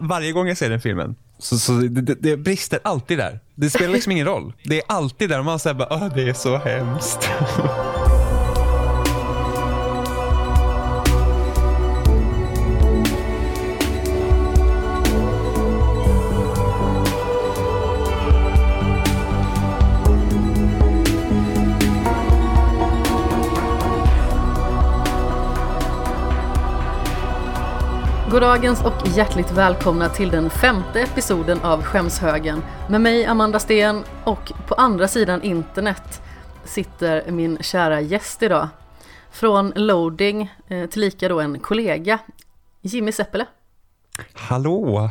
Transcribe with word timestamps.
varje 0.00 0.32
gång 0.32 0.48
jag 0.48 0.56
ser 0.56 0.70
den 0.70 0.80
filmen. 0.80 1.14
Så, 1.38 1.58
så 1.58 1.72
det, 1.72 2.14
det, 2.14 2.36
brister 2.36 2.78
alltid 2.82 3.18
där. 3.18 3.40
Det 3.54 3.70
spelar 3.70 3.92
liksom 3.92 4.12
ingen 4.12 4.26
roll. 4.26 4.52
Det 4.64 4.76
är 4.76 4.82
alltid 4.86 5.28
där 5.28 5.38
och 5.38 5.44
man 5.44 5.58
säger 5.58 5.74
bara, 5.74 5.88
Åh, 5.90 6.08
det 6.14 6.28
är 6.28 6.32
så 6.32 6.56
hemskt. 6.56 7.30
Goddagens 28.30 28.82
och 28.84 29.08
hjärtligt 29.08 29.50
välkomna 29.52 30.08
till 30.08 30.30
den 30.30 30.50
femte 30.50 31.00
episoden 31.00 31.60
av 31.60 31.82
Skämshögen 31.82 32.62
med 32.88 33.00
mig 33.00 33.26
Amanda 33.26 33.58
Sten 33.58 34.04
och 34.24 34.52
på 34.68 34.74
andra 34.74 35.08
sidan 35.08 35.42
internet 35.42 36.22
sitter 36.64 37.30
min 37.30 37.58
kära 37.60 38.00
gäst 38.00 38.42
idag. 38.42 38.68
Från 39.32 39.72
Loading, 39.76 40.52
eh, 40.68 40.86
tillika 40.86 41.28
då 41.28 41.40
en 41.40 41.58
kollega, 41.60 42.18
Jimmy 42.80 43.12
Seppele. 43.12 43.46
Hallå! 44.34 45.10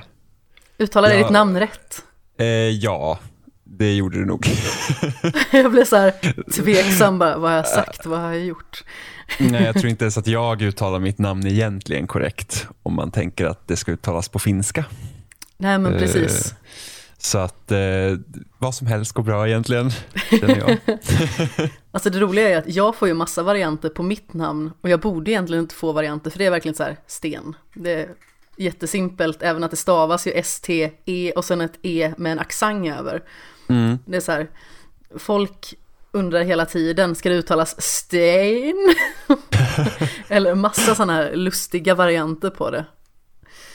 Uttalar 0.78 1.10
jag 1.10 1.18
Ja. 1.20 1.24
ditt 1.24 1.32
namn 1.32 1.60
rätt? 1.60 2.04
Eh, 2.38 2.46
ja, 2.70 3.20
det 3.64 3.94
gjorde 3.96 4.18
du 4.20 4.26
nog. 4.26 4.46
Jag 5.52 5.72
blev 5.72 5.86
så 5.86 5.96
här 5.96 6.12
tveksam 6.52 7.20
bara, 7.20 7.38
vad 7.38 7.50
har 7.52 7.58
jag 7.58 7.68
sagt, 7.68 8.06
vad 8.06 8.20
har 8.20 8.32
jag 8.32 8.46
gjort? 8.46 8.84
Nej, 9.38 9.64
jag 9.64 9.76
tror 9.76 9.88
inte 9.88 10.04
ens 10.04 10.18
att 10.18 10.28
jag 10.28 10.62
uttalar 10.62 11.00
mitt 11.00 11.18
namn 11.18 11.48
egentligen 11.48 12.08
korrekt 12.08 12.68
om 12.84 12.96
man 12.96 13.12
tänker 13.12 13.46
att 13.46 13.68
det 13.68 13.76
ska 13.76 13.92
uttalas 13.92 14.30
på 14.30 14.40
finska. 14.40 14.86
Nej 15.58 15.78
men 15.78 15.94
Eh, 15.94 16.00
precis. 16.00 16.56
Så 17.18 17.38
att 17.38 17.72
eh, 17.72 17.80
vad 18.58 18.76
som 18.76 18.88
helst 18.88 19.12
går 19.12 19.24
bra 19.24 19.48
egentligen, 19.48 19.92
känner 20.30 20.58
jag. 20.58 20.78
Alltså 21.92 22.10
det 22.10 22.20
roliga 22.20 22.50
är 22.50 22.58
att 22.58 22.76
jag 22.76 22.96
får 22.96 23.08
ju 23.08 23.14
massa 23.14 23.44
varianter 23.44 23.90
på 23.90 24.04
mitt 24.04 24.34
namn 24.34 24.72
och 24.82 24.90
jag 24.90 25.00
borde 25.00 25.32
egentligen 25.32 25.64
inte 25.64 25.76
få 25.76 25.92
varianter 25.92 26.32
för 26.32 26.38
det 26.38 26.46
är 26.46 26.52
verkligen 26.52 26.76
så 26.76 26.84
här 26.84 26.98
sten. 27.08 27.56
Det 27.74 27.92
är 27.92 28.10
jättesimpelt, 28.58 29.42
även 29.42 29.64
att 29.64 29.72
det 29.72 29.78
stavas 29.78 30.28
ju 30.28 30.32
S-T-E 30.32 31.32
och 31.36 31.46
sen 31.46 31.62
ett 31.62 31.80
E 31.82 32.14
med 32.18 32.32
en 32.32 32.40
accent 32.40 32.88
över. 32.88 33.24
Mm. 33.70 34.00
Det 34.06 34.18
är 34.18 34.22
så 34.22 34.32
här, 34.32 34.48
folk 35.18 35.76
undrar 36.12 36.44
hela 36.44 36.66
tiden, 36.66 37.16
ska 37.16 37.30
det 37.30 37.36
uttalas 37.36 37.82
Stein? 37.82 38.96
Eller 40.28 40.56
massa 40.56 40.96
sådana 40.96 41.14
här 41.14 41.36
lustiga 41.36 41.96
varianter 41.96 42.50
på 42.50 42.72
det. 42.72 42.86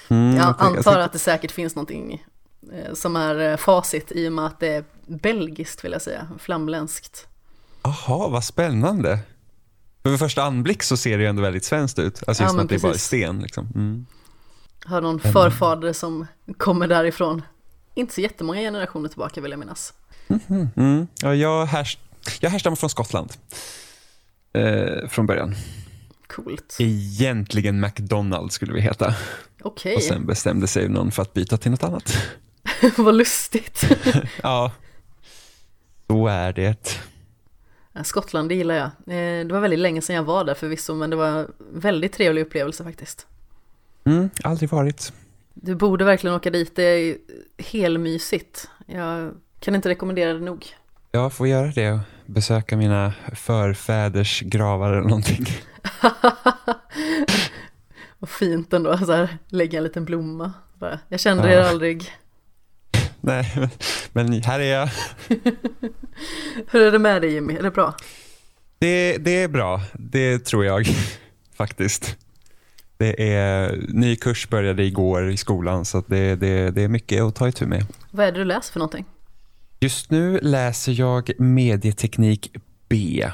Mm, 0.09 0.37
Jag 0.37 0.47
antar 0.47 0.65
tänkte- 0.75 1.05
att 1.05 1.13
det 1.13 1.19
säkert 1.19 1.51
finns 1.53 1.75
någonting 1.75 2.25
eh, 2.73 2.95
som 2.95 3.17
är 3.17 3.51
eh, 3.51 3.57
facit 3.57 4.13
i 4.13 4.29
och 4.29 4.33
med 4.33 4.47
att 4.47 4.61
det 4.61 4.69
är 4.69 4.85
belgiskt 5.07 5.85
vill 5.85 5.93
jag 5.93 6.03
säga, 6.03 6.29
flamländskt. 6.39 7.27
Jaha, 7.83 8.29
vad 8.29 8.45
spännande. 8.45 9.19
För 10.03 10.11
vid 10.11 10.19
första 10.19 10.43
anblick 10.43 10.83
så 10.83 10.97
ser 10.97 11.17
det 11.19 11.23
ju 11.23 11.29
ändå 11.29 11.43
väldigt 11.43 11.65
svenskt 11.65 11.99
ut. 11.99 12.23
Alltså 12.27 12.43
Ja, 12.43 12.47
just 12.47 12.57
men 12.57 12.65
att 12.65 12.69
det 12.69 12.75
är 12.75 12.79
bara 12.81 12.89
är 12.89 12.93
precis. 12.93 13.07
sten. 13.07 13.39
Liksom. 13.41 13.69
Mm. 13.75 14.07
Har 14.85 15.01
någon 15.01 15.21
förfader 15.21 15.93
som 15.93 16.27
kommer 16.57 16.89
därifrån. 16.89 17.43
Inte 17.95 18.15
så 18.15 18.21
jättemånga 18.21 18.61
generationer 18.61 19.09
tillbaka 19.09 19.41
vill 19.41 19.51
jag 19.51 19.61
minnas. 19.61 19.93
Mm. 20.77 21.07
Ja, 21.23 21.35
jag, 21.35 21.67
härs 21.67 21.99
jag 22.41 22.51
härstammar 22.51 22.77
från 22.77 22.91
Skottland. 22.91 23.33
Eh, 24.53 25.09
från 25.09 25.27
början. 25.27 25.55
Coolt. 26.27 26.77
Egentligen 26.81 27.81
McDonalds 27.81 28.55
skulle 28.55 28.73
vi 28.73 28.81
heta. 28.81 29.15
Okej, 29.63 29.97
Och 29.97 30.03
sen 30.03 30.27
bestämde 30.27 30.67
sig 30.67 30.89
någon 30.89 31.11
för 31.13 31.23
att 31.23 31.33
byta 31.33 31.57
till 31.57 31.71
något 31.71 31.85
annat. 31.85 32.17
vad 32.97 33.15
lustigt. 33.15 33.85
Ja, 34.43 34.73
så 36.09 36.27
är 36.27 36.53
det. 36.53 36.99
Skottland, 38.05 38.49
det 38.49 38.55
gillar 38.55 38.75
jag. 38.75 38.85
Eh, 38.87 39.47
Det 39.47 39.53
var 39.53 39.61
väldigt 39.61 39.79
länge 39.79 40.03
sedan 40.03 40.17
jag 40.17 40.23
var 40.23 40.45
där 40.45 40.55
förvisso, 40.55 40.95
men 40.95 41.11
det 41.11 41.17
var 41.17 41.27
en 41.29 41.53
väldigt 41.75 42.13
trevlig 42.13 42.43
upplevelse 42.43 42.85
faktiskt. 42.85 43.27
Mm, 44.05 44.31
aldrig 44.45 44.71
varit. 44.71 45.13
Du 45.55 45.75
borde 45.75 46.05
verkligen 46.05 46.37
åka 46.37 46.51
dit, 46.51 46.77
det 46.77 46.83
är 46.83 47.17
helmysigt. 47.59 48.69
Jag 48.87 49.33
kan 49.61 49.75
inte 49.75 49.89
rekommendera 49.89 50.33
det 50.33 50.41
nog. 50.41 50.67
Jag 51.13 51.33
får 51.33 51.49
göra 51.49 51.67
det 51.67 52.01
besöka 52.27 52.77
mina 52.77 53.13
förfäders 53.35 54.41
gravar 54.41 54.93
eller 54.93 55.09
någonting. 55.09 55.47
Vad 58.19 58.31
fint 58.31 58.73
ändå, 58.73 58.99
så 58.99 59.13
här, 59.13 59.39
lägga 59.49 59.79
en 59.79 59.85
liten 59.85 60.05
blomma. 60.05 60.53
Bara, 60.79 60.99
Jag 61.09 61.21
kände 61.21 61.53
Ja. 61.53 61.59
er 61.61 61.69
aldrig. 61.69 62.11
Nej, 63.21 63.53
men, 64.13 64.29
men 64.31 64.43
här 64.43 64.61
är 64.61 64.73
jag. 64.79 64.89
Hur 66.71 66.83
är 66.83 66.93
det 66.93 66.99
med 66.99 67.23
dig 67.23 67.33
Jimmy, 67.33 67.55
är 67.57 67.63
det 67.63 67.71
bra? 67.71 67.95
Det, 68.79 69.17
det 69.19 69.43
är 69.43 69.49
bra, 69.49 69.81
det 69.93 70.39
tror 70.39 70.65
jag 70.65 70.87
faktiskt. 71.57 72.17
Det 72.97 73.35
är, 73.35 73.77
ny 73.89 74.17
kurs 74.17 74.49
började 74.49 74.85
igår 74.85 75.31
i 75.31 75.37
skolan 75.37 75.85
så 75.85 76.05
det, 76.07 76.35
det, 76.37 76.71
det 76.71 76.83
är 76.83 76.89
mycket 76.89 77.23
att 77.23 77.35
ta 77.35 77.49
itu 77.49 77.67
med. 77.67 77.87
Vad 78.11 78.27
är 78.27 78.33
det 78.33 78.39
du 78.39 78.45
läser 78.45 78.73
för 78.73 78.79
någonting? 78.79 79.05
Just 79.85 80.11
nu 80.11 80.39
läser 80.43 80.93
jag 80.93 81.31
medieteknik 81.39 82.53
B 82.89 83.29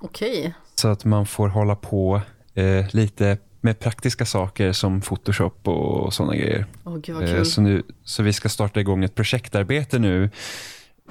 Okej, 0.00 0.54
så 0.74 0.88
att 0.88 1.04
man 1.04 1.26
får 1.26 1.48
hålla 1.48 1.76
på 1.76 2.20
eh, 2.54 2.86
lite 2.90 3.38
med 3.60 3.78
praktiska 3.78 4.26
saker 4.26 4.72
som 4.72 5.00
Photoshop 5.00 5.68
och 5.68 6.14
sådana 6.14 6.36
grejer. 6.36 6.66
åh 6.84 6.96
gud 6.96 7.16
vad 7.16 7.28
Eh. 7.28 7.42
Så, 7.42 7.60
nu, 7.60 7.82
så 8.04 8.22
vi 8.22 8.32
ska 8.32 8.48
starta 8.48 8.80
igång 8.80 9.04
ett 9.04 9.14
projektarbete 9.14 9.98
nu 9.98 10.30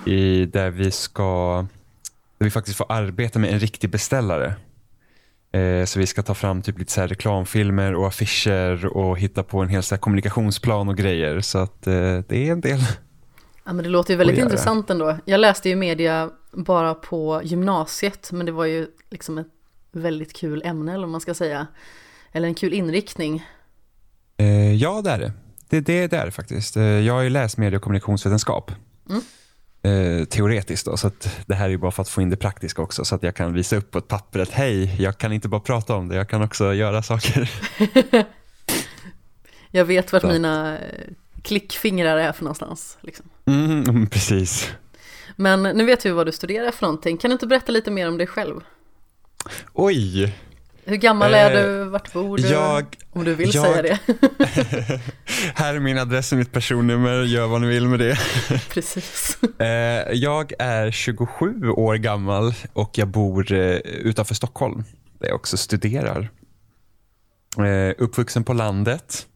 i, 0.05 0.45
där 0.45 0.69
vi 0.69 0.91
ska 0.91 1.65
där 2.37 2.45
vi 2.45 2.51
faktiskt 2.51 2.77
får 2.77 2.91
arbeta 2.91 3.39
med 3.39 3.53
en 3.53 3.59
riktig 3.59 3.89
beställare. 3.89 4.55
Eh, 5.51 5.85
så 5.85 5.99
vi 5.99 6.07
ska 6.07 6.23
ta 6.23 6.33
fram 6.33 6.61
typ 6.61 6.79
lite 6.79 6.91
så 6.91 7.01
här 7.01 7.07
reklamfilmer 7.07 7.95
och 7.95 8.07
affischer 8.07 8.85
och 8.85 9.19
hitta 9.19 9.43
på 9.43 9.61
en 9.61 9.69
hel 9.69 9.83
så 9.83 9.97
kommunikationsplan 9.97 10.89
och 10.89 10.97
grejer. 10.97 11.41
Så 11.41 11.57
att 11.57 11.87
eh, 11.87 12.19
det 12.27 12.47
är 12.47 12.51
en 12.51 12.61
del. 12.61 12.79
Ja 13.63 13.73
men 13.73 13.83
det 13.83 13.89
låter 13.89 14.13
ju 14.13 14.17
väldigt 14.17 14.37
intressant 14.37 14.89
ändå. 14.89 15.17
Jag 15.25 15.39
läste 15.39 15.69
ju 15.69 15.75
media 15.75 16.29
bara 16.51 16.93
på 16.93 17.41
gymnasiet, 17.43 18.31
men 18.31 18.45
det 18.45 18.51
var 18.51 18.65
ju 18.65 18.87
liksom 19.09 19.37
ett 19.37 19.47
väldigt 19.91 20.33
kul 20.33 20.61
ämne 20.65 20.93
eller 20.93 21.01
vad 21.01 21.11
man 21.11 21.21
ska 21.21 21.33
säga. 21.33 21.67
Eller 22.31 22.47
en 22.47 22.55
kul 22.55 22.73
inriktning. 22.73 23.45
Eh, 24.37 24.73
ja, 24.73 25.01
det 25.01 25.09
är 25.11 25.19
det. 25.19 25.33
Det, 25.69 25.79
det, 25.79 26.07
det 26.07 26.17
är 26.17 26.25
det 26.25 26.31
faktiskt. 26.31 26.77
Eh, 26.77 26.83
jag 26.83 27.13
har 27.13 27.21
ju 27.21 27.29
läst 27.29 27.57
medie 27.57 27.77
och 27.77 27.83
kommunikationsvetenskap. 27.83 28.71
Mm. 29.09 29.21
Eh, 29.83 30.25
teoretiskt 30.25 30.85
då, 30.85 30.97
så 30.97 31.07
att 31.07 31.29
det 31.45 31.55
här 31.55 31.65
är 31.65 31.69
ju 31.69 31.77
bara 31.77 31.91
för 31.91 32.01
att 32.01 32.09
få 32.09 32.21
in 32.21 32.29
det 32.29 32.37
praktiska 32.37 32.81
också 32.81 33.05
så 33.05 33.15
att 33.15 33.23
jag 33.23 33.35
kan 33.35 33.53
visa 33.53 33.75
upp 33.75 33.91
på 33.91 33.97
ett 33.97 34.07
papper 34.07 34.39
att 34.39 34.49
hej, 34.49 35.01
jag 35.01 35.17
kan 35.17 35.33
inte 35.33 35.47
bara 35.47 35.61
prata 35.61 35.95
om 35.95 36.07
det, 36.07 36.15
jag 36.15 36.29
kan 36.29 36.41
också 36.41 36.73
göra 36.73 37.03
saker. 37.03 37.51
Jag 39.73 39.85
vet 39.85 40.13
vart 40.13 40.21
Så. 40.21 40.27
mina 40.27 40.79
eh, 40.79 41.07
klickfingrar 41.43 42.17
är 42.17 42.31
för 42.31 42.43
någonstans. 42.43 42.97
Liksom. 43.01 43.25
Mm, 43.45 44.07
precis. 44.11 44.69
Men 45.35 45.63
nu 45.63 45.85
vet 45.85 46.05
vi 46.05 46.09
vad 46.11 46.25
du 46.25 46.31
studerar 46.31 46.71
för 46.71 46.81
någonting. 46.85 47.17
Kan 47.17 47.29
du 47.29 47.33
inte 47.33 47.47
berätta 47.47 47.71
lite 47.71 47.91
mer 47.91 48.07
om 48.07 48.17
dig 48.17 48.27
själv? 48.27 48.61
Oj, 49.73 50.35
Hur 50.85 50.95
gammal 50.95 51.33
Eh, 51.33 51.39
är 51.39 51.63
du? 51.63 51.83
Vart 51.83 52.13
bor 52.13 52.37
du? 52.37 52.47
jag, 52.47 52.85
Om 53.11 53.23
du 53.23 53.35
vill 53.35 53.55
jag- 53.55 53.65
säga 53.65 53.81
det. 53.81 53.99
här 55.55 55.75
är 55.75 55.79
min 55.79 55.97
adress 55.97 56.31
och 56.31 56.37
mitt 56.37 56.51
personnummer, 56.51 57.23
gör 57.23 57.47
vad 57.47 57.61
ni 57.61 57.67
vill 57.67 57.87
med 57.87 57.99
det. 57.99 58.17
Precis. 58.69 59.37
Eh, 59.59 60.11
jag 60.13 60.53
är 60.59 60.91
27 60.91 61.69
år 61.69 61.95
gammal 61.95 62.53
och 62.73 62.91
jag 62.97 63.07
bor 63.07 63.51
eh, 63.51 63.59
utanför 63.77 64.35
Stockholm 64.35 64.83
där 65.19 65.27
jag 65.27 65.35
också 65.35 65.57
studerar. 65.57 66.29
Eh, 67.57 67.93
uppvuxen 67.97 68.43
på 68.43 68.53
landet, 68.53 69.27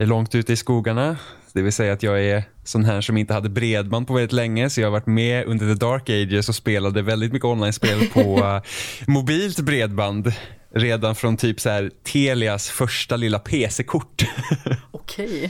är 0.00 0.06
långt 0.06 0.34
ute 0.34 0.52
i 0.52 0.56
skogarna. 0.56 1.16
Det 1.52 1.62
vill 1.62 1.72
säga 1.72 1.92
att 1.92 2.02
jag 2.02 2.24
är 2.24 2.44
sån 2.64 2.84
här 2.84 3.00
som 3.00 3.16
inte 3.16 3.34
hade 3.34 3.48
bredband 3.48 4.06
på 4.06 4.14
väldigt 4.14 4.32
länge 4.32 4.70
så 4.70 4.80
jag 4.80 4.86
har 4.86 4.92
varit 4.92 5.06
med 5.06 5.46
under 5.46 5.74
the 5.74 5.86
dark 5.86 6.10
ages 6.10 6.48
och 6.48 6.54
spelade 6.54 7.02
väldigt 7.02 7.32
mycket 7.32 7.44
online-spel 7.44 8.08
på 8.12 8.20
eh, 8.38 8.62
mobilt 9.06 9.60
bredband 9.60 10.32
redan 10.74 11.14
från 11.14 11.36
typ 11.36 11.60
så 11.60 11.70
här 11.70 11.90
Telias 12.12 12.68
första 12.68 13.16
lilla 13.16 13.38
PC-kort. 13.38 14.22
Okej. 14.90 15.44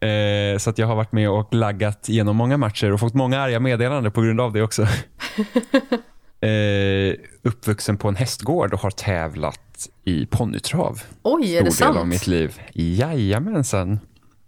Eh, 0.00 0.58
så 0.58 0.70
att 0.70 0.78
jag 0.78 0.86
har 0.86 0.96
varit 0.96 1.12
med 1.12 1.30
och 1.30 1.54
laggat 1.54 2.08
genom 2.08 2.36
många 2.36 2.56
matcher 2.56 2.92
och 2.92 3.00
fått 3.00 3.14
många 3.14 3.40
arga 3.40 3.60
meddelanden 3.60 4.12
på 4.12 4.22
grund 4.22 4.40
av 4.40 4.52
det 4.52 4.62
också. 4.62 4.82
eh, 6.40 7.14
uppvuxen 7.42 7.96
på 7.96 8.08
en 8.08 8.16
hästgård 8.16 8.74
och 8.74 8.80
har 8.80 8.90
tävlat 8.90 9.63
i 10.04 10.26
ponnytrav. 10.26 11.02
Oj, 11.22 11.56
är 11.56 11.62
det 11.62 11.72
Stor 11.72 11.84
del 11.86 11.90
av 11.96 12.00
sant? 12.00 12.08
mitt 12.08 12.26
liv. 12.26 12.60
Jajamensan. 12.72 14.00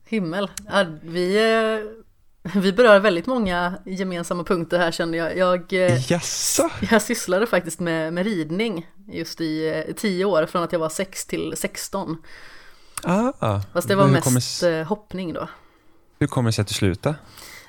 Himmel. 0.09 0.51
Ja, 0.69 0.85
vi, 1.03 1.37
eh, 2.45 2.51
vi 2.61 2.73
berör 2.73 2.99
väldigt 3.01 3.27
många 3.27 3.75
gemensamma 3.87 4.45
punkter 4.45 4.79
här 4.79 4.91
känner 4.91 5.19
jag. 5.19 5.37
Jag, 5.37 5.73
eh, 5.73 6.13
jag 6.91 7.03
sysslade 7.03 7.47
faktiskt 7.47 7.81
med, 7.81 8.13
med 8.13 8.25
ridning 8.27 8.87
just 9.13 9.41
i 9.41 9.69
eh, 9.89 9.95
tio 9.95 10.25
år, 10.25 10.47
från 10.47 10.63
att 10.63 10.73
jag 10.73 10.79
var 10.79 10.89
6 10.89 11.27
till 11.27 11.55
16. 11.57 12.17
Ah, 13.03 13.61
Fast 13.73 13.89
det 13.89 13.95
var 13.95 14.07
mest 14.07 14.25
kommer, 14.61 14.85
hoppning 14.85 15.33
då. 15.33 15.49
hur 16.19 16.27
kommer 16.27 16.49
det 16.49 16.53
sig 16.53 16.63
att 16.63 16.69
du 16.69 16.75
slutade? 16.75 17.15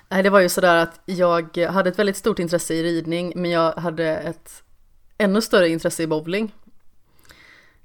Nej, 0.10 0.24
det 0.24 0.30
var 0.30 0.40
ju 0.40 0.50
sådär 0.50 0.76
att 0.76 1.00
jag 1.06 1.58
hade 1.60 1.90
ett 1.90 2.00
väldigt 2.00 2.18
stort 2.18 2.40
intresse 2.40 2.74
i 2.74 2.84
ridning, 2.84 3.34
men 3.36 3.52
jag 3.52 3.72
hade 3.74 4.18
ett 4.18 4.64
ännu 5.18 5.42
större 5.42 5.70
intresse 5.70 6.04
i 6.04 6.08
bowling. 6.08 6.52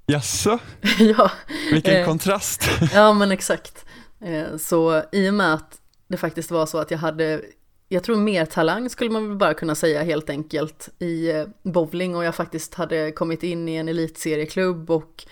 Jaså, 0.05 0.59
ja, 0.99 1.31
vilken 1.71 1.95
Eh. 1.95 2.05
kontrast. 2.05 2.69
ja, 2.93 3.13
men 3.13 3.31
exakt. 3.31 3.85
Eh, 4.21 4.57
Så 4.57 5.03
i 5.11 5.29
och 5.29 5.33
med 5.33 5.53
att 5.53 5.79
det 6.07 6.17
faktiskt 6.17 6.51
var 6.51 6.65
så 6.65 6.77
att 6.77 6.91
jag 6.91 6.97
hade, 6.97 7.41
jag 7.89 8.03
tror 8.03 8.15
mer 8.17 8.45
talang 8.45 8.89
skulle 8.89 9.09
man 9.09 9.27
väl 9.27 9.37
bara 9.37 9.53
kunna 9.53 9.75
säga 9.75 10.03
helt 10.03 10.29
enkelt 10.29 10.89
i 10.99 11.29
eh, 11.31 11.45
bowling 11.63 12.15
och 12.15 12.23
jag 12.23 12.35
faktiskt 12.35 12.73
hade 12.73 13.11
kommit 13.11 13.43
in 13.43 13.69
i 13.69 13.75
en 13.75 13.89
elitserieklubb 13.89 14.91
och 14.91 15.23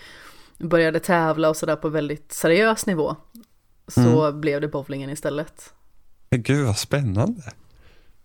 började 0.58 1.00
tävla 1.00 1.48
och 1.48 1.56
sådär 1.56 1.76
på 1.76 1.88
väldigt 1.88 2.32
seriös 2.32 2.86
nivå. 2.86 3.16
Så 3.88 4.32
blev 4.32 4.60
det 4.60 4.68
bowlingen 4.68 5.10
istället. 5.10 5.72
Gud 6.30 6.66
vad 6.66 6.78
spännande. 6.78 7.42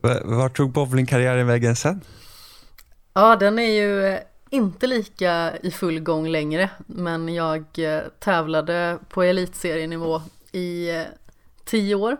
Va- 0.01 0.21
Vart 0.23 0.57
tog 0.57 0.71
bowlingkarriären 0.71 1.47
vägen 1.47 1.75
sen? 1.75 2.01
Ja, 3.13 3.35
den 3.35 3.59
är 3.59 3.71
ju 3.81 4.17
inte 4.49 4.87
lika 4.87 5.57
i 5.57 5.71
full 5.71 5.99
gång 5.99 6.27
längre, 6.27 6.69
men 6.85 7.33
jag 7.33 7.65
eh, 7.77 8.01
tävlade 8.19 8.99
på 9.09 9.23
elitserienivå 9.23 10.21
i 10.51 10.89
eh, 10.89 11.03
tio 11.65 11.95
år. 11.95 12.17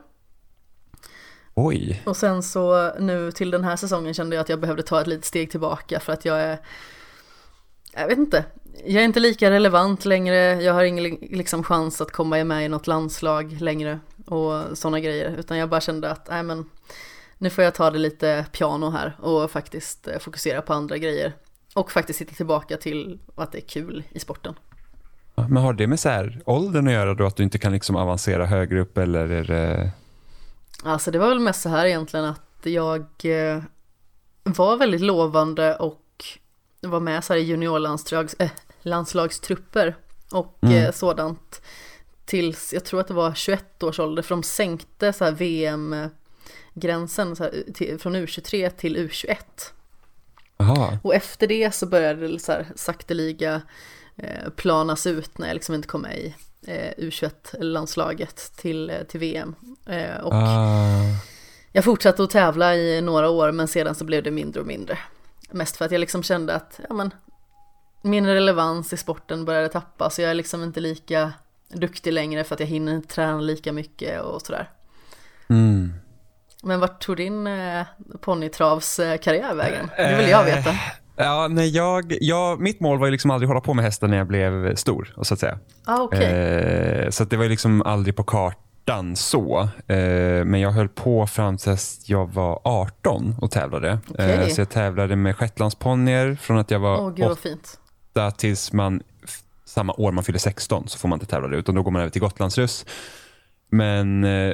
Oj, 1.54 2.02
Och 2.06 2.18
sen 2.18 2.44
så 2.44 2.94
nu 3.00 3.32
till 3.32 3.52
den 3.52 3.64
här 3.64 3.76
säsongen 3.76 4.14
kände 4.14 4.36
jag 4.36 4.42
att 4.44 4.50
jag 4.50 4.60
behövde 4.60 4.84
ta 4.84 5.02
ett 5.02 5.08
litet 5.08 5.26
steg 5.26 5.52
tillbaka 5.52 6.00
för 6.00 6.14
att 6.14 6.26
jag 6.26 6.42
är, 6.42 6.60
jag 7.94 8.08
vet 8.08 8.18
inte, 8.18 8.46
jag 8.86 9.02
är 9.02 9.06
inte 9.06 9.20
lika 9.20 9.52
relevant 9.52 10.06
längre, 10.06 10.64
jag 10.64 10.74
har 10.74 10.84
ingen 10.84 11.04
liksom 11.22 11.64
chans 11.64 12.02
att 12.02 12.12
komma 12.12 12.44
med 12.44 12.66
i 12.66 12.70
något 12.70 12.88
landslag 12.88 13.58
längre 13.62 14.00
och 14.26 14.78
sådana 14.78 15.00
grejer, 15.00 15.36
utan 15.40 15.58
jag 15.58 15.70
bara 15.70 15.82
kände 15.82 16.12
att, 16.12 16.30
nej 16.30 16.44
men, 16.44 16.70
nu 17.38 17.50
får 17.50 17.64
jag 17.64 17.76
ta 17.76 17.92
det 17.92 18.00
lite 18.00 18.46
piano 18.52 18.90
här 18.90 19.18
och 19.20 19.52
faktiskt 19.52 20.08
eh, 20.08 20.20
fokusera 20.20 20.62
på 20.62 20.74
andra 20.74 20.98
grejer. 20.98 21.34
Och 21.76 21.92
faktiskt 21.92 22.22
hitta 22.22 22.34
tillbaka 22.36 22.78
till 22.78 23.20
att 23.36 23.52
det 23.52 23.58
är 23.58 23.68
kul 23.68 24.04
i 24.12 24.20
sporten. 24.20 24.54
men 25.36 25.58
har 25.58 25.74
det 25.74 25.88
med 25.88 26.00
så 26.00 26.10
här 26.10 26.42
åldern 26.46 26.88
att 26.88 26.94
göra 26.94 27.14
då? 27.14 27.26
Att 27.26 27.36
du 27.36 27.44
inte 27.44 27.58
kan 27.60 27.72
liksom 27.72 27.96
avancera 27.96 28.46
högre 28.46 28.80
upp 28.82 28.98
eller 28.98 29.30
är 29.30 29.44
det... 29.44 29.92
Alltså 30.84 31.12
det 31.12 31.20
var 31.20 31.30
väl 31.30 31.40
mest 31.40 31.62
så 31.62 31.70
här 31.70 31.86
egentligen 31.86 32.26
att 32.26 32.42
jag 32.64 33.02
eh, 33.24 33.62
var 34.44 34.78
väldigt 34.78 35.02
lovande 35.02 35.76
och 35.76 36.04
var 36.82 37.00
med 37.00 37.24
så 37.24 37.34
här 37.34 37.40
i 37.40 37.44
juniorlandslags 37.44 38.34
äh, 38.40 38.50
landslagstrupper 38.82 39.96
och 40.32 40.58
Mm. 40.62 40.76
eh, 40.84 40.92
sådant 40.92 41.62
tills 42.26 42.74
jag 42.74 42.86
tror 42.86 43.00
att 43.00 43.08
det 43.08 43.14
var 43.14 43.34
21 43.34 43.84
års 43.84 44.00
ålder 44.00 44.24
för 44.24 44.36
de 44.36 44.44
sänkte 44.44 45.14
så 45.14 45.26
här 45.26 45.32
VM-gränsen 45.32 47.36
så 47.36 47.44
här, 47.44 47.64
till, 47.74 48.00
från 48.00 48.16
U23 48.16 48.70
till 48.70 48.98
U21 48.98 49.36
Jaha, 50.58 51.00
och 51.04 51.16
efter 51.16 51.48
det 51.48 51.76
så 51.76 51.86
började 51.86 52.28
det 52.28 52.40
så 52.40 52.52
här 52.52 52.68
sakteliga 52.76 53.62
eh, 54.16 54.50
planas 54.56 55.08
ut 55.08 55.38
när 55.38 55.48
jag 55.48 55.56
liksom 55.56 55.76
inte 55.76 55.88
kom 55.88 56.02
med 56.02 56.18
i 56.18 56.36
eh, 56.68 56.92
U21-landslaget 56.98 58.52
till, 58.56 58.90
eh, 58.90 59.04
till 59.04 59.20
VM. 59.20 59.56
Eh, 59.86 60.18
och 60.24 60.34
ah, 60.34 61.02
jag 61.72 61.84
fortsatte 61.84 62.24
att 62.24 62.30
tävla 62.30 62.76
i 62.76 63.02
några 63.02 63.30
år 63.30 63.52
men 63.52 63.68
sedan 63.68 63.96
så 63.96 64.06
blev 64.06 64.24
det 64.24 64.32
mindre 64.32 64.62
och 64.62 64.68
mindre. 64.68 64.98
Mest 65.52 65.78
för 65.78 65.86
att 65.86 65.92
jag 65.92 66.00
liksom 66.00 66.24
kände 66.24 66.56
att 66.56 66.80
ja, 66.90 66.96
men, 66.96 67.14
min 68.02 68.26
relevans 68.26 68.94
i 68.94 68.98
sporten 68.98 69.46
började 69.46 69.70
tappa 69.70 70.10
så 70.10 70.22
jag 70.22 70.32
är 70.32 70.36
liksom 70.36 70.64
inte 70.64 70.80
lika 70.80 71.34
duktig 71.70 72.14
längre 72.14 72.44
för 72.44 72.54
att 72.56 72.60
jag 72.60 72.68
hinner 72.68 72.96
inte 72.96 73.08
träna 73.08 73.42
lika 73.42 73.74
mycket 73.74 74.22
och 74.22 74.42
sådär. 74.42 74.70
mm. 75.48 75.94
Men 76.64 76.80
vart 76.80 77.02
tog 77.02 77.18
din 77.18 77.48
eh, 77.48 77.86
ponnytravs 78.22 79.00
eh, 79.00 79.56
vägen? 79.56 79.90
Det 79.98 80.18
vill 80.18 80.30
jag 80.30 80.44
veta. 80.44 80.70
Ja, 81.20 81.48
nej, 81.50 81.70
jag, 81.70 82.18
jag, 82.22 82.62
mitt 82.62 82.80
mål 82.80 83.00
var 83.00 83.08
ju 83.08 83.12
liksom 83.12 83.32
aldrig 83.32 83.48
hålla 83.48 83.62
på 83.62 83.74
med 83.74 83.86
hästar 83.86 84.08
när 84.08 84.18
jag 84.18 84.28
blev 84.28 84.76
stor, 84.76 85.14
så 85.22 85.34
att 85.34 85.40
säga. 85.40 85.60
Ah, 85.86 86.02
okej. 86.02 86.26
Eh, 86.26 87.10
så 87.10 87.24
att 87.24 87.30
det 87.30 87.38
var 87.38 87.44
ju 87.44 87.50
liksom 87.50 87.82
aldrig 87.82 88.16
på 88.16 88.24
kartan 88.24 89.16
så. 89.16 89.62
Eh, 89.88 90.46
men 90.46 90.60
jag 90.60 90.72
höll 90.72 90.90
på 90.90 91.28
fram 91.28 91.58
tills 91.58 92.10
jag 92.10 92.34
var 92.34 92.60
18 92.64 93.36
och 93.42 93.52
tävlade. 93.52 94.00
Okej. 94.10 94.32
Eh, 94.32 94.48
så 94.48 94.62
jag 94.62 94.70
tävlade 94.70 95.16
med 95.16 95.36
shetlandsponnyer 95.36 96.36
från 96.36 96.58
att 96.58 96.72
jag 96.72 96.80
var 96.80 96.98
Åh 96.98 97.14
gud 97.14 97.28
vad 97.28 97.40
fint. 97.40 97.80
åtta 98.12 98.32
tills 98.32 98.74
man 98.74 99.02
samma 99.66 99.94
år 99.94 100.12
man 100.12 100.24
fyller 100.24 100.40
16 100.40 100.88
så 100.88 100.98
får 100.98 101.08
man 101.08 101.16
inte 101.16 101.26
tävla 101.26 101.48
det 101.48 101.58
utan 101.58 101.76
då 101.76 101.84
går 101.84 101.92
man 101.92 102.02
över 102.02 102.10
till 102.12 102.22
Gotlandsruss. 102.22 102.86
Men 103.72 104.24
eh, 104.24 104.54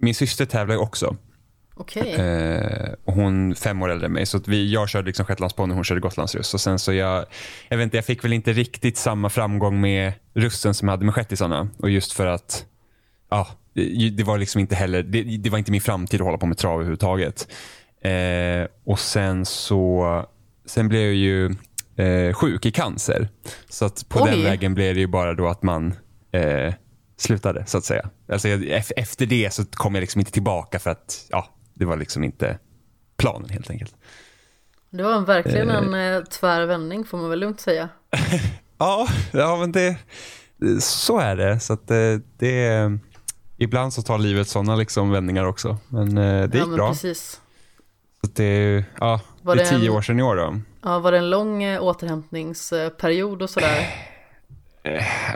min 0.00 0.14
syster 0.14 0.46
tävlar 0.46 0.74
ju 0.74 0.80
också. 0.80 1.16
Okej. 1.80 2.14
Eh, 2.14 2.92
och 3.04 3.14
hon 3.14 3.54
fem 3.54 3.82
år 3.82 3.90
äldre 3.90 4.06
än 4.06 4.12
mig. 4.12 4.26
Så 4.26 4.36
att 4.36 4.48
vi, 4.48 4.72
jag 4.72 4.88
körde 4.88 5.06
liksom 5.06 5.26
shetlandsponny 5.26 5.70
och 5.70 5.74
hon 5.74 5.84
körde 5.84 6.00
gotlandsruss. 6.00 6.54
Och 6.54 6.60
sen 6.60 6.78
så 6.78 6.92
jag, 6.92 7.26
jag 7.68 7.76
vet 7.76 7.84
inte, 7.84 7.96
jag 7.96 8.04
fick 8.04 8.24
väl 8.24 8.32
inte 8.32 8.52
riktigt 8.52 8.96
samma 8.96 9.28
framgång 9.28 9.80
med 9.80 10.12
russen 10.34 10.74
som 10.74 10.88
jag 10.88 10.92
hade 10.92 11.04
med 11.04 11.14
shettisarna. 11.14 11.68
Och 11.78 11.90
just 11.90 12.12
för 12.12 12.26
att, 12.26 12.64
ja, 13.30 13.48
det, 13.74 14.10
det 14.10 14.24
var 14.24 14.38
liksom 14.38 14.60
inte 14.60 14.74
heller, 14.74 15.02
det, 15.02 15.22
det 15.22 15.50
var 15.50 15.58
inte 15.58 15.70
min 15.70 15.80
framtid 15.80 16.20
att 16.20 16.24
hålla 16.24 16.38
på 16.38 16.46
med 16.46 16.58
trav 16.58 16.74
överhuvudtaget. 16.74 17.48
Eh, 18.02 18.68
och 18.84 18.98
sen 18.98 19.46
så, 19.46 20.26
sen 20.66 20.88
blev 20.88 21.02
jag 21.02 21.14
ju 21.14 21.54
eh, 21.96 22.34
sjuk 22.34 22.66
i 22.66 22.70
cancer. 22.70 23.28
Så 23.68 23.84
att 23.84 24.08
på 24.08 24.20
Oj. 24.22 24.30
den 24.30 24.42
vägen 24.42 24.74
blev 24.74 24.94
det 24.94 25.00
ju 25.00 25.06
bara 25.06 25.34
då 25.34 25.48
att 25.48 25.62
man 25.62 25.94
eh, 26.32 26.74
slutade 27.16 27.66
så 27.66 27.78
att 27.78 27.84
säga. 27.84 28.10
Alltså, 28.32 28.48
jag, 28.48 28.82
efter 28.96 29.26
det 29.26 29.52
så 29.52 29.64
kom 29.64 29.94
jag 29.94 30.00
liksom 30.00 30.18
inte 30.18 30.32
tillbaka 30.32 30.78
för 30.78 30.90
att 30.90 31.26
ja, 31.30 31.48
det 31.80 31.86
var 31.86 31.96
liksom 31.96 32.24
inte 32.24 32.58
planen 33.16 33.48
helt 33.48 33.70
enkelt. 33.70 33.94
Det 34.90 35.02
var 35.02 35.20
verkligen 35.20 35.70
en 35.70 35.94
eh, 36.14 36.22
tvär 36.24 36.66
vändning 36.66 37.04
får 37.04 37.18
man 37.18 37.30
väl 37.30 37.38
lugnt 37.38 37.60
säga. 37.60 37.88
Ja, 38.78 39.08
ja 39.32 39.56
men 39.56 39.72
det, 39.72 39.96
så 40.80 41.18
är 41.18 41.36
det. 41.36 41.60
Så 41.60 41.72
att 41.72 41.88
det, 41.88 42.20
det 42.38 42.90
ibland 43.56 43.92
så 43.92 44.02
tar 44.02 44.18
livet 44.18 44.48
sådana 44.48 44.76
liksom 44.76 45.10
vändningar 45.10 45.44
också. 45.44 45.76
Men 45.88 46.18
eh, 46.18 46.48
det 46.48 46.58
ja, 46.58 46.58
gick 46.58 46.66
men 46.66 46.76
bra. 46.76 46.88
Precis. 46.88 47.40
Så 48.24 48.30
det, 48.34 48.84
ja, 49.00 49.20
Var 49.42 49.56
det 49.56 49.62
är 49.62 49.66
tio 49.66 49.90
en- 49.90 49.96
år 49.96 50.02
sedan 50.02 50.18
i 50.20 50.22
år 50.22 50.36
då. 50.36 50.60
Ja, 50.82 50.98
var 50.98 51.12
det 51.12 51.18
en 51.18 51.30
lång 51.30 51.62
eh, 51.62 51.82
återhämtningsperiod 51.82 53.42
och 53.42 53.50
sådär? 53.50 53.86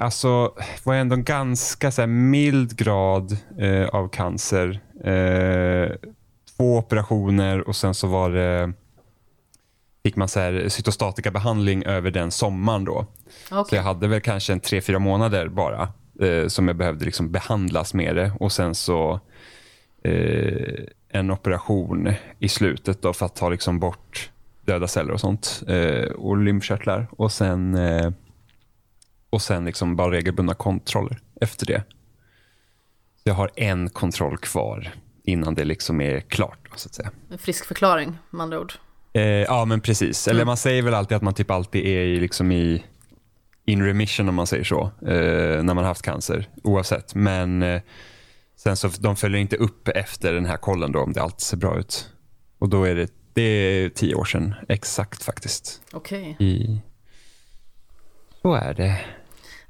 Alltså, 0.00 0.44
det 0.56 0.86
var 0.86 0.94
ändå 0.94 1.14
en 1.14 1.24
ganska 1.24 1.90
så 1.92 2.02
här, 2.02 2.06
mild 2.06 2.76
grad 2.76 3.36
eh, 3.58 3.88
av 3.88 4.08
cancer. 4.08 4.80
Två 6.56 6.78
operationer 6.78 7.68
och 7.68 7.76
sen 7.76 7.94
så 7.94 8.06
var 8.06 8.30
det 8.30 8.72
fick 10.04 10.16
man 10.16 10.28
så 10.28 10.40
här 10.40 10.68
cytostatikabehandling 10.68 11.84
över 11.84 12.10
den 12.10 12.30
sommaren 12.30 12.84
då. 12.84 13.06
Så 13.48 13.60
Okej. 13.60 13.76
jag 13.76 13.82
hade 13.82 14.08
väl 14.08 14.20
kanske 14.20 14.52
en 14.52 14.60
tre, 14.60 14.80
fyra 14.80 14.98
månader 14.98 15.48
bara 15.48 15.88
eh, 16.20 16.48
som 16.48 16.68
jag 16.68 16.76
behövde 16.76 17.04
liksom 17.04 17.30
behandlas 17.32 17.94
med 17.94 18.16
det 18.16 18.32
och 18.40 18.52
sen 18.52 18.74
så 18.74 19.20
eh, 20.02 20.84
en 21.08 21.30
operation 21.30 22.12
i 22.38 22.48
slutet 22.48 23.02
då 23.02 23.12
för 23.12 23.26
att 23.26 23.34
ta 23.36 23.48
liksom 23.48 23.78
bort 23.78 24.30
döda 24.64 24.88
celler 24.88 25.12
och 25.12 25.20
sånt 25.20 25.62
eh, 25.68 26.04
och 26.04 26.36
lymfkörtlar 26.36 27.06
och 27.10 27.32
sen 27.32 27.74
eh, 27.74 28.10
och 29.30 29.42
sen 29.42 29.64
liksom 29.64 29.96
bara 29.96 30.12
regelbundna 30.12 30.54
kontroller 30.54 31.20
efter 31.40 31.66
det. 31.66 31.82
Så 33.16 33.28
jag 33.28 33.34
har 33.34 33.50
en 33.56 33.90
kontroll 33.90 34.38
kvar 34.38 34.94
innan 35.24 35.54
det 35.54 35.64
liksom 35.64 36.00
är 36.00 36.20
klart 36.20 36.68
så 36.76 36.88
att 36.88 36.94
säga. 36.94 37.10
En 37.30 37.38
frisk 37.38 37.64
förklaring 37.64 38.18
med 38.30 38.42
andra 38.42 38.60
ord. 38.60 38.72
Eh, 39.12 39.22
ja, 39.22 39.64
men 39.64 39.80
precis. 39.80 40.28
Eller 40.28 40.44
man 40.44 40.56
säger 40.56 40.82
väl 40.82 40.94
alltid 40.94 41.16
att 41.16 41.22
man 41.22 41.34
typ 41.34 41.50
alltid 41.50 41.86
är 41.86 42.00
i, 42.00 42.20
liksom 42.20 42.52
i 42.52 42.84
in 43.66 43.82
remission 43.82 44.28
om 44.28 44.34
man 44.34 44.46
säger 44.46 44.64
så, 44.64 44.82
eh, 44.82 45.62
när 45.62 45.74
man 45.74 45.84
haft 45.84 46.02
cancer, 46.02 46.48
oavsett. 46.62 47.14
Men 47.14 47.62
eh, 47.62 47.82
sen 48.56 48.76
så 48.76 48.88
de 48.98 49.16
följer 49.16 49.40
inte 49.40 49.56
upp 49.56 49.88
efter 49.88 50.32
den 50.32 50.46
här 50.46 50.56
kollen 50.56 50.92
då 50.92 51.00
om 51.00 51.12
det 51.12 51.22
alltid 51.22 51.40
ser 51.40 51.56
bra 51.56 51.78
ut. 51.78 52.08
Och 52.58 52.68
då 52.68 52.84
är 52.84 52.94
det, 52.94 53.12
det 53.32 53.42
är 53.42 53.88
tio 53.88 54.14
år 54.14 54.24
sedan, 54.24 54.54
exakt 54.68 55.22
faktiskt. 55.22 55.82
Okej. 55.92 56.36
I... 56.38 56.80
Så 58.42 58.54
är 58.54 58.74
det. 58.74 59.00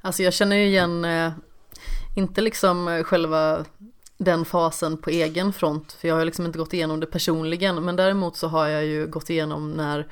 Alltså 0.01 0.23
jag 0.23 0.33
känner 0.33 0.55
ju 0.55 0.65
igen, 0.65 1.05
eh, 1.05 1.31
inte 2.15 2.41
liksom 2.41 3.03
själva 3.05 3.65
den 4.17 4.45
fasen 4.45 4.97
på 4.97 5.09
egen 5.09 5.53
front, 5.53 5.91
för 5.91 6.07
jag 6.07 6.15
har 6.15 6.25
liksom 6.25 6.45
inte 6.45 6.57
gått 6.59 6.73
igenom 6.73 6.99
det 6.99 7.05
personligen, 7.05 7.85
men 7.85 7.95
däremot 7.95 8.37
så 8.37 8.47
har 8.47 8.67
jag 8.67 8.85
ju 8.85 9.07
gått 9.07 9.29
igenom 9.29 9.71
när 9.71 10.07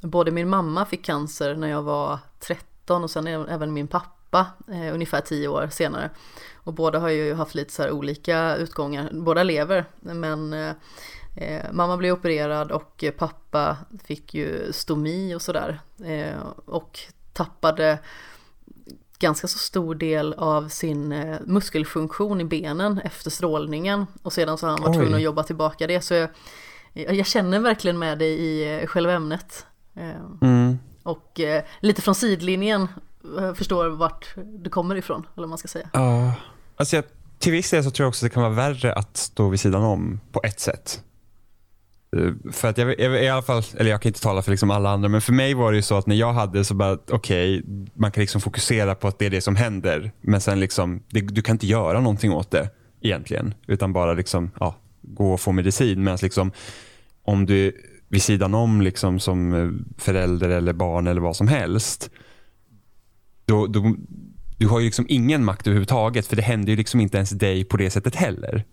både 0.00 0.30
min 0.30 0.48
mamma 0.48 0.84
fick 0.86 1.04
cancer 1.04 1.54
när 1.54 1.68
jag 1.68 1.82
var 1.82 2.18
13 2.40 3.04
och 3.04 3.10
sen 3.10 3.26
även- 3.26 3.72
min 3.72 3.88
pappa 3.88 4.46
eh, 4.68 4.94
ungefär 4.94 5.20
10 5.20 5.48
år 5.48 5.68
senare. 5.72 6.10
Och 6.54 6.72
båda 6.72 6.98
har 6.98 7.08
ju 7.08 7.34
haft 7.34 7.54
lite 7.54 7.72
så 7.72 7.82
här 7.82 7.90
olika 7.90 8.56
utgångar, 8.56 9.10
båda 9.12 9.42
lever, 9.42 9.84
men 10.00 10.52
eh, 10.52 10.72
eh, 11.36 11.62
mamma 11.72 11.96
blev 11.96 12.12
opererad 12.12 12.72
och 12.72 13.04
pappa 13.18 13.76
fick 14.04 14.34
ju 14.34 14.72
stomi 14.72 15.34
och 15.34 15.42
sådär. 15.42 15.80
Eh, 16.04 16.40
och 16.66 16.98
tappade 17.32 17.98
ganska 19.18 19.48
så 19.48 19.58
stor 19.58 19.94
del 19.94 20.32
av 20.32 20.68
sin 20.68 21.12
eh, 21.12 21.36
muskelfunktion 21.46 22.40
i 22.40 22.44
benen 22.44 23.00
efter 23.04 23.30
strålningen 23.30 24.06
och 24.22 24.32
sedan 24.32 24.58
så 24.58 24.66
har 24.66 24.70
han 24.70 24.82
varit 24.82 24.94
tvungen 24.94 25.14
att 25.14 25.22
jobba 25.22 25.42
tillbaka 25.42 25.86
det 25.86 26.00
så 26.00 26.14
jag, 26.14 26.30
jag 26.94 27.26
känner 27.26 27.60
verkligen 27.60 27.98
med 27.98 28.18
dig 28.18 28.28
i 28.28 28.80
eh, 28.80 28.86
själva 28.86 29.12
ämnet. 29.12 29.66
Eh, 29.94 30.10
Mm. 30.42 30.78
och 31.02 31.40
eh, 31.40 31.64
lite 31.80 32.02
från 32.02 32.14
sidlinjen 32.14 32.88
eh, 33.38 33.54
förstår 33.54 33.88
vart 33.88 34.34
det 34.36 34.70
kommer 34.70 34.96
ifrån, 34.96 35.20
eller 35.34 35.42
vad 35.42 35.48
man 35.48 35.58
ska 35.58 35.68
säga. 35.68 35.88
Ja. 35.92 36.32
Alltså 36.76 36.96
jag, 36.96 37.04
till 37.38 37.52
viss 37.52 37.70
del 37.70 37.84
så 37.84 37.90
tror 37.90 38.04
jag 38.04 38.08
också 38.08 38.26
att 38.26 38.30
det 38.30 38.34
kan 38.34 38.42
vara 38.42 38.52
värre 38.52 38.92
att 38.94 39.16
stå 39.16 39.48
vid 39.48 39.60
sidan 39.60 39.82
om 39.82 40.20
på 40.32 40.40
ett 40.44 40.60
sätt. 40.60 41.02
Eh, 42.16 42.52
för 42.52 42.68
att 42.68 42.78
jag, 42.78 43.00
jag, 43.00 43.24
i 43.24 43.28
alla 43.28 43.42
fall, 43.42 43.62
eller 43.78 43.90
jag 43.90 44.02
kan 44.02 44.10
inte 44.10 44.20
tala 44.20 44.42
för 44.42 44.50
liksom 44.50 44.70
alla 44.70 44.90
andra, 44.90 45.08
men 45.08 45.20
för 45.20 45.32
mig 45.32 45.54
var 45.54 45.72
det 45.72 45.76
ju 45.76 45.82
så 45.82 45.98
att 45.98 46.06
när 46.06 46.16
jag 46.16 46.32
hade 46.32 46.64
så 46.64 46.74
bara, 46.74 46.98
okej, 47.10 47.62
man 47.94 48.10
kan 48.10 48.20
liksom 48.20 48.40
fokusera 48.40 48.94
på 48.94 49.08
att 49.08 49.18
det 49.18 49.26
är 49.26 49.30
det 49.30 49.40
som 49.40 49.56
händer, 49.56 50.12
men 50.20 50.40
sen 50.40 50.60
liksom, 50.60 51.02
det, 51.08 51.20
du 51.20 51.42
kan 51.42 51.54
inte 51.54 51.66
göra 51.66 52.00
någonting 52.00 52.32
åt 52.32 52.50
det 52.50 52.70
egentligen, 53.00 53.54
utan 53.66 53.92
bara 53.92 54.12
liksom, 54.12 54.50
ja, 54.60 54.76
gå 55.02 55.32
och 55.32 55.40
få 55.40 55.52
medicin. 55.52 56.04
Medan 56.04 56.18
liksom, 56.22 56.52
om 57.24 57.46
du 57.46 57.66
är 57.66 57.72
vid 58.08 58.22
sidan 58.22 58.54
om 58.54 58.80
liksom 58.80 59.20
som 59.20 59.52
eh, 59.52 59.68
förälder 59.98 60.48
eller 60.48 60.72
barn 60.72 61.06
eller 61.06 61.20
vad 61.20 61.36
som 61.36 61.48
helst, 61.48 62.10
då, 63.44 63.66
då, 63.66 63.96
du 64.58 64.68
har 64.68 64.80
ju 64.80 64.84
liksom 64.84 65.06
ingen 65.08 65.44
makt 65.44 65.66
överhuvudtaget 65.66 66.26
för 66.26 66.36
det 66.36 66.42
händer 66.42 66.70
ju 66.70 66.76
liksom 66.76 67.00
inte 67.00 67.16
ens 67.16 67.30
dig 67.30 67.64
på 67.64 67.76
det 67.76 67.90
sättet 67.90 68.14
heller. 68.14 68.64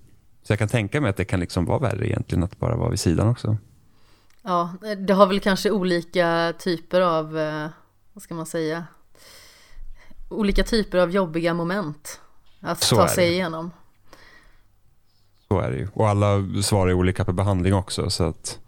Så 0.43 0.51
jag 0.51 0.59
kan 0.59 0.67
tänka 0.67 1.01
mig 1.01 1.09
att 1.09 1.17
det 1.17 1.25
kan 1.25 1.39
liksom 1.39 1.65
vara 1.65 1.79
värre 1.79 2.07
egentligen 2.07 2.43
att 2.43 2.59
bara 2.59 2.75
vara 2.75 2.89
vid 2.89 2.99
sidan 2.99 3.27
också. 3.27 3.57
Ja, 4.41 4.73
det 5.07 5.13
har 5.13 5.27
väl 5.27 5.39
kanske 5.39 5.71
olika 5.71 6.53
typer 6.59 7.01
av, 7.01 7.37
eh, 7.39 7.67
vad 8.13 8.23
ska 8.23 8.33
man 8.35 8.45
säga, 8.45 8.85
olika 10.29 10.63
typer 10.63 10.97
av 10.97 11.11
jobbiga 11.11 11.53
moment 11.53 12.21
att 12.59 12.83
Så 12.83 12.95
ta 12.95 13.07
sig 13.07 13.25
det. 13.27 13.31
igenom. 13.33 13.71
Så 15.47 15.59
är 15.59 15.71
det 15.71 15.77
ju. 15.77 15.87
Och 15.93 16.09
alla 16.09 16.43
svarar 16.63 16.93
olika 16.93 17.25
på 17.25 17.33
behandling 17.33 17.73
också. 17.73 18.09
Så 18.09 18.23
att, 18.23 18.59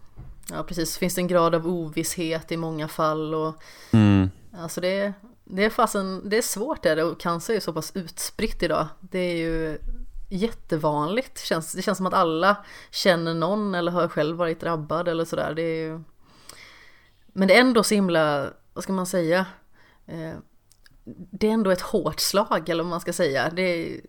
Ja, 0.50 0.62
precis. 0.62 0.98
Finns 0.98 1.14
det 1.14 1.20
en 1.20 1.26
grad 1.26 1.54
av 1.54 1.66
ovisshet 1.66 2.52
i 2.52 2.56
många 2.56 2.88
fall 2.88 3.34
och 3.34 3.54
mm, 3.92 4.30
alltså 4.58 4.80
det, 4.80 5.12
det 5.44 5.64
är 5.64 5.70
fasen, 5.70 6.28
det 6.28 6.38
är 6.38 6.42
svårt 6.42 6.82
det 6.82 7.02
och 7.02 7.20
cancer 7.20 7.54
är 7.54 7.60
så 7.60 7.72
pass 7.72 7.92
utspritt 7.94 8.62
idag. 8.62 8.86
Det 9.00 9.18
är 9.18 9.36
ju 9.36 9.78
jättevanligt. 10.28 11.40
Känns, 11.40 11.72
det 11.72 11.82
känns 11.82 11.98
som 11.98 12.06
att 12.06 12.14
alla 12.14 12.56
känner 12.90 13.34
någon 13.34 13.74
eller 13.74 13.92
har 13.92 14.08
själv 14.08 14.36
varit 14.36 14.60
drabbad 14.60 15.08
eller 15.08 15.24
sådär. 15.24 15.54
Det 15.54 15.62
är 15.62 15.84
ju... 15.84 16.02
Men 17.26 17.48
det 17.48 17.56
är 17.56 17.60
ändå 17.60 17.82
så 17.82 17.94
himla, 17.94 18.50
vad 18.72 18.84
ska 18.84 18.92
man 18.92 19.06
säga? 19.06 19.46
Eh, 20.06 20.34
det 21.30 21.48
är 21.48 21.52
ändå 21.52 21.70
ett 21.70 21.80
hårt 21.80 22.20
slag 22.20 22.68
eller 22.68 22.82
vad 22.82 22.90
man 22.90 23.00
ska 23.00 23.12
säga. 23.12 23.50
Det 23.50 23.62
är 23.62 24.00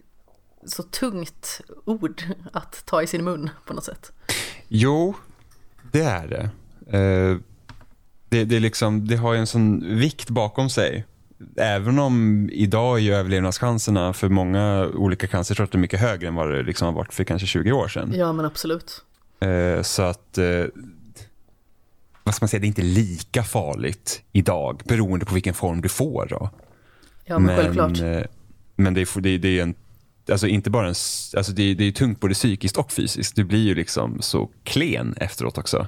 så 0.65 0.83
tungt 0.83 1.61
ord 1.85 2.23
att 2.53 2.85
ta 2.85 3.01
i 3.01 3.07
sin 3.07 3.23
mun 3.23 3.49
på 3.65 3.73
något 3.73 3.83
sätt. 3.83 4.11
jo, 4.67 5.15
det 5.91 6.01
är 6.01 6.27
det. 6.27 6.49
Eh, 6.97 7.37
det, 8.29 8.43
det, 8.43 8.59
liksom, 8.59 9.07
det 9.07 9.15
har 9.15 9.33
ju 9.33 9.39
en 9.39 9.47
sån 9.47 9.97
vikt 9.97 10.29
bakom 10.29 10.69
sig. 10.69 11.05
Även 11.57 11.99
om 11.99 12.49
idag 12.53 12.97
är 12.97 13.01
ju 13.01 13.13
överlevnadschanserna 13.13 14.13
för 14.13 14.29
många 14.29 14.87
olika 14.93 15.27
cancersorter 15.27 15.77
mycket 15.77 15.99
högre 15.99 16.27
än 16.27 16.35
vad 16.35 16.51
det 16.51 16.63
liksom 16.63 16.85
har 16.85 16.93
varit 16.93 17.13
för 17.13 17.23
kanske 17.23 17.47
20 17.47 17.71
år 17.71 17.87
sedan. 17.87 18.13
Ja 18.15 18.33
men 18.33 18.45
absolut. 18.45 19.01
Eh, 19.39 19.81
så 19.81 20.01
att, 20.03 20.37
eh, 20.37 20.65
vad 22.23 22.35
ska 22.35 22.43
man 22.43 22.47
säga, 22.49 22.59
det 22.59 22.65
är 22.65 22.67
inte 22.67 22.81
lika 22.81 23.43
farligt 23.43 24.21
idag 24.31 24.81
beroende 24.85 25.25
på 25.25 25.33
vilken 25.33 25.53
form 25.53 25.81
du 25.81 25.89
får. 25.89 26.27
Då. 26.29 26.49
Ja 27.25 27.39
men, 27.39 27.57
självklart. 27.57 27.99
eh, 28.01 28.21
men 28.75 28.93
det 28.93 29.01
är, 29.01 29.21
det, 29.21 29.29
är- 29.29 29.39
det 29.39 29.59
är 29.59 29.63
en, 29.63 29.75
alltså 30.31 30.47
inte 30.47 30.69
bara 30.69 30.83
en, 30.87 30.95
alltså 31.37 31.51
det, 31.51 31.63
är, 31.63 31.75
det 31.75 31.83
är 31.83 31.91
tungt 31.91 32.19
både 32.19 32.33
psykiskt 32.33 32.77
och 32.77 32.91
fysiskt. 32.91 33.35
Du 33.35 33.43
blir 33.43 33.63
ju 33.63 33.75
liksom 33.75 34.21
så 34.21 34.49
klen 34.63 35.13
efteråt 35.17 35.57
också. 35.57 35.87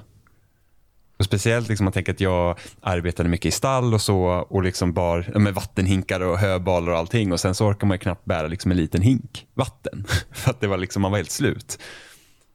Och 1.20 1.26
speciellt 1.26 1.68
liksom 1.68 1.84
man 1.84 1.92
tänker 1.92 2.12
att 2.12 2.20
jag 2.20 2.58
arbetade 2.80 3.28
mycket 3.28 3.46
i 3.46 3.50
stall 3.50 3.94
och 3.94 4.00
så 4.00 4.24
och 4.48 4.62
liksom 4.62 4.92
bar 4.92 5.38
med 5.38 5.54
vattenhinkar 5.54 6.20
och 6.20 6.38
höbalar 6.38 6.92
och 6.92 6.98
allting 6.98 7.32
och 7.32 7.40
sen 7.40 7.54
så 7.54 7.66
orkar 7.66 7.86
man 7.86 7.98
knappt 7.98 8.24
bära 8.24 8.46
liksom 8.46 8.70
en 8.70 8.76
liten 8.76 9.02
hink 9.02 9.46
vatten 9.54 10.04
för 10.32 10.50
att 10.50 10.60
det 10.60 10.66
var 10.66 10.76
liksom, 10.76 11.02
man 11.02 11.10
var 11.10 11.18
helt 11.18 11.30
slut. 11.30 11.78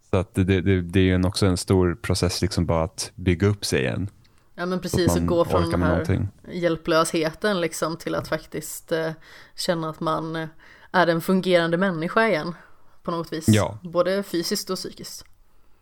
Så 0.09 0.17
att 0.17 0.33
det, 0.33 0.43
det, 0.43 0.81
det 0.81 0.99
är 0.99 1.03
ju 1.03 1.15
en, 1.15 1.25
också 1.25 1.45
en 1.45 1.57
stor 1.57 1.95
process 1.95 2.41
liksom 2.41 2.65
bara 2.65 2.83
att 2.83 3.11
bygga 3.15 3.47
upp 3.47 3.65
sig 3.65 3.81
igen. 3.81 4.09
Ja 4.55 4.65
men 4.65 4.79
precis, 4.79 5.15
att 5.15 5.25
gå 5.25 5.45
från 5.45 5.71
den 5.71 5.81
här 5.81 5.89
någonting. 5.89 6.27
hjälplösheten 6.51 7.61
liksom 7.61 7.97
till 7.97 8.15
att 8.15 8.27
faktiskt 8.27 8.91
eh, 8.91 9.11
känna 9.55 9.89
att 9.89 9.99
man 9.99 10.35
eh, 10.35 10.47
är 10.91 11.07
en 11.07 11.21
fungerande 11.21 11.77
människa 11.77 12.27
igen. 12.27 12.55
På 13.03 13.11
något 13.11 13.33
vis. 13.33 13.45
Ja. 13.47 13.79
Både 13.83 14.23
fysiskt 14.23 14.69
och 14.69 14.77
psykiskt. 14.77 15.25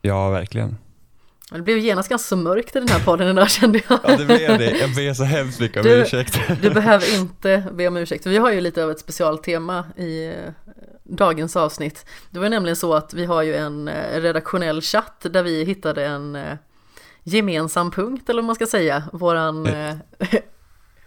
Ja, 0.02 0.30
verkligen. 0.30 0.78
Det 1.54 1.62
blev 1.62 1.78
genast 1.78 2.10
ganska 2.10 2.36
mörkt 2.36 2.76
i 2.76 2.80
den 2.80 2.88
här 2.88 3.00
podden 3.00 3.28
idag 3.28 3.50
kände 3.52 3.82
jag. 3.90 4.00
Ja, 4.04 4.18
det 4.18 4.26
blev 4.26 4.58
det. 4.58 4.78
Jag 4.78 4.96
ber 4.96 5.14
så 5.14 5.24
hemskt 5.24 5.60
mycket 5.60 5.78
om 5.78 5.84
Du- 5.84 6.02
ursäkt. 6.02 6.40
Du 6.62 6.70
behöver 6.70 7.16
inte 7.20 7.64
be 7.74 7.88
om 7.88 7.98
ursäkt. 7.98 8.26
Vi 8.26 8.38
har 8.38 8.52
ju 8.52 8.62
lite 8.62 8.84
av 8.84 8.92
ett 8.92 9.00
specialtema 9.00 9.86
i 9.98 10.26
eh, 10.28 10.34
dagens 11.04 11.56
avsnitt. 11.56 12.06
Det 12.30 12.40
var 12.40 12.50
nämligen 12.50 12.76
så 12.76 12.94
att 12.94 13.14
vi 13.14 13.26
har 13.26 13.42
ju 13.42 13.56
en 13.56 13.88
eh, 13.88 14.22
redaktionell 14.22 14.82
chatt 14.82 15.26
där 15.30 15.44
vi 15.44 15.64
hittade 15.64 16.06
en 16.06 16.36
eh, 16.36 16.54
gemensam 17.24 17.92
punkt 17.92 18.30
eller 18.30 18.42
vad 18.42 18.46
man 18.46 18.56
ska 18.56 18.66
säga. 18.66 19.04
Våran, 19.14 19.68
eh, 19.68 19.96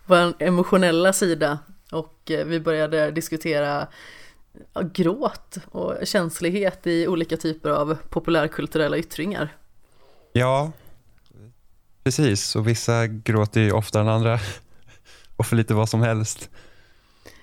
våran 0.07 0.35
emotionella 0.39 1.13
sida. 1.13 1.59
Och 1.93 2.15
vi 2.27 2.61
började 2.61 3.11
diskutera 3.11 3.87
gråt 4.93 5.57
och 5.71 5.95
känslighet 6.05 6.87
i 6.87 7.07
olika 7.09 7.37
typer 7.37 7.71
av 7.71 7.97
populärkulturella 8.11 8.97
yttringar. 8.99 9.57
Ja, 10.39 10.73
precis. 12.05 12.57
Och 12.57 12.69
vissa 12.69 13.07
gråter 13.07 13.61
ju 13.61 13.73
oftare 13.73 14.03
än 14.03 14.09
andra. 14.09 14.39
Och 15.37 15.47
för 15.47 15.57
lite 15.57 15.75
vad 15.75 15.89
som 15.89 16.03
helst. 16.03 16.51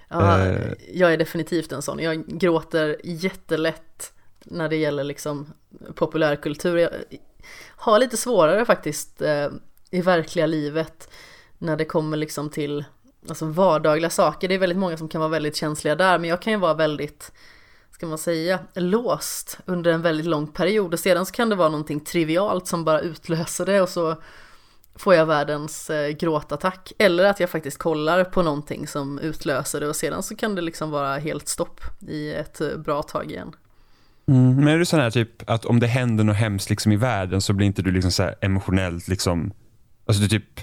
Ja, 0.10 0.40
Eh. 0.40 0.74
jag 0.94 1.14
är 1.14 1.18
definitivt 1.18 1.72
en 1.72 1.82
sån. 1.82 2.00
Jag 2.00 2.28
gråter 2.28 2.98
jättelätt 3.04 4.14
när 4.46 4.70
det 4.70 4.76
gäller 4.76 5.04
liksom 5.04 5.54
populärkultur. 5.96 6.78
Jag 6.78 6.90
har 7.76 8.00
lite 8.00 8.18
svårare 8.18 8.66
faktiskt 8.66 9.22
eh, 9.22 9.48
i 9.92 10.02
verkliga 10.02 10.46
livet 10.46 11.10
när 11.58 11.78
det 11.78 11.86
kommer 11.86 12.18
liksom 12.18 12.50
till 12.50 12.86
alltså 13.30 13.46
vardagliga 13.46 14.10
saker. 14.10 14.48
Det 14.48 14.56
är 14.56 14.60
väldigt 14.60 14.78
många 14.78 14.98
som 14.98 15.10
kan 15.10 15.22
vara 15.22 15.30
väldigt 15.30 15.56
känsliga 15.56 15.96
där, 15.96 16.20
men 16.20 16.30
jag 16.30 16.42
kan 16.42 16.54
ju 16.54 16.60
vara 16.60 16.74
väldigt, 16.74 17.32
ska 18.04 18.08
man 18.10 18.18
säga, 18.18 18.60
låst 18.74 19.60
under 19.66 19.92
en 19.92 20.02
väldigt 20.02 20.26
lång 20.26 20.48
period 20.48 20.94
och 20.94 21.00
sedan 21.00 21.26
så 21.26 21.32
kan 21.32 21.50
det 21.50 21.56
vara 21.56 21.70
någonting 21.70 22.00
trivialt 22.00 22.68
som 22.68 22.84
bara 22.84 23.00
utlöser 23.00 23.66
det 23.66 23.82
och 23.82 23.90
så 23.90 24.16
får 24.96 25.16
jag 25.16 25.26
världens 25.26 25.90
eh, 25.90 26.10
gråtattack. 26.10 26.94
Eller 26.98 27.26
att 27.26 27.40
jag 27.40 27.50
faktiskt 27.50 27.78
kollar 27.78 28.24
på 28.24 28.42
någonting 28.42 28.88
som 28.88 29.20
utlöser 29.20 29.80
det 29.80 29.88
och 29.88 29.96
sedan 29.96 30.24
så 30.24 30.36
kan 30.36 30.56
det 30.56 30.62
liksom 30.62 30.92
vara 30.92 31.18
helt 31.18 31.48
stopp 31.48 31.82
i 32.08 32.34
ett 32.34 32.62
eh, 32.62 32.78
bra 32.78 33.04
tag 33.04 33.32
igen. 33.32 33.56
Mm. 34.28 34.56
Men 34.56 34.68
är 34.68 34.78
du 34.78 34.86
sån 34.86 35.00
här 35.00 35.12
typ 35.12 35.50
att 35.50 35.66
om 35.66 35.80
det 35.80 35.88
händer 35.88 36.24
något 36.24 36.36
hemskt 36.36 36.70
liksom 36.70 36.92
i 36.92 36.96
världen 36.96 37.42
så 37.42 37.54
blir 37.54 37.68
inte 37.68 37.82
du 37.82 37.92
liksom 37.92 38.12
så 38.12 38.24
här 38.24 38.36
emotionellt 38.42 39.08
liksom, 39.08 39.54
alltså 40.06 40.22
du 40.24 40.30
typ, 40.30 40.60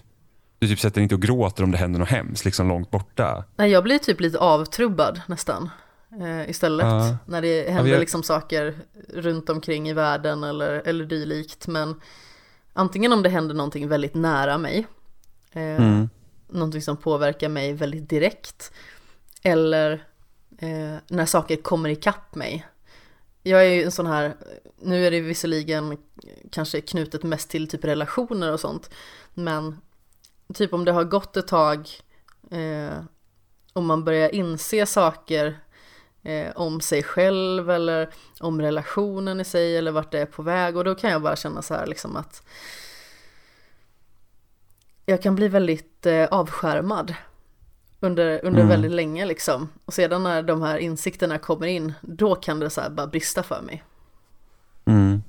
du 0.59 0.68
typ 0.68 0.80
sätter 0.80 1.00
inte 1.00 1.14
och 1.14 1.23
gråter 1.23 1.64
om 1.64 1.70
det 1.70 1.78
händer 1.78 2.00
något 2.00 2.09
hemskt 2.09 2.44
liksom 2.44 2.68
långt 2.68 2.90
borta. 2.90 3.44
Nej, 3.56 3.70
jag 3.70 3.85
blir 3.85 3.99
typ 3.99 4.20
lite 4.20 4.38
avtrubbad 4.38 5.20
nästan 5.26 5.70
eh, 6.21 6.50
istället. 6.50 6.87
Ja. 6.87 7.17
När 7.26 7.43
det 7.43 7.71
händer 7.71 7.93
jag- 7.93 8.00
liksom 8.00 8.23
saker 8.23 8.75
runt 9.09 9.50
omkring 9.50 9.88
i 9.88 9.93
världen 9.93 10.45
eller, 10.45 10.83
eller 10.85 11.05
dylikt. 11.05 11.67
Men 11.67 12.00
antingen 12.73 13.12
om 13.12 13.23
det 13.23 13.29
händer 13.29 13.55
någonting 13.55 13.88
väldigt 13.88 14.14
nära 14.14 14.59
mig, 14.59 14.87
eh, 15.52 15.62
Mm. 15.62 16.09
någonting 16.49 16.83
som 16.83 16.97
påverkar 16.97 17.49
mig 17.49 17.73
väldigt 17.73 18.09
direkt. 18.09 18.73
Eller 19.43 19.93
eh, 20.59 20.97
när 21.09 21.26
saker 21.26 21.57
kommer 21.57 21.88
ikapp 21.88 22.35
mig. 22.35 22.67
Jag 23.43 23.67
är 23.67 23.71
ju 23.71 23.83
en 23.83 23.93
sån 23.93 24.07
här, 24.07 24.37
nu 24.83 25.07
är 25.07 25.11
det 25.11 25.21
visserligen 25.21 25.97
kanske 26.52 26.81
knutet 26.81 27.23
mest 27.23 27.50
till 27.50 27.69
typ 27.69 27.85
relationer 27.85 28.52
och 28.52 28.61
sånt. 28.61 28.90
Men 29.35 29.81
typ 30.55 30.73
om 30.73 30.85
det 30.85 30.93
har 30.93 31.05
gått 31.05 31.37
ett 31.37 31.49
tag 31.49 31.88
eh, 32.50 32.99
och 33.73 33.83
man 33.83 34.05
börjar 34.05 34.35
inse 34.35 34.87
saker 34.87 35.59
eh, 36.22 36.50
om 36.54 36.80
sig 36.80 37.02
själv 37.02 37.70
eller 37.70 38.10
om 38.40 38.60
relationen 38.60 39.40
i 39.40 39.44
sig 39.44 39.76
eller 39.76 39.90
vart 39.90 40.12
det 40.12 40.18
är 40.18 40.26
på 40.26 40.42
väg 40.42 40.76
och 40.76 40.84
då 40.84 40.94
kan 40.94 41.10
jag 41.10 41.22
bara 41.22 41.36
känna 41.36 41.62
så 41.62 41.74
här 41.74 41.86
liksom 41.86 42.16
att 42.16 42.42
jag 45.06 45.22
kan 45.22 45.34
bli 45.34 45.48
väldigt 45.48 46.06
eh, 46.06 46.24
avskärmad 46.24 47.14
under, 48.00 48.44
under 48.44 48.60
Mm. 48.60 48.68
väldigt 48.68 48.90
länge 48.90 49.24
liksom. 49.26 49.68
Och 49.84 49.94
sedan 49.94 50.22
när 50.22 50.42
de 50.42 50.62
här 50.62 50.78
insikterna 50.78 51.38
kommer 51.38 51.66
in, 51.66 51.92
då 52.00 52.34
kan 52.34 52.60
det 52.60 52.70
så 52.70 52.80
här 52.80 52.90
bara 52.90 53.06
brista 53.06 53.42
för 53.42 53.62
mig. 53.62 53.84
Mm. 54.84 55.22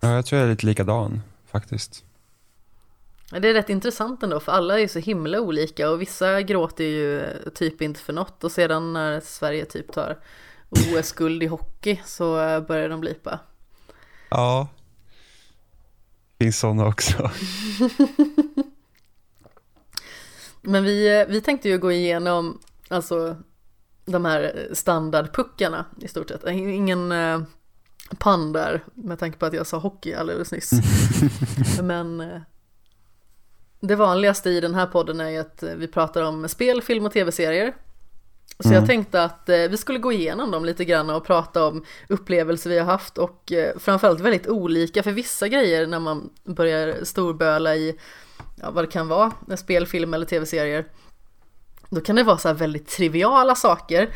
Ja, 0.00 0.08
jag 0.14 0.26
tror 0.26 0.38
jag 0.40 0.46
är 0.46 0.50
lite 0.50 0.66
likadan 0.66 1.20
faktiskt. 1.46 2.04
Det 3.30 3.48
är 3.48 3.54
rätt 3.54 3.68
intressant 3.68 4.22
ändå 4.22 4.40
för 4.40 4.52
alla 4.52 4.80
är 4.80 4.88
så 4.88 4.98
himla 4.98 5.40
olika 5.40 5.90
och 5.90 6.00
vissa 6.00 6.42
gråter 6.42 6.84
ju 6.84 7.32
typ 7.54 7.82
inte 7.82 8.00
för 8.00 8.12
något 8.12 8.44
och 8.44 8.52
sedan 8.52 8.92
när 8.92 9.20
Sverige 9.20 9.64
typ 9.64 9.92
tar 9.92 10.18
OS-guld 10.70 11.42
i 11.42 11.46
hockey 11.46 12.00
så 12.04 12.34
börjar 12.68 12.88
de 12.88 13.00
blipa. 13.00 13.38
Ja, 14.28 14.68
det 16.38 16.44
finns 16.44 16.58
sådana 16.58 16.86
också. 16.86 17.30
Men 20.62 20.84
vi, 20.84 21.24
vi 21.28 21.40
tänkte 21.40 21.68
ju 21.68 21.78
gå 21.78 21.92
igenom 21.92 22.60
alltså 22.88 23.36
de 24.04 24.24
här 24.24 24.68
standardpuckarna 24.72 25.84
i 26.00 26.08
stort 26.08 26.28
sett. 26.28 26.46
Ingen 26.46 27.12
eh, 27.12 27.42
pann 28.18 28.52
där 28.52 28.84
med 28.94 29.18
tanke 29.18 29.38
på 29.38 29.46
att 29.46 29.52
jag 29.52 29.66
sa 29.66 29.78
hockey 29.78 30.14
alldeles 30.14 30.52
nyss. 30.52 30.70
Men 31.82 32.20
eh, 32.20 32.40
det 33.80 33.94
vanligaste 33.94 34.50
i 34.50 34.60
den 34.60 34.74
här 34.74 34.86
podden 34.86 35.20
är 35.20 35.28
ju 35.28 35.38
att 35.38 35.62
vi 35.76 35.86
pratar 35.86 36.22
om 36.22 36.48
spel, 36.48 36.82
film 36.82 37.06
och 37.06 37.12
tv-serier. 37.12 37.74
Så 38.58 38.68
mm. 38.68 38.78
jag 38.78 38.86
tänkte 38.86 39.22
att 39.22 39.48
eh, 39.48 39.56
vi 39.56 39.76
skulle 39.76 39.98
gå 39.98 40.12
igenom 40.12 40.50
dem 40.50 40.64
lite 40.64 40.84
grann 40.84 41.10
och 41.10 41.24
prata 41.24 41.66
om 41.66 41.84
upplevelser 42.08 42.70
vi 42.70 42.78
har 42.78 42.86
haft 42.86 43.18
och 43.18 43.52
eh, 43.52 43.78
framförallt 43.78 44.20
väldigt 44.20 44.46
olika 44.46 45.02
för 45.02 45.12
vissa 45.12 45.48
grejer 45.48 45.86
när 45.86 46.00
man 46.00 46.30
börjar 46.44 47.04
storböla 47.04 47.76
i 47.76 47.98
ja, 48.56 48.70
vad 48.70 48.84
det 48.84 48.88
kan 48.90 49.08
vara, 49.08 49.32
spel, 49.56 49.86
film 49.86 50.14
eller 50.14 50.26
tv-serier. 50.26 50.86
Då 51.90 52.00
kan 52.00 52.16
det 52.16 52.22
vara 52.22 52.38
så 52.38 52.48
här 52.48 52.54
väldigt 52.54 52.88
triviala 52.88 53.54
saker. 53.54 54.08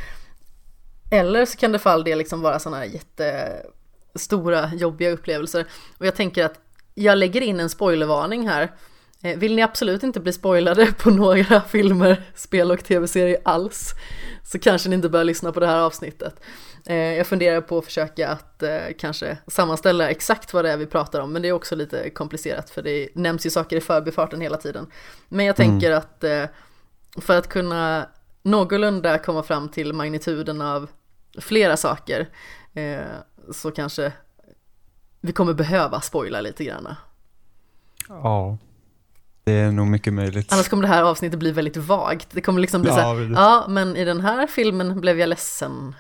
Eller 1.11 1.47
så 1.47 1.59
kan 1.59 1.73
det 1.73 1.79
för 1.79 1.91
all 1.91 2.05
del 2.05 2.19
liksom 2.19 2.41
vara 2.41 2.59
sådana 2.59 2.77
här 2.77 2.85
jättestora 2.85 4.75
jobbiga 4.75 5.11
upplevelser. 5.11 5.67
Och 5.99 6.07
jag 6.07 6.17
tänker 6.17 6.45
att 6.45 6.61
jag 6.95 7.19
lägger 7.19 7.41
in 7.41 7.61
en 7.61 7.71
spoilervarning 7.71 8.49
här. 8.49 8.73
Eh, 9.23 9.39
vill 9.39 9.57
ni 9.57 9.63
absolut 9.63 10.03
inte 10.03 10.21
bli 10.21 10.33
spoilade 10.33 10.93
på 10.93 11.11
några 11.11 11.61
filmer, 11.69 12.23
spel 12.35 12.71
och 12.71 12.85
tv-serier 12.85 13.41
alls 13.45 13.95
så 14.45 14.59
kanske 14.59 14.89
ni 14.89 14.95
inte 14.95 15.09
bör 15.09 15.25
lyssna 15.25 15.53
på 15.53 15.61
det 15.61 15.67
här 15.67 15.79
avsnittet. 15.79 16.41
Eh, 16.87 16.97
jag 16.97 17.27
funderar 17.27 17.61
på 17.61 17.79
att 17.79 17.85
försöka 17.85 18.29
att 18.29 18.63
eh, 18.63 18.79
kanske 18.99 19.39
sammanställa 19.47 20.11
exakt 20.11 20.55
vad 20.55 20.65
det 20.65 20.73
är 20.73 20.77
vi 20.77 20.87
pratar 20.87 21.21
om 21.21 21.33
men 21.33 21.43
det 21.43 21.49
är 21.49 21.53
också 21.53 21.77
lite 21.77 22.11
komplicerat 22.11 22.71
för 22.71 22.83
det 22.83 23.09
nämns 23.15 23.47
ju 23.47 23.51
saker 23.51 23.77
i 23.77 23.81
förbifarten 23.81 24.41
hela 24.41 24.57
tiden. 24.57 24.87
Men 25.29 25.47
jag 25.47 25.57
tänker 25.57 25.87
mm. 25.91 25.99
att 25.99 26.25
för 27.25 27.39
att 27.39 27.49
kunna 27.49 28.09
någorlunda 28.43 29.19
komma 29.19 29.43
fram 29.43 29.69
till 29.69 29.93
magnituden 29.93 30.61
av 30.61 30.91
flera 31.39 31.77
saker 31.77 32.29
så 33.53 33.71
kanske 33.71 34.13
vi 35.21 35.33
kommer 35.33 35.55
behöva 35.55 36.01
spoila 36.01 36.41
lite 36.41 36.65
grann. 36.65 36.95
Ja. 38.09 38.59
Det 39.45 39.53
är 39.53 39.73
nog 39.73 39.87
mycket 39.87 40.13
möjligt. 40.13 40.53
Annars 40.53 40.69
kommer 40.69 40.83
det 40.83 40.89
här 40.89 41.03
avsnittet 41.03 41.39
bli 41.39 41.53
väldigt 41.53 41.77
vagt. 41.77 42.29
Det 42.31 42.41
kommer 42.41 42.61
liksom 42.61 42.83
bli 42.83 42.91
ja, 42.91 42.97
så 42.97 43.01
här, 43.01 43.33
ja 43.35 43.67
men 43.69 43.97
i 43.97 44.05
den 44.05 44.21
här 44.21 44.47
filmen 44.47 45.01
blev 45.01 45.21
jag 45.21 45.29
ledsen. 45.29 45.95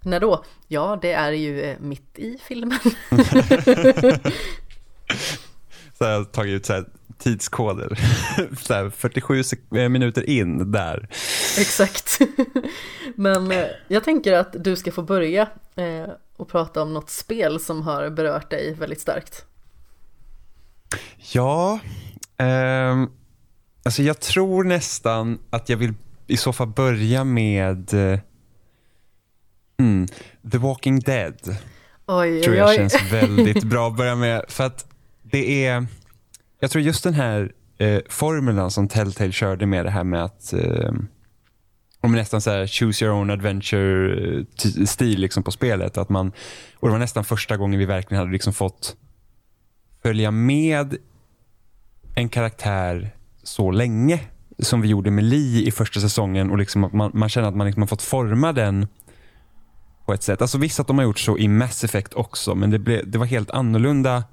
När 0.00 0.20
då? 0.20 0.44
Ja, 0.68 0.98
det 1.02 1.12
är 1.12 1.32
ju 1.32 1.62
eh, 1.62 1.78
mitt 1.80 2.18
i 2.18 2.38
filmen. 2.44 2.78
så 5.98 6.04
jag 6.04 6.18
har 6.18 6.24
tagit 6.24 6.52
ut 6.52 6.66
så 6.66 6.72
här 6.72 6.84
tidskoder. 7.18 7.98
så 8.62 8.74
här 8.74 8.90
47 8.90 9.42
eh, 9.76 9.88
minuter 9.88 10.30
in 10.30 10.72
där. 10.72 11.08
Exakt. 11.58 12.18
Men 13.16 13.52
eh, 13.52 13.66
jag 13.88 14.04
tänker 14.04 14.32
att 14.32 14.56
du 14.64 14.76
ska 14.76 14.92
få 14.92 15.02
börja 15.02 15.48
och 16.36 16.48
prata 16.48 16.82
om 16.82 16.94
något 16.94 17.10
spel 17.10 17.60
som 17.60 17.82
har 17.82 18.10
berört 18.10 18.50
dig 18.50 18.74
väldigt 18.74 19.00
starkt. 19.00 19.44
Ja, 21.32 21.80
Um, 22.42 23.10
alltså 23.82 24.02
jag 24.02 24.20
tror 24.20 24.64
nästan 24.64 25.38
att 25.50 25.68
jag 25.68 25.76
vill 25.76 25.94
i 26.26 26.36
så 26.36 26.52
fall 26.52 26.68
börja 26.68 27.24
med 27.24 27.94
uh, 27.94 28.18
mm, 29.78 30.06
The 30.52 30.58
Walking 30.58 31.00
Dead. 31.00 31.56
Oj, 32.06 32.42
tror 32.42 32.56
jag 32.56 32.68
oj. 32.68 32.76
känns 32.76 32.96
väldigt 33.12 33.64
bra 33.64 33.88
att 33.88 33.96
börja 33.96 34.16
med. 34.16 34.44
För 34.48 34.64
att 34.64 34.86
det 35.22 35.66
är, 35.66 35.86
jag 36.60 36.70
tror 36.70 36.84
just 36.84 37.04
den 37.04 37.14
här 37.14 37.52
eh, 37.78 38.00
formulan 38.08 38.70
som 38.70 38.88
Telltale 38.88 39.32
körde 39.32 39.66
med 39.66 39.84
det 39.86 39.90
här 39.90 40.04
med 40.04 40.24
att 40.24 40.52
eh, 40.52 40.92
om 42.00 42.12
nästan 42.12 42.40
så 42.40 42.50
här 42.50 42.66
choose 42.66 43.04
your 43.04 43.14
own 43.14 43.30
adventure-stil 43.30 45.20
liksom 45.20 45.42
på 45.42 45.50
spelet. 45.50 45.98
Att 45.98 46.08
man, 46.08 46.32
och 46.76 46.88
det 46.88 46.92
var 46.92 46.98
nästan 46.98 47.24
första 47.24 47.56
gången 47.56 47.78
vi 47.78 47.86
verkligen 47.86 48.18
hade 48.18 48.32
liksom 48.32 48.52
fått 48.52 48.96
följa 50.02 50.30
med 50.30 50.96
en 52.14 52.28
karaktär 52.28 53.14
så 53.42 53.70
länge 53.70 54.20
som 54.58 54.80
vi 54.80 54.88
gjorde 54.88 55.10
med 55.10 55.24
Lee 55.24 55.62
i 55.62 55.70
första 55.70 56.00
säsongen 56.00 56.50
och 56.50 56.58
liksom 56.58 56.90
man, 56.92 57.10
man 57.14 57.28
känner 57.28 57.48
att 57.48 57.56
man 57.56 57.66
liksom 57.66 57.82
har 57.82 57.86
fått 57.86 58.02
forma 58.02 58.52
den 58.52 58.86
på 60.06 60.12
ett 60.12 60.22
sätt. 60.22 60.42
Alltså 60.42 60.58
visst 60.58 60.80
att 60.80 60.86
de 60.86 60.98
har 60.98 61.04
gjort 61.04 61.18
så 61.18 61.38
i 61.38 61.48
Mass 61.48 61.84
Effect 61.84 62.14
också, 62.14 62.54
men 62.54 62.70
det, 62.70 62.78
ble, 62.78 63.02
det 63.02 63.18
var 63.18 63.26
helt 63.26 63.50
annorlunda 63.50 64.24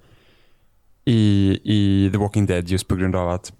i, 1.05 1.59
i 1.63 2.09
The 2.11 2.17
Walking 2.17 2.45
Dead 2.45 2.69
just 2.69 2.87
på 2.87 2.95
grund 2.95 3.15
av 3.15 3.29
att 3.29 3.53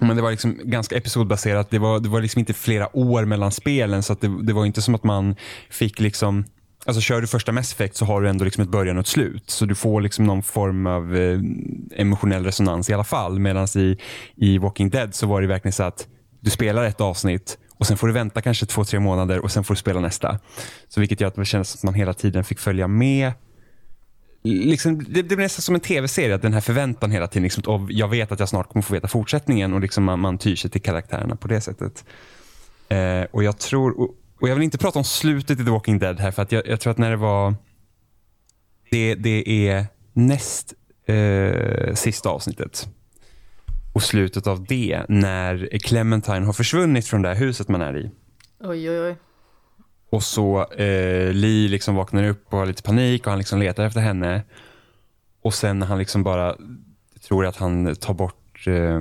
men 0.00 0.16
det 0.16 0.22
var 0.22 0.30
liksom 0.30 0.60
ganska 0.64 0.96
episodbaserat. 0.96 1.70
Det 1.70 1.78
var, 1.78 2.00
det 2.00 2.08
var 2.08 2.20
liksom 2.20 2.38
inte 2.38 2.54
flera 2.54 2.96
år 2.96 3.24
mellan 3.24 3.52
spelen 3.52 4.02
så 4.02 4.14
det, 4.14 4.42
det 4.42 4.52
var 4.52 4.66
inte 4.66 4.82
som 4.82 4.94
att 4.94 5.04
man 5.04 5.36
fick 5.70 6.00
liksom 6.00 6.44
Alltså 6.86 7.00
kör 7.00 7.20
du 7.20 7.26
första 7.26 7.52
Mass 7.52 7.72
Effect 7.72 7.96
så 7.96 8.04
har 8.04 8.20
du 8.20 8.28
ändå 8.28 8.44
liksom 8.44 8.62
ett 8.62 8.70
början 8.70 8.96
och 8.96 9.00
ett 9.00 9.06
slut. 9.06 9.50
Så 9.50 9.64
du 9.64 9.74
får 9.74 10.00
liksom 10.00 10.24
någon 10.24 10.42
form 10.42 10.86
av 10.86 11.16
eh, 11.16 11.40
emotionell 11.96 12.44
resonans 12.44 12.90
i 12.90 12.94
alla 12.94 13.04
fall. 13.04 13.38
Medan 13.38 13.68
i, 13.76 13.98
i 14.36 14.58
Walking 14.58 14.90
Dead 14.90 15.14
så 15.14 15.26
var 15.26 15.40
det 15.40 15.46
verkligen 15.46 15.72
så 15.72 15.82
att 15.82 16.08
du 16.40 16.50
spelar 16.50 16.84
ett 16.84 17.00
avsnitt 17.00 17.58
och 17.78 17.86
sen 17.86 17.96
får 17.96 18.06
du 18.06 18.12
vänta 18.12 18.40
kanske 18.40 18.66
två, 18.66 18.84
tre 18.84 19.00
månader 19.00 19.38
och 19.38 19.52
sen 19.52 19.64
får 19.64 19.74
du 19.74 19.78
spela 19.78 20.00
nästa. 20.00 20.38
Så 20.88 21.00
vilket 21.00 21.20
gör 21.20 21.28
att 21.28 21.34
det 21.34 21.44
kändes 21.44 21.68
som 21.68 21.78
att 21.78 21.82
man 21.82 21.94
hela 21.94 22.14
tiden 22.14 22.44
fick 22.44 22.58
följa 22.58 22.88
med. 22.88 23.32
Liksom, 24.42 25.04
det, 25.04 25.22
det 25.22 25.36
blir 25.36 25.36
nästan 25.36 25.62
som 25.62 25.74
en 25.74 25.80
tv-serie, 25.80 26.36
den 26.36 26.52
här 26.52 26.60
förväntan 26.60 27.10
hela 27.10 27.26
tiden. 27.26 27.42
Liksom, 27.42 27.62
och 27.66 27.92
jag 27.92 28.08
vet 28.08 28.32
att 28.32 28.40
jag 28.40 28.48
snart 28.48 28.68
kommer 28.68 28.82
få 28.82 28.94
veta 28.94 29.08
fortsättningen 29.08 29.74
och 29.74 29.80
liksom 29.80 30.04
man, 30.04 30.20
man 30.20 30.38
tyr 30.38 30.56
sig 30.56 30.70
till 30.70 30.82
karaktärerna 30.82 31.36
på 31.36 31.48
det 31.48 31.60
sättet. 31.60 32.04
Eh, 32.88 33.22
och 33.30 33.44
jag 33.44 33.58
tror, 33.58 34.00
och, 34.00 34.14
och 34.40 34.48
Jag 34.48 34.54
vill 34.54 34.64
inte 34.64 34.78
prata 34.78 34.98
om 34.98 35.04
slutet 35.04 35.60
i 35.60 35.64
The 35.64 35.70
Walking 35.70 35.98
Dead 35.98 36.20
här 36.20 36.30
för 36.30 36.42
att 36.42 36.52
jag, 36.52 36.66
jag 36.66 36.80
tror 36.80 36.90
att 36.90 36.98
när 36.98 37.10
det 37.10 37.16
var 37.16 37.54
det, 38.90 39.14
det 39.14 39.68
är 39.68 39.86
näst 40.12 40.74
eh, 41.06 41.94
sista 41.94 42.28
avsnittet 42.28 42.88
och 43.94 44.02
slutet 44.02 44.46
av 44.46 44.64
det 44.64 45.04
när 45.08 45.78
Clementine 45.78 46.46
har 46.46 46.52
försvunnit 46.52 47.06
från 47.06 47.22
det 47.22 47.28
här 47.28 47.36
huset 47.36 47.68
man 47.68 47.82
är 47.82 47.96
i. 47.96 48.10
Oj, 48.60 48.90
oj, 48.90 49.00
oj. 49.00 49.16
Och 50.10 50.22
så 50.22 50.72
eh, 50.72 51.32
Lee 51.32 51.68
liksom 51.68 51.94
vaknar 51.94 52.24
upp 52.24 52.44
och 52.52 52.58
har 52.58 52.66
lite 52.66 52.82
panik 52.82 53.26
och 53.26 53.30
han 53.30 53.38
liksom 53.38 53.58
letar 53.58 53.84
efter 53.84 54.00
henne. 54.00 54.42
Och 55.42 55.54
sen 55.54 55.78
när 55.78 55.86
han 55.86 55.98
liksom 55.98 56.22
bara 56.22 56.56
tror 57.28 57.46
att 57.46 57.56
han 57.56 57.96
tar 57.96 58.14
bort 58.14 58.66
eh, 58.66 59.00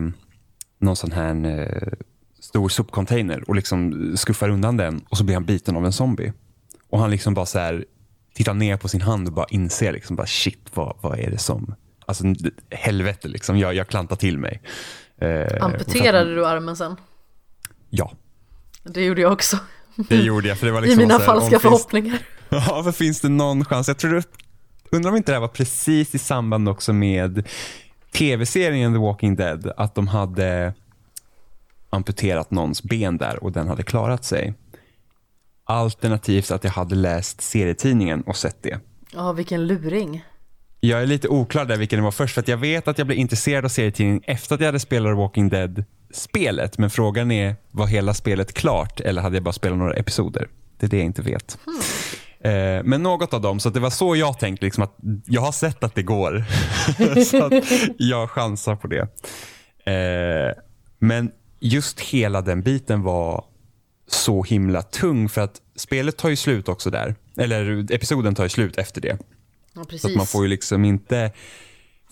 någon 0.79 0.95
sån 0.95 1.11
här 1.11 1.45
eh, 1.45 1.93
stor 2.57 2.69
sopcontainer 2.69 3.43
och 3.47 3.55
liksom 3.55 4.13
skuffar 4.17 4.49
undan 4.49 4.77
den 4.77 5.05
och 5.09 5.17
så 5.17 5.23
blir 5.23 5.35
han 5.35 5.45
biten 5.45 5.75
av 5.75 5.85
en 5.85 5.93
zombie. 5.93 6.33
Och 6.89 6.99
han 6.99 7.11
liksom 7.11 7.33
bara 7.33 7.45
så 7.45 7.59
här, 7.59 7.85
tittar 8.33 8.53
ner 8.53 8.77
på 8.77 8.87
sin 8.87 9.01
hand 9.01 9.27
och 9.27 9.33
bara 9.33 9.45
inser 9.49 9.93
liksom 9.93 10.15
bara 10.15 10.27
shit, 10.27 10.67
vad, 10.73 10.97
vad 11.01 11.19
är 11.19 11.31
det 11.31 11.37
som... 11.37 11.75
Alltså 12.05 12.23
helvete 12.71 13.27
liksom, 13.27 13.57
jag, 13.57 13.75
jag 13.75 13.87
klantar 13.87 14.15
till 14.15 14.37
mig. 14.37 14.61
Eh, 15.21 15.63
Amputerade 15.65 16.35
du 16.35 16.45
armen 16.45 16.75
sen? 16.75 16.95
Ja. 17.89 18.11
Det 18.83 19.05
gjorde 19.05 19.21
jag 19.21 19.33
också. 19.33 19.57
Det 19.95 20.15
gjorde 20.15 20.47
jag. 20.47 20.57
För 20.57 20.65
det 20.65 20.71
var 20.71 20.81
liksom 20.87 20.99
I 20.99 21.03
mina 21.03 21.17
här, 21.17 21.25
falska 21.25 21.59
förhoppningar. 21.59 22.17
Finns, 22.17 22.23
ja, 22.67 22.83
för 22.83 22.91
finns 22.91 23.21
det 23.21 23.29
någon 23.29 23.65
chans? 23.65 23.87
Jag 23.87 23.97
tror 23.97 24.13
det, 24.13 24.23
undrar 24.91 25.11
om 25.11 25.17
inte 25.17 25.31
det 25.31 25.35
här 25.35 25.41
var 25.41 25.47
precis 25.47 26.15
i 26.15 26.19
samband 26.19 26.69
också 26.69 26.93
med 26.93 27.47
tv-serien 28.13 28.93
The 28.93 28.99
Walking 28.99 29.35
Dead. 29.35 29.71
Att 29.77 29.95
de 29.95 30.07
hade 30.07 30.73
amputerat 31.89 32.51
någons 32.51 32.83
ben 32.83 33.17
där 33.17 33.43
och 33.43 33.51
den 33.51 33.67
hade 33.67 33.83
klarat 33.83 34.25
sig. 34.25 34.53
Alternativt 35.63 36.51
att 36.51 36.63
jag 36.63 36.71
hade 36.71 36.95
läst 36.95 37.41
serietidningen 37.41 38.21
och 38.21 38.35
sett 38.35 38.63
det. 38.63 38.79
Ja, 39.13 39.31
vilken 39.31 39.67
luring. 39.67 40.23
Jag 40.79 41.01
är 41.01 41.05
lite 41.05 41.27
oklar 41.27 41.65
där 41.65 41.77
vilken 41.77 41.99
det 41.99 42.03
var 42.03 42.11
först 42.11 42.33
för 42.33 42.41
att 42.41 42.47
jag 42.47 42.57
vet 42.57 42.87
att 42.87 42.97
jag 42.97 43.07
blev 43.07 43.19
intresserad 43.19 43.65
av 43.65 43.69
serietidningen 43.69 44.21
efter 44.25 44.55
att 44.55 44.61
jag 44.61 44.67
hade 44.67 44.79
spelat 44.79 45.17
Walking 45.17 45.49
Dead-spelet. 45.49 46.77
Men 46.77 46.89
frågan 46.89 47.31
är, 47.31 47.55
var 47.71 47.87
hela 47.87 48.13
spelet 48.13 48.53
klart 48.53 48.99
eller 48.99 49.21
hade 49.21 49.35
jag 49.35 49.43
bara 49.43 49.53
spelat 49.53 49.77
några 49.77 49.93
episoder? 49.93 50.47
Det 50.79 50.85
är 50.85 50.89
det 50.89 50.97
jag 50.97 51.05
inte 51.05 51.21
vet. 51.21 51.57
Hmm. 51.65 51.81
Eh, 52.39 52.83
men 52.83 53.03
något 53.03 53.33
av 53.33 53.41
dem, 53.41 53.59
så 53.59 53.69
det 53.69 53.79
var 53.79 53.89
så 53.89 54.15
jag 54.15 54.39
tänkte, 54.39 54.65
liksom 54.65 54.83
att 54.83 54.97
jag 55.25 55.41
har 55.41 55.51
sett 55.51 55.83
att 55.83 55.95
det 55.95 56.03
går. 56.03 56.45
så 57.25 57.45
att 57.45 57.63
jag 57.97 58.29
chansar 58.29 58.75
på 58.75 58.87
det. 58.87 59.01
Eh, 59.91 60.63
men 60.99 61.31
just 61.59 61.99
hela 61.99 62.41
den 62.41 62.61
biten 62.61 63.01
var 63.03 63.45
så 64.07 64.43
himla 64.43 64.81
tung 64.81 65.29
för 65.29 65.41
att 65.41 65.61
spelet 65.75 66.17
tar 66.17 66.29
ju 66.29 66.35
slut 66.35 66.69
också 66.69 66.89
där. 66.89 67.15
Eller 67.37 67.91
episoden 67.93 68.35
tar 68.35 68.43
ju 68.43 68.49
slut 68.49 68.77
efter 68.77 69.01
det. 69.01 69.17
Ja, 69.73 69.85
så 69.97 70.07
att 70.07 70.15
man 70.15 70.25
får 70.27 70.43
ju 70.43 70.49
liksom 70.49 70.85
inte 70.85 71.31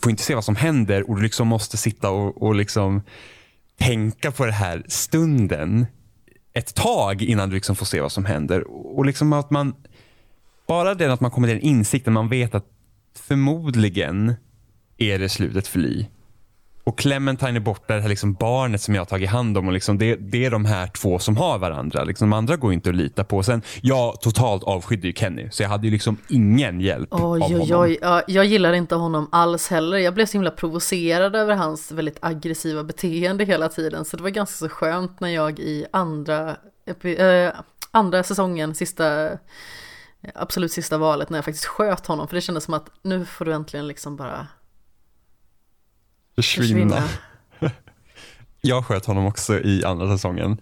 får 0.02 0.10
inte 0.10 0.22
se 0.22 0.34
vad 0.34 0.44
som 0.44 0.56
händer 0.56 1.10
och 1.10 1.16
du 1.16 1.22
liksom 1.22 1.48
måste 1.48 1.76
sitta 1.76 2.10
och, 2.10 2.42
och 2.42 2.54
liksom 2.54 3.02
tänka 3.78 4.32
på 4.32 4.46
det 4.46 4.52
här 4.52 4.84
stunden 4.88 5.86
ett 6.52 6.74
tag 6.74 7.22
innan 7.22 7.48
du 7.48 7.54
liksom 7.54 7.76
får 7.76 7.86
se 7.86 8.00
vad 8.00 8.12
som 8.12 8.24
händer. 8.24 8.70
Och 8.96 9.06
liksom 9.06 9.32
att 9.32 9.50
man, 9.50 9.74
bara 10.68 10.94
det 10.94 11.12
att 11.12 11.20
man 11.20 11.30
kommer 11.30 11.48
till 11.48 11.56
den 11.56 11.66
insikten, 11.66 12.12
man 12.12 12.28
vet 12.28 12.54
att 12.54 12.66
förmodligen 13.14 14.34
är 14.96 15.18
det 15.18 15.28
slutet 15.28 15.68
för 15.68 15.78
Lee. 15.78 16.06
Och 16.86 16.98
Clementine 16.98 17.56
är 17.56 17.60
borta, 17.60 17.94
det 17.94 18.00
här 18.00 18.08
liksom 18.08 18.34
barnet 18.34 18.82
som 18.82 18.94
jag 18.94 19.00
har 19.00 19.06
tagit 19.06 19.30
hand 19.30 19.58
om. 19.58 19.66
Och 19.66 19.72
liksom 19.72 19.98
det, 19.98 20.16
det 20.16 20.44
är 20.44 20.50
de 20.50 20.64
här 20.64 20.86
två 20.86 21.18
som 21.18 21.36
har 21.36 21.58
varandra. 21.58 22.04
Liksom 22.04 22.30
de 22.30 22.36
andra 22.36 22.56
går 22.56 22.72
inte 22.72 22.90
att 22.90 22.96
lita 22.96 23.24
på. 23.24 23.42
Sen, 23.42 23.62
jag 23.80 24.20
totalt 24.20 24.62
avskydde 24.62 25.06
ju 25.06 25.12
Kenny, 25.12 25.48
så 25.50 25.62
jag 25.62 25.68
hade 25.68 25.86
ju 25.86 25.92
liksom 25.92 26.16
ingen 26.28 26.80
hjälp 26.80 27.08
Oj, 27.10 27.20
av 27.20 27.50
oj, 27.50 27.52
honom. 27.52 27.80
oj. 27.80 27.98
Ja, 28.00 28.22
jag 28.26 28.44
gillar 28.44 28.72
inte 28.72 28.94
honom 28.94 29.28
alls 29.32 29.68
heller. 29.68 29.98
Jag 29.98 30.14
blev 30.14 30.26
så 30.26 30.32
himla 30.32 30.50
provocerad 30.50 31.36
över 31.36 31.54
hans 31.54 31.92
väldigt 31.92 32.18
aggressiva 32.20 32.84
beteende 32.84 33.44
hela 33.44 33.68
tiden. 33.68 34.04
Så 34.04 34.16
det 34.16 34.22
var 34.22 34.30
ganska 34.30 34.56
så 34.56 34.68
skönt 34.68 35.20
när 35.20 35.28
jag 35.28 35.58
i 35.58 35.86
andra, 35.90 36.56
äh, 37.02 37.50
andra 37.90 38.22
säsongen, 38.22 38.74
sista, 38.74 39.28
absolut 40.34 40.72
sista 40.72 40.98
valet, 40.98 41.30
när 41.30 41.38
jag 41.38 41.44
faktiskt 41.44 41.66
sköt 41.66 42.06
honom. 42.06 42.28
För 42.28 42.34
det 42.34 42.40
kändes 42.40 42.64
som 42.64 42.74
att 42.74 42.90
nu 43.02 43.24
får 43.24 43.44
du 43.44 43.52
äntligen 43.52 43.86
liksom 43.86 44.16
bara 44.16 44.46
Försvinna. 46.36 46.96
försvinna. 46.96 47.02
Jag 48.60 48.84
sköt 48.84 49.06
honom 49.06 49.26
också 49.26 49.58
i 49.58 49.84
andra 49.84 50.08
säsongen. 50.08 50.60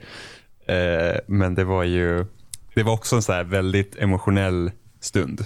Eh, 0.67 1.21
men 1.27 1.55
det 1.55 1.65
var 1.65 1.85
ju, 1.85 2.27
det 2.75 2.83
var 2.83 2.93
också 2.93 3.17
en 3.17 3.23
så 3.23 3.33
här 3.33 3.45
väldigt 3.45 3.97
emotionell 3.97 4.71
stund. 5.01 5.45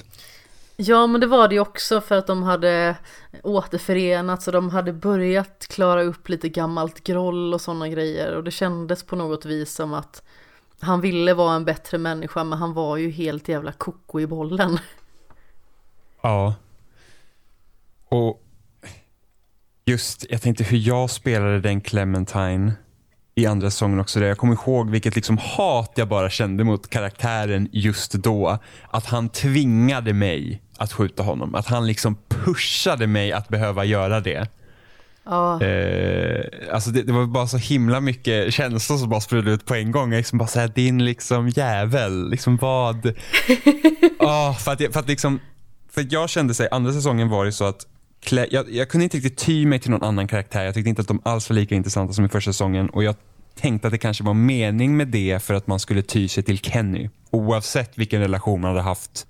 Ja 0.77 1.07
men 1.07 1.21
det 1.21 1.27
var 1.27 1.49
det 1.49 1.55
ju 1.55 1.61
också 1.61 2.01
för 2.01 2.19
att 2.19 2.27
de 2.27 2.43
hade 2.43 2.97
återförenats 3.43 4.47
och 4.47 4.53
de 4.53 4.71
hade 4.71 4.93
börjat 4.93 5.67
klara 5.71 6.03
upp 6.03 6.29
lite 6.29 6.49
gammalt 6.49 7.05
groll 7.05 7.55
och 7.55 7.61
sådana 7.61 7.89
grejer 7.89 8.37
och 8.37 8.45
det 8.45 8.51
kändes 8.51 9.03
på 9.03 9.17
något 9.17 9.45
vis 9.45 9.75
som 9.75 9.95
att 9.95 10.23
han 10.81 11.01
ville 11.01 11.35
vara 11.35 11.55
en 11.55 11.65
bättre 11.65 11.99
människa 11.99 12.45
men 12.45 12.59
han 12.59 12.75
var 12.75 12.97
ju 12.97 13.11
helt 13.11 13.49
jävla 13.49 13.73
koko 13.73 14.21
i 14.21 14.27
bollen. 14.27 14.79
Ja. 16.23 16.55
Och 18.09 18.43
just, 19.89 20.27
jag 20.31 20.43
tänkte 20.43 20.65
hur 20.65 20.79
jag 20.79 21.11
spelade 21.11 21.61
den 21.61 21.81
Clementine 21.81 22.73
i 23.35 23.47
andra 23.47 23.71
säsongen 23.71 24.01
också. 24.01 24.21
Där 24.21 24.27
jag 24.27 24.39
kommer 24.39 24.55
ihåg 24.55 24.91
vilket 24.91 25.15
liksom 25.15 25.39
hat 25.39 25.93
jag 25.95 26.09
bara 26.09 26.31
kände 26.31 26.65
mot 26.65 26.91
karaktären 26.91 27.69
just 27.73 28.13
då. 28.13 28.59
Att 28.91 29.07
han 29.07 29.29
tvingade 29.29 30.13
mig 30.13 30.63
att 30.77 30.93
skjuta 30.93 31.23
honom. 31.23 31.55
Att 31.55 31.67
han 31.67 31.87
liksom 31.87 32.17
pushade 32.29 33.07
mig 33.07 33.33
att 33.33 33.49
behöva 33.49 33.85
göra 33.85 34.21
det. 34.21 34.49
Ja, 35.25 35.63
Eh, 35.63 36.45
alltså 36.73 36.91
det, 36.91 37.03
det 37.03 37.13
var 37.13 37.27
bara 37.27 37.47
så 37.47 37.57
himla 37.57 38.01
mycket 38.01 38.55
känslor 38.55 38.99
som 38.99 39.09
bara 39.09 39.21
sprudlade 39.21 39.55
ut 39.55 39.67
på 39.67 39.75
en 39.75 39.93
gång. 39.93 40.13
Jag 40.13 40.19
liksom 40.19 40.39
bara 40.39 40.49
såhär, 40.49 40.69
din 40.69 41.05
liksom 41.05 41.49
jävel, 41.49 42.31
liksom 42.31 42.57
vad? 42.57 43.05
Ja, 44.19 44.57
för, 44.61 44.73
att, 44.73 44.93
för 44.93 45.01
att 45.01 45.09
liksom, 45.09 45.41
för 45.91 46.01
att 46.01 46.13
jag 46.13 46.31
kände 46.31 46.55
sig, 46.55 46.69
andra 46.71 46.93
säsongen 46.93 47.29
var 47.29 47.45
det 47.45 47.53
så 47.53 47.65
att 47.65 47.87
klä, 48.21 48.47
jag, 48.51 48.71
jag 48.71 48.89
kunde 48.89 49.05
inte 49.05 49.17
riktigt 49.17 49.39
ty 49.39 49.67
mig 49.67 49.79
till 49.79 49.91
någon 49.91 50.03
annan 50.03 50.29
karaktär. 50.29 50.65
Jag 50.65 50.75
tyckte 50.75 50.91
inte 50.91 51.03
att 51.03 51.09
de 51.09 51.21
alls 51.25 51.51
var 51.51 51.55
lika 51.55 51.75
intressanta 51.75 52.13
som 52.13 52.25
i 52.25 52.29
första 52.29 52.53
säsongen 52.53 52.91
och 52.91 53.05
jag 53.05 53.15
tänkte 53.55 53.89
att 53.89 53.93
det 53.93 53.99
kanske 53.99 54.25
var 54.25 54.35
mening 54.35 54.97
med 54.97 55.09
det 55.09 55.43
för 55.43 55.55
att 55.55 55.67
man 55.67 55.79
skulle 55.79 56.03
ty 56.03 56.29
sig 56.29 56.43
till 56.43 56.59
Kenny. 56.59 57.11
Oavsett 57.31 57.99
vilken 57.99 58.21
relation 58.21 58.61
man 58.61 58.71
hade 58.71 58.83
haft 58.83 59.27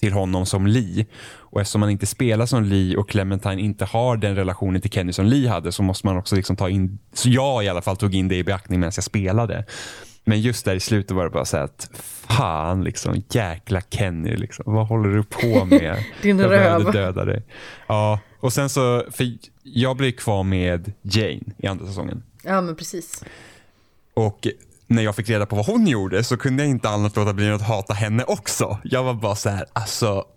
till 0.00 0.12
honom 0.12 0.46
som 0.46 0.66
Lee. 0.66 1.06
Och 1.24 1.60
eftersom 1.60 1.80
man 1.80 1.90
inte 1.90 2.06
spelar 2.06 2.46
som 2.46 2.64
Lee 2.64 2.96
och 2.96 3.08
Clementine 3.08 3.60
inte 3.60 3.84
har 3.84 4.16
den 4.16 4.36
relationen 4.36 4.80
till 4.80 4.90
Kenny 4.90 5.12
som 5.12 5.26
Lee 5.26 5.48
hade 5.48 5.72
så 5.72 5.82
måste 5.82 6.06
man 6.06 6.16
också 6.16 6.36
liksom 6.36 6.56
ta 6.56 6.68
in, 6.68 6.98
så 7.12 7.28
jag 7.28 7.64
i 7.64 7.68
alla 7.68 7.82
fall 7.82 7.96
tog 7.96 8.14
in 8.14 8.28
det 8.28 8.36
i 8.36 8.44
beaktning 8.44 8.80
medan 8.80 8.92
jag 8.96 9.04
spelade. 9.04 9.64
Men 10.24 10.40
just 10.40 10.64
där 10.64 10.74
i 10.74 10.80
slutet 10.80 11.16
var 11.16 11.24
det 11.24 11.30
bara 11.30 11.44
så 11.44 11.56
här 11.56 11.64
att 11.64 11.90
fan 12.26 12.84
liksom, 12.84 13.22
jäkla 13.30 13.80
Kenny 13.90 14.36
liksom, 14.36 14.74
vad 14.74 14.86
håller 14.86 15.08
du 15.08 15.22
på 15.22 15.64
med? 15.64 16.04
Din 16.22 16.38
jag 16.38 16.50
röv. 16.50 16.92
döda 16.92 17.24
dig. 17.24 17.42
Ja, 17.86 18.20
och 18.40 18.52
sen 18.52 18.68
så, 18.68 19.04
för 19.10 19.26
jag 19.62 19.96
blev 19.96 20.12
kvar 20.12 20.42
med 20.42 20.92
Jane 21.02 21.40
i 21.58 21.66
andra 21.66 21.86
säsongen. 21.86 22.22
ja 22.42 22.60
men 22.60 22.76
precis. 22.76 23.24
Och 24.14 24.46
när 24.86 25.02
jag 25.02 25.16
fick 25.16 25.28
reda 25.28 25.46
på 25.46 25.56
vad 25.56 25.66
hon 25.66 25.86
gjorde 25.86 26.24
så 26.24 26.36
kunde 26.36 26.62
jag 26.62 26.70
inte 26.70 26.88
annat 26.88 27.16
låta 27.16 27.32
bli 27.32 27.50
att 27.50 27.62
hata 27.62 27.94
henne 27.94 28.24
också. 28.24 28.78
Jag 28.84 29.02
var 29.02 29.14
bara 29.14 29.34
så 29.34 29.48
här, 29.48 29.64
alltså. 29.72 30.24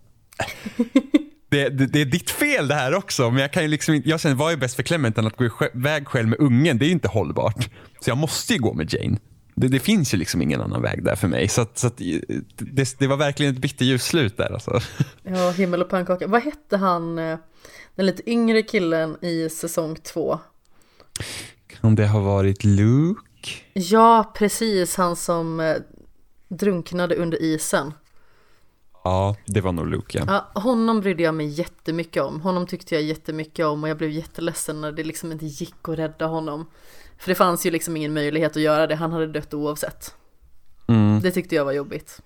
Det, 1.50 1.70
det, 1.70 1.86
det 1.86 2.02
är 2.02 2.06
ditt 2.06 2.30
fel 2.30 2.68
det 2.68 2.76
här 2.76 2.96
också. 2.96 3.32
Men 3.32 3.42
jag 3.42 3.54
kan 3.54 3.64
ju 3.64 3.70
liksom 3.70 3.94
inte, 3.94 4.10
jag 4.10 4.20
känner 4.20 4.36
vad 4.36 4.54
är 4.54 4.58
bäst 4.58 4.76
för 4.76 4.84
Clement 4.84 5.18
än 5.18 5.28
att 5.28 5.38
gå 5.38 5.50
iväg 5.74 6.08
själv 6.08 6.28
med 6.28 6.40
ungen? 6.40 6.78
Det 6.78 6.86
är 6.86 6.88
ju 6.88 6.94
inte 6.94 7.08
hållbart. 7.08 7.70
Så 8.00 8.10
jag 8.10 8.18
måste 8.18 8.54
ju 8.54 8.60
gå 8.60 8.74
med 8.74 8.94
Jane. 8.94 9.18
Det, 9.56 9.68
det 9.68 9.80
finns 9.80 10.14
ju 10.14 10.18
liksom 10.18 10.42
ingen 10.42 10.62
annan 10.62 10.82
väg 10.82 11.04
där 11.04 11.16
för 11.16 11.28
mig. 11.28 11.48
Så, 11.48 11.62
att, 11.62 11.78
så 11.78 11.88
att, 11.88 11.98
det, 12.58 13.00
det 13.00 13.08
var 13.08 13.18
verkligen 13.18 13.54
ett 13.54 13.62
bitterljust 13.62 14.06
slut 14.06 14.38
där 14.38 14.54
alltså. 14.54 14.80
Ja, 15.24 15.52
himmel 15.52 15.82
och 15.82 15.90
pannkaka. 15.90 16.28
Vad 16.28 16.42
hette 16.42 16.78
han, 16.78 17.20
eh, 17.20 17.38
den 17.96 18.06
lite 18.06 18.30
yngre 18.30 18.62
killen 18.62 19.18
i 19.22 19.50
säsong 19.50 19.96
två? 19.96 20.40
Kan 21.68 21.96
det 21.96 22.08
ha 22.08 22.20
varit 22.20 22.64
Luke? 22.64 23.50
Ja, 23.74 24.34
precis, 24.36 24.96
han 24.96 25.16
som 25.16 25.60
eh, 25.60 25.76
drunknade 26.48 27.16
under 27.16 27.42
isen. 27.42 27.94
Ja, 29.04 29.36
det 29.46 29.62
var 29.62 29.72
nog 29.72 29.88
Luke 29.88 30.18
ja. 30.18 30.24
Ja, 30.28 30.62
honom 30.62 31.02
brydde 31.02 31.24
jag 31.24 31.36
mig 31.36 31.48
jättemycket 31.48 32.24
om. 32.24 32.42
Honom 32.42 32.68
tyckte 32.68 32.96
jag 32.96 33.04
jättemycket 33.04 33.66
om 33.66 33.84
och 33.84 33.90
jag 33.90 33.98
blev 33.98 34.10
jätteledsen 34.10 34.82
när 34.82 34.92
det 34.92 35.04
liksom 35.04 35.32
inte 35.32 35.46
gick 35.46 35.90
att 35.90 35.98
rädda 35.98 36.26
honom. 36.26 36.66
För 37.18 37.30
det 37.30 37.36
fanns 37.36 37.66
ju 37.66 37.72
liksom 37.72 37.98
ingen 37.98 38.14
möjlighet 38.14 38.56
att 38.56 38.62
göra 38.62 38.88
det, 38.88 38.96
han 38.96 39.12
hade 39.12 39.28
dött 39.28 39.54
oavsett. 39.54 40.14
Mm. 40.88 41.22
Det 41.22 41.32
tyckte 41.32 41.56
jag 41.56 41.66
var 41.66 41.72
jobbigt. 41.72 42.22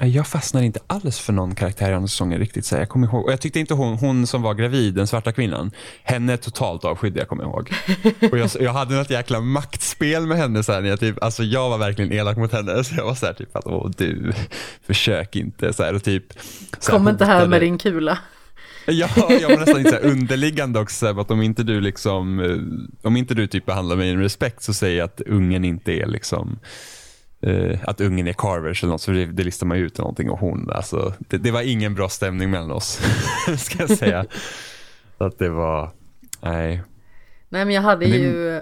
Jag 0.00 0.26
fastnade 0.26 0.66
inte 0.66 0.80
alls 0.86 1.18
för 1.18 1.32
någon 1.32 1.54
karaktär 1.54 1.90
i 1.90 1.94
andra 1.94 2.08
säsongen 2.08 2.38
riktigt. 2.38 2.66
Så 2.66 2.76
jag 2.76 2.88
kommer 2.88 3.06
ihåg. 3.06 3.24
Och 3.24 3.32
jag 3.32 3.40
tyckte 3.40 3.60
inte 3.60 3.74
hon, 3.74 3.96
hon 3.96 4.26
som 4.26 4.42
var 4.42 4.54
gravid, 4.54 4.94
den 4.94 5.06
svarta 5.06 5.32
kvinnan, 5.32 5.70
henne 6.02 6.36
totalt 6.36 6.84
avskydde 6.84 7.18
jag 7.18 7.28
kommer 7.28 7.44
ihåg. 7.44 7.72
Och 8.32 8.38
jag, 8.38 8.50
jag 8.60 8.72
hade 8.72 8.94
något 8.94 9.10
jäkla 9.10 9.40
maktspel 9.40 10.26
med 10.26 10.36
henne. 10.36 10.62
Så 10.62 10.72
här, 10.72 10.80
när 10.80 10.88
jag, 10.88 11.00
typ, 11.00 11.22
alltså 11.22 11.42
jag 11.42 11.70
var 11.70 11.78
verkligen 11.78 12.12
elak 12.12 12.36
mot 12.36 12.52
henne. 12.52 12.84
Så 12.84 12.94
jag 12.96 13.04
var 13.04 13.14
så 13.14 13.26
här, 13.26 13.32
typ 13.32 13.56
att 13.56 13.66
åh 13.66 13.90
du, 13.96 14.32
försök 14.86 15.36
inte. 15.36 15.72
Så 15.72 15.82
här, 15.82 15.94
och 15.94 16.04
typ, 16.04 16.24
så 16.78 16.92
Kom 16.92 17.08
inte 17.08 17.24
här 17.24 17.46
med 17.46 17.60
din 17.60 17.78
kula. 17.78 18.18
Ja, 18.90 19.08
jag 19.40 19.48
var 19.48 19.56
nästan 19.56 19.82
lite 19.82 19.98
underliggande 19.98 20.80
också. 20.80 21.06
Att 21.20 21.30
om 21.30 21.42
inte 21.42 21.62
du 21.62 21.80
liksom, 21.80 22.40
eh, 22.40 23.06
om 23.06 23.16
inte 23.16 23.34
du 23.34 23.46
typ 23.46 23.66
behandlar 23.66 23.96
mig 23.96 24.14
med 24.16 24.22
respekt 24.22 24.62
så 24.62 24.74
säger 24.74 24.98
jag 24.98 25.04
att 25.04 25.20
ungen 25.20 25.64
inte 25.64 25.92
är 25.92 26.06
liksom 26.06 26.58
eh, 27.42 27.78
att 27.84 28.00
ungen 28.00 28.28
är 28.28 28.32
Carvers 28.32 28.82
eller 28.82 28.90
något, 28.92 29.00
så 29.00 29.10
det, 29.10 29.26
det 29.26 29.44
listar 29.44 29.66
man 29.66 29.78
ju 29.78 29.86
ut 29.86 29.98
någonting 29.98 30.30
och 30.30 30.38
hon, 30.38 30.70
alltså, 30.70 31.14
det, 31.18 31.38
det 31.38 31.50
var 31.50 31.62
ingen 31.62 31.94
bra 31.94 32.08
stämning 32.08 32.50
mellan 32.50 32.70
oss, 32.70 33.00
ska 33.58 33.78
jag 33.78 33.90
säga. 33.90 34.26
Att 35.18 35.38
det 35.38 35.48
var, 35.48 35.90
nej. 36.42 36.82
Nej 37.48 37.64
men 37.64 37.74
jag 37.74 37.82
hade 37.82 38.08
Men 38.08 38.10
det- 38.10 38.16
ju 38.18 38.60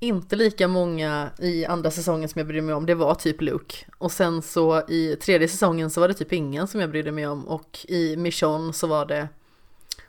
inte 0.00 0.36
lika 0.36 0.68
många 0.68 1.30
i 1.38 1.64
andra 1.66 1.90
säsongen 1.90 2.28
som 2.28 2.38
jag 2.38 2.46
brydde 2.46 2.62
mig 2.62 2.74
om. 2.74 2.86
Det 2.86 2.94
var 2.94 3.14
typ 3.14 3.40
Luke. 3.40 3.76
Och 3.98 4.12
sen 4.12 4.42
så 4.42 4.88
i 4.88 5.16
tredje 5.16 5.48
säsongen 5.48 5.90
så 5.90 6.00
var 6.00 6.08
det 6.08 6.14
typ 6.14 6.32
ingen 6.32 6.66
som 6.68 6.80
jag 6.80 6.90
brydde 6.90 7.12
mig 7.12 7.26
om. 7.26 7.48
Och 7.48 7.78
i 7.88 8.16
Mission 8.16 8.72
så 8.72 8.86
var 8.86 9.06
det 9.06 9.28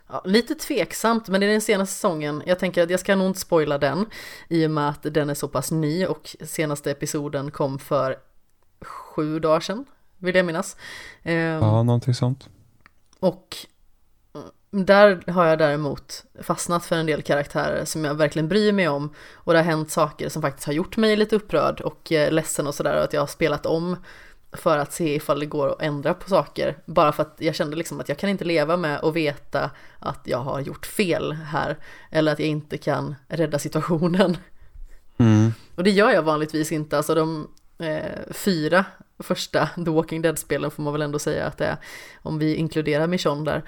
ja, 0.08 0.22
lite 0.24 0.54
tveksamt. 0.54 1.28
Men 1.28 1.42
i 1.42 1.46
den 1.46 1.60
senaste 1.60 1.94
säsongen, 1.94 2.42
jag 2.46 2.58
tänker 2.58 2.82
att 2.82 2.90
jag 2.90 3.00
ska 3.00 3.16
nog 3.16 3.26
inte 3.26 3.40
spoila 3.40 3.78
den. 3.78 4.06
I 4.48 4.66
och 4.66 4.70
med 4.70 4.88
att 4.88 5.02
den 5.02 5.30
är 5.30 5.34
så 5.34 5.48
pass 5.48 5.70
ny 5.70 6.06
och 6.06 6.36
senaste 6.40 6.90
episoden 6.90 7.50
kom 7.50 7.78
för 7.78 8.16
sju 8.80 9.38
dagar 9.38 9.60
sedan. 9.60 9.84
Vill 10.18 10.34
jag 10.36 10.46
minnas. 10.46 10.76
Ehm, 11.22 11.62
Ja, 11.62 11.82
någonting 11.82 12.14
sånt. 12.14 12.48
och 13.18 13.56
där 14.74 15.30
har 15.30 15.46
jag 15.46 15.58
däremot 15.58 16.24
fastnat 16.42 16.84
för 16.84 16.96
en 16.96 17.06
del 17.06 17.22
karaktärer 17.22 17.84
som 17.84 18.04
jag 18.04 18.14
verkligen 18.14 18.48
bryr 18.48 18.72
mig 18.72 18.88
om. 18.88 19.14
Och 19.34 19.52
det 19.52 19.58
har 19.58 19.64
hänt 19.64 19.90
saker 19.90 20.28
som 20.28 20.42
faktiskt 20.42 20.66
har 20.66 20.72
gjort 20.72 20.96
mig 20.96 21.16
lite 21.16 21.36
upprörd 21.36 21.80
och 21.80 22.12
eh, 22.12 22.32
ledsen 22.32 22.66
och 22.66 22.74
sådär. 22.74 22.96
Och 22.96 23.04
att 23.04 23.12
jag 23.12 23.20
har 23.20 23.26
spelat 23.26 23.66
om 23.66 23.96
för 24.52 24.78
att 24.78 24.92
se 24.92 25.14
ifall 25.14 25.40
det 25.40 25.46
går 25.46 25.68
att 25.68 25.82
ändra 25.82 26.14
på 26.14 26.28
saker. 26.28 26.78
Bara 26.86 27.12
för 27.12 27.22
att 27.22 27.36
jag 27.38 27.54
kände 27.54 27.76
liksom 27.76 28.00
att 28.00 28.08
jag 28.08 28.18
kan 28.18 28.30
inte 28.30 28.44
leva 28.44 28.76
med 28.76 29.00
och 29.00 29.16
veta 29.16 29.70
att 29.98 30.20
jag 30.24 30.38
har 30.38 30.60
gjort 30.60 30.86
fel 30.86 31.32
här. 31.32 31.78
Eller 32.10 32.32
att 32.32 32.38
jag 32.38 32.48
inte 32.48 32.78
kan 32.78 33.14
rädda 33.28 33.58
situationen. 33.58 34.36
Mm. 35.18 35.52
Och 35.74 35.84
det 35.84 35.90
gör 35.90 36.10
jag 36.10 36.22
vanligtvis 36.22 36.72
inte. 36.72 36.96
Alltså 36.96 37.14
de 37.14 37.48
eh, 37.78 38.32
fyra 38.32 38.84
första 39.18 39.66
The 39.66 39.90
Walking 39.90 40.22
Dead-spelen 40.22 40.70
får 40.70 40.82
man 40.82 40.92
väl 40.92 41.02
ändå 41.02 41.18
säga 41.18 41.46
att 41.46 41.58
det 41.58 41.66
är. 41.66 41.76
Om 42.22 42.38
vi 42.38 42.54
inkluderar 42.54 43.06
Mission 43.06 43.44
där. 43.44 43.62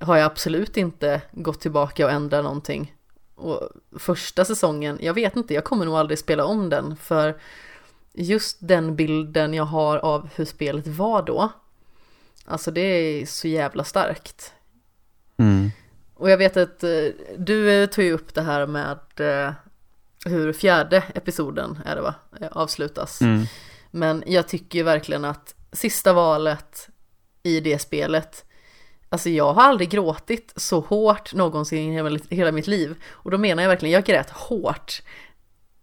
Har 0.00 0.16
jag 0.16 0.26
absolut 0.26 0.76
inte 0.76 1.22
gått 1.32 1.60
tillbaka 1.60 2.06
och 2.06 2.12
ändrat 2.12 2.44
någonting. 2.44 2.94
Och 3.34 3.68
första 3.98 4.44
säsongen, 4.44 4.98
jag 5.00 5.14
vet 5.14 5.36
inte, 5.36 5.54
jag 5.54 5.64
kommer 5.64 5.84
nog 5.84 5.94
aldrig 5.94 6.18
spela 6.18 6.44
om 6.44 6.68
den. 6.68 6.96
För 6.96 7.38
just 8.12 8.56
den 8.60 8.96
bilden 8.96 9.54
jag 9.54 9.64
har 9.64 9.98
av 9.98 10.28
hur 10.34 10.44
spelet 10.44 10.86
var 10.86 11.22
då. 11.22 11.52
Alltså 12.44 12.70
det 12.70 12.80
är 12.80 13.26
så 13.26 13.48
jävla 13.48 13.84
starkt. 13.84 14.52
Mm. 15.36 15.70
och 16.14 16.30
jag 16.30 16.38
vet 16.38 16.56
att 16.56 16.84
eh, 16.84 17.06
du 17.38 17.86
tog 17.86 18.04
ju 18.04 18.12
upp 18.12 18.34
det 18.34 18.42
här 18.42 18.66
med 18.66 18.98
eh, 19.16 19.52
hur 20.24 20.52
fjärde 20.52 21.04
episoden 21.14 21.78
är 21.84 21.96
det 21.96 22.02
va, 22.02 22.14
eh, 22.40 22.48
avslutas. 22.52 23.20
Mm. 23.20 23.44
Men 23.90 24.24
jag 24.26 24.48
tycker 24.48 24.78
ju 24.78 24.82
verkligen 24.82 25.24
att 25.24 25.54
sista 25.72 26.12
valet 26.12 26.88
i 27.42 27.60
det 27.60 27.78
spelet, 27.78 28.44
alltså 29.12 29.30
jag 29.30 29.52
har 29.52 29.62
aldrig 29.62 29.90
gråtit 29.90 30.52
så 30.56 30.80
hårt 30.80 31.34
någonsin 31.34 31.92
i 31.92 32.36
hela, 32.36 32.52
mitt 32.52 32.66
liv. 32.66 33.02
Och 33.10 33.30
då 33.30 33.38
menar 33.38 33.62
jag 33.62 33.70
verkligen, 33.70 33.92
jag 33.92 34.04
grät 34.04 34.30
hårt. 34.30 35.02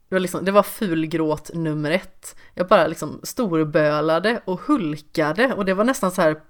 Det 0.09 0.15
var, 0.15 0.19
liksom, 0.19 0.45
det 0.45 0.51
var 0.51 0.63
fulgråt 0.63 1.51
nummer 1.53 1.91
ett. 1.91 2.35
Jag 2.53 2.67
bara 2.67 2.87
liksom 2.87 3.19
storbölade 3.23 4.41
och 4.45 4.59
hulkade 4.59 5.53
och 5.53 5.65
det 5.65 5.73
var 5.73 5.83
nästan 5.83 6.11
så 6.11 6.21
här 6.21 6.41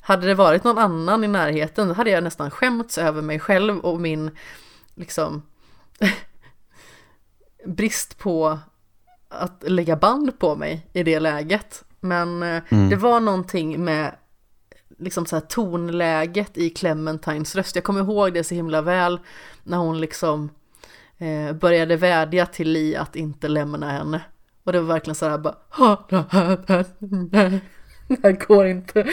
hade 0.00 0.26
det 0.26 0.34
varit 0.34 0.64
någon 0.64 0.78
annan 0.78 1.24
i 1.24 1.28
närheten 1.28 1.88
då 1.88 1.94
hade 1.94 2.10
jag 2.10 2.24
nästan 2.24 2.50
skämts 2.50 2.98
över 2.98 3.22
mig 3.22 3.38
själv 3.40 3.78
och 3.78 4.00
min 4.00 4.30
liksom 4.94 5.42
brist 7.66 8.18
på 8.18 8.58
att 9.28 9.64
lägga 9.66 9.96
band 9.96 10.38
på 10.38 10.56
mig 10.56 10.86
i 10.92 11.02
det 11.02 11.20
läget. 11.20 11.84
Men 12.00 12.42
eh, 12.42 12.62
Mm. 12.70 12.90
det 12.90 12.96
var 12.96 13.20
någonting 13.20 13.84
med 13.84 14.14
liksom 15.02 15.26
så 15.26 15.36
här 15.36 15.40
tonläget 15.40 16.58
i 16.58 16.70
Clementines 16.70 17.56
röst. 17.56 17.74
Jag 17.74 17.84
kommer 17.84 18.00
ihåg 18.00 18.34
det 18.34 18.44
så 18.44 18.54
himla 18.54 18.82
väl 18.82 19.20
när 19.62 19.78
hon 19.78 20.00
liksom 20.00 20.50
eh, 21.18 21.52
började 21.56 21.96
vädja 21.96 22.46
till 22.46 22.68
Li 22.70 22.96
att 22.96 23.16
inte 23.16 23.48
lämna 23.48 23.90
henne. 23.90 24.22
Och 24.64 24.72
det 24.72 24.80
var 24.80 24.88
verkligen 24.94 25.14
så 25.14 25.28
här 25.28 25.38
bara, 25.38 25.54
"Ha, 25.70 26.06
det 26.08 26.24
här, 26.30 26.86
nej, 27.32 27.60
det 28.08 28.18
här 28.22 28.46
går 28.46 28.66
inte. 28.66 29.06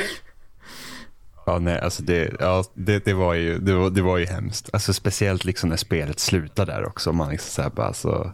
Ja, 1.45 1.59
nej, 1.59 1.79
alltså 1.79 2.03
det, 2.03 2.35
ja, 2.39 2.63
det, 2.73 3.05
det, 3.05 3.13
var 3.13 3.33
ju, 3.33 3.59
det, 3.59 3.73
var, 3.73 3.89
det 3.89 4.01
var 4.01 4.17
ju 4.17 4.25
hemskt. 4.25 4.69
Alltså, 4.73 4.93
speciellt 4.93 5.45
liksom 5.45 5.69
när 5.69 5.77
spelet 5.77 6.19
slutar 6.19 6.65
där 6.65 6.85
också. 6.85 7.11
Man 7.11 7.29
liksom 7.29 7.49
så 7.51 7.61
här 7.61 7.69
bara, 7.69 7.87
alltså, 7.87 8.33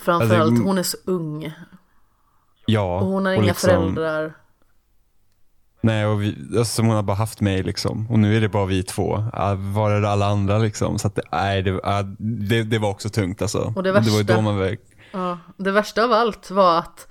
Framförallt, 0.00 0.42
Alltså, 0.50 0.62
hon 0.64 0.78
är 0.78 0.82
så 0.82 0.96
ung 1.04 1.52
ja, 2.66 3.00
och 3.00 3.06
hon 3.06 3.26
har 3.26 3.32
inga 3.32 3.42
liksom- 3.42 3.70
föräldrar. 3.70 4.34
Nej, 5.84 6.06
och 6.06 6.22
vi, 6.22 6.36
alltså, 6.58 6.82
hon 6.82 6.90
har 6.90 7.02
bara 7.02 7.16
haft 7.16 7.40
mig 7.40 7.62
liksom. 7.62 8.10
Och 8.10 8.18
nu 8.18 8.36
är 8.36 8.40
det 8.40 8.48
bara 8.48 8.66
vi 8.66 8.82
två. 8.82 9.24
Var 9.74 9.90
är 9.90 10.00
det 10.00 10.08
alla 10.08 10.26
andra 10.26 10.58
liksom? 10.58 10.98
Så 10.98 11.06
att 11.06 11.14
det, 11.14 11.22
nej, 11.32 11.62
det, 11.62 11.80
det, 12.18 12.62
det 12.62 12.78
var 12.78 12.90
också 12.90 13.08
tungt 13.08 13.42
alltså. 13.42 13.72
Och 13.76 13.82
det 13.82 13.92
var 13.92 14.00
ju 14.00 14.10
värsta- 14.10 14.34
då 14.34 14.40
man 14.40 14.58
verk, 14.58 14.80
Ja, 15.12 15.38
det 15.56 15.70
värsta 15.70 16.04
av 16.04 16.12
allt 16.12 16.50
var 16.50 16.78
att 16.78 17.08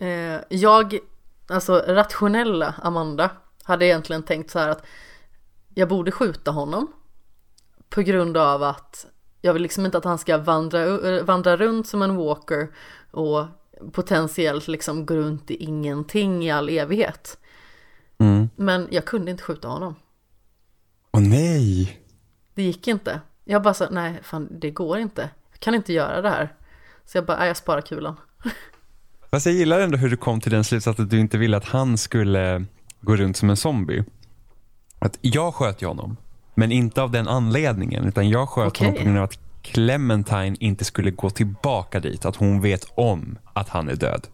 eh, 0.00 0.40
jag, 0.48 0.98
alltså 1.48 1.84
rationella 1.86 2.74
Amanda, 2.82 3.30
hade 3.62 3.86
egentligen 3.86 4.22
tänkt 4.22 4.50
så 4.50 4.58
här 4.58 4.68
att 4.68 4.82
jag 5.74 5.88
borde 5.88 6.10
skjuta 6.12 6.50
honom 6.50 6.86
på 7.90 8.00
grund 8.02 8.36
av 8.36 8.62
att 8.62 9.06
jag 9.40 9.52
vill 9.52 9.62
liksom 9.62 9.86
inte 9.86 9.98
att 9.98 10.04
han 10.04 10.18
ska 10.18 10.38
vandra, 10.38 10.84
eh, 10.84 11.24
vandra 11.24 11.56
runt 11.56 11.86
som 11.88 12.02
en 12.02 12.16
walker 12.16 12.68
och 13.10 13.44
potentiellt 13.92 14.68
liksom 14.68 15.06
gå 15.06 15.14
runt 15.14 15.50
i 15.50 15.64
ingenting 15.64 16.44
i 16.44 16.50
all 16.50 16.68
evighet. 16.68 17.38
Mm. 18.18 18.48
Men 18.56 18.88
jag 18.90 19.04
kunde 19.04 19.30
inte 19.30 19.42
skjuta 19.42 19.68
honom. 19.68 19.94
Åh 21.12 21.20
nej! 21.20 22.00
Det 22.54 22.62
gick 22.62 22.88
inte. 22.88 23.20
Jag 23.44 23.62
bara 23.62 23.74
sa, 23.74 23.88
nej 23.90 24.20
fan 24.22 24.48
det 24.60 24.70
går 24.70 24.98
inte. 24.98 25.30
Jag 25.52 25.60
kan 25.60 25.74
inte 25.74 25.92
göra 25.92 26.22
det 26.22 26.28
här. 26.28 26.54
Så 27.06 27.18
jag 27.18 27.26
bara, 27.26 27.46
jag 27.46 27.56
sparar 27.56 27.80
kulan. 27.80 28.16
Fast 29.30 29.46
jag 29.46 29.54
gillar 29.54 29.80
ändå 29.80 29.96
hur 29.96 30.10
du 30.10 30.16
kom 30.16 30.40
till 30.40 30.52
den 30.52 30.64
slutsatsen 30.64 31.04
att 31.04 31.10
du 31.10 31.20
inte 31.20 31.38
ville 31.38 31.56
att 31.56 31.64
han 31.64 31.98
skulle 31.98 32.64
gå 33.00 33.16
runt 33.16 33.36
som 33.36 33.50
en 33.50 33.56
zombie. 33.56 34.04
Att 34.98 35.18
jag 35.20 35.54
sköt 35.54 35.82
ju 35.82 35.86
honom, 35.86 36.16
men 36.54 36.72
inte 36.72 37.02
av 37.02 37.10
den 37.10 37.28
anledningen. 37.28 38.04
Utan 38.04 38.28
jag 38.28 38.48
sköt 38.48 38.68
Okej. 38.68 38.86
honom 38.86 38.98
på 38.98 39.04
grund 39.04 39.18
av 39.18 39.24
att 39.24 39.38
Clementine 39.62 40.56
inte 40.60 40.84
skulle 40.84 41.10
gå 41.10 41.30
tillbaka 41.30 42.00
dit. 42.00 42.24
Att 42.24 42.36
hon 42.36 42.60
vet 42.60 42.84
om 42.94 43.38
att 43.52 43.68
han 43.68 43.88
är 43.88 43.96
död. 43.96 44.26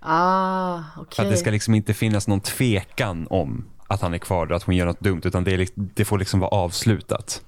Ah, 0.00 0.80
okej. 0.96 1.24
Att 1.24 1.30
det 1.30 1.36
ska 1.36 1.50
liksom 1.50 1.74
inte 1.74 1.94
finnas 1.94 2.28
någon 2.28 2.40
tvekan 2.40 3.26
om 3.30 3.64
att 3.86 4.00
han 4.00 4.14
är 4.14 4.18
kvar 4.18 4.50
och 4.50 4.56
att 4.56 4.62
hon 4.62 4.76
gör 4.76 4.86
något 4.86 5.00
dumt. 5.00 5.20
Utan 5.24 5.44
det, 5.44 5.52
är, 5.54 5.58
liksom- 5.58 5.90
det 5.94 6.04
får 6.04 6.18
liksom 6.18 6.40
vara 6.40 6.50
avslutat. 6.50 7.42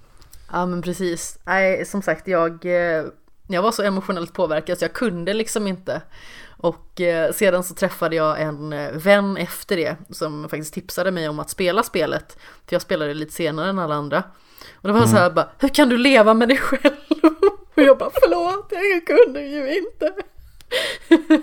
Ja 0.52 0.66
men 0.66 0.82
precis. 0.82 1.38
Nej 1.44 1.86
som 1.86 2.02
sagt 2.02 2.28
jag, 2.28 2.64
eh, 2.66 3.04
jag 3.48 3.62
var 3.62 3.72
så 3.72 3.82
emotionellt 3.82 4.32
påverkad 4.32 4.78
så 4.78 4.84
jag 4.84 4.92
kunde 4.92 5.34
liksom 5.34 5.66
inte. 5.66 6.02
Och 6.56 7.00
eh, 7.00 7.32
sedan 7.32 7.64
så 7.64 7.74
träffade 7.74 8.16
jag 8.16 8.40
en 8.42 8.72
eh, 8.72 8.92
vän 8.92 9.36
efter 9.36 9.76
det 9.76 9.96
som 10.10 10.42
faktiskt 10.48 10.74
tipsade 10.74 11.10
mig 11.10 11.28
om 11.28 11.38
att 11.40 11.50
spela 11.50 11.82
spelet. 11.82 12.36
För 12.66 12.74
jag 12.74 12.82
spelade 12.82 13.14
lite 13.14 13.32
senare 13.32 13.70
än 13.70 13.78
alla 13.78 13.94
andra. 13.94 14.22
Och 14.74 14.88
det 14.88 14.92
var 14.94 15.06
så 15.06 15.16
här 15.16 15.30
bara, 15.30 15.48
hur 15.58 15.68
kan 15.68 15.88
du 15.88 15.96
leva 15.98 16.34
med 16.34 16.48
dig 16.48 16.56
själv? 16.56 16.94
Och 17.76 17.82
jag 17.82 17.98
bara, 17.98 18.10
förlåt, 18.22 18.68
jag 18.70 19.06
kunde 19.06 19.40
ju 19.40 19.78
inte. 19.78 20.12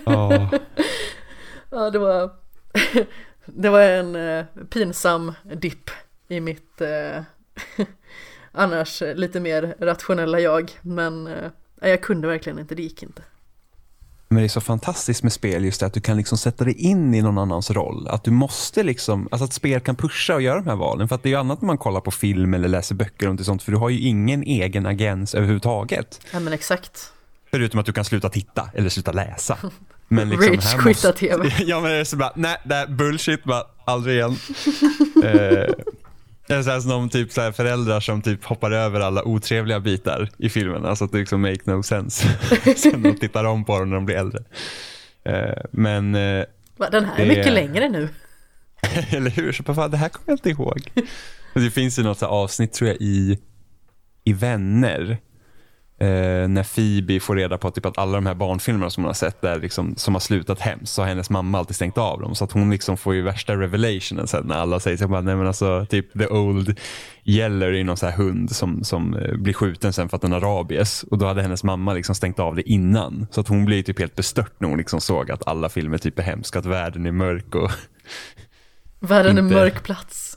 Ja. 0.06 0.50
Ja, 1.72 1.90
det 1.90 2.00
var, 2.00 2.32
det 3.46 3.70
var 3.70 3.82
en 3.82 4.16
eh, 4.16 4.46
pinsam 4.70 5.34
dipp 5.56 5.90
i 6.28 6.40
mitt 6.40 6.82
eh, 6.82 7.24
annars 8.52 9.04
lite 9.16 9.40
mer 9.40 9.76
rationella 9.80 10.40
jag. 10.40 10.72
Men 10.82 11.28
eh, 11.28 11.52
jag 11.82 12.02
kunde 12.02 12.28
verkligen 12.28 12.60
inte, 12.60 12.76
det 12.76 12.82
gick 12.82 13.04
inte. 13.04 13.22
Men 14.32 14.38
det 14.38 14.46
är 14.46 14.50
så 14.50 14.62
fantastiskt 14.62 15.24
med 15.24 15.34
spel 15.34 15.66
just 15.66 15.80
det 15.80 15.86
att 15.86 15.94
du 15.94 16.02
kan 16.02 16.18
liksom 16.18 16.38
sätta 16.38 16.64
dig 16.64 16.74
in 16.74 17.14
i 17.14 17.22
någon 17.22 17.38
annans 17.38 17.72
roll. 17.72 18.08
Att 18.08 18.24
du 18.24 18.32
måste 18.32 18.84
liksom, 18.84 19.28
alltså 19.32 19.46
att 19.46 19.54
spel 19.54 19.80
kan 19.80 19.96
pusha 19.96 20.36
och 20.36 20.42
göra 20.42 20.60
de 20.60 20.68
här 20.68 20.76
valen. 20.76 21.08
För 21.08 21.16
att 21.16 21.24
det 21.24 21.30
är 21.30 21.32
ju 21.32 21.40
annat 21.40 21.62
när 21.62 21.68
man 21.68 21.78
kollar 21.78 22.02
på 22.02 22.12
film 22.12 22.54
eller 22.54 22.68
läser 22.68 22.96
böcker 22.96 23.30
och 23.30 23.46
sånt. 23.46 23.64
För 23.64 23.72
du 23.72 23.78
har 23.78 23.90
ju 23.90 24.00
ingen 24.00 24.44
egen 24.44 24.86
agens 24.86 25.36
överhuvudtaget. 25.36 26.22
Ja 26.34 26.40
men 26.40 26.54
exakt. 26.54 27.14
Förutom 27.52 27.80
att 27.80 27.86
du 27.86 27.94
kan 27.94 28.06
sluta 28.06 28.30
titta 28.30 28.70
eller 28.74 28.90
sluta 28.90 29.12
läsa. 29.12 29.58
Men 30.08 30.30
liksom, 30.30 30.46
här 30.52 30.58
Rage-quitta 30.58 30.88
måste- 30.88 31.14
TV. 31.14 31.52
Ja 31.66 31.80
men 31.82 31.92
det 31.92 31.98
är 31.98 32.04
så 32.04 32.18
bara, 32.18 32.32
nej 32.36 32.58
det 32.66 32.76
är 32.76 32.88
bullshit, 32.88 33.44
bara 33.44 33.64
aldrig 33.86 34.16
igen. 34.16 34.32
eh, 35.24 35.74
det 36.48 36.56
är 36.56 36.64
så 36.64 36.70
här 36.70 36.80
som 36.80 37.10
typ 37.10 37.32
så 37.32 37.42
här 37.42 37.52
föräldrar 37.52 38.00
som 38.00 38.22
typ 38.22 38.44
hoppar 38.46 38.72
över 38.72 39.00
alla 39.00 39.24
otrevliga 39.24 39.80
bitar 39.80 40.30
i 40.38 40.50
filmen. 40.50 40.86
Alltså 40.86 41.06
att 41.06 41.12
det 41.12 41.18
liksom 41.18 41.42
make 41.42 41.60
no 41.64 41.84
sense. 41.84 42.28
Sen 42.78 43.04
de 43.04 43.18
tittar 43.18 43.44
om 43.46 43.66
på 43.66 43.80
dem 43.80 43.90
när 43.90 43.96
de 43.96 44.06
blir 44.06 44.16
äldre. 44.16 44.44
Eh, 45.26 45.64
men, 45.72 46.16
eh, 46.16 46.46
Den 46.92 47.06
här 47.06 47.20
är 47.20 47.26
mycket 47.28 47.54
längre 47.54 47.90
nu. 47.90 48.10
eller 49.10 49.30
hur? 49.30 49.52
Så 49.52 49.64
bara, 49.64 49.88
det 49.88 49.98
här 49.98 50.10
kommer 50.10 50.26
jag 50.30 50.36
inte 50.36 50.50
ihåg. 50.50 50.92
Det 51.54 51.72
finns 51.72 52.00
ju 52.00 52.04
något 52.04 52.22
här 52.22 52.28
avsnitt 52.28 52.74
tror 52.74 52.88
jag 52.88 52.98
i, 53.00 53.40
i 54.24 54.34
Vänner. 54.34 55.18
Eh, 56.02 56.48
när 56.48 56.64
Phoebe 56.76 57.20
får 57.20 57.36
reda 57.36 57.58
på 57.58 57.72
typ 57.72 57.86
att 57.86 57.98
alla 57.98 58.18
de 58.18 58.26
här 58.26 58.36
barnfilmerna 58.36 58.90
som 58.90 59.04
hon 59.04 59.10
har 59.10 59.14
sett 59.14 59.42
där 59.42 59.60
liksom, 59.60 59.96
som 59.96 60.16
har 60.16 60.20
slutat 60.20 60.60
hemskt 60.60 60.94
så 60.94 61.02
har 61.02 61.08
hennes 61.08 61.30
mamma 61.30 61.58
alltid 61.58 61.76
stängt 61.76 61.98
av 61.98 62.22
dem. 62.22 62.36
Så 62.36 62.44
att 62.44 62.52
hon 62.52 62.70
liksom 62.70 62.98
får 62.98 63.16
ju 63.16 63.22
värsta 63.22 63.56
revelationen 63.56 64.28
sen 64.28 64.46
när 64.48 64.56
alla 64.56 64.80
säger 64.80 64.98
så 64.98 65.08
bara, 65.08 65.22
nej 65.22 65.36
men 65.36 65.48
alltså 65.48 65.86
typ 65.90 66.14
the 66.20 66.28
old 66.28 66.80
Yeller 67.24 67.74
är 67.74 67.84
någon 67.84 67.98
så 67.98 68.06
här 68.06 68.18
hund 68.18 68.52
som, 68.52 68.84
som 68.84 69.14
eh, 69.14 69.36
blir 69.38 69.54
skjuten 69.54 69.94
sen 69.94 70.10
för 70.10 70.16
att 70.16 70.22
den 70.22 70.32
har 70.32 70.40
rabies. 70.40 71.04
Och 71.04 71.18
då 71.18 71.26
hade 71.26 71.42
hennes 71.42 71.64
mamma 71.64 71.94
liksom 71.94 72.16
stängt 72.16 72.40
av 72.40 72.56
det 72.56 72.70
innan. 72.70 73.28
Så 73.32 73.42
att 73.42 73.48
hon 73.48 73.66
blir 73.66 73.84
typ 73.84 74.00
helt 74.00 74.16
bestört 74.16 74.54
när 74.58 74.70
hon 74.70 74.78
liksom 74.78 75.02
såg 75.02 75.32
att 75.32 75.48
alla 75.48 75.70
filmer 75.70 75.98
typ 75.98 76.20
är 76.20 76.24
hemska, 76.24 76.60
att 76.60 76.66
världen 76.66 77.06
är 77.06 77.12
mörk 77.12 77.56
och 77.56 77.72
Världen 79.00 79.38
är 79.38 79.42
Inte. 79.42 79.56
mörk 79.56 79.84
plats. 79.84 80.29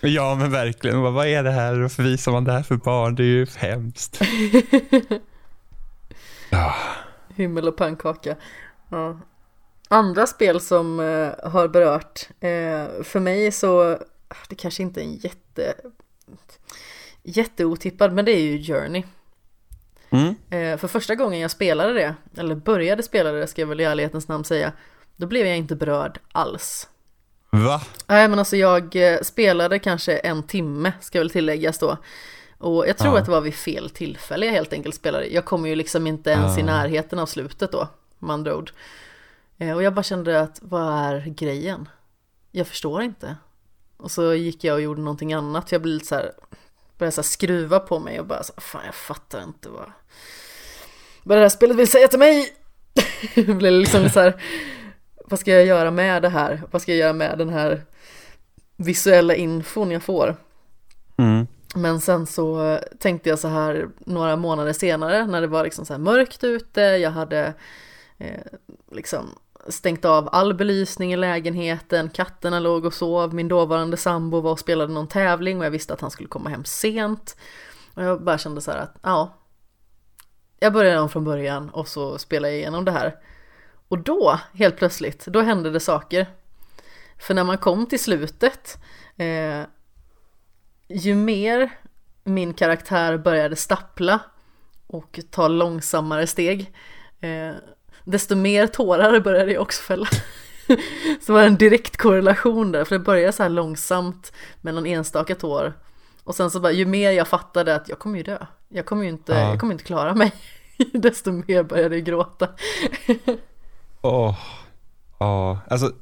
Ja 0.00 0.34
men 0.34 0.50
verkligen, 0.50 1.02
bara, 1.02 1.10
vad 1.10 1.26
är 1.26 1.42
det 1.42 1.50
här? 1.50 1.74
Varför 1.74 2.02
visar 2.02 2.32
man 2.32 2.44
det 2.44 2.52
här 2.52 2.62
för 2.62 2.76
barn? 2.76 3.14
Det 3.14 3.22
är 3.22 3.26
ju 3.26 3.46
hemskt. 3.56 4.20
Himmel 7.36 7.68
och 7.68 7.76
pannkaka. 7.76 8.36
Ja. 8.88 9.20
Andra 9.88 10.26
spel 10.26 10.60
som 10.60 11.00
eh, 11.00 11.50
har 11.50 11.68
berört, 11.68 12.28
eh, 12.40 13.02
för 13.02 13.20
mig 13.20 13.52
så, 13.52 13.92
ah, 14.28 14.36
det 14.48 14.54
kanske 14.54 14.82
inte 14.82 15.00
är 15.00 15.04
en 15.04 15.16
jätte, 15.16 15.74
jätteotippad, 17.22 18.12
men 18.12 18.24
det 18.24 18.32
är 18.32 18.40
ju 18.40 18.62
Journey. 18.62 19.04
Mm. 20.10 20.34
Eh, 20.50 20.78
för 20.78 20.88
första 20.88 21.14
gången 21.14 21.40
jag 21.40 21.50
spelade 21.50 21.92
det, 21.92 22.14
eller 22.36 22.54
började 22.54 23.02
spela 23.02 23.32
det 23.32 23.46
ska 23.46 23.62
jag 23.62 23.66
väl 23.66 23.80
i 23.80 23.84
ärlighetens 23.84 24.28
namn 24.28 24.44
säga, 24.44 24.72
då 25.16 25.26
blev 25.26 25.46
jag 25.46 25.56
inte 25.56 25.76
berörd 25.76 26.18
alls. 26.32 26.88
Va? 27.50 27.80
Nej 28.06 28.28
men 28.28 28.38
alltså 28.38 28.56
jag 28.56 28.96
eh, 28.96 29.20
spelade 29.22 29.78
kanske 29.78 30.16
en 30.18 30.42
timme 30.42 30.92
ska 31.00 31.18
väl 31.18 31.30
tilläggas 31.30 31.78
då. 31.78 31.96
Och 32.58 32.88
jag 32.88 32.98
tror 32.98 33.12
Ja. 33.14 33.18
att 33.18 33.24
det 33.24 33.30
var 33.30 33.40
vid 33.40 33.54
fel 33.54 33.90
tillfälle 33.90 34.46
jag 34.46 34.52
helt 34.52 34.72
enkelt 34.72 34.94
spelade. 34.94 35.26
Jag 35.26 35.44
kom 35.44 35.66
ju 35.66 35.74
liksom 35.74 36.06
inte 36.06 36.30
ens 36.30 36.56
i 36.58 36.60
Ja. 36.60 36.66
närheten 36.66 37.18
av 37.18 37.26
slutet 37.26 37.72
då, 37.72 37.88
med 38.18 38.34
andra 38.34 38.56
ord. 38.56 38.70
Eh, 39.58 39.72
Och 39.76 39.82
jag 39.82 39.94
bara 39.94 40.02
kände 40.02 40.40
att 40.40 40.58
vad 40.62 40.92
är 40.94 41.20
grejen? 41.26 41.88
Jag 42.50 42.66
förstår 42.66 43.02
inte. 43.02 43.36
Och 43.96 44.10
så 44.10 44.34
gick 44.34 44.64
jag 44.64 44.74
och 44.74 44.80
gjorde 44.80 45.00
någonting 45.00 45.32
annat. 45.32 45.72
Jag 45.72 45.82
blev 45.82 45.94
lite 45.94 46.06
så 46.06 46.14
här, 46.14 46.32
började 46.98 47.12
så 47.14 47.20
här 47.20 47.26
skruva 47.26 47.80
på 47.80 47.98
mig 47.98 48.20
och 48.20 48.26
bara 48.26 48.42
så 48.42 48.52
fan 48.56 48.82
jag 48.86 48.94
fattar 48.94 49.42
inte 49.42 49.68
vad, 49.68 49.92
vad 51.22 51.38
det 51.38 51.42
här 51.42 51.48
spelet 51.48 51.76
vill 51.76 51.88
säga 51.90 52.08
till 52.08 52.18
mig. 52.18 52.48
blev 53.34 53.72
liksom 53.72 54.08
så 54.08 54.20
här, 54.20 54.42
vad 55.30 55.40
ska 55.40 55.52
jag 55.52 55.66
göra 55.66 55.90
med 55.90 56.22
det 56.22 56.28
här? 56.28 56.62
Vad 56.70 56.82
ska 56.82 56.92
jag 56.92 56.98
göra 56.98 57.12
med 57.12 57.38
den 57.38 57.48
här 57.48 57.84
visuella 58.76 59.34
infon 59.34 59.90
jag 59.90 60.02
får? 60.02 60.36
Mm. 61.16 61.46
Men 61.74 62.00
sen 62.00 62.26
så 62.26 62.78
tänkte 62.98 63.28
jag 63.28 63.38
så 63.38 63.48
här 63.48 63.88
några 63.98 64.36
månader 64.36 64.72
senare 64.72 65.26
när 65.26 65.40
det 65.40 65.46
var 65.46 65.64
liksom 65.64 65.86
så 65.86 65.92
här 65.92 66.00
mörkt 66.00 66.44
ute, 66.44 66.80
jag 66.80 67.10
hade 67.10 67.54
eh, 68.18 68.40
liksom 68.92 69.38
stängt 69.68 70.04
av 70.04 70.28
all 70.32 70.54
belysning 70.54 71.12
i 71.12 71.16
lägenheten, 71.16 72.10
katterna 72.10 72.60
låg 72.60 72.84
och 72.84 72.94
sov, 72.94 73.34
min 73.34 73.48
dåvarande 73.48 73.96
sambo 73.96 74.40
var 74.40 74.52
och 74.52 74.58
spelade 74.58 74.92
någon 74.92 75.08
tävling 75.08 75.58
och 75.58 75.64
jag 75.64 75.70
visste 75.70 75.92
att 75.92 76.00
han 76.00 76.10
skulle 76.10 76.28
komma 76.28 76.50
hem 76.50 76.64
sent. 76.64 77.36
Och 77.94 78.02
jag 78.02 78.22
bara 78.22 78.38
kände 78.38 78.60
så 78.60 78.70
här 78.70 78.78
att 78.78 78.96
ja, 79.02 79.34
jag 80.60 80.72
börjar 80.72 81.02
om 81.02 81.08
från 81.08 81.24
början 81.24 81.70
och 81.70 81.88
så 81.88 82.18
spelar 82.18 82.48
jag 82.48 82.58
igenom 82.58 82.84
det 82.84 82.92
här. 82.92 83.16
Och 83.88 83.98
då, 83.98 84.40
helt 84.52 84.76
plötsligt, 84.76 85.26
då 85.26 85.40
hände 85.40 85.70
det 85.70 85.80
saker. 85.80 86.26
För 87.18 87.34
när 87.34 87.44
man 87.44 87.58
kom 87.58 87.86
till 87.86 88.00
slutet, 88.00 88.78
eh, 89.16 89.62
ju 90.88 91.14
mer 91.14 91.70
min 92.24 92.54
karaktär 92.54 93.18
började 93.18 93.56
stappla 93.56 94.20
och 94.86 95.20
ta 95.30 95.48
långsammare 95.48 96.26
steg, 96.26 96.72
eh, 97.20 97.54
desto 98.04 98.36
mer 98.36 98.66
tårar 98.66 99.20
började 99.20 99.52
jag 99.52 99.62
också 99.62 99.82
fälla. 99.82 100.06
så 101.20 101.26
det 101.26 101.32
var 101.32 101.42
en 101.42 101.56
direkt 101.56 101.96
korrelation 101.96 102.72
där, 102.72 102.84
för 102.84 102.98
det 102.98 103.04
började 103.04 103.32
så 103.32 103.42
här 103.42 103.50
långsamt 103.50 104.32
med 104.60 104.74
någon 104.74 104.86
enstaka 104.86 105.34
tår. 105.34 105.72
Och 106.24 106.34
sen 106.34 106.50
så 106.50 106.60
bara, 106.60 106.72
ju 106.72 106.86
mer 106.86 107.10
jag 107.10 107.28
fattade 107.28 107.74
att 107.74 107.88
jag 107.88 107.98
kommer 107.98 108.16
ju 108.16 108.22
dö, 108.22 108.46
jag 108.68 108.86
kommer 108.86 109.02
ju 109.02 109.08
inte, 109.08 109.32
ja. 109.32 109.50
jag 109.50 109.60
kommer 109.60 109.72
inte 109.72 109.84
klara 109.84 110.14
mig, 110.14 110.32
desto 110.92 111.32
mer 111.32 111.62
började 111.62 111.96
jag 111.96 112.04
gråta. 112.04 112.48
Åh, 114.00 114.30
oh. 114.30 114.34
ja, 115.18 115.52
oh. 115.52 115.58
alltså 115.72 115.92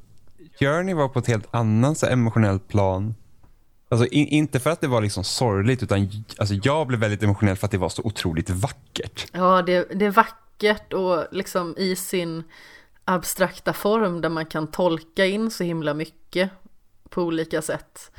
Journey 0.60 0.94
var 0.94 1.08
på 1.08 1.18
ett 1.18 1.26
helt 1.26 1.54
annat 1.54 2.02
emotionellt 2.02 2.68
plan. 2.68 3.14
Alltså 3.88 4.06
in, 4.06 4.28
inte 4.28 4.60
för 4.60 4.70
att 4.70 4.80
det 4.80 4.88
var 4.88 5.00
liksom 5.00 5.24
sorgligt 5.24 5.82
utan 5.82 6.24
alltså, 6.38 6.54
jag 6.54 6.86
blev 6.86 7.00
väldigt 7.00 7.22
emotionell 7.22 7.56
för 7.56 7.66
att 7.66 7.70
det 7.70 7.78
var 7.78 7.88
så 7.88 8.02
otroligt 8.02 8.50
vackert. 8.50 9.26
Ja, 9.32 9.62
det, 9.62 9.88
det 9.94 10.04
är 10.04 10.10
vackert 10.10 10.92
och 10.92 11.26
liksom 11.32 11.74
i 11.78 11.96
sin 11.96 12.44
abstrakta 13.04 13.72
form 13.72 14.20
där 14.20 14.28
man 14.28 14.46
kan 14.46 14.66
tolka 14.66 15.26
in 15.26 15.50
så 15.50 15.64
himla 15.64 15.94
mycket 15.94 16.50
på 17.08 17.22
olika 17.22 17.62
sätt 17.62 18.10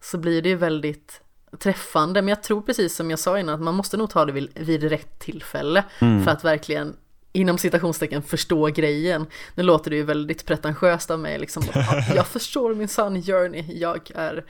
så 0.00 0.18
blir 0.18 0.42
det 0.42 0.48
ju 0.48 0.56
väldigt 0.56 1.20
träffande. 1.58 2.22
Men 2.22 2.28
jag 2.28 2.42
tror 2.42 2.62
precis 2.62 2.96
som 2.96 3.10
jag 3.10 3.18
sa 3.18 3.38
innan 3.38 3.54
att 3.54 3.60
man 3.60 3.74
måste 3.74 3.96
nog 3.96 4.10
ta 4.10 4.24
det 4.24 4.32
vid, 4.32 4.58
vid 4.58 4.82
rätt 4.82 5.18
tillfälle 5.18 5.84
mm. 5.98 6.24
för 6.24 6.30
att 6.30 6.44
verkligen 6.44 6.96
inom 7.36 7.58
citationstecken 7.58 8.22
förstå 8.22 8.66
grejen. 8.66 9.26
Nu 9.54 9.62
låter 9.62 9.90
det 9.90 9.96
ju 9.96 10.02
väldigt 10.02 10.46
pretentiöst 10.46 11.10
av 11.10 11.18
mig 11.18 11.38
liksom. 11.38 11.62
Jag 12.14 12.26
förstår 12.26 12.74
min 12.74 12.88
sann 12.88 13.22
journey, 13.22 13.78
jag 13.78 14.10
är 14.14 14.44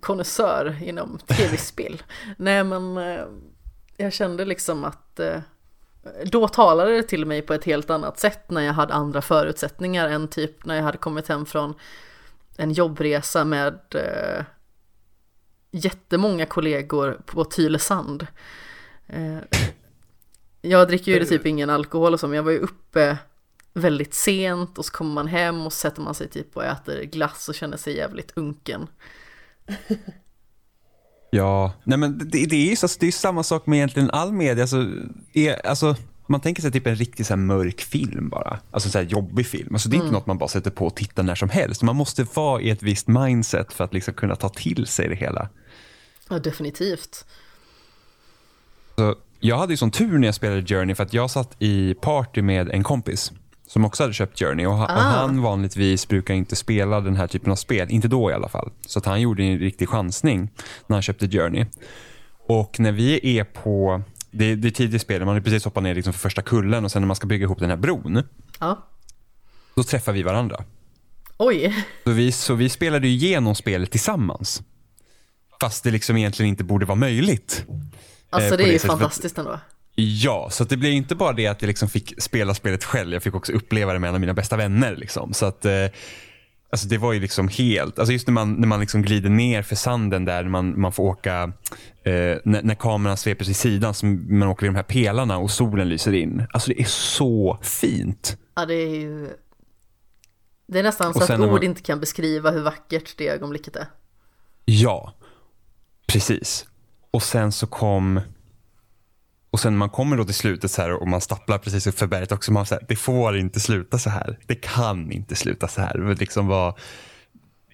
konnässör 0.00 0.78
inom 0.82 1.18
tv-spel. 1.18 2.02
Nej 2.36 2.64
men 2.64 2.96
eh, 2.96 3.24
jag 3.96 4.12
kände 4.12 4.44
liksom 4.44 4.84
att 4.84 5.20
eh, 5.20 5.40
då 6.24 6.48
talade 6.48 6.92
det 6.92 7.02
till 7.02 7.26
mig 7.26 7.42
på 7.42 7.54
ett 7.54 7.64
helt 7.64 7.90
annat 7.90 8.18
sätt 8.18 8.50
när 8.50 8.62
jag 8.62 8.72
hade 8.72 8.94
andra 8.94 9.22
förutsättningar 9.22 10.08
än 10.08 10.28
typ 10.28 10.64
när 10.64 10.76
jag 10.76 10.82
hade 10.82 10.98
kommit 10.98 11.28
hem 11.28 11.46
från 11.46 11.74
en 12.56 12.72
jobbresa 12.72 13.44
med 13.44 13.78
eh, 13.94 14.44
jättemånga 15.70 16.46
kollegor 16.46 17.20
på 17.26 17.44
Tylösand. 17.44 18.26
Eh, 19.06 19.38
jag 20.62 20.88
dricker 20.88 21.12
ju 21.12 21.24
typ 21.24 21.46
ingen 21.46 21.70
alkohol 21.70 22.12
och 22.14 22.20
så, 22.20 22.28
men 22.28 22.36
jag 22.36 22.42
var 22.42 22.52
ju 22.52 22.58
uppe 22.58 23.18
väldigt 23.74 24.14
sent 24.14 24.78
och 24.78 24.84
så 24.84 24.92
kommer 24.92 25.14
man 25.14 25.26
hem 25.26 25.66
och 25.66 25.72
så 25.72 25.76
sätter 25.76 26.02
man 26.02 26.14
sig 26.14 26.28
typ 26.28 26.56
och 26.56 26.64
äter 26.64 27.02
glass 27.02 27.48
och 27.48 27.54
känner 27.54 27.76
sig 27.76 27.96
jävligt 27.96 28.32
unken. 28.36 28.86
ja, 31.30 31.72
nej 31.84 31.98
men 31.98 32.18
det, 32.18 32.46
det 32.46 32.56
är 32.56 32.64
ju 32.64 32.70
alltså, 32.70 32.98
det 33.00 33.06
är 33.06 33.12
samma 33.12 33.42
sak 33.42 33.66
med 33.66 33.76
egentligen 33.76 34.10
all 34.10 34.32
media. 34.32 34.62
Alltså, 34.62 34.86
är, 35.32 35.66
alltså, 35.66 35.96
man 36.26 36.40
tänker 36.40 36.62
sig 36.62 36.72
typ 36.72 36.86
en 36.86 36.96
riktigt 36.96 37.26
så 37.26 37.36
mörk 37.36 37.80
film 37.80 38.28
bara. 38.28 38.58
Alltså 38.70 38.90
så 38.90 39.00
jobbig 39.00 39.46
film. 39.46 39.74
Alltså 39.74 39.88
det 39.88 39.96
är 39.96 39.98
mm. 39.98 40.06
inte 40.06 40.18
något 40.18 40.26
man 40.26 40.38
bara 40.38 40.48
sätter 40.48 40.70
på 40.70 40.86
och 40.86 40.96
tittar 40.96 41.22
när 41.22 41.34
som 41.34 41.48
helst. 41.48 41.82
Man 41.82 41.96
måste 41.96 42.26
vara 42.34 42.60
i 42.60 42.70
ett 42.70 42.82
visst 42.82 43.08
mindset 43.08 43.72
för 43.72 43.84
att 43.84 43.94
liksom 43.94 44.14
kunna 44.14 44.36
ta 44.36 44.48
till 44.48 44.86
sig 44.86 45.08
det 45.08 45.14
hela. 45.14 45.48
Ja, 46.28 46.38
definitivt. 46.38 47.24
Så 48.96 49.16
jag 49.44 49.58
hade 49.58 49.72
ju 49.72 49.76
sån 49.76 49.90
tur 49.90 50.18
när 50.18 50.28
jag 50.28 50.34
spelade 50.34 50.66
Journey 50.66 50.94
för 50.94 51.02
att 51.02 51.14
jag 51.14 51.30
satt 51.30 51.56
i 51.58 51.94
party 51.94 52.42
med 52.42 52.70
en 52.70 52.82
kompis 52.82 53.32
som 53.66 53.84
också 53.84 54.02
hade 54.02 54.12
köpt 54.12 54.38
Journey 54.38 54.66
och, 54.66 54.72
ah. 54.72 54.84
och, 54.84 55.02
han 55.02 55.42
vanligtvis 55.42 56.08
brukar 56.08 56.34
inte 56.34 56.56
spela 56.56 57.00
den 57.00 57.16
här 57.16 57.26
typen 57.26 57.52
av 57.52 57.56
spel, 57.56 57.90
inte 57.90 58.08
då 58.08 58.30
i 58.30 58.34
alla 58.34 58.48
fall. 58.48 58.70
Så 58.86 58.98
att 58.98 59.06
han 59.06 59.20
gjorde 59.20 59.42
en 59.42 59.58
riktig 59.58 59.88
chansning 59.88 60.50
när 60.86 60.96
han 60.96 61.02
köpte 61.02 61.28
Journey. 61.28 61.66
Och 62.46 62.80
när 62.80 62.92
vi 62.92 63.38
är 63.38 63.44
på, 63.44 64.02
det, 64.30 64.54
det 64.54 64.68
är 64.68 64.72
tidigt 64.72 65.02
spel, 65.02 65.24
man 65.24 65.34
har 65.34 65.40
precis 65.40 65.64
hoppat 65.64 65.82
ner 65.82 65.94
liksom 65.94 66.12
för 66.12 66.20
första 66.20 66.42
kullen 66.42 66.84
och 66.84 66.92
sen 66.92 67.02
när 67.02 67.06
man 67.06 67.16
ska 67.16 67.26
bygga 67.26 67.44
ihop 67.44 67.58
den 67.58 67.70
här 67.70 67.76
bron, 67.76 68.22
ah. 68.58 68.76
då 69.74 69.82
träffar 69.82 70.12
vi 70.12 70.22
varandra. 70.22 70.64
Oj. 71.38 71.84
Så 72.04 72.10
vi, 72.10 72.32
så 72.32 72.54
vi 72.54 72.68
spelade 72.68 73.08
igenom 73.08 73.54
spelet 73.54 73.90
tillsammans. 73.90 74.62
Fast 75.60 75.84
det 75.84 75.90
liksom 75.90 76.16
egentligen 76.16 76.48
inte 76.48 76.64
borde 76.64 76.86
vara 76.86 76.98
möjligt. 76.98 77.64
Alltså 78.32 78.54
eh, 78.54 78.56
det 78.56 78.64
är 78.64 78.72
ju 78.72 78.78
fantastiskt 78.78 79.38
ändå. 79.38 79.60
Ja, 79.94 80.48
så 80.50 80.64
det 80.64 80.76
blev 80.76 80.92
inte 80.92 81.14
bara 81.14 81.32
det 81.32 81.46
att 81.46 81.62
jag 81.62 81.68
liksom 81.68 81.88
fick 81.88 82.22
spela 82.22 82.54
spelet 82.54 82.84
själv, 82.84 83.12
jag 83.12 83.22
fick 83.22 83.34
också 83.34 83.52
uppleva 83.52 83.92
det 83.92 83.98
med 83.98 84.08
en 84.08 84.14
av 84.14 84.20
mina 84.20 84.34
bästa 84.34 84.56
vänner. 84.56 84.96
Liksom. 84.96 85.32
Så 85.32 85.46
att, 85.46 85.64
eh, 85.64 85.86
alltså 86.72 86.88
det 86.88 86.98
var 86.98 87.12
ju 87.12 87.20
liksom 87.20 87.48
helt, 87.48 87.98
alltså 87.98 88.12
just 88.12 88.26
när 88.26 88.32
man, 88.32 88.52
när 88.52 88.68
man 88.68 88.80
liksom 88.80 89.02
glider 89.02 89.30
ner 89.30 89.62
för 89.62 89.76
sanden 89.76 90.24
där, 90.24 90.44
man, 90.44 90.80
man 90.80 90.92
får 90.92 91.02
åka, 91.02 91.52
eh, 92.04 92.12
när, 92.44 92.62
när 92.62 92.74
kameran 92.74 93.16
sveper 93.16 93.44
sig 93.44 93.52
i 93.52 93.54
sidan, 93.54 93.94
så 93.94 94.06
man 94.06 94.48
åker 94.48 94.62
vid 94.62 94.70
de 94.70 94.76
här 94.76 94.82
pelarna 94.82 95.38
och 95.38 95.50
solen 95.50 95.88
lyser 95.88 96.12
in. 96.12 96.46
Alltså 96.52 96.70
det 96.70 96.80
är 96.80 96.84
så 96.84 97.58
fint. 97.62 98.36
Ja, 98.54 98.66
det 98.66 98.74
är 98.74 99.00
ju, 99.00 99.28
det 100.66 100.78
är 100.78 100.82
nästan 100.82 101.14
så 101.14 101.22
att 101.22 101.40
ord 101.40 101.50
man... 101.50 101.62
inte 101.62 101.82
kan 101.82 102.00
beskriva 102.00 102.50
hur 102.50 102.62
vackert 102.62 103.14
det 103.16 103.28
ögonblicket 103.28 103.76
är. 103.76 103.86
Ja, 104.64 105.14
precis. 106.06 106.66
Och 107.12 107.22
sen 107.22 107.52
så 107.52 107.66
kom 107.66 108.20
och 109.52 109.60
sen 109.60 109.76
man 109.76 109.90
kommer 109.90 110.16
då 110.16 110.24
till 110.24 110.34
slutet 110.34 110.70
så 110.70 110.82
här 110.82 110.92
och 110.92 111.08
man 111.08 111.20
stapplar 111.20 111.58
precis 111.58 111.86
upp 111.86 111.98
för 111.98 112.06
berget 112.06 112.32
också. 112.32 112.52
Man 112.52 112.66
så 112.66 112.74
här, 112.74 112.84
det 112.88 112.96
får 112.96 113.36
inte 113.36 113.60
sluta 113.60 113.98
så 113.98 114.10
här. 114.10 114.38
Det 114.46 114.54
kan 114.54 115.12
inte 115.12 115.34
sluta 115.34 115.68
så 115.68 115.80
här. 115.80 115.98
Det, 115.98 116.14
liksom 116.14 116.46
var, 116.46 116.78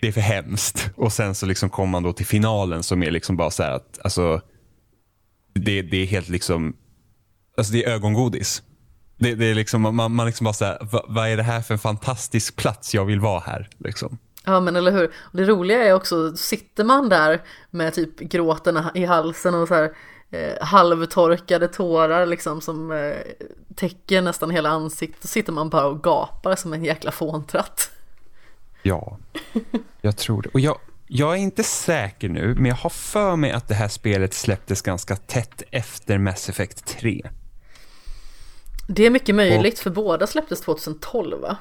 det 0.01 0.09
är 0.09 0.13
för 0.13 0.21
hemskt. 0.21 0.91
Och 0.97 1.13
sen 1.13 1.35
så 1.35 1.47
liksom 1.47 1.71
kommer 1.71 1.91
man 1.91 2.03
då 2.03 2.13
till 2.13 2.27
finalen 2.27 2.83
som 2.83 3.03
är 3.03 3.11
liksom 3.11 3.37
bara 3.37 3.51
så 3.51 3.63
här 3.63 3.71
att 3.71 3.99
alltså, 4.05 4.41
det, 5.55 5.83
det 5.83 5.97
är 5.97 6.07
helt 6.07 6.29
liksom, 6.29 6.77
alltså 7.57 7.73
det 7.73 7.85
är 7.85 7.91
ögongodis. 7.91 8.63
Det, 9.19 9.35
det 9.35 9.47
är 9.47 9.55
liksom, 9.55 9.83
man, 9.97 10.15
man 10.15 10.27
liksom 10.27 10.45
bara 10.45 10.55
så 10.55 10.65
här, 10.65 10.79
vad, 10.81 11.05
vad, 11.09 11.29
är 11.29 11.37
det 11.37 11.43
här 11.43 11.63
för 11.63 11.75
en 11.75 11.81
fantastisk 11.81 12.57
plats 12.57 12.95
jag 12.95 13.05
vill 13.05 13.21
vara 13.21 13.41
här? 13.41 13.69
Liksom. 13.79 14.19
Ja 14.49 14.61
men 14.61 14.77
eller 14.77 14.93
hur. 14.93 15.05
Och 15.07 15.37
det 15.37 15.45
roliga 15.45 15.85
är 15.85 15.95
också, 15.95 16.37
sitter 16.37 16.85
man 16.85 17.09
där 17.09 17.43
med 17.71 17.95
typ 17.95 18.19
gråten 18.19 18.85
i 18.95 19.05
halsen 19.05 19.55
och 19.55 19.69
så 19.69 19.75
här 19.75 19.93
eh, 20.31 20.65
halvtorkade 20.67 21.69
tårar 21.69 22.27
liksom 22.27 22.61
som 22.61 22.93
eh, 22.93 23.17
täcker 23.75 24.23
nästan 24.23 24.51
hela 24.51 24.69
ansiktet. 24.69 25.23
Då 25.23 25.29
sitter 25.29 25.53
man 25.53 25.69
bara 25.69 25.87
och 25.87 26.03
gapar 26.03 26.57
som 26.57 26.73
en 26.73 26.85
jäkla 26.85 27.11
fåntratt. 27.11 27.91
Ja, 28.83 29.19
jag 30.01 30.17
tror 30.17 30.43
det. 30.43 30.49
Och 30.49 30.61
jag, 30.61 30.79
jag 31.07 31.33
är 31.33 31.39
inte 31.39 31.63
säker 31.63 32.29
nu, 32.29 32.55
men 32.55 32.67
jag 32.67 32.77
har 32.77 32.91
för 32.91 33.37
mig 33.37 33.53
att 33.53 33.69
det 33.69 33.75
här 33.75 33.89
spelet 33.89 34.35
släpptes 34.35 34.83
ganska 34.83 35.17
tätt 35.17 35.63
efter 35.71 36.19
Mass 36.19 36.49
Effect 36.49 36.87
3. 36.87 37.31
Det 38.89 39.07
är 39.07 39.11
mycket 39.11 39.35
möjligt, 39.35 39.75
och, 39.75 39.83
för 39.83 39.91
båda 39.91 40.27
släpptes 40.27 40.61
2012 40.61 41.41
va? 41.41 41.57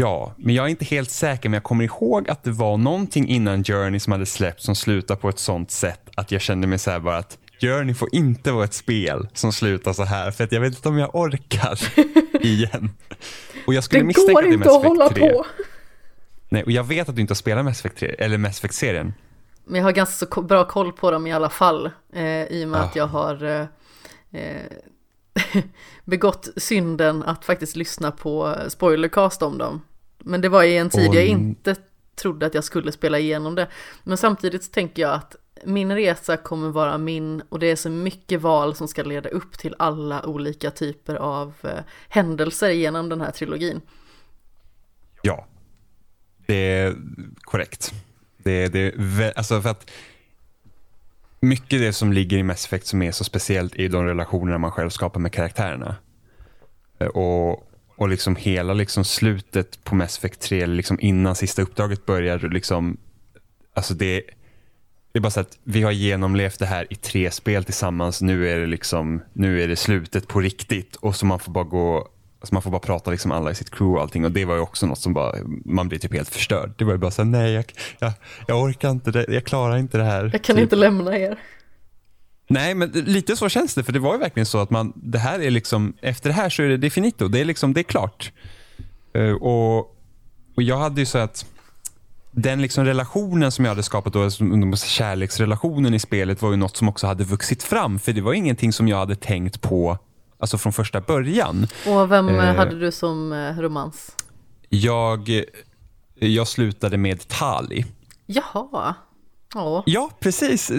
Ja, 0.00 0.34
men 0.36 0.54
jag 0.54 0.66
är 0.66 0.68
inte 0.68 0.84
helt 0.84 1.10
säker, 1.10 1.48
men 1.48 1.54
jag 1.54 1.62
kommer 1.62 1.84
ihåg 1.84 2.30
att 2.30 2.42
det 2.42 2.50
var 2.50 2.76
någonting 2.76 3.28
innan 3.28 3.64
Journey 3.64 4.00
som 4.00 4.12
hade 4.12 4.26
släppts 4.26 4.64
som 4.64 4.74
slutade 4.74 5.20
på 5.20 5.28
ett 5.28 5.38
sånt 5.38 5.70
sätt 5.70 6.00
att 6.14 6.32
jag 6.32 6.40
kände 6.40 6.66
mig 6.66 6.78
så 6.78 6.90
här 6.90 7.00
bara 7.00 7.16
att 7.16 7.38
Journey 7.60 7.94
får 7.94 8.08
inte 8.14 8.52
vara 8.52 8.64
ett 8.64 8.74
spel 8.74 9.28
som 9.34 9.52
slutar 9.52 9.92
så 9.92 10.04
här 10.04 10.30
för 10.30 10.44
att 10.44 10.52
jag 10.52 10.60
vet 10.60 10.74
inte 10.74 10.88
om 10.88 10.98
jag 10.98 11.14
orkar 11.14 11.80
igen. 12.46 12.90
Och 13.66 13.74
jag 13.74 13.84
skulle 13.84 14.00
det 14.00 14.06
misstänka 14.06 14.32
går 14.32 14.52
inte 14.52 14.70
att 14.70 14.84
hålla 14.84 15.08
3. 15.08 15.30
på. 15.30 15.46
Nej, 16.48 16.64
och 16.64 16.72
jag 16.72 16.84
vet 16.84 17.08
att 17.08 17.14
du 17.14 17.20
inte 17.20 17.30
har 17.30 17.36
spelat 17.36 17.64
Mass 17.64 17.78
Effect 17.78 17.98
3, 17.98 18.08
eller 18.18 18.38
Mass 18.38 18.58
Effect-serien. 18.58 19.14
Men 19.64 19.78
jag 19.78 19.84
har 19.84 19.92
ganska 19.92 20.26
så 20.26 20.42
bra 20.42 20.64
koll 20.64 20.92
på 20.92 21.10
dem 21.10 21.26
i 21.26 21.32
alla 21.32 21.50
fall, 21.50 21.90
eh, 22.12 22.44
i 22.44 22.64
och 22.64 22.68
med 22.68 22.80
oh. 22.80 22.86
att 22.86 22.96
jag 22.96 23.06
har 23.06 23.44
eh, 23.44 23.66
eh 24.40 24.62
begått 26.04 26.48
synden 26.56 27.22
att 27.22 27.44
faktiskt 27.44 27.76
lyssna 27.76 28.10
på 28.10 28.56
spoilercast 28.68 29.42
om 29.42 29.58
dem. 29.58 29.82
Men 30.28 30.40
det 30.40 30.48
var 30.48 30.62
i 30.62 30.76
en 30.76 30.90
tid 30.90 31.10
oh. 31.10 31.16
jag 31.16 31.26
inte 31.26 31.76
trodde 32.14 32.46
att 32.46 32.54
jag 32.54 32.64
skulle 32.64 32.92
spela 32.92 33.18
igenom 33.18 33.54
det. 33.54 33.68
Men 34.04 34.16
samtidigt 34.16 34.72
tänker 34.72 35.02
jag 35.02 35.14
att 35.14 35.36
min 35.64 35.92
resa 35.92 36.36
kommer 36.36 36.68
vara 36.68 36.98
min 36.98 37.42
och 37.48 37.58
det 37.58 37.66
är 37.66 37.76
så 37.76 37.90
mycket 37.90 38.40
val 38.40 38.74
som 38.74 38.88
ska 38.88 39.02
leda 39.02 39.28
upp 39.28 39.58
till 39.58 39.74
alla 39.78 40.26
olika 40.26 40.70
typer 40.70 41.14
av 41.14 41.54
eh, 41.62 41.78
händelser 42.08 42.70
genom 42.70 43.08
den 43.08 43.20
här 43.20 43.30
trilogin. 43.30 43.80
Ja, 45.22 45.46
det 46.46 46.54
är 46.54 46.96
korrekt. 47.40 47.92
Det, 48.36 48.68
det, 48.68 49.32
alltså 49.36 49.60
för 49.60 49.70
att 49.70 49.90
mycket 51.40 51.80
det 51.80 51.92
som 51.92 52.12
ligger 52.12 52.36
i 52.36 52.42
Mass 52.42 52.64
Effect 52.64 52.86
som 52.86 53.02
är 53.02 53.12
så 53.12 53.24
speciellt 53.24 53.76
är 53.76 53.88
de 53.88 54.04
relationerna 54.04 54.58
man 54.58 54.72
själv 54.72 54.90
skapar 54.90 55.20
med 55.20 55.32
karaktärerna. 55.32 55.96
Eh, 56.98 57.06
och, 57.06 57.67
och 57.98 58.08
liksom 58.08 58.36
hela 58.36 58.74
liksom 58.74 59.04
slutet 59.04 59.84
på 59.84 59.94
Mass 59.94 60.18
Effect 60.18 60.40
3, 60.40 60.66
liksom 60.66 60.98
innan 61.00 61.34
sista 61.34 61.62
uppdraget 61.62 62.06
börjar, 62.06 62.38
liksom, 62.38 62.96
alltså 63.74 63.94
det, 63.94 64.22
det 65.12 65.18
är 65.18 65.20
bara 65.20 65.30
så 65.30 65.40
att 65.40 65.58
vi 65.64 65.82
har 65.82 65.90
genomlevt 65.90 66.58
det 66.58 66.66
här 66.66 66.86
i 66.90 66.94
tre 66.94 67.30
spel 67.30 67.64
tillsammans. 67.64 68.22
Nu 68.22 68.48
är 68.48 68.58
det 68.58 68.66
liksom, 68.66 69.22
nu 69.32 69.62
är 69.62 69.68
det 69.68 69.76
slutet 69.76 70.28
på 70.28 70.40
riktigt 70.40 70.96
och 70.96 71.16
så 71.16 71.26
man 71.26 71.38
får 71.38 71.52
bara 71.52 71.64
gå 71.64 72.08
Alltså 72.40 72.54
man 72.54 72.62
får 72.62 72.70
bara 72.70 72.80
prata 72.80 73.10
liksom 73.10 73.32
alla 73.32 73.50
i 73.50 73.54
sitt 73.54 73.70
crew 73.70 73.96
och 73.96 74.02
allting 74.02 74.24
och 74.24 74.32
det 74.32 74.44
var 74.44 74.54
ju 74.54 74.60
också 74.60 74.86
något 74.86 74.98
som 74.98 75.14
bara, 75.14 75.36
man 75.64 75.88
blir 75.88 75.98
typ 75.98 76.12
helt 76.12 76.28
förstörd. 76.28 76.72
Det 76.76 76.84
var 76.84 76.92
ju 76.92 76.98
bara 76.98 77.10
så 77.10 77.22
här, 77.22 77.30
nej 77.30 77.52
jag, 77.52 77.64
jag, 77.98 78.12
jag 78.46 78.62
orkar 78.62 78.90
inte 78.90 79.10
det, 79.10 79.24
jag 79.28 79.44
klarar 79.44 79.76
inte 79.76 79.98
det 79.98 80.04
här. 80.04 80.30
Jag 80.32 80.42
kan 80.42 80.56
typ. 80.56 80.62
inte 80.62 80.76
lämna 80.76 81.18
er. 81.18 81.38
Nej, 82.48 82.74
men 82.74 82.90
lite 82.90 83.36
så 83.36 83.48
känns 83.48 83.74
det, 83.74 83.84
för 83.84 83.92
det 83.92 83.98
var 83.98 84.12
ju 84.12 84.18
verkligen 84.18 84.46
så 84.46 84.58
att 84.58 84.70
man, 84.70 84.92
det 84.96 85.18
här 85.18 85.40
är 85.40 85.50
liksom, 85.50 85.94
efter 86.00 86.30
det 86.30 86.34
här 86.34 86.50
så 86.50 86.62
är 86.62 86.68
det 86.68 86.76
definito, 86.76 87.28
det 87.28 87.40
är 87.40 87.44
liksom, 87.44 87.72
det 87.72 87.80
är 87.80 87.84
klart. 87.84 88.32
Uh, 89.16 89.32
och, 89.32 89.78
och 90.56 90.62
jag 90.62 90.78
hade 90.78 91.00
ju 91.00 91.06
så 91.06 91.18
att, 91.18 91.46
den 92.30 92.62
liksom 92.62 92.84
relationen 92.84 93.52
som 93.52 93.64
jag 93.64 93.72
hade 93.72 93.82
skapat 93.82 94.12
då, 94.12 94.30
kärleksrelationen 94.76 95.94
i 95.94 95.98
spelet 95.98 96.42
var 96.42 96.50
ju 96.50 96.56
något 96.56 96.76
som 96.76 96.88
också 96.88 97.06
hade 97.06 97.24
vuxit 97.24 97.62
fram, 97.62 97.98
för 97.98 98.12
det 98.12 98.20
var 98.20 98.32
ingenting 98.32 98.72
som 98.72 98.88
jag 98.88 98.96
hade 98.96 99.16
tänkt 99.16 99.60
på 99.60 99.98
alltså 100.38 100.58
från 100.58 100.72
första 100.72 101.00
början. 101.00 101.66
Och 101.86 102.10
vem 102.10 102.28
uh, 102.28 102.40
hade 102.40 102.78
du 102.78 102.92
som 102.92 103.32
uh, 103.32 103.60
romans? 103.60 104.16
Jag, 104.68 105.44
jag 106.14 106.48
slutade 106.48 106.96
med 106.96 107.28
Tali. 107.28 107.84
Jaha. 108.26 108.94
Oh. 109.54 109.82
Ja, 109.86 110.10
precis. 110.20 110.70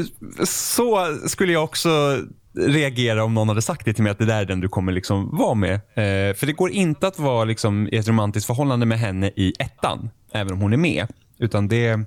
Så 0.43 1.17
skulle 1.27 1.53
jag 1.53 1.63
också 1.63 2.17
reagera 2.57 3.23
om 3.23 3.33
någon 3.33 3.49
hade 3.49 3.61
sagt 3.61 3.85
det 3.85 3.93
till 3.93 4.03
mig 4.03 4.11
att 4.11 4.17
det 4.17 4.25
där 4.25 4.41
är 4.41 4.45
den 4.45 4.59
du 4.59 4.69
kommer 4.69 4.91
liksom 4.91 5.37
vara 5.37 5.53
med. 5.53 5.73
Eh, 5.73 6.35
för 6.35 6.45
det 6.45 6.53
går 6.53 6.71
inte 6.71 7.07
att 7.07 7.19
vara 7.19 7.43
liksom 7.43 7.87
i 7.91 7.97
ett 7.97 8.07
romantiskt 8.07 8.47
förhållande 8.47 8.85
med 8.85 8.99
henne 8.99 9.27
i 9.35 9.53
ettan, 9.59 10.09
även 10.31 10.53
om 10.53 10.59
hon 10.59 10.73
är 10.73 10.77
med. 10.77 11.07
Utan 11.39 11.67
det, 11.67 11.99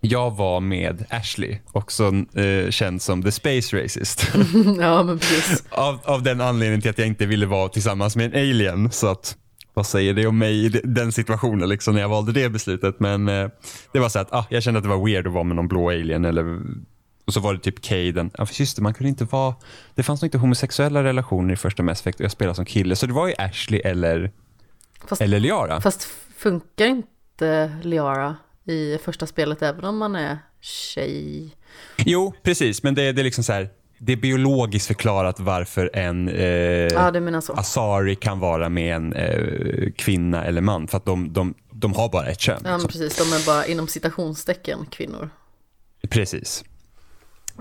jag 0.00 0.36
var 0.36 0.60
med 0.60 1.04
Ashley, 1.10 1.58
också 1.72 2.12
eh, 2.34 2.70
känd 2.70 3.02
som 3.02 3.22
the 3.22 3.32
space 3.32 3.82
racist. 3.82 4.32
ja, 4.80 5.02
men 5.02 5.18
precis. 5.18 5.64
av, 5.70 5.98
av 6.04 6.22
den 6.22 6.40
anledningen 6.40 6.80
till 6.80 6.90
att 6.90 6.98
jag 6.98 7.06
inte 7.06 7.26
ville 7.26 7.46
vara 7.46 7.68
tillsammans 7.68 8.16
med 8.16 8.34
en 8.34 8.40
alien. 8.40 8.92
Så 8.92 9.06
att 9.06 9.36
vad 9.78 9.86
säger 9.86 10.14
det 10.14 10.26
om 10.26 10.38
mig 10.38 10.64
i 10.64 10.68
den 10.68 11.12
situationen 11.12 11.68
liksom, 11.68 11.94
när 11.94 12.00
jag 12.00 12.08
valde 12.08 12.32
det 12.32 12.48
beslutet. 12.48 13.00
Men 13.00 13.28
eh, 13.28 13.48
det 13.92 13.98
var 13.98 14.08
så 14.08 14.18
att 14.18 14.32
ah, 14.32 14.46
jag 14.50 14.62
kände 14.62 14.78
att 14.78 14.84
det 14.84 14.88
var 14.88 15.06
weird 15.06 15.26
att 15.26 15.32
vara 15.32 15.44
med 15.44 15.56
någon 15.56 15.68
blå 15.68 15.90
alien. 15.90 16.24
Eller, 16.24 16.60
och 17.26 17.32
så 17.32 17.40
var 17.40 17.54
det 17.54 17.60
typ 17.60 17.82
Caden. 17.82 18.30
Ja, 18.38 18.46
just 18.52 18.76
det, 18.76 18.82
man 18.82 18.94
kunde 18.94 19.08
inte 19.08 19.24
vara, 19.24 19.54
det 19.94 20.02
fanns 20.02 20.22
nog 20.22 20.26
inte 20.26 20.38
homosexuella 20.38 21.04
relationer 21.04 21.54
i 21.54 21.56
första 21.56 21.82
Mass 21.82 22.00
Effect 22.00 22.20
och 22.20 22.24
jag 22.24 22.30
spelade 22.30 22.54
som 22.54 22.64
kille. 22.64 22.96
Så 22.96 23.06
det 23.06 23.12
var 23.12 23.26
ju 23.26 23.34
Ashley 23.38 23.80
eller, 23.80 24.30
fast, 25.08 25.22
eller 25.22 25.40
Liara. 25.40 25.80
Fast 25.80 26.08
funkar 26.36 26.86
inte 26.86 27.72
Liara 27.82 28.36
i 28.64 28.98
första 29.04 29.26
spelet 29.26 29.62
även 29.62 29.84
om 29.84 29.98
man 29.98 30.16
är 30.16 30.38
tjej? 30.60 31.54
Jo, 31.96 32.34
precis. 32.42 32.82
Men 32.82 32.94
det, 32.94 33.12
det 33.12 33.22
är 33.22 33.24
liksom 33.24 33.44
så 33.44 33.52
här, 33.52 33.68
det 33.98 34.12
är 34.12 34.16
biologiskt 34.16 34.86
förklarat 34.86 35.40
varför 35.40 35.90
en 35.92 36.28
eh, 36.28 36.46
ja, 36.46 37.12
Asari 37.48 38.14
kan 38.14 38.38
vara 38.38 38.68
med 38.68 38.96
en 38.96 39.12
eh, 39.12 39.92
kvinna 39.96 40.44
eller 40.44 40.60
man. 40.60 40.88
För 40.88 40.96
att 40.96 41.04
de, 41.04 41.32
de, 41.32 41.54
de 41.70 41.94
har 41.94 42.08
bara 42.08 42.26
ett 42.26 42.40
kön. 42.40 42.60
Ja, 42.64 42.72
liksom. 42.72 42.88
precis. 42.88 43.16
De 43.16 43.36
är 43.36 43.46
bara 43.46 43.66
inom 43.66 43.88
citationstecken 43.88 44.86
kvinnor. 44.90 45.30
Precis. 46.08 46.64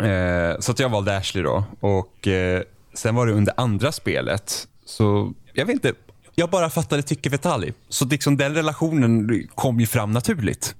Eh, 0.02 0.60
så 0.60 0.72
att 0.72 0.80
jag 0.80 0.90
valde 0.90 1.18
Ashley 1.18 1.44
då. 1.44 1.64
Och 1.80 2.28
eh, 2.28 2.64
sen 2.94 3.16
var 3.16 3.28
det 3.28 3.34
under 3.34 3.54
andra 3.58 3.92
spelet. 3.92 4.68
Så 4.86 5.34
jag 5.54 5.66
vet 5.66 5.74
inte. 5.74 5.94
Jag 6.36 6.50
bara 6.50 6.70
fattade 6.70 7.02
tycke 7.02 7.30
för 7.30 7.38
Tali. 7.38 7.74
Så 7.90 8.06
liksom 8.06 8.38
den 8.38 8.56
relationen 8.56 9.48
kom 9.56 9.80
ju 9.80 9.86
fram 9.86 10.12
naturligt. 10.12 10.76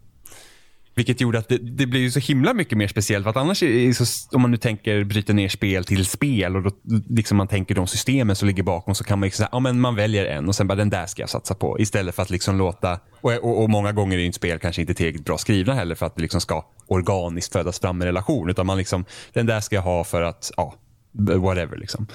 Vilket 0.98 1.22
gjorde 1.22 1.40
att 1.40 1.50
det, 1.50 1.58
det 1.58 1.86
blev 1.86 2.10
så 2.10 2.20
himla 2.20 2.54
mycket 2.54 2.78
mer 2.78 2.88
speciellt. 2.88 3.24
För 3.24 3.30
att 3.30 3.38
annars, 3.38 3.64
så, 3.98 4.36
om 4.36 4.42
man 4.42 4.52
nu 4.52 4.58
tänker 4.58 5.04
bryta 5.04 5.34
ner 5.34 5.50
spel 5.50 5.86
till 5.86 6.06
spel 6.06 6.56
och 6.56 6.64
då, 6.64 6.72
liksom 7.10 7.38
man 7.38 7.48
tänker 7.48 7.76
de 7.76 7.88
systemen 7.88 8.36
som 8.36 8.48
ligger 8.48 8.64
bakom 8.64 8.96
så 8.96 9.04
kan 9.04 9.20
man 9.20 9.28
liksom 9.28 9.44
säga, 9.44 9.50
ja 9.52 9.60
men 9.60 9.80
man 9.80 9.96
väljer 9.96 10.26
en 10.26 10.48
och 10.48 10.56
sen 10.56 10.68
bara 10.68 10.76
den 10.76 10.90
där 10.90 11.06
ska 11.06 11.22
jag 11.22 11.30
satsa 11.30 11.56
på. 11.56 11.80
Istället 11.80 12.16
för 12.16 12.24
att 12.24 12.30
liksom 12.30 12.58
låta, 12.58 13.00
och, 13.22 13.32
och, 13.32 13.64
och 13.64 13.70
många 13.70 13.92
gånger 13.92 14.18
är 14.18 14.22
ju 14.22 14.34
spel 14.34 14.60
kanske 14.60 14.82
inte 14.82 14.94
tillräckligt 14.94 15.26
bra 15.26 15.38
skrivna 15.38 15.74
heller 15.74 15.96
för 15.96 16.06
att 16.06 16.16
det 16.16 16.22
liksom 16.22 16.42
ska 16.42 16.66
organiskt 16.88 17.54
födas 17.54 17.80
fram 17.80 18.02
en 18.02 18.08
relation. 18.08 18.50
Utan 18.50 18.66
man 18.66 18.78
liksom, 18.78 19.06
den 19.34 19.46
där 19.46 19.60
ska 19.60 19.76
jag 19.76 19.84
ha 19.84 20.04
för 20.04 20.22
att, 20.22 20.52
ja, 20.58 20.76
whatever 21.12 21.78
liksom. 21.78 22.08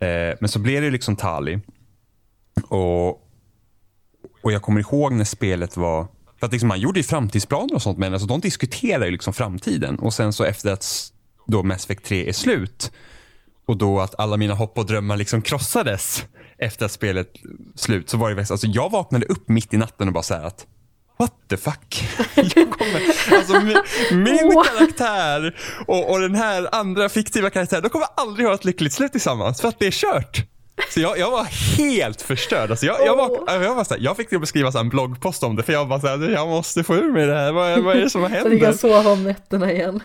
Eh, 0.00 0.36
men 0.40 0.48
så 0.48 0.58
blev 0.58 0.82
det 0.82 0.90
liksom 0.90 1.16
Tali. 1.16 1.60
Och, 2.68 3.08
och 4.42 4.52
jag 4.52 4.62
kommer 4.62 4.80
ihåg 4.80 5.12
när 5.12 5.24
spelet 5.24 5.76
var 5.76 6.06
för 6.38 6.46
att 6.46 6.52
liksom 6.52 6.68
man 6.68 6.80
gjorde 6.80 7.00
ju 7.00 7.04
framtidsplaner 7.04 7.74
och 7.74 7.82
sånt, 7.82 7.98
men 7.98 8.12
alltså 8.12 8.28
de 8.28 8.40
diskuterar 8.40 9.04
ju 9.04 9.10
liksom 9.10 9.32
framtiden. 9.32 9.98
Och 9.98 10.14
sen 10.14 10.32
så 10.32 10.44
efter 10.44 10.72
att 10.72 11.12
då 11.46 11.62
Mass 11.62 11.84
Effect 11.84 12.04
3 12.04 12.28
är 12.28 12.32
slut 12.32 12.92
och 13.66 13.76
då 13.76 14.00
att 14.00 14.14
alla 14.18 14.36
mina 14.36 14.54
hopp 14.54 14.78
och 14.78 14.86
drömmar 14.86 15.16
liksom 15.16 15.42
krossades 15.42 16.24
efter 16.58 16.86
att 16.86 16.92
spelet 16.92 17.32
slut 17.74 18.10
så 18.10 18.16
var 18.16 18.30
det 18.30 18.50
alltså 18.50 18.66
jag 18.66 18.90
vaknade 18.90 19.26
upp 19.26 19.48
mitt 19.48 19.74
i 19.74 19.76
natten 19.76 20.08
och 20.08 20.14
bara 20.14 20.22
så 20.22 20.34
här 20.34 20.44
att 20.44 20.66
What 21.18 21.32
the 21.48 21.56
fuck? 21.56 22.04
Kommer, 22.54 23.34
alltså 23.36 23.60
min, 23.60 23.78
min 24.24 24.64
karaktär 24.64 25.56
och, 25.86 26.10
och 26.10 26.20
den 26.20 26.34
här 26.34 26.68
andra 26.72 27.08
fiktiva 27.08 27.50
karaktären, 27.50 27.82
de 27.82 27.88
kommer 27.88 28.06
aldrig 28.16 28.46
ha 28.46 28.54
ett 28.54 28.64
lyckligt 28.64 28.92
slut 28.92 29.12
tillsammans 29.12 29.60
för 29.60 29.68
att 29.68 29.78
det 29.78 29.86
är 29.86 29.90
kört. 29.90 30.42
Så 30.90 31.00
jag, 31.00 31.18
jag 31.18 31.30
var 31.30 31.44
helt 31.78 32.22
förstörd. 32.22 32.70
Alltså 32.70 32.86
jag, 32.86 33.06
jag, 33.06 33.16
var, 33.16 33.62
jag, 33.62 33.74
var 33.74 33.84
så 33.84 33.94
här, 33.94 34.00
jag 34.02 34.16
fick 34.16 34.28
till 34.28 34.42
att 34.42 34.48
skriva 34.48 34.80
en 34.80 34.88
bloggpost 34.88 35.42
om 35.42 35.56
det 35.56 35.62
för 35.62 35.72
jag 35.72 35.86
var 35.86 35.98
såhär, 35.98 36.30
jag 36.30 36.48
måste 36.48 36.84
få 36.84 36.94
ur 36.94 37.12
mig 37.12 37.26
det 37.26 37.34
här. 37.34 37.52
Vad, 37.52 37.84
vad 37.84 37.96
är 37.96 38.00
det 38.00 38.10
som 38.10 38.22
hänt? 38.22 38.42
så 38.42 38.48
du 38.48 38.60
kan 38.60 38.74
sova 38.74 39.12
om 39.12 39.24
nätterna 39.24 39.72
igen. 39.72 40.00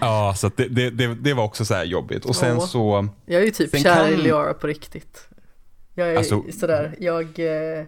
Ja, 0.00 0.34
så 0.36 0.50
det, 0.56 0.68
det, 0.68 0.90
det, 0.90 1.14
det, 1.14 1.34
var 1.34 1.44
också 1.44 1.64
så 1.64 1.82
jobbigt. 1.84 2.24
Och 2.24 2.36
sen 2.36 2.56
oh. 2.56 2.66
så... 2.66 3.08
Jag 3.26 3.40
är 3.40 3.44
ju 3.44 3.50
typ 3.50 3.70
kär 3.82 3.94
kan... 3.94 4.08
i 4.08 4.16
Liara 4.16 4.54
på 4.54 4.66
riktigt. 4.66 5.28
Jag 5.94 6.08
är 6.08 6.16
alltså... 6.16 6.42
sådär, 6.60 6.94
jag, 7.00 7.38
eh, 7.38 7.84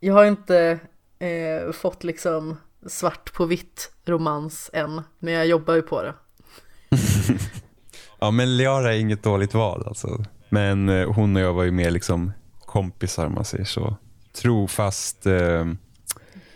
jag 0.00 0.14
har 0.14 0.24
inte 0.24 0.78
eh, 1.18 1.72
fått 1.72 2.04
liksom 2.04 2.56
svart 2.86 3.32
på 3.32 3.44
vitt 3.44 3.92
romans 4.04 4.70
än, 4.72 5.02
men 5.18 5.34
jag 5.34 5.46
jobbar 5.46 5.74
ju 5.74 5.82
på 5.82 6.02
det. 6.02 6.14
ja, 8.20 8.30
men 8.30 8.56
Liara 8.56 8.94
är 8.94 8.98
inget 8.98 9.22
dåligt 9.22 9.54
val 9.54 9.84
alltså. 9.86 10.24
Men 10.48 10.88
eh, 10.88 11.12
hon 11.12 11.36
och 11.36 11.42
jag 11.42 11.52
var 11.52 11.64
ju 11.64 11.70
mer 11.70 11.90
liksom 11.90 12.32
kompisar 12.60 13.26
om 13.26 13.34
man 13.34 13.44
säger 13.44 13.64
så. 13.64 13.96
Trofast 14.32 15.26
eh, 15.26 15.66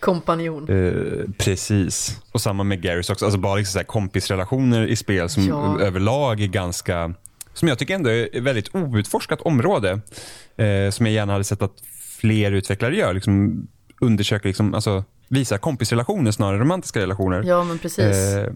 kompanjon. 0.00 0.68
Eh, 0.68 1.30
precis. 1.38 2.20
Och 2.32 2.40
samma 2.40 2.62
med 2.62 2.82
Garrus 2.82 3.10
också. 3.10 3.24
Alltså 3.24 3.40
bara 3.40 3.56
liksom 3.56 3.72
så 3.72 3.78
här 3.78 3.84
kompisrelationer 3.84 4.86
i 4.86 4.96
spel 4.96 5.28
som 5.28 5.46
ja. 5.46 5.80
överlag 5.80 6.40
är 6.40 6.46
ganska, 6.46 7.14
som 7.54 7.68
jag 7.68 7.78
tycker 7.78 7.94
ändå 7.94 8.10
är 8.10 8.36
ett 8.36 8.42
väldigt 8.42 8.74
outforskat 8.74 9.40
område. 9.40 10.00
Eh, 10.56 10.90
som 10.90 11.06
jag 11.06 11.12
gärna 11.14 11.32
hade 11.32 11.44
sett 11.44 11.62
att 11.62 11.82
fler 12.18 12.52
utvecklare 12.52 12.96
gör. 12.96 13.14
Liksom 13.14 13.66
undersöka, 14.00 14.48
liksom, 14.48 14.74
alltså, 14.74 15.04
visa 15.28 15.58
kompisrelationer 15.58 16.30
snarare 16.30 16.54
än 16.54 16.60
romantiska 16.60 17.00
relationer. 17.00 17.42
Ja, 17.42 17.64
men 17.64 17.78
precis. 17.78 18.16
Eh, 18.16 18.52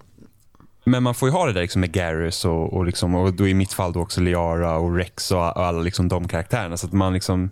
men 0.84 1.02
man 1.02 1.14
får 1.14 1.28
ju 1.28 1.32
ha 1.32 1.46
det 1.46 1.52
där 1.52 1.60
liksom 1.60 1.80
med 1.80 1.92
Garrus 1.92 2.44
och, 2.44 2.72
och, 2.72 2.84
liksom, 2.84 3.14
och 3.14 3.34
då 3.34 3.48
i 3.48 3.54
mitt 3.54 3.72
fall 3.72 3.92
då 3.92 4.00
också 4.00 4.20
Liara 4.20 4.76
och 4.76 4.96
Rex 4.96 5.30
och 5.30 5.60
alla 5.60 5.80
liksom 5.80 6.08
de 6.08 6.28
karaktärerna. 6.28 6.76
Så 6.76 6.86
att 6.86 6.92
man 6.92 7.12
liksom, 7.12 7.50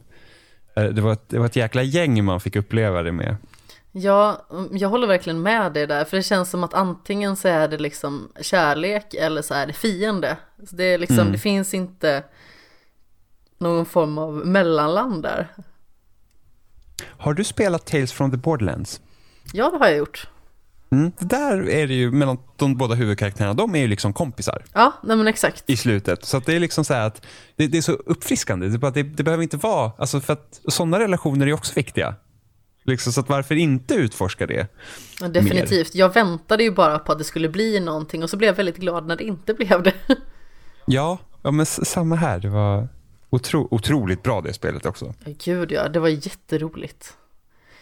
eh, 0.76 0.84
det, 0.84 1.00
var 1.00 1.12
ett, 1.12 1.28
det 1.28 1.38
var 1.38 1.46
ett 1.46 1.56
jäkla 1.56 1.82
gäng 1.82 2.24
man 2.24 2.40
fick 2.40 2.56
uppleva 2.56 3.02
det 3.02 3.12
med. 3.12 3.36
Ja, 3.92 4.46
jag 4.70 4.88
håller 4.88 5.06
verkligen 5.06 5.42
med 5.42 5.72
dig 5.72 5.86
där, 5.86 6.04
för 6.04 6.16
det 6.16 6.22
känns 6.22 6.50
som 6.50 6.64
att 6.64 6.74
antingen 6.74 7.36
så 7.36 7.48
är 7.48 7.68
det 7.68 7.78
liksom 7.78 8.32
kärlek 8.40 9.14
eller 9.14 9.42
så 9.42 9.54
är 9.54 9.66
det 9.66 9.72
fiende. 9.72 10.36
Så 10.68 10.76
det, 10.76 10.84
är 10.84 10.98
liksom, 10.98 11.18
mm. 11.18 11.32
det 11.32 11.38
finns 11.38 11.74
inte 11.74 12.24
någon 13.58 13.86
form 13.86 14.18
av 14.18 14.32
mellanland 14.34 15.22
där. 15.22 15.48
Har 17.04 17.34
du 17.34 17.44
spelat 17.44 17.86
Tales 17.86 18.12
from 18.12 18.30
the 18.30 18.36
Borderlands? 18.36 19.00
Ja, 19.52 19.70
det 19.70 19.78
har 19.78 19.86
jag 19.86 19.96
gjort. 19.96 20.28
Mm. 20.92 21.12
Där 21.18 21.68
är 21.68 21.86
det 21.86 21.94
ju 21.94 22.10
mellan 22.10 22.38
de 22.56 22.76
båda 22.76 22.94
huvudkaraktärerna, 22.94 23.54
de 23.54 23.74
är 23.74 23.78
ju 23.78 23.88
liksom 23.88 24.12
kompisar. 24.12 24.64
Ja, 24.72 24.92
nej 25.02 25.16
men 25.16 25.28
exakt. 25.28 25.64
I 25.66 25.76
slutet. 25.76 26.24
Så 26.24 26.38
det 26.38 26.56
är 26.56 26.60
liksom 26.60 26.84
så 26.84 26.94
att 26.94 27.26
det, 27.56 27.66
det, 27.66 27.78
är 27.78 27.82
så 27.82 27.92
uppfriskande. 27.92 28.68
Det, 28.68 28.90
det, 28.90 29.02
det, 29.02 29.22
behöver 29.22 29.42
inte 29.42 29.56
vara, 29.56 29.92
alltså 29.98 30.20
för 30.20 30.32
att 30.32 30.60
sådana 30.68 30.98
relationer 30.98 31.46
är 31.46 31.52
också 31.52 31.72
viktiga. 31.76 32.14
Liksom, 32.84 33.12
så 33.12 33.20
att 33.20 33.28
varför 33.28 33.54
inte 33.54 33.94
utforska 33.94 34.46
det? 34.46 34.66
Ja, 35.20 35.28
definitivt. 35.28 35.94
Mer? 35.94 36.00
Jag 36.00 36.14
väntade 36.14 36.62
ju 36.62 36.70
bara 36.70 36.98
på 36.98 37.12
att 37.12 37.18
det 37.18 37.24
skulle 37.24 37.48
bli 37.48 37.80
någonting 37.80 38.22
och 38.22 38.30
så 38.30 38.36
blev 38.36 38.48
jag 38.48 38.54
väldigt 38.54 38.76
glad 38.76 39.06
när 39.06 39.16
det 39.16 39.24
inte 39.24 39.54
blev 39.54 39.82
det. 39.82 39.94
ja, 40.86 41.18
ja 41.42 41.50
men 41.50 41.66
samma 41.66 42.16
här. 42.16 42.38
Det 42.38 42.48
var 42.48 42.88
otro, 43.30 43.68
otroligt 43.70 44.22
bra 44.22 44.40
det 44.40 44.52
spelet 44.52 44.86
också. 44.86 45.14
Gud 45.44 45.72
ja, 45.72 45.88
det 45.88 46.00
var 46.00 46.08
jätteroligt. 46.08 47.16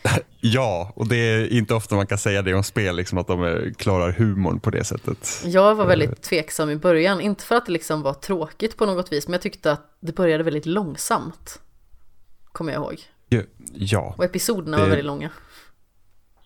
Ja, 0.42 0.92
och 0.96 1.08
det 1.08 1.16
är 1.16 1.52
inte 1.52 1.74
ofta 1.74 1.94
man 1.94 2.06
kan 2.06 2.18
säga 2.18 2.42
det 2.42 2.54
om 2.54 2.62
spel, 2.62 2.96
liksom 2.96 3.18
att 3.18 3.26
de 3.26 3.42
är, 3.42 3.74
klarar 3.78 4.12
humorn 4.12 4.60
på 4.60 4.70
det 4.70 4.84
sättet. 4.84 5.42
Jag 5.44 5.74
var 5.74 5.86
väldigt 5.86 6.22
tveksam 6.22 6.70
i 6.70 6.76
början, 6.76 7.20
inte 7.20 7.44
för 7.44 7.54
att 7.56 7.66
det 7.66 7.72
liksom 7.72 8.02
var 8.02 8.14
tråkigt 8.14 8.76
på 8.76 8.86
något 8.86 9.12
vis, 9.12 9.26
men 9.28 9.32
jag 9.32 9.42
tyckte 9.42 9.72
att 9.72 9.96
det 10.00 10.12
började 10.14 10.44
väldigt 10.44 10.66
långsamt. 10.66 11.60
Kommer 12.52 12.72
jag 12.72 12.82
ihåg. 12.82 13.00
Ja. 13.72 14.14
Och 14.18 14.24
episoderna 14.24 14.76
Det- 14.76 14.82
var 14.82 14.88
väldigt 14.88 15.06
långa. 15.06 15.30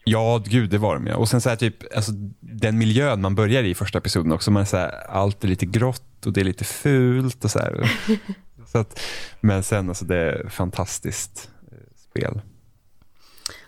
Ja, 0.07 0.43
gud 0.47 0.71
det 0.71 0.79
var 0.79 0.95
de 0.95 1.07
ja. 1.07 1.17
Och 1.17 1.29
sen 1.29 1.41
så 1.41 1.49
här 1.49 1.57
typ, 1.57 1.97
alltså, 1.97 2.13
den 2.41 2.79
miljön 2.79 3.21
man 3.21 3.35
börjar 3.35 3.63
i 3.63 3.71
i 3.71 3.75
första 3.75 3.99
episoden 3.99 4.33
också, 4.33 4.51
man 4.51 4.63
är 4.63 4.67
så 4.67 4.77
här, 4.77 5.07
allt 5.11 5.45
är 5.45 5.49
lite 5.49 5.67
grått 5.67 6.27
och 6.27 6.33
det 6.33 6.41
är 6.41 6.45
lite 6.45 6.65
fult 6.65 7.45
och 7.45 7.51
så 7.51 7.59
här. 7.59 7.91
så 8.67 8.79
att, 8.79 9.01
men 9.41 9.63
sen 9.63 9.89
alltså 9.89 10.05
det 10.05 10.17
är 10.17 10.49
fantastiskt 10.49 11.51
eh, 11.73 11.79
spel. 12.11 12.41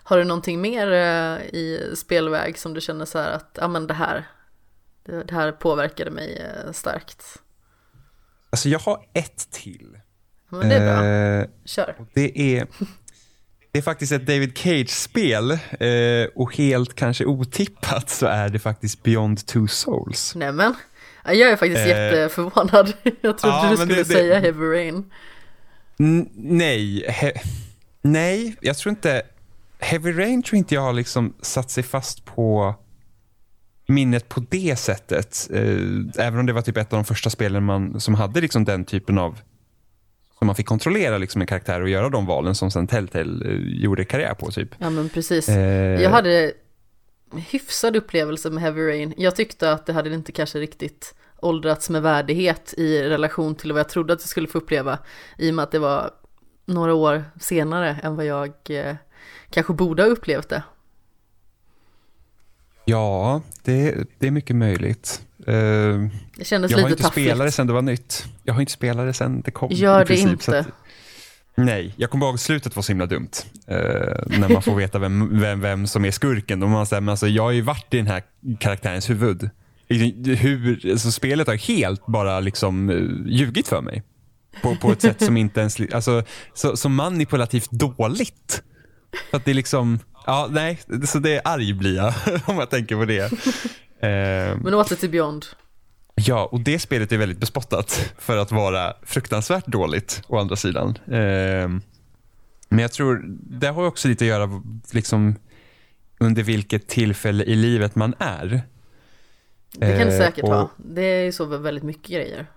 Har 0.09 0.17
du 0.17 0.23
någonting 0.23 0.61
mer 0.61 0.91
eh, 0.91 1.45
i 1.55 1.91
spelväg 1.97 2.57
som 2.57 2.73
du 2.73 2.81
känner 2.81 3.05
så 3.05 3.19
här 3.19 3.31
att, 3.31 3.57
ja 3.61 3.67
men 3.67 3.87
det 3.87 3.93
här, 3.93 4.27
det, 5.05 5.31
här 5.31 5.51
påverkade 5.51 6.11
mig 6.11 6.37
eh, 6.65 6.71
starkt? 6.71 7.23
Alltså 8.49 8.69
jag 8.69 8.79
har 8.79 9.05
ett 9.13 9.51
till. 9.51 9.97
Men 10.49 10.69
det 10.69 10.75
är 10.75 10.95
bra, 10.95 11.05
Eh, 11.05 11.47
kör. 11.65 11.95
Det 12.13 12.57
är, 12.57 12.67
det 13.71 13.77
är 13.79 13.83
faktiskt 13.83 14.11
ett 14.11 14.25
David 14.25 14.57
Cage-spel 14.57 15.51
eh, 15.51 16.27
och 16.35 16.55
helt 16.57 16.95
kanske 16.95 17.25
otippat 17.25 18.09
så 18.09 18.25
är 18.25 18.49
det 18.49 18.59
faktiskt 18.59 19.03
Beyond 19.03 19.45
Two 19.47 19.67
Souls. 19.67 20.35
Nämen, 20.35 20.75
ja, 21.25 21.33
jag 21.33 21.51
är 21.51 21.55
faktiskt 21.55 21.79
Eh, 21.81 21.87
jätteförvånad. 21.87 22.93
Jag 23.21 23.37
trodde 23.37 23.55
ja, 23.55 23.67
du 23.71 23.77
skulle 23.77 23.93
det- 23.95 24.03
det- 24.03 24.13
säga 24.13 24.39
Heavy 24.39 24.65
Rain. 24.65 25.11
Nej, 26.35 27.05
he, 27.09 27.33
nej, 28.01 28.55
jag 28.61 28.77
tror 28.77 28.89
inte... 28.89 29.23
Heavy 29.79 30.11
Rain 30.11 30.43
tror 30.43 30.57
inte 30.57 30.75
jag 30.75 30.81
har 30.81 30.93
liksom 30.93 31.33
satt 31.41 31.69
sig 31.71 31.83
fast 31.83 32.25
på 32.25 32.75
minnet 33.87 34.29
på 34.29 34.43
det 34.49 34.75
sättet. 34.79 35.47
Eh, 35.53 36.25
även 36.25 36.39
om 36.39 36.45
det 36.45 36.53
var 36.53 36.61
typ 36.61 36.77
ett 36.77 36.93
av 36.93 36.97
de 36.97 37.05
första 37.05 37.29
spelen 37.29 37.63
man, 37.63 37.99
som 37.99 38.15
hade 38.15 38.41
liksom 38.41 38.65
den 38.65 38.85
typen 38.85 39.17
av 39.17 39.39
som 40.37 40.47
man 40.47 40.55
fick 40.55 40.65
kontrollera 40.65 41.17
liksom 41.17 41.41
en 41.41 41.47
karaktär 41.47 41.81
och 41.81 41.89
göra 41.89 42.09
de 42.09 42.25
valen 42.25 42.55
som 42.55 42.71
sen 42.71 42.87
Telltale 42.87 43.49
eh, 43.49 43.59
gjorde 43.83 44.05
karriär 44.05 44.33
på. 44.33 44.51
typ. 44.51 44.69
Ja 44.77 44.89
men 44.89 45.09
precis. 45.09 45.49
Eh, 45.49 46.01
Jag 46.01 46.09
hade 46.09 46.51
hyfsad 47.49 47.95
upplevelse 47.95 48.49
med 48.49 48.63
Heavy 48.63 48.81
Rain. 48.81 49.13
Jag 49.17 49.35
tyckte 49.35 49.71
att 49.71 49.85
det 49.85 49.93
hade 49.93 50.13
inte 50.13 50.31
kanske 50.31 50.59
riktigt 50.59 51.15
åldrats 51.41 51.89
med 51.89 52.01
värdighet 52.01 52.73
i 52.77 53.01
relation 53.03 53.55
till 53.55 53.71
vad 53.71 53.79
jag 53.79 53.89
trodde 53.89 54.13
att 54.13 54.21
jag 54.21 54.29
skulle 54.29 54.47
få 54.47 54.57
uppleva. 54.57 54.99
I 55.37 55.51
och 55.51 55.55
med 55.55 55.63
att 55.63 55.71
det 55.71 55.79
var 55.79 56.11
några 56.65 56.93
år 56.93 57.23
senare 57.39 57.99
än 58.03 58.15
vad 58.15 58.25
jag 58.25 58.51
eh, 58.69 58.95
kanske 59.49 59.73
borde 59.73 60.03
ha 60.03 60.09
upplevt 60.09 60.49
det. 60.49 60.63
Ja, 62.85 63.41
det, 63.63 63.95
det 64.19 64.27
är 64.27 64.31
mycket 64.31 64.55
möjligt. 64.55 65.21
Eh, 65.47 65.53
Det 66.37 66.45
kändes 66.45 66.71
jag 66.71 66.77
har 66.79 66.89
lite 66.89 67.01
inte 67.03 67.11
spelat 67.11 67.37
det 67.37 67.37
taffligt. 67.37 67.55
sen 67.55 67.67
det 67.67 67.73
var 67.73 67.81
nytt. 67.81 68.25
Jag 68.43 68.53
har 68.53 68.61
inte 68.61 68.71
spelat 68.73 69.05
det 69.07 69.13
sen 69.13 69.41
det 69.41 69.51
kom. 69.51 69.69
Gör 69.71 69.99
det 69.99 70.05
princip, 70.05 70.29
inte. 70.29 70.59
att- 70.59 70.67
nej, 71.55 71.93
jag 71.97 72.09
kommer 72.09 72.25
ihåg 72.25 72.39
slutet 72.39 72.75
var 72.75 72.83
så 72.83 72.91
himla 72.91 73.05
dumt. 73.05 73.29
Eh, 73.67 73.77
när 74.39 74.49
man 74.49 74.61
får 74.61 74.75
veta 74.85 74.99
vem, 74.99 75.39
vem, 75.39 75.61
vem 75.61 75.87
som 75.87 76.05
är 76.05 76.11
skurken. 76.11 76.63
Och 76.63 76.69
man 76.69 76.85
säger, 76.85 77.01
men 77.01 77.09
alltså, 77.09 77.27
jag 77.27 77.43
har 77.43 77.51
ju 77.51 77.61
varit 77.61 77.93
i 77.93 77.97
den 77.97 78.07
här 78.07 78.23
karaktärens 78.59 79.09
huvud. 79.09 79.49
Hur, 79.89 80.91
alltså, 80.91 81.11
spelet 81.11 81.47
har 81.47 81.55
helt 81.55 82.05
bara 82.05 82.39
liksom 82.39 82.89
ljugit 83.27 83.67
för 83.67 83.81
mig. 83.81 84.03
På, 84.61 84.75
på 84.75 84.91
ett 84.91 85.01
sätt 85.01 85.23
som 85.25 85.37
inte 85.37 85.59
ens, 85.59 85.77
alltså, 85.93 86.23
så, 86.53 86.77
så 86.77 86.89
manipulativt 86.89 87.71
dåligt. 87.71 88.63
För 89.29 89.37
att 89.37 89.45
det 89.45 89.51
är 89.51 89.55
liksom, 89.55 89.99
ja 90.25 90.47
nej, 90.51 90.79
så 91.05 91.19
det 91.19 91.35
är 91.35 91.41
arg 91.45 91.73
blir 91.73 91.95
jag 91.95 92.13
om 92.45 92.57
jag 92.57 92.69
tänker 92.69 92.95
på 92.95 93.05
det. 93.05 93.23
Eh, 93.99 94.57
Men 94.63 94.73
åter 94.73 94.95
till 94.95 95.09
Beyond. 95.09 95.45
Ja, 96.15 96.45
och 96.51 96.59
det 96.59 96.79
spelet 96.79 97.11
är 97.11 97.17
väldigt 97.17 97.37
bespottat 97.39 98.13
för 98.17 98.37
att 98.37 98.51
vara 98.51 98.93
fruktansvärt 99.03 99.65
dåligt 99.67 100.21
å 100.27 100.37
andra 100.37 100.55
sidan. 100.55 100.97
Ehm, 101.11 101.81
men 102.69 102.79
jag 102.79 102.91
tror, 102.91 103.23
det 103.39 103.67
har 103.67 103.85
också 103.85 104.07
lite 104.07 104.23
att 104.23 104.27
göra 104.29 104.61
liksom 104.91 105.35
under 106.19 106.43
vilket 106.43 106.87
tillfälle 106.87 107.43
i 107.43 107.55
livet 107.55 107.95
man 107.95 108.13
är. 108.19 108.61
Det 109.71 109.97
kan 109.97 110.07
det 110.07 110.13
Eh, 110.15 110.25
säkert 110.25 110.43
och- 110.43 110.49
vara. 110.49 110.69
Det 110.77 111.01
är 111.01 111.23
ju 111.25 111.31
så 111.31 111.45
väldigt 111.45 111.83
mycket 111.83 112.07
grejer. 112.11 112.47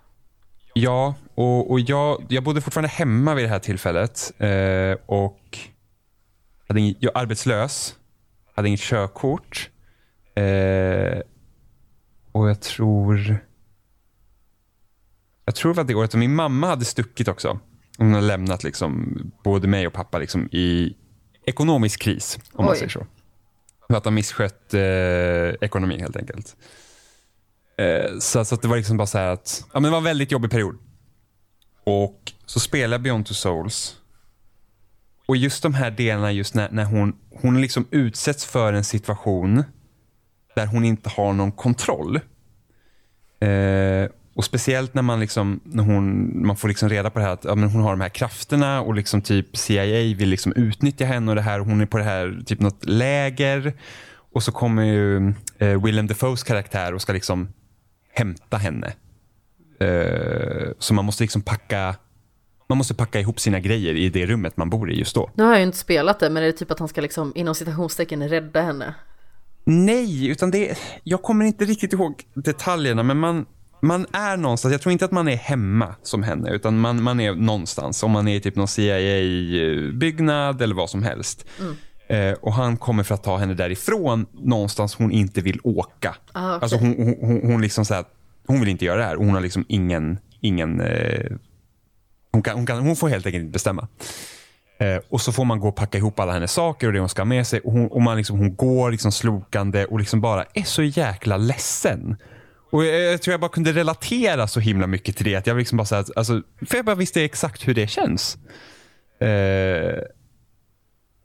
Ja, 0.75 1.15
och, 1.35 1.71
och 1.71 1.81
jag, 1.81 2.27
jag 2.29 2.43
bodde 2.45 2.61
fortfarande 2.61 2.89
hemma 2.89 3.35
vid 3.35 3.45
det 3.45 3.49
här 3.49 3.59
tillfället 3.59 4.33
eh, 4.39 4.97
och 5.07 5.59
hade 6.71 6.81
ing, 6.81 6.95
jag 7.01 7.13
arbetslös, 7.15 7.97
hade 8.55 8.69
inget 8.69 8.81
körkort 8.81 9.71
eh, 10.35 11.21
och 12.33 12.49
jag 12.49 12.61
tror 12.61 13.39
jag 15.45 15.55
tror 15.55 15.75
var 15.75 15.85
det 15.85 15.95
året 15.95 16.13
och 16.13 16.21
min 16.21 16.35
mamma 16.35 16.67
hade 16.67 16.85
stuckit 16.85 17.29
också. 17.29 17.59
Hon 17.99 18.15
hade 18.15 18.27
lämnat 18.27 18.65
liksom 18.65 19.17
både 19.45 19.69
mig 19.69 19.87
och 19.87 19.93
pappa 19.93 20.19
liksom 20.19 20.49
i 20.53 20.97
ekonomisk 21.47 22.01
kris, 22.01 22.39
om 22.53 22.65
man 22.65 22.73
Oj. 22.73 22.79
säger 22.79 22.91
så. 22.91 23.07
För 23.87 23.97
att 23.97 24.05
de 24.05 24.15
misskött 24.15 24.75
eh, 24.75 24.81
ekonomin 25.61 26.01
helt 26.01 26.17
enkelt. 26.17 26.57
Eh, 27.79 28.19
så, 28.21 28.45
så 28.45 28.55
att 28.55 28.63
det 28.63 28.69
var 28.69 28.77
liksom 28.77 28.97
bara 28.97 29.07
så 29.07 29.19
här 29.19 29.27
att, 29.27 29.65
ja 29.73 29.81
men 29.81 29.83
det 29.83 29.91
var 29.91 29.99
en 29.99 30.05
väldigt 30.05 30.33
jobbig 30.33 30.51
period. 30.51 30.79
Och 31.85 32.33
så 32.47 32.61
spelade 32.61 32.95
jag 32.95 33.03
Beyond 33.03 33.27
Two 33.27 33.33
Souls. 33.33 33.97
Och 35.31 35.37
just 35.37 35.63
de 35.63 35.75
här 35.75 35.91
delarna, 35.91 36.33
just 36.33 36.55
när, 36.55 36.71
när 36.71 36.85
hon, 36.85 37.17
hon 37.31 37.61
liksom 37.61 37.87
utsätts 37.91 38.45
för 38.45 38.73
en 38.73 38.85
situation 38.85 39.65
där 40.55 40.67
hon 40.67 40.85
inte 40.85 41.09
har 41.09 41.33
någon 41.33 41.53
kontroll. 41.53 42.17
Eh, 43.41 44.11
och 44.35 44.45
speciellt 44.45 44.95
när 44.95 45.03
man 45.03 45.21
liksom, 45.21 45.61
när 45.65 45.85
hon, 45.85 46.33
man 46.47 46.57
får 46.57 46.69
liksom 46.69 46.89
reda 46.89 47.11
på 47.11 47.19
det 47.19 47.25
här 47.25 47.33
att 47.33 47.45
ja, 47.45 47.55
men 47.55 47.69
hon 47.69 47.83
har 47.83 47.91
de 47.91 48.01
här 48.01 48.09
krafterna 48.09 48.81
och 48.81 48.95
liksom 48.95 49.23
typ 49.23 49.57
CIA 49.57 50.17
vill 50.17 50.29
liksom 50.29 50.53
utnyttja 50.53 51.05
henne 51.05 51.31
och 51.31 51.37
det 51.37 51.43
här. 51.43 51.61
Och 51.61 51.67
hon 51.67 51.81
är 51.81 51.87
på 51.87 51.99
det 51.99 52.05
här, 52.05 52.43
typ 52.47 52.61
något 52.61 52.85
läger. 52.85 53.73
Och 54.33 54.43
så 54.43 54.53
kommer 54.53 54.83
ju 54.83 55.35
eh, 55.59 55.83
Willem 55.83 56.07
Dafoes 56.07 56.43
karaktär 56.43 56.95
och 56.95 57.03
ska 57.03 57.13
liksom 57.13 57.49
hämta 58.13 58.57
henne. 58.57 58.93
Eh, 59.81 60.71
så 60.79 60.95
man 60.95 61.05
måste 61.05 61.25
liksom 61.25 61.43
packa 61.43 61.95
man 62.71 62.79
måste 62.79 62.95
packa 62.95 63.21
ihop 63.21 63.41
sina 63.41 63.61
grejer 63.61 63.95
i 63.95 64.09
det 64.09 64.27
rummet 64.27 64.57
man 64.57 64.71
bor 64.71 64.91
i 64.91 64.99
just 64.99 65.15
då. 65.15 65.31
Nu 65.35 65.43
har 65.43 65.51
jag 65.51 65.59
ju 65.59 65.67
inte 65.67 65.79
spelat 65.79 66.21
det, 66.21 66.31
men 66.31 66.43
är 66.43 66.47
det 66.47 66.53
typ 66.53 66.71
att 66.71 66.79
han 66.79 66.89
ska 66.89 67.01
liksom 67.01 67.33
inom 67.35 67.55
citationstecken 67.55 68.29
rädda 68.29 68.63
henne? 68.63 68.95
Nej, 69.65 70.29
utan 70.29 70.51
det, 70.51 70.79
jag 71.05 71.23
kommer 71.23 71.45
inte 71.45 71.65
riktigt 71.65 71.93
ihåg 71.93 72.23
detaljerna, 72.35 73.03
men 73.03 73.19
man, 73.19 73.47
man 73.83 74.07
är 74.13 74.37
någonstans. 74.37 74.73
Jag 74.73 74.81
tror 74.81 74.93
inte 74.93 75.05
att 75.05 75.11
man 75.11 75.29
är 75.29 75.37
hemma 75.37 75.95
som 76.03 76.23
henne, 76.23 76.51
utan 76.51 76.79
man, 76.79 77.03
man 77.03 77.21
är 77.21 77.35
någonstans. 77.35 78.03
Om 78.03 78.11
man 78.11 78.29
är 78.29 78.37
i 78.37 78.41
typ 78.41 78.57
någon 78.57 78.69
CIA-byggnad 78.69 80.63
eller 80.63 80.75
vad 80.75 80.91
som 80.91 81.03
helst. 81.03 81.47
Eh, 82.09 82.33
och 82.33 82.53
han 82.53 82.77
kommer 82.77 83.03
för 83.03 83.15
att 83.15 83.25
ta 83.25 83.37
henne 83.37 83.55
därifrån, 83.55 84.27
någonstans 84.33 84.95
hon 84.95 85.13
inte 85.13 85.41
vill 85.41 85.61
åka. 85.65 86.17
Ah, 86.33 86.57
okej. 86.57 86.59
Alltså 86.63 86.77
hon, 86.77 86.95
hon, 86.99 87.17
hon, 87.21 87.53
hon 87.53 87.63
liksom 87.63 87.85
så 87.85 87.95
här, 87.95 88.05
hon 88.47 88.61
vill 88.61 88.69
inte 88.69 88.85
göra 88.85 88.99
det 88.99 89.05
här 89.05 89.17
och 89.17 89.25
hon 89.25 89.35
har 89.35 89.41
liksom 89.41 89.65
ingen, 89.69 90.19
ingen 90.41 90.81
eh, 90.81 91.31
hon, 92.33 92.43
kan, 92.43 92.57
hon, 92.57 92.67
kan, 92.67 92.79
hon 92.79 92.97
får 92.97 93.09
helt 93.09 93.27
enkelt 93.27 93.43
inte 93.43 93.53
bestämma. 93.53 93.89
Eh, 94.79 95.01
och 95.09 95.21
så 95.21 95.33
får 95.33 95.45
man 95.45 95.61
gå 95.61 95.69
och 95.69 95.77
packa 95.77 95.99
ihop 95.99 96.21
alla 96.21 96.33
hennes 96.33 96.53
saker 96.53 96.87
och 96.87 96.93
det 96.93 97.01
hon 97.01 97.09
ska 97.09 97.21
ha 97.21 97.27
med 97.27 97.47
sig. 97.47 97.61
Och 97.61 97.73
hon, 97.73 97.89
och 97.89 98.03
man 98.03 98.17
liksom, 98.17 98.39
hon 98.39 98.57
går 98.57 98.91
liksom 98.91 99.13
slokande 99.13 99.85
och 99.85 99.99
liksom 99.99 100.21
bara 100.21 100.45
är 100.55 100.63
så 100.63 100.83
jäkla 100.83 101.37
ledsen. 101.37 102.17
Och 102.71 102.85
jag, 102.85 103.01
jag 103.01 103.23
tror 103.23 103.33
jag 103.33 103.41
bara 103.41 103.51
kunde 103.51 103.73
relatera 103.73 104.47
så 104.47 104.61
himla 104.61 104.87
mycket 104.87 105.17
till 105.17 105.25
det. 105.25 105.37
Att 105.37 105.47
jag 105.47 105.57
liksom 105.57 105.77
bara 105.77 105.85
så 105.85 105.95
här, 105.95 106.05
alltså, 106.17 106.43
för 106.67 106.77
jag 106.77 106.85
bara 106.85 106.97
visste 106.97 107.25
exakt 107.25 107.69
hur 107.69 107.75
det 107.75 107.87
känns. 107.87 108.39
Eh, 109.21 110.03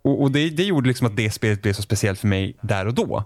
och 0.02 0.22
och 0.22 0.32
det, 0.32 0.50
det 0.50 0.64
gjorde 0.64 0.88
liksom 0.88 1.08
att 1.08 1.18
det 1.18 1.32
spelet 1.32 1.62
blev 1.62 1.74
så 1.74 1.82
speciellt 1.82 2.20
för 2.20 2.28
mig 2.28 2.58
där 2.62 2.88
och 2.88 2.94
då. 2.94 3.24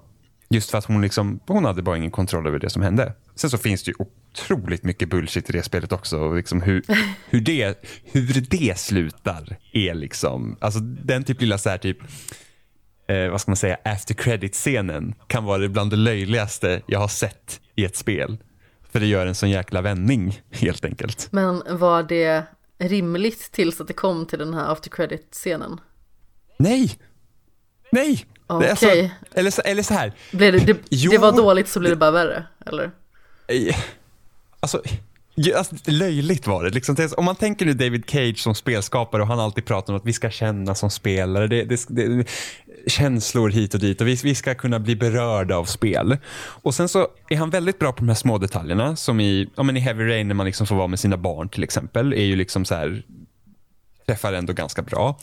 Just 0.49 0.71
för 0.71 0.77
att 0.77 0.85
hon, 0.85 1.01
liksom, 1.01 1.39
hon 1.47 1.65
hade 1.65 1.81
bara 1.81 1.97
ingen 1.97 2.11
kontroll 2.11 2.47
över 2.47 2.59
det 2.59 2.69
som 2.69 2.81
hände. 2.81 3.13
Sen 3.35 3.49
så 3.49 3.57
finns 3.57 3.83
det 3.83 3.91
ju 3.91 3.95
otroligt 3.99 4.83
mycket 4.83 5.09
bullshit 5.09 5.49
i 5.49 5.53
det 5.53 5.63
spelet 5.63 5.91
också. 5.91 6.19
Och 6.19 6.35
liksom 6.35 6.61
hur, 6.61 6.83
hur, 7.29 7.41
det, 7.41 7.85
hur 8.03 8.45
det 8.49 8.79
slutar 8.79 9.57
är 9.73 9.93
liksom, 9.93 10.57
alltså 10.61 10.79
den 10.79 11.23
typ 11.23 11.41
lilla 11.41 11.57
så 11.57 11.69
här 11.69 11.77
typ, 11.77 11.97
eh, 13.07 13.29
vad 13.31 13.41
ska 13.41 13.51
man 13.51 13.55
säga, 13.55 13.77
after 13.85 14.13
credit-scenen 14.13 15.15
kan 15.27 15.45
vara 15.45 15.67
bland 15.67 15.91
det 15.91 15.97
löjligaste 15.97 16.81
jag 16.87 16.99
har 16.99 17.07
sett 17.07 17.61
i 17.75 17.85
ett 17.85 17.95
spel. 17.95 18.37
För 18.91 18.99
det 18.99 19.05
gör 19.05 19.27
en 19.27 19.35
sån 19.35 19.49
jäkla 19.49 19.81
vändning 19.81 20.41
helt 20.51 20.85
enkelt. 20.85 21.27
Men 21.31 21.63
var 21.69 22.03
det 22.03 22.43
rimligt 22.77 23.51
tills 23.51 23.81
att 23.81 23.87
det 23.87 23.93
kom 23.93 24.25
till 24.25 24.39
den 24.39 24.53
här 24.53 24.71
after 24.71 24.89
credit-scenen? 24.89 25.79
Nej! 26.57 26.97
Nej! 27.91 28.25
Det 28.47 28.65
är 28.65 28.69
alltså- 28.69 29.09
eller, 29.33 29.51
så, 29.51 29.61
eller 29.61 29.83
så 29.83 29.93
här, 29.93 30.13
Blev 30.31 30.53
det, 30.53 30.59
det, 30.59 30.77
Jo. 30.89 31.11
det 31.11 31.17
var 31.17 31.31
dåligt 31.31 31.67
så 31.67 31.79
blev 31.79 31.89
det 31.89 31.95
bara 31.95 32.11
värre, 32.11 32.43
eller? 32.65 32.91
Alltså, 34.59 34.81
alltså, 35.55 35.75
löjligt 35.85 36.47
var 36.47 36.63
det. 36.63 36.69
Liksom, 36.69 36.95
det 36.95 37.13
om 37.13 37.25
man 37.25 37.35
tänker 37.35 37.65
nu 37.65 37.73
David 37.73 38.03
Cage 38.07 38.39
som 38.39 38.55
spelskapare 38.55 39.21
och 39.21 39.27
han 39.27 39.39
alltid 39.39 39.65
pratar 39.65 39.93
om 39.93 39.99
att 39.99 40.05
vi 40.05 40.13
ska 40.13 40.29
känna 40.29 40.75
som 40.75 40.89
spelare. 40.89 41.47
Det, 41.47 41.63
det, 41.63 41.85
det, 41.89 42.27
känslor 42.87 43.49
hit 43.49 43.73
och 43.73 43.79
dit 43.79 44.01
och 44.01 44.07
vi, 44.07 44.15
vi 44.23 44.35
ska 44.35 44.55
kunna 44.55 44.79
bli 44.79 44.95
berörda 44.95 45.55
av 45.55 45.65
spel. 45.65 46.17
Och 46.37 46.75
sen 46.75 46.89
så 46.89 47.07
är 47.29 47.37
han 47.37 47.49
väldigt 47.49 47.79
bra 47.79 47.91
på 47.91 47.97
de 47.97 48.07
här 48.07 48.15
små 48.15 48.37
detaljerna 48.37 48.95
som 48.95 49.19
i, 49.19 49.49
ja, 49.55 49.63
men 49.63 49.77
i 49.77 49.79
Heavy 49.79 50.03
Rain 50.03 50.27
när 50.27 50.35
man 50.35 50.45
liksom 50.45 50.67
får 50.67 50.75
vara 50.75 50.87
med 50.87 50.99
sina 50.99 51.17
barn 51.17 51.49
till 51.49 51.63
exempel. 51.63 52.13
är 52.13 52.23
ju 52.23 52.35
liksom 52.35 52.65
så 52.65 52.75
här, 52.75 53.03
träffar 54.05 54.33
ändå 54.33 54.53
ganska 54.53 54.81
bra. 54.81 55.19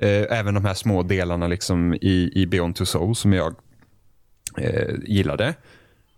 Eh, 0.00 0.38
även 0.38 0.54
de 0.54 0.64
här 0.64 0.74
små 0.74 1.02
delarna 1.02 1.46
liksom 1.46 1.94
i, 1.94 2.32
i 2.34 2.46
Beyond 2.46 2.76
Two 2.76 2.84
Souls 2.84 3.18
som 3.18 3.32
jag 3.32 3.54
eh, 4.58 4.94
gillade. 5.02 5.54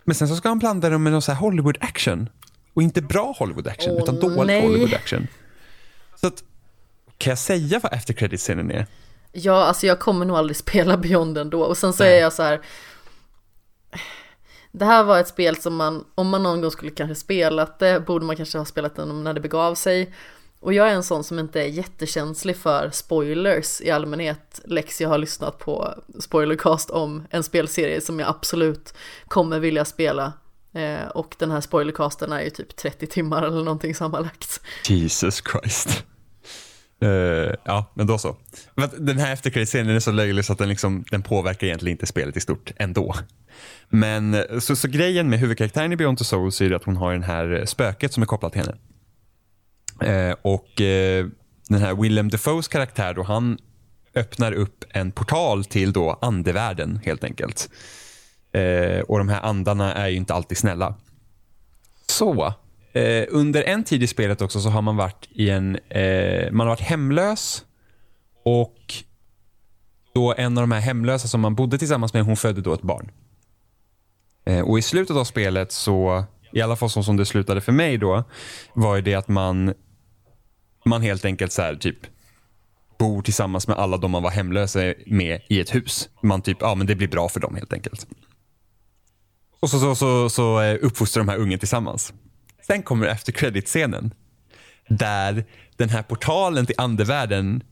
Men 0.04 0.14
sen 0.14 0.28
så 0.28 0.36
ska 0.36 0.48
han 0.48 0.58
blanda 0.58 0.90
dem 0.90 1.02
med 1.02 1.12
någon 1.12 1.22
så 1.22 1.32
Hollywood 1.32 1.78
action. 1.80 2.28
Och 2.74 2.82
inte 2.82 3.02
bra 3.02 3.34
Hollywood 3.38 3.66
action, 3.66 3.94
Åh, 3.94 4.02
utan 4.02 4.20
dålig 4.20 4.46
nej. 4.46 4.62
Hollywood 4.62 4.94
action. 4.94 5.26
Så 6.20 6.26
att, 6.26 6.44
kan 7.18 7.30
jag 7.30 7.38
säga 7.38 7.80
vad 7.82 7.92
after 7.94 8.14
credit-scenen 8.14 8.70
är? 8.70 8.86
Ja, 9.32 9.64
alltså 9.64 9.86
jag 9.86 10.00
kommer 10.00 10.26
nog 10.26 10.36
aldrig 10.36 10.56
spela 10.66 10.96
Beyond 10.96 11.38
ändå. 11.38 11.62
Och 11.62 11.76
sen 11.76 11.92
så 11.92 12.02
Nej. 12.02 12.16
är 12.16 12.20
jag 12.20 12.32
så 12.32 12.42
här. 12.42 12.60
Det 14.72 14.84
här 14.84 15.04
var 15.04 15.20
ett 15.20 15.28
spel 15.28 15.56
som 15.56 15.76
man, 15.76 16.04
om 16.14 16.28
man 16.28 16.42
någon 16.42 16.60
gång 16.60 16.70
skulle 16.70 16.90
kanske 16.90 17.14
spelat 17.14 17.78
det, 17.78 18.00
borde 18.00 18.24
man 18.24 18.36
kanske 18.36 18.58
ha 18.58 18.64
spelat 18.64 18.96
det 18.96 19.04
när 19.04 19.32
det 19.32 19.40
begav 19.40 19.74
sig. 19.74 20.14
Och 20.60 20.74
jag 20.74 20.88
är 20.88 20.94
en 20.94 21.02
sån 21.02 21.24
som 21.24 21.38
inte 21.38 21.60
är 21.60 21.66
jättekänslig 21.66 22.56
för 22.56 22.90
spoilers 22.90 23.80
i 23.80 23.90
allmänhet. 23.90 24.60
Lex, 24.64 25.00
jag 25.00 25.08
har 25.08 25.18
lyssnat 25.18 25.58
på 25.58 25.94
spoilercast 26.20 26.90
om 26.90 27.26
en 27.30 27.42
spelserie 27.42 28.00
som 28.00 28.20
jag 28.20 28.28
absolut 28.28 28.94
kommer 29.28 29.58
vilja 29.58 29.84
spela. 29.84 30.32
Eh, 30.74 31.08
och 31.08 31.36
den 31.38 31.50
här 31.50 31.60
spoilercasten 31.60 32.32
är 32.32 32.40
ju 32.40 32.50
typ 32.50 32.76
30 32.76 33.06
timmar 33.06 33.42
eller 33.42 33.64
någonting 33.64 33.94
sammanlagt. 33.94 34.60
Jesus 34.88 35.42
Christ. 35.52 36.04
Uh, 37.04 37.54
ja, 37.64 37.92
men 37.94 38.06
då 38.06 38.18
så. 38.18 38.36
Men 38.74 38.88
Den 38.98 39.18
här 39.18 39.32
efterkrigsscenen 39.32 39.96
är 39.96 40.00
så 40.00 40.12
löjlig 40.12 40.44
så 40.44 40.52
att 40.52 40.58
den, 40.58 40.68
liksom, 40.68 41.04
den 41.10 41.22
påverkar 41.22 41.66
egentligen 41.66 41.92
inte 41.92 42.06
spelet 42.06 42.36
i 42.36 42.40
stort 42.40 42.72
ändå. 42.76 43.14
Men 43.88 44.34
eh, 44.34 44.58
så, 44.58 44.76
så 44.76 44.88
grejen 44.88 45.30
med 45.30 45.38
huvudkaraktären 45.38 45.92
i 45.92 45.96
Beyond 45.96 46.18
the 46.18 46.24
Souls 46.24 46.60
är 46.60 46.72
att 46.72 46.84
hon 46.84 46.96
har 46.96 47.12
den 47.12 47.22
här 47.22 47.64
spöket 47.66 48.12
som 48.12 48.22
är 48.22 48.26
kopplat 48.26 48.52
till 48.52 48.60
henne. 48.60 48.76
Eh, 50.02 50.34
och 50.42 50.80
eh, 50.80 51.26
den 51.68 51.80
här 51.80 51.94
Willem 51.94 52.28
Defoes 52.28 52.68
karaktär 52.68 53.14
då, 53.14 53.22
han 53.22 53.58
öppnar 54.14 54.52
upp 54.52 54.84
en 54.90 55.12
portal 55.12 55.64
till 55.64 55.92
då 55.92 56.18
andevärlden 56.20 57.00
helt 57.04 57.24
enkelt. 57.24 57.70
Eh, 58.52 59.00
och 59.00 59.18
de 59.18 59.28
här 59.28 59.42
andarna 59.42 59.94
är 59.94 60.08
ju 60.08 60.16
inte 60.16 60.34
alltid 60.34 60.58
snälla. 60.58 60.94
Så, 62.06 62.54
eh, 62.92 63.24
under 63.28 63.62
en 63.62 63.84
tid 63.84 64.02
i 64.02 64.06
spelet 64.06 64.42
också 64.42 64.60
så 64.60 64.68
har 64.68 64.82
man 64.82 64.96
varit 64.96 65.28
i 65.30 65.50
en, 65.50 65.76
eh, 65.76 66.52
man 66.52 66.66
har 66.66 66.72
varit 66.72 66.80
hemlös 66.80 67.64
och 68.44 68.94
då 70.14 70.34
en 70.36 70.58
av 70.58 70.62
de 70.62 70.72
här 70.72 70.80
hemlösa 70.80 71.28
som 71.28 71.40
man 71.40 71.54
bodde 71.54 71.78
tillsammans 71.78 72.14
med, 72.14 72.24
hon 72.24 72.36
födde 72.36 72.60
då 72.60 72.74
ett 72.74 72.82
barn. 72.82 73.10
Eh, 74.44 74.60
och 74.60 74.78
i 74.78 74.82
slutet 74.82 75.16
av 75.16 75.24
spelet 75.24 75.72
så, 75.72 76.24
i 76.52 76.60
alla 76.60 76.76
fall 76.76 76.90
så 76.90 77.02
som 77.02 77.16
det 77.16 77.26
slutade 77.26 77.60
för 77.60 77.72
mig 77.72 77.98
då, 77.98 78.24
var 78.74 78.96
ju 78.96 79.02
det 79.02 79.14
att 79.14 79.28
man, 79.28 79.74
man 80.84 81.02
helt 81.02 81.24
enkelt 81.24 81.52
så 81.52 81.62
här 81.62 81.74
typ 81.74 81.98
bor 82.98 83.22
tillsammans 83.22 83.68
med 83.68 83.76
alla 83.76 83.96
de 83.96 84.10
man 84.10 84.22
var 84.22 84.30
hemlösa 84.30 84.94
med 85.06 85.40
i 85.48 85.60
ett 85.60 85.74
hus. 85.74 86.08
Man 86.22 86.42
typ, 86.42 86.56
ja 86.60 86.74
men 86.74 86.86
det 86.86 86.94
blir 86.94 87.08
bra 87.08 87.28
för 87.28 87.40
dem 87.40 87.54
helt 87.54 87.72
enkelt. 87.72 88.06
Och 89.60 89.70
så, 89.70 89.80
så, 89.80 89.94
så, 89.94 90.30
så 90.30 90.60
eh, 90.60 90.78
uppfostrar 90.82 91.24
de 91.24 91.28
här 91.28 91.38
ungen 91.38 91.58
tillsammans. 91.58 92.12
Sen 92.66 92.82
kommer 92.82 93.06
efter 93.06 93.32
credit-scenen. 93.32 94.14
Där 94.88 95.44
den 95.76 95.88
här 95.88 96.02
portalen 96.02 96.66
till 96.66 96.74
andevärlden 96.78 97.62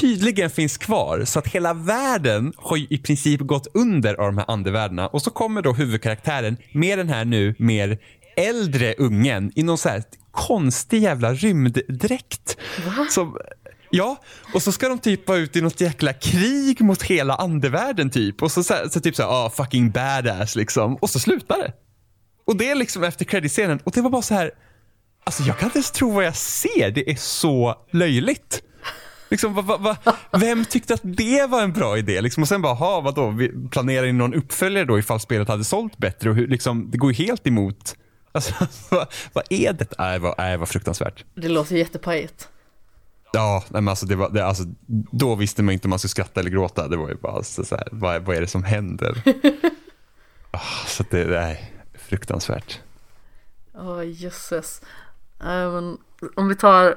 tydligen 0.00 0.50
finns 0.50 0.76
kvar. 0.76 1.24
Så 1.24 1.38
att 1.38 1.46
hela 1.46 1.74
världen 1.74 2.52
har 2.56 2.92
i 2.92 2.98
princip 2.98 3.40
gått 3.40 3.66
under 3.74 4.14
av 4.14 4.26
de 4.26 4.38
här 4.38 4.50
andevärldarna. 4.50 5.06
Och 5.06 5.22
så 5.22 5.30
kommer 5.30 5.62
då 5.62 5.72
huvudkaraktären 5.72 6.56
med 6.72 6.98
den 6.98 7.08
här 7.08 7.24
nu 7.24 7.54
mer 7.58 7.98
äldre 8.36 8.94
ungen 8.98 9.52
i 9.54 9.62
någon 9.62 9.78
så 9.78 9.88
här 9.88 10.02
konstig 10.34 11.02
jävla 11.02 11.34
rymddräkt. 11.34 12.56
Som, 13.10 13.38
ja, 13.90 14.16
och 14.54 14.62
så 14.62 14.72
ska 14.72 14.88
de 14.88 14.98
typ 14.98 15.28
vara 15.28 15.38
ute 15.38 15.58
i 15.58 15.62
något 15.62 15.80
jäkla 15.80 16.12
krig 16.12 16.80
mot 16.80 17.02
hela 17.02 17.34
andevärlden 17.34 18.10
typ. 18.10 18.42
Och 18.42 18.52
så, 18.52 18.64
så, 18.64 18.74
så 18.90 19.00
typ 19.00 19.16
så 19.16 19.22
här, 19.22 19.30
ah, 19.30 19.50
fucking 19.50 19.90
badass 19.90 20.56
liksom. 20.56 20.96
Och 20.96 21.10
så 21.10 21.18
slutar 21.18 21.58
det. 21.58 21.72
Och 22.46 22.56
det 22.56 22.70
är 22.70 22.74
liksom 22.74 23.04
efter 23.04 23.24
creditscenen. 23.24 23.80
Och 23.84 23.92
det 23.92 24.00
var 24.00 24.10
bara 24.10 24.22
så 24.22 24.34
här, 24.34 24.50
alltså 25.24 25.42
jag 25.42 25.58
kan 25.58 25.66
inte 25.66 25.78
ens 25.78 25.90
tro 25.90 26.10
vad 26.10 26.24
jag 26.24 26.36
ser. 26.36 26.90
Det 26.90 27.10
är 27.10 27.16
så 27.16 27.74
löjligt. 27.90 28.62
Liksom, 29.30 29.54
va, 29.54 29.62
va, 29.62 29.76
va, 29.78 30.16
vem 30.38 30.64
tyckte 30.64 30.94
att 30.94 31.00
det 31.02 31.46
var 31.46 31.62
en 31.62 31.72
bra 31.72 31.98
idé? 31.98 32.20
Liksom, 32.20 32.42
och 32.42 32.48
sen 32.48 32.62
bara, 32.62 32.74
ha, 32.74 33.00
vadå, 33.00 33.30
vi 33.30 33.68
planerar 33.70 34.06
in 34.06 34.18
någon 34.18 34.34
uppföljare 34.34 34.84
då 34.84 34.98
ifall 34.98 35.20
spelet 35.20 35.48
hade 35.48 35.64
sålt 35.64 35.98
bättre? 35.98 36.30
Och 36.30 36.36
hur, 36.36 36.46
liksom, 36.46 36.90
det 36.90 36.98
går 36.98 37.12
ju 37.12 37.26
helt 37.26 37.46
emot. 37.46 37.96
Alltså, 38.34 38.54
vad, 38.90 39.06
vad 39.32 39.44
är 39.50 39.72
det? 39.72 39.92
Nej, 39.98 40.18
vad, 40.18 40.34
nej, 40.38 40.56
vad 40.56 40.68
fruktansvärt. 40.68 41.24
Det 41.34 41.48
låter 41.48 41.76
jättepajigt. 41.76 42.48
Ja, 43.32 43.64
men 43.68 43.88
alltså, 43.88 44.06
det 44.06 44.16
var, 44.16 44.30
det, 44.30 44.46
alltså, 44.46 44.64
då 45.12 45.34
visste 45.34 45.62
man 45.62 45.72
inte 45.72 45.86
om 45.86 45.90
man 45.90 45.98
skulle 45.98 46.08
skratta 46.08 46.40
eller 46.40 46.50
gråta. 46.50 46.88
Det 46.88 46.96
var 46.96 47.08
ju 47.08 47.14
bara 47.14 47.42
så, 47.42 47.64
så 47.64 47.76
här, 47.76 47.88
vad, 47.92 48.22
vad 48.22 48.36
är 48.36 48.40
det 48.40 48.46
som 48.46 48.64
händer? 48.64 49.22
Ah, 50.56 50.86
så 50.86 51.04
det, 51.10 51.24
nej, 51.24 51.72
fruktansvärt. 51.94 52.80
Åh 53.74 54.06
jösses. 54.06 54.82
Nej, 55.40 55.68
men 55.68 55.98
om 56.34 56.48
vi 56.48 56.54
tar 56.54 56.94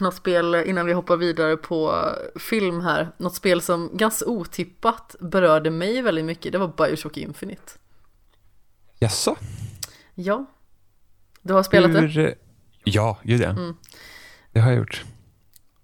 något 0.00 0.14
spel 0.14 0.54
innan 0.54 0.86
vi 0.86 0.92
hoppar 0.92 1.16
vidare 1.16 1.56
på 1.56 2.08
film 2.36 2.80
här. 2.80 3.10
Något 3.16 3.34
spel 3.34 3.62
som 3.62 3.90
ganska 3.92 4.26
otippat 4.26 5.16
berörde 5.20 5.70
mig 5.70 6.02
väldigt 6.02 6.24
mycket. 6.24 6.52
Det 6.52 6.58
var 6.58 6.68
Bioshock 6.68 7.16
Infinite. 7.16 7.72
Jaså? 8.98 9.36
Ja. 10.14 10.46
Du 11.44 11.52
har 11.52 11.62
spelat 11.62 11.92
det? 11.92 12.00
Hur, 12.00 12.34
Ja, 12.84 13.18
gud 13.22 13.40
ja. 13.40 13.54
Det 14.52 14.60
har 14.60 14.70
jag 14.70 14.78
gjort. 14.78 15.04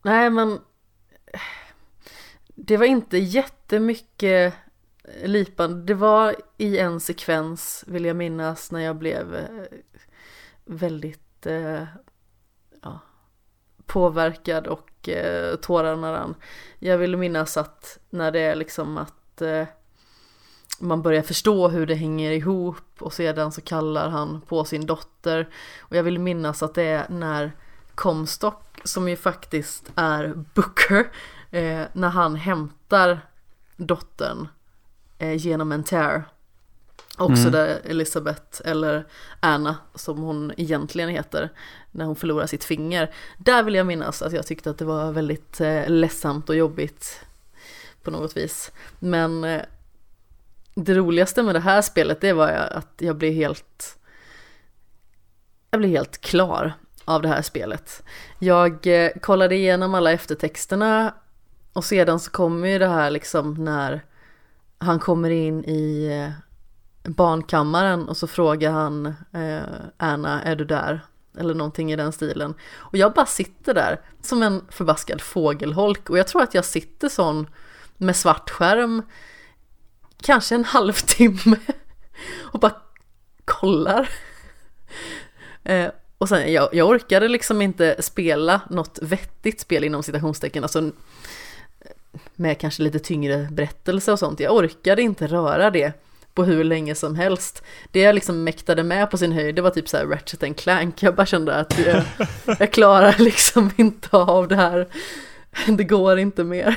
Nej 0.02 0.30
men 0.30 0.58
Det 2.46 2.76
var 2.76 2.86
inte 2.86 3.18
jättemycket 3.18 4.54
lipande. 5.24 5.82
Det 5.82 5.94
var 5.94 6.36
i 6.56 6.78
en 6.78 7.00
sekvens 7.00 7.84
vill 7.86 8.04
jag 8.04 8.16
minnas 8.16 8.72
när 8.72 8.80
jag 8.80 8.96
blev 8.96 9.34
eh, 9.34 9.66
väldigt 10.64 11.46
eh, 11.46 11.82
ja, 12.82 13.00
påverkad 13.86 14.66
och 14.66 15.08
eh, 15.08 15.56
tårarna 15.56 16.12
rann. 16.12 16.34
Jag 16.78 16.98
vill 16.98 17.16
minnas 17.16 17.56
att 17.56 17.98
när 18.11 18.30
det 18.30 18.40
är 18.40 18.54
liksom 18.54 18.98
att 18.98 19.42
eh, 19.42 19.66
man 20.80 21.02
börjar 21.02 21.22
förstå 21.22 21.68
hur 21.68 21.86
det 21.86 21.94
hänger 21.94 22.30
ihop 22.30 22.76
och 22.98 23.12
sedan 23.12 23.52
så 23.52 23.60
kallar 23.60 24.08
han 24.08 24.40
på 24.40 24.64
sin 24.64 24.86
dotter. 24.86 25.48
Och 25.80 25.96
jag 25.96 26.02
vill 26.02 26.18
minnas 26.18 26.62
att 26.62 26.74
det 26.74 26.82
är 26.82 27.06
när 27.08 27.52
Comstock, 27.94 28.80
som 28.84 29.08
ju 29.08 29.16
faktiskt 29.16 29.92
är 29.94 30.34
Booker, 30.54 31.10
eh, 31.50 31.82
när 31.92 32.08
han 32.08 32.36
hämtar 32.36 33.20
dottern 33.76 34.48
eh, 35.18 35.34
genom 35.34 35.72
en 35.72 35.84
tear. 35.84 36.24
Också 37.18 37.48
Mm. 37.48 37.52
där 37.52 37.80
Elisabeth, 37.84 38.60
eller 38.64 39.06
Anna 39.40 39.76
som 39.94 40.18
hon 40.18 40.52
egentligen 40.56 41.08
heter, 41.08 41.50
när 41.90 42.04
hon 42.04 42.16
förlorar 42.16 42.46
sitt 42.46 42.64
finger. 42.64 43.14
Där 43.38 43.62
vill 43.62 43.74
jag 43.74 43.86
minnas 43.86 44.22
att 44.22 44.32
jag 44.32 44.46
tyckte 44.46 44.70
att 44.70 44.78
det 44.78 44.84
var 44.84 45.12
väldigt 45.12 45.60
eh, 45.60 45.88
ledsamt 45.88 46.48
och 46.48 46.56
jobbigt 46.56 47.20
på 48.02 48.10
något 48.10 48.36
vis. 48.36 48.72
Men 48.98 49.44
eh, 49.44 49.62
det 50.84 50.94
roligaste 50.94 51.42
med 51.42 51.54
det 51.54 51.60
här 51.60 51.82
spelet 51.82 52.20
det 52.20 52.32
var 52.32 52.48
att 52.48 52.94
jag 52.98 53.16
blev 53.16 53.32
helt 53.32 53.98
jag 55.70 55.80
blev 55.80 55.90
helt 55.90 56.20
klar 56.20 56.72
av 57.04 57.22
det 57.22 57.28
här 57.28 57.42
spelet. 57.42 58.02
Jag 58.38 58.86
eh, 58.86 59.10
kollade 59.20 59.54
igenom 59.54 59.94
alla 59.94 60.12
eftertexterna 60.12 61.14
och 61.72 61.84
sedan 61.84 62.20
så 62.20 62.30
kommer 62.30 62.68
ju 62.68 62.78
det 62.78 62.88
här 62.88 63.10
liksom 63.10 63.54
när 63.54 64.04
han 64.78 64.98
kommer 64.98 65.30
in 65.30 65.64
i 65.64 66.06
eh, 66.06 67.10
barnkammaren 67.10 68.08
och 68.08 68.16
så 68.16 68.26
frågar 68.26 68.70
han 68.70 69.06
eh, 69.32 69.60
Anna, 69.96 70.42
är 70.42 70.56
du 70.56 70.64
där? 70.64 71.00
Eller 71.38 71.54
någonting 71.54 71.92
i 71.92 71.96
den 71.96 72.12
stilen. 72.12 72.54
Och 72.76 72.96
jag 72.96 73.12
bara 73.12 73.26
sitter 73.26 73.74
där 73.74 74.00
som 74.22 74.42
en 74.42 74.64
förbaskad 74.70 75.20
fågelholk 75.20 76.10
och 76.10 76.18
jag 76.18 76.26
tror 76.26 76.42
att 76.42 76.54
jag 76.54 76.64
sitter 76.64 77.08
sån 77.08 77.46
med 77.96 78.16
svart 78.16 78.50
skärm 78.50 79.02
kanske 80.22 80.54
en 80.54 80.64
halvtimme 80.64 81.56
och 82.40 82.60
bara 82.60 82.74
kollar. 83.44 84.10
Eh, 85.64 85.88
och 86.18 86.28
sen, 86.28 86.52
jag, 86.52 86.68
jag 86.72 86.88
orkade 86.88 87.28
liksom 87.28 87.62
inte 87.62 88.02
spela 88.02 88.60
något 88.70 88.98
vettigt 89.02 89.60
spel 89.60 89.84
inom 89.84 90.02
citationstecken, 90.02 90.64
alltså 90.64 90.90
med 92.36 92.58
kanske 92.58 92.82
lite 92.82 92.98
tyngre 92.98 93.48
berättelse 93.50 94.12
och 94.12 94.18
sånt. 94.18 94.40
Jag 94.40 94.56
orkade 94.56 95.02
inte 95.02 95.26
röra 95.26 95.70
det 95.70 95.92
på 96.34 96.44
hur 96.44 96.64
länge 96.64 96.94
som 96.94 97.14
helst. 97.14 97.62
Det 97.90 98.00
jag 98.00 98.14
liksom 98.14 98.44
mäktade 98.44 98.82
med 98.82 99.10
på 99.10 99.18
sin 99.18 99.32
höjd, 99.32 99.54
det 99.54 99.62
var 99.62 99.70
typ 99.70 99.88
så 99.88 99.96
här 99.96 100.06
Ratchet 100.06 100.42
and 100.42 100.56
Clank. 100.56 101.02
Jag 101.02 101.14
bara 101.14 101.26
kände 101.26 101.54
att 101.54 101.78
jag, 101.78 102.02
jag 102.58 102.72
klarar 102.72 103.14
liksom 103.18 103.70
inte 103.76 104.16
av 104.16 104.48
det 104.48 104.56
här. 104.56 104.88
Det 105.66 105.84
går 105.84 106.18
inte 106.18 106.44
mer. 106.44 106.76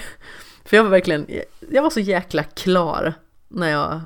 För 0.66 0.78
jag 0.78 0.84
var 0.84 0.92
verkligen, 0.92 1.28
jag 1.72 1.84
var 1.84 1.90
så 1.90 2.00
jäkla 2.00 2.44
klar 2.44 3.14
när 3.54 3.70
jag 3.70 4.02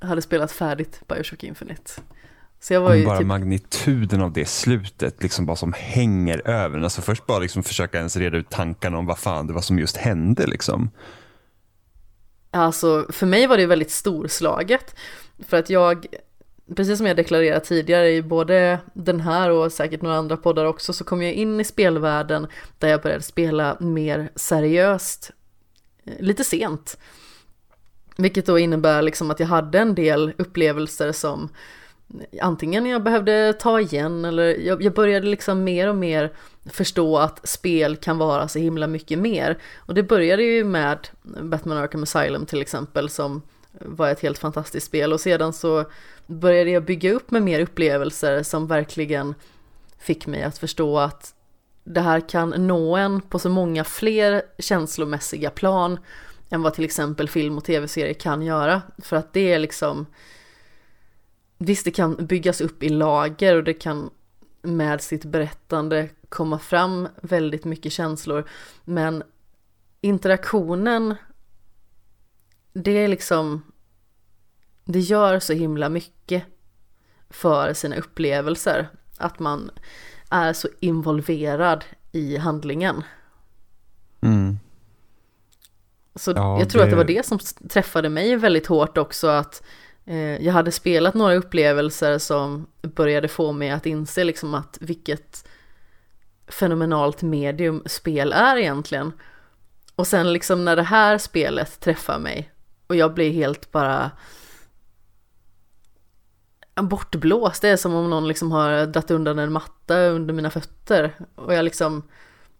hade 0.00 0.22
spelat 0.22 0.52
färdigt 0.52 1.00
Bioshock 1.08 1.44
Infinite. 1.44 1.92
Så 2.60 2.74
jag 2.74 2.80
var 2.80 2.94
ju 2.94 3.04
bara 3.04 3.18
typ... 3.18 3.26
magnituden 3.26 4.22
av 4.22 4.32
det 4.32 4.48
slutet, 4.48 5.22
liksom 5.22 5.46
bara 5.46 5.56
som 5.56 5.72
hänger 5.76 6.48
över 6.48 6.78
Alltså 6.78 7.02
först 7.02 7.26
bara 7.26 7.38
liksom 7.38 7.62
försöka 7.62 7.98
ens 7.98 8.16
reda 8.16 8.38
ut 8.38 8.50
tankarna 8.50 8.98
om 8.98 9.06
vad 9.06 9.18
fan 9.18 9.46
det 9.46 9.52
var 9.52 9.60
som 9.60 9.78
just 9.78 9.96
hände 9.96 10.46
liksom. 10.46 10.90
Alltså, 12.50 13.06
för 13.08 13.26
mig 13.26 13.46
var 13.46 13.56
det 13.56 13.66
väldigt 13.66 13.90
storslaget. 13.90 14.94
För 15.48 15.56
att 15.56 15.70
jag, 15.70 16.06
precis 16.76 16.98
som 16.98 17.06
jag 17.06 17.16
deklarerat 17.16 17.64
tidigare 17.64 18.10
i 18.10 18.22
både 18.22 18.78
den 18.94 19.20
här 19.20 19.50
och 19.50 19.72
säkert 19.72 20.02
några 20.02 20.16
andra 20.16 20.36
poddar 20.36 20.64
också, 20.64 20.92
så 20.92 21.04
kom 21.04 21.22
jag 21.22 21.32
in 21.32 21.60
i 21.60 21.64
spelvärlden 21.64 22.46
där 22.78 22.88
jag 22.88 23.02
började 23.02 23.22
spela 23.22 23.76
mer 23.80 24.30
seriöst 24.36 25.30
eh, 26.04 26.20
lite 26.20 26.44
sent. 26.44 26.96
Vilket 28.16 28.46
då 28.46 28.58
innebär 28.58 29.02
liksom 29.02 29.30
att 29.30 29.40
jag 29.40 29.46
hade 29.46 29.78
en 29.78 29.94
del 29.94 30.32
upplevelser 30.38 31.12
som 31.12 31.48
antingen 32.40 32.86
jag 32.86 33.02
behövde 33.02 33.52
ta 33.52 33.80
igen 33.80 34.24
eller 34.24 34.44
jag, 34.44 34.82
jag, 34.82 34.94
började 34.94 35.26
liksom 35.26 35.64
mer 35.64 35.88
och 35.88 35.96
mer 35.96 36.32
förstå 36.70 37.18
att 37.18 37.48
spel 37.48 37.96
kan 37.96 38.18
vara 38.18 38.48
så 38.48 38.58
himla 38.58 38.86
mycket 38.86 39.18
mer. 39.18 39.58
Och 39.76 39.94
det 39.94 40.02
började 40.02 40.42
ju 40.42 40.64
med 40.64 41.08
Batman 41.22 41.78
Arkham 41.78 42.02
Asylum 42.02 42.46
till 42.46 42.60
exempel 42.60 43.08
som 43.08 43.42
var 43.72 44.08
ett 44.08 44.20
helt 44.20 44.38
fantastiskt 44.38 44.86
spel 44.86 45.12
och 45.12 45.20
sedan 45.20 45.52
så 45.52 45.84
började 46.26 46.70
jag 46.70 46.84
bygga 46.84 47.12
upp 47.12 47.30
med 47.30 47.42
mer 47.42 47.60
upplevelser 47.60 48.42
som 48.42 48.66
verkligen 48.66 49.34
fick 49.98 50.26
mig 50.26 50.42
att 50.42 50.58
förstå 50.58 50.98
att 50.98 51.34
det 51.84 52.00
här 52.00 52.28
kan 52.28 52.50
nå 52.50 52.96
en 52.96 53.20
på 53.20 53.38
så 53.38 53.48
många 53.48 53.84
fler 53.84 54.42
känslomässiga 54.58 55.50
plan 55.50 55.98
än 56.52 56.62
vad 56.62 56.74
till 56.74 56.84
exempel 56.84 57.28
film 57.28 57.56
och 57.58 57.64
tv-serier 57.64 58.14
kan 58.14 58.42
göra. 58.42 58.82
För 58.98 59.16
att 59.16 59.32
det 59.32 59.52
är 59.52 59.58
liksom 59.58 60.06
Visst, 61.58 61.84
det 61.84 61.90
kan 61.90 62.26
byggas 62.26 62.60
upp 62.60 62.82
i 62.82 62.88
lager 62.88 63.56
och 63.56 63.64
det 63.64 63.74
kan 63.74 64.10
med 64.62 65.00
sitt 65.00 65.24
berättande 65.24 66.08
komma 66.28 66.58
fram 66.58 67.08
väldigt 67.22 67.64
mycket 67.64 67.92
känslor. 67.92 68.48
Men 68.84 69.22
interaktionen, 70.00 71.14
det 72.72 72.90
är 72.90 73.08
liksom, 73.08 73.62
det 74.84 75.00
gör 75.00 75.38
så 75.38 75.52
himla 75.52 75.88
mycket 75.88 76.44
för 77.30 77.72
sina 77.72 77.96
upplevelser. 77.96 78.88
Att 79.18 79.38
man 79.38 79.70
är 80.30 80.52
så 80.52 80.68
involverad 80.80 81.84
i 82.12 82.36
handlingen. 82.36 83.02
Mm. 84.20 84.58
Så 86.14 86.32
ja, 86.36 86.58
jag 86.58 86.70
tror 86.70 86.80
det... 86.80 86.84
att 86.84 86.90
det 86.90 86.96
var 86.96 87.04
det 87.04 87.26
som 87.26 87.38
träffade 87.68 88.08
mig 88.08 88.36
väldigt 88.36 88.66
hårt 88.66 88.98
också 88.98 89.26
att 89.26 89.62
Eh, 90.04 90.46
jag 90.46 90.52
hade 90.52 90.72
spelat 90.72 91.14
några 91.14 91.34
upplevelser 91.34 92.18
som 92.18 92.66
började 92.82 93.28
få 93.28 93.52
mig 93.52 93.70
att 93.70 93.86
inse 93.86 94.24
liksom 94.24 94.54
att 94.54 94.78
vilket 94.80 95.48
fenomenalt 96.48 97.22
medium 97.22 97.82
spel 97.86 98.32
är 98.32 98.56
egentligen. 98.56 99.12
Och 99.94 100.06
sen 100.06 100.32
liksom 100.32 100.64
när 100.64 100.76
det 100.76 100.82
här 100.82 101.18
spelet 101.18 101.80
träffar 101.80 102.18
mig 102.18 102.52
och 102.86 102.96
jag 102.96 103.14
blir 103.14 103.30
helt 103.30 103.72
bara 103.72 104.10
bortblåst. 106.74 107.62
Det 107.62 107.68
är 107.68 107.76
som 107.76 107.94
om 107.94 108.10
någon 108.10 108.28
liksom 108.28 108.52
har 108.52 108.86
dratt 108.86 109.10
undan 109.10 109.38
en 109.38 109.52
matta 109.52 109.98
under 109.98 110.34
mina 110.34 110.50
fötter 110.50 111.14
och 111.34 111.54
jag 111.54 111.64
liksom 111.64 112.02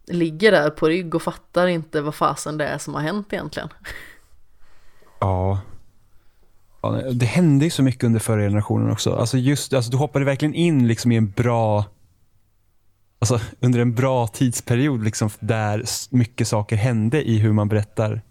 ligger 0.07 0.51
där 0.51 0.69
på 0.69 0.87
rygg 0.87 1.15
och 1.15 1.21
fattar 1.21 1.67
inte 1.67 2.01
vad 2.01 2.15
fasen 2.15 2.57
det 2.57 2.65
är 2.65 2.77
som 2.77 2.93
har 2.93 3.01
hänt 3.01 3.33
egentligen. 3.33 3.69
Ja, 5.19 5.59
det 7.13 7.25
hände 7.25 7.65
ju 7.65 7.71
så 7.71 7.83
mycket 7.83 8.03
under 8.03 8.19
förra 8.19 8.41
generationen 8.41 8.91
också. 8.91 9.15
Alltså 9.15 9.37
just, 9.37 9.73
alltså 9.73 9.91
du 9.91 9.97
hoppade 9.97 10.25
verkligen 10.25 10.53
in 10.53 10.87
liksom 10.87 11.11
i 11.11 11.15
en 11.15 11.31
bra, 11.31 11.85
alltså 13.19 13.39
under 13.59 13.79
en 13.79 13.95
bra 13.95 14.27
tidsperiod 14.27 15.03
liksom 15.03 15.29
där 15.39 15.83
mycket 16.09 16.47
saker 16.47 16.75
hände 16.75 17.29
i 17.29 17.37
hur 17.37 17.53
man 17.53 17.69
berättar 17.69 18.21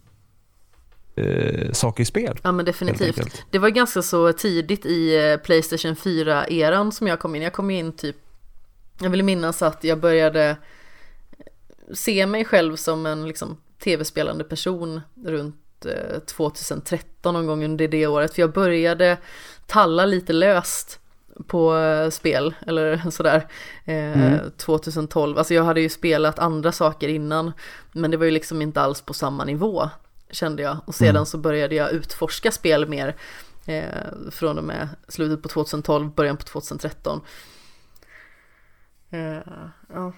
eh, 1.16 1.72
saker 1.72 2.02
i 2.02 2.06
spel. 2.06 2.38
Ja 2.42 2.52
men 2.52 2.64
definitivt. 2.64 3.44
Det 3.50 3.58
var 3.58 3.68
ganska 3.68 4.02
så 4.02 4.32
tidigt 4.32 4.86
i 4.86 5.30
eh, 5.30 5.36
Playstation 5.36 5.94
4-eran 5.94 6.90
som 6.90 7.06
jag 7.06 7.20
kom 7.20 7.34
in. 7.34 7.42
Jag 7.42 7.52
kom 7.52 7.70
in 7.70 7.92
typ, 7.92 8.16
jag 9.00 9.10
vill 9.10 9.22
minnas 9.22 9.62
att 9.62 9.84
jag 9.84 10.00
började 10.00 10.56
se 11.93 12.26
mig 12.26 12.45
själv 12.45 12.76
som 12.76 13.07
en 13.07 13.28
liksom 13.28 13.57
tv-spelande 13.78 14.45
person 14.45 15.01
runt 15.24 15.57
2013 16.26 17.35
någon 17.35 17.47
gång 17.47 17.64
under 17.64 17.89
det 17.89 18.07
året. 18.07 18.35
För 18.35 18.43
jag 18.43 18.53
började 18.53 19.18
talla 19.66 20.07
lite 20.07 20.33
löst 20.33 20.99
på 21.47 21.76
eh, 21.76 22.11
spel 22.11 22.55
eller 22.66 22.97
sådär 23.11 23.47
eh, 23.85 24.22
mm. 24.22 24.51
2012. 24.57 25.39
Alltså 25.39 25.55
jag 25.55 25.64
hade 25.64 25.80
ju 25.80 25.89
spelat 25.89 26.39
andra 26.39 26.72
saker 26.72 27.09
innan 27.09 27.53
men 27.93 28.11
det 28.11 28.16
var 28.16 28.24
ju 28.24 28.30
liksom 28.30 28.62
inte 28.62 28.80
alls 28.80 29.01
på 29.01 29.14
samma 29.14 29.45
nivå 29.45 29.91
kände 30.30 30.62
jag. 30.62 30.76
Och 30.85 30.95
sedan 30.95 31.09
mm. 31.09 31.26
så 31.26 31.39
började 31.39 31.74
jag 31.74 31.93
utforska 31.93 32.51
spel 32.51 32.89
mer 32.89 33.16
eh, 33.66 33.85
från 34.30 34.59
och 34.59 34.64
med 34.64 34.89
slutet 35.09 35.43
på 35.43 35.49
2012, 35.49 36.11
början 36.14 36.37
på 36.37 36.43
2013. 36.43 37.20
Eh, 39.11 39.39
ja. 39.93 40.12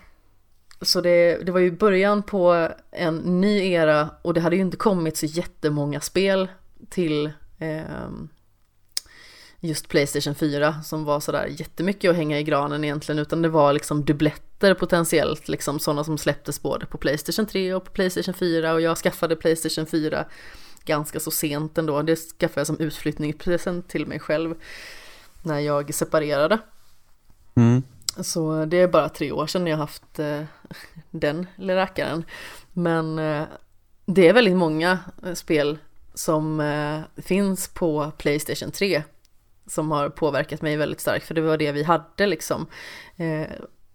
Så 0.85 1.01
det, 1.01 1.47
det 1.47 1.53
var 1.53 1.61
ju 1.61 1.70
början 1.70 2.22
på 2.22 2.68
en 2.91 3.16
ny 3.16 3.72
era 3.72 4.11
och 4.22 4.35
det 4.35 4.41
hade 4.41 4.57
ju 4.57 4.62
inte 4.62 4.76
kommit 4.76 5.16
så 5.16 5.26
jättemånga 5.26 6.01
spel 6.01 6.49
till 6.91 7.30
eh, 7.59 7.82
just 9.61 9.89
Playstation 9.89 10.35
4 10.35 10.82
som 10.82 11.05
var 11.05 11.20
sådär 11.20 11.47
jättemycket 11.51 12.11
att 12.11 12.16
hänga 12.16 12.39
i 12.39 12.43
granen 12.43 12.85
egentligen 12.85 13.18
utan 13.18 13.43
det 13.43 13.49
var 13.49 13.72
liksom 13.72 14.05
dubbletter 14.05 14.74
potentiellt 14.74 15.49
liksom 15.49 15.78
sådana 15.78 16.05
som 16.05 16.18
släpptes 16.18 16.62
både 16.62 16.87
på 16.87 16.99
Playstation 16.99 17.47
3 17.47 17.74
och 17.74 17.85
på 17.85 17.91
Playstation 17.91 18.35
4 18.35 18.72
och 18.72 18.80
jag 18.80 18.99
skaffade 18.99 19.37
Playstation 19.37 19.87
4 19.87 20.24
ganska 20.85 21.20
så 21.20 21.30
sent 21.30 21.78
ändå. 21.78 22.03
Det 22.03 22.16
skaffade 22.16 22.61
jag 22.61 22.66
som 22.66 22.80
utflyttningspresent 22.80 23.89
till 23.89 24.07
mig 24.07 24.20
själv 24.20 24.55
när 25.43 25.61
jag 25.61 25.95
separerade. 25.95 26.59
Mm. 27.55 27.82
Så 28.21 28.65
det 28.65 28.77
är 28.77 28.89
bara 28.89 29.09
tre 29.09 29.33
år 29.33 29.47
sedan 29.47 29.67
jag 29.67 29.77
haft 29.77 30.19
eh, 30.19 30.43
den 31.11 31.47
läkaren. 31.57 31.77
rackaren. 31.77 32.25
Men 32.73 33.19
eh, 33.19 33.43
det 34.07 34.29
är 34.29 34.33
väldigt 34.33 34.57
många 34.57 34.99
eh, 35.27 35.35
spel 35.35 35.79
som 36.15 36.61
eh, 36.61 37.23
finns 37.23 37.69
på 37.69 38.12
Playstation 38.19 38.71
3 38.71 39.03
som 39.67 39.91
har 39.91 40.09
påverkat 40.09 40.62
mig 40.62 40.77
väldigt 40.77 41.01
starkt 41.01 41.27
för 41.27 41.35
det 41.35 41.41
var 41.41 41.57
det 41.57 41.73
vi 41.73 41.83
hade 41.83 42.27
liksom. 42.27 42.67
Eh, 43.17 43.47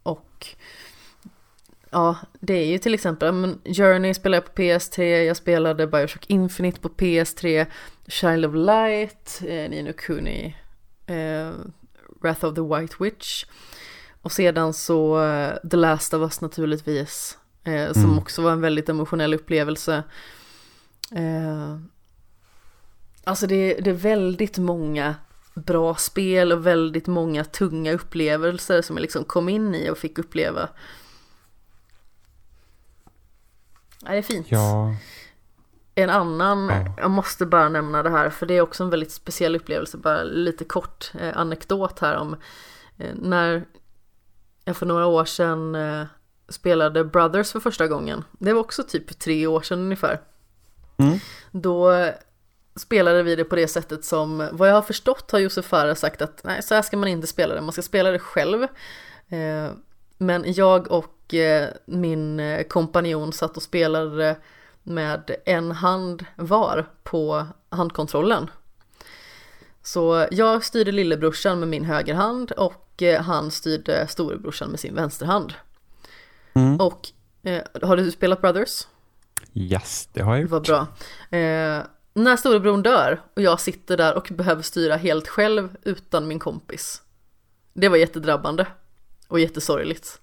och 0.03 0.47
ja, 1.89 2.17
det 2.39 2.53
är 2.53 2.65
ju 2.65 2.77
till 2.77 2.93
exempel 2.93 3.31
men 3.31 3.61
Journey 3.65 4.13
spelade 4.13 4.37
jag 4.37 4.55
på 4.55 4.61
PS3, 4.61 5.01
jag 5.03 5.37
spelade 5.37 5.87
Bioshock 5.87 6.25
Infinite 6.27 6.79
på 6.79 6.89
PS3, 6.89 7.65
Child 8.07 8.45
of 8.45 8.55
Light, 8.55 9.41
eh, 9.47 9.69
Nino 9.69 9.93
Kuni, 9.93 10.55
eh, 11.05 11.51
Wrath 12.21 12.45
of 12.45 12.55
the 12.55 12.61
White 12.61 12.95
Witch. 12.99 13.45
Och 14.21 14.31
sedan 14.31 14.73
så 14.73 15.23
uh, 15.23 15.69
The 15.69 15.77
Last 15.77 16.13
of 16.13 16.21
Us 16.21 16.41
naturligtvis, 16.41 17.37
eh, 17.63 17.91
som 17.91 18.03
mm. 18.03 18.17
också 18.17 18.41
var 18.41 18.51
en 18.51 18.61
väldigt 18.61 18.89
emotionell 18.89 19.33
upplevelse. 19.33 20.03
Eh, 21.11 21.77
alltså 23.23 23.47
det, 23.47 23.73
det 23.73 23.89
är 23.89 23.93
väldigt 23.93 24.57
många 24.57 25.15
bra 25.53 25.95
spel 25.95 26.51
och 26.51 26.65
väldigt 26.65 27.07
många 27.07 27.43
tunga 27.43 27.93
upplevelser 27.93 28.81
som 28.81 28.97
jag 28.97 29.01
liksom 29.01 29.23
kom 29.23 29.49
in 29.49 29.75
i 29.75 29.89
och 29.89 29.97
fick 29.97 30.17
uppleva. 30.17 30.69
Ja, 34.05 34.11
det 34.11 34.17
är 34.17 34.21
fint. 34.21 34.47
Ja. 34.49 34.95
En 35.95 36.09
annan, 36.09 36.69
ja. 36.69 36.93
jag 36.97 37.11
måste 37.11 37.45
bara 37.45 37.69
nämna 37.69 38.03
det 38.03 38.09
här 38.09 38.29
för 38.29 38.45
det 38.45 38.53
är 38.53 38.61
också 38.61 38.83
en 38.83 38.89
väldigt 38.89 39.11
speciell 39.11 39.55
upplevelse, 39.55 39.97
bara 39.97 40.23
lite 40.23 40.65
kort 40.65 41.11
eh, 41.19 41.37
anekdot 41.37 41.99
här 41.99 42.15
om 42.15 42.35
eh, 42.97 43.15
när 43.15 43.65
jag 44.69 44.77
för 44.77 44.85
några 44.85 45.05
år 45.05 45.25
sedan 45.25 45.75
eh, 45.75 46.05
spelade 46.49 47.03
Brothers 47.03 47.51
för 47.51 47.59
första 47.59 47.87
gången. 47.87 48.23
Det 48.31 48.53
var 48.53 48.61
också 48.61 48.83
typ 48.83 49.19
tre 49.19 49.47
år 49.47 49.61
sedan 49.61 49.79
ungefär. 49.79 50.21
Mm. 50.97 51.19
Då 51.51 52.09
spelade 52.75 53.23
vi 53.23 53.35
det 53.35 53.43
på 53.43 53.55
det 53.55 53.67
sättet 53.67 54.05
som, 54.05 54.49
vad 54.51 54.69
jag 54.69 54.73
har 54.73 54.81
förstått 54.81 55.31
har 55.31 55.39
Josef 55.39 55.65
Farah 55.65 55.95
sagt 55.95 56.21
att 56.21 56.41
nej, 56.43 56.63
så 56.63 56.75
här 56.75 56.81
ska 56.81 56.97
man 56.97 57.09
inte 57.09 57.27
spela 57.27 57.55
det, 57.55 57.61
man 57.61 57.71
ska 57.71 57.81
spela 57.81 58.11
det 58.11 58.19
själv. 58.19 58.63
Eh, 59.29 59.71
men 60.17 60.53
jag 60.53 60.91
och 60.91 61.33
eh, 61.33 61.69
min 61.85 62.41
kompanjon 62.69 63.33
satt 63.33 63.57
och 63.57 63.63
spelade 63.63 64.35
med 64.83 65.35
en 65.45 65.71
hand 65.71 66.25
var 66.35 66.85
på 67.03 67.47
handkontrollen. 67.69 68.49
Så 69.83 70.27
jag 70.31 70.63
styrde 70.63 70.91
lillebrorsan 70.91 71.59
med 71.59 71.67
min 71.67 71.85
högerhand 71.85 72.51
och 72.51 72.88
Eh, 73.01 73.21
han 73.21 73.51
styrde 73.51 74.07
storebrorsan 74.07 74.69
med 74.69 74.79
sin 74.79 74.95
vänsterhand. 74.95 75.53
Mm. 76.53 76.79
Och 76.81 77.07
eh, 77.43 77.61
har 77.81 77.97
du 77.97 78.11
spelat 78.11 78.41
Brothers? 78.41 78.87
Yes, 79.53 80.09
det 80.13 80.21
har 80.21 80.35
jag 80.35 80.45
Det 80.45 80.51
var 80.51 80.59
bra. 80.59 80.79
Eh, 81.37 81.83
när 82.13 82.37
storebror 82.37 82.81
dör 82.81 83.21
och 83.35 83.41
jag 83.41 83.59
sitter 83.59 83.97
där 83.97 84.15
och 84.17 84.29
behöver 84.31 84.61
styra 84.61 84.95
helt 84.95 85.27
själv 85.27 85.69
utan 85.83 86.27
min 86.27 86.39
kompis. 86.39 87.01
Det 87.73 87.89
var 87.89 87.97
jättedrabbande 87.97 88.67
och 89.27 89.39
jättesorgligt. 89.39 90.19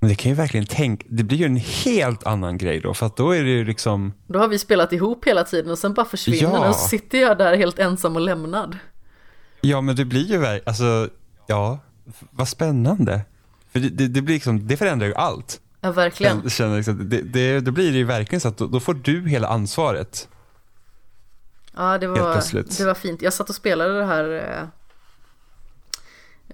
Men 0.00 0.08
det 0.08 0.14
kan 0.14 0.30
ju 0.30 0.36
verkligen 0.36 0.66
tänka, 0.66 1.06
det 1.10 1.22
blir 1.22 1.38
ju 1.38 1.44
en 1.44 1.56
helt 1.56 2.26
annan 2.26 2.58
grej 2.58 2.80
då, 2.80 2.94
för 2.94 3.06
att 3.06 3.16
då 3.16 3.30
är 3.30 3.44
det 3.44 3.50
ju 3.50 3.64
liksom, 3.64 4.12
Då 4.26 4.38
har 4.38 4.48
vi 4.48 4.58
spelat 4.58 4.92
ihop 4.92 5.24
hela 5.24 5.44
tiden 5.44 5.70
och 5.70 5.78
sen 5.78 5.94
bara 5.94 6.06
försvinner 6.06 6.52
Ja. 6.52 6.68
och 6.68 6.74
så 6.74 6.88
sitter 6.88 7.18
jag 7.18 7.38
där 7.38 7.56
helt 7.56 7.78
ensam 7.78 8.16
och 8.16 8.22
lämnad. 8.22 8.78
Ja 9.60 9.80
men 9.80 9.96
det 9.96 10.04
blir 10.04 10.26
ju 10.26 10.38
verkligen, 10.38 10.68
alltså, 10.68 11.08
ja, 11.46 11.78
vad 12.30 12.48
spännande. 12.48 13.20
För 13.72 13.80
det, 13.80 13.88
det, 13.88 14.08
det 14.08 14.22
blir 14.22 14.34
liksom, 14.34 14.66
det 14.66 14.76
förändrar 14.76 15.06
ju 15.06 15.14
allt. 15.14 15.60
Ja, 15.80 15.92
verkligen. 15.92 16.40
Jag 16.42 16.52
känner 16.52 16.76
liksom, 16.76 17.08
det, 17.08 17.20
det, 17.20 17.60
då 17.60 17.70
blir 17.70 17.92
det 17.92 17.98
ju 17.98 18.04
verkligen 18.04 18.40
så 18.40 18.48
att 18.48 18.56
då, 18.56 18.66
då 18.66 18.80
får 18.80 18.94
du 18.94 19.28
hela 19.28 19.48
ansvaret. 19.48 20.28
Ja, 21.76 21.98
det 21.98 22.06
var, 22.06 22.78
det 22.78 22.84
var 22.84 22.94
fint. 22.94 23.22
Jag 23.22 23.32
satt 23.32 23.48
och 23.48 23.54
spelade 23.54 23.98
det 23.98 24.04
här 24.04 24.30
eh, 24.32 24.68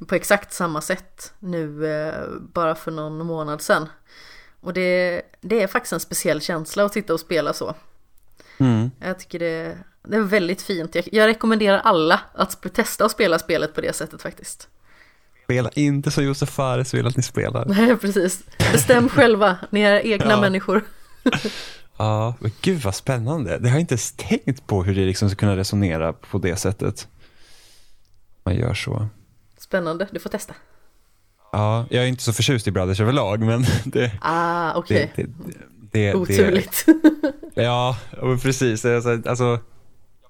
på 0.07 0.15
exakt 0.15 0.53
samma 0.53 0.81
sätt 0.81 1.33
nu 1.39 1.87
eh, 1.87 2.29
bara 2.53 2.75
för 2.75 2.91
någon 2.91 3.27
månad 3.27 3.61
sedan. 3.61 3.89
Och 4.61 4.73
det, 4.73 5.23
det 5.41 5.63
är 5.63 5.67
faktiskt 5.67 5.93
en 5.93 6.01
speciell 6.01 6.41
känsla 6.41 6.85
att 6.85 6.93
sitta 6.93 7.15
och 7.15 7.21
spela 7.21 7.53
så. 7.53 7.75
Mm. 8.59 8.91
Jag 9.01 9.19
tycker 9.19 9.39
det, 9.39 9.79
det 10.05 10.17
är 10.17 10.21
väldigt 10.21 10.63
fint. 10.63 10.95
Jag, 10.95 11.09
jag 11.13 11.27
rekommenderar 11.27 11.79
alla 11.79 12.21
att 12.35 12.75
testa 12.75 13.05
att 13.05 13.11
spela 13.11 13.39
spelet 13.39 13.75
på 13.75 13.81
det 13.81 13.93
sättet 13.97 14.23
faktiskt. 14.23 14.69
Spela 15.45 15.71
inte 15.75 16.11
som 16.11 16.25
Josef 16.25 16.49
Fares 16.51 16.95
vill 16.95 17.07
att 17.07 17.17
ni 17.17 17.23
spelar. 17.23 17.65
Nej, 17.69 17.97
precis. 17.97 18.43
Bestäm 18.73 19.09
själva, 19.09 19.57
ni 19.71 19.81
är 19.81 20.07
egna 20.07 20.31
Ja. 20.31 20.41
människor. 20.41 20.85
Ja, 21.97 22.35
men 22.41 22.51
gud 22.61 22.81
vad 22.83 22.95
spännande. 22.95 23.59
Det 23.59 23.69
har 23.69 23.77
jag 23.77 23.81
inte 23.81 23.95
ens 23.95 24.13
tänkt 24.13 24.67
på 24.67 24.83
hur 24.85 24.95
det 24.95 25.05
liksom 25.07 25.31
ska 25.31 25.37
kunna 25.37 25.57
resonera 25.57 26.13
på 26.13 26.39
det 26.39 26.57
sättet. 26.57 27.09
Man 28.45 28.55
gör 28.57 28.75
så. 28.75 29.07
Spännande, 29.59 30.09
du 30.11 30.21
får 30.21 30.31
testa. 30.31 30.55
Ja, 31.53 31.87
jag 31.91 32.05
är 32.05 32.09
inte 32.09 32.23
så 32.23 32.33
förtjust 32.33 32.67
i 32.67 32.71
Brothers 32.71 33.01
överlag, 33.01 33.41
men 33.41 33.65
det... 33.85 34.13
Ah, 34.21 34.75
okej. 34.75 35.13
det, 35.17 35.23
det, 35.23 35.31
det, 35.93 36.13
det 36.13 36.15
Oturligt. 36.15 36.87
Ja, 37.55 37.97
precis. 38.43 38.85
Alltså, 38.85 39.59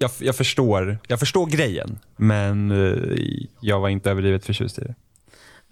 jag, 0.03 0.11
jag, 0.19 0.37
förstår, 0.37 0.99
jag 1.09 1.19
förstår 1.21 1.47
grejen, 1.47 1.99
men 2.17 2.71
eh, 2.71 3.37
jag 3.61 3.81
var 3.81 3.89
inte 3.89 4.11
överdrivet 4.11 4.47
förtjust 4.47 4.79
i 4.79 4.83
det. 4.83 4.95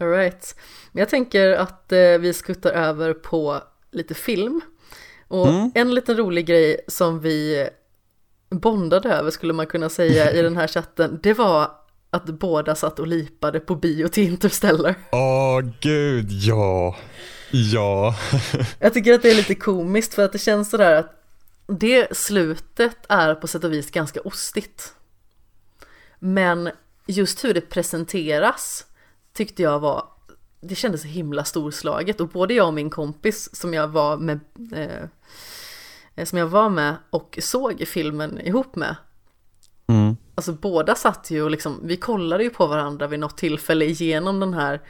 All 0.00 0.10
right. 0.10 0.56
Jag 0.92 1.08
tänker 1.08 1.52
att 1.52 1.92
eh, 1.92 1.98
vi 1.98 2.32
skuttar 2.32 2.70
över 2.70 3.12
på 3.14 3.60
lite 3.92 4.14
film. 4.14 4.60
Och 5.28 5.48
Mm. 5.48 5.70
en 5.74 5.94
liten 5.94 6.16
rolig 6.16 6.46
grej 6.46 6.80
som 6.88 7.20
vi 7.20 7.68
bondade 8.50 9.08
över 9.08 9.30
skulle 9.30 9.52
man 9.52 9.66
kunna 9.66 9.88
säga 9.88 10.32
i 10.32 10.42
den 10.42 10.56
här 10.56 10.66
chatten, 10.74 11.20
det 11.22 11.34
var 11.34 11.70
att 12.10 12.26
båda 12.26 12.74
satt 12.74 12.98
och 12.98 13.06
lipade 13.06 13.60
på 13.60 13.74
bio 13.76 14.08
till 14.08 14.24
Interstellar. 14.24 14.94
Åh, 15.12 15.60
gud, 15.80 16.30
ja. 16.32 16.96
Ja. 17.52 18.14
Jag 18.78 18.94
tycker 18.94 19.14
att 19.14 19.22
det 19.22 19.30
är 19.30 19.34
lite 19.34 19.54
komiskt 19.54 20.14
för 20.14 20.24
att 20.24 20.32
det 20.32 20.38
känns 20.38 20.70
sådär 20.70 20.94
att 20.94 21.19
det 21.70 22.16
slutet 22.16 22.96
är 23.08 23.34
på 23.34 23.46
sätt 23.46 23.64
och 23.64 23.72
vis 23.72 23.90
ganska 23.90 24.20
ostigt. 24.20 24.94
Men 26.18 26.70
just 27.06 27.44
hur 27.44 27.54
det 27.54 27.60
presenteras 27.60 28.86
tyckte 29.32 29.62
jag 29.62 29.80
var, 29.80 30.08
det 30.60 30.74
kändes 30.74 31.02
så 31.02 31.08
himla 31.08 31.44
storslaget 31.44 32.20
och 32.20 32.28
både 32.28 32.54
jag 32.54 32.66
och 32.66 32.74
min 32.74 32.90
kompis 32.90 33.56
som 33.56 33.74
jag 33.74 33.88
var 33.88 34.16
med, 34.16 34.40
eh, 34.72 36.24
som 36.24 36.38
jag 36.38 36.46
var 36.46 36.68
med 36.68 36.96
och 37.10 37.38
såg 37.42 37.84
filmen 37.86 38.40
ihop 38.40 38.76
med, 38.76 38.96
Mm. 39.90 40.16
Alltså 40.34 40.52
båda 40.52 40.94
satt 40.94 41.30
ju 41.30 41.42
och 41.42 41.50
liksom, 41.50 41.80
vi 41.82 41.96
kollade 41.96 42.44
ju 42.44 42.50
på 42.50 42.66
varandra 42.66 43.06
vid 43.06 43.20
något 43.20 43.36
tillfälle 43.36 43.84
igenom 43.84 44.40
den 44.40 44.54
här 44.54 44.80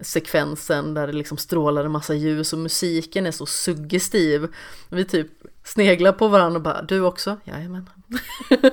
sekvensen 0.00 0.94
där 0.94 1.06
det 1.06 1.12
liksom 1.12 1.38
strålar 1.38 1.84
en 1.84 1.90
massa 1.90 2.14
ljus 2.14 2.52
och 2.52 2.58
musiken 2.58 3.26
är 3.26 3.30
så 3.30 3.46
suggestiv. 3.46 4.48
Vi 4.88 5.04
typ 5.04 5.30
sneglar 5.64 6.12
på 6.12 6.28
varandra 6.28 6.56
och 6.56 6.62
bara, 6.62 6.82
du 6.82 7.00
också? 7.00 7.36
Jajamän. 7.44 7.90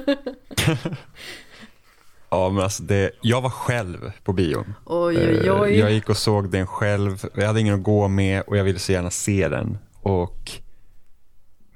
Ja, 2.34 2.50
men 2.50 2.64
alltså 2.64 2.84
det, 2.84 3.12
jag 3.22 3.42
var 3.42 3.50
själv 3.50 4.12
på 4.24 4.34
bion. 4.34 4.74
Oj, 4.86 5.18
oj, 5.18 5.48
Eh, 5.48 5.62
oj. 5.62 5.80
Jag 5.80 5.92
gick 5.92 6.10
och 6.10 6.18
såg 6.18 6.52
den 6.52 6.68
själv. 6.68 7.26
Jag 7.36 7.48
hade 7.48 7.60
ingen 7.60 7.76
att 7.76 7.84
gå 7.84 8.08
med 8.08 8.42
och 8.48 8.58
jag 8.58 8.64
ville 8.64 8.80
så 8.80 8.92
gärna 8.92 9.10
se 9.10 9.48
den. 9.48 9.78
Och... 10.02 10.52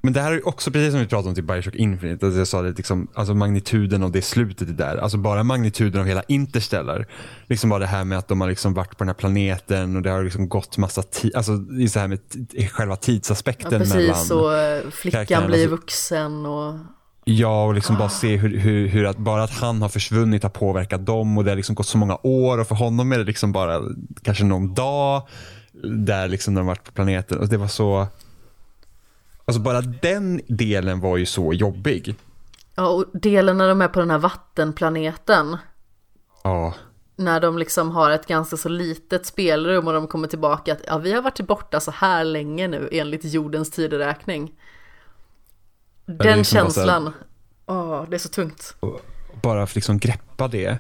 Men 0.06 0.14
det 0.14 0.22
här 0.22 0.32
är 0.32 0.47
också 0.47 0.72
precis 0.72 0.91
som 0.91 0.99
vi 0.99 1.08
pratade 1.08 1.30
om 1.30 1.36
till 1.36 1.43
Bioshock 1.43 1.76
Infinite. 1.76 2.26
Alltså 2.26 2.39
jag 2.39 2.47
sa 2.47 2.62
det, 2.62 2.78
liksom, 2.78 3.08
alltså 3.14 3.34
magnituden 3.34 4.03
av 4.03 4.12
det 4.12 4.22
slutet 4.22 4.70
är 4.70 4.74
där. 4.74 4.97
Alltså 4.97 5.18
bara 5.18 5.43
magnituden 5.43 6.01
av 6.01 6.08
hela 6.08 6.24
Interstellar. 6.28 7.08
Liksom 7.47 7.70
bara 7.70 7.80
det 7.80 7.86
här 7.86 8.03
med 8.03 8.18
att 8.18 8.28
de 8.28 8.41
har 8.41 8.47
liksom 8.49 8.74
varit 8.74 8.89
på 8.97 9.03
den 9.03 9.08
här 9.08 9.14
planeten 9.14 9.95
och 9.95 10.01
det 10.01 10.10
har 10.10 10.24
liksom 10.24 10.49
gått 10.49 10.78
massa 10.78 11.03
tid. 11.03 11.36
Alltså 11.36 11.58
det 11.58 11.84
är 11.84 11.88
så 11.88 11.99
här 11.99 12.08
med 12.08 12.20
själva 12.72 12.93
Ja, 12.93 12.95
tidsaspekten 12.95 13.70
mellan. 13.80 13.88
precis, 13.97 14.32
och 14.32 14.53
eh, 14.58 14.89
flickan 14.91 15.47
blir 15.47 15.58
alltså- 15.60 15.70
vuxen 15.76 16.45
och 16.45 16.74
Ja, 17.28 17.66
och 17.66 17.74
liksom 17.74 17.97
bara 17.97 18.10
se 18.10 18.36
hur, 18.38 18.58
hur, 18.58 18.88
hur 18.88 19.06
att 19.06 19.18
bara 19.18 19.43
att 19.43 19.51
han 19.51 19.82
har 19.82 19.89
försvunnit 19.89 20.43
har 20.43 20.49
påverkat 20.49 21.06
dem 21.06 21.38
och 21.38 21.43
det 21.43 21.51
har 21.51 21.56
liksom 21.56 21.76
gått 21.76 21.88
så 21.88 21.97
många 21.97 22.18
år 22.24 22.58
och 22.58 22.68
för 22.68 22.76
honom 22.76 23.12
är 23.12 23.18
det 23.18 23.24
liksom 23.24 23.51
bara 23.51 23.82
kanske 24.24 24.43
någon 24.43 24.74
dag 24.74 25.28
där 25.84 26.28
liksom 26.28 26.53
när 26.53 26.62
de 26.62 26.68
varit 26.68 26.84
på 26.84 26.91
planeten 26.91 27.38
och 27.38 27.47
det 27.47 27.58
var 27.58 27.68
så 27.68 28.08
Alltså 29.45 29.61
bara 29.61 29.81
den 29.81 30.41
delen 30.47 30.99
var 30.99 31.17
ju 31.17 31.25
så 31.25 31.53
jobbig. 31.53 32.15
Ja, 32.75 32.87
och 32.87 33.05
delen 33.13 33.57
när 33.57 33.67
de 33.67 33.81
är 33.81 33.87
på 33.87 33.99
den 33.99 34.11
här 34.11 34.17
vattenplaneten. 34.17 35.57
Ja, 36.43 36.73
När 37.15 37.39
de 37.39 37.57
liksom 37.57 37.91
har 37.91 38.11
ett 38.11 38.27
ganska 38.27 38.57
så 38.57 38.69
litet 38.69 39.25
spelrum 39.25 39.87
och 39.87 39.93
de 39.93 40.07
kommer 40.07 40.27
tillbaka 40.27 40.73
att 40.73 40.81
ja, 40.87 40.97
vi 40.97 41.13
har 41.13 41.21
varit 41.21 41.39
borta 41.41 41.79
så 41.79 41.91
här 41.91 42.23
länge 42.23 42.67
nu 42.67 42.89
enligt 42.91 43.25
jordens 43.25 43.71
tideräkning. 43.71 44.51
Den 46.05 46.37
liksom 46.37 46.57
känslan, 46.57 47.13
åh, 47.65 48.03
det 48.09 48.15
är 48.15 48.19
så 48.19 48.29
tungt. 48.29 48.75
bara 49.41 49.67
för 49.67 49.75
liksom 49.75 49.97
greppa 49.99 50.47
det. 50.47 50.77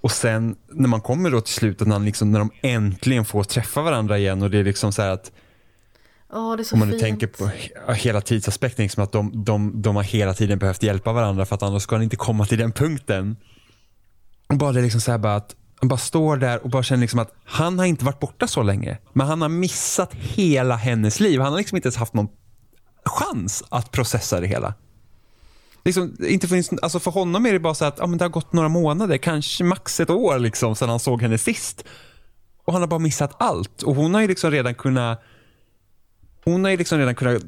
Och 0.00 0.10
sen 0.10 0.56
när 0.68 0.88
man 0.88 1.00
kommer 1.00 1.30
då 1.30 1.40
till 1.40 1.54
slutet 1.54 1.88
när, 1.88 1.98
liksom, 1.98 2.32
när 2.32 2.38
de 2.38 2.50
äntligen 2.62 3.24
får 3.24 3.44
träffa 3.44 3.82
varandra 3.82 4.18
igen 4.18 4.42
och 4.42 4.50
det 4.50 4.58
är 4.58 4.64
liksom 4.64 4.92
så 4.92 5.02
här 5.02 5.10
att 5.10 5.32
Så 6.34 6.40
Om 6.72 6.78
man 6.78 6.88
nu 6.88 6.92
fint. 6.92 7.02
tänker 7.02 7.26
på 7.26 7.44
he- 7.44 7.92
hela 7.94 8.20
tidsaspekten, 8.20 8.82
liksom 8.82 9.04
att 9.04 9.12
de, 9.12 9.44
de, 9.44 9.82
de 9.82 9.96
har 9.96 10.02
hela 10.02 10.34
tiden 10.34 10.58
behövt 10.58 10.82
hjälpa 10.82 11.12
varandra 11.12 11.46
för 11.46 11.54
att 11.54 11.62
annars 11.62 11.82
ska 11.82 11.94
han 11.94 12.02
inte 12.02 12.16
komma 12.16 12.46
till 12.46 12.58
den 12.58 12.72
punkten. 12.72 13.36
Och 14.48 14.56
bara 14.56 14.72
det 14.72 14.82
liksom 14.82 15.00
så 15.00 15.10
här 15.10 15.18
bara 15.18 15.36
att 15.36 15.56
han 15.80 15.88
bara 15.88 15.98
står 15.98 16.36
där 16.36 16.64
och 16.64 16.70
bara 16.70 16.82
känner 16.82 17.00
liksom 17.00 17.18
att 17.18 17.32
han 17.44 17.78
har 17.78 17.86
inte 17.86 18.04
varit 18.04 18.20
borta 18.20 18.46
så 18.46 18.62
länge. 18.62 18.98
Men 19.12 19.26
han 19.26 19.42
har 19.42 19.48
missat 19.48 20.14
hela 20.14 20.76
hennes 20.76 21.20
liv. 21.20 21.40
Han 21.40 21.52
har 21.52 21.58
liksom 21.58 21.76
inte 21.76 21.86
ens 21.86 21.96
haft 21.96 22.14
någon 22.14 22.28
chans 23.04 23.64
att 23.68 23.90
processa 23.90 24.40
det 24.40 24.46
hela. 24.46 24.74
Liksom, 25.84 26.16
inte 26.28 26.48
för, 26.48 26.62
alltså 26.82 27.00
för 27.00 27.10
honom 27.10 27.46
är 27.46 27.52
det 27.52 27.58
bara 27.60 27.74
så 27.74 27.84
att 27.84 27.98
ja, 27.98 28.06
men 28.06 28.18
det 28.18 28.24
har 28.24 28.30
gått 28.30 28.52
några 28.52 28.68
månader, 28.68 29.16
kanske 29.16 29.64
max 29.64 30.00
ett 30.00 30.10
år 30.10 30.38
liksom, 30.38 30.76
sedan 30.76 30.88
han 30.88 31.00
såg 31.00 31.22
henne 31.22 31.38
sist. 31.38 31.84
Och 32.64 32.72
han 32.72 32.82
har 32.82 32.86
bara 32.86 32.98
missat 33.00 33.34
allt. 33.38 33.82
Och 33.82 33.94
hon 33.94 34.14
har 34.14 34.20
ju 34.20 34.28
liksom 34.28 34.50
redan 34.50 34.74
kunnat 34.74 35.22
hon 36.44 36.64
har 36.64 36.70
ju 36.70 36.76
liksom 36.76 36.98
redan 36.98 37.14
kunnat 37.14 37.42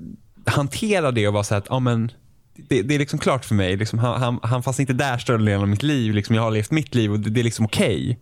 hantera 0.46 1.10
det 1.10 1.28
och 1.28 1.34
vara 1.34 1.44
så 1.44 1.54
här 1.54 1.60
att 1.60 1.66
ja, 1.68 1.78
men, 1.78 2.12
det, 2.54 2.82
det 2.82 2.94
är 2.94 2.98
liksom 2.98 3.18
klart 3.18 3.44
för 3.44 3.54
mig. 3.54 3.76
Liksom, 3.76 3.98
han, 3.98 4.22
han, 4.22 4.38
han 4.42 4.62
fanns 4.62 4.80
inte 4.80 4.92
där 4.92 5.18
större 5.18 5.38
delen 5.38 5.60
av 5.60 5.68
mitt 5.68 5.82
liv. 5.82 6.14
Liksom, 6.14 6.34
jag 6.34 6.42
har 6.42 6.50
levt 6.50 6.70
mitt 6.70 6.94
liv 6.94 7.12
och 7.12 7.20
det, 7.20 7.30
det 7.30 7.40
är 7.40 7.44
liksom 7.44 7.64
okej. 7.64 8.20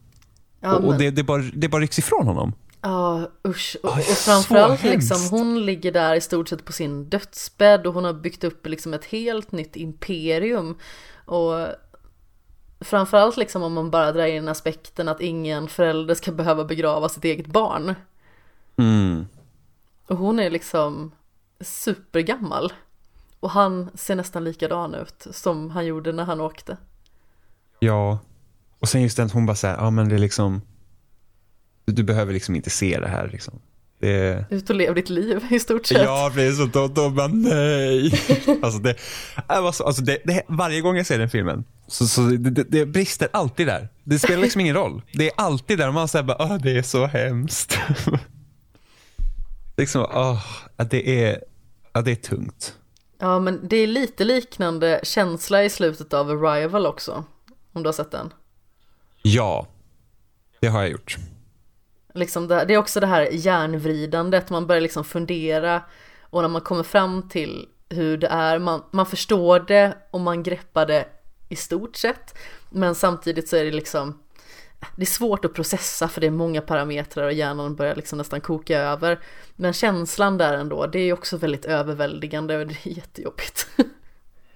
Ja, 0.61 0.77
och 0.77 0.85
och 0.85 0.99
det, 0.99 1.11
det, 1.11 1.23
bara, 1.23 1.43
det 1.55 1.69
bara 1.69 1.83
rycks 1.83 1.99
ifrån 1.99 2.27
honom. 2.27 2.53
Ja, 2.81 3.31
usch. 3.49 3.77
Och, 3.83 3.91
och 3.91 4.05
framförallt 4.05 4.83
liksom, 4.83 5.29
hon 5.31 5.67
ligger 5.67 5.93
där 5.93 6.15
i 6.15 6.21
stort 6.21 6.49
sett 6.49 6.65
på 6.65 6.73
sin 6.73 7.09
dödsbädd 7.09 7.87
och 7.87 7.95
hon 7.95 8.05
har 8.05 8.13
byggt 8.13 8.45
upp 8.45 8.67
liksom 8.67 8.95
ett 8.95 9.05
helt 9.05 9.53
nytt 9.53 9.77
imperium. 9.77 10.79
Och 11.25 11.67
framförallt 12.81 13.37
liksom 13.37 13.63
om 13.63 13.73
man 13.73 13.91
bara 13.91 14.13
drar 14.13 14.27
in 14.27 14.49
aspekten 14.49 15.09
att 15.09 15.21
ingen 15.21 15.69
förälder 15.69 16.15
ska 16.15 16.33
behöva 16.33 16.65
begrava 16.65 17.09
sitt 17.09 17.25
eget 17.25 17.47
barn. 17.47 17.95
Mm. 18.77 19.27
Och 20.07 20.17
hon 20.17 20.39
är 20.39 20.51
liksom 20.51 21.11
supergammal. 21.61 22.73
Och 23.41 23.51
han 23.51 23.91
ser 23.95 24.15
nästan 24.17 24.45
likadan 24.45 24.95
ut 24.95 25.27
som 25.31 25.71
han 25.71 25.87
gjorde 25.87 26.13
när 26.13 26.25
han 26.25 26.41
åkte. 26.41 26.77
Ja. 27.81 28.19
Och 28.79 28.89
sen 28.89 29.03
just 29.03 29.17
den 29.17 29.27
att 29.27 29.33
hon 29.33 29.47
bara 29.47 29.57
säger, 29.57 29.77
ja 29.77 29.91
men 29.91 30.09
det 30.09 30.15
är 30.15 30.19
liksom, 30.19 30.63
du, 31.85 32.03
behöver 32.03 32.33
liksom 32.33 32.57
inte 32.57 32.71
se 32.71 33.01
det 33.01 33.09
här. 33.09 33.29
Liksom. 33.29 33.61
Det, 33.99 34.45
Ut 34.51 34.71
och 34.71 34.77
lev 34.77 34.95
ditt 34.95 35.11
liv 35.11 35.45
i 35.51 35.61
stort 35.61 35.87
sett. 35.87 36.03
Ja, 36.05 36.31
precis. 36.35 36.61
Och 36.61 36.69
då, 36.69 36.89
då 36.89 37.11
bara 37.11 37.27
nej. 37.29 38.13
Alltså 38.63 38.79
det, 38.79 38.97
så- 39.73 39.85
alltså 39.85 40.03
det, 40.03 40.19
det, 40.25 40.43
varje 40.49 40.81
gång 40.81 40.97
jag 40.97 41.07
ser 41.07 41.19
den 41.19 41.31
filmen 41.31 41.65
så, 41.89 42.07
så 42.07 42.21
det, 42.21 42.51
det, 42.65 42.87
brister 42.87 43.29
alltid 43.33 43.67
där. 43.67 43.89
Det 44.05 44.19
spelar 44.19 44.43
liksom 44.43 44.61
ingen 44.61 44.75
roll. 44.75 45.03
Det 45.13 45.27
är 45.27 45.33
alltid 45.37 45.79
där 45.79 45.89
och 45.89 45.95
man 45.95 46.09
säger 46.09 46.23
bara, 46.25 46.37
"Åh, 46.41 46.57
det 46.63 46.79
är 46.79 46.83
så 46.83 47.07
hemskt. 47.07 47.79
liksom, 49.77 50.07
att 50.77 50.91
det 50.91 51.25
är, 51.25 51.45
ja, 51.93 52.03
det 52.03 52.11
är 52.11 52.17
tungt. 52.17 52.79
Ja, 53.19 53.39
men 53.39 53.69
det 53.69 53.77
är 53.77 53.87
lite 53.87 54.25
liknande 54.25 55.01
känsla 55.03 55.65
i 55.65 55.71
slutet 55.71 56.15
av 56.15 56.31
Arrival 56.31 56.87
också. 56.87 57.25
Om 57.73 57.83
du 57.83 57.89
har 57.89 57.93
sett 57.93 58.11
den. 58.11 58.33
Ja, 59.23 59.67
det 60.61 60.67
har 60.69 60.81
jag 60.81 60.91
gjort. 60.91 61.17
Liksom 62.15 62.49
det, 62.49 62.65
det 62.65 62.75
är 62.75 62.79
också 62.79 63.01
det 63.01 63.07
här 63.07 63.29
hjärnvridandet, 63.33 64.51
man 64.51 64.67
börjar 64.67 64.81
liksom 64.81 65.05
fundera 65.05 65.83
och 66.21 66.43
när 66.43 66.49
man 66.49 66.61
kommer 66.61 66.83
fram 66.83 67.29
till 67.29 67.69
hur 67.89 68.17
det 68.17 68.27
är, 68.27 68.59
man, 68.59 68.83
man 68.91 69.07
förstår 69.07 69.61
det 69.61 69.97
och 70.11 70.21
man 70.21 70.43
greppar 70.43 70.87
det 70.87 71.09
i 71.49 71.57
stort 71.57 71.97
sett. 71.97 72.35
Men 72.71 72.95
samtidigt 72.95 73.49
så 73.49 73.57
är 73.57 73.65
det 73.65 73.71
liksom 73.71 74.24
det 74.97 75.03
är 75.03 75.07
svårt 75.07 75.45
att 75.45 75.55
processa 75.55 76.09
för 76.09 76.21
det 76.21 76.27
är 76.27 76.31
många 76.31 76.61
parametrar 76.61 77.25
och 77.25 77.33
hjärnan 77.33 77.75
börjar 77.75 77.97
liksom 77.97 78.19
nästan 78.19 78.41
koka 78.41 78.79
över. 78.79 79.19
Men 79.57 79.73
känslan 79.73 80.39
där 80.39 80.55
ändå, 80.55 80.87
det 80.87 80.99
är 80.99 81.13
också 81.13 81.37
väldigt 81.37 81.65
överväldigande 81.65 82.57
och 82.57 82.67
det 82.67 82.77
är 82.83 82.97
jättejobbigt. 82.97 83.67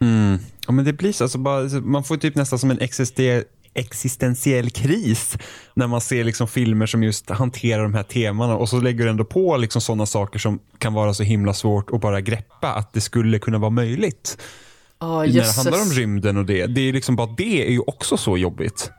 Mm. 0.01 0.39
Ja, 0.67 0.73
men 0.73 0.85
det 0.85 0.93
blir 0.93 1.13
så, 1.13 1.25
alltså 1.25 1.39
bara, 1.39 1.81
man 1.81 2.05
får 2.05 2.17
typ 2.17 2.35
nästan 2.35 2.59
som 2.59 2.71
en 2.71 2.81
exister 2.81 3.45
existentiell 3.75 4.71
kris 4.71 5.39
när 5.75 5.87
man 5.87 6.01
ser 6.01 6.25
liksom 6.25 6.49
filmer 6.49 6.87
som 6.87 7.03
just 7.03 7.31
hanterar 7.31 7.83
de 7.83 7.95
här 7.95 8.03
temana 8.03 8.57
och 8.57 8.69
så 8.69 8.81
lägger 8.81 9.05
du 9.05 9.11
ändå 9.11 9.25
på 9.25 9.57
liksom 9.57 9.81
sådana 9.81 10.07
saker 10.07 10.39
som 10.39 10.59
kan 10.79 10.95
vara 10.95 11.15
så 11.15 11.23
himla 11.23 11.55
svårt 11.55 11.91
att 11.93 12.01
bara 12.01 12.21
greppa 12.21 12.73
att 12.73 12.93
det 12.93 13.01
skulle 13.01 13.39
kunna 13.39 13.59
vara 13.59 13.71
möjligt. 13.71 14.39
Oh, 15.01 15.19
när 15.19 15.27
det 15.27 15.57
handlar 15.57 15.83
om 15.83 15.91
rymden 15.91 16.37
och 16.37 16.45
det, 16.45 16.67
det 16.67 16.81
är 16.81 16.93
liksom 16.93 17.17
bara 17.17 17.35
det 17.37 17.67
är 17.67 17.71
ju 17.71 17.81
också 17.81 18.17
så 18.17 18.39
jobbigt. 18.39 18.91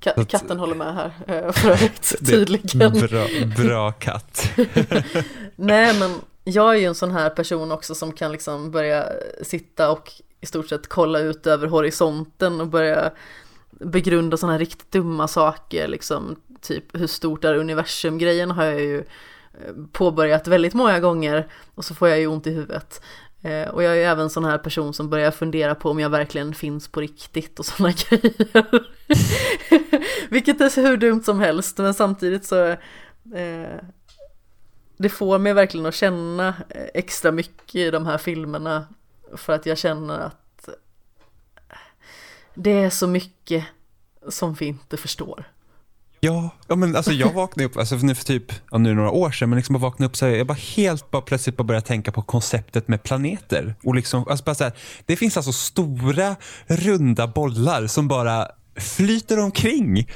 Ka 0.00 0.24
katten 0.24 0.58
håller 0.58 0.74
med 0.74 0.94
här 0.94 1.12
eh, 1.26 1.52
för 1.52 1.70
övrigt, 1.70 2.14
tydligen. 2.26 2.92
Bra, 2.92 3.26
bra 3.56 3.92
katt. 3.92 4.50
Nej 5.56 5.98
men 5.98 6.10
jag 6.44 6.74
är 6.74 6.78
ju 6.78 6.84
en 6.84 6.94
sån 6.94 7.10
här 7.10 7.30
person 7.30 7.72
också 7.72 7.94
som 7.94 8.12
kan 8.12 8.32
liksom 8.32 8.70
börja 8.70 9.08
sitta 9.42 9.90
och 9.90 10.12
i 10.40 10.46
stort 10.46 10.68
sett 10.68 10.88
kolla 10.88 11.18
ut 11.18 11.46
över 11.46 11.66
horisonten 11.66 12.60
och 12.60 12.66
börja 12.66 13.10
begrunda 13.70 14.36
sådana 14.36 14.52
här 14.52 14.58
riktigt 14.58 14.92
dumma 14.92 15.28
saker, 15.28 15.88
liksom 15.88 16.36
typ 16.60 16.84
hur 16.98 17.06
stort 17.06 17.44
är 17.44 17.54
universum-grejen 17.54 18.50
har 18.50 18.64
jag 18.64 18.80
ju 18.80 18.98
eh, 18.98 19.74
påbörjat 19.92 20.48
väldigt 20.48 20.74
många 20.74 21.00
gånger 21.00 21.48
och 21.74 21.84
så 21.84 21.94
får 21.94 22.08
jag 22.08 22.18
ju 22.18 22.26
ont 22.26 22.46
i 22.46 22.50
huvudet. 22.50 23.00
Eh, 23.42 23.68
och 23.68 23.82
jag 23.82 23.92
är 23.92 23.96
ju 23.96 24.02
även 24.02 24.30
sån 24.30 24.44
här 24.44 24.58
person 24.58 24.94
som 24.94 25.10
börjar 25.10 25.30
fundera 25.30 25.74
på 25.74 25.90
om 25.90 26.00
jag 26.00 26.10
verkligen 26.10 26.54
finns 26.54 26.88
på 26.88 27.00
riktigt 27.00 27.58
och 27.58 27.66
sådana 27.66 27.94
grejer. 28.08 28.86
Vilket 30.30 30.60
är 30.60 30.68
så 30.68 30.80
hur 30.80 30.96
dumt 30.96 31.22
som 31.22 31.40
helst, 31.40 31.78
men 31.78 31.94
samtidigt 31.94 32.44
så 32.44 32.66
eh, 33.34 33.80
det 34.96 35.08
får 35.08 35.38
mig 35.38 35.52
verkligen 35.52 35.86
att 35.86 35.94
känna 35.94 36.48
eh, 36.48 36.86
extra 36.94 37.32
mycket 37.32 37.74
i 37.74 37.90
de 37.90 38.06
här 38.06 38.18
filmerna 38.18 38.86
för 39.36 39.52
att 39.52 39.66
jag 39.66 39.78
känner 39.78 40.18
att 40.18 40.68
eh, 40.68 40.74
det 42.54 42.70
är 42.70 42.90
så 42.90 43.06
mycket 43.06 43.64
som 44.28 44.54
vi 44.54 44.66
inte 44.66 44.96
förstår. 44.96 45.44
Ja, 46.20 46.50
ja 46.68 46.76
men 46.76 46.96
alltså 46.96 47.12
jag 47.12 47.32
vaknade 47.32 47.66
upp, 47.66 47.76
alltså 47.76 47.96
nu 47.96 48.14
för 48.14 48.24
typ, 48.24 48.52
ja, 48.70 48.78
nu 48.78 48.94
några 48.94 49.10
år 49.10 49.30
sedan, 49.30 49.50
men 49.50 49.56
liksom 49.56 49.74
jag 49.74 49.80
vaknade 49.80 50.08
upp 50.08 50.16
så 50.16 50.26
här, 50.26 50.32
jag 50.32 50.46
bara 50.46 50.58
helt 50.76 51.10
bara 51.10 51.22
plötsligt 51.22 51.56
bara 51.56 51.64
började 51.64 51.86
tänka 51.86 52.12
på 52.12 52.22
konceptet 52.22 52.88
med 52.88 53.02
planeter. 53.02 53.74
Och 53.84 53.94
liksom, 53.94 54.28
alltså 54.28 54.44
bara 54.44 54.54
så 54.54 54.64
här, 54.64 54.72
det 55.06 55.16
finns 55.16 55.36
alltså 55.36 55.52
stora 55.52 56.36
runda 56.66 57.26
bollar 57.26 57.86
som 57.86 58.08
bara 58.08 58.48
flyter 58.78 59.38
omkring. 59.38 60.06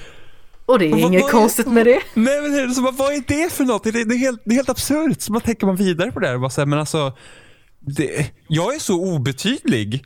Och 0.67 0.79
det 0.79 0.87
är 0.87 0.93
och 0.93 0.99
inget 0.99 1.23
vad, 1.23 1.31
konstigt 1.31 1.67
med 1.67 1.87
det. 1.87 2.01
Nej 2.15 2.43
men 2.43 2.75
så 2.75 2.83
bara, 2.83 2.93
vad 2.93 3.13
är 3.13 3.23
det 3.27 3.53
för 3.53 3.65
något? 3.65 3.85
Det 3.85 3.89
är, 3.91 4.05
det 4.05 4.15
är 4.15 4.19
helt, 4.19 4.43
det 4.45 4.51
är 4.51 4.55
helt 4.55 4.69
absurt. 4.69 5.21
Så 5.21 5.33
bara 5.33 5.41
tänker 5.41 5.67
man 5.67 5.77
vidare 5.77 6.13
på 6.13 6.21
det 6.21 6.27
här 6.27 6.35
och 6.35 6.41
bara 6.41 6.51
så 6.51 6.61
här, 6.61 6.67
men 6.67 6.79
alltså 6.79 7.13
det, 7.81 8.31
jag 8.49 8.75
är 8.75 8.79
så 8.79 9.01
obetydlig. 9.15 10.05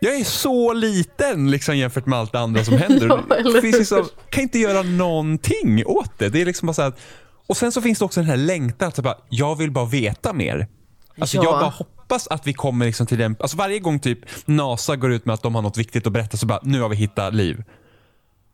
Jag 0.00 0.14
är 0.14 0.24
så 0.24 0.72
liten 0.72 1.50
liksom, 1.50 1.76
jämfört 1.76 2.06
med 2.06 2.18
allt 2.18 2.32
det 2.32 2.38
andra 2.38 2.64
som 2.64 2.78
händer. 2.78 3.06
ja, 3.28 3.60
finns 3.60 3.78
liksom, 3.78 4.08
kan 4.30 4.42
inte 4.42 4.58
göra 4.58 4.82
någonting 4.82 5.86
åt 5.86 6.18
det. 6.18 6.28
Det 6.28 6.40
är 6.40 6.46
liksom 6.46 6.66
bara 6.66 6.72
så 6.72 6.82
att, 6.82 7.00
och 7.46 7.56
sen 7.56 7.72
så 7.72 7.82
finns 7.82 7.98
det 7.98 8.04
också 8.04 8.20
den 8.20 8.30
här 8.30 8.36
längtan 8.36 8.88
att 8.88 8.98
bara, 8.98 9.18
jag 9.28 9.56
vill 9.56 9.70
bara 9.70 9.84
veta 9.84 10.32
mer. 10.32 10.66
Alltså, 11.18 11.36
ja. 11.36 11.44
Jag 11.44 11.52
bara 11.52 11.70
hoppas 11.70 12.28
att 12.28 12.46
vi 12.46 12.52
kommer 12.52 12.86
liksom 12.86 13.06
till 13.06 13.18
den, 13.18 13.36
alltså 13.40 13.56
varje 13.56 13.78
gång 13.78 14.00
typ 14.00 14.18
NASA 14.44 14.96
går 14.96 15.12
ut 15.12 15.26
med 15.26 15.34
att 15.34 15.42
de 15.42 15.54
har 15.54 15.62
något 15.62 15.78
viktigt 15.78 16.06
att 16.06 16.12
berätta 16.12 16.36
så 16.36 16.46
bara, 16.46 16.60
nu 16.62 16.80
har 16.80 16.88
vi 16.88 16.96
hittat 16.96 17.34
liv 17.34 17.62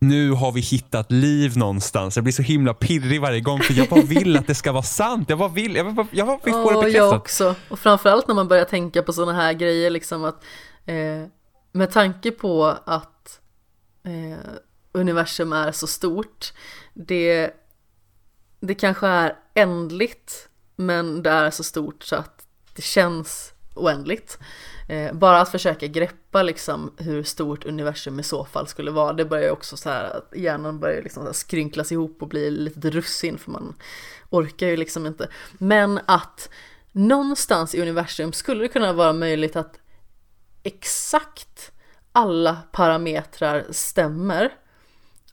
nu 0.01 0.31
har 0.31 0.53
vi 0.53 0.61
hittat 0.61 1.13
liv 1.13 1.57
någonstans. 1.57 2.17
Jag 2.17 2.25
blir 2.25 2.33
så 2.33 2.43
himla 2.43 2.75
pirrig 2.75 3.21
varje 3.21 3.41
gång 3.41 3.61
för 3.61 3.75
jag 3.75 3.89
bara 3.89 4.03
vill 4.03 4.37
att 4.37 4.47
det 4.47 4.55
ska 4.55 4.73
vara 4.73 4.83
sant. 4.83 5.31
Jag 5.31 5.39
bara 5.39 5.49
vill, 5.49 5.77
jag 5.77 5.95
bara, 5.95 6.07
jag 6.11 6.27
bara 6.27 6.39
vill 6.45 6.53
få 6.53 6.71
det 6.71 6.77
bekräftat. 6.77 6.95
Jag 6.95 7.17
också. 7.17 7.55
Och 7.69 7.79
framförallt 7.79 8.29
när 8.29 8.35
man 8.35 8.49
börjar 8.49 8.65
tänka 8.65 9.03
på 9.03 9.13
sådana 9.13 9.33
här 9.33 9.53
grejer 9.53 9.91
liksom 9.91 10.25
att 10.25 10.45
eh, 10.87 11.27
med 11.73 11.91
tanke 11.91 12.31
på 12.31 12.65
att 12.85 13.41
eh, 14.05 14.39
universum 14.93 15.53
är 15.53 15.73
så 15.73 15.87
stort. 15.87 16.53
Det, 16.95 17.51
det 18.61 18.75
kanske 18.75 19.07
är 19.07 19.35
ändligt 19.55 20.49
men 20.77 21.23
det 21.23 21.31
är 21.31 21.51
så 21.51 21.65
stort 21.65 22.03
så 22.03 22.17
att 22.17 22.47
det 22.75 22.83
känns 22.83 23.53
oändligt. 23.75 24.39
Eh, 24.91 25.13
bara 25.13 25.41
att 25.41 25.51
försöka 25.51 25.87
greppa 25.87 26.43
liksom 26.43 26.93
hur 26.97 27.23
stort 27.23 27.65
universum 27.65 28.21
i 28.21 28.23
så 28.23 28.45
fall 28.45 28.67
skulle 28.67 28.91
vara, 28.91 29.13
det 29.13 29.25
börjar 29.25 29.45
ju 29.45 29.51
också 29.51 29.77
så 29.77 29.91
här 29.91 30.05
att 30.05 30.33
hjärnan 30.37 30.81
börjar 30.81 31.03
liksom 31.03 31.27
så 31.27 31.33
skrynklas 31.33 31.93
ihop 31.93 32.23
och 32.23 32.29
bli 32.29 32.51
lite 32.51 32.91
russin 32.91 33.39
för 33.39 33.51
man 33.51 33.75
orkar 34.31 34.67
ju 34.67 34.77
liksom 34.77 35.07
inte. 35.07 35.29
Men 35.59 36.01
att 36.07 36.49
någonstans 36.93 37.75
i 37.75 37.83
universum 37.83 38.33
skulle 38.33 38.63
det 38.63 38.69
kunna 38.69 38.93
vara 38.93 39.13
möjligt 39.13 39.57
att 39.57 39.79
exakt 40.63 41.73
alla 42.13 42.57
parametrar 42.73 43.67
stämmer 43.71 44.53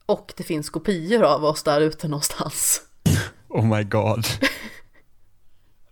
och 0.05 0.34
det 0.38 0.43
finns 0.43 0.70
kopior 0.70 1.24
av 1.24 1.45
oss 1.45 1.64
där 1.64 1.82
ute 1.82 2.08
någonstans. 2.08 2.82
Oh 3.49 3.78
my 3.78 3.84
god. 3.84 4.26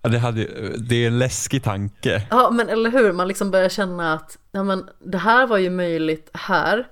Det, 0.10 0.20
hade, 0.20 0.48
det 0.78 0.96
är 0.96 1.08
en 1.08 1.20
läskig 1.20 1.64
tanke. 1.64 2.28
Ja, 2.30 2.52
men 2.52 2.70
eller 2.70 2.92
hur? 2.92 3.14
Man 3.14 3.28
liksom 3.28 3.52
börjar 3.52 3.70
känna 3.70 4.14
att 4.14 4.38
ja, 4.52 4.64
men, 4.64 4.90
det 5.00 5.18
här 5.18 5.48
var 5.48 5.58
ju 5.58 5.70
möjligt 5.70 6.30
här. 6.34 6.88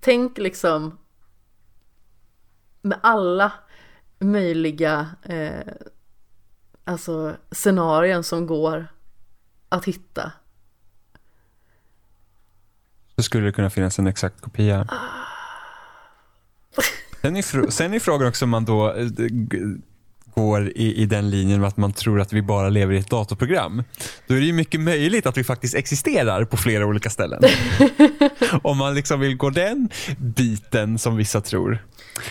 Tänk 0.00 0.38
liksom 0.38 0.98
med 2.82 2.98
alla 3.02 3.52
möjliga 4.18 5.08
eh, 5.22 5.72
alltså 6.84 7.36
scenarion 7.50 8.24
som 8.24 8.46
går 8.46 8.86
att 9.68 9.84
hitta. 9.84 10.32
Så 13.16 13.22
skulle 13.22 13.46
det 13.46 13.52
kunna 13.52 13.70
finnas 13.70 13.98
en 13.98 14.06
exakt 14.06 14.40
kopia. 14.40 14.86
Ah. 14.88 15.26
Sen 17.20 17.36
är, 17.36 17.70
sen 17.70 17.94
är 17.94 18.00
frågan 18.00 18.28
också 18.28 18.44
om 18.44 18.50
man 18.50 18.64
då 18.64 18.92
eh, 18.92 19.06
går 20.36 20.68
i, 20.68 21.02
i 21.02 21.06
den 21.06 21.30
linjen 21.30 21.64
att 21.64 21.76
man 21.76 21.92
tror 21.92 22.20
att 22.20 22.32
vi 22.32 22.42
bara 22.42 22.68
lever 22.68 22.94
i 22.94 22.98
ett 22.98 23.10
datorprogram. 23.10 23.82
Då 24.26 24.34
är 24.34 24.40
det 24.40 24.46
ju 24.46 24.52
mycket 24.52 24.80
möjligt 24.80 25.26
att 25.26 25.36
vi 25.36 25.44
faktiskt 25.44 25.74
existerar 25.74 26.44
på 26.44 26.56
flera 26.56 26.86
olika 26.86 27.10
ställen. 27.10 27.42
Om 28.62 28.78
man 28.78 28.94
liksom 28.94 29.20
vill 29.20 29.36
gå 29.36 29.50
den 29.50 29.88
biten 30.18 30.98
som 30.98 31.16
vissa 31.16 31.40
tror. 31.40 31.84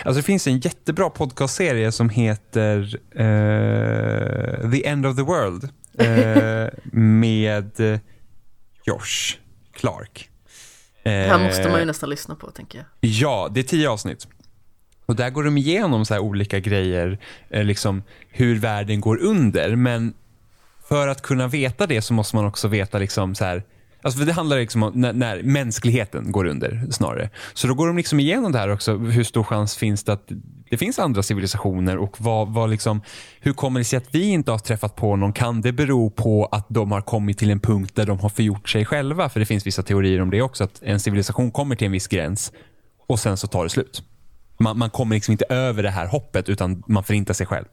Alltså 0.04 0.20
det 0.20 0.24
finns 0.24 0.48
en 0.48 0.60
jättebra 0.60 1.10
podcastserie 1.10 1.92
som 1.92 2.10
heter 2.10 2.96
uh, 2.96 4.72
The 4.72 4.88
End 4.88 5.06
of 5.06 5.16
the 5.16 5.22
World 5.22 5.64
uh, 5.64 6.70
med 7.00 8.00
Josh 8.86 9.38
Clark. 9.74 10.30
Det 11.04 11.10
här 11.10 11.44
måste 11.44 11.70
man 11.70 11.80
ju 11.80 11.86
nästan 11.86 12.10
lyssna 12.10 12.36
på 12.36 12.52
tänker 12.52 12.78
jag. 12.78 12.88
Ja, 13.00 13.50
det 13.54 13.60
är 13.60 13.64
tio 13.64 13.90
avsnitt. 13.90 14.28
Och 15.06 15.16
där 15.16 15.30
går 15.30 15.44
de 15.44 15.58
igenom 15.58 16.06
så 16.06 16.20
olika 16.20 16.60
grejer, 16.60 17.18
eh, 17.50 17.64
liksom 17.64 18.04
hur 18.30 18.60
världen 18.60 19.02
går 19.02 19.18
under. 19.18 19.76
Men 19.76 20.14
för 20.90 21.08
att 21.08 21.22
kunna 21.22 21.48
veta 21.48 21.88
det 21.88 22.02
så 22.02 22.14
måste 22.14 22.36
man 22.36 22.46
också 22.46 22.68
veta 22.68 22.98
liksom 22.98 23.36
så 23.36 23.46
här, 23.46 23.64
Alltså 24.06 24.20
för 24.20 24.26
det 24.26 24.34
handlar 24.34 24.58
liksom 24.58 24.84
om 24.84 24.92
när, 24.96 25.14
när, 25.14 25.44
mänskligheten 25.44 26.32
går 26.32 26.46
under 26.46 26.88
snarare. 26.92 27.30
Så 27.54 27.68
då 27.68 27.74
går 27.74 27.88
de 27.88 27.98
liksom 27.98 28.20
igenom 28.20 28.52
det 28.52 28.60
här 28.60 28.70
också. 28.70 28.98
Hur 28.98 29.24
stor 29.24 29.44
chans 29.44 29.76
finns 29.76 30.04
det 30.04 30.14
att 30.14 30.32
det 30.70 30.78
finns 30.78 31.00
andra 31.00 31.24
civilisationer 31.24 31.98
och 31.98 32.22
vad, 32.22 32.54
vad 32.54 32.70
liksom, 32.70 33.02
hur 33.40 33.54
kommer 33.54 33.80
det 33.80 33.84
sig 33.84 33.98
att 33.98 34.16
vi 34.16 34.24
inte 34.24 34.52
har 34.52 34.60
träffat 34.60 34.96
på 34.96 35.16
någon? 35.16 35.34
Kan 35.34 35.62
det 35.62 35.72
bero 35.72 36.10
på 36.10 36.46
att 36.46 36.66
de 36.70 36.92
har 36.92 37.02
kommit 37.02 37.38
till 37.38 37.50
en 37.50 37.60
punkt 37.60 37.96
där 37.96 38.06
de 38.06 38.20
har 38.20 38.30
förgjort 38.30 38.70
sig 38.70 38.86
själva? 38.86 39.30
För 39.30 39.40
det 39.40 39.46
finns 39.46 39.68
vissa 39.68 39.84
teorier 39.84 40.22
om 40.22 40.30
det 40.30 40.42
också. 40.42 40.64
Att 40.64 40.82
en 40.84 41.00
civilisation 41.00 41.52
kommer 41.52 41.76
till 41.76 41.86
en 41.86 41.92
viss 41.92 42.08
gräns 42.08 42.52
och 43.08 43.20
sen 43.20 43.38
så 43.38 43.48
tar 43.48 43.64
det 43.64 43.70
slut. 43.70 44.04
Man, 44.58 44.78
man 44.78 44.90
kommer 44.90 45.16
liksom 45.16 45.32
inte 45.32 45.46
över 45.50 45.84
det 45.84 45.90
här 45.90 46.08
hoppet 46.08 46.50
utan 46.50 46.84
man 46.88 47.04
förintar 47.04 47.34
sig 47.34 47.46
själv. 47.46 47.66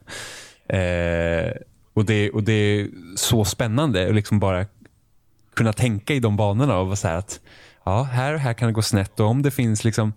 Eh, 0.67 1.51
och, 1.93 2.05
det, 2.05 2.31
och 2.31 2.43
det 2.43 2.53
är 2.53 2.87
så 3.15 3.45
spännande 3.45 4.07
att 4.07 4.15
liksom 4.15 4.39
bara 4.39 4.65
kunna 5.55 5.73
tänka 5.73 6.13
i 6.13 6.19
de 6.19 6.37
banorna 6.37 6.77
och 6.77 6.85
vara 6.85 6.95
så 6.95 7.07
här 7.07 7.15
att 7.15 7.39
ja, 7.83 8.03
här 8.03 8.33
och 8.33 8.39
här 8.39 8.53
kan 8.53 8.67
det 8.67 8.73
gå 8.73 8.81
snett 8.81 9.19
och 9.19 9.27
om 9.27 9.41
det 9.41 9.51
finns 9.51 9.83
liksom 9.83 10.13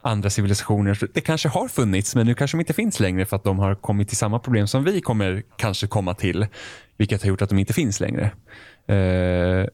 andra 0.00 0.30
civilisationer. 0.30 0.98
Det 1.14 1.20
kanske 1.20 1.48
har 1.48 1.68
funnits 1.68 2.14
men 2.14 2.26
nu 2.26 2.34
kanske 2.34 2.56
de 2.56 2.60
inte 2.60 2.72
finns 2.72 3.00
längre 3.00 3.26
för 3.26 3.36
att 3.36 3.44
de 3.44 3.58
har 3.58 3.74
kommit 3.74 4.08
till 4.08 4.16
samma 4.16 4.38
problem 4.38 4.66
som 4.66 4.84
vi 4.84 5.00
kommer 5.00 5.42
kanske 5.56 5.86
komma 5.86 6.14
till. 6.14 6.46
Vilket 6.96 7.22
har 7.22 7.28
gjort 7.28 7.42
att 7.42 7.48
de 7.48 7.58
inte 7.58 7.72
finns 7.72 8.00
längre. 8.00 8.30
Eh, 8.86 9.66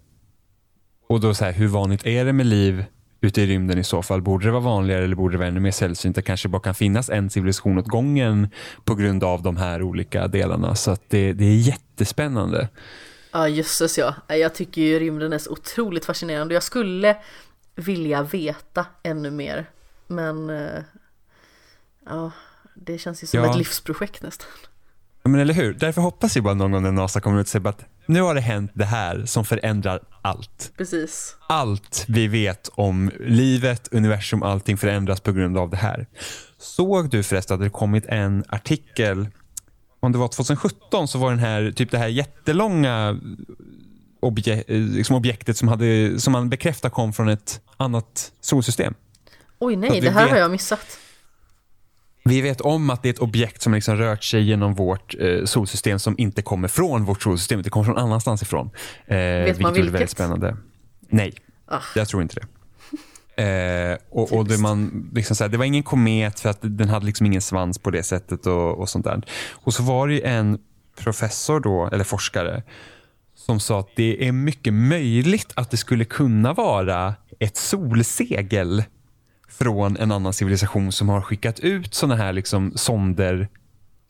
och 1.08 1.20
då 1.20 1.34
så 1.34 1.44
här, 1.44 1.52
hur 1.52 1.66
vanligt 1.66 2.06
är 2.06 2.24
det 2.24 2.32
med 2.32 2.46
liv 2.46 2.84
ute 3.24 3.42
i 3.42 3.46
rymden 3.46 3.78
i 3.78 3.84
så 3.84 4.02
fall? 4.02 4.22
Borde 4.22 4.44
det 4.46 4.50
vara 4.50 4.62
vanligare 4.62 5.04
eller 5.04 5.16
borde 5.16 5.34
det 5.34 5.38
vara 5.38 5.48
ännu 5.48 5.60
mer 5.60 5.70
sällsynt? 5.70 6.16
Det 6.16 6.22
kanske 6.22 6.48
bara 6.48 6.62
kan 6.62 6.74
finnas 6.74 7.10
en 7.10 7.30
civilisation 7.30 7.78
åt 7.78 7.86
gången 7.88 8.48
på 8.84 8.94
grund 8.94 9.24
av 9.24 9.42
de 9.42 9.56
här 9.56 9.82
olika 9.82 10.28
delarna. 10.28 10.74
Så 10.74 10.96
det, 11.08 11.32
det 11.32 11.44
är 11.44 11.56
jättespännande. 11.56 12.68
Ja 13.32 13.48
jösses 13.48 13.98
ja, 13.98 14.14
jag 14.28 14.54
tycker 14.54 14.82
ju 14.82 14.98
rymden 14.98 15.32
är 15.32 15.38
så 15.38 15.50
otroligt 15.52 16.04
fascinerande. 16.04 16.54
Jag 16.54 16.62
skulle 16.62 17.16
vilja 17.74 18.22
veta 18.22 18.86
ännu 19.02 19.30
mer. 19.30 19.70
Men 20.06 20.50
eh, 20.50 20.82
ja, 22.06 22.30
det 22.74 22.98
känns 22.98 23.22
ju 23.22 23.26
som 23.26 23.40
Ja. 23.40 23.50
ett 23.50 23.56
livsprojekt 23.56 24.22
nästan. 24.22 24.48
Ja, 25.22 25.30
Men 25.30 25.40
eller 25.40 25.54
hur? 25.54 25.74
Därför 25.74 26.00
hoppas 26.00 26.36
jag 26.36 26.44
bara 26.44 26.54
någon 26.54 26.70
gång 26.72 26.82
när 26.82 26.92
NASA 26.92 27.20
kommer 27.20 27.40
ut 27.40 27.44
och 27.44 27.48
säger 27.48 27.68
att 27.68 27.84
nu 28.06 28.20
har 28.20 28.34
det 28.34 28.40
hänt 28.40 28.70
det 28.74 28.84
här 28.84 29.22
som 29.26 29.44
förändrar 29.44 30.00
allt. 30.22 30.72
Precis. 30.76 31.36
Allt 31.48 32.04
vi 32.08 32.26
vet 32.28 32.70
om 32.74 33.10
livet, 33.20 33.88
universum, 33.92 34.42
allting 34.42 34.76
förändras 34.76 35.20
på 35.20 35.32
grund 35.32 35.58
av 35.58 35.70
det 35.70 35.76
här. 35.76 36.06
Såg 36.58 37.10
du 37.10 37.22
förresten 37.22 37.54
att 37.54 37.60
det 37.60 37.70
kommit 37.70 38.06
en 38.06 38.44
artikel, 38.48 39.28
om 40.00 40.12
det 40.12 40.18
var 40.18 40.28
2017 40.28 41.08
så 41.08 41.18
var 41.18 41.30
den 41.30 41.38
här, 41.38 41.72
typ 41.76 41.90
det 41.90 41.98
här 41.98 42.08
jättelånga 42.08 43.18
obje, 44.20 44.54
eh, 44.54 44.78
liksom 44.80 45.16
objektet 45.16 45.56
som, 45.56 45.68
hade, 45.68 46.20
som 46.20 46.32
man 46.32 46.50
bekräftar 46.50 46.90
kom 46.90 47.12
från 47.12 47.28
ett 47.28 47.60
annat 47.76 48.32
solsystem. 48.40 48.94
Oj 49.58 49.76
nej, 49.76 50.00
det 50.00 50.10
här 50.10 50.20
har 50.22 50.30
vet- 50.30 50.38
jag 50.38 50.50
missat. 50.50 50.98
Vi 52.24 52.40
vet 52.40 52.60
om 52.60 52.90
att 52.90 53.02
det 53.02 53.08
är 53.08 53.12
ett 53.12 53.18
objekt 53.18 53.62
som 53.62 53.74
liksom 53.74 53.96
rört 53.96 54.24
sig 54.24 54.42
genom 54.42 54.74
vårt 54.74 55.14
eh, 55.20 55.44
solsystem 55.44 55.98
som 55.98 56.14
inte 56.18 56.42
kommer 56.42 56.68
från 56.68 57.04
vårt 57.04 57.22
solsystem. 57.22 57.62
Det 57.62 57.70
kommer 57.70 57.84
från 57.84 57.98
annanstans 57.98 58.42
ifrån. 58.42 58.70
Eh, 59.06 59.16
Vet 59.16 59.60
man 59.60 59.72
vilket 59.74 59.88
är 59.88 59.92
väldigt 59.92 60.10
spännande. 60.10 60.56
Nej, 61.08 61.32
Ah. 61.66 61.80
jag 61.94 62.08
tror 62.08 62.22
inte 62.22 62.34
det. 62.40 62.46
Eh, 63.36 63.98
och, 64.10 64.32
och 64.32 64.48
det, 64.48 64.58
man, 64.58 65.10
liksom 65.14 65.36
så 65.36 65.44
här, 65.44 65.48
det 65.48 65.56
var 65.58 65.64
ingen 65.64 65.82
komet 65.82 66.40
för 66.40 66.48
att 66.48 66.58
den 66.62 66.88
hade 66.88 67.06
liksom 67.06 67.26
ingen 67.26 67.40
svans 67.40 67.78
på 67.78 67.90
det 67.90 68.02
sättet 68.02 68.46
och, 68.46 68.78
och 68.78 68.88
sånt 68.88 69.04
där. 69.04 69.22
Och 69.52 69.74
så 69.74 69.82
var 69.82 70.08
det 70.08 70.20
en 70.26 70.58
professor 70.98 71.60
då, 71.60 71.88
eller 71.92 72.04
forskare, 72.04 72.62
som 73.36 73.60
sa 73.60 73.80
att 73.80 73.88
det 73.96 74.28
är 74.28 74.32
mycket 74.32 74.74
möjligt 74.74 75.52
att 75.56 75.70
det 75.70 75.76
skulle 75.76 76.04
kunna 76.04 76.52
vara 76.52 77.14
ett 77.38 77.56
solsegel 77.56 78.84
från 79.58 79.96
en 79.96 80.12
annan 80.12 80.32
civilisation 80.32 80.92
som 80.92 81.08
har 81.08 81.20
skickat 81.20 81.60
ut 81.60 81.94
såna 81.94 82.16
här 82.16 82.32
liksom 82.32 82.72
sonder 82.76 83.48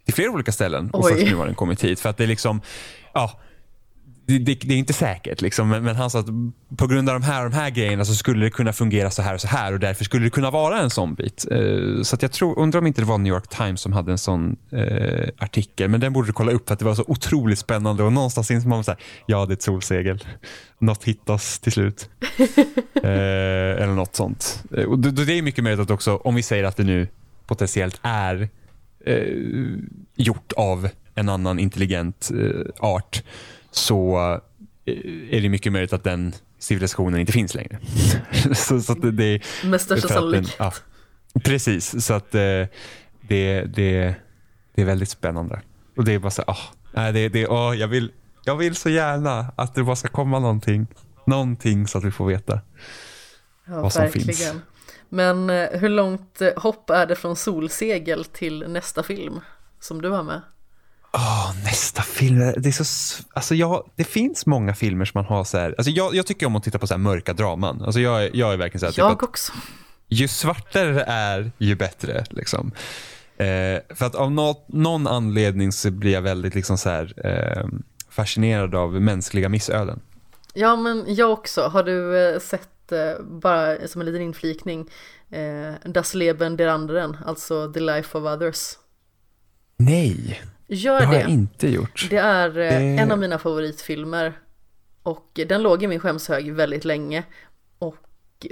till 0.04 0.14
flera 0.14 0.30
olika 0.30 0.52
ställen 0.52 0.90
och 0.90 1.04
Oj. 1.04 1.12
först 1.12 1.26
nu 1.26 1.34
har 1.36 1.46
den 1.46 1.54
kommit 1.54 1.84
hit. 1.84 2.00
För 2.00 2.08
att 2.08 2.16
det 2.16 2.24
är 2.24 2.28
liksom, 2.28 2.60
ja, 3.14 3.40
det, 4.26 4.38
det, 4.38 4.54
det 4.54 4.74
är 4.74 4.78
inte 4.78 4.92
säkert 4.92 5.40
liksom, 5.40 5.68
men, 5.68 5.84
men 5.84 5.96
han 5.96 6.10
sa 6.10 6.18
att 6.18 6.26
på 6.76 6.86
grund 6.86 7.08
av 7.08 7.20
de 7.20 7.26
här, 7.26 7.42
de 7.42 7.52
här 7.52 7.70
grejerna 7.70 8.04
så 8.04 8.14
skulle 8.14 8.44
det 8.44 8.50
kunna 8.50 8.72
fungera 8.72 9.10
så 9.10 9.22
här 9.22 9.34
och 9.34 9.40
så 9.40 9.48
här 9.48 9.72
och 9.72 9.80
därför 9.80 10.04
skulle 10.04 10.26
det 10.26 10.30
kunna 10.30 10.50
vara 10.50 10.78
en 10.78 10.90
sån 10.90 11.14
bit. 11.14 11.46
Eh, 11.50 12.02
så 12.02 12.16
att 12.16 12.22
jag 12.22 12.32
tror, 12.32 12.58
undrar 12.58 12.80
om 12.80 12.86
inte 12.86 13.00
det 13.00 13.06
var 13.06 13.18
New 13.18 13.32
York 13.32 13.48
Times 13.48 13.80
som 13.80 13.92
hade 13.92 14.12
en 14.12 14.18
sån 14.18 14.56
eh, 14.72 15.28
artikel, 15.38 15.88
men 15.88 16.00
den 16.00 16.12
borde 16.12 16.28
du 16.28 16.32
kolla 16.32 16.52
upp 16.52 16.68
för 16.68 16.72
att 16.72 16.78
det 16.78 16.84
var 16.84 16.94
så 16.94 17.04
otroligt 17.06 17.58
spännande 17.58 18.02
och 18.02 18.12
någonstans 18.12 18.50
inser 18.50 18.68
man 18.68 18.84
så 18.84 18.90
här, 18.90 19.00
ja 19.26 19.46
det 19.46 19.52
är 19.52 19.56
ett 19.56 19.62
solsegel. 19.62 20.24
Något 20.78 21.04
hittas 21.04 21.58
till 21.58 21.72
slut. 21.72 22.08
eh, 22.94 23.82
eller 23.82 23.94
något 23.94 24.16
sånt. 24.16 24.64
Och 24.88 24.98
det, 24.98 25.24
det 25.24 25.38
är 25.38 25.42
mycket 25.42 25.64
möjligt 25.64 25.80
att 25.80 25.90
också, 25.90 26.16
om 26.16 26.34
vi 26.34 26.42
säger 26.42 26.64
att 26.64 26.76
det 26.76 26.84
nu 26.84 27.08
potentiellt 27.46 28.00
är 28.02 28.48
gjort 30.16 30.52
av 30.52 30.88
en 31.14 31.28
annan 31.28 31.58
intelligent 31.58 32.30
art 32.78 33.22
så 33.74 34.18
eh, 34.84 34.94
är 35.30 35.40
det 35.40 35.48
mycket 35.48 35.72
möjligt 35.72 35.92
att 35.92 36.04
den 36.04 36.34
civilisationen 36.58 37.20
inte 37.20 37.32
finns 37.32 37.54
längre. 37.54 37.78
så, 38.54 38.80
så 38.80 38.92
att 38.92 39.16
det, 39.16 39.40
Med 39.64 39.80
största 39.80 40.08
sannolikhet. 40.08 40.56
ja, 40.58 40.72
Precis, 41.44 42.04
så 42.06 42.14
att 42.14 42.34
eh, 42.34 42.40
det, 43.20 43.64
det, 43.64 44.14
det 44.74 44.82
är 44.82 44.84
väldigt 44.84 45.08
spännande. 45.08 45.60
Och 45.96 46.04
det 46.04 46.12
är 46.12 46.18
bara 46.18 46.30
så 46.30 46.42
ah, 46.46 46.58
nej, 46.92 47.12
det, 47.12 47.28
det, 47.28 47.48
åh, 47.48 47.76
jag, 47.76 47.88
vill, 47.88 48.12
jag 48.44 48.56
vill 48.56 48.76
så 48.76 48.88
gärna 48.88 49.52
att 49.56 49.74
det 49.74 49.82
bara 49.82 49.96
ska 49.96 50.08
komma 50.08 50.38
någonting. 50.38 50.86
Någonting 51.26 51.86
så 51.86 51.98
att 51.98 52.04
vi 52.04 52.10
får 52.10 52.26
veta. 52.26 52.60
Ja, 53.66 53.80
vad 53.80 53.92
som 53.92 54.02
verkligen. 54.02 54.26
finns. 54.26 54.54
Men 55.08 55.50
eh, 55.50 55.68
hur 55.72 55.88
långt 55.88 56.42
hopp 56.56 56.90
är 56.90 57.06
det 57.06 57.16
från 57.16 57.36
solsegel 57.36 58.24
till 58.24 58.64
nästa 58.68 59.02
film 59.02 59.40
som 59.80 60.02
du 60.02 60.10
har 60.10 60.22
med? 60.22 60.40
Åh, 61.14 61.52
nästa 61.64 62.02
film. 62.02 62.38
Det, 62.56 62.68
är 62.68 62.84
så, 62.84 63.22
alltså 63.34 63.54
jag, 63.54 63.90
det 63.96 64.04
finns 64.04 64.46
många 64.46 64.74
filmer 64.74 65.04
som 65.04 65.18
man 65.18 65.24
har 65.24 65.44
så 65.44 65.58
här. 65.58 65.74
Alltså 65.78 65.90
jag, 65.90 66.14
jag 66.14 66.26
tycker 66.26 66.46
om 66.46 66.56
att 66.56 66.62
titta 66.64 66.78
på 66.78 66.86
så 66.86 66.94
här 66.94 66.98
mörka 66.98 67.32
draman. 67.32 67.82
Alltså 67.82 68.00
jag, 68.00 68.24
är- 68.24 68.30
jag 68.34 68.52
är 68.52 68.56
verkligen 68.56 68.80
så 68.80 68.86
här, 68.86 68.92
typ 68.92 68.98
Jag 68.98 69.12
att 69.12 69.22
också. 69.22 69.52
ju 70.08 70.28
svartare 70.28 70.92
det 70.92 71.04
är, 71.08 71.50
ju 71.58 71.74
bättre. 71.76 72.24
Liksom. 72.30 72.72
Eh, 73.36 73.46
för 73.94 74.04
att 74.06 74.14
av 74.14 74.32
nå- 74.32 74.64
någon 74.68 75.06
anledning 75.06 75.72
så 75.72 75.90
blir 75.90 76.12
jag 76.12 76.22
väldigt 76.22 76.54
liksom 76.54 76.78
så 76.78 76.88
här, 76.90 77.26
eh, 77.26 77.66
fascinerad 78.10 78.74
av 78.74 78.92
mänskliga 79.02 79.48
missöden. 79.48 80.00
Ja 80.54 80.76
men 80.76 81.04
jag 81.14 81.30
också. 81.32 81.60
Har 81.62 81.82
du 81.82 82.28
eh, 82.28 82.40
sett, 82.40 82.92
eh, 82.92 83.24
bara 83.24 83.88
som 83.88 84.00
en 84.00 84.06
liten 84.06 84.22
inflikning, 84.22 84.90
eh, 85.30 85.90
Das 85.90 86.14
Leben 86.14 86.56
der 86.56 86.66
anderen, 86.66 87.16
alltså 87.26 87.72
The 87.72 87.80
Life 87.80 88.18
of 88.18 88.24
Others. 88.24 88.58
Nej, 89.76 90.40
Gör 90.66 91.00
det 91.00 91.06
har 91.06 91.14
det. 91.14 91.20
jag 91.20 91.28
inte 91.30 91.68
gjort. 91.68 92.06
Det 92.10 92.16
är 92.16 92.48
eh, 92.48 92.54
Det- 92.54 92.74
en 92.98 93.12
av 93.12 93.18
mina 93.18 93.38
favoritfilmer. 93.38 94.32
Och 95.02 95.40
den 95.48 95.62
låg 95.62 95.82
i 95.82 95.86
min 95.86 96.00
skämshög 96.00 96.52
väldigt 96.52 96.84
länge. 96.84 97.24
Och, 97.78 97.96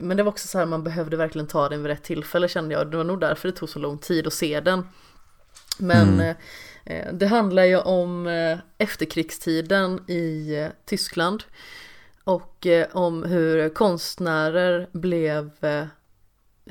men 0.03 0.17
det 0.17 0.23
var 0.23 0.31
också 0.33 0.49
så 0.49 0.59
här, 0.59 0.67
man 0.67 0.85
behövde 0.85 1.17
verkligen 1.17 1.47
ta 1.47 1.69
den 1.69 1.83
vid 1.83 1.87
rätt 1.91 2.03
tillfälle 2.03 2.49
kände 2.49 2.75
jag. 2.75 2.91
Det 2.91 2.97
var 2.97 3.05
nog 3.05 3.21
därför 3.21 3.49
det 3.49 3.55
tog 3.57 3.69
så 3.69 3.79
lång 3.79 3.99
tid 3.99 4.27
att 4.27 4.33
se 4.33 4.61
den. 4.61 4.87
Men 5.79 6.09
Mm. 6.15 6.37
eh, 6.85 7.13
det 7.13 7.27
handlar 7.27 7.65
ju 7.65 7.79
om 7.79 8.27
eh, 8.27 8.59
efterkrigstiden 8.79 10.11
i 10.11 10.55
eh, 10.57 10.69
Tyskland. 10.87 11.43
Och 12.25 12.67
eh, 12.67 12.87
om 12.93 13.23
hur 13.23 13.69
konstnärer 13.69 14.89
blev 14.93 15.51
eh, 15.61 15.85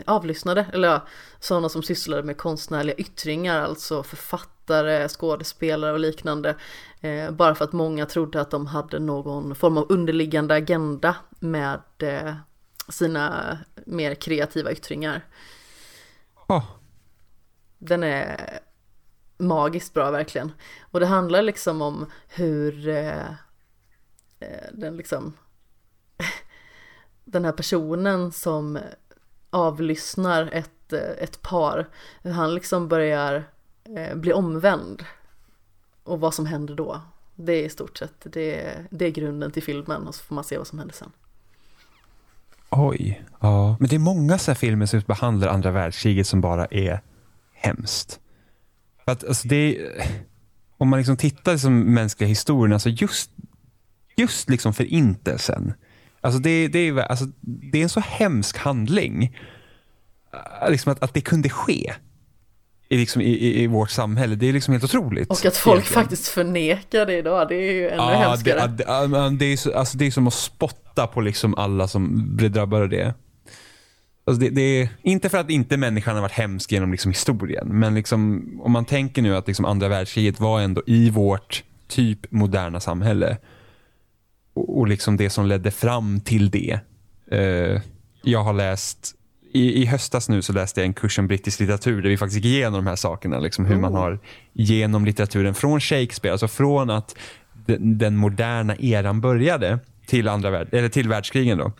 avlyssnade, 0.05 0.65
eller 0.73 0.87
ja, 0.87 1.07
sådana 1.39 1.69
som 1.69 1.83
sysslade 1.83 2.23
med 2.23 2.37
konstnärliga 2.37 2.95
yttringar, 2.95 3.59
alltså 3.61 4.03
författare, 4.03 4.47
skådespelare 5.07 5.91
och 5.91 5.99
liknande. 5.99 6.55
Eh, 7.01 7.31
bara 7.31 7.55
för 7.55 7.65
att 7.65 7.73
många 7.73 8.05
trodde 8.05 8.41
att 8.41 8.51
de 8.51 8.67
hade 8.67 8.99
någon 8.99 9.55
form 9.55 9.77
av 9.77 9.85
underliggande 9.89 10.55
agenda 10.55 11.15
med 11.39 11.81
eh, 11.99 12.33
sina 12.89 13.57
mer 13.85 14.15
kreativa 14.15 14.71
yttringar. 14.71 15.25
Åh, 16.47 16.63
Den 17.77 18.03
är 18.03 18.59
magiskt 19.37 19.93
bra 19.93 20.11
verkligen. 20.11 20.51
Och 20.91 20.99
det 20.99 21.05
handlar 21.05 21.41
liksom 21.41 21.81
om 21.81 22.05
hur 22.27 22.87
eh, 22.87 23.31
eh, 24.39 24.67
den 24.73 24.97
liksom 24.97 25.33
den 27.25 27.45
här 27.45 27.51
personen 27.51 28.31
som 28.31 28.79
avlyssnar 29.49 30.49
ett, 30.51 30.93
eh, 30.93 31.23
ett 31.23 31.41
par, 31.41 31.89
hur 32.23 32.31
han 32.31 32.55
liksom 32.55 32.87
börjar 32.87 33.50
eh, 33.97 34.15
bli 34.15 34.33
omvänd. 34.33 35.03
Och 36.03 36.19
vad 36.19 36.33
som 36.33 36.45
händer 36.45 36.75
då. 36.75 37.01
Det 37.35 37.53
är 37.53 37.65
i 37.65 37.69
stort 37.69 37.97
sett, 37.97 38.13
det, 38.23 38.75
det 38.89 39.05
är 39.05 39.09
grunden 39.09 39.51
till 39.51 39.63
filmen 39.63 40.07
och 40.07 40.15
så 40.15 40.23
får 40.23 40.35
man 40.35 40.43
se 40.43 40.57
vad 40.57 40.67
som 40.67 40.79
händer 40.79 40.95
sen. 40.95 41.11
oj. 42.69 43.23
Ja. 43.39 43.77
Men 43.79 43.89
det 43.89 43.95
är 43.95 43.99
många 43.99 44.37
så 44.37 44.51
här 44.51 44.55
filmer 44.55 44.85
som 44.85 44.99
behandlar 45.07 45.47
andra 45.47 45.71
världskriget 45.71 46.27
som 46.27 46.41
bara 46.41 46.65
är 46.65 47.01
hemskt. 47.53 48.19
För 49.05 49.11
att, 49.11 49.23
alltså 49.23 49.47
det 49.47 49.55
är, 49.55 50.03
om 50.77 50.89
man 50.89 50.99
liksom 50.99 51.17
tittar 51.17 51.57
som 51.57 51.93
mänskliga 51.93 52.27
historien, 52.27 52.73
alltså 52.73 52.89
just, 52.89 53.31
just 54.17 54.49
liksom 54.49 54.73
förintelsen. 54.73 55.73
Alltså 56.21 56.39
det, 56.39 56.67
det, 56.67 56.79
är, 56.79 56.97
alltså 56.99 57.25
det 57.41 57.79
är 57.79 57.83
en 57.83 57.89
så 57.89 57.99
hemsk 57.99 58.57
handling. 58.57 59.37
Äh, 60.61 60.71
Liksom 60.71 60.91
att, 60.91 61.03
att 61.03 61.13
det 61.13 61.21
kunde 61.21 61.49
ske 61.49 61.93
i, 62.91 62.97
liksom, 62.97 63.21
i, 63.21 63.61
i, 63.63 63.67
vårt 63.67 63.89
samhälle. 63.89 64.35
Det 64.35 64.49
är 64.49 64.53
liksom 64.53 64.71
helt 64.71 64.83
otroligt. 64.83 65.29
Och 65.29 65.45
att 65.45 65.57
folk 65.57 65.75
egentligen. 65.75 66.03
faktiskt 66.03 66.27
förnekar 66.27 67.05
det 67.05 67.17
idag, 67.17 67.47
det 67.49 67.55
är 67.55 67.71
ju 67.71 67.89
ännu 67.89 67.97
Ja, 67.97 68.09
hemskare. 68.09 68.67
det, 68.67 69.37
det, 69.39 69.45
är 69.45 69.57
så, 69.57 69.73
alltså 69.73 69.97
det 69.97 70.07
är 70.07 70.11
som 70.11 70.27
att 70.27 70.33
spotta 70.33 71.07
på 71.07 71.21
liksom 71.21 71.55
alla 71.55 71.87
som 71.87 72.35
blir 72.35 72.49
drabbade 72.49 72.83
av 72.83 72.89
det. 72.89 73.13
Alltså 74.25 74.41
det, 74.41 74.49
det 74.49 74.61
är, 74.61 74.89
inte 75.01 75.29
för 75.29 75.37
att 75.37 75.49
inte 75.49 75.77
människan 75.77 76.15
har 76.15 76.21
varit 76.21 76.31
hemsk 76.31 76.71
genom 76.71 76.91
liksom 76.91 77.11
historien, 77.11 77.67
men 77.67 77.95
liksom, 77.95 78.47
om 78.63 78.71
man 78.71 78.85
tänker 78.85 79.21
nu 79.21 79.35
att 79.35 79.47
liksom 79.47 79.65
andra 79.65 79.87
världskriget 79.87 80.39
var 80.39 80.61
ändå 80.61 80.81
i 80.87 81.09
vårt 81.09 81.63
typ 81.87 82.31
moderna 82.31 82.79
samhälle. 82.79 83.37
Och, 84.53 84.79
och 84.79 84.87
liksom 84.87 85.17
det 85.17 85.29
som 85.29 85.45
ledde 85.45 85.71
fram 85.71 86.19
till 86.19 86.49
det. 86.49 86.79
Eh, 87.31 87.81
jag 88.23 88.43
har 88.43 88.53
läst 88.53 89.15
i, 89.53 89.81
i 89.81 89.85
höstas 89.85 90.29
nu 90.29 90.41
så 90.41 90.53
läste 90.53 90.79
jag 90.79 90.85
en 90.85 90.93
kurs 90.93 91.19
om 91.19 91.27
brittisk 91.27 91.59
litteratur 91.59 92.01
där 92.01 92.09
vi 92.09 92.17
faktiskt 92.17 92.35
gick 92.45 92.53
igenom 92.53 92.73
de 92.73 92.87
här 92.89 92.95
sakerna. 92.95 93.39
Liksom 93.39 93.65
hur 93.65 93.77
man 93.77 93.93
har 93.93 94.19
genom 94.53 95.05
litteraturen 95.05 95.53
från 95.53 95.79
Shakespeare, 95.79 96.31
alltså 96.31 96.47
från 96.47 96.89
att 96.89 97.15
den, 97.65 97.97
den 97.97 98.15
moderna 98.15 98.75
eran 98.75 99.21
började 99.21 99.79
till, 100.05 100.27
andra 100.27 100.49
värld, 100.49 100.67
eller 100.71 100.89
till 100.89 101.09
världskrigen. 101.09 101.57
Då. 101.57 101.71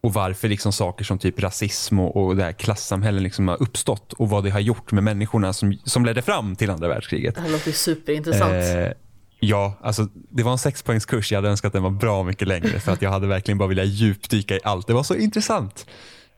Och 0.00 0.12
varför 0.12 0.48
liksom 0.48 0.72
saker 0.72 1.04
som 1.04 1.18
typ 1.18 1.42
rasism 1.42 1.98
och, 1.98 2.16
och 2.16 2.36
det 2.36 2.42
här 2.42 2.52
klassamhällen 2.52 3.22
liksom 3.22 3.48
har 3.48 3.62
uppstått 3.62 4.12
och 4.12 4.28
vad 4.28 4.44
det 4.44 4.50
har 4.50 4.60
gjort 4.60 4.92
med 4.92 5.04
människorna 5.04 5.52
som, 5.52 5.78
som 5.84 6.04
ledde 6.04 6.22
fram 6.22 6.56
till 6.56 6.70
andra 6.70 6.88
världskriget. 6.88 7.34
Det 7.34 7.40
här 7.40 7.50
låter 7.50 7.72
superintressant. 7.72 8.52
Eh, 8.52 8.92
Ja, 9.40 9.78
alltså 9.82 10.08
det 10.12 10.42
var 10.42 10.52
en 10.52 10.58
sexpoängskurs. 10.58 11.32
Jag 11.32 11.38
hade 11.38 11.48
önskat 11.48 11.68
att 11.68 11.72
den 11.72 11.82
var 11.82 11.90
bra 11.90 12.22
mycket 12.22 12.48
längre 12.48 12.80
för 12.80 12.92
att 12.92 13.02
jag 13.02 13.10
hade 13.10 13.26
verkligen 13.26 13.58
bara 13.58 13.68
velat 13.68 13.86
djupdyka 13.86 14.54
i 14.54 14.60
allt. 14.64 14.86
Det 14.86 14.92
var 14.92 15.02
så 15.02 15.14
intressant. 15.14 15.86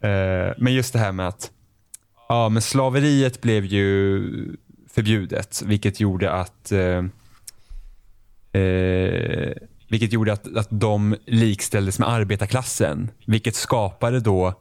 Eh, 0.01 0.55
men 0.59 0.75
just 0.75 0.93
det 0.93 0.99
här 0.99 1.13
med 1.13 1.29
att 1.29 1.51
ja, 2.29 2.49
men 2.49 2.63
slaveriet 2.63 3.41
blev 3.41 3.65
ju 3.65 4.23
förbjudet, 4.89 5.63
vilket 5.67 6.01
gjorde 6.01 6.33
att 6.33 6.73
eh, 6.73 7.05
eh 8.63 9.53
vilket 9.91 10.13
gjorde 10.13 10.33
att, 10.33 10.57
att 10.57 10.69
de 10.71 11.17
likställdes 11.27 11.99
med 11.99 12.09
arbetarklassen, 12.09 13.11
vilket 13.27 13.55
skapade 13.55 14.21
då 14.21 14.55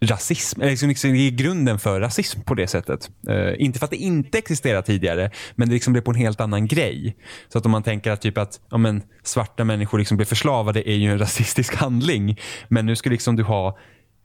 rasism, 0.00 0.60
eller 0.60 0.70
liksom, 0.70 0.88
liksom 0.88 1.14
är 1.14 1.30
grunden 1.30 1.78
för 1.78 2.00
rasism 2.00 2.40
på 2.40 2.54
det 2.54 2.66
sättet. 2.66 3.10
Uh, 3.28 3.62
inte 3.62 3.78
för 3.78 3.84
att 3.84 3.90
det 3.90 3.96
inte 3.96 4.38
existerade 4.38 4.86
tidigare, 4.86 5.30
men 5.54 5.68
det 5.68 5.74
liksom 5.74 5.92
blev 5.92 6.02
på 6.02 6.10
en 6.10 6.16
helt 6.16 6.40
annan 6.40 6.66
grej. 6.66 7.16
Så 7.48 7.58
att 7.58 7.66
om 7.66 7.72
man 7.72 7.82
tänker 7.82 8.10
att, 8.10 8.20
typ 8.20 8.38
att 8.38 8.60
ja, 8.70 8.78
men, 8.78 9.02
svarta 9.22 9.64
människor 9.64 9.98
liksom 9.98 10.16
blir 10.16 10.26
förslavade 10.26 10.90
är 10.90 10.96
ju 10.96 11.12
en 11.12 11.18
rasistisk 11.26 11.74
handling. 11.74 12.40
Men 12.68 12.86
nu 12.86 12.96
ska 12.96 13.10
liksom 13.10 13.36
du 13.36 13.42
ha 13.42 13.78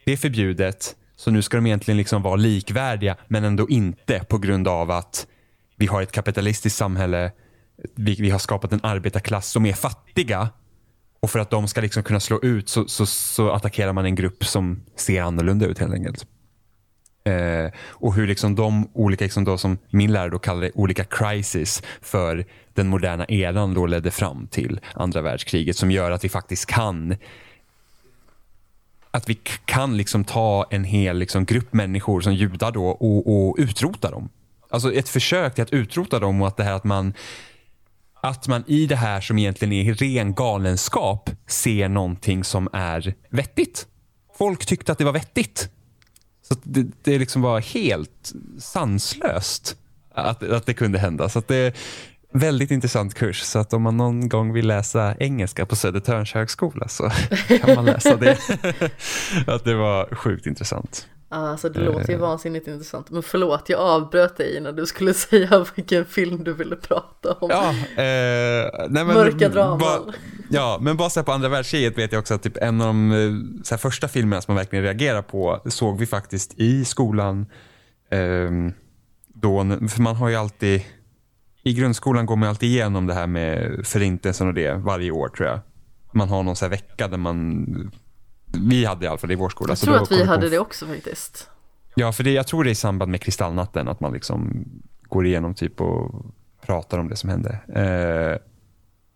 det 0.06 0.12
är 0.12 0.18
förbjudet, 0.18 0.96
så 1.16 1.32
nu 1.32 1.42
ska 1.42 1.58
de 1.58 1.66
egentligen 1.66 1.98
liksom 1.98 2.22
vara 2.22 2.36
likvärdiga, 2.36 3.16
men 3.28 3.44
ändå 3.44 3.70
inte 3.70 4.20
på 4.20 4.38
grund 4.38 4.68
av 4.68 4.92
att 4.92 5.28
vi 5.76 5.86
har 5.86 6.02
ett 6.02 6.12
kapitalistiskt 6.12 6.78
samhälle, 6.78 7.32
vi, 7.96 8.16
vi 8.16 8.30
har 8.30 8.40
skapat 8.40 8.74
en 8.74 8.80
arbetarklass 8.84 9.50
som 9.50 9.66
är 9.66 9.74
fattiga 9.74 10.50
och 11.20 11.32
för 11.32 11.40
att 11.40 11.50
de 11.50 11.68
ska 11.68 11.82
liksom 11.82 12.04
kunna 12.04 12.20
slå 12.20 12.40
ut 12.42 12.70
så, 12.70 12.88
så, 12.88 13.06
så 13.06 13.52
attackerar 13.52 13.94
man 13.94 14.06
en 14.06 14.16
grupp 14.16 14.46
som 14.46 14.84
ser 14.96 15.22
annorlunda 15.22 15.66
ut 15.66 15.80
helt 15.80 15.94
enkelt. 15.94 16.26
Eh, 17.24 17.72
och 17.90 18.14
hur 18.14 18.28
liksom 18.28 18.56
de 18.56 18.90
olika, 18.94 19.24
liksom 19.26 19.44
då, 19.44 19.58
som 19.58 19.78
min 19.90 20.14
lärare 20.14 20.30
då 20.30 20.40
kallade 20.40 20.72
olika 20.76 21.04
crisis 21.04 21.84
för 22.02 22.46
den 22.74 22.88
moderna 22.88 23.26
eran 23.26 23.74
då 23.74 23.86
ledde 23.86 24.12
fram 24.12 24.48
till 24.48 24.80
andra 24.94 25.22
världskriget 25.22 25.78
som 25.78 25.92
gör 25.92 26.12
att 26.12 26.24
vi 26.24 26.30
faktiskt 26.30 26.66
kan 26.66 27.16
att 29.16 29.30
vi 29.30 29.36
kan 29.66 29.98
liksom 29.98 30.24
ta 30.24 30.68
en 30.70 30.84
hel 30.84 31.18
liksom 31.18 31.46
grupp 31.46 31.74
människor 31.74 32.22
som 32.22 32.34
judar 32.34 32.72
då 32.72 32.86
och, 32.88 33.48
och 33.48 33.56
utrota 33.60 34.12
dem. 34.12 34.30
Alltså 34.70 34.94
ett 34.94 35.10
försök 35.10 35.56
till 35.56 35.62
att 35.62 35.74
utrota 35.74 36.20
dem 36.20 36.42
och 36.42 36.48
att 36.48 36.58
det 36.58 36.64
här 36.64 36.74
att 36.74 36.84
man 36.84 37.14
att 38.22 38.48
man 38.48 38.64
i 38.68 38.86
det 38.86 38.96
här 38.96 39.22
som 39.22 39.38
egentligen 39.38 39.74
är 39.74 39.94
ren 39.94 40.34
galenskap 40.34 41.30
ser 41.48 41.90
någonting 41.90 42.44
som 42.44 42.70
är 42.74 43.14
vettigt. 43.30 43.88
Folk 44.38 44.66
tyckte 44.66 44.92
att 44.92 44.98
det 44.98 45.06
var 45.06 45.14
vettigt. 45.14 45.70
Så 46.42 46.56
det, 46.64 46.86
det 47.04 47.20
liksom 47.20 47.42
var 47.42 47.62
helt 47.62 48.34
sanslöst 48.60 49.78
att, 50.12 50.44
att 50.44 50.66
det 50.66 50.74
kunde 50.74 51.00
hända. 51.00 51.30
Så 51.30 51.42
det 51.48 51.76
väldigt 52.40 52.72
intressant 52.72 53.14
kurs. 53.14 53.42
Så 53.42 53.60
att 53.60 53.74
om 53.74 53.82
man 53.82 53.98
någon 53.98 54.30
gång 54.30 54.54
vill 54.54 54.68
läsa 54.68 55.16
engelska 55.20 55.66
på 55.66 55.76
Södertörns 55.76 56.34
högskola 56.34 56.88
så 56.88 57.10
kan 57.62 57.76
man 57.76 57.86
läsa 57.86 58.16
det. 58.16 58.38
att 59.48 59.64
det 59.64 59.76
var 59.76 60.16
sjukt 60.16 60.46
intressant. 60.46 61.08
Alltså 61.30 61.70
det 61.70 61.80
låter 61.80 62.10
ju 62.10 62.16
eh. 62.16 62.20
vansinnigt 62.20 62.68
intressant. 62.68 63.10
Men 63.10 63.24
förlåt, 63.24 63.70
jag 63.70 63.80
avbröt 63.80 64.38
dig 64.38 64.60
när 64.62 64.72
du 64.72 64.86
skulle 64.86 65.14
säga 65.14 65.66
vilken 65.76 66.06
film 66.06 66.44
du 66.44 66.54
ville 66.54 66.76
prata 66.76 67.34
om. 67.34 67.50
Ja, 67.50 67.70
eh, 67.70 68.88
nej 68.90 69.06
men, 69.06 69.08
Mörka 69.08 69.50
draman. 69.50 70.14
ja, 70.50 70.78
men 70.82 70.98
bara 70.98 71.10
så 71.10 71.24
på 71.24 71.32
andra 71.32 71.50
världskriget 71.50 71.98
vet 71.98 72.12
jag 72.12 72.20
också 72.20 72.34
att 72.34 72.44
typ 72.44 72.58
en 72.58 72.82
av 72.82 72.88
de 72.88 73.12
eh, 73.12 73.64
så 73.64 73.78
första 73.78 74.08
filmerna 74.08 74.42
som 74.42 74.54
man 74.54 74.58
verkligen 74.58 74.84
reagerar 74.84 75.22
på 75.22 75.62
såg 75.66 76.00
vi 76.00 76.06
faktiskt 76.06 76.54
i 76.60 76.86
skolan. 76.86 77.46
Eh, 78.12 78.52
då, 79.34 79.64
för 79.90 80.02
man 80.02 80.16
har 80.16 80.30
ju 80.30 80.36
alltid, 80.36 80.82
i 81.68 81.74
grundskolan 81.74 82.26
går 82.26 82.36
man 82.36 82.50
alltid 82.50 82.70
igenom 82.70 83.08
det 83.08 83.14
här 83.14 83.28
med 83.28 83.80
förintelsen 83.88 84.48
och 84.48 84.54
det 84.54 84.74
varje 84.74 85.12
år 85.12 85.30
tror 85.30 85.48
jag. 85.50 85.60
Man 86.12 86.30
har 86.30 86.44
någon 86.44 86.56
så 86.56 86.68
vecka 86.68 87.08
där 87.08 87.18
man 87.18 87.66
vi 88.58 88.86
hade 88.86 89.06
i 89.06 89.08
alla 89.08 89.18
fall 89.18 89.32
i 89.32 89.36
vår 89.36 89.50
skola. 89.50 89.72
Jag 89.72 89.80
tror 89.80 89.96
att 89.96 90.12
vi 90.12 90.24
hade 90.24 90.50
det 90.50 90.60
också 90.60 90.86
faktiskt. 90.86 91.50
Ja, 91.96 92.12
för 92.12 92.24
det, 92.24 92.32
jag 92.32 92.48
tror 92.48 92.64
det 92.64 92.70
är 92.70 92.72
i 92.72 92.76
samband 92.76 93.12
med 93.12 93.22
kristallnatten 93.22 93.88
att 93.88 94.00
man 94.00 94.14
liksom 94.14 94.66
går 95.04 95.26
igenom 95.26 95.54
typ 95.54 95.82
och 95.82 96.26
pratar 96.62 96.98
om 96.98 97.10
det 97.10 97.16
som 97.16 97.30
hände. 97.30 97.60
Eh, 97.68 98.42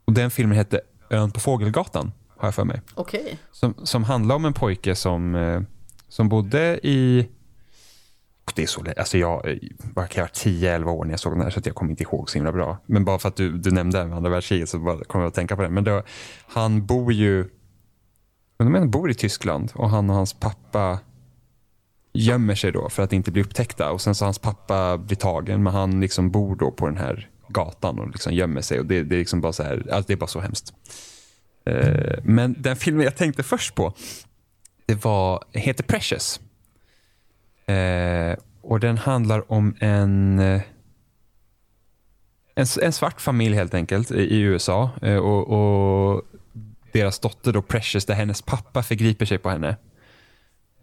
och 0.06 0.14
den 0.14 0.32
filmen 0.32 0.58
hette 0.58 0.82
Ön 1.10 1.32
på 1.32 1.40
Fågelgatan, 1.40 2.12
har 2.38 2.48
jag 2.48 2.56
för 2.56 2.66
mig. 2.66 2.82
Okej. 2.96 3.22
Okay. 3.22 3.36
Som, 3.52 3.74
som 3.84 4.04
handlar 4.04 4.36
om 4.36 4.46
en 4.46 4.54
pojke 4.54 4.96
som, 4.96 5.36
eh, 5.36 5.62
som 6.08 6.30
bodde 6.30 6.80
i 6.84 7.30
det 8.56 8.64
är 8.64 8.68
så 8.68 8.86
alltså 8.98 9.18
jag, 9.18 9.48
eh, 9.48 9.58
jag 9.96 10.10
kan 10.10 10.22
vara 10.22 10.32
10-11 10.32 10.86
år 10.92 11.06
när 11.06 11.12
jag 11.12 11.20
såg 11.20 11.34
den 11.34 11.42
här 11.42 11.50
så 11.50 11.62
jag 11.64 11.76
kommer 11.76 11.92
inte 11.92 12.04
ihåg 12.04 12.30
så 12.30 12.38
himla 12.38 12.52
bra. 12.52 12.78
Men 12.86 13.06
bara 13.06 13.20
för 13.20 13.30
att 13.30 13.36
du, 13.36 13.58
du 13.58 13.72
nämnde 13.72 14.02
andra 14.02 14.30
världskriget 14.30 14.70
så 14.70 14.80
bara 14.80 15.04
kom 15.04 15.22
jag 15.22 15.28
att 15.28 15.34
tänka 15.34 15.56
på 15.56 15.62
det. 15.62 15.70
Men 15.70 15.84
då, 15.84 16.04
han 16.48 16.86
bor 16.86 17.14
ju 17.14 17.50
men 18.64 18.74
de 18.74 18.90
bor 18.92 19.12
i 19.12 19.14
Tyskland 19.14 19.72
och 19.76 19.90
han 19.90 20.10
och 20.10 20.16
hans 20.16 20.34
pappa 20.34 21.00
gömmer 22.14 22.56
sig 22.56 22.72
då 22.72 22.90
för 22.90 23.04
att 23.04 23.14
inte 23.14 23.32
bli 23.32 23.42
upptäckta. 23.42 23.92
Och 23.92 24.02
Sen 24.02 24.16
så 24.16 24.26
hans 24.26 24.40
pappa 24.40 24.98
blir 24.98 25.18
tagen 25.18 25.64
men 25.64 25.74
han 25.74 26.00
liksom 26.00 26.32
bor 26.32 26.56
då 26.56 26.72
på 26.72 26.86
den 26.86 26.98
här 26.98 27.30
gatan 27.48 28.00
och 28.00 28.08
liksom 28.10 28.34
gömmer 28.34 28.62
sig. 28.62 28.80
och 28.80 28.86
Det, 28.86 29.04
det 29.04 29.16
är 29.16 29.20
liksom 29.20 29.42
bara 29.42 29.54
så 29.54 29.64
här, 29.64 29.88
alltså 29.92 30.08
det 30.08 30.14
är 30.14 30.18
bara 30.18 30.28
så 30.28 30.40
hemskt. 30.40 30.74
Eh, 31.66 32.20
men 32.24 32.56
den 32.60 32.76
filmen 32.76 33.04
jag 33.04 33.16
tänkte 33.16 33.44
först 33.44 33.76
på 33.76 33.94
det 34.86 35.04
var, 35.04 35.44
heter 35.52 35.84
Precious. 35.84 36.40
Eh, 37.70 38.36
och 38.62 38.80
Den 38.80 38.98
handlar 38.98 39.52
om 39.52 39.76
en, 39.80 40.40
eh, 40.40 40.62
en, 42.56 42.66
en 42.82 42.94
svart 42.94 43.22
familj 43.22 43.56
helt 43.56 43.74
enkelt 43.74 44.12
i, 44.12 44.22
i 44.22 44.40
USA. 44.40 44.90
Eh, 45.02 45.18
och, 45.18 45.48
och 45.48 46.24
deras 46.92 47.20
dotter 47.20 47.54
då 47.54 47.62
Precious, 47.62 48.06
där 48.06 48.14
hennes 48.14 48.42
pappa 48.42 48.84
förgriper 48.84 49.26
sig 49.26 49.38
på 49.38 49.50
henne. 49.50 49.78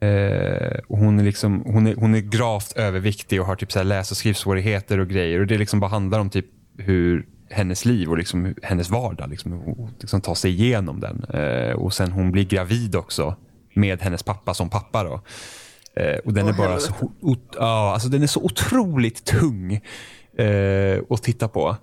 Eh, 0.00 0.78
och 0.88 0.98
hon, 0.98 1.18
är 1.20 1.24
liksom, 1.24 1.62
hon, 1.66 1.86
är, 1.86 1.94
hon 1.94 2.14
är 2.14 2.20
gravt 2.20 2.72
överviktig 2.72 3.40
och 3.40 3.46
har 3.46 3.56
typ 3.56 3.72
så 3.72 3.82
läs 3.82 4.10
och 4.10 4.16
skrivsvårigheter 4.16 4.98
och 4.98 5.08
grejer. 5.08 5.40
Och 5.40 5.46
Det 5.46 5.58
liksom 5.58 5.80
bara 5.80 5.90
handlar 5.90 6.20
om 6.20 6.30
typ 6.30 6.46
hur 6.78 7.26
hennes 7.50 7.84
liv 7.84 8.10
och 8.10 8.18
liksom 8.18 8.54
hennes 8.62 8.90
vardag, 8.90 9.30
liksom, 9.30 9.60
och 9.60 9.88
liksom 10.00 10.20
ta 10.20 10.34
sig 10.34 10.50
igenom 10.50 11.00
den. 11.00 11.24
Eh, 11.24 11.72
och 11.72 11.94
sen 11.94 12.12
hon 12.12 12.32
blir 12.32 12.44
gravid 12.44 12.96
också 12.96 13.36
med 13.74 14.02
hennes 14.02 14.22
pappa 14.22 14.54
som 14.54 14.70
pappa. 14.70 15.04
Då. 15.04 15.20
Eh, 16.00 16.18
och 16.24 16.32
den 16.32 16.46
oh, 16.46 16.48
är 16.48 16.52
bara 16.52 16.78
så, 16.78 16.92
o, 17.20 17.36
ja, 17.54 17.92
alltså 17.92 18.08
den 18.08 18.22
är 18.22 18.26
så 18.26 18.42
otroligt 18.42 19.24
tung 19.24 19.80
eh, 20.38 21.00
att 21.10 21.22
titta 21.22 21.48
på. 21.48 21.76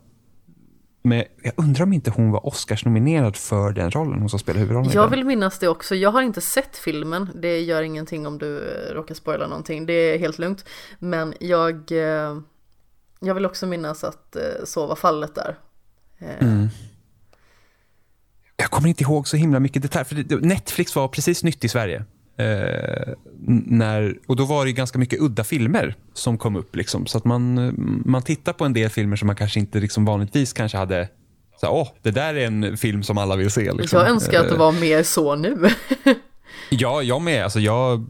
Men 1.06 1.24
jag 1.44 1.54
undrar 1.56 1.84
om 1.84 1.94
inte 1.94 2.12
hon 2.12 2.32
var 2.32 2.46
Oscars-nominerad 2.46 3.36
för 3.38 3.72
den 3.72 3.92
rollen, 3.92 4.20
hon 4.20 4.30
som 4.30 4.40
spelar 4.40 4.60
huvudrollen. 4.60 4.92
Jag 4.94 5.10
vill 5.10 5.26
minnas 5.26 5.60
det 5.60 5.68
också. 5.68 5.96
Jag 5.96 6.12
har 6.12 6.22
inte 6.22 6.42
sett 6.42 6.78
filmen. 6.78 7.30
Det 7.36 7.60
gör 7.60 7.84
ingenting 7.84 8.28
om 8.28 8.38
du 8.38 8.58
eh, 8.58 8.94
råkar 8.94 9.16
spoila 9.16 9.48
någonting. 9.48 9.86
Det 9.86 9.94
är 9.94 10.20
helt 10.20 10.40
lugnt. 10.40 10.66
Men 11.00 11.34
jag, 11.40 11.92
eh, 11.92 12.38
jag 13.20 13.34
vill 13.34 13.46
också 13.46 13.66
minnas 13.66 14.04
att 14.04 14.36
eh, 14.36 14.42
så 14.66 14.88
var 14.88 14.96
fallet 14.96 15.36
där. 15.36 15.58
Mm. 16.40 16.68
Jag 18.58 18.70
kommer 18.70 18.90
inte 18.90 19.04
ihåg 19.04 19.28
så 19.28 19.38
himla 19.38 19.60
mycket 19.60 19.82
detaljer. 19.82 20.06
För 20.06 20.46
Netflix 20.46 20.96
var 20.96 21.08
precis 21.08 21.44
nytt 21.44 21.64
i 21.64 21.70
Sverige. 21.70 22.06
Eh, 22.38 23.14
när, 23.66 24.18
och 24.28 24.36
då 24.36 24.46
var 24.46 24.66
det 24.66 24.72
ganska 24.72 25.00
mycket 25.00 25.22
udda 25.22 25.44
filmer 25.44 25.96
som 26.14 26.38
kom 26.38 26.56
upp. 26.56 26.76
Liksom, 26.76 27.06
så 27.06 27.18
att 27.18 27.26
man, 27.26 27.74
man 28.06 28.22
tittar 28.22 28.54
på 28.54 28.66
en 28.66 28.74
del 28.74 28.90
filmer 28.90 29.16
som 29.16 29.28
man 29.28 29.36
kanske 29.36 29.60
inte 29.60 29.80
liksom 29.80 30.06
vanligtvis 30.06 30.54
kanske 30.54 30.78
hade 30.78 31.10
så 31.62 31.70
åh, 31.70 31.88
det 32.02 32.12
där 32.12 32.36
är 32.36 32.48
en 32.48 32.78
film 32.78 33.04
som 33.04 33.18
alla 33.18 33.36
vill 33.36 33.52
se. 33.52 33.72
Liksom. 33.72 34.00
Jag 34.00 34.10
önskar 34.10 34.40
att 34.40 34.50
det 34.50 34.58
var 34.58 34.72
mer 34.72 35.04
så 35.04 35.36
nu. 35.36 35.70
ja, 36.70 37.02
jag 37.02 37.22
med. 37.22 37.44
Alltså, 37.44 37.60
jag, 37.60 38.06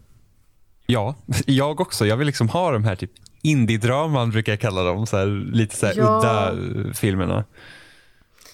ja, 0.85 1.15
jag 1.45 1.81
också. 1.81 2.05
Jag 2.05 2.17
vill 2.17 2.27
liksom 2.27 2.49
ha 2.49 2.71
de 2.71 2.83
här 2.83 2.95
typ 2.95 3.11
indie-draman 3.41 4.31
brukar 4.31 4.51
jag 4.51 4.59
kalla 4.59 4.83
dem. 4.83 5.07
Så 5.07 5.17
här, 5.17 5.25
lite 5.53 5.75
så 5.75 5.85
här 5.85 5.93
ja. 5.97 6.17
udda 6.17 6.93
filmerna. 6.93 7.43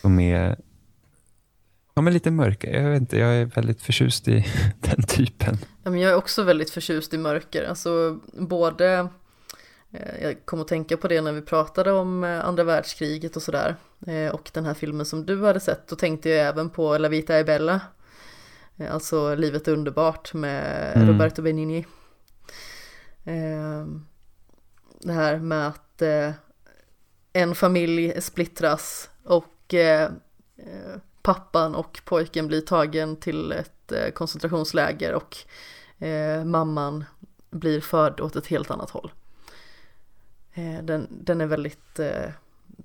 De 0.02 0.20
är 0.20 0.58
Ja, 2.00 2.04
men 2.04 2.14
lite 2.14 2.32
mörker. 2.32 2.82
Jag 2.82 2.90
vet 2.90 3.02
inte, 3.02 3.18
jag 3.18 3.34
är 3.34 3.46
väldigt 3.46 3.82
förtjust 3.82 4.28
i 4.28 4.46
den 4.80 5.04
typen. 5.04 5.58
Ja, 5.84 5.92
men 5.92 6.00
jag 6.00 6.12
är 6.12 6.16
också 6.16 6.44
väldigt 6.44 6.70
förtjust 6.70 7.14
i 7.14 7.18
mörker. 7.18 7.64
Alltså 7.64 8.20
både, 8.34 9.10
eh, 9.92 10.24
jag 10.24 10.46
kom 10.46 10.62
att 10.62 10.68
tänka 10.68 10.98
på 10.98 11.08
det 11.08 11.22
när 11.22 11.32
vi 11.32 11.42
pratade 11.42 11.92
om 11.92 12.24
eh, 12.24 12.46
andra 12.46 12.64
världskriget 12.64 13.36
och 13.36 13.42
sådär. 13.42 13.76
Eh, 14.08 14.34
och 14.34 14.50
den 14.54 14.66
här 14.66 14.74
filmen 14.74 15.06
som 15.06 15.26
du 15.26 15.46
hade 15.46 15.60
sett, 15.60 15.88
då 15.88 15.96
tänkte 15.96 16.30
jag 16.30 16.48
även 16.48 16.70
på 16.70 16.98
La 16.98 17.10
Vita 17.10 17.40
e 17.40 17.44
Bella. 17.44 17.82
Alltså 18.92 19.36
Livet 19.36 19.68
är 19.68 19.72
underbart 19.72 20.34
med 20.34 20.92
mm. 20.96 21.08
Roberto 21.08 21.42
Benigni. 21.42 21.86
Eh, 23.24 23.86
det 25.00 25.14
här 25.14 25.38
med 25.38 25.68
att 25.68 26.02
en 27.34 27.56
familj 27.56 28.22
splittras 28.22 29.10
och 29.24 29.74
pappan 31.22 31.76
och 31.76 32.02
pojken 32.06 32.48
blir 32.48 32.62
tagen 32.62 33.16
till 33.16 33.52
ett 33.52 33.92
eh, 33.92 34.10
koncentrationsläger 34.10 35.14
och 35.14 35.38
eh, 36.06 36.44
mamman 36.44 37.06
blir 37.50 37.82
förd 37.82 38.20
åt 38.20 38.36
ett 38.36 38.48
helt 38.48 38.72
annat 38.72 38.90
håll. 38.90 39.12
Eh, 40.54 40.84
den, 40.84 41.08
den 41.10 41.42
är 41.42 41.46
väldigt 41.46 42.00
eh, 42.00 42.30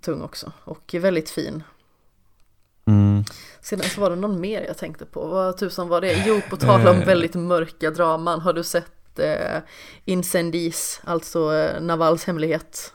tung 0.01 0.23
också 0.23 0.53
och 0.65 0.95
väldigt 0.95 1.31
fin. 1.31 1.63
Mm. 2.87 3.25
Sedan 3.61 3.85
så 3.85 4.01
var 4.01 4.11
det 4.11 4.17
någon 4.17 4.41
mer 4.41 4.63
jag 4.63 4.79
tänkte 4.79 5.05
på, 5.05 5.27
vad 5.27 5.57
tusan 5.57 5.89
var 5.89 6.01
det? 6.01 6.25
Jo, 6.27 6.41
på 6.51 6.57
tal 6.57 6.87
om 6.87 7.01
väldigt 7.01 7.35
mörka 7.35 7.91
draman, 7.91 8.41
har 8.41 8.53
du 8.53 8.65
sett 8.65 9.19
eh, 9.19 9.61
Incendies, 10.05 11.01
alltså 11.05 11.71
Navals 11.81 12.25
hemlighet? 12.25 12.93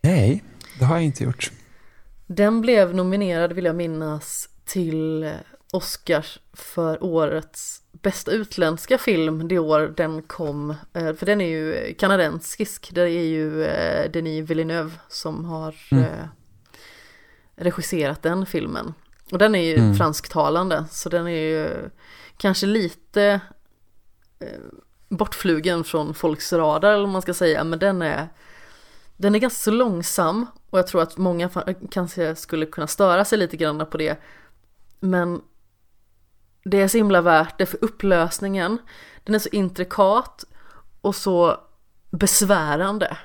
Nej, 0.00 0.44
det 0.78 0.84
har 0.84 0.96
jag 0.96 1.04
inte 1.04 1.24
gjort. 1.24 1.52
Den 2.36 2.60
blev 2.60 2.94
nominerad, 2.94 3.52
vill 3.52 3.64
jag 3.64 3.76
minnas, 3.76 4.48
till 4.64 5.32
Oscars 5.72 6.38
för 6.52 7.04
årets 7.04 7.82
bästa 7.92 8.30
utländska 8.30 8.98
film 8.98 9.48
det 9.48 9.58
år 9.58 9.94
den 9.96 10.22
kom. 10.22 10.70
Eh, 10.92 11.14
För 11.14 11.26
den 11.26 11.40
är 11.40 11.48
ju 11.48 11.94
kanadensisk, 11.94 12.90
det 12.94 13.00
är 13.02 13.24
ju 13.24 13.64
eh, 13.64 14.10
Denis 14.10 14.50
Villeneuve 14.50 14.90
som 15.08 15.44
har 15.44 15.74
Mm. 15.90 16.04
eh, 16.04 16.26
regisserat 17.56 18.22
den 18.22 18.46
filmen. 18.46 18.94
Och 19.32 19.38
den 19.38 19.54
är 19.54 19.62
ju 19.62 19.74
Mm. 19.76 19.94
fransktalande, 19.94 20.84
så 20.90 21.08
den 21.08 21.26
är 21.26 21.30
ju 21.30 21.90
kanske 22.36 22.66
lite 22.66 23.40
bortflugen 25.08 25.84
från 25.84 26.14
folks 26.14 26.52
radar 26.52 26.92
eller 26.94 27.06
man 27.06 27.22
ska 27.22 27.34
säga, 27.34 27.64
men 27.64 27.78
den 27.78 28.02
är 28.02 28.28
den 29.22 29.34
är 29.34 29.38
ganska 29.38 29.58
så 29.58 29.70
långsam 29.70 30.46
och 30.70 30.78
jag 30.78 30.86
tror 30.86 31.02
att 31.02 31.16
många 31.16 31.50
kanske 31.90 32.36
skulle 32.36 32.66
kunna 32.66 32.86
störa 32.86 33.24
sig 33.24 33.38
lite 33.38 33.56
grann 33.56 33.86
på 33.90 33.96
det. 33.96 34.20
Men 35.00 35.40
det 36.64 36.80
är 36.80 36.88
så 36.88 36.96
himla 36.96 37.20
värt 37.20 37.58
det 37.58 37.66
för 37.66 37.84
upplösningen. 37.84 38.78
Den 39.24 39.34
är 39.34 39.38
så 39.38 39.48
intrikat 39.52 40.44
och 41.00 41.14
så 41.14 41.60
besvärande. 42.10 43.16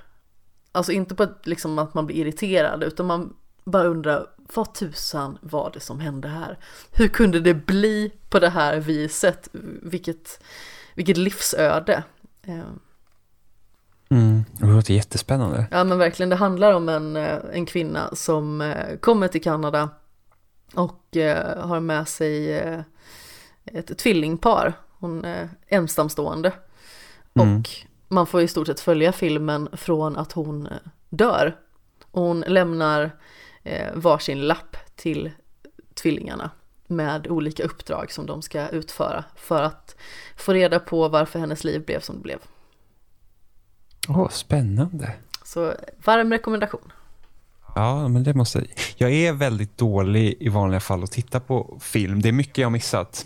Alltså 0.72 0.92
inte 0.92 1.16
på 1.16 1.24
ett, 1.24 1.48
liksom 1.48 1.80
att 1.80 1.94
man 1.94 2.06
blir 2.06 2.16
irriterad 2.16 2.84
utan 2.84 3.06
man 3.06 3.36
bara 3.64 3.88
undrar 3.88 4.28
vad 4.54 4.74
tusan 4.74 5.38
var 5.42 5.72
det 5.74 5.80
som 5.80 6.00
hände 6.00 6.28
här? 6.28 6.60
Hur 6.92 7.08
kunde 7.08 7.40
det 7.40 7.54
bli 7.54 8.12
på 8.30 8.40
det 8.40 8.50
här 8.50 8.80
viset? 8.80 9.50
Vilket, 9.82 10.44
vilket 10.96 11.18
livsöde. 11.18 12.04
Ehm. 12.44 12.80
Mm. 14.10 14.46
Det 14.52 14.66
låter 14.66 14.94
jättespännande. 14.94 15.68
Ja 15.72 15.84
men 15.84 15.98
verkligen, 15.98 16.30
det 16.30 16.36
handlar 16.36 16.74
om 16.74 16.90
en, 16.90 17.16
eh, 17.16 17.38
en 17.54 17.66
kvinna 17.66 18.16
som 18.16 18.62
eh, 18.62 18.98
kommer 18.98 19.28
till 19.28 19.44
Kanada 19.44 19.90
och 20.74 21.18
eh, 21.18 21.68
har 21.68 21.80
med 21.80 22.08
sig 22.08 22.58
ett 23.66 23.98
tvillingpar. 23.98 24.74
Hon 25.00 25.26
är 25.26 25.50
ensamstående. 25.68 26.54
Mm. 27.34 27.60
Och 27.60 27.70
man 28.08 28.28
får 28.28 28.42
i 28.42 28.48
stort 28.48 28.68
sett 28.68 28.80
följa 28.80 29.12
filmen 29.12 29.70
från 29.74 30.18
att 30.18 30.32
hon 30.32 30.70
dör. 31.10 31.56
Och 32.12 32.22
hon 32.22 32.40
lämnar 32.48 33.12
varsin 33.94 34.42
lapp 34.42 34.78
till 34.96 35.32
tvillingarna 35.94 36.52
med 36.88 37.28
olika 37.28 37.64
uppdrag 37.64 38.12
som 38.12 38.26
de 38.26 38.42
ska 38.42 38.68
utföra 38.68 39.24
för 39.36 39.62
att 39.62 39.96
få 40.36 40.54
reda 40.54 40.80
på 40.80 41.08
varför 41.08 41.40
hennes 41.40 41.64
liv 41.64 41.86
blev 41.86 42.00
som 42.00 42.16
det 42.16 42.22
blev. 42.22 42.40
Åh, 44.10 44.30
spännande. 44.30 45.14
Så 45.44 45.74
varm 46.04 46.32
rekommendation. 46.32 46.92
Ja, 47.76 48.08
men 48.08 48.24
det 48.24 48.34
måste 48.34 48.66
jag. 48.98 49.12
är 49.14 49.34
väldigt 49.34 49.78
dålig 49.78 50.38
i 50.40 50.50
vanliga 50.50 50.80
fall 50.80 51.04
att 51.04 51.12
titta 51.12 51.40
på 51.40 51.78
film. 51.82 52.22
Det 52.22 52.30
är 52.30 52.34
mycket 52.34 52.58
jag 52.58 52.66
har 52.66 52.72
missat. 52.72 53.26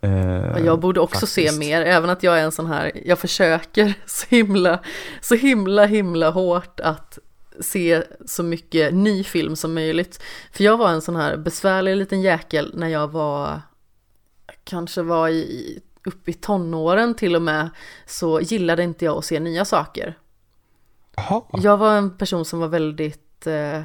Eh, 0.00 0.10
Ja, 0.10 0.58
Jag 0.58 0.80
borde 0.80 1.00
också 1.00 1.26
se 1.26 1.42
faktiskt. 1.42 1.58
mer, 1.58 1.82
även 1.82 2.10
att 2.10 2.22
jag 2.22 2.38
är 2.38 2.44
en 2.44 2.52
sån 2.52 2.66
här, 2.66 2.92
jag 3.04 3.18
försöker 3.18 3.94
så 4.06 4.26
himla, 4.28 4.78
så 5.20 5.34
himla, 5.34 5.86
himla 5.86 6.30
hårt 6.30 6.80
att 6.80 7.18
se 7.60 8.02
så 8.26 8.42
mycket 8.42 8.94
ny 8.94 9.24
film 9.24 9.56
som 9.56 9.74
möjligt. 9.74 10.22
För 10.52 10.64
jag 10.64 10.76
var 10.76 10.90
en 10.90 11.02
sån 11.02 11.16
här 11.16 11.36
besvärlig 11.36 11.96
liten 11.96 12.22
jäkel 12.22 12.72
när 12.74 12.88
jag 12.88 13.08
var, 13.08 13.60
kanske 14.64 15.02
var 15.02 15.28
i, 15.28 15.80
upp 16.04 16.28
i 16.28 16.32
tonåren 16.32 17.14
till 17.14 17.36
och 17.36 17.42
med, 17.42 17.70
så 18.06 18.40
gillade 18.40 18.82
inte 18.82 19.04
jag 19.04 19.18
att 19.18 19.24
se 19.24 19.40
nya 19.40 19.64
saker. 19.64 20.18
Jaha. 21.16 21.42
Jag 21.52 21.76
var 21.76 21.96
en 21.96 22.16
person 22.16 22.44
som 22.44 22.60
var 22.60 22.68
väldigt 22.68 23.46
eh, 23.46 23.82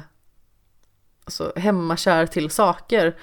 alltså, 1.24 1.52
hemmakär 1.56 2.26
till 2.26 2.50
saker. 2.50 3.16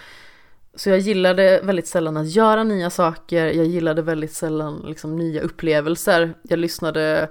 Så 0.75 0.89
jag 0.89 0.99
gillade 0.99 1.61
väldigt 1.63 1.87
sällan 1.87 2.17
att 2.17 2.29
göra 2.29 2.63
nya 2.63 2.89
saker, 2.89 3.45
jag 3.45 3.65
gillade 3.65 4.01
väldigt 4.01 4.33
sällan 4.33 4.83
liksom, 4.87 5.15
nya 5.15 5.41
upplevelser. 5.41 6.33
Jag 6.43 6.59
lyssnade 6.59 7.29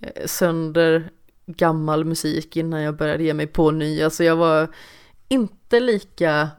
eh, 0.00 0.26
sönder 0.26 1.10
gammal 1.46 2.04
musik 2.04 2.56
innan 2.56 2.82
jag 2.82 2.96
började 2.96 3.24
ge 3.24 3.34
mig 3.34 3.46
på 3.46 3.70
nya, 3.70 4.10
så 4.10 4.24
jag 4.24 4.36
var 4.36 4.68
inte 5.28 5.80
lika 5.80 6.50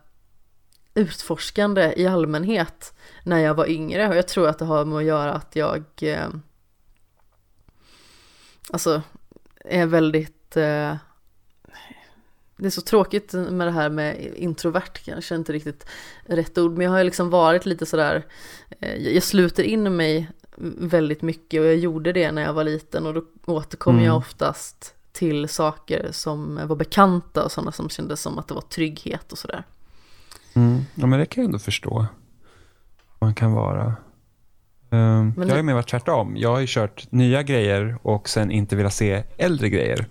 utforskande 0.93 1.93
i 1.97 2.07
allmänhet 2.07 2.93
när 3.23 3.39
jag 3.39 3.53
var 3.53 3.69
yngre 3.69 4.09
och 4.09 4.15
jag 4.15 4.27
tror 4.27 4.47
att 4.47 4.59
det 4.59 4.65
har 4.65 4.85
med 4.85 4.97
att 4.97 5.03
göra 5.03 5.33
att 5.33 5.55
jag 5.55 5.83
eh, 6.01 6.27
alltså 8.71 9.01
är 9.65 9.85
väldigt 9.85 10.57
eh, 10.57 10.95
det 12.57 12.65
är 12.67 12.69
så 12.69 12.81
tråkigt 12.81 13.33
med 13.33 13.67
det 13.67 13.71
här 13.71 13.89
med 13.89 14.33
introvert 14.35 15.05
kanske 15.05 15.35
inte 15.35 15.53
riktigt 15.53 15.85
rätt 16.25 16.57
ord 16.57 16.71
men 16.71 16.83
jag 16.83 16.91
har 16.91 16.97
ju 16.97 17.03
liksom 17.03 17.29
varit 17.29 17.65
lite 17.65 17.85
sådär 17.85 18.25
eh, 18.79 18.95
jag 19.13 19.23
sluter 19.23 19.63
in 19.63 19.95
mig 19.95 20.29
väldigt 20.77 21.21
mycket 21.21 21.61
och 21.61 21.65
jag 21.65 21.75
gjorde 21.75 22.13
det 22.13 22.31
när 22.31 22.41
jag 22.41 22.53
var 22.53 22.63
liten 22.63 23.05
och 23.05 23.13
då 23.13 23.23
återkom 23.45 23.95
Mm. 23.95 24.05
jag 24.05 24.17
oftast 24.17 24.95
till 25.11 25.49
saker 25.49 26.07
som 26.11 26.59
var 26.67 26.75
bekanta 26.75 27.43
och 27.43 27.51
sådana 27.51 27.71
som 27.71 27.89
kändes 27.89 28.21
som 28.21 28.39
att 28.39 28.47
det 28.47 28.53
var 28.53 28.61
trygghet 28.61 29.31
och 29.31 29.37
sådär. 29.37 29.63
Mm. 30.55 30.85
Ja, 30.95 31.05
men 31.05 31.19
det 31.19 31.25
kan 31.25 31.41
jag 31.41 31.47
ändå 31.47 31.59
förstå. 31.59 32.05
Man 33.19 33.33
kan 33.33 33.51
vara. 33.51 33.95
Um, 34.89 35.33
Men 35.37 35.47
jag 35.47 35.49
har 35.49 35.57
ju 35.57 35.63
mer 35.63 35.73
varit 35.73 35.89
tvärtom. 35.89 36.33
Jag 36.37 36.49
har 36.51 36.59
ju 36.59 36.67
kört 36.69 37.11
nya 37.11 37.43
grejer 37.43 37.97
och 38.01 38.29
sen 38.29 38.51
inte 38.51 38.75
velat 38.75 38.93
se 38.93 39.23
äldre 39.37 39.69
grejer. 39.69 40.05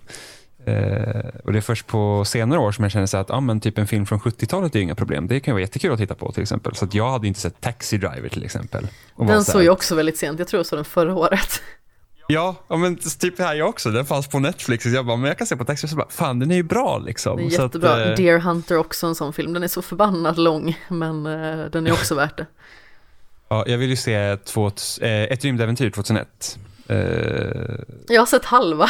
Eh, 0.65 1.29
och 1.43 1.51
det 1.53 1.59
är 1.59 1.61
först 1.61 1.87
på 1.87 2.25
senare 2.25 2.59
år 2.59 2.71
som 2.71 2.83
jag 2.83 2.91
känner 2.91 3.05
så 3.05 3.17
att 3.17 3.31
ah, 3.31 3.39
men 3.39 3.59
typ 3.59 3.77
en 3.77 3.87
film 3.87 4.05
från 4.05 4.19
70-talet 4.19 4.75
är 4.75 4.79
inga 4.79 4.95
problem. 4.95 5.27
Det 5.27 5.39
kan 5.39 5.53
vara 5.53 5.61
jättekul 5.61 5.93
att 5.93 5.99
titta 5.99 6.15
på 6.15 6.31
till 6.31 6.41
exempel. 6.43 6.75
Så 6.75 6.87
jag 6.91 7.11
hade 7.11 7.27
inte 7.27 7.39
sett 7.39 7.61
Taxi 7.61 7.97
Driver 7.97 8.29
till 8.29 8.45
exempel. 8.45 8.87
Den 9.17 9.43
så 9.43 9.51
såg 9.51 9.63
jag 9.63 9.73
också 9.73 9.95
väldigt 9.95 10.17
sent, 10.17 10.39
jag 10.39 10.47
tror 10.47 10.59
jag 10.59 10.65
såg 10.65 10.77
den 10.77 10.85
förra 10.85 11.15
året. 11.15 11.61
Ja, 12.27 12.55
men 12.69 12.95
typ 12.95 13.39
här 13.39 13.55
jag 13.55 13.69
också. 13.69 13.89
Den 13.91 14.05
fanns 14.05 14.27
på 14.27 14.39
Netflix. 14.39 14.83
Så 14.83 14.89
jag 14.89 15.05
bara, 15.05 15.17
men 15.17 15.27
jag 15.27 15.37
kan 15.37 15.47
se 15.47 15.55
på 15.57 15.65
Taxi. 15.65 15.87
Så 15.87 15.95
bara, 15.95 16.09
fan 16.09 16.39
den 16.39 16.51
är 16.51 16.55
ju 16.55 16.63
bra 16.63 16.97
liksom. 16.97 17.37
Den 17.37 17.45
är 17.45 17.49
Så 17.49 17.61
att, 17.61 17.65
jättebra. 17.75 18.05
eh, 18.05 18.15
Deer 18.15 18.39
Hunter 18.39 18.77
också 18.77 19.07
en 19.07 19.15
sån 19.15 19.33
film, 19.33 19.53
den 19.53 19.63
är 19.63 19.67
så 19.67 19.81
förbannat 19.81 20.37
lång 20.37 20.79
men 20.87 21.25
eh, 21.25 21.65
den 21.65 21.87
är 21.87 21.91
också 21.91 22.15
värt 22.23 22.37
det. 22.37 22.45
ja, 23.49 23.63
jag 23.67 23.77
vill 23.77 23.89
ju 23.89 23.95
se 23.95 24.37
två, 24.37 24.67
eh, 25.01 25.23
Ett 25.23 25.43
rymdäventyr 25.45 25.89
2001. 25.89 26.57
Eh, 26.87 26.97
Jag 28.07 28.21
har 28.21 28.25
sett 28.25 28.45
halva. 28.45 28.89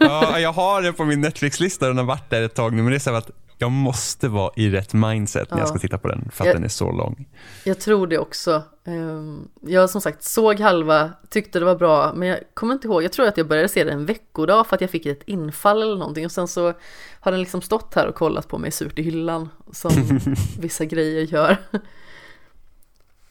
Ja, 0.00 0.38
jag 0.38 0.52
har 0.52 0.82
det 0.82 0.92
på 0.92 1.04
min 1.04 1.20
Netflix-lista 1.20 1.86
den 1.88 1.96
har 1.98 2.04
varit 2.04 2.30
där 2.30 2.42
ett 2.42 2.54
tag 2.54 2.72
nu, 2.72 2.82
men 2.82 2.90
det 2.90 2.96
är 2.96 2.98
så 2.98 3.14
att 3.14 3.30
jag 3.58 3.70
måste 3.70 4.28
vara 4.28 4.52
i 4.56 4.70
rätt 4.70 4.92
mindset 4.92 5.50
när 5.50 5.58
jag 5.58 5.64
Ja. 5.66 5.68
ska 5.70 5.78
titta 5.78 5.98
på 5.98 6.08
den, 6.08 6.30
för 6.32 6.44
att 6.44 6.46
Jag- 6.46 6.56
den 6.56 6.64
är 6.64 6.68
så 6.68 6.92
lång. 6.92 7.28
Jag 7.64 7.80
tror 7.80 8.06
det 8.06 8.18
också. 8.18 8.62
Ehm, 8.84 9.48
Jag 9.62 9.90
som 9.90 10.00
sagt 10.00 10.22
såg 10.22 10.60
halva, 10.60 11.10
tyckte 11.30 11.58
det 11.58 11.64
var 11.64 11.76
bra, 11.76 12.12
men 12.14 12.28
jag 12.28 12.38
kommer 12.54 12.74
inte 12.74 12.86
ihåg. 12.88 13.02
Jag 13.02 13.12
tror 13.12 13.26
att 13.26 13.36
jag 13.36 13.48
började 13.48 13.68
se 13.68 13.84
den 13.84 13.92
en 13.98 14.06
veckodag 14.06 14.66
för 14.66 14.74
att 14.76 14.80
jag 14.80 14.90
fick 14.90 15.06
ett 15.06 15.22
infall 15.26 15.82
eller 15.82 15.96
någonting 15.96 16.24
och 16.24 16.32
sen 16.32 16.48
så 16.48 16.72
har 17.20 17.30
den 17.32 17.40
liksom 17.40 17.62
stått 17.62 17.94
här 17.94 18.06
och 18.06 18.14
kollat 18.14 18.48
på 18.48 18.58
mig 18.58 18.70
surt 18.70 18.98
i 18.98 19.02
hyllan 19.02 19.48
som 19.72 19.90
vissa 20.58 20.84
grejer 20.84 21.22
gör. 21.22 21.56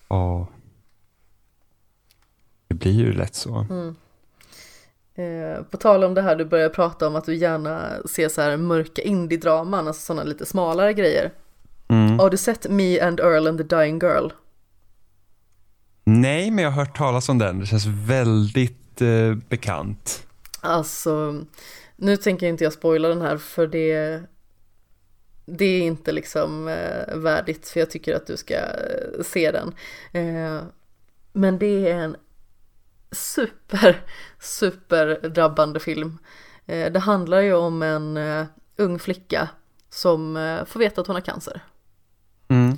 Ja. 0.10 0.48
Det 2.68 2.76
blir 2.76 2.92
ju 2.94 3.14
lätt 3.14 3.36
så. 3.36 3.66
Eh, 5.20 5.64
På 5.64 5.78
tal 5.78 6.04
om 6.04 6.14
det 6.14 6.22
här 6.22 6.36
du 6.36 6.46
började 6.46 6.74
prata 6.74 7.08
om 7.08 7.16
att 7.16 7.26
du 7.26 7.36
gärna 7.36 7.90
ser 8.06 8.30
så 8.30 8.42
här 8.42 8.58
mörka 8.58 9.02
indie-draman, 9.02 9.88
alltså 9.88 10.02
sådana 10.02 10.24
lite 10.24 10.46
smalare 10.46 10.94
grejer. 10.94 11.32
Mm. 11.88 12.20
Har 12.20 12.30
du 12.30 12.38
sett 12.38 12.70
Me 12.70 13.00
and 13.00 13.20
Earl 13.20 13.48
and 13.48 13.58
the 13.58 13.76
Dying 13.76 14.00
Girl? 14.00 14.30
Nej, 16.04 16.52
men 16.52 16.64
jag 16.64 16.72
har 16.72 16.86
hört 16.86 16.98
talas 16.98 17.30
om 17.30 17.38
den. 17.38 17.60
Det 17.60 17.66
känns 17.66 17.86
väldigt 17.86 19.02
eh, 19.02 19.36
bekant. 19.50 20.28
Alltså, 20.62 21.44
nu 21.96 22.18
tänker 22.18 22.48
inte 22.48 22.64
jag 22.64 22.74
spoila 22.74 23.08
den 23.08 23.22
här 23.22 23.38
för 23.38 23.68
det 23.68 24.22
det 25.46 25.66
är 25.66 25.82
inte 25.82 26.12
liksom 26.12 26.68
eh, 26.68 27.16
värdigt 27.18 27.68
för 27.68 27.80
jag 27.80 27.90
tycker 27.90 28.16
att 28.16 28.28
du 28.28 28.38
ska 28.38 28.56
eh, 28.56 29.24
se 29.24 29.52
den. 29.52 29.74
Eh, 30.12 30.62
men 31.34 31.60
det 31.60 31.90
är 31.90 31.96
en 31.96 32.16
super, 33.12 34.02
super 34.40 35.30
drabbande 35.30 35.80
film. 35.80 36.18
Eh, 36.66 36.92
det 36.92 37.00
handlar 37.00 37.42
ju 37.42 37.54
om 37.54 37.82
en 37.82 38.18
uh, 38.18 38.46
ung 38.78 39.00
flicka 39.00 39.50
som 39.90 40.38
uh, 40.38 40.66
får 40.66 40.80
veta 40.80 41.02
att 41.02 41.08
hon 41.08 41.16
har 41.16 41.22
cancer. 41.22 41.64
Mm. 42.48 42.78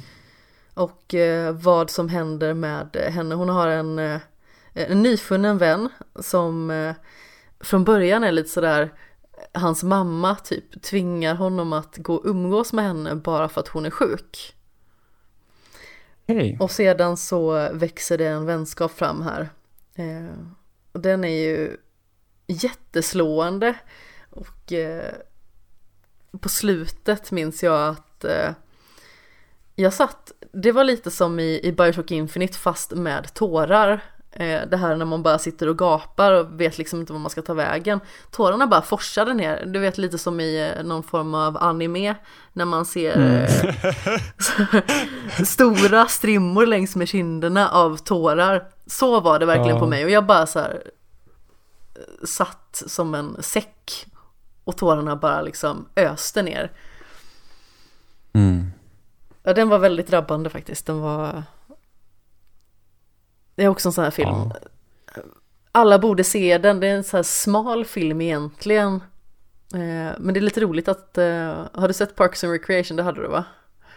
Och 0.73 1.15
vad 1.53 1.89
som 1.89 2.09
händer 2.09 2.53
med 2.53 2.95
henne. 2.95 3.35
Hon 3.35 3.49
har 3.49 3.67
en, 3.67 3.99
en 4.73 5.01
nyfunnen 5.01 5.57
vän 5.57 5.89
som 6.19 6.93
från 7.59 7.83
början 7.83 8.23
är 8.23 8.31
lite 8.31 8.49
sådär 8.49 8.91
hans 9.53 9.83
mamma 9.83 10.35
typ 10.35 10.81
tvingar 10.81 11.35
honom 11.35 11.73
att 11.73 11.97
gå 11.97 12.15
och 12.15 12.25
umgås 12.25 12.73
med 12.73 12.85
henne 12.85 13.15
bara 13.15 13.49
för 13.49 13.61
att 13.61 13.67
hon 13.67 13.85
är 13.85 13.89
sjuk. 13.89 14.55
Hey. 16.27 16.57
Och 16.59 16.71
sedan 16.71 17.17
så 17.17 17.69
växer 17.73 18.17
det 18.17 18.27
en 18.27 18.45
vänskap 18.45 18.91
fram 18.91 19.21
här. 19.21 19.49
Eh, 19.95 20.35
och 20.91 20.99
den 20.99 21.23
är 21.23 21.49
ju 21.49 21.77
jätteslående. 22.47 23.75
Och 24.29 24.73
eh, 24.73 25.13
på 26.39 26.49
slutet 26.49 27.31
minns 27.31 27.63
jag 27.63 27.89
att 27.89 28.23
eh, 28.23 28.53
jag 29.75 29.93
satt, 29.93 30.31
det 30.53 30.71
var 30.71 30.83
lite 30.83 31.11
som 31.11 31.39
i, 31.39 31.59
i 31.63 31.71
Bioshock 31.71 32.11
Infinite 32.11 32.57
fast 32.57 32.91
med 32.91 33.33
tårar. 33.33 34.03
Eh, 34.33 34.67
det 34.67 34.77
här 34.77 34.95
när 34.95 35.05
man 35.05 35.23
bara 35.23 35.39
sitter 35.39 35.67
och 35.67 35.77
gapar 35.77 36.31
och 36.31 36.61
vet 36.61 36.77
liksom 36.77 36.99
inte 36.99 37.13
vad 37.13 37.21
man 37.21 37.29
ska 37.29 37.41
ta 37.41 37.53
vägen. 37.53 37.99
Tårarna 38.31 38.67
bara 38.67 38.81
forsade 38.81 39.33
ner, 39.33 39.65
du 39.65 39.79
vet 39.79 39.97
lite 39.97 40.17
som 40.17 40.39
i 40.39 40.73
eh, 40.77 40.83
någon 40.83 41.03
form 41.03 41.33
av 41.33 41.57
anime 41.57 42.15
när 42.53 42.65
man 42.65 42.85
ser 42.85 43.17
mm. 43.17 43.33
Eh, 43.33 45.43
stora 45.45 46.07
strimmor 46.07 46.65
längs 46.65 46.95
med 46.95 47.07
kinderna 47.07 47.69
av 47.69 47.97
tårar. 47.97 48.67
Så 48.85 49.19
var 49.19 49.39
det 49.39 49.45
verkligen 49.45 49.75
ja. 49.75 49.79
på 49.79 49.87
mig 49.87 50.05
och 50.05 50.11
jag 50.11 50.25
bara 50.25 50.47
så 50.47 50.59
här 50.59 50.83
satt 52.23 52.83
som 52.87 53.15
en 53.15 53.37
säck 53.39 54.05
och 54.63 54.77
tårarna 54.77 55.15
bara 55.15 55.41
liksom 55.41 55.85
öste 55.95 56.43
ner. 56.43 56.71
Mm. 58.33 58.71
Ja, 59.43 59.53
den 59.53 59.69
var 59.69 59.79
väldigt 59.79 60.07
drabbande 60.07 60.49
faktiskt. 60.49 60.85
Den 60.85 61.01
var 61.01 61.43
det 63.55 63.63
är 63.63 63.67
också 63.67 63.89
en 63.89 63.93
sån 63.93 64.03
här 64.03 64.11
film. 64.11 64.29
Ja. 64.29 64.55
Alla 65.71 65.99
borde 65.99 66.23
se 66.23 66.57
den. 66.57 66.79
Det 66.79 66.87
är 66.87 66.95
en 66.95 67.03
sån 67.03 67.17
här 67.17 67.23
smal 67.23 67.85
film 67.85 68.21
egentligen. 68.21 68.95
Eh, 69.73 70.19
men 70.19 70.33
det 70.33 70.39
är 70.39 70.41
lite 70.41 70.61
roligt 70.61 70.87
att, 70.87 71.17
eh, 71.17 71.65
har 71.73 71.87
du 71.87 71.93
sett 71.93 72.15
Parks 72.15 72.43
and 72.43 72.53
Recreation? 72.53 72.97
Det 72.97 73.03
hade 73.03 73.21
du 73.21 73.27
va? 73.27 73.45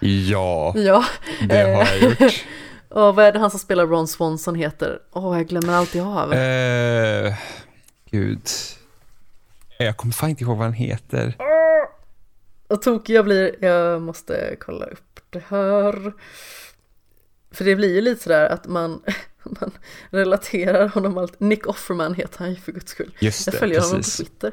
Ja, 0.00 0.72
ja. 0.76 1.04
det 1.48 1.62
har 1.62 1.68
jag 1.68 1.98
gjort. 1.98 2.44
Och 2.88 3.14
vad 3.14 3.24
är 3.24 3.32
det 3.32 3.38
han 3.38 3.50
som 3.50 3.60
spelar 3.60 3.86
Ron 3.86 4.08
Swanson 4.08 4.54
heter? 4.54 4.98
Åh, 5.12 5.32
oh, 5.32 5.36
jag 5.36 5.46
glömmer 5.46 5.72
alltid 5.72 6.02
av. 6.02 6.32
Uh, 6.32 7.34
gud. 8.10 8.40
Jag 9.78 9.96
kommer 9.96 10.12
fan 10.12 10.30
inte 10.30 10.44
ihåg 10.44 10.56
vad 10.56 10.66
han 10.66 10.72
heter. 10.72 11.36
Och 12.68 12.82
tokig 12.82 13.14
jag 13.14 13.24
blir, 13.24 13.64
jag 13.64 14.02
måste 14.02 14.56
kolla 14.60 14.86
upp 14.86 15.20
det 15.30 15.42
här. 15.48 16.12
För 17.50 17.64
det 17.64 17.76
blir 17.76 17.94
ju 17.94 18.00
lite 18.00 18.22
sådär 18.22 18.46
att 18.46 18.66
man, 18.66 19.02
man 19.60 19.70
relaterar 20.10 20.88
honom 20.88 21.18
allt. 21.18 21.40
Nick 21.40 21.66
Offerman 21.66 22.14
heter 22.14 22.38
han 22.38 22.50
ju 22.50 22.56
för 22.56 22.72
guds 22.72 22.92
skull. 22.92 23.16
Just 23.18 23.44
det, 23.44 23.52
jag 23.52 23.60
följer 23.60 23.80
precis. 23.80 23.92
honom 23.92 24.02
på 24.02 24.50
Twitter. 24.50 24.52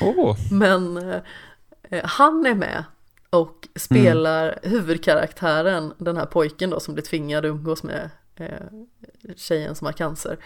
Oh. 0.00 0.36
Men 0.52 0.96
eh, 1.90 2.04
han 2.04 2.46
är 2.46 2.54
med 2.54 2.84
och 3.30 3.68
spelar 3.76 4.48
mm. 4.48 4.70
huvudkaraktären, 4.70 5.92
den 5.98 6.16
här 6.16 6.26
pojken 6.26 6.70
då 6.70 6.80
som 6.80 6.94
blir 6.94 7.04
tvingad 7.04 7.44
att 7.44 7.48
umgås 7.48 7.82
med 7.82 8.10
eh, 8.36 8.48
tjejen 9.36 9.74
som 9.74 9.84
har 9.84 9.92
cancer. 9.92 10.38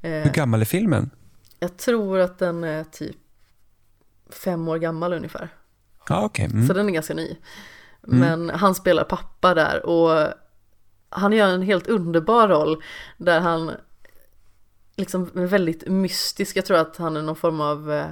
Eh, 0.00 0.10
Hur 0.10 0.30
gammal 0.30 0.60
är 0.60 0.64
filmen? 0.64 1.10
Jag 1.58 1.76
tror 1.76 2.18
att 2.18 2.38
den 2.38 2.64
är 2.64 2.84
typ 2.84 3.16
fem 4.30 4.68
år 4.68 4.78
gammal 4.78 5.12
ungefär. 5.12 5.48
Ah, 6.08 6.24
okay. 6.24 6.46
Mm. 6.46 6.66
Så 6.66 6.72
den 6.72 6.88
är 6.88 6.92
ganska 6.92 7.14
ny. 7.14 7.36
Mm. 8.06 8.20
Men 8.20 8.50
han 8.50 8.74
spelar 8.74 9.04
pappa 9.04 9.54
där 9.54 9.86
och 9.86 10.32
han 11.10 11.32
gör 11.32 11.48
en 11.48 11.62
helt 11.62 11.86
underbar 11.86 12.48
roll 12.48 12.82
där 13.16 13.40
han 13.40 13.72
liksom 14.96 15.30
är 15.34 15.46
väldigt 15.46 15.86
mystisk. 15.86 16.56
Jag 16.56 16.64
tror 16.64 16.76
att 16.76 16.96
han 16.96 17.16
är 17.16 17.22
någon 17.22 17.36
form 17.36 17.60
av 17.60 17.92
eh, 17.92 18.06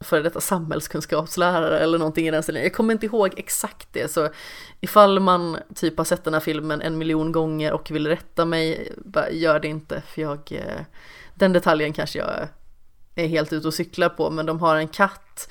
före 0.00 0.22
detta 0.22 0.40
samhällskunskapslärare 0.40 1.78
eller 1.78 1.98
någonting 1.98 2.28
i 2.28 2.30
den 2.30 2.42
stilen. 2.42 2.62
Jag 2.62 2.72
kommer 2.72 2.92
inte 2.92 3.06
ihåg 3.06 3.34
exakt 3.36 3.88
det 3.92 4.10
så 4.10 4.28
ifall 4.80 5.20
man 5.20 5.58
typ 5.74 5.98
har 5.98 6.04
sett 6.04 6.24
den 6.24 6.34
här 6.34 6.40
filmen 6.40 6.82
en 6.82 6.98
miljon 6.98 7.32
gånger 7.32 7.72
och 7.72 7.90
vill 7.90 8.06
rätta 8.06 8.44
mig, 8.44 8.92
bara 9.04 9.30
gör 9.30 9.60
det 9.60 9.68
inte 9.68 10.02
för 10.06 10.22
jag, 10.22 10.52
eh, 10.52 10.82
den 11.34 11.52
detaljen 11.52 11.92
kanske 11.92 12.18
jag 12.18 12.48
är 13.14 13.26
helt 13.26 13.52
ute 13.52 13.66
och 13.66 13.74
cyklar 13.74 14.08
på 14.08 14.30
men 14.30 14.46
de 14.46 14.60
har 14.60 14.76
en 14.76 14.88
katt 14.88 15.48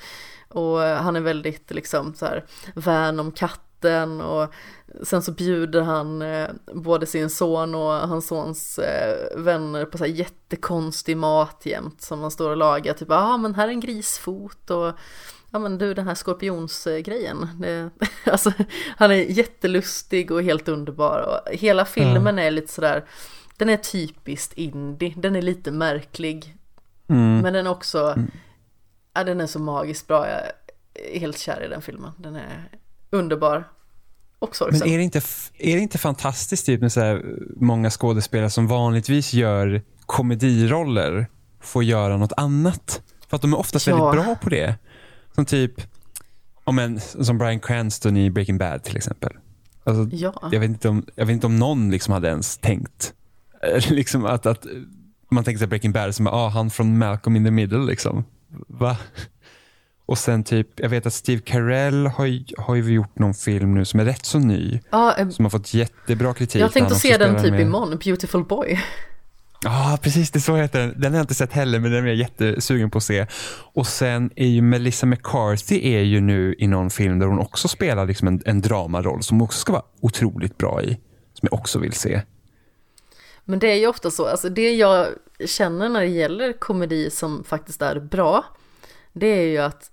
och 0.48 0.84
eh, 0.84 1.02
han 1.02 1.16
är 1.16 1.20
väldigt 1.20 1.70
liksom 1.70 2.14
så 2.14 2.26
här 2.26 2.44
vän 2.74 3.20
om 3.20 3.32
katten 3.32 3.71
och 4.20 4.54
Sen 5.02 5.22
så 5.22 5.32
bjuder 5.32 5.82
han 5.82 6.22
eh, 6.22 6.50
både 6.74 7.06
sin 7.06 7.30
son 7.30 7.74
och 7.74 7.92
hans 7.92 8.26
sons 8.26 8.78
eh, 8.78 9.38
vänner 9.38 9.84
på 9.84 9.98
så 9.98 10.04
här 10.04 10.12
jättekonstig 10.12 11.16
mat 11.16 11.66
jämt 11.66 12.00
som 12.00 12.20
man 12.20 12.30
står 12.30 12.50
och 12.50 12.56
lagar. 12.56 12.94
Typ, 12.94 13.08
ja 13.10 13.16
ah, 13.16 13.36
men 13.36 13.54
här 13.54 13.68
är 13.68 13.72
en 13.72 13.80
grisfot 13.80 14.70
och 14.70 14.92
ja 15.50 15.58
men 15.58 15.78
du 15.78 15.94
den 15.94 16.06
här 16.06 16.14
skorpionsgrejen. 16.14 17.48
Det, 17.60 17.90
alltså 18.32 18.52
han 18.96 19.10
är 19.10 19.14
jättelustig 19.14 20.30
och 20.30 20.42
helt 20.42 20.68
underbar 20.68 21.18
och 21.20 21.54
hela 21.54 21.84
filmen 21.84 22.16
mm. 22.16 22.38
är 22.38 22.50
lite 22.50 22.72
sådär, 22.72 23.04
den 23.56 23.68
är 23.68 23.76
typiskt 23.76 24.52
indie, 24.58 25.14
den 25.16 25.36
är 25.36 25.42
lite 25.42 25.70
märklig. 25.70 26.56
Mm. 27.08 27.38
Men 27.38 27.52
den 27.52 27.66
är 27.66 27.70
också, 27.70 27.98
mm. 27.98 28.30
ja 29.14 29.24
den 29.24 29.40
är 29.40 29.46
så 29.46 29.58
magiskt 29.58 30.06
bra, 30.06 30.28
jag 30.28 30.40
är 30.94 31.20
helt 31.20 31.38
kär 31.38 31.64
i 31.64 31.68
den 31.68 31.82
filmen. 31.82 32.10
Den 32.18 32.36
är 32.36 32.68
underbar 33.12 33.68
och 34.38 34.56
sorgsen. 34.56 34.78
Men 34.78 34.88
är 34.88 34.98
det 34.98 35.04
inte, 35.04 35.20
är 35.58 35.76
det 35.76 35.82
inte 35.82 35.98
fantastiskt 35.98 36.66
typ 36.66 36.80
med 36.80 36.92
så 36.92 37.00
här 37.00 37.24
många 37.56 37.90
skådespelare 37.90 38.50
som 38.50 38.66
vanligtvis 38.66 39.32
gör 39.32 39.82
komediroller 40.06 41.26
får 41.60 41.84
göra 41.84 42.16
något 42.16 42.32
annat? 42.36 43.02
För 43.28 43.36
att 43.36 43.42
de 43.42 43.52
är 43.52 43.58
oftast 43.58 43.86
ja. 43.86 43.96
väldigt 43.96 44.24
bra 44.24 44.34
på 44.34 44.48
det. 44.48 44.74
Som 45.34 45.44
typ 45.44 45.72
om 46.64 46.78
en, 46.78 47.00
som 47.00 47.38
Brian 47.38 47.60
Cranston 47.60 48.16
i 48.16 48.30
Breaking 48.30 48.58
Bad 48.58 48.82
till 48.82 48.96
exempel. 48.96 49.32
Alltså, 49.84 50.16
ja. 50.16 50.48
jag, 50.52 50.60
vet 50.60 50.68
inte 50.68 50.88
om, 50.88 51.06
jag 51.14 51.26
vet 51.26 51.34
inte 51.34 51.46
om 51.46 51.56
någon 51.56 51.90
liksom 51.90 52.14
hade 52.14 52.28
ens 52.28 52.58
tänkt 52.58 53.14
liksom 53.90 54.24
att, 54.24 54.46
att 54.46 54.66
man 55.30 55.44
tänker 55.44 55.58
sig 55.58 55.66
Breaking 55.66 55.92
Bad 55.92 56.14
som 56.14 56.26
ah, 56.26 56.48
han 56.48 56.70
från 56.70 56.98
Malcolm 56.98 57.36
in 57.36 57.44
the 57.44 57.50
middle. 57.50 57.86
Liksom. 57.86 58.24
Va? 58.68 58.96
Och 60.06 60.18
sen 60.18 60.44
typ, 60.44 60.68
jag 60.76 60.88
vet 60.88 61.06
att 61.06 61.14
Steve 61.14 61.42
Carell 61.44 62.06
har, 62.06 62.60
har 62.60 62.74
ju 62.74 62.92
gjort 62.92 63.18
någon 63.18 63.34
film 63.34 63.74
nu 63.74 63.84
som 63.84 64.00
är 64.00 64.04
rätt 64.04 64.26
så 64.26 64.38
ny. 64.38 64.80
Ah, 64.90 65.14
eh, 65.14 65.28
som 65.28 65.44
har 65.44 65.50
fått 65.50 65.74
jättebra 65.74 66.34
kritik. 66.34 66.62
Jag 66.62 66.72
tänkte 66.72 66.94
se 66.94 67.16
den 67.16 67.42
typ 67.42 67.50
med... 67.50 67.60
imorgon, 67.60 67.98
Beautiful 67.98 68.44
Boy. 68.44 68.80
Ja, 69.64 69.94
ah, 69.94 69.96
precis. 69.96 70.30
Det 70.30 70.40
så 70.40 70.56
heter 70.56 70.80
den. 70.80 71.00
Den 71.00 71.12
har 71.12 71.18
jag 71.18 71.22
inte 71.24 71.34
sett 71.34 71.52
heller, 71.52 71.78
men 71.78 71.90
den 71.90 72.04
är 72.04 72.08
jag 72.08 72.16
jättesugen 72.16 72.90
på 72.90 72.98
att 72.98 73.04
se. 73.04 73.26
Och 73.74 73.86
sen 73.86 74.30
är 74.36 74.46
ju 74.46 74.62
Melissa 74.62 75.06
McCarthy 75.06 75.94
är 75.94 76.00
ju 76.00 76.20
nu 76.20 76.54
i 76.58 76.66
någon 76.66 76.90
film 76.90 77.18
där 77.18 77.26
hon 77.26 77.38
också 77.38 77.68
spelar 77.68 78.06
liksom 78.06 78.28
en, 78.28 78.42
en 78.46 78.60
dramaroll 78.60 79.22
som 79.22 79.42
också 79.42 79.58
ska 79.58 79.72
vara 79.72 79.82
otroligt 80.00 80.58
bra 80.58 80.82
i. 80.82 80.98
Som 81.34 81.48
jag 81.50 81.54
också 81.54 81.78
vill 81.78 81.92
se. 81.92 82.22
Men 83.44 83.58
det 83.58 83.66
är 83.66 83.76
ju 83.76 83.86
ofta 83.86 84.10
så, 84.10 84.26
alltså 84.26 84.48
det 84.48 84.74
jag 84.74 85.06
känner 85.46 85.88
när 85.88 86.00
det 86.00 86.06
gäller 86.06 86.52
komedi 86.52 87.10
som 87.10 87.44
faktiskt 87.44 87.82
är 87.82 88.00
bra, 88.00 88.44
det 89.12 89.26
är 89.26 89.46
ju 89.46 89.58
att 89.58 89.91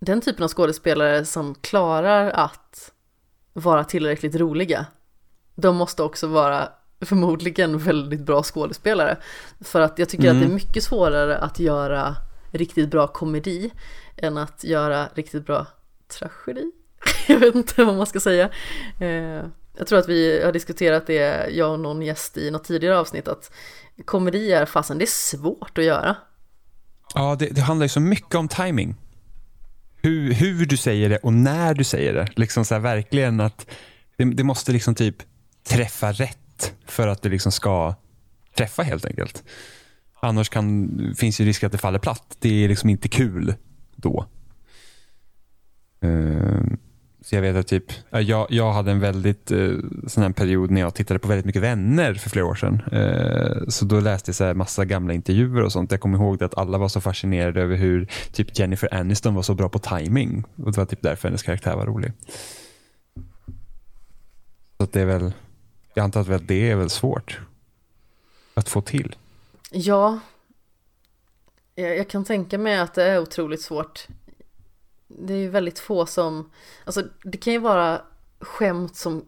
den 0.00 0.20
typen 0.20 0.44
av 0.44 0.48
skådespelare 0.48 1.24
som 1.24 1.54
klarar 1.54 2.30
att 2.30 2.92
vara 3.52 3.84
tillräckligt 3.84 4.34
roliga, 4.34 4.86
de 5.54 5.76
måste 5.76 6.02
också 6.02 6.26
vara 6.26 6.68
förmodligen 7.00 7.78
väldigt 7.78 8.20
bra 8.20 8.42
skådespelare. 8.42 9.16
För 9.60 9.80
att 9.80 9.98
jag 9.98 10.08
tycker 10.08 10.24
mm. 10.24 10.36
att 10.36 10.40
det 10.40 10.44
är 10.44 10.50
mm. 10.50 10.54
mycket 10.54 10.82
svårare 10.82 11.38
att 11.38 11.58
göra 11.58 12.16
riktigt 12.50 12.90
bra 12.90 13.06
komedi 13.06 13.70
än 14.16 14.38
att 14.38 14.64
göra 14.64 15.08
riktigt 15.14 15.46
bra 15.46 15.66
tragedi. 16.18 16.70
jag 17.28 17.38
vet 17.38 17.54
inte 17.54 17.84
vad 17.84 17.96
man 17.96 18.06
ska 18.06 18.20
säga. 18.20 18.50
Eh, 19.00 19.44
jag 19.76 19.86
tror 19.86 19.98
att 19.98 20.08
vi 20.08 20.42
har 20.44 20.52
diskuterat 20.52 21.06
det, 21.06 21.50
jag 21.50 21.72
och 21.72 21.80
någon 21.80 22.02
gäst 22.02 22.36
i 22.36 22.50
något 22.50 22.64
tidigare 22.64 22.98
avsnitt, 22.98 23.28
att 23.28 23.52
komedi 24.04 24.52
är 24.52 24.66
fasen, 24.66 24.98
det 24.98 25.04
är 25.04 25.36
svårt 25.36 25.78
att 25.78 25.84
göra. 25.84 26.16
Ja, 27.14 27.36
det, 27.38 27.46
det 27.46 27.60
handlar 27.60 27.84
ju 27.84 27.88
så 27.88 28.00
mycket 28.00 28.34
om 28.34 28.48
timing 28.48 28.96
hur, 30.02 30.32
hur 30.32 30.66
du 30.66 30.76
säger 30.76 31.08
det 31.08 31.16
och 31.16 31.32
när 31.32 31.74
du 31.74 31.84
säger 31.84 32.14
det. 32.14 32.28
Liksom 32.36 32.64
så 32.64 32.74
här, 32.74 32.80
verkligen 32.80 33.40
att 33.40 33.66
det, 34.16 34.24
det, 34.24 34.44
måste 34.44 34.72
liksom 34.72 34.94
typ 34.94 35.16
träffa 35.68 36.12
rätt 36.12 36.74
för 36.86 37.08
att 37.08 37.22
det 37.22 37.28
liksom 37.28 37.52
ska 37.52 37.94
träffa 38.54 38.82
helt 38.82 39.04
enkelt. 39.04 39.44
Annars 40.20 40.48
kan, 40.48 41.14
finns 41.16 41.40
ju 41.40 41.44
risk 41.44 41.64
att 41.64 41.72
det 41.72 41.78
faller 41.78 41.98
platt. 41.98 42.36
Det 42.38 42.64
är 42.64 42.68
liksom 42.68 42.90
inte 42.90 43.08
kul 43.08 43.54
då. 43.96 44.26
Uh, 46.04 46.62
så 47.30 47.36
jag 47.36 47.42
vet 47.42 47.56
att 47.56 47.66
typ, 47.66 47.84
jag, 48.10 48.46
jag 48.50 48.72
hade 48.72 48.90
en 48.90 49.00
väldigt 49.00 49.50
eh, 49.50 49.74
sån 50.06 50.22
här 50.22 50.32
period 50.32 50.70
när 50.70 50.80
jag 50.80 50.94
tittade 50.94 51.20
på 51.20 51.28
väldigt 51.28 51.46
mycket 51.46 51.62
vänner 51.62 52.14
för 52.14 52.30
flera 52.30 52.46
år 52.46 52.54
sedan. 52.54 52.82
Eh, 52.92 53.68
så 53.68 53.84
då 53.84 54.00
läste 54.00 54.28
jag 54.28 54.36
så 54.36 54.44
här 54.44 54.54
massa 54.54 54.84
gamla 54.84 55.14
intervjuer 55.14 55.62
och 55.62 55.72
sånt. 55.72 55.90
Jag 55.90 56.00
kommer 56.00 56.18
ihåg 56.18 56.42
att 56.42 56.58
alla 56.58 56.78
var 56.78 56.88
så 56.88 57.00
fascinerade 57.00 57.62
över 57.62 57.76
hur 57.76 58.08
typ 58.32 58.58
Jennifer 58.58 58.94
Aniston 58.94 59.34
var 59.34 59.42
så 59.42 59.54
bra 59.54 59.68
på 59.68 59.78
timing. 59.78 60.44
Och 60.56 60.72
det 60.72 60.78
var 60.78 60.86
typ 60.86 61.02
därför 61.02 61.28
hennes 61.28 61.42
karaktär 61.42 61.76
var 61.76 61.86
rolig. 61.86 62.12
Så 64.78 64.86
det 64.92 65.00
är 65.00 65.06
väl, 65.06 65.32
jag 65.94 66.04
antar 66.04 66.32
att 66.32 66.48
det 66.48 66.70
är 66.70 66.76
väl 66.76 66.90
svårt 66.90 67.40
att 68.54 68.68
få 68.68 68.80
till. 68.80 69.16
Ja, 69.70 70.18
jag 71.74 72.08
kan 72.08 72.24
tänka 72.24 72.58
mig 72.58 72.78
att 72.78 72.94
det 72.94 73.04
är 73.04 73.18
otroligt 73.18 73.62
svårt. 73.62 74.08
Det 75.18 75.34
är 75.34 75.38
ju 75.38 75.48
väldigt 75.48 75.78
få 75.78 76.06
som, 76.06 76.50
alltså 76.84 77.02
det 77.22 77.38
kan 77.38 77.52
ju 77.52 77.58
vara 77.58 78.00
skämt 78.40 78.96
som 78.96 79.26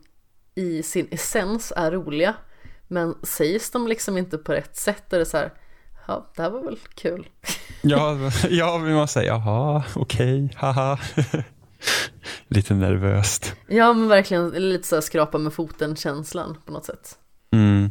i 0.55 0.83
sin 0.83 1.09
essens 1.11 1.73
är 1.77 1.91
roliga. 1.91 2.35
Men 2.89 3.15
sägs 3.23 3.71
de 3.71 3.89
liksom 3.89 4.19
inte 4.19 4.39
på 4.39 4.53
rätt 4.53 4.77
sätt 4.77 5.13
är 5.13 5.19
det 5.19 5.27
så 5.27 5.37
här, 5.37 5.53
ja 6.07 6.33
det 6.37 6.43
här 6.43 6.51
var 6.51 6.63
väl 6.63 6.79
kul. 6.95 7.29
Ja, 7.85 8.17
ja 8.51 8.79
vill 8.79 8.95
man 8.95 9.09
säga, 9.09 9.27
jaha, 9.27 9.83
okej, 9.95 10.45
okay, 10.45 10.57
haha. 10.57 10.99
lite 12.49 12.75
nervöst. 12.75 13.55
Ja, 13.67 13.93
men 13.93 14.09
verkligen 14.09 14.51
lite 14.51 14.89
så 14.89 14.97
här 14.97 15.01
skrapa 15.01 15.39
med 15.39 15.53
foten-känslan 15.53 16.57
på 16.67 16.73
något 16.73 16.85
sätt. 16.85 17.19
Mm. 17.53 17.91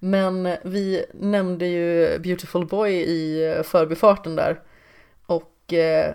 Men 0.00 0.56
vi 0.64 1.04
nämnde 1.14 1.66
ju 1.66 2.18
Beautiful 2.18 2.66
Boy 2.66 2.92
i 2.92 3.62
förbifarten 3.64 4.36
där. 4.36 4.60
Och 5.26 5.72
eh, 5.72 6.14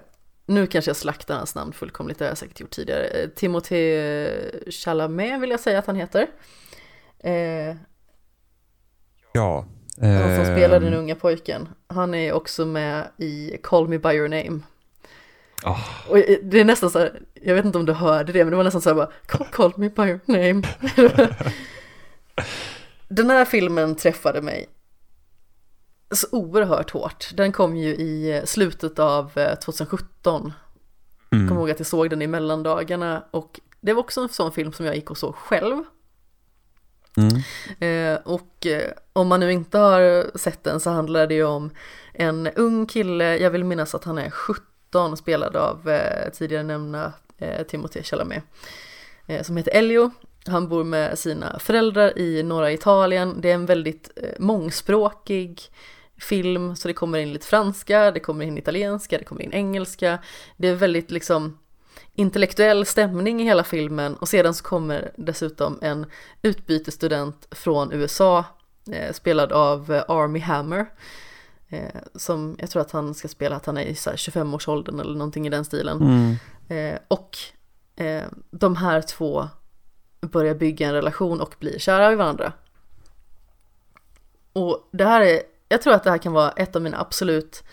nu 0.50 0.68
kanske 0.68 0.90
jag 0.90 0.96
slaktar 0.96 1.36
hans 1.36 1.56
namn 1.56 1.74
fullkomligt, 1.74 2.20
det 2.20 2.26
har 2.26 2.30
jag 2.30 2.38
säkert 2.38 2.60
gjort 2.60 2.72
tidigare. 2.72 3.30
Timothée 3.36 4.72
Chalamet 4.72 5.42
vill 5.42 5.50
jag 5.50 5.60
säga 5.60 5.80
att 5.80 5.86
han 5.86 5.96
heter. 5.96 6.28
Eh, 7.20 7.76
ja. 9.34 9.66
Han 10.02 10.36
som 10.36 10.46
spelar 10.46 10.80
den 10.80 10.94
unga 10.94 11.16
pojken. 11.16 11.70
Han 11.88 12.14
är 12.14 12.34
också 12.34 12.66
med 12.66 13.08
i 13.18 13.58
Call 13.64 13.88
Me 13.88 13.98
By 13.98 14.10
Your 14.10 14.28
Name. 14.28 14.60
Oh. 15.64 16.10
Och 16.10 16.18
det 16.44 16.60
är 16.60 16.66
nästan 16.66 16.90
så 16.90 17.00
här, 17.00 17.22
jag 17.34 17.56
vet 17.56 17.66
inte 17.66 17.78
om 17.78 17.86
du 17.86 17.94
hörde 17.94 18.34
det, 18.34 18.44
men 18.44 18.52
det 18.52 18.58
var 18.58 18.64
nästan 18.64 18.82
så 18.82 18.90
här 18.90 18.96
bara, 18.96 19.12
call, 19.26 19.48
call 19.52 19.74
me 19.76 19.90
by 19.90 20.02
your 20.02 20.20
name. 20.26 20.62
Den 23.08 23.30
här 23.30 23.46
filmen 23.46 23.96
träffade 23.96 24.42
mig 24.42 24.70
så 26.12 26.28
oerhört 26.32 26.92
hårt. 26.92 27.30
Den 27.34 27.52
kom 27.52 27.78
ju 27.78 27.90
i 27.90 28.42
slutet 28.46 29.00
av 29.00 29.32
2017. 29.64 30.42
Mm. 30.42 30.54
Jag 31.30 31.50
kommer 31.50 31.62
ihåg 31.62 31.72
att 31.72 31.80
jag 31.80 31.88
såg 31.88 32.10
den 32.10 32.22
i 32.22 32.28
mellandagarna 32.28 33.24
och 33.32 33.60
det 33.82 33.94
var 33.94 34.00
också 34.00 34.22
en 34.22 34.30
sån 34.30 34.52
film 34.52 34.74
som 34.74 34.86
jag 34.86 34.96
gick 34.96 35.12
och 35.12 35.18
såg 35.18 35.36
själv. 35.36 35.84
Mm. 37.18 37.36
Eh, 37.80 38.20
och 38.24 38.66
eh, 38.66 38.92
om 39.14 39.28
man 39.28 39.40
nu 39.40 39.52
inte 39.52 39.78
har 39.78 40.38
sett 40.38 40.64
den 40.64 40.80
så 40.80 40.90
handlar 40.90 41.28
det 41.28 41.34
ju 41.34 41.44
om 41.44 41.70
en 42.14 42.48
ung 42.48 42.86
kille, 42.86 43.38
jag 43.38 43.50
vill 43.50 43.64
minnas 43.64 43.96
att 43.96 44.04
han 44.04 44.18
är 44.18 44.30
17 44.30 44.66
17 44.90 45.18
spelad 45.18 45.56
av 45.56 45.90
eh, 45.90 46.30
tidigare 46.34 46.64
nämnda 46.64 47.14
eh, 47.38 47.64
Timothée 47.68 48.04
Chalamet 48.04 48.44
eh, 49.28 49.44
som 49.44 49.58
heter 49.58 49.72
Elio. 49.72 50.12
Han 50.46 50.68
bor 50.68 50.84
med 50.84 51.20
sina 51.20 51.60
föräldrar 51.60 52.18
i 52.18 52.44
norra 52.44 52.72
Italien. 52.72 53.42
Det 53.42 53.50
är 53.50 53.54
en 53.54 53.66
väldigt 53.66 54.10
eh, 54.16 54.30
mångspråkig 54.40 55.62
film 56.20 56.76
så 56.76 56.88
det 56.88 56.94
kommer 56.94 57.20
in 57.20 57.34
lite 57.34 57.48
franska, 57.48 58.12
det 58.12 58.20
kommer 58.20 58.46
in 58.46 58.58
italienska, 58.58 59.18
det 59.18 59.24
kommer 59.24 59.42
in 59.42 59.54
engelska. 59.54 60.20
Det 60.58 60.68
är 60.68 60.76
väldigt 60.76 61.12
liksom 61.12 61.58
intellektuell 62.14 62.86
stämning 62.86 63.42
i 63.42 63.44
hela 63.44 63.64
filmen 63.64 64.16
och 64.16 64.30
sedan 64.30 64.54
så 64.54 64.64
kommer 64.64 65.12
dessutom 65.18 65.80
en 65.82 66.06
utbytesstudent 66.42 67.48
från 67.52 67.94
USA 67.94 68.46
eh, 68.92 69.14
spelad 69.14 69.52
av 69.52 69.94
eh, 69.94 70.04
Army 70.08 70.40
Hammer 70.40 70.86
Eh, 71.70 72.02
som 72.16 72.56
jag 72.60 72.70
tror 72.70 72.82
att 72.82 72.92
han 72.92 73.14
ska 73.14 73.28
spela 73.28 73.56
att 73.56 73.66
han 73.66 73.78
är 73.78 73.82
i 73.82 73.94
25-årsåldern 73.94 75.00
eller 75.00 75.14
någonting 75.14 75.48
i 75.48 75.50
den 75.50 75.66
stilen. 75.66 76.02
Mm. 76.02 76.36
Eh, 76.68 77.00
och 77.08 77.38
eh, 77.96 78.24
de 78.52 78.76
här 78.76 79.02
två 79.02 79.48
börjar 80.22 80.56
bygga 80.56 80.88
en 80.88 80.94
relation 80.94 81.42
och 81.42 81.56
blir 81.60 81.80
kära 81.80 82.12
i 82.12 82.16
varandra. 82.16 82.54
Och 84.54 84.90
det 84.92 85.06
här 85.06 85.22
är, 85.22 85.42
jag 85.70 85.82
tror 85.82 85.94
att 85.94 86.04
det 86.04 86.10
här 86.10 86.18
kan 86.18 86.34
vara 86.34 86.52
ett 86.52 86.76
av 86.76 86.82
mina 86.82 87.00
absolut 87.00 87.64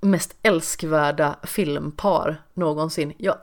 mest 0.00 0.36
älskvärda 0.42 1.36
filmpar 1.42 2.42
någonsin. 2.54 3.12
Jag 3.18 3.36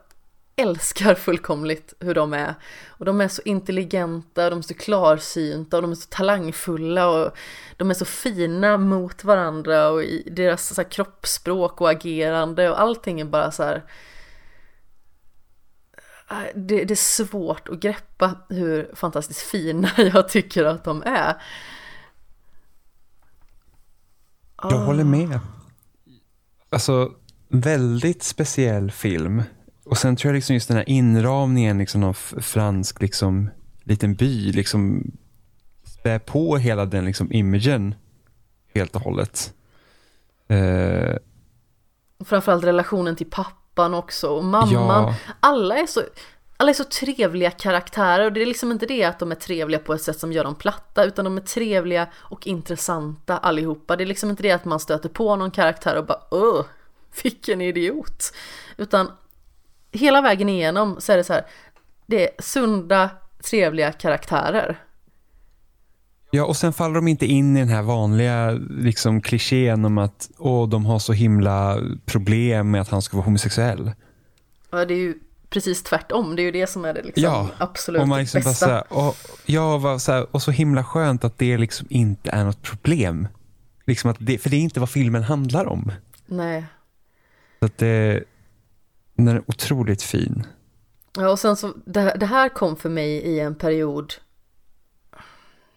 älskar 0.56 1.16
fullkomligt 1.16 1.94
hur 2.00 2.16
de 2.16 2.34
är. 2.34 2.56
Och 2.88 3.06
de 3.06 3.22
är 3.22 3.28
så 3.28 3.42
intelligenta, 3.46 4.50
de 4.50 4.60
är 4.60 4.64
så 4.64 4.74
klarsynta 4.74 5.78
och 5.78 5.82
de 5.82 5.92
är 5.92 5.96
så 5.96 6.08
talangfulla 6.10 7.10
och 7.10 7.38
de 7.78 7.90
är 7.90 7.94
så 7.94 8.06
fina 8.06 8.78
mot 8.78 9.24
varandra 9.24 9.90
och 9.90 10.04
i 10.04 10.30
deras 10.32 10.76
så 10.76 10.82
här, 10.82 10.90
kroppsspråk 10.90 11.82
och 11.82 11.90
agerande 11.90 12.70
och 12.70 12.82
allting 12.82 13.22
är 13.22 13.26
bara 13.26 13.52
så 13.52 13.64
här 13.64 13.84
äh, 16.30 16.44
det, 16.56 16.84
det, 16.84 16.94
är 16.94 16.96
svårt 16.96 17.70
att 17.70 17.80
greppa 17.80 18.38
hur 18.50 18.96
fantastiskt 18.96 19.42
fina 19.42 19.90
jag 19.98 20.30
tycker 20.30 20.66
att 20.66 20.84
de 20.84 21.04
är. 21.06 21.42
Jag 24.70 24.80
håller 24.80 25.04
med. 25.04 25.40
Alltså, 26.70 27.12
väldigt 27.48 28.24
speciell 28.24 28.92
film. 28.92 29.44
Och 29.86 29.98
sen 29.98 30.16
tror 30.16 30.30
jag 30.30 30.36
liksom 30.36 30.54
just 30.54 30.68
den 30.68 30.78
här 30.78 30.90
inramningen 30.90 31.78
liksom 31.78 32.04
av 32.04 32.14
fransk 32.42 33.02
liksom, 33.02 33.50
liten 33.84 34.14
by 34.14 34.52
liksom 34.52 35.12
spär 35.84 36.20
på 36.20 36.58
hela 36.58 36.86
den 36.86 37.06
liksom 37.06 37.34
imagen 37.34 37.96
helt 38.74 38.96
och 38.96 39.02
hållet. 39.02 39.54
Uh, 40.52 41.16
Framförallt 42.26 42.64
relationen 42.64 43.16
till 43.16 43.30
pappan 43.30 43.94
också 43.94 44.28
och 44.28 44.44
mamman. 44.44 44.72
Ja. 44.74 45.16
Alla 45.40 45.78
är 45.78 45.86
så 45.86 46.02
alla 46.58 46.70
är 46.70 46.74
så 46.74 46.84
trevliga 46.84 47.52
karaktärer 47.52 48.26
och 48.26 48.34
det 48.34 48.42
är 48.42 48.46
liksom 48.46 48.72
inte 48.72 48.86
det 48.86 49.04
att 49.04 49.20
de 49.20 49.32
är 49.32 49.36
trevliga 49.36 49.80
på 49.80 49.94
ett 49.94 50.02
sätt 50.02 50.20
som 50.20 50.32
gör 50.32 50.44
dem 50.44 50.56
platta 50.56 51.04
utan 51.04 51.26
de 51.26 51.38
är 51.38 51.42
trevliga 51.42 52.08
och 52.16 52.48
intressanta 52.48 53.38
allihopa. 53.38 53.96
Det 53.96 54.04
är 54.04 54.06
liksom 54.06 54.30
inte 54.30 54.44
det 54.44 54.52
att 54.52 54.66
man 54.66 54.80
stöter 54.80 55.10
på 55.10 55.36
någon 55.36 55.52
karaktär 55.52 55.98
och 55.98 56.06
bara 56.06 56.20
öh, 56.32 56.66
vilken 57.24 57.62
idiot. 57.62 58.34
Utan 58.78 59.12
hela 59.92 60.22
vägen 60.22 60.50
igenom 60.50 60.96
så 61.00 61.12
är 61.12 61.18
det 61.18 61.24
så 61.24 61.34
här, 61.34 61.46
det 62.06 62.24
är 62.24 62.42
sunda, 62.42 63.10
trevliga 63.44 63.92
karaktärer. 63.92 64.80
Ja, 66.32 66.46
och 66.46 66.58
sen 66.58 66.74
faller 66.74 66.96
de 66.96 67.08
inte 67.08 67.26
in 67.26 67.58
i 67.58 67.60
den 67.60 67.70
här 67.70 67.82
vanliga 67.82 68.52
liksom, 68.70 69.22
klichén 69.22 69.86
om 69.86 69.98
att 69.98 70.32
åh, 70.38 70.70
de 70.70 70.86
har 70.86 71.00
så 71.00 71.14
himla 71.14 71.80
problem 72.06 72.72
med 72.72 72.82
att 72.82 72.90
han 72.90 73.02
ska 73.02 73.18
vara 73.18 73.26
homosexuell. 73.26 73.92
Ja, 74.70 74.86
det 74.86 74.94
är 74.94 74.98
ju 74.98 75.20
precis 75.54 75.84
tvärtom. 75.84 76.36
Det 76.36 76.42
är 76.42 76.44
ju 76.44 76.52
det 76.52 76.68
som 76.68 76.86
är 76.86 76.94
det 76.94 77.02
liksom 77.02 77.24
ja, 77.24 77.50
absolut 77.58 78.02
och 78.02 78.08
man 78.08 78.20
liksom 78.20 78.42
bästa. 78.42 78.68
Bara 78.68 78.84
så 78.84 78.96
här, 78.96 79.08
och, 79.08 79.16
ja, 79.46 79.78
var 79.78 79.98
så 79.98 80.12
här, 80.12 80.28
och 80.32 80.42
så 80.42 80.52
himla 80.52 80.84
skönt 80.84 81.24
att 81.24 81.38
det 81.38 81.58
liksom 81.58 81.88
inte 81.90 82.32
är 82.32 82.44
något 82.44 82.62
problem. 82.62 83.28
Liksom 83.86 84.10
att 84.10 84.18
det, 84.20 84.38
för 84.38 84.50
det 84.50 84.56
är 84.56 84.62
inte 84.62 84.80
vad 84.80 84.90
filmen 84.90 85.24
handlar 85.24 85.66
om. 85.66 85.92
Nej. 86.26 86.66
Så 87.60 87.66
att 87.66 87.78
det, 87.78 88.24
den 89.16 89.28
är 89.28 89.42
otroligt 89.48 90.04
fin. 90.04 90.44
Ja, 91.18 91.30
och 91.30 91.40
sen 91.40 91.56
så, 91.56 91.74
det, 91.86 92.16
det 92.20 92.26
här 92.26 92.50
kom 92.50 92.76
för 92.76 92.90
mig 92.90 93.10
i 93.10 93.40
en 93.40 93.56
period 93.56 94.14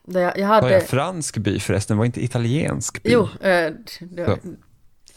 jag, 0.07 0.39
jag 0.39 0.47
hade... 0.47 0.67
Var 0.67 0.71
jag 0.71 0.87
fransk 0.87 1.39
by 1.39 1.61
förresten? 1.61 1.97
Var 1.97 2.05
inte 2.05 2.25
italiensk 2.25 3.03
by? 3.03 3.11
Jo, 3.13 3.29
eh, 3.41 3.73
det, 4.01 4.39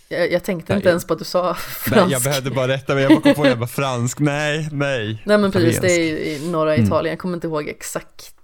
jag, 0.09 0.31
jag, 0.31 0.43
tänkte 0.43 0.73
nej, 0.73 0.77
inte 0.77 0.89
ens 0.89 1.07
på 1.07 1.13
att 1.13 1.19
du 1.19 1.25
sa 1.25 1.53
fransk. 1.53 1.91
Nej, 2.05 2.11
jag 2.11 2.21
behövde 2.21 2.51
bara 2.51 2.67
rätta 2.67 2.93
mig. 2.93 3.03
Jag 3.03 3.11
bara 3.11 3.21
kom 3.21 3.33
på 3.33 3.41
att 3.41 3.49
jag 3.49 3.55
var 3.55 3.67
fransk. 3.67 4.19
Nej, 4.19 4.69
nej. 4.71 5.23
Nej, 5.25 5.37
men 5.37 5.51
precis. 5.51 5.79
Det 5.79 5.91
är 5.91 6.17
i 6.17 6.51
norra 6.51 6.73
mm. 6.73 6.85
Italien. 6.85 7.11
Jag 7.11 7.19
kommer 7.19 7.33
inte 7.33 7.47
ihåg 7.47 7.67
exakt 7.67 8.35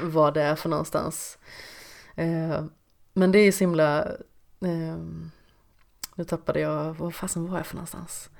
vad 0.00 0.34
det 0.34 0.42
är 0.42 0.56
för 0.56 0.68
någonstans. 0.68 1.38
Eh, 2.14 2.64
men 3.12 3.32
det 3.32 3.38
är 3.38 3.52
så 3.52 3.58
himla... 3.58 4.02
Eh, 4.60 4.96
nu 6.14 6.24
tappade 6.24 6.60
jag... 6.60 6.94
Vad 6.94 7.14
fasen 7.14 7.50
var 7.50 7.56
jag 7.56 7.66
för 7.66 7.74
någonstans? 7.74 8.30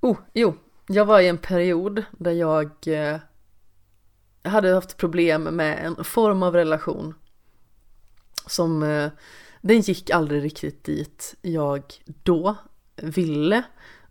Oh, 0.00 0.18
jo, 0.32 0.54
jag 0.86 1.04
var 1.04 1.20
i 1.20 1.28
en 1.28 1.38
period 1.38 2.02
där 2.10 2.32
jag 2.32 2.70
eh, 2.86 3.16
hade 4.42 4.74
haft 4.74 4.96
problem 4.96 5.42
med 5.42 5.86
en 5.86 6.04
form 6.04 6.42
av 6.42 6.54
relation 6.54 7.14
som 8.46 8.82
eh, 8.82 9.10
den 9.62 9.80
gick 9.80 10.10
aldrig 10.10 10.42
riktigt 10.44 10.84
dit 10.84 11.34
jag 11.42 11.82
då 12.22 12.56
ville 12.96 13.62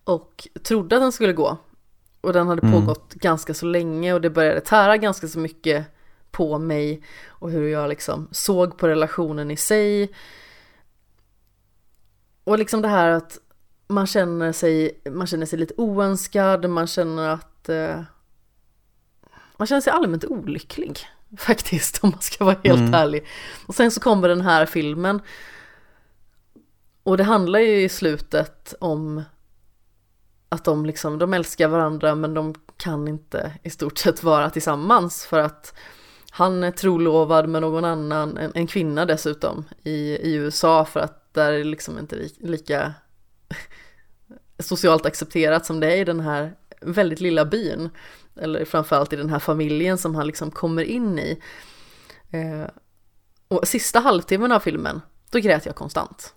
och 0.04 0.48
trodde 0.64 0.96
att 0.96 1.02
den 1.02 1.12
skulle 1.12 1.34
gå. 1.34 1.58
Och 2.22 2.34
den 2.34 2.48
hade 2.48 2.68
mm. 2.68 2.82
pågått 2.82 3.14
ganska 3.14 3.54
så 3.54 3.66
länge 3.66 4.14
och 4.14 4.22
det 4.22 4.30
började 4.30 4.62
tära 4.62 4.98
ganska 4.98 5.28
så 5.28 5.40
mycket 5.40 5.86
på 6.32 6.60
mig 6.60 7.04
och 7.28 7.52
hur 7.52 7.68
jag 7.68 7.90
liksom 7.90 8.28
såg 8.32 8.78
på 8.78 8.88
relationen 8.88 9.52
i 9.52 9.58
sig. 9.58 10.12
Och 12.44 12.60
liksom 12.60 12.82
det 12.82 12.88
här 12.88 13.10
att 13.10 13.38
man 13.88 14.08
känner 14.08 14.52
sig, 14.52 15.02
man 15.10 15.28
känner 15.28 15.46
sig 15.46 15.60
lite 15.60 15.74
oönskad, 15.78 16.70
man 16.70 16.88
känner 16.88 17.30
att 17.30 17.70
eh, 17.70 18.02
man 19.58 19.68
känner 19.68 19.82
sig 19.82 19.94
allmänt 19.94 20.26
olycklig 20.26 21.08
faktiskt 21.38 22.04
om 22.04 22.10
man 22.10 22.22
ska 22.22 22.46
vara 22.46 22.58
helt 22.64 22.80
mm. 22.80 22.94
ärlig. 22.94 23.26
Och 23.66 23.76
sen 23.76 23.92
så 23.92 24.00
kommer 24.00 24.28
den 24.28 24.42
här 24.42 24.66
filmen 24.66 25.22
och 27.04 27.18
det 27.18 27.24
handlar 27.24 27.60
ju 27.60 27.84
i 27.84 27.90
slutet 27.90 28.74
om 28.80 29.24
att 30.50 30.66
de 30.66 30.86
liksom, 30.86 31.20
de 31.20 31.34
älskar 31.34 31.68
varandra 31.68 32.16
men 32.16 32.34
de 32.34 32.56
kan 32.78 33.08
inte 33.08 33.54
i 33.64 33.70
stort 33.70 33.98
sett 33.98 34.24
vara 34.24 34.50
tillsammans 34.50 35.26
för 35.26 35.40
att 35.40 35.74
han 36.32 36.64
är 36.64 36.72
trolovad 36.72 37.50
med 37.50 37.62
någon 37.62 37.86
annan, 37.86 38.38
en, 38.38 38.52
en 38.56 38.68
kvinna 38.68 39.06
dessutom, 39.06 39.66
i, 39.84 40.18
i 40.18 40.34
USA 40.34 40.86
för 40.86 41.00
att 41.00 41.34
där 41.34 41.52
är 41.54 41.58
det 41.58 41.64
liksom 41.64 42.00
inte 42.00 42.30
lika 42.40 42.94
socialt 44.60 45.06
accepterat 45.06 45.66
som 45.66 45.80
det 45.80 45.94
är 45.94 45.98
i 45.98 46.04
den 46.04 46.20
här 46.20 46.56
väldigt 46.82 47.20
lilla 47.20 47.46
byn. 47.46 47.90
Eller 48.36 48.66
framförallt 48.66 49.14
i 49.14 49.16
den 49.16 49.30
här 49.30 49.40
familjen 49.40 49.98
som 49.98 50.16
han 50.16 50.28
liksom 50.28 50.52
kommer 50.52 50.84
in 50.84 51.20
i. 51.20 51.42
Eh, 52.32 52.66
och 53.48 53.68
sista 53.68 54.00
halvtimmen 54.00 54.52
av 54.52 54.60
filmen, 54.60 55.02
då 55.32 55.40
grät 55.40 55.66
jag 55.66 55.76
konstant. 55.76 56.34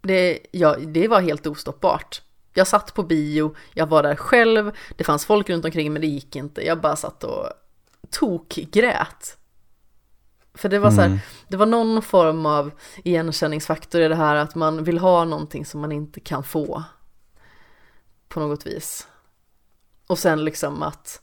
Det, 0.00 0.38
ja, 0.50 0.76
det 0.76 1.08
var 1.08 1.20
helt 1.20 1.46
ostoppbart. 1.46 2.22
Jag 2.54 2.66
satt 2.66 2.94
på 2.94 3.02
bio, 3.02 3.54
jag 3.74 3.86
var 3.86 4.02
där 4.02 4.16
själv, 4.16 4.72
det 4.96 5.04
fanns 5.04 5.26
folk 5.26 5.50
runt 5.50 5.64
omkring 5.64 5.92
men 5.92 6.02
det 6.02 6.08
gick 6.08 6.36
inte. 6.36 6.66
Jag 6.66 6.80
bara 6.80 6.96
satt 6.96 7.24
och 7.24 7.46
tokgrät. 8.10 9.38
För 10.54 10.68
det 10.68 10.78
var 10.78 10.90
så 10.90 11.00
här, 11.00 11.06
mm. 11.06 11.18
det 11.48 11.56
var 11.56 11.66
någon 11.66 12.02
form 12.02 12.46
av 12.46 12.70
igenkänningsfaktor 13.04 14.00
i 14.00 14.08
det 14.08 14.14
här 14.14 14.36
att 14.36 14.54
man 14.54 14.84
vill 14.84 14.98
ha 14.98 15.24
någonting 15.24 15.66
som 15.66 15.80
man 15.80 15.92
inte 15.92 16.20
kan 16.20 16.44
få. 16.44 16.84
På 18.28 18.40
något 18.40 18.66
vis. 18.66 19.06
Och 20.08 20.18
sen 20.18 20.44
liksom 20.44 20.82
att 20.82 21.22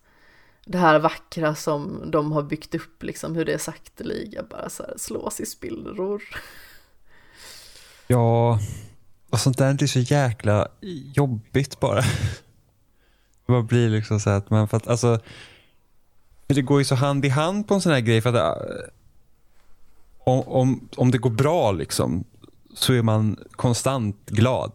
det 0.66 0.78
här 0.78 1.00
vackra 1.00 1.56
som 1.56 2.12
de 2.12 2.32
har 2.32 2.44
byggt 2.44 2.76
upp, 2.76 3.04
liksom 3.04 3.36
hur 3.36 3.46
det 3.46 3.54
är 3.54 3.58
sakteliga 3.58 4.44
bara 4.50 4.70
så 4.70 4.84
här 4.84 4.94
slås 4.98 5.40
i 5.40 5.46
spillror. 5.46 6.24
Ja, 8.08 8.60
och 9.30 9.40
sånt 9.40 9.58
där 9.58 9.84
är 9.84 9.88
så 9.88 10.00
jäkla 10.00 10.68
jobbigt 11.14 11.80
bara. 11.80 12.04
Man 13.46 13.66
blir 13.66 13.90
liksom 13.90 14.20
så 14.20 14.30
att 14.30 14.50
man, 14.50 14.68
för 14.68 14.78
att 14.78 14.88
alltså, 14.88 15.20
det 16.48 16.62
går 16.62 16.80
ju 16.80 16.86
så 16.86 16.96
hand 16.96 17.26
i 17.26 17.30
hand 17.30 17.68
på 17.68 17.74
en 17.74 17.82
sån 17.82 17.92
här 17.92 18.00
grej 18.00 18.22
för 18.22 18.30
att 18.30 18.36
eh, 18.36 18.90
om, 20.20 20.42
om, 20.48 20.90
om 20.96 21.12
det 21.12 21.18
går 21.18 21.30
bra 21.30 21.72
liksom 21.72 22.24
så 22.74 22.94
är 22.94 23.02
man 23.02 23.38
konstant 23.52 24.26
glad. 24.26 24.72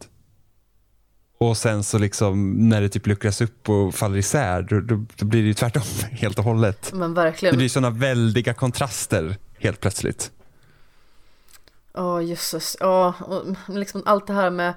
Och 1.45 1.57
sen 1.57 1.85
så 1.85 1.99
liksom 1.99 2.53
när 2.69 2.81
det 2.81 2.89
typ 2.89 3.07
luckras 3.07 3.41
upp 3.41 3.69
och 3.69 3.95
faller 3.95 4.19
isär 4.19 4.63
då, 4.63 4.81
då, 4.81 5.05
då 5.17 5.27
blir 5.27 5.43
det 5.43 5.49
ju 5.49 5.55
tvärtom 5.55 5.83
helt 6.11 6.39
och 6.39 6.45
hållet. 6.45 6.93
Men 6.93 7.15
verkligen. 7.15 7.53
Det 7.53 7.59
blir 7.59 7.69
sådana 7.69 7.91
väldiga 7.91 8.55
kontraster 8.55 9.37
helt 9.59 9.81
plötsligt. 9.81 10.31
Ja, 11.93 12.17
oh, 12.17 12.25
jösses. 12.25 12.77
Ja, 12.81 13.15
och 13.21 13.45
liksom 13.69 14.03
allt 14.07 14.27
det 14.27 14.33
här 14.33 14.51
med 14.51 14.75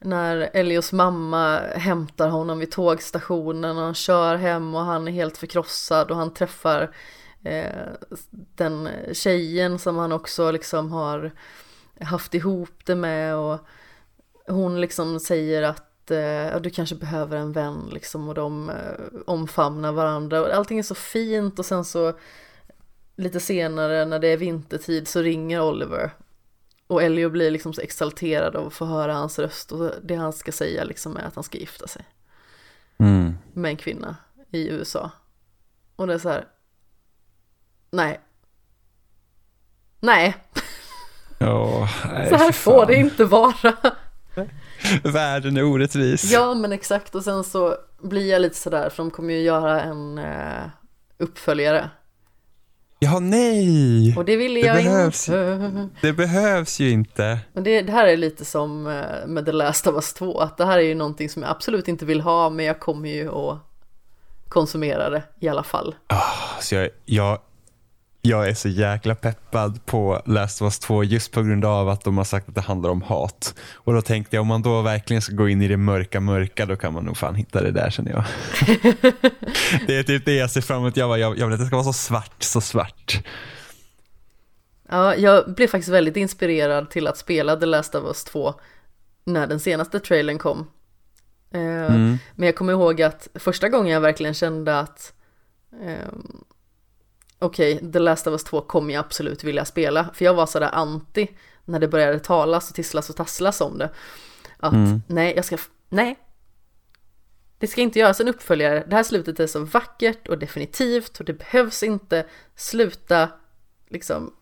när 0.00 0.50
Elios 0.52 0.92
mamma 0.92 1.60
hämtar 1.76 2.28
honom 2.28 2.58
vid 2.58 2.70
tågstationen 2.70 3.76
och 3.78 3.84
han 3.84 3.94
kör 3.94 4.36
hem 4.36 4.74
och 4.74 4.84
han 4.84 5.08
är 5.08 5.12
helt 5.12 5.36
förkrossad 5.36 6.10
och 6.10 6.16
han 6.16 6.34
träffar 6.34 6.90
eh, 7.42 7.86
den 8.54 8.88
tjejen 9.12 9.78
som 9.78 9.96
han 9.96 10.12
också 10.12 10.50
liksom 10.50 10.92
har 10.92 11.32
haft 12.00 12.34
ihop 12.34 12.78
det 12.84 12.94
med 12.94 13.36
och 13.36 13.58
hon 14.46 14.80
liksom 14.80 15.20
säger 15.20 15.62
att 15.62 15.90
eh, 16.10 16.60
du 16.60 16.70
kanske 16.70 16.94
behöver 16.94 17.36
en 17.36 17.52
vän 17.52 17.90
liksom 17.92 18.28
och 18.28 18.34
de 18.34 18.70
eh, 18.70 19.20
omfamnar 19.26 19.92
varandra 19.92 20.40
och 20.40 20.54
allting 20.54 20.78
är 20.78 20.82
så 20.82 20.94
fint 20.94 21.58
och 21.58 21.66
sen 21.66 21.84
så 21.84 22.12
lite 23.16 23.40
senare 23.40 24.04
när 24.04 24.18
det 24.18 24.28
är 24.28 24.36
vintertid 24.36 25.08
så 25.08 25.22
ringer 25.22 25.62
Oliver 25.62 26.10
och 26.86 27.02
Elio 27.02 27.30
blir 27.30 27.50
liksom 27.50 27.72
så 27.72 27.80
exalterad 27.80 28.56
av 28.56 28.66
att 28.66 28.72
få 28.72 28.84
höra 28.84 29.14
hans 29.14 29.38
röst 29.38 29.72
och 29.72 29.90
det 30.02 30.14
han 30.14 30.32
ska 30.32 30.52
säga 30.52 30.84
liksom 30.84 31.16
är 31.16 31.22
att 31.22 31.34
han 31.34 31.44
ska 31.44 31.58
gifta 31.58 31.86
sig. 31.86 32.04
Mm. 32.98 33.38
Med 33.52 33.68
en 33.68 33.76
kvinna 33.76 34.16
i 34.50 34.68
USA. 34.68 35.10
Och 35.96 36.06
det 36.06 36.14
är 36.14 36.18
så 36.18 36.28
här. 36.28 36.48
Nej. 37.90 38.20
Nej. 40.00 40.36
Oh, 41.40 41.90
nej 42.12 42.28
så 42.28 42.36
här 42.36 42.52
får 42.52 42.86
det 42.86 42.94
inte 42.94 43.24
vara. 43.24 43.76
Världen 45.04 45.56
är 45.56 45.64
orättvis. 45.64 46.32
Ja 46.32 46.54
men 46.54 46.72
exakt 46.72 47.14
och 47.14 47.24
sen 47.24 47.44
så 47.44 47.76
blir 48.02 48.30
jag 48.30 48.42
lite 48.42 48.56
sådär 48.56 48.90
för 48.90 49.02
de 49.02 49.10
kommer 49.10 49.34
ju 49.34 49.40
göra 49.40 49.82
en 49.82 50.18
uh, 50.18 50.68
uppföljare. 51.18 51.90
Ja, 52.98 53.18
nej! 53.18 54.16
Och 54.16 54.24
det 54.24 54.36
ville 54.36 54.60
jag 54.60 54.76
behövs, 54.76 55.28
inte. 55.28 55.88
Det 56.00 56.12
behövs 56.12 56.80
ju 56.80 56.90
inte. 56.90 57.38
Men 57.52 57.64
det, 57.64 57.82
det, 57.82 57.92
här 57.92 58.06
är 58.06 58.16
lite 58.16 58.44
som 58.44 58.86
eh, 58.86 59.26
med 59.26 59.46
The 59.46 59.52
Last 59.52 59.86
of 59.86 59.94
Us 59.94 60.14
2, 60.14 60.40
att 60.40 60.56
det 60.56 60.66
här 60.66 60.78
är 60.78 60.82
ju 60.82 60.94
någonting 60.94 61.28
som 61.28 61.42
jag 61.42 61.50
absolut 61.50 61.88
inte 61.88 62.04
vill 62.04 62.20
ha, 62.20 62.50
men 62.50 62.66
jag 62.66 62.80
kommer 62.80 63.08
ju 63.08 63.28
att 63.28 63.58
konsumera 64.48 65.10
det 65.10 65.22
i 65.40 65.48
alla 65.48 65.62
fall. 65.62 65.94
Oh, 66.10 66.60
så 66.60 66.74
jag, 66.74 66.90
jag 67.04 67.38
jag 68.26 68.48
är 68.48 68.54
så 68.54 68.68
jäkla 68.68 69.14
peppad 69.14 69.86
på 69.86 70.22
Last 70.26 70.62
of 70.62 70.66
Us 70.66 70.78
2 70.78 71.04
just 71.04 71.32
på 71.32 71.42
grund 71.42 71.64
av 71.64 71.88
att 71.88 72.04
de 72.04 72.16
har 72.16 72.24
sagt 72.24 72.48
att 72.48 72.54
det 72.54 72.60
handlar 72.60 72.90
om 72.90 73.02
hat. 73.02 73.54
Och 73.74 73.94
då 73.94 74.02
tänkte 74.02 74.36
jag 74.36 74.40
om 74.40 74.46
man 74.46 74.62
då 74.62 74.82
verkligen 74.82 75.22
ska 75.22 75.34
gå 75.34 75.48
in 75.48 75.62
i 75.62 75.68
det 75.68 75.76
mörka 75.76 76.20
mörka 76.20 76.66
då 76.66 76.76
kan 76.76 76.92
man 76.92 77.04
nog 77.04 77.16
fan 77.16 77.34
hitta 77.34 77.62
det 77.62 77.70
där 77.70 77.90
känner 77.90 78.10
jag. 78.10 78.24
det 79.86 79.96
är 79.96 80.02
typ 80.02 80.24
det 80.24 80.34
jag 80.34 80.50
ser 80.50 80.60
fram 80.60 80.78
emot. 80.78 80.96
Jag, 80.96 81.08
bara, 81.08 81.18
jag, 81.18 81.38
jag 81.38 81.46
vill 81.46 81.54
att 81.54 81.60
det 81.60 81.66
ska 81.66 81.76
vara 81.76 81.84
så 81.84 81.92
svart, 81.92 82.42
så 82.42 82.60
svart. 82.60 83.24
Ja, 84.88 85.16
jag 85.16 85.54
blev 85.54 85.66
faktiskt 85.66 85.92
väldigt 85.92 86.16
inspirerad 86.16 86.90
till 86.90 87.06
att 87.06 87.18
spela 87.18 87.56
The 87.56 87.66
Last 87.66 87.94
of 87.94 88.04
Us 88.04 88.24
2 88.24 88.54
när 89.24 89.46
den 89.46 89.60
senaste 89.60 90.00
trailern 90.00 90.38
kom. 90.38 90.66
Eh, 91.54 91.60
mm. 91.60 92.18
Men 92.34 92.46
jag 92.46 92.56
kommer 92.56 92.72
ihåg 92.72 93.02
att 93.02 93.28
första 93.34 93.68
gången 93.68 93.92
jag 93.92 94.00
verkligen 94.00 94.34
kände 94.34 94.78
att 94.78 95.12
um, 95.70 96.44
okej, 97.44 97.76
okay, 97.76 97.92
The 97.92 97.98
Last 97.98 98.26
of 98.26 98.32
Us 98.32 98.44
2 98.44 98.60
kommer 98.60 98.94
jag 98.94 99.00
absolut 99.00 99.44
vilja 99.44 99.64
spela. 99.64 100.10
För 100.14 100.24
jag 100.24 100.34
var 100.34 100.46
sådär 100.46 100.70
anti 100.72 101.28
när 101.64 101.78
det 101.78 101.88
började 101.88 102.18
talas 102.18 102.68
och 102.68 102.74
tisslas 102.74 103.10
och 103.10 103.16
tasslas 103.16 103.60
om 103.60 103.78
det. 103.78 103.90
Att 104.56 104.72
mm. 104.72 105.02
nej, 105.06 105.32
jag 105.36 105.44
ska, 105.44 105.58
nej. 105.88 106.18
Det 107.58 107.66
ska 107.66 107.80
inte 107.80 107.98
göras 107.98 108.20
en 108.20 108.28
uppföljare. 108.28 108.84
Det 108.88 108.96
här 108.96 109.02
slutet 109.02 109.40
är 109.40 109.46
så 109.46 109.60
vackert 109.60 110.28
och 110.28 110.38
definitivt 110.38 111.18
och 111.18 111.24
det 111.24 111.32
behövs 111.32 111.82
inte 111.82 112.26
sluta 112.54 113.28
liksom 113.88 114.34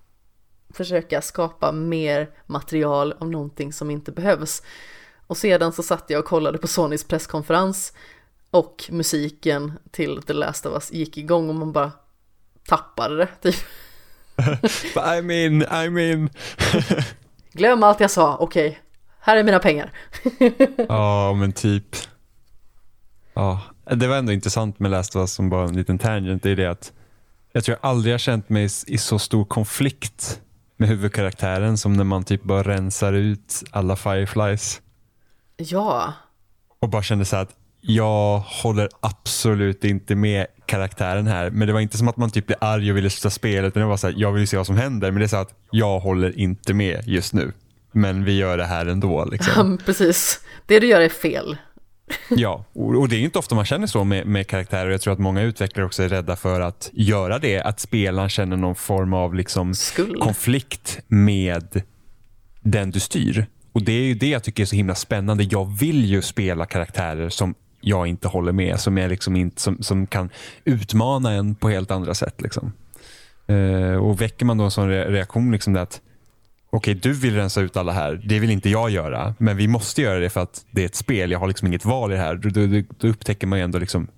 försöka 0.70 1.22
skapa 1.22 1.72
mer 1.72 2.30
material 2.46 3.14
om 3.18 3.30
någonting 3.30 3.72
som 3.72 3.90
inte 3.90 4.12
behövs. 4.12 4.62
Och 5.26 5.36
sedan 5.36 5.72
så 5.72 5.82
satt 5.82 6.10
jag 6.10 6.18
och 6.18 6.24
kollade 6.24 6.58
på 6.58 6.66
Sonys 6.66 7.04
presskonferens 7.04 7.92
och 8.50 8.84
musiken 8.90 9.72
till 9.90 10.22
The 10.22 10.32
Last 10.32 10.66
of 10.66 10.72
Us 10.72 10.92
gick 10.92 11.18
igång 11.18 11.48
och 11.48 11.54
man 11.54 11.72
bara 11.72 11.92
tappade 12.68 13.16
det 13.16 13.28
typ. 13.42 13.56
I 15.18 15.22
mean, 15.22 15.62
I 15.62 15.90
mean. 15.90 16.30
Glöm 17.52 17.82
allt 17.82 18.00
jag 18.00 18.10
sa, 18.10 18.36
okej. 18.36 18.68
Okay. 18.68 18.78
Här 19.20 19.36
är 19.36 19.42
mina 19.42 19.58
pengar. 19.58 19.92
Ja, 20.88 21.30
oh, 21.30 21.36
men 21.36 21.52
typ. 21.52 21.96
Ja, 23.34 23.60
oh. 23.86 23.96
det 23.96 24.06
var 24.06 24.16
ändå 24.16 24.32
intressant 24.32 24.78
med 24.78 24.90
Last 24.90 25.16
of 25.16 25.20
Us 25.20 25.32
som 25.32 25.50
bara 25.50 25.64
en 25.64 25.76
liten 25.76 25.98
tangent. 25.98 26.42
Det 26.42 26.50
är 26.50 26.56
det 26.56 26.70
att 26.70 26.92
jag 27.52 27.64
tror 27.64 27.78
jag 27.80 27.90
aldrig 27.90 28.14
har 28.14 28.18
känt 28.18 28.48
mig 28.48 28.68
i 28.86 28.98
så 28.98 29.18
stor 29.18 29.44
konflikt 29.44 30.40
med 30.76 30.88
huvudkaraktären 30.88 31.78
som 31.78 31.92
när 31.92 32.04
man 32.04 32.24
typ 32.24 32.42
bara 32.42 32.62
rensar 32.62 33.12
ut 33.12 33.62
alla 33.70 33.96
Fireflies. 33.96 34.80
Ja. 35.56 36.12
Och 36.78 36.88
bara 36.88 37.02
kände 37.02 37.24
så 37.24 37.36
att 37.36 37.50
jag 37.84 38.38
håller 38.38 38.88
absolut 39.00 39.84
inte 39.84 40.14
med 40.14 40.46
karaktären 40.66 41.26
här. 41.26 41.50
Men 41.50 41.66
det 41.66 41.72
var 41.72 41.80
inte 41.80 41.98
som 41.98 42.08
att 42.08 42.16
man 42.16 42.30
typ 42.30 42.46
blev 42.46 42.58
arg 42.60 42.90
och 42.90 42.96
ville 42.96 43.10
sluta 43.10 43.30
spela. 43.30 43.66
Utan 43.66 43.82
det 43.82 43.88
var 43.88 43.96
så 43.96 44.06
här, 44.06 44.14
jag 44.18 44.32
vill 44.32 44.48
se 44.48 44.56
vad 44.56 44.66
som 44.66 44.76
händer. 44.76 45.10
Men 45.10 45.20
det 45.20 45.26
är 45.26 45.28
så 45.28 45.36
att 45.36 45.54
jag 45.70 46.00
håller 46.00 46.38
inte 46.38 46.74
med 46.74 47.02
just 47.08 47.32
nu. 47.32 47.52
Men 47.92 48.24
vi 48.24 48.36
gör 48.36 48.56
det 48.56 48.64
här 48.64 48.86
ändå. 48.86 49.24
Liksom. 49.24 49.78
Ja, 49.78 49.84
precis. 49.86 50.40
Det 50.66 50.80
du 50.80 50.86
gör 50.86 51.00
är 51.00 51.08
fel. 51.08 51.56
ja, 52.28 52.64
och 52.72 53.08
det 53.08 53.16
är 53.16 53.20
inte 53.20 53.38
ofta 53.38 53.54
man 53.54 53.64
känner 53.64 53.86
så 53.86 54.04
med, 54.04 54.26
med 54.26 54.46
karaktärer. 54.46 54.90
Jag 54.90 55.00
tror 55.00 55.12
att 55.12 55.18
många 55.18 55.42
utvecklare 55.42 55.86
också 55.86 56.02
är 56.02 56.08
rädda 56.08 56.36
för 56.36 56.60
att 56.60 56.90
göra 56.92 57.38
det. 57.38 57.60
Att 57.60 57.80
spelaren 57.80 58.28
känner 58.28 58.56
någon 58.56 58.74
form 58.74 59.12
av 59.12 59.34
liksom 59.34 59.74
konflikt 60.20 61.00
med 61.08 61.82
den 62.60 62.90
du 62.90 63.00
styr. 63.00 63.46
Och 63.72 63.82
Det 63.82 63.92
är 63.92 64.04
ju 64.04 64.14
det 64.14 64.28
jag 64.28 64.42
tycker 64.42 64.62
är 64.62 64.66
så 64.66 64.76
himla 64.76 64.94
spännande. 64.94 65.44
Jag 65.50 65.78
vill 65.78 66.04
ju 66.04 66.22
spela 66.22 66.66
karaktärer 66.66 67.28
som 67.28 67.54
jag 67.82 68.06
inte 68.06 68.28
håller 68.28 68.52
med. 68.52 68.80
Som, 68.80 68.96
jag 68.96 69.08
liksom 69.08 69.36
inte, 69.36 69.60
som, 69.60 69.82
som 69.82 70.06
kan 70.06 70.30
utmana 70.64 71.32
en 71.32 71.54
på 71.54 71.68
helt 71.68 71.90
andra 71.90 72.14
sätt. 72.14 72.40
Liksom. 72.40 72.72
Eh, 73.46 73.96
och 73.96 74.20
Väcker 74.20 74.46
man 74.46 74.58
då 74.58 74.64
en 74.64 74.70
sån 74.70 74.88
reaktion, 74.88 75.52
liksom 75.52 75.76
att 75.76 76.00
okej 76.70 76.94
du 76.94 77.12
vill 77.12 77.34
rensa 77.34 77.60
ut 77.60 77.76
alla 77.76 77.92
här, 77.92 78.22
det 78.24 78.38
vill 78.38 78.50
inte 78.50 78.70
jag 78.70 78.90
göra. 78.90 79.34
Men 79.38 79.56
vi 79.56 79.68
måste 79.68 80.02
göra 80.02 80.18
det 80.18 80.30
för 80.30 80.40
att 80.40 80.64
det 80.70 80.82
är 80.82 80.86
ett 80.86 80.94
spel, 80.94 81.30
jag 81.30 81.38
har 81.38 81.48
liksom 81.48 81.68
inget 81.68 81.84
val 81.84 82.12
i 82.12 82.14
det 82.14 82.20
här. 82.20 82.34
Då, 82.34 82.48
då, 82.48 82.82
då 82.98 83.08
upptäcker 83.08 83.46
man 83.46 83.58
ju 83.58 83.64
ändå 83.64 83.78
liksom 83.78 84.08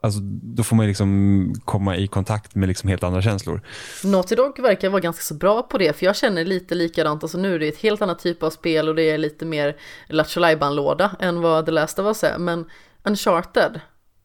Alltså, 0.00 0.20
då 0.22 0.62
får 0.62 0.76
man 0.76 0.86
ju 0.86 0.88
liksom 0.88 1.52
komma 1.64 1.96
i 1.96 2.06
kontakt 2.06 2.54
med 2.54 2.68
liksom 2.68 2.88
helt 2.88 3.02
andra 3.02 3.22
känslor. 3.22 3.60
Naughty 4.04 4.34
Dog 4.34 4.60
verkar 4.60 4.88
vara 4.88 5.00
ganska 5.00 5.22
så 5.22 5.34
bra 5.34 5.62
på 5.62 5.78
det, 5.78 5.96
för 5.96 6.06
jag 6.06 6.16
känner 6.16 6.44
lite 6.44 6.74
likadant. 6.74 7.22
Alltså 7.22 7.38
nu 7.38 7.54
är 7.54 7.58
det 7.58 7.68
ett 7.68 7.78
helt 7.78 8.02
annat 8.02 8.18
typ 8.18 8.42
av 8.42 8.50
spel 8.50 8.88
och 8.88 8.94
det 8.94 9.02
är 9.02 9.18
lite 9.18 9.44
mer 9.44 9.76
Lattjo 10.08 10.40
låda 10.70 11.16
än 11.20 11.40
vad 11.40 11.66
The 11.66 11.72
Last 11.72 11.98
of 11.98 12.06
Us 12.06 12.24
är. 12.24 12.38
Men 12.38 12.64
Uncharted 13.08 13.80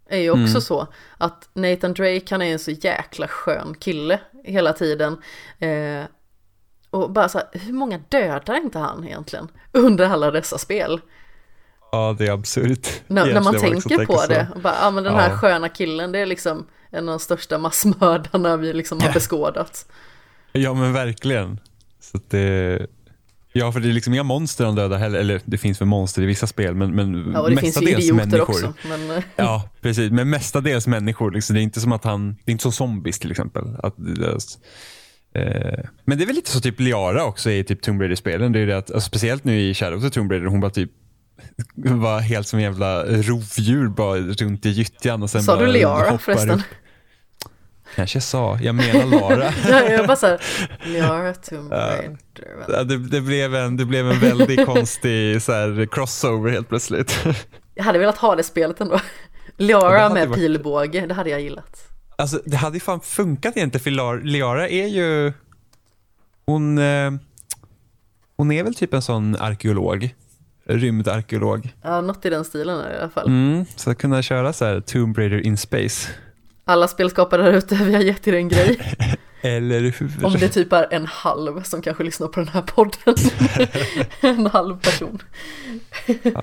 är 0.10 0.20
ju 0.20 0.30
också 0.30 0.42
mm. 0.42 0.62
så 0.62 0.88
att 1.18 1.50
Nathan 1.54 1.94
Drake 1.94 2.26
han 2.30 2.42
är 2.42 2.54
en 2.54 2.60
så 2.60 2.72
jäkla 2.72 3.28
skön 3.28 3.76
kille 3.80 4.20
hela 4.44 4.74
tiden. 4.74 5.18
Eh, 5.60 6.04
och 6.90 7.12
bara 7.12 7.30
så 7.30 7.38
här, 7.38 7.48
hur 7.52 7.74
många 7.74 7.98
dödar 8.10 8.56
inte 8.56 8.80
han 8.80 9.04
egentligen 9.04 9.48
under 9.72 10.06
alla 10.06 10.32
dessa 10.32 10.58
spel? 10.58 11.02
Ja, 11.92 12.16
det 12.18 12.28
är 12.28 12.32
absurt. 12.32 12.88
När, 13.08 13.34
när 13.34 13.42
man 13.42 13.60
tänker 13.60 14.06
på 14.06 14.26
det, 14.28 14.48
bara, 14.56 14.76
ja 14.82 14.92
men 14.92 15.04
den 15.04 15.16
här 15.16 15.30
ja. 15.30 15.38
sköna 15.38 15.70
killen, 15.70 16.12
det 16.12 16.20
är 16.20 16.26
liksom 16.26 16.68
en 16.90 17.10
av 17.10 17.14
de 17.14 17.20
största 17.20 17.58
massmördarna 17.58 18.58
vi 18.58 18.74
liksom 18.74 19.02
har 19.02 19.14
beskådat. 19.14 19.86
Ja 20.52 20.74
men 20.74 20.94
verkligen. 20.94 21.60
Så 22.00 22.20
det, 22.28 22.88
ja 23.54 23.72
för 23.72 23.80
det 23.80 23.90
är 23.90 23.94
liksom 23.94 24.14
inga 24.14 24.24
monster 24.24 24.66
han 24.66 24.76
dödar 24.76 24.98
heller, 24.98 25.20
eller 25.20 25.42
det 25.46 25.58
finns 25.58 25.82
väl 25.82 25.88
monster 25.88 26.22
i 26.22 26.26
vissa 26.26 26.48
spel 26.48 26.76
men, 26.76 26.96
men 26.96 27.32
ja, 27.34 27.42
och 27.42 27.50
det 27.50 27.58
finns 27.58 27.82
ju 27.82 27.90
idioter 27.90 28.14
människor. 28.14 28.50
också. 28.50 28.74
Men... 28.90 29.22
Ja 29.36 29.70
precis, 29.82 30.12
men 30.12 30.30
mestadels 30.30 30.88
människor. 30.88 31.32
Liksom. 31.32 31.54
Det 31.54 31.60
är 31.60 31.64
inte 31.64 31.82
som 31.82 31.92
att 31.92 32.04
han, 32.04 32.36
det 32.46 32.50
är 32.50 32.52
inte 32.52 32.62
som 32.62 32.72
zombies 32.72 33.20
till 33.20 33.32
exempel. 33.32 33.64
Att, 33.84 33.98
eh, 35.36 35.86
men 36.06 36.18
det 36.18 36.24
är 36.24 36.26
väl 36.26 36.36
lite 36.36 36.52
så 36.52 36.62
typ 36.62 36.80
Liara 36.80 37.26
också 37.26 37.52
i 37.52 37.64
typ 37.64 37.82
Tomb 37.82 38.02
Raider-spelen. 38.02 38.52
Det 38.52 38.60
är 38.60 38.68
det 38.68 38.78
att, 38.78 38.92
alltså, 38.92 39.08
speciellt 39.10 39.44
nu 39.44 39.62
i 39.62 39.74
Shadow 39.74 40.06
of 40.06 40.12
Tomb 40.12 40.32
Raider, 40.32 40.48
hon 40.48 40.60
bara 40.60 40.72
typ 40.72 40.92
var 41.76 42.20
helt 42.20 42.48
som 42.48 42.60
en 42.60 42.64
jävla 42.64 43.04
rovdjur 43.06 43.88
bara 43.88 44.18
runt 44.18 44.66
i 44.66 44.70
gyttjan. 44.70 45.24
Och 45.24 45.30
sen 45.30 45.44
sa 45.44 45.60
du 45.60 45.68
Liara 45.68 46.18
förresten? 46.18 46.50
Upp. 46.50 46.62
Kanske 47.96 48.16
jag 48.16 48.24
sa, 48.24 48.58
jag 48.62 48.76
menar 48.76 49.06
Lara. 49.06 49.54
ja, 49.68 49.90
jag 49.90 50.08
bara 50.08 50.18
såhär, 50.18 50.42
Liara 50.84 51.34
Tomb 51.50 51.72
Raider. 51.72 52.18
Ja, 52.68 52.84
det, 52.84 52.98
det, 52.98 53.22
blev 53.22 53.56
en, 53.56 53.78
det 53.78 53.86
blev 53.86 54.12
en 54.12 54.20
väldigt 54.20 54.66
konstig 54.66 55.42
så 55.42 55.52
här, 55.52 55.88
crossover 55.92 56.52
helt 56.52 56.70
plötsligt. 56.70 57.26
jag 57.76 57.84
hade 57.84 58.00
velat 58.00 58.18
ha 58.18 58.36
det 58.36 58.44
spelet 58.44 58.82
ändå. 58.82 59.00
Liara 59.58 60.02
ja, 60.02 60.14
med 60.14 60.28
varit... 60.28 60.40
pilbåge, 60.40 61.06
det 61.06 61.14
hade 61.14 61.30
jag 61.30 61.42
gillat. 61.42 61.88
Alltså 62.16 62.42
det 62.46 62.58
hade 62.58 62.76
ju 62.76 62.80
fan 62.80 63.02
funkat 63.02 63.58
egentligen 63.58 63.84
för 63.84 64.24
Liara 64.24 64.70
är 64.70 64.88
ju, 64.88 65.34
hon, 66.46 66.78
eh, 66.78 67.12
hon 68.38 68.52
är 68.52 68.64
väl 68.64 68.76
typ 68.76 68.94
en 68.94 69.02
sån 69.02 69.36
arkeolog 69.36 70.16
rymdarkeolog. 70.66 71.74
Ja, 71.82 72.02
något 72.02 72.26
i 72.26 72.30
den 72.30 72.46
stilen 72.46 72.92
i 72.92 72.98
alla 73.00 73.10
fall. 73.10 73.28
Mm, 73.28 73.66
så 73.76 73.92
att 73.92 73.98
kunna 73.98 74.22
köra 74.22 74.54
så 74.54 74.66
här 74.66 74.82
Tomb 74.82 75.18
Raider 75.18 75.46
in 75.48 75.58
space. 75.58 76.10
Alla 76.66 76.88
spelskapare 76.88 77.42
där 77.42 77.54
ute, 77.54 77.76
vi 77.76 77.94
har 77.94 78.02
gett 78.02 78.28
er 78.28 78.34
en 78.34 78.50
grej. 78.50 78.80
Eller 79.42 79.80
hur? 79.80 80.26
Om 80.26 80.34
det 80.34 80.50
typ 80.50 80.74
är 80.74 80.88
en 80.94 81.06
halv 81.06 81.64
som 81.64 81.82
kanske 81.82 82.04
lyssnar 82.04 82.28
på 82.28 82.40
den 82.40 82.50
här 82.50 82.62
podden. 82.62 83.16
en 84.38 84.48
halv 84.48 84.80
person. 84.80 85.22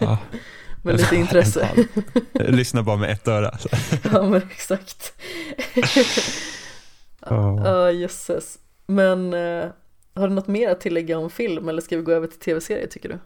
Ja. 0.01 0.19
Med 0.83 0.97
lite 0.97 1.17
intresse. 1.17 1.69
Lyssnar 2.33 2.83
bara 2.83 2.97
med 2.97 3.11
ett 3.11 3.29
öra. 3.29 3.59
ja 4.13 4.23
men 4.23 4.43
exakt. 4.51 5.13
Ja, 7.27 7.89
oh. 7.89 7.95
jösses. 7.95 8.59
Men 8.87 9.35
uh, 9.35 9.71
har 10.15 10.29
du 10.29 10.35
något 10.35 10.47
mer 10.47 10.71
att 10.71 10.81
tillägga 10.81 11.19
om 11.19 11.31
film 11.31 11.69
eller 11.69 11.83
ska 11.83 11.97
vi 11.97 12.03
gå 12.03 12.13
över 12.13 12.27
till 12.27 12.39
tv-serier 12.39 12.87
tycker 12.87 13.09
du? 13.09 13.19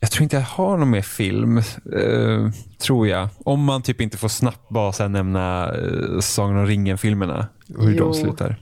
Jag 0.00 0.10
tror 0.10 0.22
inte 0.22 0.36
jag 0.36 0.42
har 0.42 0.76
någon 0.76 0.90
mer 0.90 1.02
film, 1.02 1.58
uh, 1.96 2.50
tror 2.78 3.08
jag. 3.08 3.28
Om 3.44 3.64
man 3.64 3.82
typ 3.82 4.00
inte 4.00 4.16
får 4.16 4.28
snabbt 4.28 4.68
bara 4.68 4.92
sen 4.92 5.12
nämna 5.12 5.72
uh, 5.76 6.20
Sagan 6.20 6.56
om 6.56 6.66
ringen-filmerna 6.66 7.48
och 7.76 7.84
hur 7.84 7.94
jo, 7.94 8.04
de 8.04 8.14
slutar. 8.14 8.56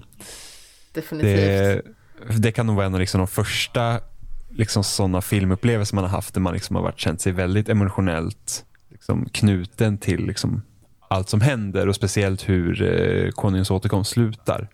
Definitivt. 0.93 1.37
Det, 1.37 1.83
det, 2.39 2.53
kan 2.53 2.67
nog 2.67 2.77
vara 2.77 2.87
en 2.87 2.95
av 2.95 3.01
liksom 3.01 3.19
de 3.19 3.27
första 3.27 4.01
liksom, 4.49 4.85
sådana 4.85 5.23
filmupplevelser 5.23 5.95
man 5.95 6.05
har 6.05 6.11
haft 6.11 6.35
där 6.35 6.41
man 6.41 6.55
liksom 6.55 6.77
har 6.77 6.83
varit, 6.83 6.99
känt 7.01 7.21
sig 7.21 7.33
väldigt 7.33 7.69
emotionellt 7.69 8.65
liksom, 8.89 9.29
knuten 9.33 9.99
till 9.99 10.27
liksom, 10.27 10.63
allt 11.09 11.29
som 11.29 11.41
händer 11.41 11.89
och 11.89 11.95
speciellt 11.95 12.49
hur 12.49 12.83
uh, 12.83 13.31
Konungens 13.31 13.71
återkomst 13.71 14.11
slutar. 14.11 14.69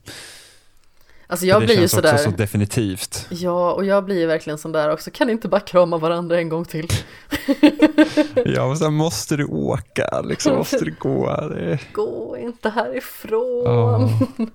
Alltså 1.32 1.46
jag 1.46 1.62
det 1.62 1.66
blir 1.66 1.80
ju 1.80 1.88
sådär. 1.88 2.02
Det 2.02 2.08
känns 2.08 2.20
också 2.20 2.30
så 2.30 2.36
definitivt. 2.36 3.26
Ja, 3.30 3.72
och 3.72 3.84
jag 3.84 4.04
blir 4.04 4.20
ju 4.20 4.26
verkligen 4.26 4.58
sån 4.58 4.72
där 4.72 4.90
också. 4.90 5.10
Kan 5.10 5.30
inte 5.30 5.48
bara 5.48 5.60
krama 5.60 5.98
varandra 5.98 6.38
en 6.38 6.48
gång 6.48 6.64
till? 6.64 6.88
ja, 8.44 8.68
men 8.68 8.76
sen 8.76 8.94
måste 8.94 9.36
du 9.36 9.44
åka, 9.44 10.20
liksom 10.20 10.56
måste 10.56 10.84
du 10.84 10.94
gå. 10.98 11.26
Det... 11.48 11.78
Gå 11.92 12.36
inte 12.38 12.68
härifrån. 12.68 13.62
Ja. 13.64 14.10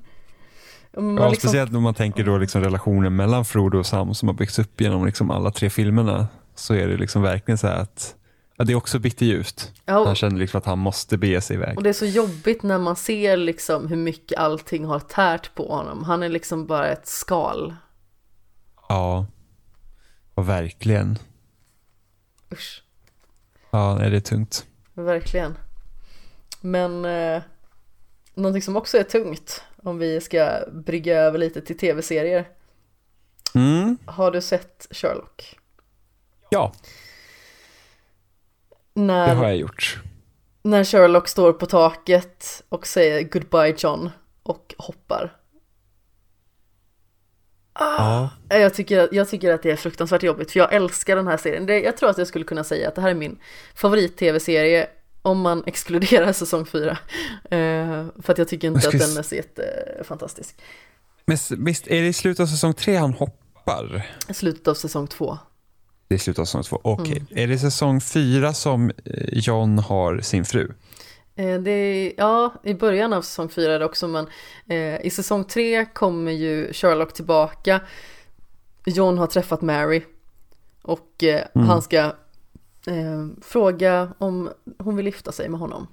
ja, 0.91 1.01
liksom... 1.01 1.35
Speciellt 1.35 1.71
när 1.71 1.79
man 1.79 1.93
tänker 1.93 2.23
då 2.23 2.37
liksom 2.37 2.61
relationen 2.61 3.15
mellan 3.15 3.45
Frodo 3.45 3.79
och 3.79 3.85
Sam 3.85 4.13
som 4.13 4.27
har 4.27 4.35
byggts 4.35 4.59
upp 4.59 4.81
genom 4.81 5.05
liksom 5.05 5.31
alla 5.31 5.51
tre 5.51 5.69
filmerna. 5.69 6.27
Så 6.55 6.73
är 6.73 6.87
det 6.87 6.97
liksom 6.97 7.21
verkligen 7.21 7.57
så 7.57 7.67
här 7.67 7.81
att 7.81 8.15
Ja, 8.57 8.65
det 8.65 8.73
är 8.73 8.75
också 8.75 8.99
bitterljust. 8.99 9.73
Ja, 9.85 10.05
han 10.05 10.15
känner 10.15 10.39
liksom 10.39 10.57
att 10.57 10.65
han 10.65 10.79
måste 10.79 11.17
bege 11.17 11.41
sig 11.41 11.55
iväg. 11.55 11.77
Och 11.77 11.83
det 11.83 11.89
är 11.89 11.93
så 11.93 12.05
jobbigt 12.05 12.63
när 12.63 12.79
man 12.79 12.95
ser 12.95 13.37
liksom 13.37 13.87
hur 13.87 13.95
mycket 13.95 14.39
allting 14.39 14.85
har 14.85 14.99
tärt 14.99 15.55
på 15.55 15.67
honom. 15.67 16.03
Han 16.03 16.23
är 16.23 16.29
liksom 16.29 16.67
bara 16.67 16.87
ett 16.87 17.07
skal. 17.07 17.75
Ja, 18.89 19.25
och 20.33 20.49
verkligen. 20.49 21.17
Usch. 22.51 22.83
Ja, 23.71 23.95
nej, 23.95 24.09
det 24.09 24.17
är 24.17 24.21
tungt. 24.21 24.65
Verkligen. 24.93 25.57
Men 26.61 27.05
eh, 27.05 27.41
någonting 28.33 28.61
som 28.61 28.75
också 28.75 28.97
är 28.97 29.03
tungt, 29.03 29.63
om 29.83 29.97
vi 29.97 30.21
ska 30.21 30.59
brygga 30.71 31.17
över 31.19 31.37
lite 31.37 31.61
till 31.61 31.77
tv-serier. 31.77 32.47
Mm. 33.55 33.97
Har 34.05 34.31
du 34.31 34.41
sett 34.41 34.87
Sherlock? 34.91 35.59
Ja. 36.49 36.73
När, 38.97 39.27
det 39.27 39.33
har 39.33 39.43
jag 39.43 39.57
gjort. 39.57 39.99
När 40.63 40.83
Sherlock 40.83 41.27
står 41.27 41.53
på 41.53 41.65
taket 41.65 42.63
och 42.69 42.87
säger 42.87 43.23
goodbye 43.23 43.75
John 43.77 44.09
och 44.43 44.75
hoppar. 44.77 45.35
Ah, 47.73 48.29
ja. 48.49 48.57
jag, 48.57 48.73
tycker, 48.73 49.09
jag 49.11 49.29
tycker 49.29 49.53
att 49.53 49.63
det 49.63 49.71
är 49.71 49.75
fruktansvärt 49.75 50.23
jobbigt 50.23 50.51
för 50.51 50.59
jag 50.59 50.73
älskar 50.73 51.15
den 51.15 51.27
här 51.27 51.37
serien. 51.37 51.65
Det, 51.65 51.79
jag 51.79 51.97
tror 51.97 52.09
att 52.09 52.17
jag 52.17 52.27
skulle 52.27 52.45
kunna 52.45 52.63
säga 52.63 52.87
att 52.87 52.95
det 52.95 53.01
här 53.01 53.09
är 53.09 53.15
min 53.15 53.39
favorit-tv-serie 53.75 54.87
om 55.21 55.39
man 55.39 55.63
exkluderar 55.67 56.33
säsong 56.33 56.65
4. 56.65 56.91
Eh, 56.91 56.97
för 58.21 58.31
att 58.31 58.37
jag 58.37 58.47
tycker 58.47 58.67
inte 58.67 58.87
att 58.87 58.99
den 58.99 59.17
är 59.17 59.23
så 59.23 59.35
jättefantastisk. 59.35 60.55
Men 61.25 61.37
visst 61.57 61.87
är 61.87 62.01
det 62.01 62.07
i 62.07 62.13
slutet 62.13 62.39
av 62.43 62.47
säsong 62.47 62.73
3 62.73 62.95
han 62.95 63.13
hoppar? 63.13 64.11
Slutet 64.33 64.67
av 64.67 64.73
säsong 64.73 65.07
2. 65.07 65.37
Det 66.07 66.27
av 66.39 66.45
säsong 66.45 66.63
två. 66.63 66.79
Okej. 66.83 67.03
Okay. 67.03 67.17
Mm. 67.17 67.43
Är 67.43 67.47
det 67.47 67.59
säsong 67.59 68.01
fyra 68.01 68.53
som 68.53 68.91
eh, 69.05 69.27
John 69.31 69.79
har 69.79 70.19
sin 70.19 70.45
fru? 70.45 70.73
Eh, 71.35 71.59
det 71.59 71.71
är, 71.71 72.13
ja, 72.17 72.53
i 72.63 72.73
början 72.73 73.13
av 73.13 73.21
säsong 73.21 73.49
fyra 73.49 73.73
är 73.73 73.79
det 73.79 73.85
också, 73.85 74.07
men 74.07 74.27
eh, 74.67 75.05
i 75.05 75.09
säsong 75.09 75.43
tre 75.43 75.85
kommer 75.85 76.31
ju 76.31 76.73
Sherlock 76.73 77.13
tillbaka. 77.13 77.81
John 78.85 79.17
har 79.17 79.27
träffat 79.27 79.61
Mary 79.61 80.03
och 80.81 81.23
eh, 81.23 81.47
mm. 81.55 81.67
han 81.67 81.81
ska 81.81 81.97
eh, 82.87 83.27
fråga 83.41 84.13
om 84.17 84.49
hon 84.79 84.95
vill 84.95 85.05
gifta 85.05 85.31
sig 85.31 85.49
med 85.49 85.59
honom. 85.59 85.87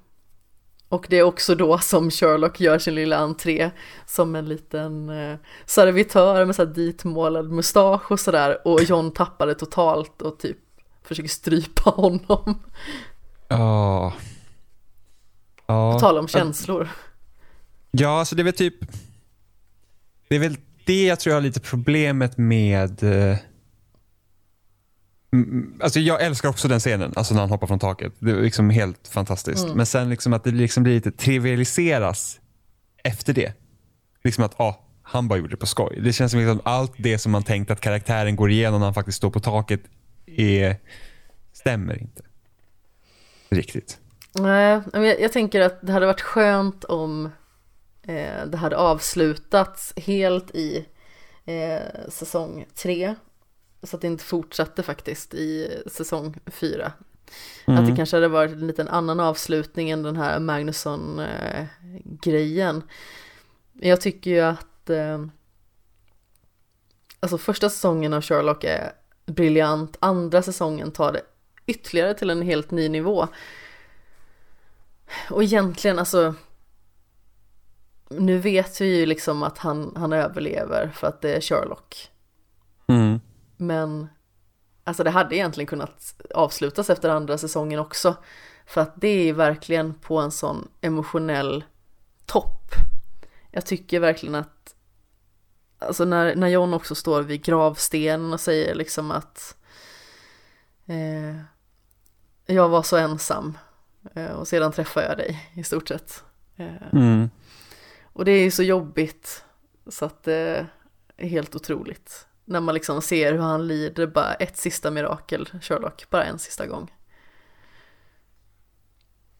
Och 0.95 1.07
det 1.09 1.19
är 1.19 1.23
också 1.23 1.55
då 1.55 1.79
som 1.79 2.11
Sherlock 2.11 2.61
gör 2.61 2.79
sin 2.79 2.95
lilla 2.95 3.17
entré 3.17 3.71
som 4.07 4.35
en 4.35 4.49
liten 4.49 5.09
eh, 5.09 5.37
servitör 5.67 6.45
med 6.45 6.57
så 6.57 6.65
här 6.65 6.75
ditmålad 6.75 7.51
mustasch 7.51 8.11
och 8.11 8.21
sådär 8.21 8.59
och 8.69 8.83
John 8.83 9.11
tappar 9.11 9.47
det 9.47 9.55
totalt 9.55 10.23
och 10.23 10.39
typ 10.39 10.59
försöker 11.03 11.29
strypa 11.29 11.91
honom. 11.91 12.63
Ja. 13.49 14.13
Ja. 15.67 15.93
På 15.93 16.01
tal 16.01 16.19
om 16.19 16.29
känslor. 16.29 16.89
Ja, 17.91 18.19
alltså 18.19 18.35
det 18.35 18.43
är 18.43 18.45
väl 18.45 18.53
typ 18.53 18.77
det 20.29 20.37
är 20.37 20.41
väl 20.41 20.57
det 20.85 21.05
jag 21.05 21.21
tror 21.21 21.31
jag 21.31 21.37
har 21.37 21.43
lite 21.47 21.61
problemet 21.61 22.39
med 22.39 23.03
eh, 23.03 23.37
alltså 25.81 26.01
jag 26.01 26.23
älskar 26.23 26.49
också 26.49 26.69
den 26.69 26.81
scenen, 26.81 27.13
alltså 27.17 27.35
när 27.35 27.41
han 27.41 27.51
hoppar 27.51 27.67
från 27.67 27.79
taket. 27.79 28.13
Det 28.19 28.31
är 28.31 28.43
liksom 28.43 28.71
helt 28.71 29.09
fantastiskt. 29.09 29.65
Mm. 29.65 29.77
Men 29.77 29.87
sen 29.87 30.09
liksom 30.09 30.33
att 30.33 30.45
det 30.45 30.51
liksom 30.51 30.83
blir 30.83 30.95
lite 30.95 31.13
trivialiseras 31.13 32.41
efter 33.03 33.33
det. 33.33 33.53
Liksom 34.25 34.45
att 34.45 34.61
ah, 34.61 34.81
han 35.03 35.29
bara 35.29 35.39
gjorde 35.39 35.51
det 35.51 35.57
på 35.57 35.67
skoj. 35.67 36.01
Det 36.03 36.13
känns 36.13 36.31
som 36.33 36.41
liksom 36.41 36.61
allt 36.65 36.93
det 36.97 37.19
som 37.19 37.33
man 37.33 37.43
tänkt 37.43 37.71
att 37.71 37.81
karaktären 37.81 38.37
går 38.37 38.51
igenom 38.51 38.81
när 38.81 38.87
han 38.87 38.95
faktiskt 38.95 39.19
står 39.19 39.31
på 39.31 39.41
taket 39.41 39.81
är, 40.27 40.77
stämmer 41.53 42.01
inte. 42.01 42.23
Riktigt. 43.49 43.99
Nej, 44.33 44.81
jag, 44.93 45.21
jag 45.21 45.33
tänker 45.33 45.61
att 45.61 45.79
det 45.83 45.93
hade 45.93 46.07
varit 46.07 46.21
skönt 46.21 46.85
om 46.85 47.31
eh, 48.03 48.47
det 48.47 48.57
hade 48.57 48.77
avslutats 48.77 49.93
helt 49.97 50.51
i 50.51 50.87
eh, 51.45 52.09
säsong 52.09 52.67
tre. 52.75 53.15
Så 53.85 53.97
att 53.97 54.03
det 54.03 54.07
inte 54.07 54.25
fortsatte 54.25 54.83
faktiskt 54.83 55.35
i 55.35 55.79
säsong 55.87 56.37
fyra. 56.47 56.93
Mm. 57.67 57.81
Att 57.81 57.87
det 57.91 57.97
kanske 57.97 58.17
hade 58.17 58.29
varit 58.29 58.53
en 58.53 58.67
liten 58.67 58.89
annan 58.89 59.21
avslutning 59.21 59.91
än 59.91 60.03
den 60.03 60.17
här 60.17 60.41
Magnusson-grejen. 60.41 62.83
Jag 63.73 64.01
tycker 64.01 64.31
ju 64.31 64.41
att 64.41 64.91
eh, 64.91 65.27
Alltså 67.21 67.39
första 67.39 67.71
säsongen 67.71 68.13
av 68.13 68.23
Sherlock 68.23 68.65
är 68.65 68.93
briljant, 69.27 69.97
andra 70.01 70.43
säsongen 70.43 70.91
tar 70.91 71.13
det 71.13 71.23
ytterligare 71.67 72.15
till 72.15 72.31
en 72.31 72.43
helt 72.43 72.71
ny 72.71 72.89
nivå. 72.89 73.29
Och 75.31 75.43
egentligen 75.43 75.99
alltså 75.99 76.35
nu 78.09 78.39
vet 78.39 78.81
vi 78.81 78.99
ju 78.99 79.07
liksom 79.07 79.43
att 79.43 79.59
han, 79.59 79.93
han 79.97 80.13
överlever 80.13 80.91
för 80.95 81.07
att 81.07 81.21
det 81.21 81.35
är 81.35 81.41
Sherlock. 81.41 82.11
Mm. 82.87 83.21
Men 83.67 84.09
alltså 84.85 85.05
det 85.05 85.11
hade 85.11 85.37
egentligen 85.37 85.67
kunnat 85.67 86.15
avslutas 86.35 86.91
efter 86.91 87.09
andra 87.09 87.39
säsongen 87.39 87.81
också. 87.81 88.17
För 88.67 88.81
att 88.81 88.93
det 88.97 89.29
är 89.29 89.33
verkligen 89.33 89.95
på 89.95 90.19
en 90.19 90.31
sån 90.31 90.69
emotionell 90.81 91.65
topp. 92.27 92.75
Jag 93.51 93.67
tycker 93.67 94.01
verkligen 94.01 94.35
att 94.35 94.75
Alltså 95.79 96.05
när, 96.05 96.37
när 96.37 96.49
John 96.49 96.75
också 96.75 96.95
står 96.95 97.23
vid 97.23 97.43
gravstenen 97.43 98.33
och 98.33 98.41
säger 98.41 98.75
liksom 98.75 99.11
att 99.11 99.57
eh, 100.87 101.37
Jag 102.47 102.69
var 102.69 102.83
så 102.83 102.97
ensam 102.97 103.59
eh, 104.15 104.31
och 104.31 104.49
sedan 104.49 104.73
träffade 104.73 105.07
jag 105.07 105.17
dig 105.17 105.51
i 105.55 105.65
stort 105.65 105.89
sett. 105.89 106.25
Eh, 106.57 106.93
mm. 106.93 107.31
Och 108.03 108.25
det 108.25 108.33
är 108.33 108.43
ju 108.43 108.51
så 108.51 108.63
jobbigt 108.63 109.45
så 109.87 110.05
att 110.05 110.23
det 110.23 110.67
är 111.17 111.29
helt 111.29 111.55
otroligt. 111.55 112.27
När 112.45 112.61
man 112.61 112.75
liksom 112.75 113.03
ser 113.03 113.33
hur 113.33 113.39
han 113.39 113.67
lider 113.67 114.07
bara 114.07 114.35
ett 114.35 114.57
sista 114.57 114.91
mirakel, 114.91 115.49
Sherlock, 115.61 116.11
bara 116.11 116.25
en 116.25 116.39
sista 116.39 116.67
gång. 116.67 116.91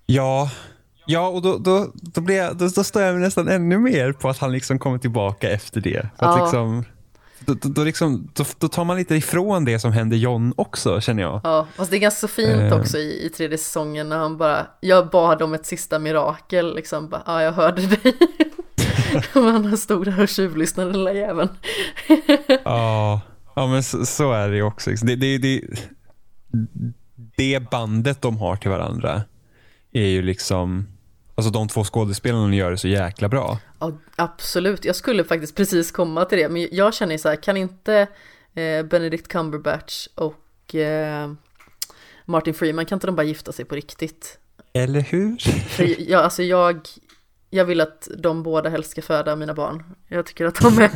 Ja, 0.07 0.51
ja 1.07 1.29
och 1.29 1.43
då, 1.43 1.59
då, 1.59 1.93
då, 1.95 2.21
blir 2.21 2.37
jag, 2.37 2.57
då, 2.57 2.69
då 2.69 2.85
står 2.85 3.03
jag 3.03 3.21
nästan 3.21 3.49
ännu 3.49 3.79
mer 3.79 4.13
på 4.13 4.29
att 4.29 4.39
han 4.39 4.53
liksom 4.53 4.79
kommer 4.79 4.99
tillbaka 4.99 5.51
efter 5.51 5.81
det. 5.81 6.09
För 6.19 6.27
ja. 6.27 6.43
liksom, 6.43 6.85
då, 7.47 7.55
då, 7.61 7.85
liksom, 7.85 8.29
då, 8.35 8.45
då, 8.59 8.69
tar 8.69 8.85
man 8.85 8.97
lite 8.97 9.15
ifrån 9.15 9.65
det 9.65 9.79
som 9.79 9.93
hände 9.93 10.17
John 10.17 10.55
också 10.57 11.01
känner 11.01 11.23
jag. 11.23 11.41
Ja, 11.45 11.67
fast 11.77 11.91
det 11.91 11.97
är 11.97 12.01
ganska 12.01 12.29
fint 12.29 12.73
uh. 12.73 12.81
också 12.81 12.99
i, 12.99 13.27
i 13.27 13.29
tredje 13.29 13.59
säsongen 13.59 14.09
när 14.09 14.17
han 14.17 14.37
bara, 14.37 14.67
jag 14.81 15.11
bad 15.11 15.43
om 15.43 15.55
ett 15.55 15.67
sista 15.67 15.99
mirakel, 15.99 16.75
liksom 16.75 17.09
bara, 17.09 17.23
ja 17.27 17.43
jag 17.43 17.53
hörde 17.53 17.87
dig. 17.87 18.17
Man 19.35 19.79
stod 19.79 20.05
där 20.05 20.23
och 20.23 20.29
tjuvlyssnade 20.29 20.93
den 20.93 20.99
lilla 20.99 21.13
jäveln. 21.13 21.49
ja, 22.65 23.21
ja 23.55 23.67
men 23.67 23.83
så, 23.83 24.07
så, 24.07 24.33
är 24.33 24.49
det 24.49 24.57
ju 24.57 24.63
också. 24.63 24.91
Det, 24.91 25.17
det, 25.17 25.39
det, 25.39 25.61
det 27.37 27.71
bandet 27.71 28.23
de 28.23 28.37
har 28.39 28.57
till 28.57 28.71
varandra 28.71 29.23
är 29.93 30.07
ju 30.07 30.23
liksom 30.23 30.87
Alltså 31.37 31.51
de 31.51 31.69
två 31.69 31.85
skådespelarna 31.85 32.55
gör 32.55 32.71
det 32.71 32.79
så 32.79 32.89
jäkla 32.89 33.29
bra. 33.29 33.59
Ja, 33.79 33.93
absolut. 34.17 34.85
Jag 34.85 34.97
skulle 34.97 35.25
faktiskt 35.25 35.57
precis 35.57 35.91
komma 35.91 36.25
till 36.25 36.39
det. 36.39 36.49
Men 36.49 36.69
jag 36.73 36.95
känner 36.95 37.19
så 37.19 37.29
här, 37.29 37.37
kan 37.37 37.57
inte 37.57 38.07
eh, 38.55 38.83
Benedict 38.83 39.29
Cumberbatch 39.29 40.07
och 40.15 40.75
eh, 40.75 41.33
Martin 42.25 42.55
Freeman, 42.55 42.87
kan 42.87 42.97
inte 42.97 43.07
de 43.07 43.17
bara 43.17 43.27
gifta 43.27 43.53
sig 43.53 43.65
på 43.65 43.75
riktigt? 43.75 44.39
Eller 44.73 45.01
hur? 45.01 45.37
För 45.69 46.11
jag, 46.11 46.25
alltså 46.25 46.43
jag, 46.43 46.89
jag 47.55 47.65
vill 47.65 47.81
att 47.81 48.09
de 48.19 48.43
båda 48.43 48.69
helst 48.69 48.91
ska 48.91 49.03
föda 49.03 49.37
mina 49.37 49.55
barn. 49.55 49.85
Jag 50.09 50.27
tycker 50.27 50.47
att 50.47 50.61
de 50.61 50.79
är, 50.79 50.91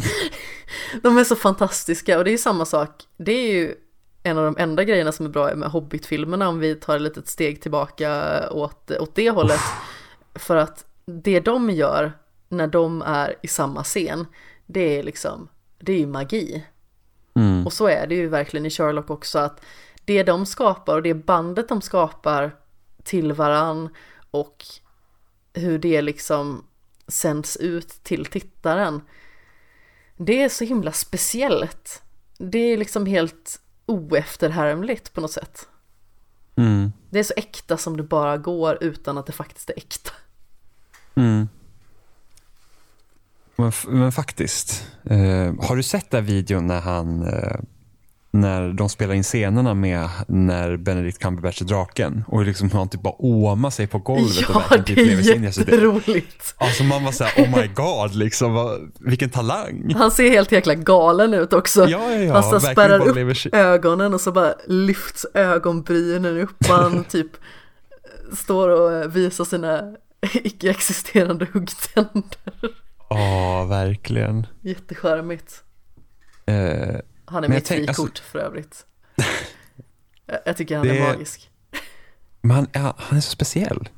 de 1.03 1.19
är 1.19 1.25
så 1.25 1.37
fantastiska 1.37 2.19
och 2.19 2.25
det 2.25 2.33
är 2.33 2.39
samma 2.39 2.65
sak. 2.65 3.05
Det 3.17 3.33
är 3.33 3.53
ju 3.53 3.75
en 4.23 4.39
av 4.39 4.45
de 4.45 4.57
enda 4.59 4.85
grejerna 4.85 5.13
som 5.13 5.27
är 5.27 5.31
bra 5.31 5.55
med 5.55 5.71
Hobbit-filmerna 5.71 6.49
om 6.49 6.59
vi 6.59 6.75
tar 6.75 6.97
ett 6.97 7.03
litet 7.03 7.29
steg 7.29 7.63
tillbaka 7.63 8.51
åt, 8.51 8.91
åt 8.91 9.15
det 9.15 9.31
hållet. 9.31 9.61
För 10.35 10.57
att 10.57 10.85
det 11.07 11.41
de 11.41 11.71
gör 11.71 12.13
när 12.49 12.67
de 12.67 13.03
är 13.03 13.35
i 13.43 13.49
samma 13.49 13.85
scen, 13.85 14.27
det 14.67 14.99
är 14.99 15.03
liksom, 15.03 15.49
det 15.79 15.93
är 15.93 15.99
ju 15.99 16.07
magi. 16.07 16.65
Mm. 17.35 17.67
Och 17.67 17.73
så 17.73 17.89
är 17.89 18.07
det 18.07 18.15
ju 18.15 18.29
verkligen 18.29 18.67
i 18.67 18.71
Sherlock 18.71 19.11
också 19.11 19.39
att 19.39 19.61
det 20.05 20.23
de 20.23 20.47
skapar 20.47 20.95
och 20.95 21.03
det 21.03 21.15
bandet 21.15 21.69
de 21.69 21.81
skapar 21.81 22.57
till 23.05 23.33
varann 23.33 23.89
och 24.31 24.65
hur 25.53 25.79
det 25.79 26.03
liksom 26.03 26.65
sänds 27.09 27.57
ut 27.57 27.89
till 27.89 28.27
tittaren. 28.27 29.01
Det 30.17 30.43
är 30.43 30.49
så 30.49 30.65
himla 30.65 30.93
speciellt. 30.93 32.03
Det 32.39 32.59
är 32.59 32.77
liksom 32.77 33.07
helt 33.07 33.61
oefterhärmligt 33.87 35.13
på 35.13 35.21
något 35.21 35.33
sätt. 35.33 35.69
Mm. 36.57 36.93
Det 37.11 37.19
är 37.19 37.23
så 37.23 37.35
äkta 37.37 37.77
som 37.77 37.97
det 37.97 38.03
bara 38.03 38.39
går 38.39 38.79
utan 38.81 39.19
att 39.19 39.27
det 39.27 39.33
faktiskt 39.33 39.71
är 39.71 39.77
äkta. 39.77 40.11
Mm. 41.15 41.49
Men, 43.57 43.73
men 43.87 44.13
faktiskt, 44.13 44.87
eh, 45.05 45.55
har 45.61 45.77
du 45.77 45.83
sett 45.83 46.11
den 46.11 46.25
videon 46.25 46.67
när 46.67 46.81
han 46.81 47.23
eh, 47.23 47.61
när 48.41 48.73
de 48.73 48.89
spelar 48.89 49.15
in 49.15 49.23
scenerna 49.23 49.75
med 49.75 50.09
när 50.29 50.77
Benedict 50.77 51.19
Cumberbatch 51.19 51.63
är 51.63 51.67
draken 51.67 52.25
och 52.29 52.45
liksom 52.45 52.71
han 52.71 52.89
typ 52.89 53.03
bara 53.03 53.15
åmar 53.19 53.71
sig 53.71 53.87
på 53.87 53.99
golvet 53.99 54.45
ja, 54.49 54.55
och 54.55 54.73
verkligen 54.73 54.85
typ 54.85 54.97
lever 54.97 55.23
sig 55.23 55.37
in 55.37 55.45
i 55.45 55.51
det. 55.51 55.59
jätteroligt. 55.59 56.55
Alltså 56.57 56.83
man 56.83 57.05
var 57.05 57.13
såhär, 57.13 57.45
oh 57.45 57.59
my 57.61 57.67
god, 57.67 58.15
liksom, 58.15 58.55
vad, 58.55 58.93
vilken 59.01 59.31
talang. 59.31 59.95
Han 59.97 60.11
ser 60.11 60.31
helt 60.31 60.53
jäkla 60.53 60.75
galen 60.75 61.35
ut 61.35 61.53
också. 61.53 61.89
Ja, 61.89 62.13
ja, 62.13 62.19
ja. 62.19 62.33
Han 62.33 62.43
så 62.43 62.61
spärrar 62.61 63.09
upp 63.09 63.55
ögonen 63.55 64.15
och 64.15 64.21
så 64.21 64.33
bara 64.33 64.55
lyfts 64.67 65.27
ögonbrynen 65.35 66.39
upp 66.39 66.61
och 66.69 66.75
han 66.75 67.05
typ 67.09 67.31
står 68.33 68.69
och 68.69 69.17
visar 69.17 69.45
sina 69.45 69.83
icke-existerande 70.33 71.47
huggtänder. 71.53 72.73
Ja, 73.11 73.65
verkligen. 73.65 74.47
Jättecharmigt. 74.63 75.63
Eh, 76.47 76.97
han 77.31 77.45
är 77.45 77.49
mitt 77.49 77.69
frikort 77.69 77.99
alltså... 77.99 78.23
för 78.23 78.39
övrigt. 78.39 78.87
jag 80.45 80.57
tycker 80.57 80.77
han 80.77 80.87
det... 80.87 80.99
är 80.99 81.13
magisk. 81.13 81.51
Men 82.41 82.51
han, 82.51 82.67
ja, 82.73 82.95
han 82.99 83.19
är 83.19 83.23
så 83.23 83.31
speciell. 83.31 83.89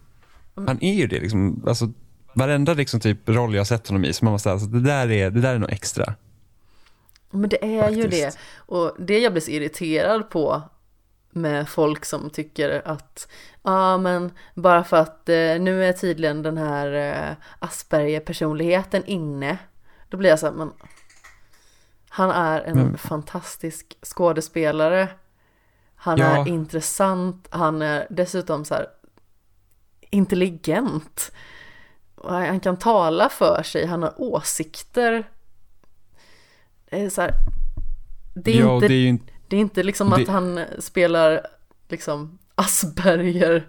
Mm. 0.57 0.69
Han 0.69 0.78
är 0.81 0.94
ju 0.94 1.07
det. 1.07 1.20
Liksom, 1.20 1.65
alltså, 1.66 1.93
varenda 2.35 2.74
liksom, 2.74 3.01
typ, 3.01 3.28
roll 3.28 3.55
jag 3.55 3.61
har 3.61 3.65
sett 3.65 3.89
honom 3.89 4.05
i, 4.05 4.12
så 4.12 4.24
man 4.24 4.32
måste 4.32 4.52
alltså, 4.52 4.66
det, 4.66 4.81
där 4.81 5.11
är, 5.11 5.31
det 5.31 5.40
där 5.40 5.55
är 5.55 5.59
något 5.59 5.70
extra. 5.70 6.15
Men 7.31 7.51
det 7.51 7.65
är 7.77 7.82
Faktiskt. 7.82 8.05
ju 8.05 8.09
det. 8.09 8.36
Och 8.57 8.97
det 8.98 9.19
jag 9.19 9.32
blir 9.32 9.43
så 9.43 9.51
irriterad 9.51 10.31
på 10.31 10.62
med 11.31 11.69
folk 11.69 12.05
som 12.05 12.31
tycker 12.31 12.82
att 12.85 13.28
ja 13.62 13.94
ah, 13.94 13.98
men 13.98 14.31
bara 14.55 14.85
för 14.85 14.97
att 14.97 15.28
eh, 15.28 15.35
nu 15.61 15.85
är 15.85 15.93
tydligen 15.93 16.43
den 16.43 16.59
här 16.59 16.93
eh, 16.93 17.36
Asperger-personligheten 17.59 19.05
inne. 19.05 19.59
Då 20.09 20.16
blir 20.16 20.31
jag 20.31 20.39
så 20.39 20.47
här, 20.47 20.52
men 20.52 20.73
han 22.12 22.30
är 22.30 22.60
en 22.60 22.76
men... 22.76 22.98
fantastisk 22.98 23.98
skådespelare. 24.02 25.08
Han 25.94 26.18
ja. 26.18 26.26
är 26.26 26.48
intressant, 26.48 27.48
han 27.50 27.82
är 27.82 28.06
dessutom 28.10 28.64
så 28.64 28.74
här 28.74 28.86
intelligent. 30.10 31.32
Han 32.24 32.60
kan 32.60 32.76
tala 32.76 33.28
för 33.28 33.62
sig, 33.62 33.86
han 33.86 34.02
har 34.02 34.14
åsikter. 34.16 35.30
Det 36.90 37.00
är 37.00 37.10
så 37.10 37.20
här, 37.20 37.34
det 38.34 38.58
är, 38.58 38.60
ja, 38.60 38.74
inte, 38.74 38.88
det 38.88 38.94
är, 38.94 39.06
inte, 39.08 39.32
det 39.48 39.56
är 39.56 39.60
inte 39.60 39.82
liksom 39.82 40.10
det... 40.10 40.22
att 40.22 40.28
han 40.28 40.60
spelar 40.78 41.46
liksom 41.88 42.38
Asperger 42.54 43.68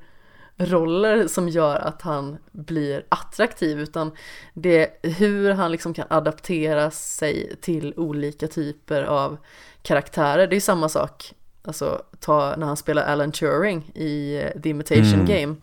roller 0.66 1.28
som 1.28 1.50
gör 1.50 1.76
att 1.76 2.02
han 2.02 2.38
blir 2.52 3.06
attraktiv 3.10 3.80
utan 3.80 4.12
det 4.54 5.06
är 5.06 5.10
hur 5.10 5.52
han 5.52 5.72
liksom 5.72 5.94
kan 5.94 6.08
adaptera 6.10 6.92
sig 6.92 7.56
till 7.62 7.94
olika 7.98 8.48
typer 8.48 9.04
av 9.04 9.38
karaktärer. 9.82 10.48
Det 10.48 10.56
är 10.56 10.60
samma 10.60 10.90
sak, 10.90 11.34
alltså 11.64 12.04
ta 12.20 12.56
när 12.58 12.68
han 12.68 12.78
spelar 12.78 13.04
Alan 13.04 13.32
Turing 13.32 13.92
i 13.96 14.36
eh, 14.36 14.62
The 14.62 14.70
Imitation 14.70 15.14
mm. 15.14 15.26
Game. 15.26 15.56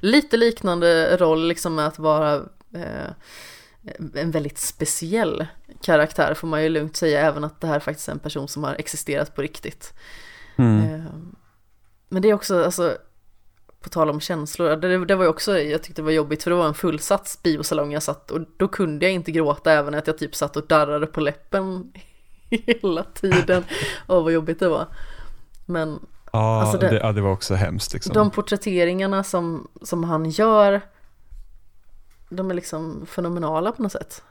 Lite 0.00 0.36
liknande 0.36 1.16
roll 1.16 1.48
liksom 1.48 1.74
med 1.74 1.86
att 1.86 1.98
vara 1.98 2.34
eh, 2.74 3.10
en 4.14 4.30
väldigt 4.30 4.58
speciell 4.58 5.46
karaktär 5.82 6.34
får 6.34 6.48
man 6.48 6.62
ju 6.62 6.68
lugnt 6.68 6.96
säga 6.96 7.20
även 7.20 7.44
att 7.44 7.60
det 7.60 7.66
här 7.66 7.74
är 7.74 7.80
faktiskt 7.80 8.08
en 8.08 8.18
person 8.18 8.48
som 8.48 8.64
har 8.64 8.74
existerat 8.74 9.34
på 9.34 9.42
riktigt. 9.42 9.94
Mm. 10.56 10.94
Eh, 10.94 11.04
men 12.08 12.22
det 12.22 12.30
är 12.30 12.34
också, 12.34 12.64
alltså 12.64 12.96
på 13.82 13.88
tal 13.88 14.10
om 14.10 14.20
känslor, 14.20 14.76
det, 14.76 15.04
det 15.04 15.14
var 15.14 15.24
ju 15.24 15.30
också, 15.30 15.58
jag 15.58 15.82
tyckte 15.82 16.02
det 16.02 16.04
var 16.04 16.12
jobbigt 16.12 16.42
för 16.42 16.50
det 16.50 16.56
var 16.56 16.66
en 16.66 16.74
fullsatt 16.74 17.38
biosalong 17.42 17.92
jag 17.92 18.02
satt 18.02 18.30
och 18.30 18.40
då 18.56 18.68
kunde 18.68 19.06
jag 19.06 19.12
inte 19.12 19.32
gråta 19.32 19.72
även 19.72 19.94
att 19.94 20.06
jag 20.06 20.18
typ 20.18 20.34
satt 20.34 20.56
och 20.56 20.66
darrade 20.66 21.06
på 21.06 21.20
läppen 21.20 21.92
hela 22.50 23.04
tiden. 23.04 23.64
Åh 24.08 24.24
vad 24.24 24.32
jobbigt 24.32 24.60
det 24.60 24.68
var. 24.68 24.86
Men 25.66 25.98
Ja, 26.32 26.60
alltså 26.60 26.78
det, 26.78 26.88
det, 26.88 26.98
ja, 26.98 27.12
det 27.12 27.20
var 27.20 27.30
också 27.30 27.54
hemskt 27.54 27.92
liksom. 27.92 28.14
De 28.14 28.30
porträtteringarna 28.30 29.24
som, 29.24 29.68
som 29.82 30.04
han 30.04 30.30
gör, 30.30 30.80
de 32.28 32.50
är 32.50 32.54
liksom 32.54 33.06
fenomenala 33.06 33.72
på 33.72 33.82
något 33.82 33.92
sätt. 33.92 34.22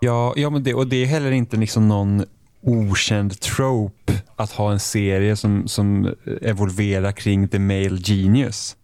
Ja, 0.00 0.32
ja 0.36 0.50
men 0.50 0.62
det, 0.62 0.74
och 0.74 0.86
det 0.86 0.96
är 0.96 1.06
heller 1.06 1.30
inte 1.30 1.56
liksom 1.56 1.88
någon 1.88 2.24
okänd 2.64 3.40
trope 3.40 4.12
att 4.36 4.50
ha 4.50 4.72
en 4.72 4.80
serie 4.80 5.36
som, 5.36 5.68
som 5.68 6.14
evolverar 6.42 7.12
kring 7.12 7.48
the 7.48 7.58
male 7.58 7.98
genius. 8.04 8.76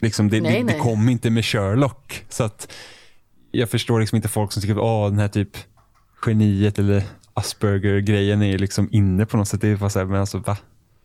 Liksom 0.00 0.28
det, 0.28 0.40
Nej, 0.40 0.52
det, 0.52 0.58
det 0.58 0.64
nej. 0.64 0.78
kom 0.78 1.08
inte 1.08 1.30
med 1.30 1.44
Sherlock. 1.44 2.24
Så 2.28 2.44
att 2.44 2.72
jag 3.50 3.70
förstår 3.70 4.00
liksom 4.00 4.16
inte 4.16 4.28
folk 4.28 4.52
som 4.52 4.62
tycker 4.62 5.04
att 5.06 5.12
den 5.12 5.18
här 5.18 5.28
typ 5.28 5.56
geniet 6.26 6.78
eller 6.78 7.02
Asperger-grejen 7.34 8.42
är 8.42 8.58
liksom 8.58 8.88
inne 8.92 9.26
på 9.26 9.36
något 9.36 9.48
sätt. 9.48 9.60
Det 9.60 9.68
är 9.68 9.76
bara 9.76 9.90
så 9.90 9.98
här, 9.98 10.06
men 10.06 10.20
alltså 10.20 10.38
va? 10.38 10.56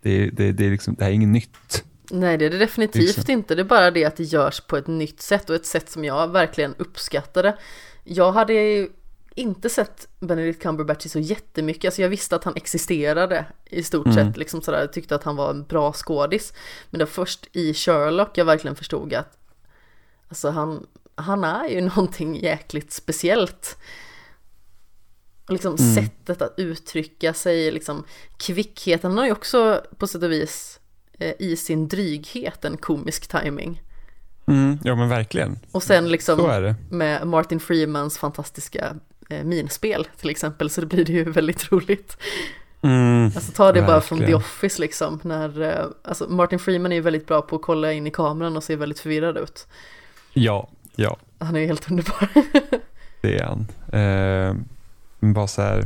Det, 0.01 0.29
det, 0.29 0.51
det, 0.51 0.65
är 0.65 0.71
liksom, 0.71 0.95
det 0.95 1.03
här 1.03 1.11
är 1.11 1.15
inget 1.15 1.29
nytt. 1.29 1.83
Nej 2.11 2.37
det 2.37 2.45
är 2.45 2.49
det 2.49 2.57
definitivt 2.57 3.17
Liksom. 3.17 3.31
inte. 3.31 3.55
Det 3.55 3.61
är 3.61 3.65
bara 3.65 3.91
det 3.91 4.05
att 4.05 4.15
det 4.17 4.23
görs 4.23 4.61
på 4.61 4.77
ett 4.77 4.87
nytt 4.87 5.21
sätt 5.21 5.49
och 5.49 5.55
ett 5.55 5.65
sätt 5.65 5.89
som 5.89 6.05
jag 6.05 6.27
verkligen 6.27 6.75
uppskattade. 6.77 7.57
Jag 8.03 8.31
hade 8.31 8.53
ju 8.53 8.89
inte 9.35 9.69
sett 9.69 10.07
Benedict 10.19 10.61
Cumberbatch 10.61 11.05
i 11.05 11.09
så 11.09 11.19
jättemycket. 11.19 11.85
Alltså 11.85 12.01
jag 12.01 12.09
visste 12.09 12.35
att 12.35 12.43
han 12.43 12.55
existerade 12.55 13.45
i 13.65 13.83
stort 13.83 14.05
Mm. 14.07 14.15
sett. 14.27 14.37
Liksom 14.37 14.61
sådär. 14.61 14.79
Jag 14.79 14.93
tyckte 14.93 15.15
att 15.15 15.23
han 15.23 15.35
var 15.35 15.49
en 15.49 15.63
bra 15.63 15.93
skådis. 15.93 16.53
Men 16.89 16.99
det 16.99 17.05
var 17.05 17.11
först 17.11 17.47
i 17.51 17.73
Sherlock 17.73 18.37
jag 18.37 18.45
verkligen 18.45 18.75
förstod 18.75 19.13
att 19.13 19.37
alltså 20.27 20.49
han, 20.49 20.87
han 21.15 21.43
är 21.43 21.67
ju 21.69 21.81
någonting 21.95 22.35
jäkligt 22.39 22.91
speciellt. 22.91 23.77
Och 25.45 25.53
liksom 25.53 25.75
Mm. 25.79 25.95
sättet 25.95 26.41
att 26.41 26.53
uttrycka 26.57 27.33
sig, 27.33 27.71
liksom 27.71 28.03
kvickheten. 28.37 29.11
Han 29.11 29.17
har 29.17 29.25
ju 29.25 29.31
också 29.31 29.81
på 29.97 30.07
sätt 30.07 30.23
och 30.23 30.31
vis 30.31 30.79
eh, 31.19 31.33
i 31.39 31.55
sin 31.55 31.87
dryghet 31.87 32.65
en 32.65 32.77
komisk 32.77 33.27
timing. 33.27 33.81
Mm, 34.47 34.79
ja 34.83 34.95
men 34.95 35.09
verkligen. 35.09 35.59
Och 35.71 35.83
sen 35.83 36.09
liksom 36.11 36.63
med 36.89 37.27
Martin 37.27 37.59
Freemans 37.59 38.17
fantastiska 38.17 38.95
minspel 39.43 40.07
till 40.19 40.29
exempel 40.29 40.69
så 40.69 40.81
det 40.81 40.87
blir 40.87 41.05
det 41.05 41.11
ju 41.11 41.23
väldigt 41.31 41.71
roligt. 41.71 42.17
Mm, 42.81 43.25
Alltså 43.35 43.51
ta 43.51 43.71
det 43.71 43.81
bara 43.81 44.01
från 44.01 44.19
The. 44.19 44.33
Office 44.33 44.81
liksom. 44.81 45.19
När, 45.23 45.61
eh, 45.61 45.85
alltså 46.03 46.29
Martin 46.29 46.59
Freeman 46.59 46.91
är 46.91 46.95
ju 46.95 47.01
väldigt 47.01 47.27
bra 47.27 47.41
på 47.41 47.55
att 47.55 47.61
kolla 47.61 47.93
in 47.93 48.07
i 48.07 48.11
kameran 48.11 48.57
och 48.57 48.63
ser 48.63 48.75
väldigt 48.75 48.99
förvirrad 48.99 49.37
ut. 49.37 49.67
ja, 50.33 50.69
ja. 50.95 51.17
Han 51.39 51.55
är 51.55 51.59
ju 51.59 51.65
helt 51.67 51.91
underbar. 51.91 52.29
Det 53.21 53.37
är 53.37 53.43
han. 53.43 53.67
Eh, 54.01 54.55
bara 55.33 55.47
så 55.47 55.61
här. 55.61 55.83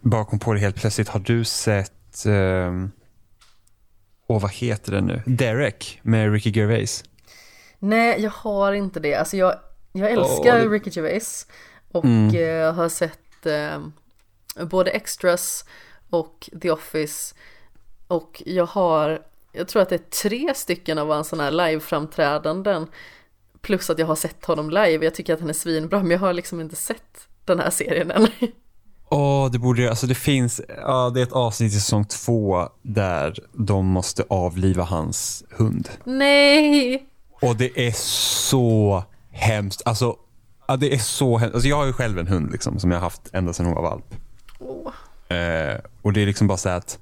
Bara 0.00 0.24
kom 0.24 0.38
på 0.38 0.52
det 0.52 0.60
helt 0.60 0.76
plötsligt. 0.76 1.08
Har 1.08 1.20
du 1.20 1.44
sett, 1.44 2.26
eh, 2.26 2.72
åh 4.26 4.40
vad 4.42 4.52
heter 4.52 4.92
den 4.92 5.04
nu? 5.06 5.22
Derek 5.26 6.00
med 6.02 6.32
Ricky 6.32 6.50
Gervais. 6.50 7.04
Nej, 7.78 8.20
jag 8.22 8.30
har 8.30 8.72
inte 8.72 9.00
det. 9.00 9.14
Alltså 9.14 9.36
jag, 9.36 9.54
jag 9.98 10.10
älskar 10.10 10.58
det- 10.58 10.68
Ricky 10.68 10.90
Gervais 10.90 11.46
och 11.92 12.04
Mm. 12.04 12.34
eh, 12.36 12.74
har 12.74 12.88
sett 12.88 13.46
eh, 13.46 13.80
både 14.66 14.90
Extras 14.90 15.64
och 16.10 16.50
The 16.62 16.70
Office 16.70 17.34
och 18.08 18.42
jag 18.46 18.66
har, 18.66 19.22
jag 19.52 19.68
tror 19.68 19.82
att 19.82 19.88
det 19.88 19.94
är 19.94 20.10
tre 20.22 20.54
stycken 20.54 20.98
av 20.98 21.08
hans 21.10 21.28
sådana 21.28 21.44
här 21.44 21.50
live-framträdanden 21.50 22.86
plus 23.60 23.90
att 23.90 23.98
jag 23.98 24.06
har 24.06 24.16
sett 24.16 24.44
honom 24.44 24.70
live. 24.70 25.04
Jag 25.04 25.14
tycker 25.14 25.34
att 25.34 25.40
han 25.40 25.48
är 25.48 25.52
svinbra 25.54 25.98
men 26.02 26.10
jag 26.10 26.18
har 26.18 26.32
liksom 26.32 26.60
inte 26.60 26.76
sett 26.76 27.28
den 27.44 27.60
här 27.60 27.70
serien 27.70 28.10
än. 28.10 28.26
Åh, 29.08 29.50
det 29.50 29.58
borde 29.58 29.90
alltså 29.90 30.06
det 30.06 30.14
finns, 30.14 30.60
ja 30.68 31.10
det 31.14 31.20
är 31.20 31.22
ett 31.24 31.32
avsnitt 31.32 31.72
i 31.72 31.74
säsong 31.74 32.04
två 32.04 32.68
där 32.82 33.38
de 33.52 33.86
måste 33.86 34.24
avliva 34.28 34.82
hans 34.82 35.44
hund. 35.50 35.88
Nej! 36.04 37.06
Och 37.42 37.56
det 37.56 37.86
är 37.86 37.92
så 38.38 39.04
hemskt. 39.34 39.82
Alltså, 39.84 40.16
ja, 40.68 40.76
det 40.76 40.94
är 40.94 40.98
så 40.98 41.38
hemskt. 41.38 41.54
Alltså, 41.54 41.68
jag 41.68 41.76
har 41.76 41.86
ju 41.86 41.92
själv 41.92 42.18
en 42.18 42.26
hund 42.26 42.52
liksom, 42.52 42.78
som 42.80 42.90
jag 42.90 42.98
har 42.98 43.02
haft 43.02 43.20
ända 43.32 43.52
sedan 43.52 43.66
hon 43.66 43.74
var 43.74 43.82
valp. 43.82 44.14
Åh. 44.58 45.36
Eh, 45.38 45.80
och 46.02 46.12
det 46.12 46.22
är 46.22 46.26
liksom 46.26 46.46
bara 46.46 46.58
så 46.58 46.68
att 46.68 46.98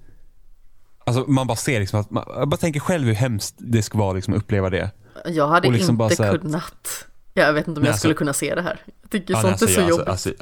Alltså 1.04 1.24
man 1.30 1.46
bara 1.46 1.56
ser 1.56 1.80
liksom 1.80 2.00
att, 2.00 2.10
man, 2.10 2.24
jag 2.28 2.48
bara 2.48 2.56
tänker 2.56 2.80
själv 2.80 3.06
hur 3.06 3.14
hemskt 3.14 3.54
det 3.58 3.82
ska 3.82 3.98
vara 3.98 4.12
liksom 4.12 4.34
att 4.34 4.38
uppleva 4.42 4.70
det. 4.70 4.90
Jag 5.26 5.48
hade 5.48 5.70
liksom 5.70 6.00
inte 6.02 6.38
kunnat. 6.42 7.06
Jag 7.34 7.52
vet 7.52 7.68
inte 7.68 7.78
om 7.78 7.82
Nej, 7.82 7.90
jag 7.90 7.98
skulle 7.98 8.12
alltså- 8.12 8.18
kunna 8.18 8.32
se 8.32 8.54
det 8.54 8.62
här. 8.62 8.80
Jag 9.02 9.10
tycker 9.10 9.34
Ja, 9.34 9.40
sånt 9.40 9.52
alltså, 9.52 9.66
är 9.66 9.70
så 9.70 9.80
jag- 9.80 9.88
jobbigt. 9.90 10.08
Alltså, 10.08 10.32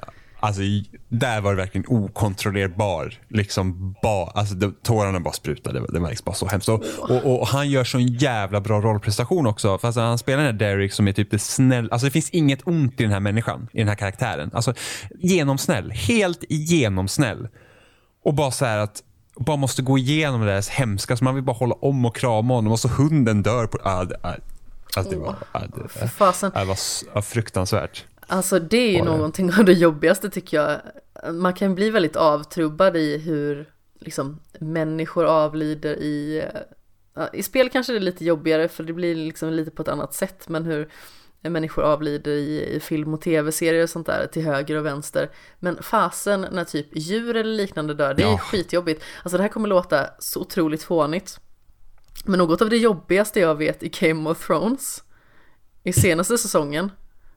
alltså, 0.40 0.62
alltså, 0.62 0.90
där 1.08 1.40
var 1.40 1.50
det 1.50 1.56
verkligen 1.56 1.84
okontrollerbar. 1.88 3.14
Liksom 3.28 3.94
ba, 4.02 4.26
alltså, 4.34 4.54
det, 4.54 4.82
tårarna 4.82 5.20
bara 5.20 5.34
sprutade. 5.34 5.86
Det 5.88 6.00
märks 6.00 6.24
bara 6.24 6.34
så 6.34 6.46
hemskt. 6.46 6.68
Och, 6.68 6.84
och, 6.98 7.40
och 7.40 7.46
han 7.46 7.70
gör 7.70 7.84
sån 7.84 8.06
jävla 8.06 8.60
bra 8.60 8.80
rollprestation 8.80 9.46
också. 9.46 9.78
Fast 9.78 9.98
han 9.98 10.18
spelar 10.18 10.38
den 10.44 10.46
här 10.46 10.58
Derek 10.58 10.92
som 10.92 11.08
är 11.08 11.12
typ 11.12 11.30
det 11.30 11.38
snäll. 11.38 11.88
Alltså 11.90 12.04
det 12.04 12.10
finns 12.10 12.30
inget 12.30 12.66
ont 12.66 13.00
i 13.00 13.02
den 13.02 13.12
här 13.12 13.20
människan, 13.20 13.68
i 13.72 13.78
den 13.78 13.88
här 13.88 13.94
karaktären. 13.94 14.50
Alltså 14.54 14.74
genomsnäll. 15.18 15.90
Helt 15.90 16.44
genomsnäll. 16.48 17.48
Och 18.24 18.34
bara 18.34 18.50
så 18.50 18.64
här 18.64 18.78
att 18.78 19.02
bara 19.36 19.56
måste 19.56 19.82
gå 19.82 19.98
igenom 19.98 20.40
det 20.40 20.46
där 20.46 20.70
hemska 20.70 21.16
så 21.16 21.24
man 21.24 21.34
vill 21.34 21.44
bara 21.44 21.56
hålla 21.56 21.74
om 21.74 22.04
och 22.04 22.16
krama 22.16 22.54
honom 22.54 22.72
och 22.72 22.80
så 22.80 22.88
hunden 22.88 23.42
dör 23.42 23.66
på... 23.66 23.78
Ah, 23.82 24.06
ah, 24.22 24.34
alltså 24.96 25.12
det 25.12 25.18
var, 25.18 25.36
ah, 25.52 25.60
det, 25.60 26.08
fasen. 26.08 26.50
det 26.54 26.64
var 26.64 26.78
ah, 27.12 27.22
fruktansvärt. 27.22 28.04
Alltså 28.30 28.58
det 28.58 28.76
är 28.76 28.92
ju 28.92 29.02
någonting 29.02 29.52
av 29.58 29.64
det 29.64 29.72
jobbigaste 29.72 30.30
tycker 30.30 30.56
jag. 30.56 30.80
Man 31.34 31.54
kan 31.54 31.74
bli 31.74 31.90
väldigt 31.90 32.16
avtrubbad 32.16 32.96
i 32.96 33.18
hur 33.18 33.72
liksom 34.00 34.40
människor 34.60 35.24
avlider 35.24 35.96
i 35.96 36.44
I 37.32 37.42
spel 37.42 37.68
kanske 37.70 37.92
det 37.92 37.98
är 37.98 38.00
lite 38.00 38.24
jobbigare 38.24 38.68
för 38.68 38.84
det 38.84 38.92
blir 38.92 39.14
liksom 39.14 39.52
lite 39.52 39.70
på 39.70 39.82
ett 39.82 39.88
annat 39.88 40.14
sätt 40.14 40.48
men 40.48 40.64
hur 40.64 40.88
människor 41.42 41.82
avlider 41.84 42.30
i, 42.30 42.74
i 42.76 42.80
film 42.80 43.14
och 43.14 43.20
tv-serier 43.20 43.82
och 43.82 43.90
sånt 43.90 44.06
där 44.06 44.26
till 44.26 44.42
höger 44.44 44.76
och 44.76 44.86
vänster. 44.86 45.30
Men 45.58 45.82
fasen 45.82 46.46
när 46.52 46.64
typ 46.64 46.86
djur 46.92 47.36
eller 47.36 47.54
liknande 47.54 47.94
dör, 47.94 48.14
det 48.14 48.22
är 48.22 48.26
Ja. 48.26 48.38
skitjobbigt. 48.38 49.02
Alltså 49.22 49.36
det 49.36 49.42
här 49.42 49.50
kommer 49.50 49.68
låta 49.68 50.06
så 50.18 50.40
otroligt 50.40 50.82
fånigt. 50.82 51.40
Men 52.24 52.38
något 52.38 52.62
av 52.62 52.68
det 52.70 52.76
jobbigaste 52.76 53.40
jag 53.40 53.54
vet 53.54 53.82
i 53.82 53.88
Game 53.88 54.30
of 54.30 54.46
Thrones 54.46 55.02
i 55.82 55.92
senaste 55.92 56.38
säsongen, 56.38 56.90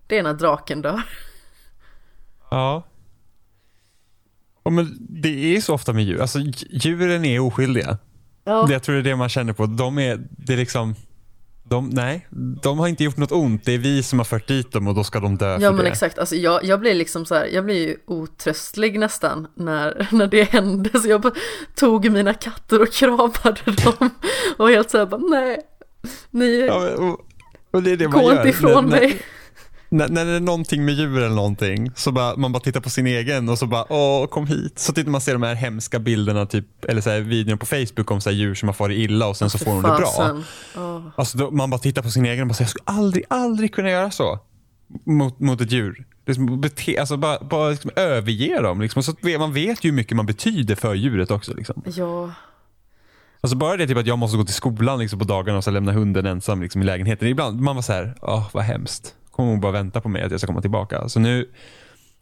det 0.07 0.17
är 0.17 0.23
när 0.23 0.33
draken 0.33 0.81
dör. 0.81 1.01
Ja. 2.51 2.83
ja 4.63 4.71
men 4.71 4.97
det 4.99 5.55
är 5.55 5.61
så 5.61 5.73
ofta 5.73 5.93
med 5.93 6.03
djur. 6.03 6.21
Alltså 6.21 6.39
dj- 6.39 6.67
djuren 6.69 7.25
är 7.25 7.39
oskyldiga. 7.39 7.97
Ja. 8.43 8.65
Det, 8.67 8.73
jag 8.73 8.83
tror 8.83 8.95
det 8.95 9.01
är 9.01 9.03
det 9.03 9.15
man 9.15 9.29
känner 9.29 9.53
på. 9.53 9.65
De 9.65 9.99
är, 9.99 10.19
det 10.29 10.53
är 10.53 10.57
liksom, 10.57 10.95
de, 11.63 11.89
nej, 11.89 12.27
de 12.63 12.79
har 12.79 12.87
inte 12.87 13.03
gjort 13.03 13.17
något 13.17 13.31
ont. 13.31 13.65
Det 13.65 13.71
är 13.73 13.77
vi 13.77 14.03
som 14.03 14.19
har 14.19 14.23
fört 14.25 14.47
dit 14.47 14.71
dem 14.71 14.87
och 14.87 14.95
då 14.95 15.03
ska 15.03 15.19
de 15.19 15.37
dö 15.37 15.57
Ja 15.61 15.71
men 15.71 15.83
det. 15.85 15.89
exakt, 15.91 16.19
alltså 16.19 16.35
jag, 16.35 16.63
jag 16.63 16.79
blir 16.79 16.93
liksom 16.93 17.25
så 17.25 17.35
här, 17.35 17.45
jag 17.45 17.65
blir 17.65 17.87
ju 17.87 17.97
otröstlig 18.07 18.99
nästan 18.99 19.47
när, 19.55 20.07
när 20.11 20.27
det 20.27 20.43
hände 20.43 21.01
så 21.01 21.07
jag 21.09 21.35
tog 21.75 22.11
mina 22.11 22.33
katter 22.33 22.81
och 22.81 22.91
kramade 22.91 23.61
dem 23.83 24.09
och 24.57 24.69
helt 24.69 24.89
så 24.89 24.97
här 24.97 25.05
bara 25.05 25.21
nej, 25.21 25.59
ni 26.29 26.65
Ja, 26.67 26.79
men, 26.79 26.93
och, 27.09 27.19
och 27.71 27.83
det 27.83 27.91
är 27.91 27.97
det 27.97 28.07
man 28.07 28.21
gå 28.23 28.29
gör. 28.31 28.37
inte 28.37 28.49
ifrån 28.49 28.85
när, 28.89 28.99
mig. 28.99 29.21
När, 29.93 30.09
när 30.09 30.25
det 30.25 30.31
är 30.31 30.39
någonting 30.39 30.85
med 30.85 30.93
djur 30.93 31.17
eller 31.17 31.35
någonting 31.35 31.91
så 31.95 32.11
bara, 32.11 32.35
man 32.35 32.51
bara 32.51 32.59
tittar 32.59 32.81
på 32.81 32.89
sin 32.89 33.07
egen 33.07 33.49
och 33.49 33.59
så 33.59 33.65
bara 33.65 33.93
åh 33.93 34.27
kom 34.27 34.47
hit. 34.47 34.79
Så 34.79 34.93
tittar 34.93 35.11
man 35.11 35.21
ser 35.21 35.33
de 35.33 35.43
här 35.43 35.55
hemska 35.55 35.99
bilderna 35.99 36.45
typ, 36.45 36.85
eller 36.85 37.01
så 37.01 37.09
här, 37.09 37.19
videon 37.19 37.57
på 37.57 37.65
Facebook 37.65 38.11
om 38.11 38.21
så 38.21 38.29
här, 38.29 38.37
djur 38.37 38.55
som 38.55 38.69
har 38.69 38.73
farit 38.73 38.97
illa 38.97 39.27
och 39.27 39.37
sen 39.37 39.49
så 39.49 39.57
får 39.57 39.71
de 39.71 39.81
det 39.81 39.97
bra. 39.97 40.41
Åh. 40.77 41.07
Alltså 41.15 41.37
då, 41.37 41.51
man 41.51 41.69
bara 41.69 41.77
tittar 41.79 42.01
på 42.01 42.09
sin 42.09 42.25
egen 42.25 42.41
och 42.41 42.47
bara 42.47 42.53
säger, 42.53 42.65
jag 42.65 42.69
skulle 42.69 42.97
aldrig, 42.97 43.25
aldrig 43.27 43.73
kunna 43.73 43.89
göra 43.89 44.11
så 44.11 44.39
mot, 45.03 45.39
mot 45.39 45.61
ett 45.61 45.71
djur. 45.71 46.05
Liksom 46.25 46.61
bete, 46.61 46.99
alltså 46.99 47.17
bara 47.17 47.39
bara 47.39 47.69
liksom 47.69 47.91
överge 47.95 48.61
dem. 48.61 48.81
Liksom. 48.81 49.03
Så 49.03 49.15
man 49.39 49.53
vet 49.53 49.83
ju 49.83 49.89
hur 49.89 49.95
mycket 49.95 50.17
man 50.17 50.25
betyder 50.25 50.75
för 50.75 50.93
djuret 50.93 51.31
också. 51.31 51.53
Liksom. 51.53 51.83
Ja, 51.95 52.31
Alltså 53.41 53.57
bara 53.57 53.77
det 53.77 53.87
typ 53.87 53.97
att 53.97 54.07
jag 54.07 54.19
måste 54.19 54.37
gå 54.37 54.43
till 54.43 54.53
skolan 54.53 54.99
liksom, 54.99 55.19
på 55.19 55.25
dagarna 55.25 55.57
och 55.57 55.63
så 55.63 55.71
lämna 55.71 55.91
hunden 55.91 56.25
ensam 56.25 56.61
liksom, 56.61 56.81
i 56.81 56.85
lägenheten. 56.85 57.27
Ibland 57.27 57.61
man 57.61 57.75
var 57.75 57.83
så 57.83 57.93
här, 57.93 58.15
åh 58.21 58.49
vad 58.53 58.63
hemskt. 58.63 59.15
Kommer 59.35 59.49
hon 59.49 59.59
bara 59.61 59.71
vänta 59.71 60.01
på 60.01 60.09
mig 60.09 60.21
att 60.21 60.31
jag 60.31 60.39
ska 60.39 60.47
komma 60.47 60.61
tillbaka. 60.61 61.09
Så 61.09 61.19
nu, 61.19 61.49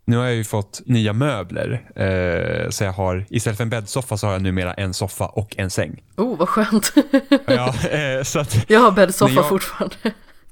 nu 0.05 0.17
har 0.17 0.23
jag 0.25 0.35
ju 0.35 0.43
fått 0.43 0.81
nya 0.85 1.13
möbler. 1.13 1.91
Eh, 1.95 2.69
så 2.69 2.83
jag 2.83 2.91
har, 2.91 3.25
istället 3.29 3.57
för 3.57 3.63
en 3.63 3.69
bäddsoffa 3.69 4.17
så 4.17 4.27
har 4.27 4.33
jag 4.33 4.41
numera 4.41 4.73
en 4.73 4.93
soffa 4.93 5.25
och 5.27 5.55
en 5.57 5.69
säng. 5.69 6.03
oh 6.17 6.37
vad 6.37 6.49
skönt. 6.49 6.93
Ja, 7.47 7.73
eh, 7.89 8.23
så 8.23 8.39
att 8.39 8.69
Jag 8.69 8.79
har 8.79 8.91
bäddsoffa 8.91 9.33
jag- 9.33 9.49
fortfarande. 9.49 9.95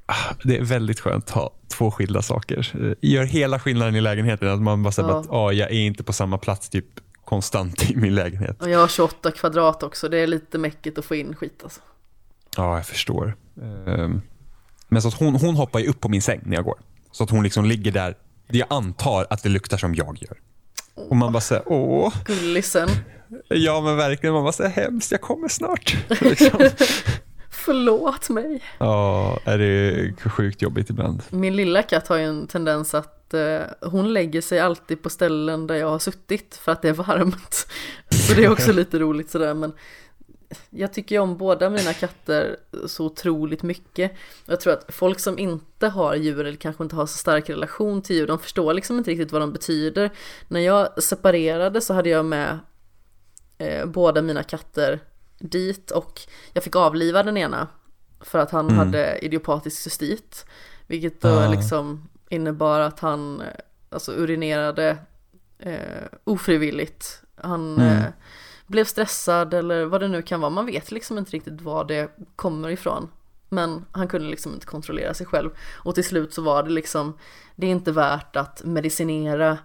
Ah, 0.05 0.33
Det 0.43 0.57
är 0.57 0.63
väldigt 0.63 0.99
skönt 0.99 1.23
att 1.23 1.29
ha 1.35 1.53
två 1.77 1.91
skilda 1.91 2.21
saker. 2.21 2.71
Eh, 2.85 2.93
Gör 3.09 3.23
hela 3.23 3.59
skillnaden 3.59 3.95
i 3.95 4.01
lägenheten. 4.01 4.49
Att 4.49 4.61
man 4.61 4.83
bara 4.83 4.91
säger 4.91 5.09
Ja. 5.09 5.19
att 5.19 5.29
ah, 5.29 5.51
jag 5.51 5.69
är 5.71 5.79
inte 5.79 6.03
på 6.03 6.13
samma 6.13 6.37
plats 6.37 6.69
typ 6.69 6.85
konstant 7.25 7.89
i 7.91 7.95
min 7.95 8.15
lägenhet. 8.15 8.61
Och 8.61 8.69
jag 8.69 8.79
har 8.79 8.87
28 8.87 9.31
kvadrat 9.31 9.83
också, 9.83 10.09
det 10.09 10.17
är 10.17 10.27
lite 10.27 10.57
mäckigt 10.57 10.97
att 10.97 11.05
få 11.05 11.15
in 11.15 11.35
skit 11.35 11.59
alltså. 11.63 11.81
Ja, 12.57 12.75
jag 12.75 12.85
förstår. 12.85 13.35
Ehm, 13.87 14.21
Men 14.89 15.01
så 15.01 15.07
att 15.07 15.13
hon, 15.13 15.35
hon 15.35 15.55
hoppar 15.55 15.79
ju 15.79 15.87
upp 15.87 15.99
på 15.99 16.09
min 16.09 16.21
säng 16.21 16.41
när 16.43 16.55
jag 16.55 16.65
går. 16.65 16.79
Så 17.11 17.23
att 17.23 17.29
hon 17.29 17.43
liksom 17.43 17.65
ligger 17.65 17.91
där. 17.91 18.15
Jag 18.47 18.67
antar 18.69 19.27
att 19.29 19.43
det 19.43 19.49
luktar 19.49 19.77
som 19.77 19.95
jag 19.95 20.17
gör. 20.21 20.37
Och 20.95 21.15
man 21.15 21.33
bara 21.33 21.41
säger 21.41 21.63
åh, 21.65 22.13
Gullisen. 22.25 22.89
ja 23.47 23.81
men 23.81 23.97
verkligen. 23.97 24.33
Man 24.33 24.43
bara 24.43 24.51
säger 24.51 24.69
hemskt, 24.69 25.11
jag 25.11 25.21
kommer 25.21 25.47
snart. 25.47 25.97
Liksom. 26.21 26.69
Förlåt 27.49 28.29
mig. 28.29 28.63
Ja, 28.77 29.39
är 29.43 29.57
det 29.57 30.13
sjukt 30.29 30.61
jobbigt 30.61 30.89
ibland. 30.89 31.23
Min 31.29 31.55
lilla 31.55 31.83
katt 31.83 32.07
har 32.07 32.17
ju 32.17 32.23
en 32.23 32.47
tendens 32.47 32.93
att 32.93 33.33
eh, 33.33 33.59
hon 33.81 34.13
lägger 34.13 34.41
sig 34.41 34.59
alltid 34.59 35.03
på 35.03 35.09
ställen 35.09 35.67
där 35.67 35.75
jag 35.75 35.89
har 35.89 35.99
suttit 35.99 36.59
för 36.63 36.71
att 36.71 36.81
det 36.81 36.89
är 36.89 36.93
varmt. 36.93 37.67
Så 38.09 38.33
det 38.33 38.43
är 38.43 38.51
också 38.51 38.71
lite 38.71 38.99
roligt 38.99 39.29
sådär 39.29 39.53
men 39.53 39.73
jag 40.69 40.93
tycker 40.93 41.15
ju 41.15 41.21
om 41.21 41.37
båda 41.37 41.69
mina 41.69 41.93
katter 41.93 42.57
så 42.87 43.05
otroligt 43.05 43.63
mycket. 43.63 44.11
Jag 44.45 44.59
tror 44.59 44.73
att 44.73 44.85
folk 44.89 45.19
som 45.19 45.39
inte 45.39 45.87
har 45.87 46.15
djur 46.15 46.39
eller 46.45 46.57
kanske 46.57 46.83
inte 46.83 46.95
har 46.95 47.05
så 47.05 47.17
stark 47.17 47.49
relation 47.49 48.01
till 48.01 48.15
djur, 48.15 48.27
de 48.27 48.39
förstår 48.39 48.73
liksom 48.73 48.97
inte 48.97 49.11
riktigt 49.11 49.31
vad 49.31 49.41
de 49.41 49.51
betyder. 49.53 50.11
När 50.47 50.59
jag 50.59 51.03
separerade 51.03 51.81
så 51.81 51.93
hade 51.93 52.09
jag 52.09 52.25
med 52.25 52.59
eh, 53.57 53.85
båda 53.85 54.21
mina 54.21 54.43
katter 54.43 54.99
dit 55.39 55.91
och 55.91 56.21
jag 56.53 56.63
fick 56.63 56.75
avliva 56.75 57.23
den 57.23 57.37
ena 57.37 57.67
för 58.21 58.39
att 58.39 58.51
han 58.51 58.65
Mm. 58.65 58.77
hade 58.77 59.17
idiopatisk 59.25 59.81
cystit. 59.81 60.45
Vilket 60.87 61.21
då 61.21 61.27
Ah. 61.29 61.47
liksom 61.49 62.09
innebar 62.29 62.79
att 62.79 62.99
han 62.99 63.41
eh, 63.41 63.47
alltså 63.89 64.11
urinerade 64.11 64.97
eh, 65.59 66.03
ofrivilligt. 66.23 67.21
Han 67.35 67.75
Mm. 67.77 67.97
eh, 67.97 68.03
blev 68.69 68.85
stressad 68.85 69.53
eller 69.53 69.85
vad 69.85 70.01
det 70.01 70.07
nu 70.07 70.21
kan 70.21 70.41
vara. 70.41 70.49
Man 70.49 70.65
vet 70.65 70.91
liksom 70.91 71.17
inte 71.17 71.31
riktigt 71.31 71.61
var 71.61 71.85
det 71.85 72.11
kommer 72.35 72.69
ifrån. 72.69 73.09
Men 73.49 73.85
han 73.91 74.07
kunde 74.07 74.27
liksom 74.27 74.53
inte 74.53 74.65
kontrollera 74.65 75.13
sig 75.13 75.25
själv. 75.25 75.49
Och 75.83 75.95
till 75.95 76.03
slut 76.03 76.33
så 76.33 76.41
var 76.41 76.63
det 76.63 76.69
liksom, 76.69 77.17
det 77.55 77.67
är 77.67 77.71
inte 77.71 77.91
värt 77.91 78.35
att 78.35 78.61
medicinera 78.65 79.57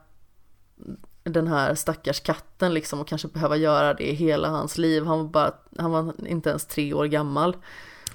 den 1.25 1.47
här 1.47 1.75
stackars 1.75 2.21
katten 2.21 2.75
liksom 2.75 3.01
och 3.01 3.09
kanske 3.09 3.29
behöva 3.29 3.57
göra 3.57 3.95
det 3.95 4.13
hela 4.13 4.49
hans 4.49 4.79
liv. 4.79 5.05
Han 5.05 5.19
var 5.19 5.29
bara, 5.29 5.55
han 5.79 5.91
var 5.91 6.15
inte 6.27 6.51
ens 6.51 6.67
tre 6.67 6.95
år 6.95 7.05
gammal. 7.05 7.57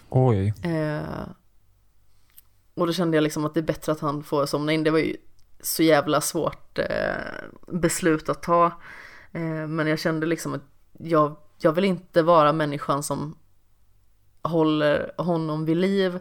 Oj. 0.10 0.54
Eh, 0.64 1.28
och 2.74 2.88
då 2.88 2.94
kände 2.94 3.18
jag 3.18 3.24
liksom 3.24 3.46
att 3.46 3.54
det 3.54 3.60
är 3.60 3.64
bättre 3.64 3.92
att 3.92 4.00
han 4.00 4.24
får 4.24 4.46
somna 4.46 4.74
in. 4.74 4.84
Det 4.84 4.92
var 4.92 5.00
ju 5.00 5.18
så 5.62 5.84
jävla 5.84 6.22
svårt 6.22 6.80
eh, 6.80 6.86
beslut 7.68 8.30
att 8.30 8.44
ta. 8.44 8.66
Eh, 9.32 9.68
men 9.68 9.88
jag 9.88 10.00
kände 10.00 10.26
liksom 10.26 10.54
att 10.54 10.64
jag, 11.00 11.36
jag 11.58 11.72
vill 11.72 11.84
inte 11.84 12.22
vara 12.22 12.54
människan 12.54 13.04
som 13.04 13.36
håller 14.42 15.12
honom 15.18 15.66
vid 15.66 15.78
liv 15.78 16.20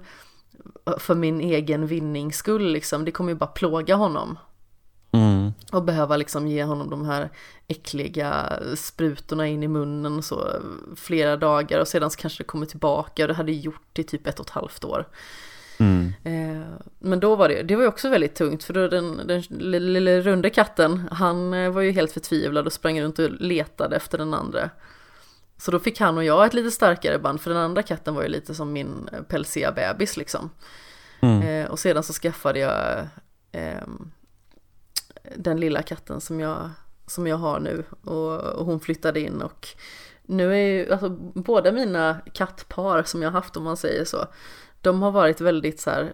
för 0.98 1.14
min 1.14 1.40
egen 1.40 1.86
vinnings 1.86 2.36
skull 2.36 2.72
liksom. 2.72 3.04
Det 3.04 3.10
kommer 3.10 3.32
ju 3.32 3.38
bara 3.38 3.46
plåga 3.46 3.94
honom. 3.94 4.38
Mm. 5.12 5.52
Och 5.72 5.82
behöva 5.82 6.16
liksom 6.16 6.48
ge 6.48 6.64
honom 6.64 6.90
de 6.90 7.04
här 7.04 7.30
äckliga 7.66 8.58
sprutorna 8.76 9.46
in 9.46 9.62
i 9.62 9.68
munnen 9.68 10.22
så 10.22 10.50
flera 10.96 11.36
dagar 11.36 11.80
och 11.80 11.88
sedan 11.88 12.10
så 12.10 12.18
kanske 12.18 12.42
det 12.42 12.46
kommer 12.46 12.66
tillbaka 12.66 13.24
och 13.24 13.28
det 13.28 13.34
hade 13.34 13.52
gjort 13.52 13.98
i 13.98 14.04
typ 14.04 14.26
ett 14.26 14.40
och 14.40 14.46
ett 14.46 14.50
halvt 14.50 14.84
år. 14.84 15.06
Mm. 15.80 16.12
Eh, 16.24 16.66
men 16.98 17.20
då 17.20 17.36
var 17.36 17.48
det, 17.48 17.62
det 17.62 17.76
var 17.76 17.82
ju 17.82 17.88
också 17.88 18.08
väldigt 18.08 18.34
tungt 18.34 18.64
för 18.64 18.74
då 18.74 18.88
den, 18.88 19.26
den 19.26 19.40
lilla, 19.40 20.00
lilla 20.00 20.20
runde 20.20 20.50
katten, 20.50 21.08
han 21.10 21.54
eh, 21.54 21.70
var 21.70 21.82
ju 21.82 21.90
helt 21.90 22.12
förtvivlad 22.12 22.66
och 22.66 22.72
sprang 22.72 23.00
runt 23.00 23.18
och 23.18 23.30
letade 23.30 23.96
efter 23.96 24.18
den 24.18 24.34
andra. 24.34 24.70
Så 25.56 25.70
då 25.70 25.78
fick 25.78 26.00
han 26.00 26.18
och 26.18 26.24
jag 26.24 26.46
ett 26.46 26.54
lite 26.54 26.70
starkare 26.70 27.18
band 27.18 27.40
för 27.40 27.50
den 27.50 27.58
andra 27.58 27.82
katten 27.82 28.14
var 28.14 28.22
ju 28.22 28.28
lite 28.28 28.54
som 28.54 28.72
min 28.72 29.08
eh, 29.12 29.22
pälsiga 29.22 29.72
bebis 29.72 30.16
liksom. 30.16 30.50
Mm. 31.20 31.42
Eh, 31.42 31.70
och 31.70 31.78
sedan 31.78 32.02
så 32.02 32.12
skaffade 32.12 32.58
jag 32.58 33.08
ehm, 33.52 34.10
den 35.36 35.60
lilla 35.60 35.82
katten 35.82 36.20
som 36.20 36.40
jag, 36.40 36.70
som 37.06 37.26
jag 37.26 37.36
har 37.36 37.60
nu 37.60 37.84
och, 38.04 38.40
och 38.40 38.66
hon 38.66 38.80
flyttade 38.80 39.20
in 39.20 39.42
och 39.42 39.68
nu 40.22 40.52
är 40.52 40.56
ju, 40.56 40.92
alltså 40.92 41.08
båda 41.34 41.72
mina 41.72 42.20
kattpar 42.32 43.02
som 43.02 43.22
jag 43.22 43.30
haft 43.30 43.56
om 43.56 43.64
man 43.64 43.76
säger 43.76 44.04
så, 44.04 44.26
de 44.80 45.02
har 45.02 45.10
varit 45.10 45.40
väldigt 45.40 45.80
så 45.80 45.90
här 45.90 46.12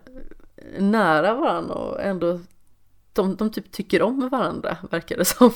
nära 0.79 1.35
varandra 1.35 1.75
och 1.75 2.03
ändå 2.03 2.41
de, 3.13 3.37
de 3.37 3.51
typ 3.51 3.73
tycker 3.73 4.03
om 4.03 4.29
varandra 4.29 4.77
verkar 4.91 5.17
det 5.17 5.25
som. 5.25 5.53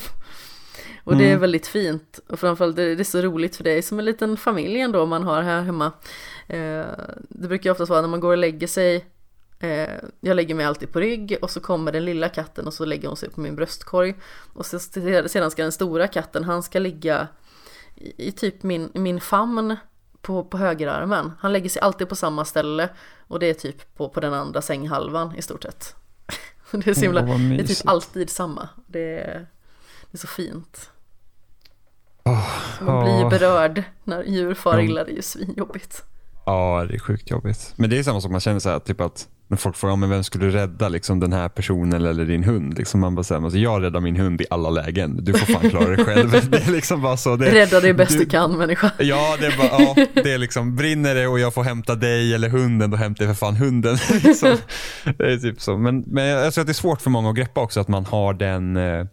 Och 1.05 1.17
det 1.17 1.25
är 1.25 1.29
Mm. 1.29 1.41
väldigt 1.41 1.67
fint 1.67 2.21
och 2.29 2.41
framförallt 2.41 2.77
det, 2.77 2.95
det 2.95 3.03
är 3.03 3.05
så 3.05 3.21
roligt 3.21 3.57
för 3.57 3.65
är 3.67 3.83
som 3.83 3.99
en 3.99 4.05
liten 4.05 4.37
familj 4.37 4.81
ändå 4.81 5.07
man 5.07 5.23
har 5.23 5.43
här 5.43 5.63
hemma. 5.63 5.93
Eh, 6.47 6.87
det 7.29 7.49
brukar 7.49 7.65
ju 7.65 7.73
oftast 7.73 7.91
vara 7.91 8.01
när 8.01 8.09
man 8.09 8.21
går 8.21 8.31
och 8.31 8.39
lägger 8.39 8.67
sig 8.67 9.07
eh, 9.61 9.89
jag 10.21 10.37
lägger 10.37 10.55
mig 10.55 10.67
alltid 10.67 10.93
på 10.93 11.01
rygg 11.01 11.37
och 11.43 11.51
så 11.51 11.61
kommer 11.61 11.93
den 11.93 12.05
lilla 12.05 12.29
katten 12.29 12.67
och 12.67 12.75
så 12.75 12.85
lägger 12.85 13.09
hon 13.09 13.17
sig 13.17 13.31
på 13.31 13.41
min 13.41 13.57
bröstkorg. 13.57 14.15
Och 14.53 14.67
så, 14.67 14.79
sedan 14.79 15.51
ska 15.51 15.63
den 15.63 15.73
stora 15.73 16.09
katten, 16.09 16.45
han 16.45 16.63
ska 16.63 16.79
ligga 16.79 17.29
i, 17.95 18.29
i 18.29 18.33
typ 18.33 18.63
min, 18.63 18.91
min 18.95 19.21
famn 19.21 19.77
på, 20.23 20.45
på 20.45 20.59
högerarmen. 20.59 21.33
Han 21.41 21.53
lägger 21.53 21.71
sig 21.71 21.83
alltid 21.83 22.09
på 22.09 22.17
samma 22.17 22.45
ställe 22.45 22.89
och 23.29 23.39
det 23.39 23.47
är 23.47 23.55
typ 23.55 23.97
på, 23.97 24.09
på 24.09 24.21
den 24.21 24.35
andra 24.35 24.63
sänghalvan 24.63 25.37
i 25.37 25.43
stort 25.43 25.63
sett. 25.63 25.95
Det 26.71 26.87
är 26.87 26.95
så 26.95 27.01
himla, 27.01 27.23
vad 27.23 27.41
det 27.41 27.63
är 27.63 27.67
typ 27.67 27.89
alltid 27.89 28.31
samma. 28.31 28.69
Det 28.87 29.21
är, 29.21 29.47
det 30.11 30.17
är 30.17 30.19
så 30.19 30.27
fint. 30.27 30.91
Så 32.79 32.85
man 32.85 33.05
blir 33.05 33.25
åh. 33.25 33.31
berörd 33.31 33.83
när 34.05 34.23
djur 34.23 34.55
far 34.55 34.81
illa, 34.81 35.05
det 35.05 35.13
är 35.13 35.17
ju 35.17 35.23
svinjobbigt. 35.23 36.05
Ja, 36.47 36.87
det 36.89 36.95
är 36.95 36.99
sjukt 36.99 37.31
jobbigt. 37.31 37.73
Men 37.77 37.91
det 37.91 37.99
är 37.99 38.03
samma 38.03 38.21
sak, 38.21 38.31
man 38.31 38.41
känner 38.41 38.61
så 38.61 38.69
här, 38.69 38.79
typ 38.79 39.01
att 39.01 39.29
när 39.51 39.57
folk 39.57 39.77
frågar, 39.77 39.93
ja, 39.93 39.97
men 39.97 40.11
vem 40.11 40.25
skulle 40.25 40.49
rädda 40.49 40.89
liksom, 40.89 41.21
den 41.21 41.33
här 41.33 41.49
personen 41.49 42.05
eller 42.05 42.25
din 42.25 42.45
hund? 42.45 42.79
Liksom 42.79 43.01
man 43.01 43.15
bara 43.15 43.23
säger, 43.23 43.43
alltså, 43.43 43.59
jag 43.59 43.83
räddar 43.83 44.01
min 44.01 44.17
hund 44.17 44.41
i 44.41 44.47
alla 44.51 44.71
lägen. 44.71 45.25
Du 45.25 45.33
får 45.33 45.47
fan 45.53 45.71
klara 45.71 45.89
dig 45.89 46.05
själv. 46.05 46.31
det 46.51 46.67
är 46.67 46.73
liksom 46.73 47.03
bara 47.03 47.17
så. 47.17 47.37
Det, 47.37 47.51
Rädda 47.51 47.81
det 47.81 47.95
bäst 47.95 48.13
du, 48.13 48.19
du- 48.19 48.27
kan 48.31 48.59
människa. 48.59 48.91
Ja, 48.99 49.37
det 49.41 49.47
är 49.47 49.57
bara, 49.59 49.83
ja, 49.83 50.07
det 50.23 50.33
är 50.33 50.39
liksom, 50.39 50.77
brinner 50.77 51.15
det 51.15 51.27
och 51.27 51.41
jag 51.41 51.55
får 51.55 51.63
hämta 51.63 51.95
dig 51.95 52.35
eller 52.35 52.49
hunden, 52.49 52.91
då 52.91 52.97
hämtar 52.97 53.25
jag 53.25 53.37
för 53.37 53.47
fan 53.47 53.57
hunden. 53.57 53.97
liksom. 54.23 54.57
Det 55.19 55.33
är 55.33 55.37
typ 55.39 55.61
så. 55.61 55.77
Men, 55.79 56.01
men 56.07 56.25
jag 56.25 56.55
tror 56.55 56.63
att 56.63 56.67
det 56.67 56.73
är 56.73 56.75
svårt 56.75 57.01
för 57.01 57.11
många 57.11 57.31
att 57.31 57.37
greppa 57.37 57.61
också 57.61 57.81
att 57.81 57.89
man 57.89 58.05
har 58.05 58.35
den 58.35 58.77
eh, 58.77 59.07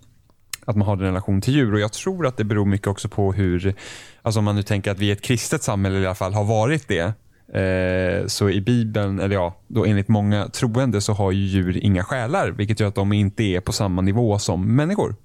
att 0.66 0.76
man 0.76 0.88
har 0.88 0.94
en 0.94 1.00
relation 1.04 1.42
till 1.42 1.54
djur 1.54 1.74
och 1.74 1.80
jag 1.80 1.94
tror 1.94 2.28
att 2.28 2.38
det 2.38 2.44
beror 2.44 2.66
mycket 2.66 2.88
också 2.88 3.10
på 3.10 3.34
hur, 3.34 3.76
alltså 4.22 4.40
om 4.40 4.46
man 4.46 4.56
nu 4.56 4.64
tänker 4.64 4.92
att 4.92 5.00
vi 5.00 5.10
är 5.10 5.14
ett 5.14 5.22
kristet 5.22 5.64
samhälle 5.64 6.00
i 6.00 6.06
alla 6.06 6.16
fall, 6.16 6.34
har 6.34 6.44
varit 6.44 6.88
det. 6.88 7.14
Eh, 7.54 8.28
så 8.28 8.50
i 8.50 8.62
Bibeln, 8.62 9.20
eller 9.20 9.36
ja, 9.36 9.56
då 9.68 9.86
enligt 9.86 10.08
många 10.08 10.48
troende 10.48 11.02
så 11.02 11.14
har 11.14 11.32
ju 11.32 11.46
djur 11.46 11.78
inga 11.78 12.04
själar, 12.04 12.50
vilket 12.52 12.80
gör 12.80 12.88
att 12.88 12.96
de 12.96 13.14
inte 13.14 13.44
är 13.44 13.60
på 13.60 13.72
samma 13.72 14.02
nivå 14.02 14.40
som 14.40 14.76
människor. 14.76 15.16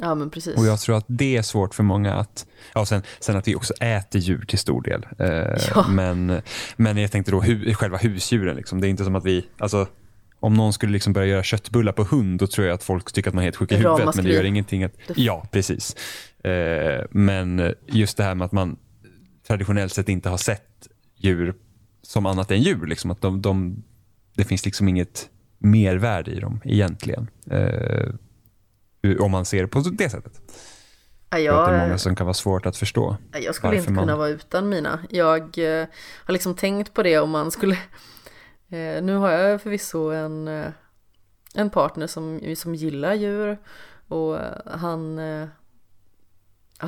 Ja 0.00 0.14
men 0.14 0.30
precis. 0.30 0.56
Och 0.56 0.66
jag 0.66 0.80
tror 0.80 0.96
att 0.96 1.04
det 1.08 1.36
är 1.36 1.42
svårt 1.42 1.74
för 1.74 1.82
många 1.82 2.14
att, 2.14 2.46
ja 2.74 2.86
sen, 2.86 3.02
sen 3.20 3.36
att 3.36 3.48
vi 3.48 3.54
också 3.54 3.74
äter 3.74 4.20
djur 4.20 4.44
till 4.48 4.58
stor 4.58 4.82
del. 4.82 5.06
Eh, 5.18 5.56
Ja. 5.74 5.86
men, 5.88 6.40
men 6.76 6.96
jag 6.96 7.10
tänkte 7.12 7.32
då 7.32 7.40
hu, 7.40 7.74
själva 7.74 7.96
husdjuren, 7.98 8.56
liksom. 8.56 8.80
det 8.80 8.86
är 8.86 8.88
inte 8.88 9.04
som 9.04 9.16
att 9.16 9.24
vi, 9.24 9.46
alltså 9.58 9.86
om 10.40 10.54
någon 10.54 10.72
skulle 10.72 10.92
liksom 10.92 11.12
börja 11.12 11.26
göra 11.26 11.42
köttbullar 11.42 11.92
på 11.92 12.04
hund, 12.04 12.38
då 12.38 12.46
tror 12.46 12.66
jag 12.66 12.74
att 12.74 12.82
folk 12.82 13.12
tycker 13.12 13.30
att 13.30 13.34
man 13.34 13.42
är 13.42 13.46
helt 13.46 13.56
sjuk 13.56 13.72
i 13.72 13.76
huvudet. 13.76 14.14
Men 14.16 14.24
det 14.24 14.30
gör 14.32 14.44
ingenting 14.44 14.84
att, 14.84 14.92
ja 15.16 15.46
precis. 15.50 15.96
Eh, 16.44 17.04
men 17.10 17.74
just 17.86 18.16
det 18.16 18.24
här 18.24 18.34
med 18.34 18.44
att 18.44 18.52
man 18.52 18.76
traditionellt 19.46 19.92
sett 19.92 20.08
inte 20.08 20.28
har 20.28 20.36
sett 20.36 20.62
djur 21.24 21.54
som 22.02 22.26
annat 22.26 22.50
än 22.50 22.62
djur. 22.62 22.86
Liksom, 22.86 23.10
att 23.10 23.20
de, 23.20 23.42
de, 23.42 23.82
det 24.34 24.44
finns 24.44 24.64
liksom 24.64 24.88
inget 24.88 25.30
mervärde 25.58 26.30
i 26.30 26.40
dem 26.40 26.60
egentligen. 26.64 27.30
Eh, 27.50 28.08
om 29.20 29.30
man 29.30 29.44
ser 29.44 29.62
det 29.62 29.68
på 29.68 29.80
det 29.80 30.08
sättet. 30.10 30.40
ja, 31.30 31.38
Jag 31.38 31.68
det 31.68 31.74
är 31.74 31.80
många 31.86 31.98
som 31.98 32.16
kan 32.16 32.26
vara 32.26 32.34
svårt 32.34 32.66
att 32.66 32.76
förstå. 32.76 33.16
jag 33.32 33.54
skulle 33.54 33.76
inte 33.76 33.92
man- 33.92 34.02
kunna 34.04 34.16
vara 34.16 34.28
utan 34.28 34.68
mina. 34.68 34.98
Jag 35.10 35.42
eh, 35.58 35.86
har 36.24 36.32
liksom 36.32 36.54
tänkt 36.54 36.94
på 36.94 37.02
det 37.02 37.18
om 37.18 37.30
man 37.30 37.50
skulle 37.50 37.74
eh, 38.68 39.02
Nu 39.02 39.14
har 39.16 39.30
jag 39.30 39.62
förvisso 39.62 40.10
en, 40.10 40.48
eh, 40.48 40.66
en 41.54 41.70
partner 41.70 42.06
som, 42.06 42.54
som 42.56 42.74
gillar 42.74 43.14
djur 43.14 43.58
och 44.08 44.38
han 44.66 45.18
eh, 45.18 45.48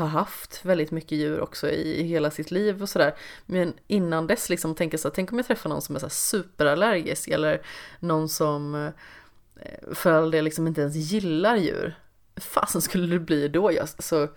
har 0.01 0.09
haft 0.09 0.65
väldigt 0.65 0.91
mycket 0.91 1.19
djur 1.19 1.41
också 1.41 1.71
i, 1.71 2.03
hela 2.03 2.31
sitt 2.31 2.51
liv 2.51 2.83
och 2.83 2.89
sådär. 2.89 3.15
Men 3.47 3.75
innan 3.87 4.27
dess 4.27 4.51
liksom 4.51 4.75
tänker 4.75 4.99
så 4.99 5.09
här, 5.09 5.15
tänk 5.15 5.33
om 5.33 5.39
jag 5.39 5.47
träffar 5.47 5.71
någon 5.71 5.83
som 5.83 5.97
är 5.97 6.01
så 6.01 6.07
här 6.07 6.11
superallergisk 6.11 7.29
eller 7.29 7.63
någon 8.01 8.29
som 8.29 8.75
eh, 8.75 9.95
för 9.95 10.13
all 10.13 10.31
del 10.31 10.45
liksom 10.45 10.67
inte 10.67 10.81
ens 10.81 10.97
gillar 10.97 11.57
djur. 11.57 11.99
Hur 12.35 12.43
fasen 12.43 12.83
skulle 12.83 13.07
det 13.07 13.21
bli 13.21 13.49
då? 13.49 13.73
Jag, 13.73 13.89
så, 13.89 14.29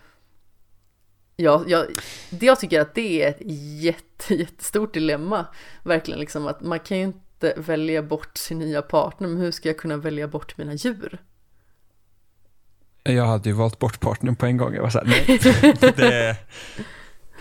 ja, 1.36 1.64
jag, 1.68 1.86
det 2.30 2.46
jag 2.46 2.60
tycker 2.60 2.82
att 2.82 2.96
det 2.96 3.24
är 3.24 3.30
ett 3.30 3.42
jätte, 3.84 4.36
jättestort 4.36 4.94
dilemma. 4.94 5.46
Verkligen 5.84 6.20
liksom 6.20 6.48
att 6.48 6.62
man 6.62 6.80
kan 6.80 6.98
ju 6.98 7.04
inte 7.04 7.54
välja 7.58 8.04
bort 8.04 8.38
sin 8.38 8.60
nya 8.60 8.82
partner, 8.82 9.28
men 9.28 9.38
hur 9.38 9.52
ska 9.52 9.70
jag 9.70 9.78
kunna 9.78 9.98
välja 9.98 10.28
bort 10.28 10.58
mina 10.58 10.74
djur? 10.74 11.20
Jag 13.08 13.26
hade 13.26 13.50
ju 13.50 13.56
valt 13.56 13.80
bort 13.80 14.00
partnern 14.00 14.36
på 14.36 14.46
en 14.46 14.58
gång. 14.58 14.74
Jag 14.74 14.82
var 14.82 14.90
så 14.90 14.98
här, 14.98 15.06
nej. 15.06 15.40
det, 15.96 16.38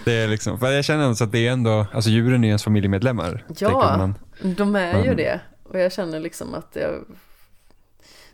det 0.05 0.13
är 0.13 0.29
liksom, 0.29 0.59
för 0.59 0.71
jag 0.71 0.85
känner 0.85 1.15
så 1.15 1.25
att 1.25 1.33
det 1.33 1.47
är 1.47 1.53
ändå, 1.53 1.87
alltså 1.93 2.11
djuren 2.11 2.45
är 2.45 2.49
ens 2.49 2.65
familjemedlemmar. 2.65 3.45
Ja, 3.59 3.97
man. 3.99 4.15
de 4.57 4.77
är 4.77 5.05
ju 5.05 5.15
det. 5.15 5.41
Och 5.63 5.81
jag 5.81 5.93
känner 5.93 6.21
liksom 6.21 6.55
att 6.55 6.77
jag... 6.81 7.05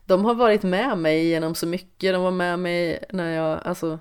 De 0.07 0.25
har 0.25 0.35
varit 0.35 0.63
med 0.63 0.99
mig 0.99 1.27
genom 1.27 1.55
så 1.55 1.67
mycket. 1.67 2.15
De 2.15 2.23
var 2.23 2.31
med 2.31 2.59
mig 2.59 3.05
när 3.11 3.31
jag, 3.31 3.61
alltså, 3.65 3.99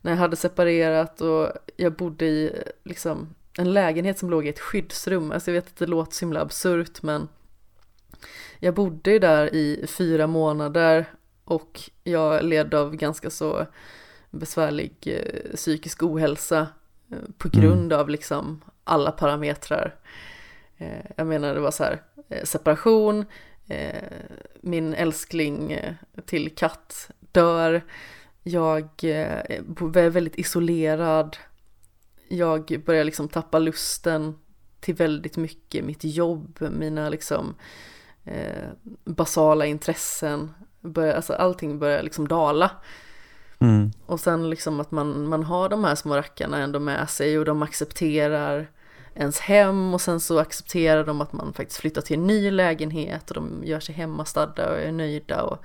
när 0.00 0.12
jag 0.12 0.18
hade 0.18 0.36
separerat 0.36 1.20
och 1.20 1.52
jag 1.76 1.92
bodde 1.92 2.26
i 2.26 2.62
liksom 2.84 3.34
en 3.58 3.72
lägenhet 3.72 4.18
som 4.18 4.30
låg 4.30 4.46
i 4.46 4.48
ett 4.48 4.60
skyddsrum. 4.60 5.32
Alltså 5.32 5.50
jag 5.50 5.54
vet 5.54 5.66
att 5.66 5.76
det 5.76 5.86
låter 5.86 6.12
så 6.12 6.24
himla 6.24 6.40
absurt 6.40 7.02
men 7.02 7.28
jag 8.58 8.74
bodde 8.74 9.10
ju 9.10 9.18
där 9.18 9.54
i 9.54 9.84
fyra 9.88 10.26
månader 10.26 11.06
och 11.48 11.80
jag 12.04 12.44
led 12.44 12.74
av 12.74 12.96
ganska 12.96 13.30
så 13.30 13.66
besvärlig 14.30 14.94
eh, 15.06 15.56
psykisk 15.56 16.02
ohälsa 16.02 16.68
eh, 17.10 17.18
på 17.38 17.48
mm. 17.48 17.60
grund 17.60 17.92
mm. 17.92 18.00
av 18.00 18.08
liksom 18.08 18.60
alla 18.84 19.12
parametrar. 19.12 19.94
Eh, 20.76 21.04
jag 21.16 21.26
menar 21.26 21.54
det 21.54 21.60
var 21.60 21.70
så 21.70 21.84
här 21.84 22.02
separation, 22.44 23.24
min 24.60 24.94
älskling 24.94 25.80
till 26.26 26.54
katt 26.54 27.10
dör, 27.32 27.82
jag 28.42 29.04
är 29.04 30.10
väldigt 30.10 30.38
isolerad, 30.38 31.36
jag 32.28 32.82
börjar 32.86 33.04
liksom 33.04 33.28
tappa 33.28 33.58
lusten 33.58 34.38
till 34.80 34.94
väldigt 34.94 35.36
mycket, 35.36 35.84
mitt 35.84 36.04
jobb, 36.04 36.58
mina 36.70 37.08
liksom 37.08 37.54
basala 39.04 39.66
intressen, 39.66 40.54
börjar, 40.80 41.14
alltså 41.14 41.32
allting 41.32 41.78
börjar 41.78 42.02
liksom 42.02 42.28
dala. 42.28 42.70
Mm. 43.60 43.92
Och 44.06 44.20
sen 44.20 44.50
liksom 44.50 44.80
att 44.80 44.90
man, 44.90 45.28
man 45.28 45.42
har 45.44 45.68
de 45.68 45.84
här 45.84 45.94
små 45.94 46.16
rackarna 46.16 46.58
ändå 46.58 46.78
med 46.80 47.10
sig 47.10 47.38
och 47.38 47.44
de 47.44 47.62
accepterar 47.62 48.70
ens 49.14 49.38
hem 49.38 49.94
och 49.94 50.00
sen 50.00 50.20
så 50.20 50.38
accepterar 50.38 51.04
de 51.04 51.20
att 51.20 51.32
man 51.32 51.52
faktiskt 51.52 51.80
flyttar 51.80 52.02
till 52.02 52.18
en 52.18 52.26
ny 52.26 52.50
lägenhet 52.50 53.30
och 53.30 53.34
de 53.34 53.62
gör 53.64 53.80
sig 53.80 53.94
hemmastadda 53.94 54.70
och 54.70 54.78
är 54.78 54.92
nöjda 54.92 55.42
och 55.42 55.64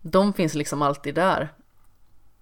de 0.00 0.32
finns 0.32 0.54
liksom 0.54 0.82
alltid 0.82 1.14
där. 1.14 1.52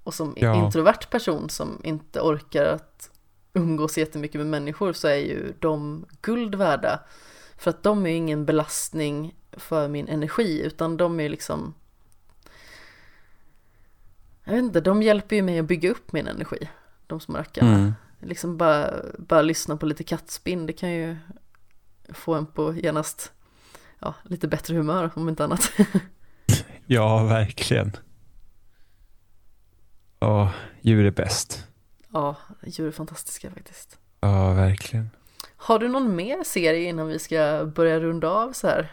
Och 0.03 0.15
som 0.15 0.35
ja. 0.37 0.55
introvert 0.55 1.11
person 1.11 1.51
som 1.51 1.81
inte 1.85 2.21
orkar 2.21 2.65
att 2.65 3.11
umgås 3.53 3.99
jättemycket 3.99 4.39
med 4.39 4.47
människor 4.47 4.93
så 4.93 5.09
är 5.09 5.17
ju 5.17 5.55
de 5.59 6.07
guld 6.23 6.55
värda. 6.55 7.01
För 7.57 7.71
att 7.71 7.83
de 7.83 8.07
är 8.07 8.11
ingen 8.11 8.45
belastning 8.45 9.35
för 9.53 9.89
min 9.89 10.09
energi 10.09 10.63
utan 10.63 10.97
de 10.97 11.21
är 11.21 11.29
liksom 11.29 11.75
Jag 14.45 14.53
vet 14.53 14.63
inte, 14.63 14.81
de 14.81 15.03
hjälper 15.03 15.37
ju 15.37 15.43
mig 15.43 15.59
att 15.59 15.67
bygga 15.67 15.91
upp 15.91 16.13
min 16.13 16.29
energi. 16.29 16.69
De 17.07 17.21
små 17.21 17.37
rackarna. 17.37 17.75
Mm. 17.75 17.95
Liksom 18.21 18.57
bara, 18.57 18.95
bara 19.19 19.43
lyssna 19.43 19.77
på 19.77 19.87
lite 19.87 20.05
kattspinn, 20.05 20.67
det 20.67 20.73
kan 20.73 20.91
ju 20.91 21.17
få 22.09 22.35
en 22.35 22.47
på 22.47 22.75
genast 22.75 23.33
ja, 23.99 24.15
lite 24.23 24.49
bättre 24.49 24.77
humör 24.77 25.11
om 25.15 25.29
inte 25.29 25.45
annat. 25.45 25.73
ja, 26.87 27.25
verkligen. 27.25 27.93
Ja, 30.21 30.53
djur 30.81 31.05
är 31.07 31.11
bäst. 31.11 31.67
Ja, 32.13 32.37
djur 32.63 32.89
är 32.89 32.93
fantastiska 32.93 33.51
faktiskt. 33.51 33.99
Ja, 34.21 34.53
verkligen. 34.53 35.11
Har 35.57 35.79
du 35.79 35.89
någon 35.89 36.17
mer 36.17 36.45
serie 36.45 36.89
innan 36.89 37.07
vi 37.07 37.19
ska 37.19 37.71
börja 37.75 38.01
runda 38.01 38.29
av 38.29 38.53
så 38.53 38.67
här? 38.67 38.93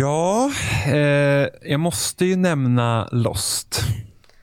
Ja, 0.00 0.50
eh, 0.86 1.48
jag 1.62 1.80
måste 1.80 2.24
ju 2.24 2.36
nämna 2.36 3.08
Lost. 3.12 3.84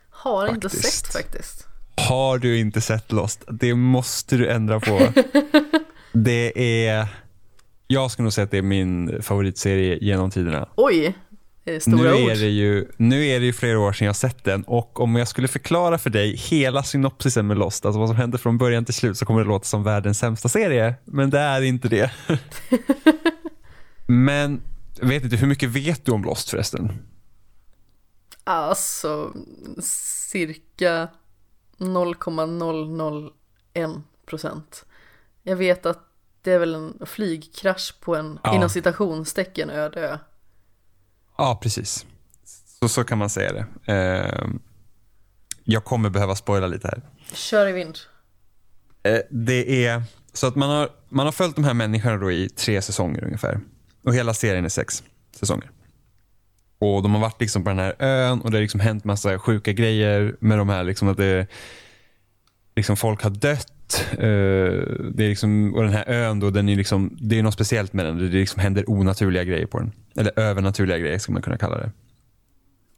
Har 0.09 0.47
faktiskt. 0.47 0.75
inte 0.75 0.87
sett 0.87 1.13
faktiskt. 1.13 1.67
Har 1.95 2.37
du 2.37 2.57
inte 2.57 2.81
sett 2.81 3.11
Lost? 3.11 3.43
Det 3.47 3.75
måste 3.75 4.37
du 4.37 4.49
ändra 4.49 4.79
på. 4.79 4.99
det 6.13 6.85
är, 6.87 7.07
jag 7.87 8.11
skulle 8.11 8.23
nog 8.23 8.33
säga 8.33 8.45
att 8.45 8.51
det 8.51 8.57
är 8.57 8.61
min 8.61 9.21
favoritserie 9.21 9.97
genom 10.01 10.31
tiderna. 10.31 10.69
Oj, 10.75 11.13
Stora 11.79 11.97
nu 11.97 12.23
ord. 12.23 12.29
är, 12.29 12.35
det 12.35 12.49
ju, 12.49 12.87
nu 12.97 13.25
är 13.25 13.39
det 13.39 13.45
ju 13.45 13.53
flera 13.53 13.79
år 13.79 13.93
sedan 13.93 14.07
jag 14.07 14.15
sett 14.15 14.43
den 14.43 14.63
och 14.63 14.99
om 14.99 15.15
jag 15.15 15.27
skulle 15.27 15.47
förklara 15.47 15.97
för 15.97 16.09
dig 16.09 16.35
hela 16.35 16.83
synopsisen 16.83 17.47
med 17.47 17.57
Lost, 17.57 17.85
alltså 17.85 17.99
vad 17.99 18.09
som 18.09 18.17
händer 18.17 18.37
från 18.37 18.57
början 18.57 18.85
till 18.85 18.93
slut 18.93 19.17
så 19.17 19.25
kommer 19.25 19.41
det 19.41 19.47
låta 19.47 19.65
som 19.65 19.83
världens 19.83 20.19
sämsta 20.19 20.49
serie. 20.49 20.95
Men 21.05 21.29
det 21.29 21.39
är 21.39 21.61
inte 21.61 21.87
det. 21.87 22.11
men 24.07 24.61
vet 25.01 25.23
inte, 25.23 25.35
hur 25.35 25.47
mycket 25.47 25.69
vet 25.69 26.05
du 26.05 26.11
om 26.11 26.23
Lost 26.23 26.49
förresten? 26.49 26.91
Alltså, 28.43 29.33
cirka 30.31 31.07
0,001 31.77 33.91
procent. 34.25 34.85
Jag 35.43 35.55
vet 35.55 35.85
att 35.85 35.99
det 36.41 36.51
är 36.51 36.59
väl 36.59 36.75
en 36.75 37.01
flygkrasch 37.05 37.95
på 37.99 38.15
en 38.15 38.39
ja. 38.43 38.55
inom 38.55 38.69
citationstecken 38.69 39.69
öde 39.69 39.99
ö. 39.99 40.17
Ja, 41.37 41.59
precis. 41.61 42.05
Så, 42.79 42.89
så 42.89 43.03
kan 43.03 43.17
man 43.17 43.29
säga 43.29 43.53
det. 43.53 43.65
Eh, 43.93 44.47
jag 45.63 45.83
kommer 45.83 46.09
behöva 46.09 46.35
spoila 46.35 46.67
lite 46.67 46.87
här. 46.87 47.01
Kör 47.33 47.67
i 47.67 47.71
vind. 47.71 47.97
Eh, 49.03 49.19
det 49.29 49.85
är 49.85 50.03
så 50.33 50.47
att 50.47 50.55
man 50.55 50.69
har, 50.69 50.89
man 51.09 51.25
har 51.25 51.31
följt 51.31 51.55
de 51.55 51.65
här 51.65 51.73
människorna 51.73 52.17
då 52.17 52.31
i 52.31 52.49
tre 52.49 52.81
säsonger 52.81 53.23
ungefär. 53.23 53.59
Och 54.07 54.15
hela 54.15 54.33
serien 54.33 54.65
är 54.65 54.69
sex 54.69 55.03
säsonger. 55.31 55.71
Och 56.79 57.03
de 57.03 57.13
har 57.13 57.21
varit 57.21 57.41
liksom 57.41 57.63
på 57.63 57.69
den 57.69 57.79
här 57.79 57.95
ön 57.99 58.41
och 58.41 58.51
det 58.51 58.57
har 58.57 58.61
liksom 58.61 58.79
hänt 58.79 59.03
massa 59.03 59.39
sjuka 59.39 59.73
grejer 59.73 60.35
med 60.39 60.57
de 60.57 60.69
här. 60.69 60.83
Liksom 60.83 61.07
att 61.07 61.17
det, 61.17 61.47
liksom 62.75 62.97
folk 62.97 63.23
har 63.23 63.29
dött. 63.29 64.05
Uh, 64.13 64.81
det 65.13 65.23
är 65.23 65.29
liksom, 65.29 65.73
och 65.75 65.83
den 65.83 65.93
här 65.93 66.09
ön 66.09 66.39
då, 66.39 66.49
den 66.49 66.69
är 66.69 66.75
liksom, 66.75 67.17
det 67.21 67.39
är 67.39 67.43
något 67.43 67.53
speciellt 67.53 67.93
med 67.93 68.05
den. 68.05 68.17
Det 68.17 68.23
liksom 68.23 68.61
händer 68.61 68.89
onaturliga 68.89 69.43
grejer 69.43 69.65
på 69.65 69.79
den. 69.79 69.91
Eller 70.15 70.39
övernaturliga 70.39 70.97
grejer 70.97 71.19
ska 71.19 71.31
man 71.31 71.41
kunna 71.41 71.57
kalla 71.57 71.77
det. 71.77 71.91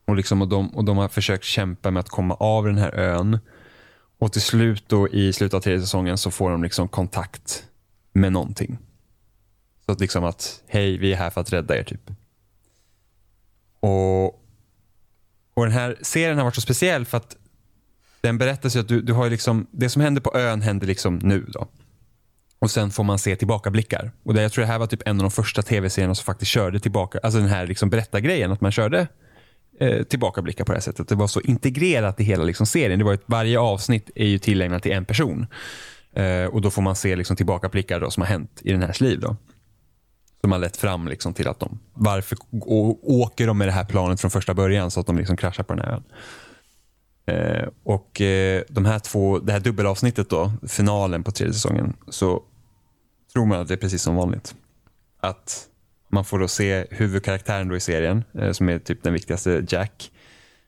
Och, 0.06 0.16
liksom, 0.16 0.42
och, 0.42 0.48
de, 0.48 0.76
och 0.76 0.86
de 0.86 0.98
har 0.98 1.08
försökt 1.08 1.44
kämpa 1.44 1.92
med 1.92 2.00
att 2.00 2.10
komma 2.10 2.34
av 2.34 2.66
den 2.66 2.78
här 2.78 2.96
ön. 2.96 3.40
Och 4.20 4.34
till 4.34 4.42
slut 4.42 4.84
då 4.88 5.10
i 5.10 5.34
slutet 5.34 5.54
av 5.54 5.62
tredje 5.62 5.82
säsongen 5.82 6.18
så 6.18 6.32
får 6.32 6.52
de 6.52 6.64
liksom 6.64 6.88
kontakt 6.88 7.64
med 8.14 8.34
någonting. 8.34 8.78
Så 9.90 9.94
att 9.94 10.00
liksom 10.00 10.24
att, 10.24 10.64
hej 10.68 10.98
vi 10.98 11.14
är 11.14 11.18
här 11.18 11.30
för 11.30 11.42
att 11.42 11.54
rädda 11.54 11.78
er 11.78 11.84
typ. 11.84 12.12
Och, 13.80 14.26
och 15.54 15.66
den 15.66 15.72
här 15.72 15.98
serien 16.02 16.38
har 16.38 16.44
varit 16.44 16.56
så 16.56 16.62
speciell 16.62 17.06
för 17.06 17.18
att 17.18 17.36
den 18.22 18.38
berättar 18.38 18.70
sig 18.70 18.82
att 18.82 18.88
du, 18.88 19.02
du 19.02 19.14
har 19.14 19.30
liksom, 19.30 19.68
det 19.72 19.90
som 19.90 20.02
händer 20.02 20.22
på 20.22 20.38
ön 20.38 20.62
händer 20.62 20.88
liksom 20.88 21.20
nu. 21.24 21.46
Då. 21.48 21.68
Och 22.60 22.72
sen 22.72 22.92
får 22.92 23.04
man 23.04 23.20
se 23.20 23.36
tillbakablickar. 23.36 24.12
Och 24.24 24.34
det, 24.34 24.42
jag 24.42 24.52
tror 24.52 24.62
det 24.62 24.72
här 24.72 24.80
var 24.80 24.88
typ 24.88 25.08
en 25.08 25.18
av 25.18 25.24
de 25.24 25.32
första 25.32 25.62
tv-serierna 25.62 26.16
som 26.16 26.26
faktiskt 26.26 26.52
körde 26.52 26.80
tillbaka, 26.80 27.20
alltså 27.24 27.40
den 27.40 27.50
här 27.50 27.68
liksom 27.68 27.90
berättargrejen, 27.90 28.52
att 28.52 28.62
man 28.62 28.72
körde 28.72 29.08
eh, 29.80 30.04
tillbakablickar 30.04 30.66
på 30.66 30.72
det 30.72 30.78
här 30.78 30.82
sättet. 30.82 31.08
Det 31.08 31.16
var 31.16 31.28
så 31.28 31.42
integrerat 31.42 32.20
i 32.20 32.24
hela 32.24 32.44
liksom 32.44 32.66
serien. 32.66 33.00
Det 33.00 33.06
var 33.06 33.14
ett, 33.14 33.24
varje 33.26 33.60
avsnitt 33.60 34.10
är 34.16 34.28
ju 34.28 34.40
tillägnat 34.40 34.84
till 34.84 34.92
en 34.92 35.06
person. 35.06 35.48
Eh, 36.14 36.46
och 36.46 36.62
då 36.62 36.72
får 36.72 36.82
man 36.82 36.96
se 36.96 37.16
liksom 37.16 37.36
tillbakablickar 37.36 38.00
då, 38.00 38.12
som 38.12 38.22
har 38.22 38.28
hänt 38.28 38.62
i 38.64 38.72
den 38.72 38.82
här 38.82 39.04
liv. 39.04 39.20
Då. 39.20 39.36
Som 40.42 40.52
har 40.52 40.60
lett 40.60 40.78
fram 40.78 41.08
liksom 41.08 41.34
till 41.34 41.48
att 41.48 41.60
de, 41.60 41.80
varför 41.94 42.38
åker 43.02 43.48
de 43.48 43.58
med 43.58 43.68
det 43.68 43.72
här 43.72 43.86
planet 43.86 44.22
från 44.22 44.32
första 44.32 44.54
början 44.54 44.92
så 44.92 45.00
att 45.00 45.08
de 45.08 45.18
liksom 45.18 45.38
kraschar 45.38 45.64
på 45.64 45.74
den 45.74 45.86
här 45.86 45.94
ön. 45.94 46.04
Eh, 47.30 47.68
och 47.84 48.22
eh, 48.22 48.64
de 48.70 48.86
här 48.86 49.00
två, 49.00 49.40
det 49.40 49.52
här 49.52 49.60
dubbelavsnittet 49.60 50.30
då, 50.30 50.54
finalen 50.68 51.24
på 51.24 51.32
tredje 51.32 51.54
säsongen, 51.54 51.94
så 52.08 52.44
tror 53.34 53.46
man 53.46 53.60
att 53.60 53.68
det 53.68 53.74
är 53.74 53.78
precis 53.78 54.02
som 54.02 54.16
vanligt. 54.16 54.56
Att 55.20 55.68
man 56.10 56.26
får 56.26 56.40
då 56.40 56.48
se 56.48 56.86
huvudkaraktären 56.92 57.68
då 57.68 57.76
i 57.76 57.80
serien, 57.80 58.24
eh, 58.34 58.52
som 58.52 58.70
är 58.70 58.80
typ 58.80 59.04
den 59.04 59.14
viktigaste, 59.14 59.66
Jack. 59.68 60.12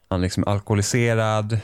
Han 0.08 0.20
är 0.20 0.22
liksom 0.22 0.44
alkoholiserad, 0.44 1.58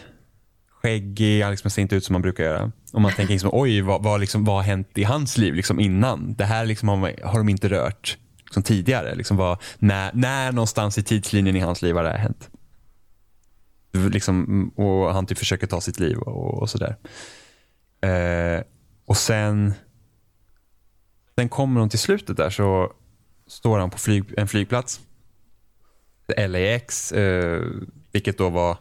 skäggig, 0.70 1.43
han 1.43 1.51
liksom 1.51 1.70
ser 1.70 1.82
inte 1.82 1.97
ut 1.97 2.05
som 2.05 2.12
man 2.12 2.22
brukar 2.22 2.44
göra. 2.44 2.72
Om 2.93 3.02
man 3.02 3.12
tänker 3.12 3.32
liksom, 3.32 3.51
oj, 3.52 3.81
vad, 3.81 4.02
vad, 4.02 4.20
liksom, 4.20 4.44
vad 4.44 4.56
har 4.56 4.62
hänt 4.62 4.98
i 4.98 5.05
hans 5.05 5.39
liv 5.39 5.55
liksom 5.55 5.81
innan? 5.81 6.35
Det 6.35 6.44
här 6.44 6.66
liksom 6.66 6.89
har, 6.89 7.24
har 7.24 7.39
de 7.39 7.48
inte 7.48 7.69
rört 7.69 8.19
liksom 8.44 8.62
tidigare. 8.62 9.15
Liksom 9.15 9.36
vad, 9.36 9.62
när, 9.78 10.10
när 10.15 10.52
någonstans 10.52 10.98
i 10.98 11.02
tidslinjen 11.02 11.56
i 11.56 11.60
hans 11.60 11.82
liv 11.82 11.97
har 11.97 12.02
det 12.02 12.10
här 12.10 12.19
hänt? 12.19 12.51
Liksom, 13.93 14.69
och 14.77 15.15
han 15.15 15.27
typ 15.27 15.39
försöker 15.39 15.66
ta 15.66 15.81
sitt 15.81 16.01
liv 16.01 16.19
och, 16.19 16.62
och 16.62 16.70
sådär. 16.70 16.97
Eh, 18.01 18.62
och 19.06 19.16
sen, 19.16 19.74
sen 21.35 21.48
kommer 21.48 21.81
de 21.81 21.89
till 21.89 21.98
slutet 21.98 22.36
där 22.36 22.51
så 22.51 22.93
står 23.47 23.78
han 23.78 23.90
på 23.90 23.98
flyg, 23.98 24.24
en 24.36 24.48
flygplats. 24.48 25.01
LAX, 26.36 27.12
eh, 27.12 27.62
vilket 28.12 28.39
då 28.39 28.48
var 28.48 28.78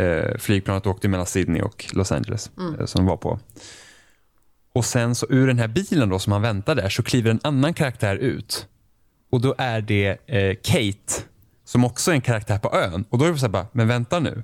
eh, 0.00 0.38
flygplanet 0.38 0.86
åkte 0.86 1.08
mellan 1.08 1.26
Sydney 1.26 1.62
och 1.62 1.86
Los 1.92 2.12
Angeles 2.12 2.50
mm. 2.58 2.80
eh, 2.80 2.86
som 2.86 2.98
de 2.98 3.06
var 3.06 3.16
på. 3.16 3.38
Och 4.72 4.84
sen 4.84 5.14
så 5.14 5.26
ur 5.30 5.46
den 5.46 5.58
här 5.58 5.68
bilen 5.68 6.08
då 6.08 6.18
som 6.18 6.32
han 6.32 6.42
väntar 6.42 6.74
där 6.74 6.88
så 6.88 7.02
kliver 7.02 7.30
en 7.30 7.40
annan 7.42 7.74
karaktär 7.74 8.16
ut. 8.16 8.66
Och 9.30 9.40
då 9.40 9.54
är 9.58 9.80
det 9.80 10.18
eh, 10.26 10.56
Kate 10.62 11.22
som 11.64 11.84
också 11.84 12.10
är 12.10 12.14
en 12.14 12.20
karaktär 12.20 12.58
på 12.58 12.74
ön. 12.74 13.04
Och 13.10 13.18
då 13.18 13.24
är 13.24 13.32
det 13.32 13.38
så 13.38 13.46
här 13.46 13.52
bara, 13.52 13.66
men 13.72 13.88
vänta 13.88 14.18
nu. 14.20 14.42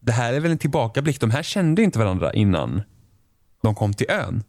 Det 0.00 0.12
här 0.12 0.32
är 0.32 0.40
väl 0.40 0.50
en 0.50 0.58
tillbakablick. 0.58 1.20
De 1.20 1.30
här 1.30 1.42
kände 1.42 1.82
inte 1.82 1.98
varandra 1.98 2.32
innan 2.32 2.82
de 3.62 3.74
kom 3.74 3.94
till 3.94 4.10
ön. 4.10 4.42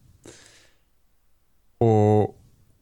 Och, 1.77 2.23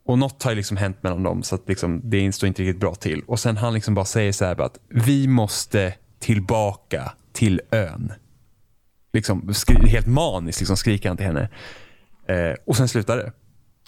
och 0.05 0.17
något 0.17 0.43
har 0.43 0.55
liksom 0.55 0.77
hänt 0.77 1.03
mellan 1.03 1.23
dem 1.23 1.43
så 1.43 1.55
att 1.55 1.69
liksom, 1.69 2.01
det 2.03 2.31
står 2.31 2.47
inte 2.47 2.61
riktigt 2.61 2.79
bra 2.79 2.95
till. 2.95 3.23
Och 3.27 3.39
sen 3.39 3.57
han 3.57 3.73
liksom 3.73 3.93
bara 3.93 4.05
säger 4.05 4.31
så 4.31 4.45
här 4.45 4.61
att 4.61 4.79
vi 4.89 5.27
måste 5.27 5.93
tillbaka 6.19 7.13
till 7.37 7.61
ön. 7.71 8.13
Liksom, 9.13 9.53
helt 9.87 10.07
maniskt 10.07 10.59
liksom 10.59 10.77
skriker 10.77 11.09
han 11.09 11.17
till 11.17 11.25
henne. 11.25 11.49
Eh, 12.27 12.55
och 12.65 12.77
sen 12.77 12.87
slutar 12.87 13.17
det. 13.17 13.31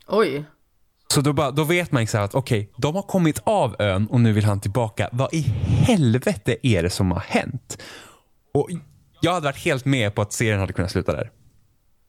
Oj. 0.08 0.44
Så 1.08 1.22
då, 1.22 1.34
bara, 1.34 1.52
då 1.52 1.64
vet 1.64 1.92
man 1.92 2.02
liksom 2.02 2.22
att 2.22 2.36
okej, 2.36 2.60
okay, 2.60 2.74
de 2.78 2.96
har 2.96 3.02
kommit 3.02 3.40
av 3.44 3.76
ön 3.80 4.08
och 4.08 4.22
nu 4.22 4.34
vill 4.34 4.46
han 4.46 4.60
tillbaka. 4.60 5.10
Vad 5.12 5.34
i 5.34 5.42
helvete 5.88 6.68
är 6.68 6.84
det 6.84 6.90
som 6.90 7.12
har 7.12 7.20
hänt? 7.20 7.82
Och 8.54 8.70
Jag 9.22 9.34
hade 9.34 9.46
varit 9.46 9.66
helt 9.66 9.86
med 9.86 10.16
på 10.16 10.22
att 10.22 10.34
serien 10.34 10.60
hade 10.60 10.74
kunnat 10.74 10.92
sluta 10.92 11.12
där. 11.12 11.32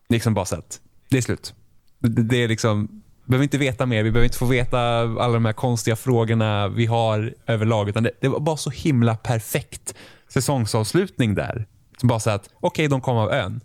Liksom 0.09 0.35
bara 0.35 0.45
så 0.45 0.57
att 0.57 0.81
det 1.11 1.19
är 1.19 1.23
slut. 1.23 1.55
Det, 1.99 2.23
det 2.23 2.37
är 2.37 2.49
liksom, 2.49 3.03
vi 3.25 3.31
behöver 3.31 3.43
inte 3.43 3.59
veta 3.59 3.87
mer. 3.87 4.03
Vi 4.03 4.11
behöver 4.11 4.27
inte 4.27 4.39
få 4.39 4.47
veta 4.47 4.81
alla 5.01 5.33
de 5.33 5.45
här 5.45 5.53
konstiga 5.53 5.97
frågorna 5.97 6.69
vi 6.69 6.87
har 6.87 7.35
överlag. 7.47 7.89
Utan 7.89 8.03
det, 8.03 8.11
det 8.21 8.29
var 8.29 8.41
bara 8.41 8.57
så 8.57 8.71
himla 8.71 9.17
perfekt 9.17 9.95
säsongsavslutning 10.33 11.35
där. 11.35 11.67
Som 11.99 12.09
bara 12.09 12.21
så 12.21 12.31
att 12.31 12.47
okej, 12.47 12.69
okay, 12.69 12.89
de 12.89 13.01
kom 13.01 13.17
av 13.17 13.31
ön. 13.31 13.61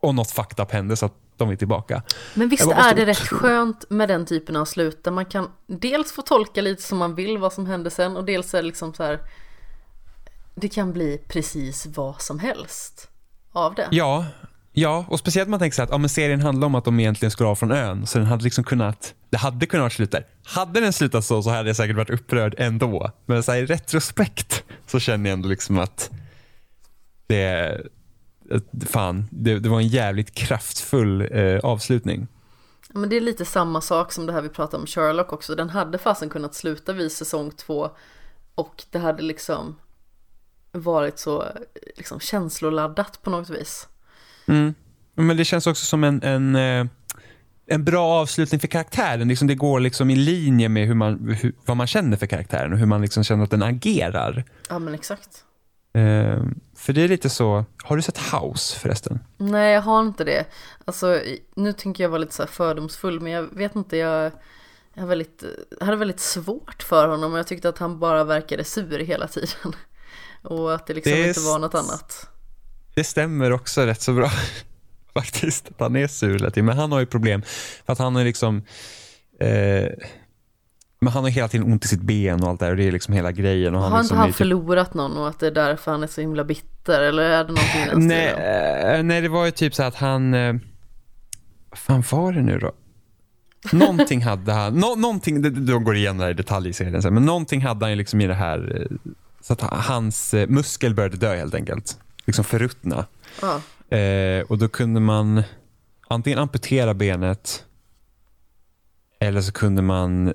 Och 0.00 0.14
något 0.14 0.30
fucked 0.30 0.60
up 0.60 0.72
hände 0.72 0.96
så 0.96 1.06
att 1.06 1.14
de 1.36 1.50
är 1.50 1.56
tillbaka. 1.56 2.02
Men 2.34 2.48
visst 2.48 2.70
är 2.70 2.94
det 2.94 3.06
rätt 3.06 3.28
skönt 3.28 3.90
med 3.90 4.08
den 4.08 4.26
typen 4.26 4.56
av 4.56 4.64
slut 4.64 5.04
där 5.04 5.10
man 5.10 5.26
kan 5.26 5.50
dels 5.66 6.12
få 6.12 6.22
tolka 6.22 6.62
lite 6.62 6.82
som 6.82 6.98
man 6.98 7.14
vill 7.14 7.38
vad 7.38 7.52
som 7.52 7.66
hände 7.66 7.90
sen 7.90 8.16
och 8.16 8.24
dels 8.24 8.54
är 8.54 8.58
det 8.58 8.66
liksom 8.66 8.94
så 8.94 9.02
här 9.02 9.20
det 10.54 10.68
kan 10.68 10.92
bli 10.92 11.18
precis 11.28 11.86
vad 11.86 12.22
som 12.22 12.38
helst 12.38 13.08
av 13.52 13.74
det. 13.74 13.88
Ja, 13.90 14.26
ja 14.76 15.04
och 15.08 15.18
speciellt 15.18 15.46
om 15.46 15.50
man 15.50 15.60
tänker 15.60 15.74
så 15.74 15.82
att 15.82 15.90
ja, 15.90 15.98
men 15.98 16.08
serien 16.08 16.40
handlar 16.40 16.66
om 16.66 16.74
att 16.74 16.84
de 16.84 17.00
egentligen 17.00 17.30
skulle 17.30 17.48
av 17.48 17.54
från 17.54 17.72
ön 17.72 18.06
så 18.06 18.18
den 18.18 18.26
hade 18.26 18.44
liksom 18.44 18.64
kunnat 18.64 19.14
det 19.30 19.36
hade 19.36 19.66
kunnat 19.66 19.82
vara 19.82 19.90
slut 19.90 20.10
där. 20.10 20.26
Hade 20.44 20.80
den 20.80 20.92
slutat 20.92 21.24
så 21.24 21.42
så 21.42 21.50
hade 21.50 21.68
jag 21.68 21.76
säkert 21.76 21.96
varit 21.96 22.10
upprörd 22.10 22.54
ändå. 22.58 23.10
Men 23.26 23.42
så 23.42 23.52
här, 23.52 23.58
i 23.58 23.66
retrospekt 23.66 24.64
så 24.86 25.00
känner 25.00 25.30
jag 25.30 25.36
ändå 25.36 25.48
liksom 25.48 25.78
att 25.78 26.10
det 27.26 27.80
fan, 28.86 29.28
det, 29.30 29.58
det 29.58 29.68
var 29.68 29.80
en 29.80 29.88
jävligt 29.88 30.34
kraftfull 30.34 31.28
eh, 31.32 31.58
avslutning. 31.58 32.28
Men 32.88 33.08
det 33.08 33.16
är 33.16 33.20
lite 33.20 33.44
samma 33.44 33.80
sak 33.80 34.12
som 34.12 34.26
det 34.26 34.32
här 34.32 34.42
vi 34.42 34.48
pratade 34.48 34.80
om 34.80 34.86
Sherlock 34.86 35.32
också. 35.32 35.54
Den 35.54 35.70
hade 35.70 35.98
fasen 35.98 36.28
kunnat 36.28 36.54
sluta 36.54 36.92
vid 36.92 37.12
säsong 37.12 37.50
två 37.50 37.90
och 38.54 38.84
det 38.90 38.98
hade 38.98 39.22
liksom 39.22 39.76
varit 40.72 41.18
så 41.18 41.42
eh, 41.42 41.48
liksom 41.96 42.20
känsloladdat 42.20 43.22
på 43.22 43.30
något 43.30 43.50
vis. 43.50 43.88
Mm. 44.46 44.74
Men 45.14 45.36
det 45.36 45.44
känns 45.44 45.66
också 45.66 45.84
som 45.84 46.04
en, 46.04 46.22
en, 46.22 46.56
eh, 46.56 46.86
en 47.66 47.84
bra 47.84 48.06
avslutning 48.06 48.60
för 48.60 48.68
karaktären. 48.68 49.28
Liksom 49.28 49.48
det 49.48 49.54
går 49.54 49.80
liksom 49.80 50.10
i 50.10 50.16
linje 50.16 50.68
med 50.68 50.86
hur 50.86 50.94
man, 50.94 51.36
hur, 51.42 51.52
vad 51.64 51.76
man 51.76 51.86
känner 51.86 52.16
för 52.16 52.26
karaktären 52.26 52.72
och 52.72 52.78
hur 52.78 52.86
man 52.86 53.02
liksom 53.02 53.24
känner 53.24 53.44
att 53.44 53.50
den 53.50 53.62
agerar. 53.62 54.44
Ja 54.68 54.78
men 54.78 54.94
exakt. 54.94 55.44
Uh, 55.98 56.44
för 56.76 56.92
det 56.92 57.02
är 57.02 57.08
lite 57.08 57.30
så, 57.30 57.64
har 57.82 57.96
du 57.96 58.02
sett 58.02 58.18
House 58.18 58.78
förresten? 58.78 59.18
Nej, 59.36 59.74
jag 59.74 59.82
har 59.82 60.00
inte 60.00 60.24
det. 60.24 60.46
Alltså, 60.84 61.20
nu 61.54 61.72
tänker 61.72 62.04
jag 62.04 62.08
vara 62.10 62.18
lite 62.18 62.34
så 62.34 62.46
fördomsfull, 62.46 63.20
men 63.20 63.32
jag 63.32 63.42
vet 63.42 63.76
inte, 63.76 63.96
jag, 63.96 64.32
jag, 64.94 65.06
väldigt, 65.06 65.44
hade 65.80 65.96
väldigt 65.96 66.20
svårt 66.20 66.82
för 66.82 67.08
honom 67.08 67.32
och 67.32 67.38
jag 67.38 67.46
tyckte 67.46 67.68
att 67.68 67.78
han 67.78 67.98
bara 67.98 68.24
verkade 68.24 68.64
sur 68.64 68.98
hela 68.98 69.28
tiden. 69.28 69.50
Och 70.42 70.74
att 70.74 70.86
det 70.86 70.94
liksom 70.94 71.12
det 71.12 71.28
inte 71.28 71.40
var 71.40 71.58
något 71.58 71.74
annat. 71.74 72.35
Det 72.96 73.04
stämmer 73.04 73.52
också 73.52 73.82
rätt 73.82 74.02
så 74.02 74.12
bra 74.12 74.30
faktiskt, 75.14 75.68
att 75.68 75.80
han 75.80 75.96
är 75.96 76.06
sur 76.06 76.32
hela 76.32 76.50
tiden. 76.50 76.66
Men 76.66 76.76
han 76.76 76.92
har 76.92 77.00
ju 77.00 77.06
problem, 77.06 77.42
för 77.86 77.92
att 77.92 77.98
han 77.98 78.16
är 78.16 78.24
liksom 78.24 78.62
eh, 79.40 79.88
men 81.00 81.12
han 81.12 81.22
har 81.22 81.30
hela 81.30 81.48
tiden 81.48 81.72
ont 81.72 81.84
i 81.84 81.88
sitt 81.88 82.00
ben 82.00 82.42
och 82.42 82.48
allt 82.48 82.60
det 82.60 82.66
där 82.66 82.70
och 82.70 82.76
det 82.76 82.88
är 82.88 82.92
liksom 82.92 83.14
hela 83.14 83.32
grejen. 83.32 83.74
Och 83.74 83.82
han 83.82 83.92
har 83.92 83.98
liksom 83.98 84.14
inte 84.14 84.20
han 84.20 84.28
typ... 84.28 84.36
förlorat 84.36 84.94
någon 84.94 85.16
och 85.16 85.28
att 85.28 85.40
det 85.40 85.46
är 85.46 85.50
därför 85.50 85.90
han 85.90 86.02
är 86.02 86.06
så 86.06 86.20
himla 86.20 86.44
bitter? 86.44 87.02
Eller 87.02 87.22
är 87.22 87.44
det 87.44 87.52
någonting 87.52 88.08
nej, 88.08 88.28
äh, 88.96 89.02
nej, 89.02 89.20
det 89.20 89.28
var 89.28 89.44
ju 89.44 89.50
typ 89.50 89.74
så 89.74 89.82
att 89.82 89.94
han... 89.94 90.34
Äh, 90.34 90.54
vad 91.70 91.78
fan 91.78 92.04
var 92.10 92.32
det 92.32 92.42
nu 92.42 92.58
då? 92.58 92.72
Någonting 93.72 94.22
hade 94.22 94.52
han, 94.52 94.74
no, 94.74 94.94
någonting, 94.96 95.66
de 95.66 95.84
går 95.84 95.96
igenom 95.96 96.18
det 96.18 96.24
här 96.24 96.30
i 96.30 96.34
detalj 96.34 96.68
i 96.68 96.72
serien 96.72 97.02
sen, 97.02 97.14
men 97.14 97.24
någonting 97.24 97.60
hade 97.60 97.84
han 97.84 97.90
ju 97.90 97.96
liksom 97.96 98.20
i 98.20 98.26
det 98.26 98.34
här, 98.34 98.80
eh, 98.80 99.12
så 99.40 99.52
att 99.52 99.60
hans 99.62 100.34
muskel 100.48 100.94
började 100.94 101.16
dö 101.16 101.36
helt 101.36 101.54
enkelt. 101.54 101.98
Liksom 102.26 102.44
förruttna. 102.44 103.06
Ah. 103.42 103.96
Eh, 103.96 104.42
och 104.42 104.58
då 104.58 104.68
kunde 104.68 105.00
man 105.00 105.42
antingen 106.08 106.38
amputera 106.38 106.94
benet 106.94 107.64
eller 109.20 109.40
så 109.40 109.52
kunde 109.52 109.82
man 109.82 110.34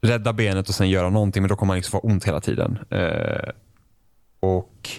rädda 0.00 0.32
benet 0.32 0.68
och 0.68 0.74
sen 0.74 0.90
göra 0.90 1.10
någonting, 1.10 1.42
men 1.42 1.48
då 1.48 1.56
kommer 1.56 1.70
man 1.70 1.76
liksom 1.76 2.00
få 2.00 2.08
ont 2.08 2.24
hela 2.24 2.40
tiden. 2.40 2.78
Eh, 2.90 3.50
och, 4.40 4.90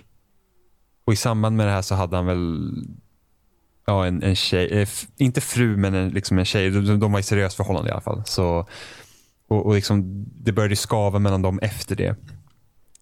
och 1.06 1.14
i 1.14 1.16
samband 1.16 1.58
med 1.58 1.68
det 1.68 1.72
här 1.72 1.82
så 1.82 1.96
hade 1.96 2.16
han 2.16 2.26
väl 2.26 2.72
ja, 3.86 4.06
en, 4.06 4.24
en 4.24 4.36
tjej, 4.36 4.82
eh, 4.82 4.88
inte 5.18 5.42
fru 5.42 5.78
men 5.78 5.94
en, 5.94 6.10
liksom 6.10 6.40
en 6.40 6.46
tjej, 6.46 6.70
de, 6.70 7.00
de 7.00 7.12
var 7.12 7.20
i 7.20 7.24
seriöst 7.24 7.58
förhållande 7.58 7.90
i 7.90 7.92
alla 7.92 8.02
fall. 8.02 8.22
Så, 8.26 8.68
och, 9.48 9.66
och 9.66 9.76
liksom, 9.76 10.26
det 10.44 10.52
började 10.52 10.76
skava 10.76 11.20
mellan 11.20 11.42
dem 11.42 11.60
efter 11.62 11.96
det. 11.96 12.16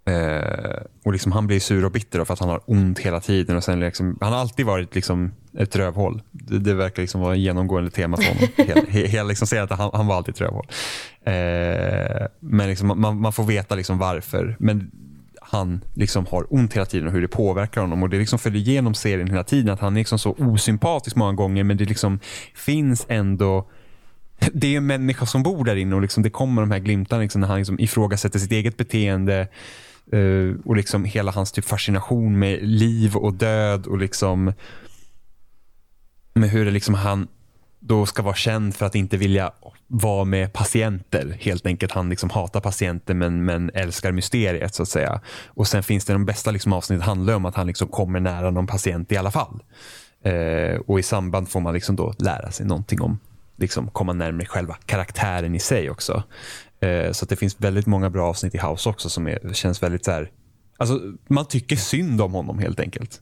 Eh, 0.10 0.81
och 1.03 1.11
liksom 1.14 1.31
Han 1.31 1.48
blir 1.48 1.60
sur 1.60 1.86
och 1.86 1.91
bitter 1.91 2.26
för 2.26 2.34
att 2.34 2.40
han 2.40 2.49
har 2.49 2.61
ont 2.65 2.99
hela 2.99 3.19
tiden. 3.19 3.57
Och 3.57 3.64
sen 3.64 3.80
liksom, 3.80 4.18
han 4.22 4.34
har 4.34 4.40
alltid 4.40 4.65
varit 4.65 4.95
liksom 4.95 5.31
ett 5.57 5.76
rövhål. 5.76 6.22
Det, 6.31 6.60
det 6.60 6.73
verkar 6.73 7.02
liksom 7.02 7.22
vara 7.22 7.36
genomgående 7.36 7.91
tema 7.91 8.18
för 8.18 8.23
honom. 8.23 8.48
Hela, 8.57 9.07
hela 9.07 9.27
liksom 9.30 9.64
att 9.64 9.72
han, 9.72 9.90
han 9.94 10.07
var 10.07 10.15
alltid 10.15 10.34
ett 10.34 10.41
rövhål. 10.41 10.68
Eh, 11.23 12.27
men 12.40 12.69
liksom, 12.69 13.02
man, 13.02 13.22
man, 13.22 13.34
får 13.34 13.44
veta 13.44 13.76
liksom 13.76 13.98
varför. 13.98 14.56
Men 14.60 14.91
han 15.41 15.81
liksom 15.94 16.26
har 16.26 16.53
ont 16.53 16.73
hela 16.73 16.86
tiden 16.86 17.07
och 17.07 17.14
hur 17.14 17.22
det 17.22 17.27
påverkar 17.27 17.81
honom. 17.81 18.03
Och 18.03 18.10
Det 18.10 18.18
liksom 18.18 18.40
följer 18.40 18.61
igenom 18.61 18.94
serien 18.94 19.30
hela 19.30 19.44
tiden. 19.44 19.73
Att 19.73 19.80
han 19.80 19.94
är 19.94 19.99
liksom 19.99 20.19
så 20.19 20.31
osympatisk 20.31 21.15
många 21.15 21.34
gånger 21.34 21.64
men 21.64 21.77
det 21.77 21.86
liksom 21.86 22.19
finns 22.56 23.06
ändå 23.10 23.69
det 24.53 24.73
är 24.73 24.77
en 24.77 24.88
människa 24.88 25.26
som 25.26 25.44
bor 25.44 25.65
där 25.65 25.76
inne 25.76 25.95
och 25.95 26.02
liksom 26.02 26.23
det 26.23 26.30
kommer 26.30 26.61
de 26.61 26.72
här 26.72 26.80
glimtarna 26.80 27.22
liksom 27.22 27.41
när 27.41 27.48
han 27.48 27.57
liksom 27.57 27.80
ifrågasätter 27.80 28.40
sitt 28.40 28.52
eget 28.52 28.77
beteende. 28.77 29.48
Uh, 30.14 30.56
och 30.65 30.76
liksom 30.76 31.06
hela 31.06 31.31
hans 31.31 31.52
typ 31.52 31.65
fascination 31.65 32.40
med 32.40 32.60
liv 32.64 33.15
och 33.15 33.34
död 33.34 33.88
och 33.88 33.98
liksom 33.98 34.53
med 36.34 36.49
hur 36.49 36.65
det 36.65 36.72
liksom 36.72 36.94
han 36.94 37.27
då 37.80 38.06
ska 38.06 38.22
vara 38.22 38.36
känd 38.36 38.76
för 38.76 38.86
att 38.86 38.95
inte 38.95 39.18
vilja 39.18 39.52
vara 39.88 40.26
med 40.26 40.53
patienter. 40.53 41.38
Helt 41.40 41.65
enkelt. 41.65 41.91
Han 41.91 42.10
liksom 42.10 42.30
hatar 42.30 42.60
patienter 42.60 43.14
men, 43.14 43.45
men 43.45 43.72
älskar 43.73 44.11
mysteriet 44.11 44.76
så 44.76 44.84
att 44.84 44.90
säga. 44.90 45.22
Och 45.48 45.68
sen 45.68 45.84
finns 45.84 46.06
det 46.06 46.14
de 46.14 46.26
bästa 46.26 46.52
liksom 46.52 46.73
avsnitt 46.73 47.02
handlar 47.02 47.34
om 47.34 47.45
att 47.45 47.56
han 47.56 47.68
liksom 47.68 47.88
kommer 47.88 48.19
nära 48.19 48.52
någon 48.52 48.68
patient 48.68 49.11
i 49.11 49.18
alla 49.18 49.31
fall. 49.31 49.64
Uh, 50.26 50.80
och 50.88 50.99
i 50.99 51.03
samband 51.03 51.49
får 51.49 51.60
man 51.60 51.73
liksom 51.73 51.95
då 51.95 52.14
lära 52.18 52.52
sig 52.52 52.65
någonting 52.65 53.02
om 53.02 53.19
liksom 53.60 53.88
komma 53.91 54.14
närmare 54.14 54.45
själva 54.45 54.77
karaktären 54.86 55.56
i 55.56 55.60
sig 55.60 55.90
också. 55.90 56.23
Eh, 56.80 57.11
så 57.11 57.26
det 57.26 57.35
finns 57.35 57.56
väldigt 57.60 57.85
många 57.85 58.10
bra 58.10 58.27
avsnitt 58.27 58.56
i 58.56 58.57
House 58.57 58.89
också 58.89 59.10
som 59.10 59.27
är, 59.27 59.53
känns 59.53 59.84
väldigt 59.84 60.06
så 60.06 60.11
här, 60.11 60.31
alltså 60.77 61.01
man 61.27 61.45
tycker 61.45 61.76
synd 61.76 62.22
om 62.22 62.34
honom 62.34 62.60
helt 62.60 62.80
enkelt. 62.80 63.22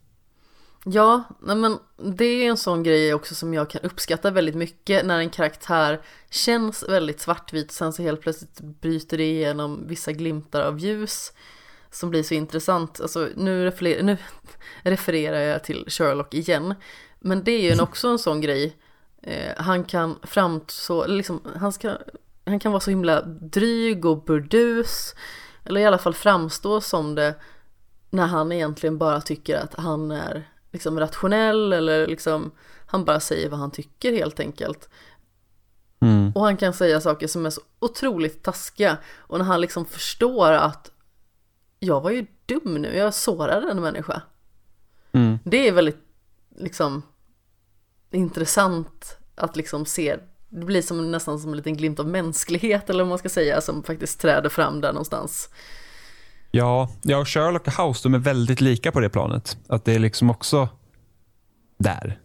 Ja, 0.84 1.24
men 1.40 1.78
det 1.96 2.24
är 2.24 2.50
en 2.50 2.56
sån 2.56 2.82
grej 2.82 3.14
också 3.14 3.34
som 3.34 3.54
jag 3.54 3.70
kan 3.70 3.80
uppskatta 3.82 4.30
väldigt 4.30 4.54
mycket 4.54 5.06
när 5.06 5.18
en 5.18 5.30
karaktär 5.30 6.00
känns 6.30 6.84
väldigt 6.88 7.20
svartvit 7.20 7.72
sen 7.72 7.92
så 7.92 8.02
helt 8.02 8.20
plötsligt 8.20 8.60
bryter 8.60 9.18
det 9.18 9.24
igenom 9.24 9.84
vissa 9.86 10.12
glimtar 10.12 10.62
av 10.62 10.78
ljus 10.78 11.32
som 11.90 12.10
blir 12.10 12.22
så 12.22 12.34
intressant. 12.34 13.00
Alltså 13.00 13.28
nu, 13.36 13.64
referer, 13.64 14.02
nu 14.02 14.16
refererar 14.82 15.40
jag 15.40 15.64
till 15.64 15.84
Sherlock 15.88 16.34
igen, 16.34 16.74
men 17.20 17.44
det 17.44 17.52
är 17.52 17.74
ju 17.74 17.80
också 17.82 18.08
en 18.08 18.18
sån 18.18 18.40
grej. 18.40 18.76
Eh, 19.22 19.52
han 19.56 19.84
kan 19.84 20.18
framstå, 20.22 21.06
liksom, 21.06 21.40
han 21.56 21.72
ska 21.72 21.98
han 22.48 22.60
kan 22.60 22.72
vara 22.72 22.80
så 22.80 22.90
himla 22.90 23.22
dryg 23.22 24.04
och 24.04 24.24
burdus. 24.24 25.14
Eller 25.64 25.80
i 25.80 25.84
alla 25.84 25.98
fall 25.98 26.14
framstå 26.14 26.80
som 26.80 27.14
det 27.14 27.34
när 28.10 28.26
han 28.26 28.52
egentligen 28.52 28.98
bara 28.98 29.20
tycker 29.20 29.56
att 29.56 29.74
han 29.74 30.10
är 30.10 30.48
liksom 30.72 31.00
rationell 31.00 31.72
eller 31.72 32.06
liksom 32.06 32.50
han 32.86 33.04
bara 33.04 33.20
säger 33.20 33.48
vad 33.48 33.60
han 33.60 33.70
tycker 33.70 34.12
helt 34.12 34.40
enkelt. 34.40 34.88
Mm. 36.00 36.32
Och 36.34 36.44
han 36.44 36.56
kan 36.56 36.72
säga 36.72 37.00
saker 37.00 37.26
som 37.26 37.46
är 37.46 37.50
så 37.50 37.60
otroligt 37.78 38.42
taskiga. 38.42 38.96
Och 39.16 39.38
när 39.38 39.44
han 39.44 39.60
liksom 39.60 39.84
förstår 39.84 40.52
att 40.52 40.90
jag 41.78 42.00
var 42.00 42.10
ju 42.10 42.26
dum 42.46 42.74
nu, 42.74 42.96
jag 42.96 43.14
sårade 43.14 43.70
en 43.70 43.80
människa. 43.80 44.22
Mm. 45.12 45.38
Det 45.44 45.68
är 45.68 45.72
väldigt 45.72 46.04
liksom 46.56 47.02
intressant 48.10 49.18
att 49.34 49.56
liksom 49.56 49.86
se 49.86 50.18
det 50.48 50.64
blir 50.66 50.82
som, 50.82 51.10
nästan 51.10 51.38
som 51.38 51.50
en 51.50 51.56
liten 51.56 51.76
glimt 51.76 52.00
av 52.00 52.08
mänsklighet 52.08 52.90
eller 52.90 53.04
vad 53.04 53.08
man 53.08 53.18
ska 53.18 53.28
säga 53.28 53.60
som 53.60 53.82
faktiskt 53.82 54.20
träder 54.20 54.48
fram 54.48 54.80
där 54.80 54.92
någonstans. 54.92 55.50
Ja, 56.50 56.90
ja 57.02 57.24
Sherlock 57.24 57.66
och 57.66 57.84
House 57.84 58.08
de 58.08 58.14
är 58.14 58.18
väldigt 58.18 58.60
lika 58.60 58.92
på 58.92 59.00
det 59.00 59.08
planet. 59.08 59.58
Att 59.66 59.84
det 59.84 59.94
är 59.94 59.98
liksom 59.98 60.30
också 60.30 60.68
där. 61.78 62.20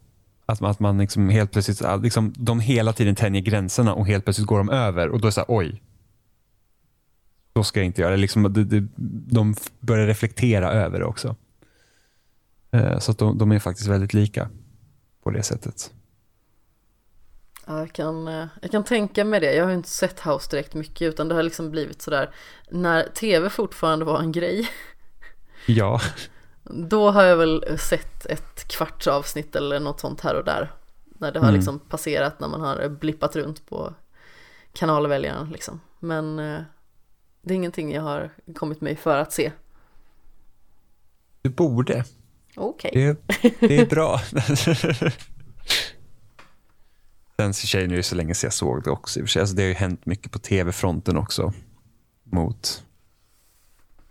Att 0.46 0.62
man, 0.62 0.72
att 0.72 0.80
man 0.80 0.98
liksom 0.98 1.30
helt 1.30 1.52
plötsligt, 1.52 1.82
liksom, 2.02 2.34
de 2.38 2.60
hela 2.60 2.94
tiden 2.94 3.16
tänjer 3.16 3.42
gränserna 3.42 3.94
och 3.94 4.08
helt 4.08 4.24
plötsligt 4.24 4.48
går 4.48 4.58
de 4.58 4.70
över 4.70 5.10
och 5.10 5.20
då 5.20 5.26
är 5.26 5.30
det 5.30 5.32
så 5.32 5.40
här, 5.40 5.46
oj. 5.50 5.82
Så 7.54 7.64
ska 7.64 7.80
jag 7.80 7.86
inte 7.86 8.02
göra. 8.02 8.16
Liksom, 8.16 8.54
de, 8.54 8.64
de, 8.64 8.90
de 9.30 9.56
börjar 9.80 10.08
reflektera 10.08 10.72
över 10.72 11.00
det 11.00 11.06
också. 11.06 11.36
Eh, 12.72 13.00
så 13.00 13.12
att 13.12 13.18
de, 13.18 13.38
de 13.38 13.52
är 13.52 13.60
faktiskt 13.60 13.88
väldigt 13.88 14.14
lika 14.14 14.50
på 15.24 15.32
det 15.32 15.44
sättet. 15.44 15.94
Ja, 17.66 17.80
jag, 17.80 17.94
kan, 17.94 18.28
eh, 18.28 18.46
jag 18.62 18.72
kan 18.72 18.84
tänka 18.84 19.24
mig 19.26 19.40
det. 19.40 19.54
Jag 19.54 19.64
har 19.64 19.70
ju 19.70 19.78
inte 19.78 19.90
sett 19.90 20.20
House 20.20 20.50
direkt 20.52 20.74
mycket 20.74 21.02
utan 21.02 21.28
det 21.28 21.36
har 21.36 21.44
liksom 21.44 21.72
blivit 21.72 22.02
sådär 22.02 22.30
när 22.70 23.04
tv 23.10 23.50
fortfarande 23.50 24.06
var 24.06 24.20
en 24.20 24.32
grej. 24.32 24.70
Ja. 25.66 26.02
Då 26.64 27.12
har 27.12 27.24
jag 27.24 27.38
väl 27.38 27.78
sett 27.80 28.26
ett 28.26 28.68
kvarts 28.68 29.08
avsnitt 29.08 29.56
eller 29.56 29.80
något 29.80 30.00
sånt 30.00 30.22
här 30.22 30.36
och 30.36 30.46
där. 30.46 30.72
När 31.06 31.32
det 31.32 31.40
har 31.40 31.46
Mm. 31.48 31.56
liksom 31.56 31.80
passerat 31.80 32.40
när 32.40 32.48
man 32.48 32.62
har 32.62 32.90
blippat 32.90 33.36
runt 33.36 33.66
på 33.70 33.94
kanalväljaren 34.74 35.50
liksom. 35.50 35.82
Men 36.00 36.40
eh, 36.40 36.62
det 37.42 37.54
är 37.54 37.56
ingenting 37.56 37.94
jag 37.94 38.02
har 38.02 38.30
kommit 38.56 38.82
mig 38.82 38.96
för 38.96 39.18
att 39.18 39.34
se. 39.34 39.52
Du 41.42 41.50
borde. 41.50 42.04
Okej. 42.56 42.92
Det, 42.94 43.50
det 43.60 43.78
är 43.80 43.86
bra. 43.86 44.20
Sen 47.44 47.54
så 47.54 47.78
är 47.78 47.88
det 47.88 48.04
så 48.04 48.16
länge 48.16 48.34
sedan 48.34 48.48
jag 48.48 48.54
såg 48.54 48.84
det 48.84 48.90
också. 48.90 49.20
Alltså, 49.20 49.56
det 49.56 49.62
har 49.62 49.68
ju 49.68 49.74
hänt 49.74 50.06
mycket 50.06 50.32
på 50.32 50.40
tv-fronten 50.40 51.18
också. 51.18 51.54
Mot 52.24 52.84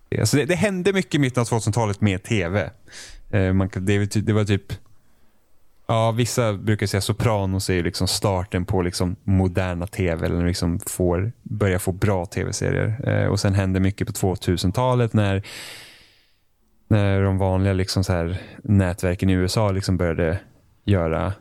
det. 0.08 0.20
Alltså 0.20 0.36
det, 0.36 0.44
det 0.44 0.54
hände 0.54 0.92
mycket 0.92 1.14
i 1.14 1.18
mitten 1.18 1.40
av 1.40 1.46
2000-talet 1.46 2.00
med 2.00 2.22
tv. 2.22 2.70
Eh, 3.30 3.52
man, 3.52 3.70
det, 3.74 4.06
det 4.14 4.32
var 4.32 4.44
typ 4.44 4.72
Ja, 5.86 6.10
vissa 6.10 6.52
brukar 6.52 6.86
säga 6.86 7.00
Sopranos 7.00 7.70
är 7.70 7.74
ju 7.74 7.82
liksom 7.82 8.08
starten 8.08 8.64
på 8.64 8.82
liksom 8.82 9.16
moderna 9.24 9.86
tv, 9.86 10.26
eller 10.26 10.46
liksom 10.46 10.80
får, 10.86 11.32
börjar 11.42 11.78
få 11.78 11.92
bra 11.92 12.26
tv-serier. 12.26 13.08
Eh, 13.08 13.26
och 13.26 13.40
Sen 13.40 13.54
hände 13.54 13.80
mycket 13.80 14.06
på 14.06 14.12
2000-talet 14.12 15.12
när, 15.12 15.42
när 16.88 17.22
de 17.22 17.38
vanliga 17.38 17.72
liksom 17.72 18.04
så 18.04 18.12
här, 18.12 18.40
nätverken 18.64 19.30
i 19.30 19.32
USA 19.32 19.70
liksom 19.70 19.96
började 19.96 20.38
göra 20.84 21.32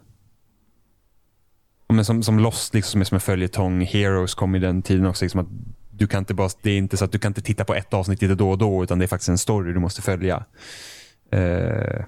men 1.92 2.06
som, 2.06 2.24
som 2.24 2.40
Lost, 2.40 2.74
liksom, 2.74 2.92
som 2.92 3.02
är 3.02 3.06
som 3.06 3.16
en 3.16 3.22
följetong. 3.22 3.82
Heroes 3.82 4.34
kom 4.36 4.56
i 4.56 4.60
den 4.60 4.82
tiden 4.82 5.06
också. 5.06 5.26
Liksom 5.26 5.40
att 5.42 5.48
du 5.92 6.08
kan 6.08 6.20
inte 6.20 6.34
bara, 6.34 6.50
det 6.62 6.72
är 6.72 6.78
inte 6.78 6.98
så 6.98 7.06
att 7.06 7.12
du 7.12 7.20
kan 7.20 7.30
inte 7.30 7.42
titta 7.42 7.66
på 7.66 7.74
ett 7.74 7.94
avsnitt 7.94 8.22
lite 8.22 8.36
då 8.36 8.52
och 8.52 8.58
då, 8.58 8.84
utan 8.84 9.00
det 9.00 9.06
är 9.06 9.08
faktiskt 9.08 9.30
en 9.30 9.38
story 9.38 9.74
du 9.74 9.80
måste 9.80 10.02
följa. 10.02 10.46
Eh, 11.32 12.06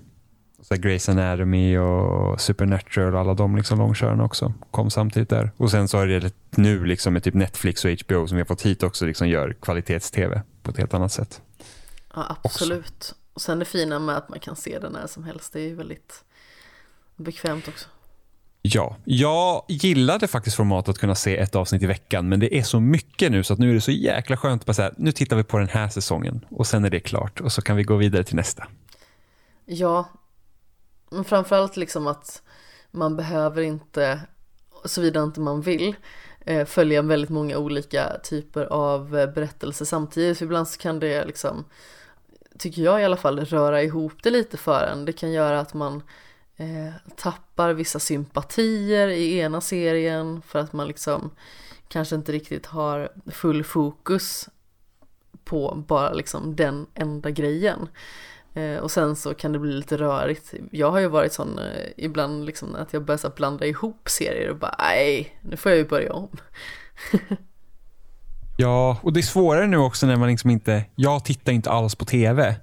så 0.62 0.76
Grey's 0.76 1.12
Anatomy 1.12 1.78
och 1.78 2.42
Supernatural 2.42 3.14
och 3.14 3.20
alla 3.20 3.34
de 3.34 3.56
liksom 3.56 3.80
långkörarna 3.80 4.24
också 4.24 4.54
kom 4.72 4.92
samtidigt 4.92 5.30
där. 5.30 5.52
Och 5.58 5.72
sen 5.72 5.88
så 5.88 6.00
är 6.00 6.08
det 6.08 6.34
nu 6.50 6.86
liksom 6.86 7.14
med 7.14 7.24
typ 7.24 7.34
Netflix 7.34 7.86
och 7.86 7.92
HBO 7.92 8.28
som 8.28 8.36
vi 8.36 8.42
har 8.42 8.46
fått 8.46 8.62
hit 8.62 8.84
också 8.84 9.06
liksom 9.06 9.30
gör 9.30 9.54
kvalitets-tv 9.62 10.42
på 10.64 10.72
ett 10.72 10.78
helt 10.78 10.94
annat 10.94 11.12
sätt. 11.12 11.42
Ja, 12.16 12.38
absolut. 12.44 13.16
Och 13.34 13.42
sen 13.42 13.60
det 13.60 13.66
fina 13.66 14.00
med 14.00 14.18
att 14.18 14.30
man 14.30 14.40
kan 14.40 14.56
se 14.56 14.80
den 14.80 14.92
när 14.92 15.08
som 15.08 15.24
helst, 15.24 15.54
det 15.54 15.60
är 15.60 15.68
ju 15.68 15.76
väldigt 15.76 16.24
bekvämt 17.16 17.68
också. 17.68 17.90
Ja, 18.66 18.98
jag 19.04 19.64
gillade 19.68 20.28
faktiskt 20.28 20.56
formatet 20.56 20.90
att 20.90 20.98
kunna 20.98 21.16
se 21.16 21.38
ett 21.38 21.56
avsnitt 21.56 21.84
i 21.84 21.86
veckan, 21.86 22.30
men 22.30 22.40
det 22.40 22.58
är 22.58 22.64
så 22.64 22.80
mycket 22.80 23.32
nu 23.32 23.44
så 23.44 23.54
att 23.54 23.60
nu 23.60 23.70
är 23.70 23.74
det 23.74 23.82
så 23.82 23.92
jäkla 23.92 24.38
skönt 24.38 24.62
att 24.62 24.66
bara 24.66 24.74
säga, 24.74 24.92
nu 24.98 25.12
tittar 25.12 25.36
vi 25.36 25.44
på 25.44 25.58
den 25.58 25.68
här 25.68 25.90
säsongen 25.90 26.46
och 26.50 26.68
sen 26.68 26.86
är 26.86 26.90
det 26.90 27.00
klart 27.00 27.42
och 27.42 27.52
så 27.52 27.62
kan 27.62 27.76
vi 27.76 27.84
gå 27.84 27.96
vidare 27.96 28.24
till 28.24 28.36
nästa. 28.36 28.68
Ja, 29.66 30.10
men 31.10 31.24
framförallt 31.24 31.78
liksom 31.78 32.08
att 32.08 32.42
man 32.92 33.16
behöver 33.16 33.62
inte, 33.62 34.22
såvida 34.86 35.24
inte 35.24 35.40
man 35.40 35.62
vill, 35.62 35.96
eh, 36.46 36.66
följa 36.66 37.02
väldigt 37.02 37.30
många 37.30 37.58
olika 37.58 38.20
typer 38.24 38.66
av 38.66 39.18
eh, 39.18 39.34
berättelser 39.34 39.86
samtidigt. 39.86 40.38
För 40.38 40.46
ibland 40.46 40.68
så 40.68 40.80
kan 40.80 41.00
det 41.00 41.26
liksom, 41.26 41.66
tycker 42.60 42.82
jag 42.82 43.02
i 43.02 43.06
alla 43.06 43.18
fall, 43.18 43.40
röra 43.40 43.84
ihop 43.84 44.24
det 44.24 44.30
lite 44.30 44.58
för 44.58 44.88
en. 44.88 45.06
Det 45.06 45.14
kan 45.14 45.32
göra 45.32 45.60
att 45.60 45.74
man 45.74 46.04
eh, 46.58 46.94
tappar 47.16 47.74
vissa 47.74 48.00
sympatier 48.00 49.08
i 49.08 49.40
ena 49.40 49.62
serien 49.62 50.42
för 50.48 50.60
att 50.60 50.74
man 50.74 50.88
liksom 50.88 51.32
kanske 51.88 52.16
inte 52.16 52.32
riktigt 52.32 52.66
har 52.66 53.10
full 53.32 53.64
fokus 53.64 54.50
på 55.44 55.84
bara 55.88 56.14
liksom 56.14 56.56
den 56.56 56.86
enda 56.94 57.32
grejen. 57.32 57.88
Eh, 58.54 58.78
och 58.78 58.92
sen 58.92 59.16
så 59.16 59.34
kan 59.34 59.52
det 59.52 59.60
bli 59.60 59.74
lite 59.74 59.98
rörigt. 59.98 60.54
Jag 60.72 60.92
har 60.92 61.00
ju 61.00 61.08
varit 61.08 61.34
sån 61.34 61.60
eh, 61.60 61.90
ibland 61.98 62.46
liksom 62.46 62.76
att 62.76 62.94
jag 62.94 63.06
börjar 63.06 63.18
så 63.18 63.30
blanda 63.30 63.66
ihop 63.66 64.10
serier 64.10 64.50
och 64.50 64.58
bara 64.58 64.76
nej, 64.80 65.38
nu 65.42 65.58
får 65.58 65.72
jag 65.72 65.80
ju 65.80 65.88
börja 65.88 66.14
om. 66.14 66.30
Ja, 68.58 68.98
och 69.02 69.14
det 69.14 69.20
är 69.20 69.22
svårare 69.22 69.68
nu 69.68 69.78
också 69.78 70.08
när 70.08 70.16
man 70.16 70.30
liksom 70.30 70.50
inte, 70.50 70.86
jag 70.96 71.26
tittar 71.26 71.52
inte 71.52 71.72
alls 71.72 71.96
på 71.96 72.06
tv. 72.06 72.56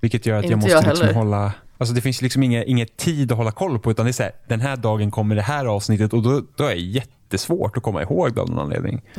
Vilket 0.00 0.26
gör 0.26 0.38
att 0.38 0.44
jag 0.44 0.52
Inte 0.52 0.56
måste 0.56 0.88
jag 0.88 0.98
liksom 0.98 1.14
hålla, 1.14 1.52
alltså 1.80 1.94
det 1.94 2.00
finns 2.00 2.22
liksom 2.22 2.42
inget, 2.42 2.66
inget 2.66 2.96
tid 2.96 3.32
att 3.32 3.38
hålla 3.38 3.52
koll 3.52 3.78
på 3.78 3.90
utan 3.90 4.04
det 4.06 4.10
är 4.10 4.12
så 4.12 4.22
här, 4.22 4.32
den 4.48 4.60
här 4.60 4.76
dagen 4.76 5.10
kommer 5.10 5.36
det 5.36 5.42
här 5.42 5.66
avsnittet 5.66 6.12
och 6.12 6.22
då, 6.22 6.42
då 6.56 6.64
är 6.64 6.74
det 6.74 6.80
jättesvårt 6.80 7.76
att 7.76 7.82
komma 7.82 8.02
ihåg 8.02 8.34
det 8.34 8.40
av 8.40 8.48
någon 8.48 8.58
anledning. 8.58 9.02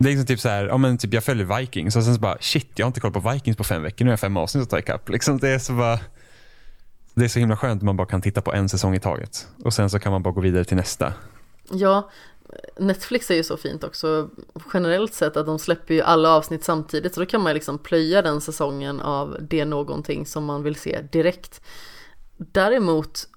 Det 0.00 0.08
är 0.08 0.10
liksom 0.10 0.26
typ 0.26 0.40
så 0.40 0.48
här, 0.48 0.66
ja 0.66 0.76
men 0.76 0.98
typ 0.98 1.14
jag 1.14 1.24
följer 1.24 1.58
Vikings 1.58 1.96
och 1.96 2.04
sen 2.04 2.14
så 2.14 2.20
bara 2.20 2.36
shit, 2.40 2.70
jag 2.74 2.86
har 2.86 2.88
inte 2.88 3.00
koll 3.00 3.12
på 3.12 3.30
Vikings 3.30 3.56
på 3.56 3.64
fem 3.64 3.82
veckor, 3.82 4.04
nu 4.04 4.10
har 4.10 4.12
jag 4.12 4.20
fem 4.20 4.36
avsnitt 4.36 4.62
att 4.62 4.70
ta 4.70 4.78
ikapp. 4.78 5.08
Liksom 5.08 5.38
det 5.38 5.48
är 5.48 5.58
så 5.58 5.72
bara, 5.72 5.98
det 7.14 7.24
är 7.24 7.28
så 7.28 7.38
himla 7.38 7.56
skönt 7.56 7.80
att 7.80 7.84
man 7.84 7.96
bara 7.96 8.06
kan 8.06 8.22
titta 8.22 8.40
på 8.40 8.52
en 8.52 8.68
säsong 8.68 8.94
i 8.94 9.00
taget 9.00 9.48
och 9.64 9.74
sen 9.74 9.90
så 9.90 9.98
kan 9.98 10.12
man 10.12 10.22
bara 10.22 10.34
gå 10.34 10.40
vidare 10.40 10.64
till 10.64 10.76
nästa. 10.76 11.12
Ja, 11.70 12.10
Netflix 12.78 13.30
är 13.30 13.34
ju 13.34 13.42
så 13.42 13.56
fint 13.56 13.84
också 13.84 14.30
generellt 14.74 15.14
sett 15.14 15.36
att 15.36 15.46
de 15.46 15.58
släpper 15.58 15.94
ju 15.94 16.02
alla 16.02 16.30
avsnitt 16.30 16.64
samtidigt 16.64 17.14
så 17.14 17.20
då 17.20 17.26
kan 17.26 17.40
man 17.40 17.50
ju 17.50 17.54
liksom 17.54 17.78
plöja 17.78 18.22
den 18.22 18.40
säsongen 18.40 19.00
av 19.00 19.36
det 19.40 19.64
någonting 19.64 20.26
som 20.26 20.44
man 20.44 20.62
vill 20.62 20.76
se 20.76 21.00
direkt. 21.12 21.60
Däremot 22.36 23.28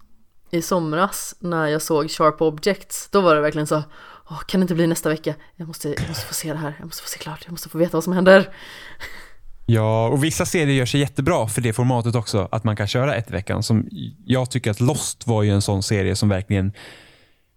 i 0.52 0.62
somras 0.62 1.36
när 1.40 1.68
jag 1.68 1.82
såg 1.82 2.12
Sharp 2.12 2.42
Objects 2.42 3.10
då 3.12 3.22
var 3.22 3.36
det 3.36 3.42
verkligen 3.42 3.68
så 3.68 3.84
Åh, 4.30 4.40
kan 4.48 4.60
det 4.60 4.64
inte 4.64 4.76
bli 4.76 4.88
nästa 4.88 5.10
vecka? 5.10 5.36
Jag 5.56 5.68
måste, 5.68 5.90
jag 5.90 6.08
måste 6.08 6.26
få 6.26 6.34
se 6.34 6.54
det 6.54 6.60
här, 6.60 6.76
jag 6.80 6.86
måste 6.86 7.02
få 7.02 7.10
se 7.10 7.20
klart, 7.20 7.42
jag 7.46 7.52
måste 7.52 7.70
få 7.70 7.78
veta 7.78 7.98
vad 7.98 8.04
som 8.04 8.14
händer. 8.14 8.50
Ja, 9.66 10.08
och 10.08 10.24
vissa 10.24 10.46
serier 10.46 10.76
gör 10.76 10.86
sig 10.86 11.00
jättebra 11.00 11.48
för 11.48 11.62
det 11.62 11.74
formatet 11.74 12.16
också. 12.16 12.48
Att 12.52 12.64
man 12.64 12.76
kan 12.76 12.88
köra 12.88 13.16
ett 13.16 13.30
i 13.30 13.34
veckan. 13.34 13.64
Som 13.64 13.88
jag 14.26 14.52
tycker 14.52 14.72
att 14.72 14.80
Lost 14.80 15.28
var 15.28 15.44
ju 15.44 15.50
en 15.50 15.62
sån 15.62 15.84
serie 15.84 16.16
som 16.16 16.30
verkligen... 16.30 16.74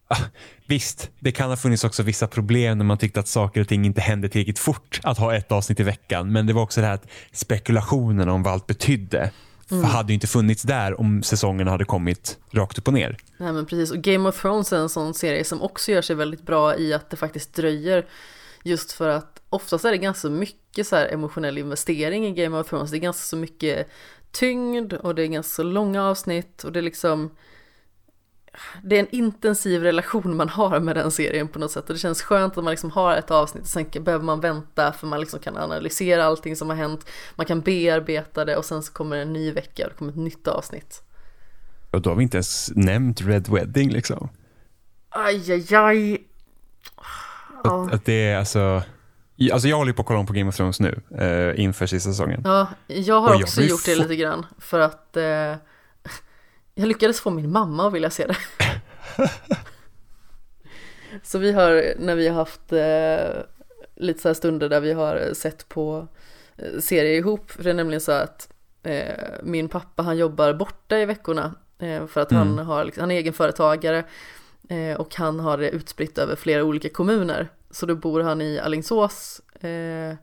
Ah, 0.08 0.20
visst, 0.66 1.10
det 1.18 1.32
kan 1.32 1.50
ha 1.50 1.56
funnits 1.56 1.84
också 1.84 2.02
vissa 2.02 2.26
problem 2.26 2.78
när 2.78 2.84
man 2.84 2.98
tyckte 2.98 3.20
att 3.20 3.28
saker 3.28 3.60
och 3.60 3.68
ting 3.68 3.84
inte 3.84 4.00
hände 4.00 4.28
tillräckligt 4.28 4.58
fort 4.58 5.00
att 5.02 5.18
ha 5.18 5.34
ett 5.34 5.52
avsnitt 5.52 5.80
i 5.80 5.82
veckan. 5.82 6.32
Men 6.32 6.46
det 6.46 6.52
var 6.52 6.62
också 6.62 6.80
det 6.80 6.86
här 6.86 6.94
att 6.94 7.08
spekulationen 7.32 8.28
om 8.28 8.42
vad 8.42 8.52
allt 8.52 8.66
betydde 8.66 9.30
hade 9.84 10.12
ju 10.12 10.14
inte 10.14 10.26
funnits 10.26 10.62
där 10.62 11.00
om 11.00 11.22
säsongerna 11.22 11.70
hade 11.70 11.84
kommit 11.84 12.38
rakt 12.50 12.78
upp 12.78 12.88
och 12.88 12.94
ner. 12.94 13.16
Nej 13.36 13.52
men 13.52 13.66
precis, 13.66 13.90
och 13.90 13.98
Game 13.98 14.28
of 14.28 14.40
Thrones 14.40 14.72
är 14.72 14.76
en 14.76 14.88
sån 14.88 15.14
serie 15.14 15.44
som 15.44 15.62
också 15.62 15.92
gör 15.92 16.02
sig 16.02 16.16
väldigt 16.16 16.42
bra 16.42 16.76
i 16.76 16.94
att 16.94 17.10
det 17.10 17.16
faktiskt 17.16 17.54
dröjer. 17.54 18.06
Just 18.62 18.92
för 18.92 19.08
att 19.08 19.42
oftast 19.50 19.84
är 19.84 19.90
det 19.90 19.98
ganska 19.98 20.28
mycket 20.28 20.86
så 20.86 20.96
emotionell 20.96 21.58
investering 21.58 22.26
i 22.26 22.32
Game 22.32 22.58
of 22.58 22.68
Thrones. 22.68 22.90
Det 22.90 22.96
är 22.96 23.00
ganska 23.00 23.22
så 23.24 23.36
mycket 23.36 23.88
tyngd 24.32 24.92
och 24.92 25.14
det 25.14 25.22
är 25.22 25.26
ganska 25.26 25.54
så 25.54 25.62
långa 25.62 26.04
avsnitt 26.04 26.64
och 26.64 26.72
det 26.72 26.80
är 26.80 26.82
liksom 26.82 27.30
det 28.82 28.96
är 28.96 29.00
en 29.00 29.14
intensiv 29.14 29.82
relation 29.82 30.36
man 30.36 30.48
har 30.48 30.80
med 30.80 30.96
den 30.96 31.10
serien 31.10 31.48
på 31.48 31.58
något 31.58 31.70
sätt 31.70 31.88
och 31.88 31.94
det 31.94 31.98
känns 32.00 32.22
skönt 32.22 32.58
att 32.58 32.64
man 32.64 32.70
liksom 32.70 32.90
har 32.90 33.16
ett 33.16 33.30
avsnitt 33.30 33.62
och 33.62 33.68
sen 33.68 33.86
behöver 34.00 34.24
man 34.24 34.40
vänta 34.40 34.92
för 34.92 35.06
man 35.06 35.20
liksom 35.20 35.40
kan 35.40 35.56
analysera 35.56 36.24
allting 36.24 36.56
som 36.56 36.68
har 36.68 36.76
hänt 36.76 37.06
man 37.36 37.46
kan 37.46 37.60
bearbeta 37.60 38.44
det 38.44 38.56
och 38.56 38.64
sen 38.64 38.82
så 38.82 38.92
kommer 38.92 39.16
en 39.16 39.32
ny 39.32 39.52
vecka 39.52 39.84
och 39.84 39.90
det 39.90 39.96
kommer 39.96 40.12
ett 40.12 40.18
nytt 40.18 40.48
avsnitt 40.48 41.02
Och 41.90 42.02
då 42.02 42.10
har 42.10 42.16
vi 42.16 42.22
inte 42.22 42.36
ens 42.36 42.70
nämnt 42.74 43.20
Red 43.20 43.48
Wedding. 43.48 43.90
liksom. 43.90 44.28
Aj, 45.08 45.52
aj, 45.52 45.74
aj. 45.74 46.24
Ja. 47.64 47.84
Att, 47.86 47.92
att 47.94 48.04
det 48.04 48.28
är 48.28 48.38
alltså... 48.38 48.82
Alltså 49.52 49.68
jag 49.68 49.76
håller 49.76 49.92
på 49.92 50.02
att 50.02 50.06
kolla 50.08 50.20
om 50.20 50.26
på 50.26 50.32
Game 50.32 50.48
of 50.48 50.56
Thrones 50.56 50.80
nu 50.80 51.00
eh, 51.18 51.60
inför 51.64 51.86
sista 51.86 52.10
säsongen. 52.10 52.42
Ja, 52.44 52.66
jag 52.86 53.20
har 53.20 53.34
Och 53.34 53.40
också 53.40 53.62
gjort 53.62 53.84
det 53.84 53.94
lite 53.94 54.16
grann 54.16 54.46
för 54.58 54.80
att 54.80 55.16
eh, 55.16 55.54
jag 56.74 56.88
lyckades 56.88 57.20
få 57.20 57.30
min 57.30 57.52
mamma 57.52 57.86
att 57.86 57.92
vilja 57.92 58.10
se 58.10 58.26
det. 58.26 58.36
så 61.22 61.38
vi 61.38 61.52
har, 61.52 61.94
när 61.98 62.14
vi 62.14 62.28
har 62.28 62.34
haft 62.34 62.72
eh, 62.72 63.42
lite 63.96 64.20
så 64.20 64.28
här 64.28 64.34
stunder 64.34 64.68
där 64.68 64.80
vi 64.80 64.92
har 64.92 65.30
sett 65.34 65.68
på 65.68 66.08
eh, 66.56 66.78
serier 66.80 67.14
ihop, 67.18 67.50
för 67.50 67.62
det 67.64 67.70
är 67.70 67.74
nämligen 67.74 68.00
så 68.00 68.12
att 68.12 68.52
eh, 68.82 69.14
min 69.42 69.68
pappa 69.68 70.02
han 70.02 70.16
jobbar 70.18 70.52
borta 70.54 70.98
i 70.98 71.04
veckorna 71.04 71.54
eh, 71.78 72.06
för 72.06 72.20
att 72.20 72.30
han, 72.30 72.52
Mm. 72.52 72.66
har, 72.66 72.84
liksom- 72.84 73.00
han 73.00 73.10
är 73.10 73.16
egenföretagare 73.16 74.04
eh, 74.68 75.00
och 75.00 75.14
han 75.14 75.40
har 75.40 75.58
det 75.58 75.70
utspritt 75.70 76.18
över 76.18 76.36
flera 76.36 76.64
olika 76.64 76.88
kommuner. 76.88 77.48
Så 77.70 77.86
då 77.86 77.94
bor 77.94 78.20
han 78.20 78.40
i 78.40 78.58
Alingsås 78.58 79.40
eh, 79.60 80.14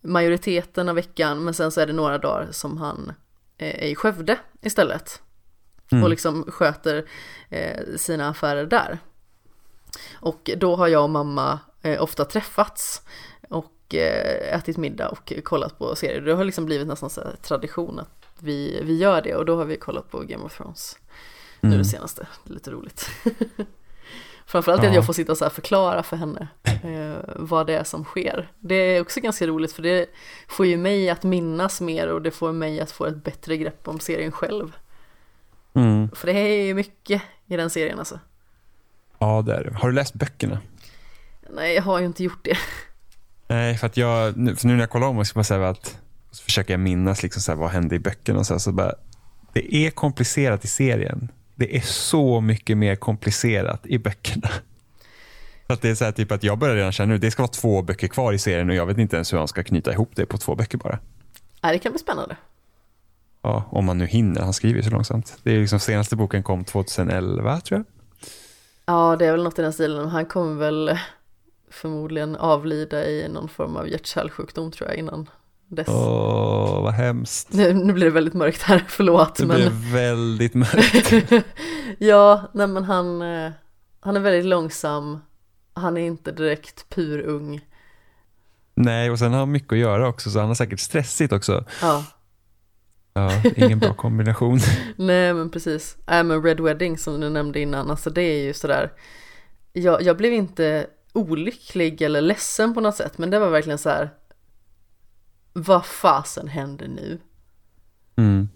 majoriteten 0.00 0.88
av 0.88 0.94
veckan 0.94 1.44
men 1.44 1.54
sen 1.54 1.70
så 1.70 1.80
är 1.80 1.86
det 1.86 1.92
några 1.92 2.18
dagar 2.18 2.48
som 2.50 2.78
han 2.78 3.12
är 3.58 3.84
i 3.84 3.94
Skövde 3.94 4.38
istället 4.62 5.22
Mm. 5.92 6.04
och 6.04 6.10
liksom 6.10 6.44
sköter 6.48 7.04
eh, 7.48 7.80
sina 7.96 8.28
affärer 8.28 8.66
där. 8.66 8.98
Och 10.20 10.50
då 10.56 10.76
har 10.76 10.88
jag 10.88 11.02
och 11.02 11.10
mamma 11.10 11.58
eh, 11.82 12.02
ofta 12.02 12.24
träffats 12.24 13.02
och 13.50 13.94
eh, 13.94 14.54
ätit 14.56 14.76
middag 14.76 15.08
och 15.08 15.32
kollat 15.44 15.78
på 15.78 15.96
serier. 15.96 16.20
Det 16.20 16.34
har 16.34 16.44
liksom 16.44 16.64
blivit 16.66 16.86
nästan 16.86 17.10
så 17.10 17.22
tradition 17.42 17.98
att 17.98 18.26
vi, 18.38 18.80
vi 18.82 18.96
gör 18.96 19.22
det 19.22 19.34
och 19.34 19.44
då 19.44 19.56
har 19.56 19.64
vi 19.64 19.76
kollat 19.76 20.10
på 20.10 20.18
Game 20.20 20.44
of 20.44 20.56
Thrones 20.56 20.98
nu 21.60 21.68
Mm. 21.68 21.78
det 21.78 21.84
senaste. 21.84 22.26
Det 22.44 22.50
är 22.50 22.54
lite 22.54 22.70
roligt. 22.70 23.10
Framförallt 24.46 24.80
att 24.80 24.86
Ja. 24.86 24.94
jag 24.94 25.06
får 25.06 25.12
sitta 25.12 25.34
så 25.34 25.44
här 25.44 25.50
och 25.50 25.54
förklara 25.54 26.02
för 26.02 26.16
henne 26.16 26.48
eh, 26.84 27.34
vad 27.36 27.66
det 27.66 27.78
är 27.78 27.84
som 27.84 28.04
sker. 28.04 28.52
Det 28.58 28.74
är 28.74 29.00
också 29.00 29.20
ganska 29.20 29.46
roligt 29.46 29.72
för 29.72 29.82
det 29.82 30.06
får 30.48 30.66
ju 30.66 30.76
mig 30.76 31.10
att 31.10 31.22
minnas 31.22 31.80
mer 31.80 32.08
och 32.08 32.22
det 32.22 32.30
får 32.30 32.52
mig 32.52 32.80
att 32.80 32.90
få 32.90 33.06
ett 33.06 33.24
bättre 33.24 33.56
grepp 33.56 33.88
om 33.88 34.00
serien 34.00 34.32
själv. 34.32 34.76
Mm. 35.78 36.10
För 36.14 36.26
det 36.26 36.32
är 36.32 36.64
ju 36.64 36.74
mycket 36.74 37.22
i 37.46 37.56
den 37.56 37.70
serien 37.70 37.98
alltså. 37.98 38.20
Ja, 39.18 39.42
det 39.42 39.54
är 39.54 39.64
det. 39.64 39.74
Har 39.74 39.88
du 39.88 39.94
läst 39.94 40.14
böckerna? 40.14 40.60
Nej, 41.50 41.74
jag 41.74 41.82
har 41.82 42.00
ju 42.00 42.06
inte 42.06 42.24
gjort 42.24 42.44
det. 42.44 42.58
Nej, 43.48 43.76
för 43.76 43.86
att 43.86 43.96
jag, 43.96 44.36
nu, 44.36 44.56
för 44.56 44.66
nu 44.66 44.72
när 44.72 44.80
jag 44.80 44.90
kollar 44.90 45.06
om 45.06 45.18
och 45.18 45.26
ska 45.26 45.44
säga 45.44 45.68
att 45.68 45.98
så 46.30 46.44
försöker 46.44 46.72
jag 46.72 46.80
minnas 46.80 47.22
liksom 47.22 47.42
så 47.42 47.54
vad 47.54 47.70
hände 47.70 47.94
i 47.94 47.98
böckerna 47.98 48.38
och 48.38 48.46
så, 48.46 48.54
här, 48.54 48.58
så 48.58 48.72
bara, 48.72 48.94
det 49.52 49.74
är 49.74 49.90
komplicerat 49.90 50.64
i 50.64 50.68
serien. 50.68 51.28
Det 51.54 51.76
är 51.76 51.80
så 51.80 52.40
mycket 52.40 52.78
mer 52.78 52.96
komplicerat 52.96 53.86
i 53.86 53.98
böckerna. 53.98 54.48
Så 55.66 55.72
att 55.72 55.82
det 55.82 55.90
är 55.90 55.94
så 55.94 56.04
här, 56.04 56.12
typ 56.12 56.32
att 56.32 56.42
jag 56.42 56.58
börjar 56.58 56.76
redan 56.76 56.92
känna 56.92 57.12
nu, 57.12 57.18
det 57.18 57.30
ska 57.30 57.42
vara 57.42 57.52
två 57.52 57.82
böcker 57.82 58.08
kvar 58.08 58.32
i 58.32 58.38
serien 58.38 58.70
och 58.70 58.76
jag 58.76 58.86
vet 58.86 58.98
inte 58.98 59.16
ens 59.16 59.32
hur 59.32 59.38
han 59.38 59.48
ska 59.48 59.62
knyta 59.62 59.92
ihop 59.92 60.10
det 60.14 60.26
på 60.26 60.38
två 60.38 60.54
böcker 60.54 60.78
bara. 60.78 60.98
Nej, 61.62 61.72
det 61.72 61.78
kan 61.78 61.92
bli 61.92 61.98
spännande. 61.98 62.36
Ja, 63.42 63.64
om 63.70 63.84
man 63.84 63.98
nu 63.98 64.06
hinner, 64.06 64.40
han 64.40 64.52
skriver 64.52 64.82
så 64.82 64.90
långsamt. 64.90 65.38
Det 65.42 65.52
är 65.52 65.60
liksom 65.60 65.80
senaste 65.80 66.16
boken 66.16 66.42
kom 66.42 66.64
2011 66.64 67.60
tror 67.60 67.78
jag. 67.78 67.86
Ja, 68.86 69.16
det 69.16 69.26
är 69.26 69.32
väl 69.32 69.44
något 69.44 69.58
i 69.58 69.62
den 69.62 69.72
stilen. 69.72 70.08
Han 70.08 70.26
kommer 70.26 70.54
väl 70.54 70.98
förmodligen 71.70 72.36
avlida 72.36 73.06
i 73.06 73.28
någon 73.28 73.48
form 73.48 73.76
av 73.76 73.88
hjärt-kärlsjukdom 73.88 74.72
tror 74.72 74.88
jag 74.88 74.98
innan 74.98 75.28
dess. 75.68 75.88
Åh, 75.88 76.82
vad 76.82 76.92
hemskt. 76.92 77.52
Nu, 77.52 77.72
nu 77.72 77.92
blir 77.92 78.04
det 78.04 78.12
väldigt 78.12 78.34
mörkt 78.34 78.62
här, 78.62 78.84
förlåt. 78.88 79.36
Det 79.36 79.46
men... 79.46 79.56
blev 79.56 79.72
väldigt 79.72 80.54
mörkt. 80.54 81.32
ja, 81.98 82.50
nej 82.54 82.66
men 82.66 82.84
han, 82.84 83.22
eh, 83.22 83.52
han 84.00 84.16
är 84.16 84.20
väldigt 84.20 84.44
långsam. 84.44 85.18
Han 85.74 85.96
är 85.96 86.06
inte 86.06 86.32
direkt 86.32 86.88
purung. 86.88 87.60
Nej, 88.74 89.10
och 89.10 89.18
sen 89.18 89.32
har 89.32 89.38
han 89.38 89.52
mycket 89.52 89.72
att 89.72 89.78
göra 89.78 90.08
också, 90.08 90.30
så 90.30 90.38
han 90.38 90.48
har 90.48 90.54
säkert 90.54 90.80
stressigt 90.80 91.32
också. 91.32 91.64
Ja, 91.82 92.04
Ja, 93.18 93.50
ingen 93.56 93.78
bra 93.78 93.94
kombination. 93.94 94.58
nej 94.96 95.34
men 95.34 95.50
precis. 95.50 95.96
Nej 96.06 96.24
men 96.24 96.42
Red 96.42 96.60
Wedding 96.60 96.98
som 96.98 97.20
du 97.20 97.30
nämnde 97.30 97.60
innan, 97.60 97.90
alltså 97.90 98.10
det 98.10 98.22
är 98.22 98.44
ju 98.44 98.52
sådär. 98.52 98.92
Jag, 99.72 100.02
jag 100.02 100.16
blev 100.16 100.32
inte 100.32 100.86
olycklig 101.12 102.02
eller 102.02 102.20
ledsen 102.20 102.74
på 102.74 102.80
något 102.80 102.96
sätt, 102.96 103.18
men 103.18 103.30
det 103.30 103.38
var 103.38 103.50
verkligen 103.50 103.78
så 103.78 103.88
här. 103.88 104.10
Vad 105.52 105.86
fasen 105.86 106.48
händer 106.48 106.88
nu? 106.88 107.18
Mm. 108.16 108.48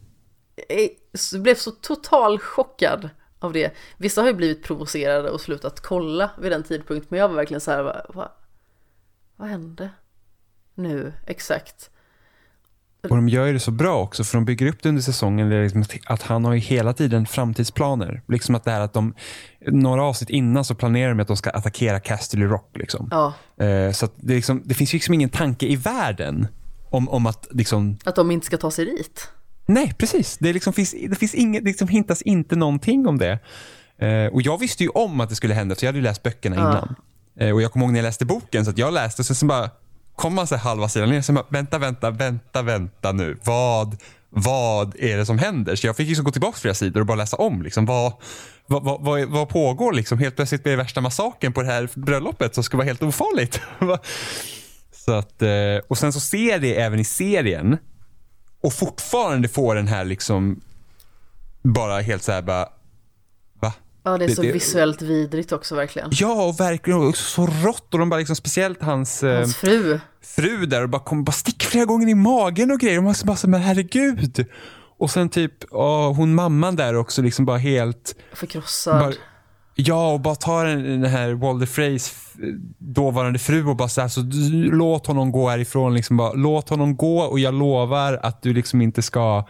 Jag 1.33 1.43
blev 1.43 1.55
så 1.55 1.71
total 1.71 2.39
chockad 2.39 3.11
av 3.39 3.53
det. 3.53 3.73
Vissa 3.97 4.21
har 4.21 4.29
ju 4.29 4.35
blivit 4.35 4.63
provocerade 4.63 5.31
och 5.31 5.41
slutat 5.41 5.81
kolla 5.81 6.31
vid 6.39 6.53
den 6.53 6.63
tidpunkt, 6.63 7.11
men 7.11 7.21
jag 7.21 7.29
var 7.29 7.37
verkligen 7.37 7.61
så 7.61 7.71
här, 7.71 7.83
vad, 7.83 8.07
vad, 8.09 8.29
vad 9.37 9.49
hände 9.49 9.91
nu 10.75 11.13
exakt? 11.27 11.91
Och 13.11 13.17
de 13.17 13.29
gör 13.29 13.53
det 13.53 13.61
så 13.61 13.71
bra 13.71 14.03
också, 14.03 14.25
för 14.25 14.39
de 14.39 14.45
bygger 14.45 14.67
upp 14.67 14.83
det 14.83 14.89
under 14.89 15.03
säsongen. 15.03 15.49
Liksom 15.51 15.85
att 16.07 16.23
han 16.23 16.45
har 16.45 16.53
ju 16.53 16.59
hela 16.59 16.93
tiden 16.93 17.27
framtidsplaner. 17.27 18.23
Liksom 18.29 18.55
att 18.55 18.65
det 18.65 18.71
här 18.71 18.81
att 18.81 18.93
de, 18.93 19.15
några 19.67 20.03
avsnitt 20.05 20.31
innan 20.31 20.65
så 20.65 20.75
planerar 20.75 21.09
de 21.15 21.21
att 21.21 21.29
de 21.29 21.37
ska 21.37 21.51
attackera 21.51 22.01
Casterly 22.01 22.45
Rock. 22.47 22.71
Liksom. 22.77 23.09
Ja, 23.11 23.33
Eh, 23.65 23.93
så 23.93 24.09
det, 24.17 24.35
liksom, 24.35 24.63
det 24.65 24.75
finns 24.75 24.93
liksom 24.93 25.15
ingen 25.15 25.29
tanke 25.31 25.67
i 25.67 25.77
världen 25.77 26.47
om, 26.91 27.09
om 27.09 27.27
att 27.27 27.47
liksom, 27.51 27.99
att 28.05 28.15
de 28.17 28.31
inte 28.31 28.47
ska 28.47 28.57
ta 28.57 28.71
sig 28.71 28.85
dit. 28.85 29.29
nej 29.67 29.95
precis, 29.99 30.39
det, 30.39 30.53
liksom 30.53 30.73
finns, 30.73 30.95
det 31.09 31.17
finns 31.17 31.35
inget, 31.35 31.65
det 31.65 31.69
liksom 31.71 31.89
hintas 31.89 32.23
inte 32.23 32.57
någonting 32.57 33.07
om 33.07 33.19
det. 33.19 33.39
Eh, 33.99 34.27
och 34.33 34.43
jag 34.43 34.59
visste 34.59 34.83
ju 34.83 34.89
om 34.89 35.21
att 35.21 35.29
det 35.29 35.35
skulle 35.37 35.55
hända, 35.55 35.75
för 35.75 35.87
jag 35.87 35.93
hade 35.93 36.03
läst 36.05 36.23
böckerna 36.23 36.57
Ja. 36.57 36.63
innan. 36.71 36.95
Eh, 37.41 37.55
och 37.55 37.63
jag 37.63 37.73
kommer 37.73 37.87
ihåg 37.87 37.93
när 37.93 37.99
jag 38.01 38.05
läste 38.05 38.25
boken, 38.25 38.65
så 38.65 38.73
jag 38.77 38.95
läste 38.95 39.23
och 39.23 39.27
sen 39.27 39.49
bara 39.49 39.71
kom 40.17 40.35
man 40.35 40.47
sig 40.47 40.59
halva 40.59 40.89
sidan 40.89 41.11
ner, 41.11 41.23
så 41.23 41.33
bara, 41.33 41.47
vänta, 41.49 41.79
vänta, 41.79 42.11
vänta, 42.11 42.63
vänta 42.63 43.13
nu. 43.13 43.39
Vad, 43.45 43.97
vad 44.31 44.95
är 44.99 45.17
det 45.17 45.27
som 45.27 45.39
händer? 45.39 45.77
Så 45.77 45.87
jag 45.87 45.97
fick 45.97 46.09
liksom 46.09 46.25
gå 46.25 46.31
tillbaka 46.31 46.59
flera 46.59 46.75
sidor 46.75 47.01
och 47.01 47.07
bara 47.07 47.17
läsa 47.17 47.37
om. 47.37 47.63
Liksom, 47.63 47.87
vad, 47.87 48.13
vad, 48.67 48.85
vad, 48.85 49.01
vad, 49.01 49.25
vad 49.25 49.49
pågår? 49.49 49.93
Liksom? 49.93 50.19
Helt 50.19 50.37
plötsligt 50.37 50.63
blir 50.63 50.73
det 50.73 50.77
värsta 50.83 51.01
massakern 51.01 51.53
på 51.53 51.63
det 51.63 51.69
här 51.69 51.89
bröllopet 51.95 52.55
som 52.55 52.65
ska 52.65 52.77
vara 52.77 52.87
helt 52.87 53.03
ofarligt. 53.03 53.61
så 54.93 55.13
att, 55.13 55.43
eh, 55.43 55.87
och 55.89 55.99
sen 55.99 56.13
så 56.13 56.21
ser 56.21 56.59
det 56.59 56.81
även 56.81 57.01
i 57.01 57.05
serien 57.05 57.79
och 58.63 58.73
fortfarande 58.73 59.49
får 59.49 59.75
den 59.75 59.89
här 59.89 60.05
liksom 60.05 60.61
bara 61.63 62.01
helt 62.01 62.23
så 62.23 62.33
här 62.33 62.43
bara. 62.43 62.69
Ja, 64.05 64.19
det 64.19 64.25
är 64.25 64.29
så 64.29 64.43
det- 64.43 64.53
visuellt 64.53 65.03
vidrigt 65.03 65.53
också 65.53 65.75
verkligen. 65.75 66.09
Ja, 66.13 66.45
och 66.49 66.61
verkligen 66.61 67.01
och 67.01 67.17
så 67.17 67.47
rått 67.47 67.95
och 67.95 67.99
de 68.01 68.09
bara 68.11 68.17
liksom, 68.19 68.37
speciellt 68.37 68.83
hans, 68.83 69.23
eh, 69.23 69.37
Hans 69.37 69.57
fru. 69.57 70.01
fru 70.23 70.67
där 70.67 70.83
och 70.83 70.89
bara 70.89 71.03
kommer 71.03 71.23
bara 71.23 71.33
stick 71.33 71.63
flera 71.63 71.85
gånger 71.85 72.09
i 72.09 72.15
magen 72.15 72.71
och 72.71 72.79
grejer. 72.81 72.99
Och 72.99 73.05
man 73.05 73.15
bara 73.25 73.37
så, 73.37 73.49
men 73.49 73.61
herregud. 73.61 74.47
Och 74.99 75.11
sen 75.11 75.29
typ, 75.29 75.53
åh, 75.71 76.13
hon 76.15 76.35
mamman 76.35 76.77
där 76.77 76.97
också 76.97 77.23
liksom 77.23 77.45
bara 77.45 77.59
helt, 77.59 78.15
Förkrossad. 78.35 79.01
bara, 79.01 79.13
ja 79.75 80.13
och 80.13 80.21
bara 80.21 80.35
tar 80.35 80.65
den, 80.67 80.83
den 80.85 81.05
här 81.11 81.33
Walder 81.35 81.67
Freys 81.67 82.15
dåvarande 82.79 83.39
fru 83.39 83.67
och 83.67 83.77
bara 83.77 83.89
så 83.89 84.01
här, 84.01 84.09
så 84.09 84.21
du- 84.21 84.71
låt 84.73 85.07
honom 85.07 85.33
gå 85.33 85.49
härifrån 85.49 85.95
liksom 85.95 86.17
bara, 86.17 86.33
låt 86.33 86.69
honom 86.69 86.97
gå 86.97 87.19
och 87.23 87.39
jag 87.39 87.55
lovar 87.55 88.21
att 88.23 88.43
du 88.43 88.55
liksom 88.55 88.83
inte 88.83 89.03
ska 89.03 89.45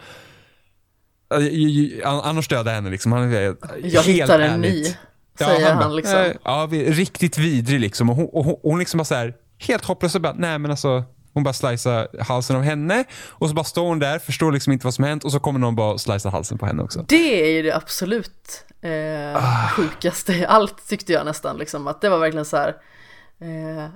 Annars 2.05 2.49
dödar 2.49 2.71
jag 2.73 2.77
henne 2.77 2.91
liksom. 2.91 3.13
Han 3.13 3.33
är 3.33 3.57
Jag 3.83 4.03
helt 4.03 4.07
hittar 4.07 4.41
en 4.41 4.61
ny. 4.61 4.85
Säger 5.39 5.71
han, 5.71 5.79
bara, 5.79 5.89
liksom. 5.89 6.33
Ja, 6.45 6.69
riktigt 6.73 7.39
vidrig 7.39 7.81
liksom. 7.81 8.11
Och 8.11 8.17
hon, 8.17 8.27
och 8.33 8.45
hon, 8.45 8.57
hon 8.63 8.79
liksom 8.79 8.99
bara 8.99 9.05
så 9.05 9.15
här, 9.15 9.35
helt 9.59 9.85
hopplös 9.85 10.15
och 10.15 10.21
bara, 10.21 10.35
nej 10.39 10.59
men 10.59 10.71
alltså. 10.71 11.05
Hon 11.35 11.43
bara 11.43 11.53
slicear 11.55 12.23
halsen 12.23 12.57
av 12.57 12.63
henne 12.63 13.05
och 13.29 13.49
så 13.49 13.55
bara 13.55 13.65
står 13.65 13.87
hon 13.89 13.99
där, 13.99 14.19
förstår 14.19 14.53
liksom 14.53 14.73
inte 14.73 14.87
vad 14.87 14.95
som 14.95 15.05
hänt 15.05 15.25
och 15.25 15.33
så 15.33 15.41
kommer 15.41 15.61
någon 15.61 15.77
bara 15.77 15.99
slicea 15.99 16.31
halsen 16.31 16.59
på 16.59 16.67
henne 16.67 16.83
också. 16.83 17.05
Det 17.09 17.45
är 17.51 17.51
ju 17.51 17.63
det 17.63 17.77
absolut 17.77 18.65
eh, 18.83 19.37
Ah. 19.37 19.69
sjukaste 19.69 20.33
i 20.33 20.47
allt 20.47 20.89
tyckte 20.89 21.13
jag 21.13 21.27
nästan 21.27 21.57
liksom. 21.57 21.87
Att 21.87 22.01
det 22.01 22.09
var 22.09 22.19
verkligen 22.19 22.45
så 22.45 22.57
här. 22.57 22.69
Eh, 23.41 23.89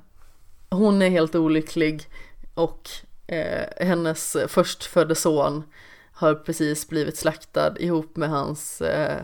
hon 0.70 1.02
är 1.02 1.10
helt 1.10 1.34
olycklig 1.34 2.02
och 2.54 2.88
eh, 3.26 3.86
hennes 3.86 4.36
förstfödde 4.48 5.14
son 5.14 5.62
har 6.16 6.34
precis 6.34 6.88
blivit 6.88 7.18
slaktad 7.18 7.78
ihop 7.78 8.16
med 8.16 8.28
hans 8.28 8.80
eh, 8.80 9.20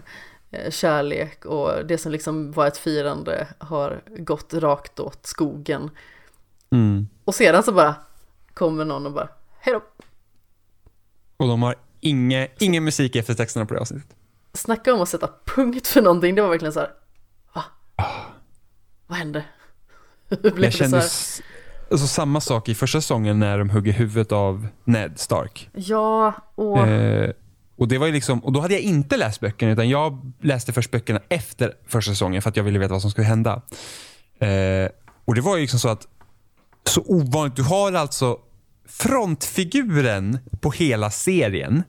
eh, 0.51 0.71
kärlek 0.71 1.45
och 1.45 1.87
det 1.87 1.99
som 1.99 2.13
liksom 2.13 2.53
var 2.53 2.67
ett 2.67 2.77
firande 2.77 3.47
har 3.59 4.03
gått 4.17 4.55
rakt 4.55 5.01
åt 5.01 5.27
skogen. 5.27 5.91
Mm. 6.71 7.09
Och 7.25 7.35
sedan 7.35 7.63
så 7.63 7.73
bara 7.73 7.95
kommer 8.55 8.85
någon 8.85 9.07
och 9.07 9.13
bara 9.13 9.29
hej 9.59 9.75
då. 9.75 9.83
Och 11.37 11.49
de 11.49 11.63
har 11.63 11.77
inge, 12.01 12.49
ingen 12.59 12.85
musik 12.85 13.17
efter 13.17 13.35
texterna 13.35 13.67
på 13.67 13.75
det 13.75 13.81
avsnittet. 13.81 14.17
Snacka 14.53 14.95
om 14.95 15.01
att 15.01 15.09
sätta 15.09 15.31
punkt 15.45 15.87
för 15.87 16.03
någonting, 16.03 16.35
det 16.35 16.43
var 16.43 16.49
verkligen 16.49 16.73
så 16.73 16.81
här. 16.81 16.91
Va? 17.53 17.65
Vad 19.07 19.19
hände? 19.19 19.45
Hur 20.29 20.37
blev 20.41 20.55
Jag 20.55 20.63
det 20.63 20.73
så 20.73 20.79
kände 20.79 20.97
här? 20.99 21.11
Alltså, 21.93 22.07
samma 22.07 22.41
sak 22.41 22.69
i 22.69 22.75
första 22.75 23.01
säsongen 23.01 23.39
när 23.39 23.59
de 23.59 23.71
hugger 23.71 23.93
huvudet 23.93 24.33
av 24.33 24.67
Ned 24.85 25.13
Stark. 25.17 25.69
Ja, 25.75 26.35
och 26.55 26.79
Eh, 26.89 27.31
och, 27.77 27.89
det 27.89 27.99
var 27.99 28.07
ju 28.07 28.13
liksom, 28.13 28.45
och 28.45 28.53
då 28.53 28.61
hade 28.61 28.75
jag 28.75 28.83
inte 28.83 29.17
läst 29.17 29.41
böckerna 29.41 29.73
utan 29.73 29.89
jag 29.89 30.33
läste 30.41 30.73
först 30.73 30.91
böckerna 30.91 31.21
efter 31.29 31.73
första 31.89 32.11
säsongen 32.13 32.43
för 32.43 32.51
att 32.51 32.57
jag 32.57 32.65
ville 32.65 32.79
veta 32.79 32.93
vad 32.93 33.03
som 33.03 33.11
skulle 33.11 33.27
hända. 33.27 33.63
Eh, 34.39 34.89
och 35.25 35.35
det 35.35 35.41
var 35.41 35.57
ju 35.57 35.61
liksom 35.63 35.81
så 35.81 35.89
att 35.89 36.07
så 36.87 37.03
ovanligt. 37.07 37.57
Du 37.57 37.63
har 37.63 37.93
alltså 37.93 38.39
frontfiguren 38.89 40.39
på 40.61 40.71
hela 40.71 41.11
serien 41.11 41.83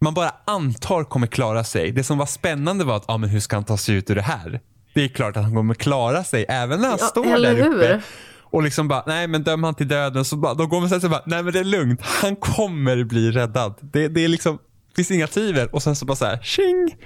man 0.00 0.14
bara 0.14 0.34
antar 0.44 1.04
kommer 1.04 1.26
klara 1.26 1.64
sig. 1.64 1.92
Det 1.92 2.04
som 2.04 2.18
var 2.18 2.26
spännande 2.26 2.84
var 2.84 2.96
att 2.96 3.04
ah, 3.10 3.16
men 3.18 3.30
hur 3.30 3.40
ska 3.40 3.56
han 3.56 3.64
ta 3.64 3.76
sig 3.76 3.94
ut 3.94 4.10
ur 4.10 4.14
det 4.14 4.22
här? 4.22 4.60
Det 4.94 5.04
är 5.04 5.08
klart 5.08 5.36
att 5.36 5.42
han 5.42 5.54
kommer 5.54 5.74
klara 5.74 6.24
sig 6.24 6.46
även 6.48 6.80
när 6.80 6.88
han 6.88 6.98
Ja, 7.00 7.06
står 7.06 7.24
där 7.24 7.52
uppe. 7.60 7.86
hur? 7.86 8.02
Och 8.50 8.62
liksom 8.62 8.88
bara, 8.88 9.04
nej 9.06 9.26
men 9.26 9.42
döm 9.42 9.64
han 9.64 9.74
till 9.74 9.88
döden. 9.88 10.24
Så 10.24 10.36
bara, 10.36 10.54
då 10.54 10.66
går 10.66 10.80
man 10.80 10.88
här 10.88 11.00
så 11.00 11.08
bara, 11.08 11.22
nej 11.26 11.42
men 11.42 11.52
det 11.52 11.58
är 11.58 11.64
lugnt. 11.64 12.00
Han 12.02 12.36
kommer 12.36 13.04
bli 13.04 13.30
räddad. 13.30 13.74
Det, 13.80 14.08
det 14.08 14.24
är 14.24 14.28
liksom, 14.28 14.58
det 14.88 14.94
finns 14.96 15.10
inga 15.10 15.26
tvivel. 15.26 15.68
Och 15.72 15.82
sen 15.82 15.96
så 15.96 16.04
bara 16.04 16.16
så 16.16 16.24
här, 16.24 16.38
tjing. 16.42 16.96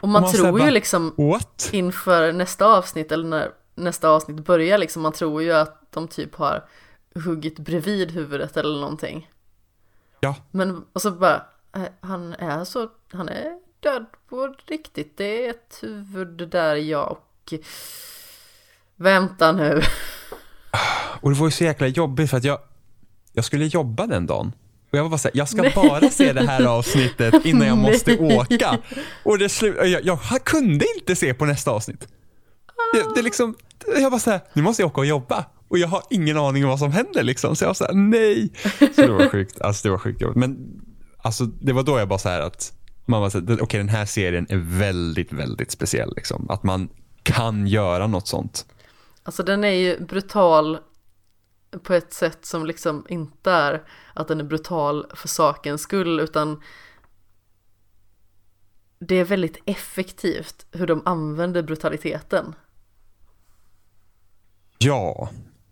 och 0.00 0.08
man 0.08 0.22
man 0.22 0.30
så 0.30 0.36
tror 0.36 0.46
här 0.46 0.52
ju 0.52 0.58
bara- 0.58 0.70
liksom 0.70 1.14
What? 1.16 1.70
inför 1.72 2.32
nästa 2.32 2.66
avsnitt 2.66 3.12
eller 3.12 3.24
när 3.28 3.50
nästa 3.74 4.08
avsnitt 4.08 4.44
börjar 4.44 4.78
liksom, 4.78 5.02
man 5.02 5.12
tror 5.12 5.42
ju 5.42 5.52
att 5.52 5.92
de 5.92 6.08
typ 6.08 6.34
har 6.34 6.64
huggit 7.14 7.58
bredvid 7.58 8.10
huvudet 8.10 8.56
eller 8.56 8.80
någonting. 8.80 9.30
Ja, 10.20 10.34
Men 10.50 10.84
och 10.92 11.02
så 11.02 11.10
bara, 11.10 11.42
eh, 11.76 11.82
han 12.00 12.32
är 12.34 12.64
så, 12.64 12.88
han 13.12 13.28
är 13.28 13.60
död 13.80 14.06
på 14.28 14.54
riktigt. 14.66 15.16
Det 15.16 15.46
är 15.46 15.50
ett 15.50 15.78
huvud 15.82 16.48
där 16.48 16.76
ja 16.76 17.02
och 17.04 17.54
vänta 18.96 19.52
nu. 19.52 19.82
och 21.20 21.30
det 21.30 21.36
var 21.36 21.46
ju 21.46 21.50
så 21.50 21.64
jäkla 21.64 21.86
jobbigt 21.86 22.30
för 22.30 22.36
att 22.36 22.44
jag, 22.44 22.58
jag 23.32 23.44
skulle 23.44 23.66
jobba 23.66 24.06
den 24.06 24.26
dagen. 24.26 24.52
Och 24.90 24.98
jag 24.98 25.02
var 25.02 25.10
bara 25.10 25.18
såhär, 25.18 25.36
jag 25.36 25.48
ska 25.48 25.70
bara 25.74 26.10
se 26.10 26.32
det 26.32 26.46
här 26.46 26.64
avsnittet 26.64 27.44
innan 27.44 27.66
jag 27.66 27.78
måste 27.78 28.16
Nej. 28.20 28.38
åka. 28.38 28.78
Och 29.22 29.38
det 29.38 29.46
slu- 29.46 29.84
jag, 29.84 30.04
jag 30.04 30.44
kunde 30.44 30.84
inte 30.98 31.16
se 31.16 31.34
på 31.34 31.44
nästa 31.44 31.70
avsnitt. 31.70 32.08
det, 32.92 33.14
det 33.14 33.22
liksom, 33.22 33.54
jag 34.00 34.10
bara 34.12 34.20
såhär, 34.20 34.40
nu 34.52 34.62
måste 34.62 34.82
jag 34.82 34.90
åka 34.90 35.00
och 35.00 35.06
jobba. 35.06 35.44
Och 35.68 35.78
jag 35.78 35.88
har 35.88 36.02
ingen 36.10 36.36
aning 36.36 36.64
om 36.64 36.70
vad 36.70 36.78
som 36.78 36.92
händer 36.92 37.22
liksom. 37.22 37.56
Så 37.56 37.64
jag 37.64 37.68
var 37.68 37.74
såhär, 37.74 37.94
nej. 37.94 38.52
Så 38.78 39.02
det 39.02 39.12
var 39.12 39.28
sjukt. 39.28 39.60
Alltså 39.60 39.88
det 39.88 39.90
var 39.90 39.98
sjukt 39.98 40.20
jobbigt. 40.20 40.36
Men 40.36 40.80
alltså, 41.18 41.44
det 41.44 41.72
var 41.72 41.82
då 41.82 41.98
jag 41.98 42.08
bara 42.08 42.18
såhär 42.18 42.40
att, 42.40 42.72
man 43.06 43.20
var 43.20 43.62
okay, 43.62 43.78
den 43.78 43.88
här 43.88 44.06
serien 44.06 44.46
är 44.48 44.78
väldigt, 44.78 45.32
väldigt 45.32 45.70
speciell. 45.70 46.12
Liksom. 46.16 46.50
Att 46.50 46.62
man 46.62 46.88
kan 47.22 47.66
göra 47.66 48.06
något 48.06 48.28
sånt. 48.28 48.66
Alltså 49.26 49.42
den 49.42 49.64
är 49.64 49.70
ju 49.70 50.00
brutal 50.00 50.78
på 51.82 51.94
ett 51.94 52.12
sätt 52.12 52.44
som 52.44 52.66
liksom 52.66 53.06
inte 53.08 53.50
är 53.50 53.82
att 54.14 54.28
den 54.28 54.40
är 54.40 54.44
brutal 54.44 55.06
för 55.14 55.28
sakens 55.28 55.82
skull 55.82 56.20
utan 56.20 56.62
det 58.98 59.14
är 59.14 59.24
väldigt 59.24 59.58
effektivt 59.66 60.66
hur 60.72 60.86
de 60.86 61.02
använder 61.04 61.62
brutaliteten. 61.62 62.54
Ja. 64.78 65.30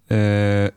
Eh, 0.09 0.71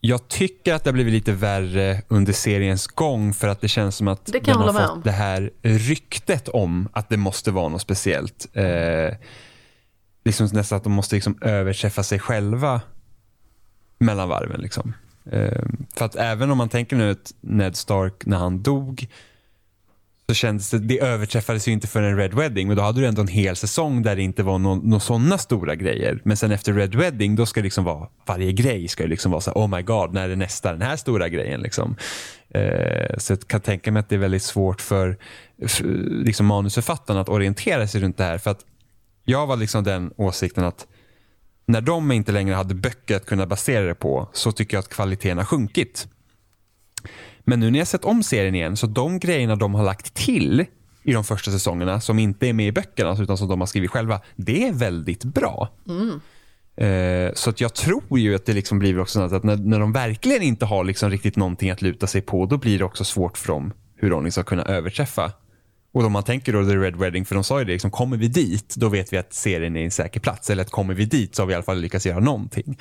jag 0.00 0.28
tycker 0.28 0.74
att 0.74 0.84
det 0.84 0.90
har 0.90 0.94
blivit 0.94 1.12
lite 1.14 1.32
värre 1.32 2.02
under 2.08 2.32
seriens 2.32 2.86
gång 2.86 3.34
för 3.34 3.48
att 3.48 3.60
det 3.60 3.68
känns 3.68 3.96
som 3.96 4.08
att 4.08 4.26
den 4.26 4.56
har 4.56 4.72
fått 4.72 4.90
om. 4.90 5.02
det 5.04 5.10
här 5.10 5.50
ryktet 5.62 6.48
om 6.48 6.88
att 6.92 7.08
det 7.08 7.16
måste 7.16 7.50
vara 7.50 7.68
något 7.68 7.82
speciellt. 7.82 8.48
Eh, 8.52 9.14
liksom 10.24 10.48
nästan 10.52 10.76
att 10.76 10.84
de 10.84 10.92
måste 10.92 11.14
liksom 11.14 11.38
överträffa 11.40 12.02
sig 12.02 12.18
själva 12.18 12.80
mellan 13.98 14.28
varven. 14.28 14.60
Liksom. 14.60 14.94
Eh, 15.30 15.62
för 15.96 16.04
att 16.04 16.16
även 16.16 16.50
om 16.50 16.58
man 16.58 16.68
tänker 16.68 16.96
nu 16.96 17.10
att 17.10 17.34
Ned 17.40 17.76
Stark 17.76 18.26
när 18.26 18.36
han 18.36 18.62
dog 18.62 19.08
så 20.28 20.34
kändes 20.34 20.70
det, 20.70 20.78
det 20.78 21.00
överträffades 21.00 21.68
ju 21.68 21.72
inte 21.72 21.86
för 21.86 22.02
en 22.02 22.16
Red 22.16 22.34
Wedding 22.34 22.68
men 22.68 22.76
då 22.76 22.82
hade 22.82 23.00
du 23.00 23.06
ändå 23.06 23.22
en 23.22 23.28
hel 23.28 23.56
säsong 23.56 24.02
där 24.02 24.16
det 24.16 24.22
inte 24.22 24.42
var 24.42 24.58
några 24.58 25.00
sådana 25.00 25.38
stora 25.38 25.74
grejer. 25.74 26.20
Men 26.24 26.36
sen 26.36 26.52
efter 26.52 26.72
Red 26.72 26.94
Wedding 26.94 27.36
då 27.36 27.46
ska 27.46 27.60
det 27.60 27.64
liksom 27.64 27.84
vara, 27.84 28.08
varje 28.26 28.52
grej 28.52 28.88
ska 28.88 29.04
liksom 29.04 29.30
vara 29.30 29.40
så 29.40 29.50
här, 29.50 29.56
oh 29.56 29.68
my 29.76 29.82
god, 29.82 30.12
när 30.12 30.28
är 30.28 30.36
nästa 30.36 30.72
den 30.72 30.82
här 30.82 30.96
stora 30.96 31.28
grejen 31.28 31.60
liksom. 31.60 31.96
Eh, 32.54 33.16
så 33.18 33.32
jag 33.32 33.48
kan 33.48 33.60
tänka 33.60 33.92
mig 33.92 34.00
att 34.00 34.08
det 34.08 34.14
är 34.14 34.18
väldigt 34.18 34.42
svårt 34.42 34.80
för, 34.80 35.16
för 35.66 35.84
liksom 36.24 36.46
manusförfattarna 36.46 37.20
att 37.20 37.28
orientera 37.28 37.86
sig 37.86 38.00
runt 38.00 38.16
det 38.16 38.24
här. 38.24 38.38
För 38.38 38.50
att 38.50 38.60
jag 39.24 39.46
var 39.46 39.56
liksom 39.56 39.84
den 39.84 40.12
åsikten 40.16 40.64
att 40.64 40.86
när 41.66 41.80
de 41.80 42.12
inte 42.12 42.32
längre 42.32 42.54
hade 42.54 42.74
böcker 42.74 43.16
att 43.16 43.26
kunna 43.26 43.46
basera 43.46 43.84
det 43.84 43.94
på 43.94 44.28
så 44.32 44.52
tycker 44.52 44.76
jag 44.76 44.82
att 44.82 44.88
kvaliteten 44.88 45.38
har 45.38 45.44
sjunkit. 45.44 46.08
Men 47.44 47.60
nu 47.60 47.70
när 47.70 47.78
jag 47.78 47.88
sett 47.88 48.04
om 48.04 48.22
serien 48.22 48.54
igen 48.54 48.76
så 48.76 48.86
de 48.86 49.18
grejerna 49.18 49.56
de 49.56 49.74
har 49.74 49.84
lagt 49.84 50.14
till 50.14 50.66
i 51.02 51.12
de 51.12 51.24
första 51.24 51.50
säsongerna 51.50 52.00
som 52.00 52.18
inte 52.18 52.48
är 52.48 52.52
med 52.52 52.66
i 52.66 52.72
böckerna 52.72 53.16
utan 53.22 53.38
som 53.38 53.48
de 53.48 53.60
har 53.60 53.66
skrivit 53.66 53.90
själva, 53.90 54.20
det 54.36 54.68
är 54.68 54.72
väldigt 54.72 55.24
bra. 55.24 55.68
Mm. 55.88 56.20
Eh, 56.76 57.34
så 57.34 57.50
att 57.50 57.60
jag 57.60 57.74
tror 57.74 58.18
ju 58.18 58.34
att 58.34 58.46
det 58.46 58.52
liksom 58.52 58.78
blir 58.78 59.00
också 59.00 59.28
så 59.28 59.36
att 59.36 59.42
när, 59.42 59.56
när 59.56 59.80
de 59.80 59.92
verkligen 59.92 60.42
inte 60.42 60.64
har 60.64 60.84
liksom 60.84 61.10
riktigt 61.10 61.36
någonting 61.36 61.70
att 61.70 61.82
luta 61.82 62.06
sig 62.06 62.20
på, 62.22 62.46
då 62.46 62.56
blir 62.56 62.78
det 62.78 62.84
också 62.84 63.04
svårt 63.04 63.38
för 63.38 63.48
dem 63.48 63.72
hur 63.96 64.10
de 64.10 64.30
ska 64.30 64.42
kunna 64.42 64.62
överträffa. 64.62 65.32
Och 65.92 66.04
om 66.04 66.12
man 66.12 66.22
tänker 66.22 66.52
då 66.52 66.64
The 66.64 66.76
Red 66.76 66.96
Wedding, 66.96 67.24
för 67.24 67.34
de 67.34 67.44
sa 67.44 67.58
ju 67.58 67.64
det, 67.64 67.72
liksom, 67.72 67.90
kommer 67.90 68.16
vi 68.16 68.28
dit, 68.28 68.74
då 68.76 68.88
vet 68.88 69.12
vi 69.12 69.18
att 69.18 69.32
serien 69.32 69.76
är 69.76 69.84
en 69.84 69.90
säker 69.90 70.20
plats. 70.20 70.50
Eller 70.50 70.62
att 70.62 70.70
kommer 70.70 70.94
vi 70.94 71.04
dit 71.04 71.34
så 71.34 71.42
har 71.42 71.46
vi 71.46 71.52
i 71.52 71.54
alla 71.54 71.64
fall 71.64 71.78
lyckats 71.78 72.06
göra 72.06 72.20
någonting. 72.20 72.78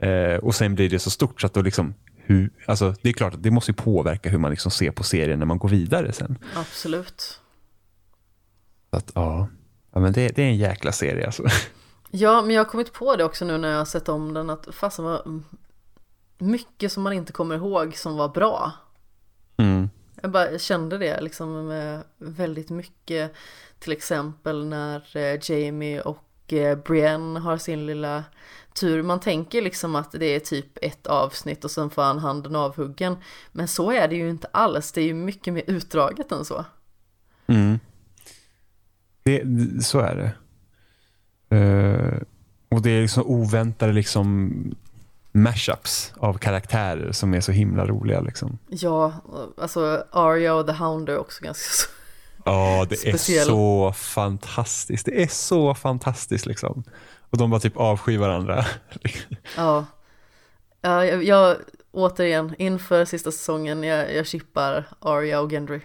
Eh, 0.00 0.36
och 0.36 0.54
sen 0.54 0.74
blir 0.74 0.90
det 0.90 0.98
så 0.98 1.10
stort 1.10 1.40
så 1.40 1.46
att 1.46 1.54
då 1.54 1.62
liksom, 1.62 1.94
hur, 2.16 2.50
alltså, 2.66 2.94
det 3.02 3.08
är 3.08 3.12
klart 3.12 3.34
att 3.34 3.42
det 3.42 3.50
måste 3.50 3.72
påverka 3.72 4.30
hur 4.30 4.38
man 4.38 4.50
liksom 4.50 4.70
ser 4.70 4.90
på 4.90 5.04
serien 5.04 5.38
när 5.38 5.46
man 5.46 5.58
går 5.58 5.68
vidare 5.68 6.12
sen. 6.12 6.38
Absolut. 6.56 7.40
Så 8.90 8.96
att, 8.96 9.12
ja. 9.14 9.48
ja 9.92 10.00
men 10.00 10.12
det, 10.12 10.28
det 10.28 10.42
är 10.42 10.46
en 10.46 10.56
jäkla 10.56 10.92
serie 10.92 11.26
alltså. 11.26 11.42
Ja, 12.10 12.42
men 12.42 12.50
jag 12.54 12.64
har 12.64 12.70
kommit 12.70 12.92
på 12.92 13.16
det 13.16 13.24
också 13.24 13.44
nu 13.44 13.58
när 13.58 13.70
jag 13.70 13.78
har 13.78 13.84
sett 13.84 14.08
om 14.08 14.34
den 14.34 14.50
att 14.50 14.68
fasen 14.72 15.04
var 15.04 15.42
mycket 16.38 16.92
som 16.92 17.02
man 17.02 17.12
inte 17.12 17.32
kommer 17.32 17.54
ihåg 17.54 17.96
som 17.96 18.16
var 18.16 18.28
bra. 18.28 18.72
Mm. 19.56 19.90
Jag 20.22 20.30
bara 20.30 20.58
kände 20.58 20.98
det 20.98 21.20
liksom 21.20 21.66
med 21.66 22.02
väldigt 22.18 22.70
mycket 22.70 23.32
till 23.78 23.92
exempel 23.92 24.66
när 24.66 25.16
eh, 25.16 25.38
Jamie 25.42 26.00
och 26.00 26.52
eh, 26.52 26.78
Brienne 26.78 27.40
har 27.40 27.58
sin 27.58 27.86
lilla 27.86 28.24
tur. 28.74 29.02
Man 29.02 29.20
tänker 29.20 29.62
liksom 29.62 29.96
att 29.96 30.12
det 30.12 30.26
är 30.26 30.40
typ 30.40 30.78
ett 30.82 31.06
avsnitt 31.06 31.64
och 31.64 31.70
sen 31.70 31.90
får 31.90 32.02
han 32.02 32.18
handen 32.18 32.56
avhuggen. 32.56 33.16
Men 33.52 33.68
så 33.68 33.92
är 33.92 34.08
det 34.08 34.16
ju 34.16 34.30
inte 34.30 34.48
alls. 34.52 34.92
Det 34.92 35.00
är 35.00 35.04
ju 35.04 35.14
mycket 35.14 35.54
mer 35.54 35.64
utdraget 35.66 36.32
än 36.32 36.44
så. 36.44 36.64
Mm. 37.46 37.78
Det, 39.22 39.42
så 39.84 39.98
är 39.98 40.16
det. 40.16 40.32
Uh, 41.56 42.22
och 42.68 42.82
det 42.82 42.90
är 42.90 43.02
liksom 43.02 43.26
oväntade 43.26 43.92
liksom 43.92 44.52
mashups 45.32 46.12
av 46.16 46.38
karaktärer 46.38 47.12
som 47.12 47.34
är 47.34 47.40
så 47.40 47.52
himla 47.52 47.86
roliga. 47.86 48.20
Liksom. 48.20 48.58
Ja, 48.68 49.12
alltså 49.58 50.04
Arya 50.10 50.54
och 50.54 50.66
The 50.66 50.72
Hound 50.72 51.08
är 51.08 51.18
också 51.18 51.44
ganska 51.44 51.64
så 51.72 51.88
Ja, 52.44 52.86
det 52.90 52.96
speciell. 52.96 53.40
är 53.40 53.44
så 53.44 53.92
fantastiskt. 53.96 55.06
Det 55.06 55.22
är 55.22 55.26
så 55.26 55.74
fantastiskt 55.74 56.46
liksom. 56.46 56.84
Och 57.30 57.38
de 57.38 57.50
bara 57.50 57.60
typ 57.60 57.76
avskyr 57.76 58.18
varandra. 58.18 58.66
ja. 59.56 59.84
ja 60.80 61.06
jag, 61.06 61.24
jag, 61.24 61.56
återigen, 61.92 62.54
inför 62.58 63.04
sista 63.04 63.32
säsongen, 63.32 63.82
jag, 63.82 64.14
jag 64.14 64.26
chippar 64.26 64.84
Arya 65.00 65.40
och 65.40 65.50
Gendry. 65.50 65.80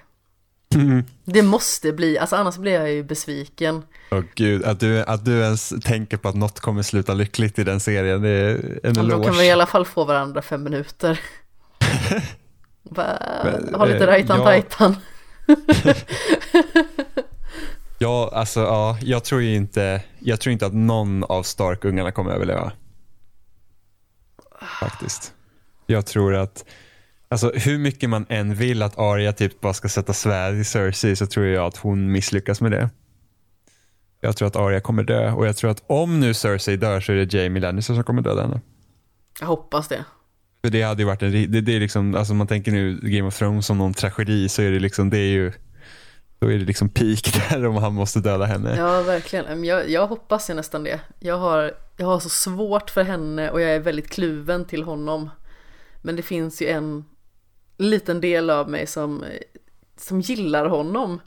Mm. 0.75 1.03
Det 1.25 1.41
måste 1.41 1.93
bli, 1.93 2.17
alltså 2.17 2.35
annars 2.35 2.57
blir 2.57 2.71
jag 2.71 2.91
ju 2.91 3.03
besviken. 3.03 3.83
Åh 4.11 4.23
gud, 4.35 4.63
att 4.63 4.79
du, 4.79 5.03
att 5.03 5.25
du 5.25 5.39
ens 5.39 5.73
tänker 5.83 6.17
på 6.17 6.29
att 6.29 6.35
något 6.35 6.59
kommer 6.59 6.81
sluta 6.81 7.13
lyckligt 7.13 7.59
i 7.59 7.63
den 7.63 7.79
serien, 7.79 8.21
det 8.21 8.29
är 8.29 8.79
en 8.83 8.93
ja, 8.95 9.01
eloge. 9.01 9.17
Då 9.17 9.23
kan 9.23 9.37
vi 9.37 9.45
i 9.45 9.51
alla 9.51 9.65
fall 9.65 9.85
få 9.85 10.05
varandra 10.05 10.41
fem 10.41 10.63
minuter. 10.63 11.19
ha 13.73 13.85
lite 13.85 14.03
eh, 14.03 14.07
rajtan 14.07 14.43
tajtan. 14.43 14.95
ja, 17.99 18.31
alltså 18.33 18.59
ja, 18.59 18.97
jag 19.01 19.23
tror 19.23 19.41
ju 19.41 19.55
inte, 19.55 20.01
jag 20.19 20.39
tror 20.39 20.53
inte 20.53 20.65
att 20.65 20.73
någon 20.73 21.23
av 21.23 21.43
Stark-ungarna 21.43 22.11
kommer 22.11 22.31
överleva. 22.31 22.71
Faktiskt. 24.79 25.33
Jag 25.85 26.05
tror 26.05 26.35
att 26.35 26.65
Alltså 27.29 27.51
hur 27.55 27.77
mycket 27.77 28.09
man 28.09 28.25
än 28.29 28.55
vill 28.55 28.81
att 28.81 28.99
Arya 28.99 29.33
typ 29.33 29.61
bara 29.61 29.73
ska 29.73 29.89
sätta 29.89 30.13
svärd 30.13 30.55
i 30.55 30.63
Cersei 30.63 31.15
så 31.15 31.25
tror 31.25 31.45
jag 31.45 31.65
att 31.65 31.77
hon 31.77 32.11
misslyckas 32.11 32.61
med 32.61 32.71
det. 32.71 32.89
Jag 34.21 34.37
tror 34.37 34.47
att 34.47 34.55
Arya 34.55 34.79
kommer 34.79 35.03
dö 35.03 35.31
och 35.31 35.47
jag 35.47 35.57
tror 35.57 35.71
att 35.71 35.83
om 35.87 36.19
nu 36.19 36.33
Cersei 36.33 36.77
dör 36.77 36.99
så 36.99 37.11
är 37.11 37.15
det 37.15 37.33
Jamie 37.33 37.61
Lannister 37.61 37.93
som 37.93 38.03
kommer 38.03 38.21
döda 38.21 38.41
henne. 38.41 38.61
Jag 39.39 39.47
hoppas 39.47 39.87
det. 39.87 40.05
För 40.61 40.71
det 40.71 40.81
hade 40.81 41.01
ju 41.01 41.07
varit 41.07 41.21
en, 41.21 41.31
det, 41.31 41.61
det 41.61 41.75
är 41.75 41.79
liksom, 41.79 42.15
alltså 42.15 42.33
man 42.33 42.47
tänker 42.47 42.71
nu 42.71 42.99
Game 43.01 43.27
of 43.27 43.37
Thrones 43.37 43.65
som 43.65 43.77
någon 43.77 43.93
tragedi 43.93 44.49
så 44.49 44.61
är 44.61 44.71
det 44.71 44.79
liksom, 44.79 45.09
det 45.09 45.17
är 45.17 45.29
ju, 45.29 45.51
då 46.39 46.51
är 46.51 46.57
det 46.57 46.65
liksom 46.65 46.89
peak 46.89 47.33
där 47.49 47.65
om 47.65 47.75
han 47.75 47.93
måste 47.93 48.19
döda 48.19 48.45
henne. 48.45 48.75
Ja, 48.77 49.01
verkligen. 49.01 49.63
Jag, 49.63 49.89
jag 49.89 50.07
hoppas 50.07 50.49
ju 50.49 50.53
nästan 50.53 50.83
det. 50.83 50.99
Jag 51.19 51.37
har, 51.37 51.73
jag 51.97 52.07
har 52.07 52.19
så 52.19 52.29
svårt 52.29 52.89
för 52.89 53.03
henne 53.03 53.49
och 53.49 53.61
jag 53.61 53.71
är 53.71 53.79
väldigt 53.79 54.09
kluven 54.09 54.65
till 54.65 54.83
honom. 54.83 55.29
Men 56.01 56.15
det 56.15 56.21
finns 56.21 56.61
ju 56.61 56.67
en 56.67 57.05
liten 57.77 58.21
del 58.21 58.49
av 58.49 58.69
mig 58.69 58.87
som, 58.87 59.23
som 59.97 60.21
gillar 60.21 60.65
honom 60.65 61.19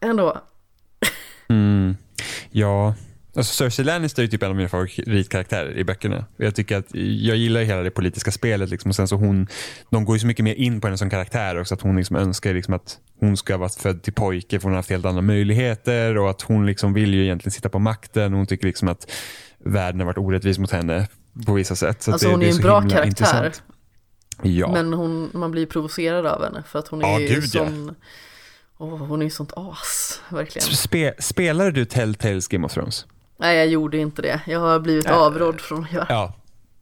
ändå. 0.00 0.40
Mm. 1.48 1.96
Ja, 2.50 2.94
alltså 3.36 3.54
Cersei 3.54 3.84
Lannister 3.84 4.22
är 4.22 4.26
typ 4.26 4.42
en 4.42 4.50
av 4.50 4.56
mina 4.56 4.68
favoritkaraktärer 4.68 5.78
i 5.78 5.84
böckerna. 5.84 6.24
Jag 6.36 6.54
tycker 6.54 6.76
att 6.76 6.94
jag 6.94 7.36
gillar 7.36 7.62
hela 7.62 7.82
det 7.82 7.90
politiska 7.90 8.30
spelet 8.30 8.70
liksom. 8.70 8.88
och 8.88 8.96
sen 8.96 9.08
så 9.08 9.16
hon, 9.16 9.46
de 9.90 10.04
går 10.04 10.16
ju 10.16 10.20
så 10.20 10.26
mycket 10.26 10.44
mer 10.44 10.54
in 10.54 10.80
på 10.80 10.86
henne 10.86 10.98
som 10.98 11.10
karaktär 11.10 11.60
också 11.60 11.74
att 11.74 11.80
hon 11.80 11.96
liksom 11.96 12.16
önskar 12.16 12.54
liksom 12.54 12.74
att 12.74 12.98
hon 13.20 13.36
ska 13.36 13.56
vara 13.56 13.68
född 13.68 14.02
till 14.02 14.12
pojke 14.12 14.60
för 14.60 14.64
hon 14.64 14.72
har 14.72 14.78
haft 14.78 14.90
helt 14.90 15.04
andra 15.04 15.22
möjligheter 15.22 16.18
och 16.18 16.30
att 16.30 16.42
hon 16.42 16.66
liksom 16.66 16.92
vill 16.92 17.14
ju 17.14 17.24
egentligen 17.24 17.52
sitta 17.52 17.68
på 17.68 17.78
makten 17.78 18.32
hon 18.32 18.46
tycker 18.46 18.66
liksom 18.66 18.88
att 18.88 19.10
världen 19.58 20.00
har 20.00 20.06
varit 20.06 20.18
orättvis 20.18 20.58
mot 20.58 20.70
henne 20.70 21.08
på 21.46 21.52
vissa 21.52 21.76
sätt. 21.76 22.02
Så 22.02 22.12
alltså 22.12 22.28
det, 22.28 22.34
hon 22.34 22.42
är 22.42 22.50
en 22.50 22.56
bra 22.56 22.80
karaktär. 22.80 23.06
Intressant. 23.06 23.62
Ja. 24.42 24.72
Men 24.72 24.92
hon, 24.92 25.30
man 25.34 25.50
blir 25.50 25.66
provocerad 25.66 26.26
av 26.26 26.44
henne 26.44 26.62
för 26.68 26.78
att 26.78 26.88
hon 26.88 27.04
är 27.04 27.08
ja, 27.08 27.20
ju 27.20 27.42
sån... 27.42 27.86
Ja. 27.86 28.06
Oh, 28.78 28.96
hon 28.96 29.20
är 29.20 29.24
ju 29.24 29.30
sånt 29.30 29.52
as, 29.56 30.20
verkligen. 30.28 30.68
Spe, 30.68 31.14
spelade 31.18 31.70
du 31.70 31.84
Telltales 31.84 32.48
Game 32.48 32.66
of 32.66 32.72
Thrones? 32.72 33.06
Nej, 33.36 33.56
jag 33.56 33.66
gjorde 33.66 33.98
inte 33.98 34.22
det. 34.22 34.40
Jag 34.46 34.60
har 34.60 34.80
blivit 34.80 35.06
äh, 35.06 35.18
avrådd 35.18 35.60
från 35.60 35.84
att 35.84 35.92
göra. 35.92 36.06
Ja, 36.08 36.34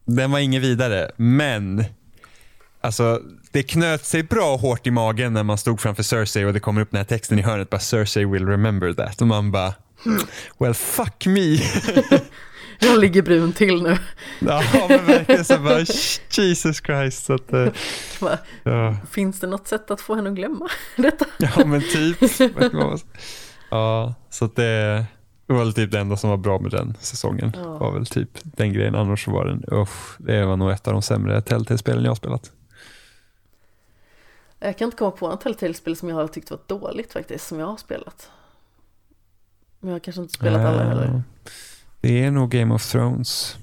den 0.05 0.31
var 0.31 0.39
inget 0.39 0.63
vidare, 0.63 1.11
men 1.17 1.85
Alltså, 2.85 3.23
det 3.51 3.63
knöt 3.63 4.05
sig 4.05 4.23
bra 4.23 4.57
hårt 4.57 4.87
i 4.87 4.91
magen 4.91 5.33
när 5.33 5.43
man 5.43 5.59
stod 5.59 5.81
framför 5.81 6.03
Cersei 6.03 6.45
och 6.45 6.53
det 6.53 6.61
kommer 6.61 6.81
upp 6.81 6.91
den 6.91 6.99
här 6.99 7.05
texten 7.05 7.39
i 7.39 7.43
hörnet 7.43 7.71
bara 7.71 7.81
Cersei 7.81 8.25
will 8.25 8.47
remember 8.47 8.93
that 8.93 9.21
och 9.21 9.27
man 9.27 9.51
bara 9.51 9.75
Well 10.59 10.75
fuck 10.75 11.27
me. 11.27 11.59
Jag 12.83 13.01
ligger 13.01 13.23
brun 13.23 13.53
till 13.53 13.83
nu. 13.83 13.99
Ja 14.41 14.63
men 14.89 15.07
verkligen 15.07 15.45
så 15.45 15.59
bara 15.59 15.85
Jesus 16.31 16.83
Christ. 16.87 17.25
Så 17.25 17.35
att, 17.35 17.53
uh, 17.53 17.69
ja. 18.63 18.97
Finns 19.11 19.41
det 19.41 19.47
något 19.47 19.69
sätt 19.69 19.91
att 19.91 20.01
få 20.01 20.15
henne 20.15 20.31
att 20.31 20.37
glömma 20.37 20.69
detta? 20.97 21.25
Ja 21.39 21.65
men 21.65 21.81
typ. 21.81 22.17
Ja 23.71 24.15
så 24.31 24.45
att 24.45 24.57
det 24.57 25.05
Det 25.47 25.53
var 25.53 25.59
väl 25.59 25.75
typ 25.75 25.91
det 25.91 25.99
enda 25.99 26.17
som 26.17 26.31
var 26.31 26.37
bra 26.37 26.59
med 26.59 26.71
den 26.71 26.97
säsongen. 27.01 27.53
Ja. 27.55 27.79
var 27.79 27.93
väl 27.93 28.07
typ 28.07 28.31
den 28.43 28.73
grejen. 28.73 28.95
Annars 28.95 29.29
var 29.29 29.47
den, 29.47 29.65
usch, 29.73 30.17
det 30.19 30.45
var 30.45 30.57
nog 30.57 30.71
ett 30.71 30.87
av 30.87 30.93
de 30.93 31.03
sämre 31.03 31.41
Telltale-spelen 31.41 32.05
jag 32.05 32.11
har 32.11 32.17
spelat. 32.17 32.53
Jag 34.59 34.79
kan 34.79 34.87
inte 34.87 34.97
komma 34.97 35.11
på 35.11 35.29
något 35.29 35.41
Telltale-spel 35.41 35.97
som 35.97 36.09
jag 36.09 36.17
har 36.17 36.29
tyckt 36.29 36.51
var 36.51 36.59
dåligt 36.67 37.13
faktiskt, 37.13 37.47
som 37.49 37.59
jag 37.59 37.67
har 37.67 37.77
spelat. 37.77 38.31
Men 39.81 39.89
jag 39.89 39.95
har 39.95 40.01
kanske 40.01 40.23
inte 40.23 40.35
spelat 40.35 40.61
alla 40.61 40.85
heller. 40.85 41.23
Det 42.03 42.25
är 42.25 42.31
nog 42.31 42.51
Game 42.51 42.75
of 42.75 42.91
Thrones 42.91 43.57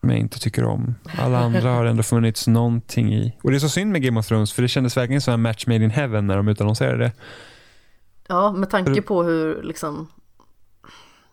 som 0.00 0.10
jag 0.10 0.18
inte 0.18 0.38
tycker 0.40 0.64
om. 0.64 0.94
Alla 1.18 1.38
andra 1.38 1.70
har 1.70 1.84
ändå 1.84 2.02
funnits 2.02 2.46
någonting 2.46 3.14
i. 3.14 3.36
Och 3.42 3.50
det 3.50 3.56
är 3.56 3.60
så 3.60 3.68
synd 3.68 3.92
med 3.92 4.02
Game 4.02 4.20
of 4.20 4.26
Thrones 4.26 4.52
för 4.52 4.62
det 4.62 4.68
kändes 4.68 4.96
verkligen 4.96 5.20
som 5.20 5.34
en 5.34 5.42
match 5.42 5.66
made 5.66 5.84
in 5.84 5.90
heaven 5.90 6.26
när 6.26 6.36
de 6.36 6.48
utannonserade 6.48 6.98
det. 7.04 7.12
Ja, 8.28 8.52
med 8.52 8.70
tanke 8.70 9.02
på 9.02 9.22
hur 9.22 9.62
liksom 9.62 10.08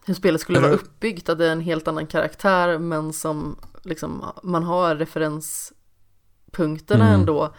hur 0.06 0.14
spelet 0.14 0.42
skulle 0.42 0.60
vara 0.60 0.72
uppbyggt, 0.72 1.30
att 1.30 1.38
det 1.38 1.48
är 1.48 1.52
en 1.52 1.62
helt 1.62 1.88
annan 1.88 2.08
karaktär 2.08 2.78
men 2.78 3.14
som 3.14 3.56
liksom 3.84 4.26
man 4.44 4.64
har 4.64 4.96
referenspunkterna 4.96 7.08
Mm. 7.08 7.20
ändå 7.20 7.54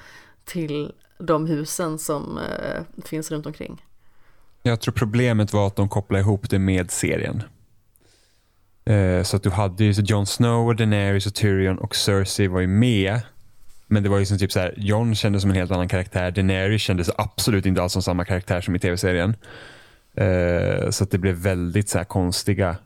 till 0.44 0.92
de 1.18 1.46
husen 1.46 1.98
som 1.98 2.38
eh, 2.38 2.82
finns 3.04 3.30
runt 3.30 3.46
omkring. 3.46 3.84
Jag 4.62 4.80
tror 4.80 4.94
problemet 4.94 5.52
var 5.52 5.66
att 5.66 5.76
de 5.76 5.88
kopplade 5.88 6.20
ihop 6.22 6.50
det 6.50 6.58
med 6.58 6.90
serien. 6.90 7.42
Eh, 8.84 9.22
så 9.22 9.36
att 9.36 9.42
du 9.42 9.50
hade 9.50 9.84
ju 9.84 9.94
så 9.94 10.02
Jon 10.02 10.26
Snow, 10.26 10.66
och 10.68 10.76
Daenerys, 10.76 11.26
och 11.26 11.34
Tyrion 11.34 11.78
och 11.78 11.96
Cersei 11.96 12.46
var 12.46 12.60
ju 12.60 12.66
med. 12.66 13.20
Men 13.86 14.02
det 14.02 14.08
var 14.08 14.18
ju 14.18 14.26
som 14.26 14.38
typ 14.38 14.52
så 14.52 14.60
här, 14.60 14.74
Jon 14.76 15.14
kändes 15.14 15.42
som 15.42 15.50
en 15.50 15.56
helt 15.56 15.70
annan 15.70 15.88
karaktär. 15.88 16.30
Daenerys 16.30 16.82
kändes 16.82 17.10
absolut 17.16 17.66
inte 17.66 17.82
alls 17.82 17.92
som 17.92 18.02
samma 18.02 18.24
karaktär 18.24 18.60
som 18.60 18.76
i 18.76 18.78
tv-serien. 18.78 19.36
Eh, 20.16 20.90
så 20.90 21.04
att 21.04 21.10
det 21.10 21.18
blev 21.18 21.34
väldigt 21.34 21.88
så 21.88 21.98
här 21.98 22.04
konstiga. 22.04 22.76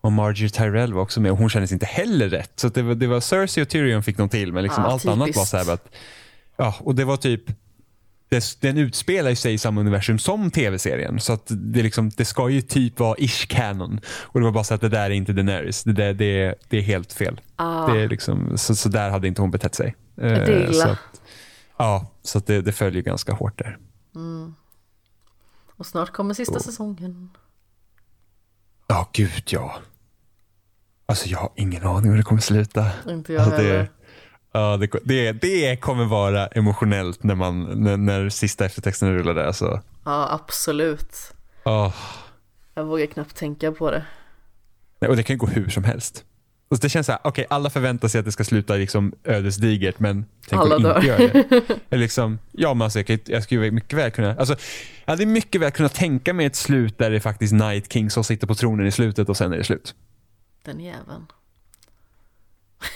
Och 0.00 0.12
Marjorie 0.12 0.48
Tyrell 0.48 0.92
var 0.94 1.02
också 1.02 1.20
med 1.20 1.32
och 1.32 1.38
hon 1.38 1.48
kändes 1.50 1.72
inte 1.72 1.86
heller 1.86 2.28
rätt. 2.28 2.52
Så 2.56 2.68
det, 2.68 2.82
var, 2.82 2.94
det 2.94 3.06
var 3.06 3.20
Cersei 3.20 3.62
och 3.64 3.68
Tyrion 3.68 4.02
fick 4.02 4.16
de 4.16 4.28
till 4.28 4.52
men 4.52 4.62
liksom 4.62 4.84
Ah, 4.84 4.86
allt 4.88 5.04
annat 5.06 5.18
var 5.18 5.26
typiskt. 5.26 5.48
så 5.50 5.56
här 5.56 5.72
att, 5.72 5.88
ja, 6.56 6.74
och 6.80 6.94
det 6.94 7.04
var 7.04 7.16
typ 7.16 7.42
den 8.60 8.78
utspelar 8.78 9.34
sig 9.34 9.54
i 9.54 9.58
samma 9.58 9.80
universum 9.80 10.18
som 10.18 10.50
tv-serien. 10.50 11.20
Så 11.20 11.32
att 11.32 11.46
det, 11.48 11.82
liksom, 11.82 12.10
det 12.10 12.24
ska 12.24 12.48
ju 12.48 12.60
typ 12.62 12.98
vara 13.00 13.16
ish 13.18 13.46
canon. 13.48 14.00
Och 14.08 14.40
det 14.40 14.44
var 14.44 14.52
bara 14.52 14.64
så 14.64 14.74
att 14.74 14.80
det 14.80 14.88
där 14.88 15.04
är 15.04 15.10
inte 15.10 15.32
Daenerys. 15.32 15.84
Det, 15.84 15.92
där, 15.92 16.14
det, 16.14 16.42
är, 16.42 16.54
det 16.68 16.76
är 16.78 16.82
helt 16.82 17.12
fel. 17.12 17.40
Ah, 17.56 17.86
Det 17.92 18.00
är 18.00 18.08
liksom, 18.08 18.58
så, 18.58 18.74
så 18.74 18.88
där 18.88 19.10
hade 19.10 19.28
inte 19.28 19.40
hon 19.42 19.50
betett 19.50 19.74
sig. 19.74 19.96
det 20.14 20.22
är 20.26 20.50
Eh, 20.50 20.70
illa. 20.70 20.72
Så 20.72 20.96
ja, 21.76 22.06
så 22.22 22.38
det, 22.38 22.60
det 22.62 22.72
följer 22.72 23.02
ganska 23.02 23.32
hårt 23.32 23.58
där. 23.58 23.78
och 25.76 25.86
snart 25.86 26.10
kommer 26.12 26.34
sista 26.34 26.54
Oh. 26.54 26.60
säsongen. 26.60 27.30
Ja, 28.88 29.10
gud 29.12 29.42
ja. 29.46 29.74
Alltså 31.06 31.28
jag 31.28 31.38
har 31.38 31.50
ingen 31.56 31.86
aning 31.86 32.10
hur 32.10 32.16
det 32.16 32.22
kommer 32.22 32.40
sluta. 32.40 32.86
Inte 33.08 33.32
jag 33.32 33.42
Alltså, 33.42 33.56
heller. 33.62 33.90
Ja, 34.56 34.76
det, 34.76 34.90
det, 35.04 35.32
det 35.32 35.76
kommer 35.76 36.04
vara 36.04 36.46
emotionellt 36.46 37.22
när, 37.22 37.34
man, 37.34 37.62
när, 37.62 37.96
när 37.96 38.28
sista 38.28 38.64
eftertexten 38.64 39.14
rullar 39.14 39.34
där. 39.34 39.44
Alltså. 39.44 39.80
Ja, 40.04 40.28
absolut. 40.32 41.16
Åh. 41.64 41.94
Jag 42.74 42.84
vågar 42.84 43.06
knappt 43.06 43.36
tänka 43.36 43.72
på 43.72 43.90
det. 43.90 44.04
Nej, 45.00 45.08
Och 45.10 45.16
det 45.16 45.22
kan 45.22 45.34
ju 45.34 45.38
gå 45.38 45.46
hur 45.46 45.68
som 45.68 45.84
helst. 45.84 46.24
Och 46.68 46.78
det 46.78 46.88
känns 46.88 47.06
så 47.06 47.12
här, 47.12 47.20
okej, 47.24 47.46
alla 47.50 47.70
förväntar 47.70 48.08
sig 48.08 48.18
att 48.18 48.24
det 48.24 48.32
ska 48.32 48.44
sluta 48.44 48.74
liksom 48.74 49.12
ödesdigert, 49.24 49.98
men 49.98 50.26
tänk 50.48 50.62
Alla 50.62 50.76
om 50.76 50.82
dör. 50.82 50.96
inte 50.96 51.06
gör 51.06 51.18
det. 51.18 51.44
Eller 51.90 52.02
liksom, 52.02 52.38
ja, 52.52 52.74
men 52.74 52.82
alltså, 52.84 52.98
jag, 52.98 53.06
kan, 53.06 53.18
jag 53.26 53.42
skulle 53.42 53.70
mycket 53.70 53.98
väl 53.98 54.10
kunna, 54.10 54.34
alltså, 54.36 54.56
jag 55.04 55.12
hade 55.12 55.26
mycket 55.26 55.60
väl 55.60 55.70
kunnat 55.70 55.94
tänka 55.94 56.32
mig 56.34 56.46
ett 56.46 56.56
slut 56.56 56.98
där 56.98 57.10
det 57.10 57.16
är 57.16 57.20
faktiskt 57.20 57.52
Night 57.52 57.92
King 57.92 58.10
som 58.10 58.24
sitter 58.24 58.46
på 58.46 58.54
tronen 58.54 58.86
i 58.86 58.90
slutet 58.92 59.28
och 59.28 59.36
sen 59.36 59.52
är 59.52 59.56
det 59.56 59.64
slut. 59.64 59.94
Den 60.64 60.80
jäveln. 60.80 61.26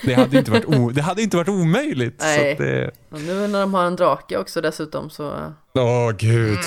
Det 0.03 0.13
hade 0.13 0.37
inte 0.37 0.51
varit, 0.51 0.65
o, 0.65 0.89
det 0.89 1.01
hade 1.01 1.21
inte 1.21 1.37
varit 1.37 1.49
omöjligt. 1.49 2.21
Så 2.21 2.27
Nej. 2.27 2.51
att 2.51 2.57
det, 2.57 2.91
Och 3.09 3.21
nu 3.21 3.47
när 3.47 3.61
de 3.61 3.73
har 3.73 3.85
en 3.85 3.95
drake 3.95 4.37
också 4.37 4.61
dessutom 4.61 5.09
så 5.09 5.53
åh 5.73 6.11
gud. 6.11 6.59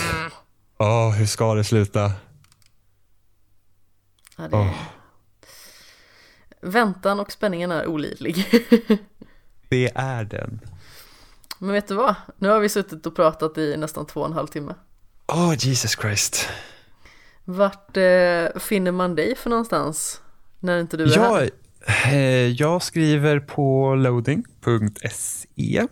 Åh, 0.79 1.11
hur 1.11 1.27
ska 1.27 1.55
det 1.55 1.65
sluta? 1.65 2.13
ja, 4.37 4.49
det... 4.49 4.57
Åh. 4.57 4.75
Väntan 6.61 7.21
och 7.21 7.33
spänningen 7.33 7.71
är 7.73 7.87
olidlig. 7.87 8.47
Det 9.69 9.93
är 9.95 10.25
den. 10.25 10.61
Men 11.59 11.73
vet 11.73 11.89
du 11.89 11.95
vad? 11.95 12.15
Nu 12.39 12.49
har 12.49 12.61
vi 12.61 12.69
suttit 12.69 13.07
och 13.07 13.17
pratat 13.17 13.59
i 13.59 13.77
nästan 13.77 14.07
två 14.07 14.21
och 14.21 14.27
en 14.27 14.33
halv 14.33 14.47
timme. 14.47 14.75
Åh, 15.27 15.55
Jesus 15.59 15.91
Christ. 16.01 16.49
Vart 17.45 17.97
eh, 17.97 18.59
finner 18.61 18.93
man 18.93 19.15
dig 19.15 19.37
för 19.37 19.51
någonstans? 19.51 20.21
När 20.61 20.81
inte 20.81 20.97
du 20.97 21.05
är 21.05 21.19
här? 21.19 21.25
Jag, 21.25 21.43
eh, 21.43 21.49
jag 22.57 22.83
skriver 22.83 23.41
på 23.41 23.95
loading.se, 23.95 25.87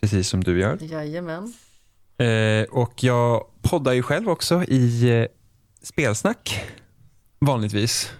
precis 0.00 0.28
som 0.28 0.44
du 0.44 0.60
gör. 0.60 0.78
Jajamän. 0.80 1.52
Eh, 2.18 2.62
och 2.70 3.04
jag 3.04 3.44
poddar 3.62 3.92
ju 3.92 4.02
själv 4.02 4.28
också 4.28 4.64
i 4.64 5.10
eh, 5.20 5.26
spelsnack, 5.82 6.64
vanligtvis. 7.38 8.12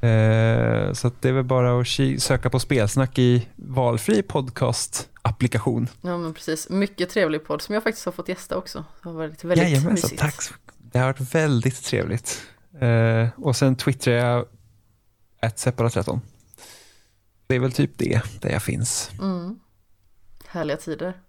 Eh, 0.00 0.92
så 0.92 1.10
det 1.20 1.28
är 1.28 1.32
väl 1.32 1.44
bara 1.44 1.80
att 1.80 1.86
söka 2.22 2.50
på 2.50 2.60
spelsnack 2.60 3.18
i 3.18 3.48
valfri 3.56 4.22
podcast-applikation. 4.22 5.86
Ja 6.02 6.18
men 6.18 6.34
precis. 6.34 6.68
Mycket 6.70 7.10
trevlig 7.10 7.44
podd 7.44 7.62
som 7.62 7.74
jag 7.74 7.82
faktiskt 7.84 8.04
har 8.04 8.12
fått 8.12 8.28
gästa 8.28 8.56
också. 8.56 8.84
Det 9.02 9.08
har 9.08 9.16
varit 9.16 9.44
väldigt 9.44 9.68
Jajamensan, 9.68 9.92
mysigt. 9.92 10.20
tack. 10.20 10.34
Det 10.78 10.98
har 10.98 11.06
varit 11.06 11.34
väldigt 11.34 11.84
trevligt. 11.84 12.42
Eh, 12.80 13.28
och 13.36 13.56
sen 13.56 13.76
twittrar 13.76 14.14
jag 14.14 14.46
@separat13. 15.40 16.20
Det 17.46 17.54
är 17.54 17.60
väl 17.60 17.72
typ 17.72 17.98
det, 17.98 18.22
där 18.40 18.50
jag 18.50 18.62
finns. 18.62 19.10
Mm. 19.20 19.60
Härliga 20.46 20.76
tider. 20.76 21.20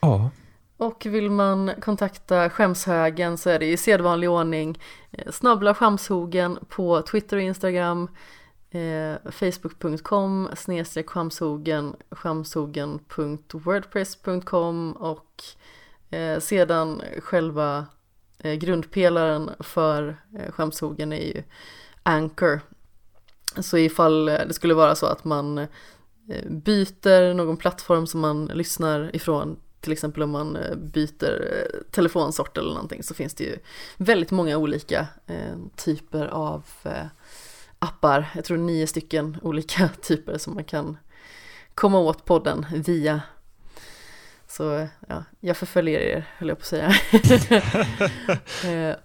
Ja. 0.00 0.30
Och 0.76 1.06
vill 1.06 1.30
man 1.30 1.70
kontakta 1.80 2.50
skämshögen 2.50 3.38
så 3.38 3.50
är 3.50 3.58
det 3.58 3.66
i 3.66 3.76
sedvanlig 3.76 4.30
ordning 4.30 4.80
eh, 5.10 5.32
snabbla 5.32 5.74
skamshogen 5.74 6.58
på 6.68 7.02
Twitter 7.02 7.36
och 7.36 7.42
Instagram 7.42 8.08
eh, 8.70 9.14
facebook.com 9.30 10.48
snedstreck 10.56 11.10
skamshogen 11.10 11.96
skamshogen.wordpress.com 12.16 14.92
och 14.92 15.42
eh, 16.10 16.40
sedan 16.40 17.02
själva 17.18 17.86
eh, 18.38 18.54
grundpelaren 18.54 19.50
för 19.60 20.16
eh, 20.38 20.52
skämshogen 20.52 21.12
är 21.12 21.26
ju 21.26 21.42
Anchor 22.02 22.60
så 23.60 23.78
ifall 23.78 24.28
eh, 24.28 24.38
det 24.48 24.54
skulle 24.54 24.74
vara 24.74 24.94
så 24.94 25.06
att 25.06 25.24
man 25.24 25.58
eh, 25.58 25.68
byter 26.48 27.34
någon 27.34 27.56
plattform 27.56 28.06
som 28.06 28.20
man 28.20 28.46
lyssnar 28.46 29.16
ifrån 29.16 29.56
till 29.80 29.92
exempel 29.92 30.22
om 30.22 30.30
man 30.30 30.56
eh, 30.56 30.76
byter 30.76 31.66
telefonsort 31.90 32.58
eller 32.58 32.72
någonting 32.72 33.02
så 33.02 33.14
finns 33.14 33.34
det 33.34 33.44
ju 33.44 33.58
väldigt 33.96 34.30
många 34.30 34.56
olika 34.56 35.06
typer 35.76 36.26
av 36.26 36.64
appar. 37.78 38.30
Jag 38.34 38.44
tror 38.44 38.56
nio 38.56 38.86
stycken 38.86 39.36
olika 39.42 39.88
typer 39.88 40.38
som 40.38 40.54
man 40.54 40.64
kan 40.64 40.96
komma 41.74 41.98
åt 41.98 42.24
podden 42.24 42.66
via. 42.74 43.20
Så 44.48 44.88
ja, 45.08 45.24
jag 45.40 45.56
förföljer 45.56 46.00
er 46.00 46.28
höll 46.36 46.48
jag 46.48 46.58
på 46.58 46.62
att 46.62 46.66
säga. 46.66 46.92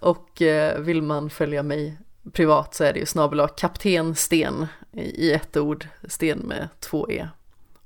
Och 0.00 0.42
vill 0.78 1.02
man 1.02 1.30
följa 1.30 1.62
mig 1.62 1.98
privat 2.32 2.74
så 2.74 2.84
är 2.84 2.92
det 2.92 2.98
ju 2.98 3.06
snabel 3.06 3.48
kapten 3.56 4.14
Sten 4.14 4.66
i 4.92 5.32
ett 5.32 5.56
ord, 5.56 5.86
Sten 6.08 6.38
med 6.38 6.68
två 6.80 7.10
e. 7.10 7.28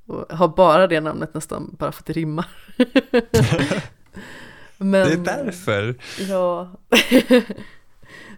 Och 0.06 0.36
har 0.36 0.48
bara 0.48 0.86
det 0.86 1.00
namnet 1.00 1.34
nästan 1.34 1.76
bara 1.78 1.92
för 1.92 2.00
att 2.00 2.06
det 2.06 2.12
rimmar. 2.12 2.46
Men, 4.76 5.08
Det 5.08 5.12
är 5.30 5.44
därför. 5.44 5.94
Ja. 6.28 6.70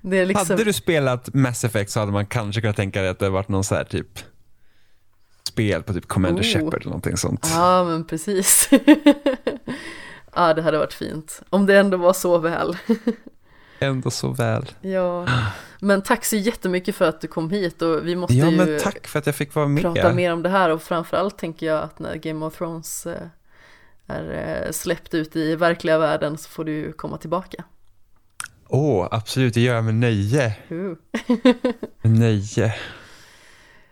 det 0.00 0.16
är 0.16 0.26
liksom, 0.26 0.47
Hade 0.49 0.65
du 0.65 0.73
spelat 0.73 1.34
Mass 1.34 1.65
Effect 1.65 1.91
så 1.91 2.00
hade 2.00 2.12
man 2.12 2.26
kanske 2.26 2.60
kunnat 2.60 2.76
tänka 2.76 3.00
dig 3.00 3.10
att 3.10 3.18
det 3.18 3.31
varit 3.31 3.49
någon 3.49 3.65
så 3.65 3.74
här 3.74 3.84
typ 3.84 4.18
spel 5.49 5.83
på 5.83 5.92
typ 5.92 6.08
Commander 6.08 6.42
Oh. 6.42 6.47
Shepard 6.47 6.74
eller 6.74 6.86
någonting 6.86 7.16
sånt. 7.16 7.50
Ja, 7.55 7.84
men 7.84 8.05
precis. 8.05 8.68
ja, 10.34 10.55
det 10.55 10.62
hade 10.62 10.78
varit 10.78 10.92
fint. 10.92 11.42
Om 11.50 11.66
det 11.66 11.78
ändå 11.78 11.97
var 11.97 12.12
så 12.12 12.39
väl. 12.39 12.76
Ändå 13.84 14.10
så 14.10 14.28
väl. 14.32 14.70
ja, 14.80 15.26
men 15.80 16.02
tack 16.02 16.24
så 16.24 16.36
jättemycket 16.36 16.96
för 16.96 17.04
att 17.08 17.20
du 17.20 17.28
kom 17.28 17.50
hit 17.50 17.82
och 17.82 18.06
vi 18.06 18.16
måste 18.16 18.34
Ja 18.34 18.50
ju 18.50 18.56
men 18.56 18.80
tack 18.80 19.06
för 19.06 19.18
att 19.18 19.26
jag 19.26 19.34
fick 19.34 19.54
vara 19.54 19.68
med. 19.68 19.82
prata 19.82 20.12
mer 20.12 20.32
om 20.32 20.42
det 20.42 20.48
här 20.48 20.70
och 20.70 20.82
framförallt 20.82 21.38
tänker 21.38 21.66
jag 21.66 21.82
att 21.82 21.98
när 21.98 22.16
Game 22.16 22.46
of 22.46 22.56
Thrones 22.58 23.06
eh, 23.06 23.26
är 24.06 24.64
eh, 24.66 24.70
släppt 24.72 25.14
ut 25.14 25.36
i 25.36 25.56
verkliga 25.56 25.98
världen 25.98 26.38
så 26.38 26.48
får 26.48 26.64
du 26.64 26.92
komma 26.92 27.18
tillbaka. 27.18 27.64
Åh, 28.68 29.08
absolut, 29.10 29.54
det 29.54 29.60
gör 29.60 29.74
jag 29.74 29.84
med 29.84 29.94
nöje. 29.94 30.56
Uh. 30.72 30.96
Med 32.02 32.18
nöje. 32.18 32.74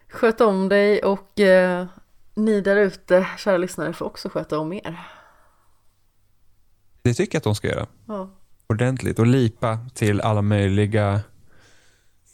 Sköt 0.08 0.40
om 0.40 0.68
dig 0.68 1.02
och 1.02 1.40
eh, 1.40 1.86
ni 2.34 2.60
där 2.60 2.76
ute, 2.76 3.26
kära 3.38 3.56
lyssnare, 3.56 3.92
får 3.92 4.06
också 4.06 4.28
sköta 4.28 4.58
om 4.58 4.72
er. 4.72 5.00
Det 7.02 7.14
tycker 7.14 7.36
jag 7.36 7.40
att 7.40 7.44
de 7.44 7.54
ska 7.54 7.68
göra. 7.68 7.86
Ja, 8.08 8.30
Ordentligt 8.72 9.18
och 9.18 9.26
lipa 9.26 9.78
till 9.94 10.20
alla 10.20 10.42
möjliga 10.42 11.20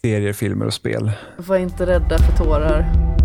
serier, 0.03 0.33
filmer 0.33 0.67
och 0.67 0.75
spel. 0.75 1.11
Var 1.37 1.57
inte 1.57 1.87
rädda 1.87 2.19
för 2.19 2.45
tårar. 2.45 3.18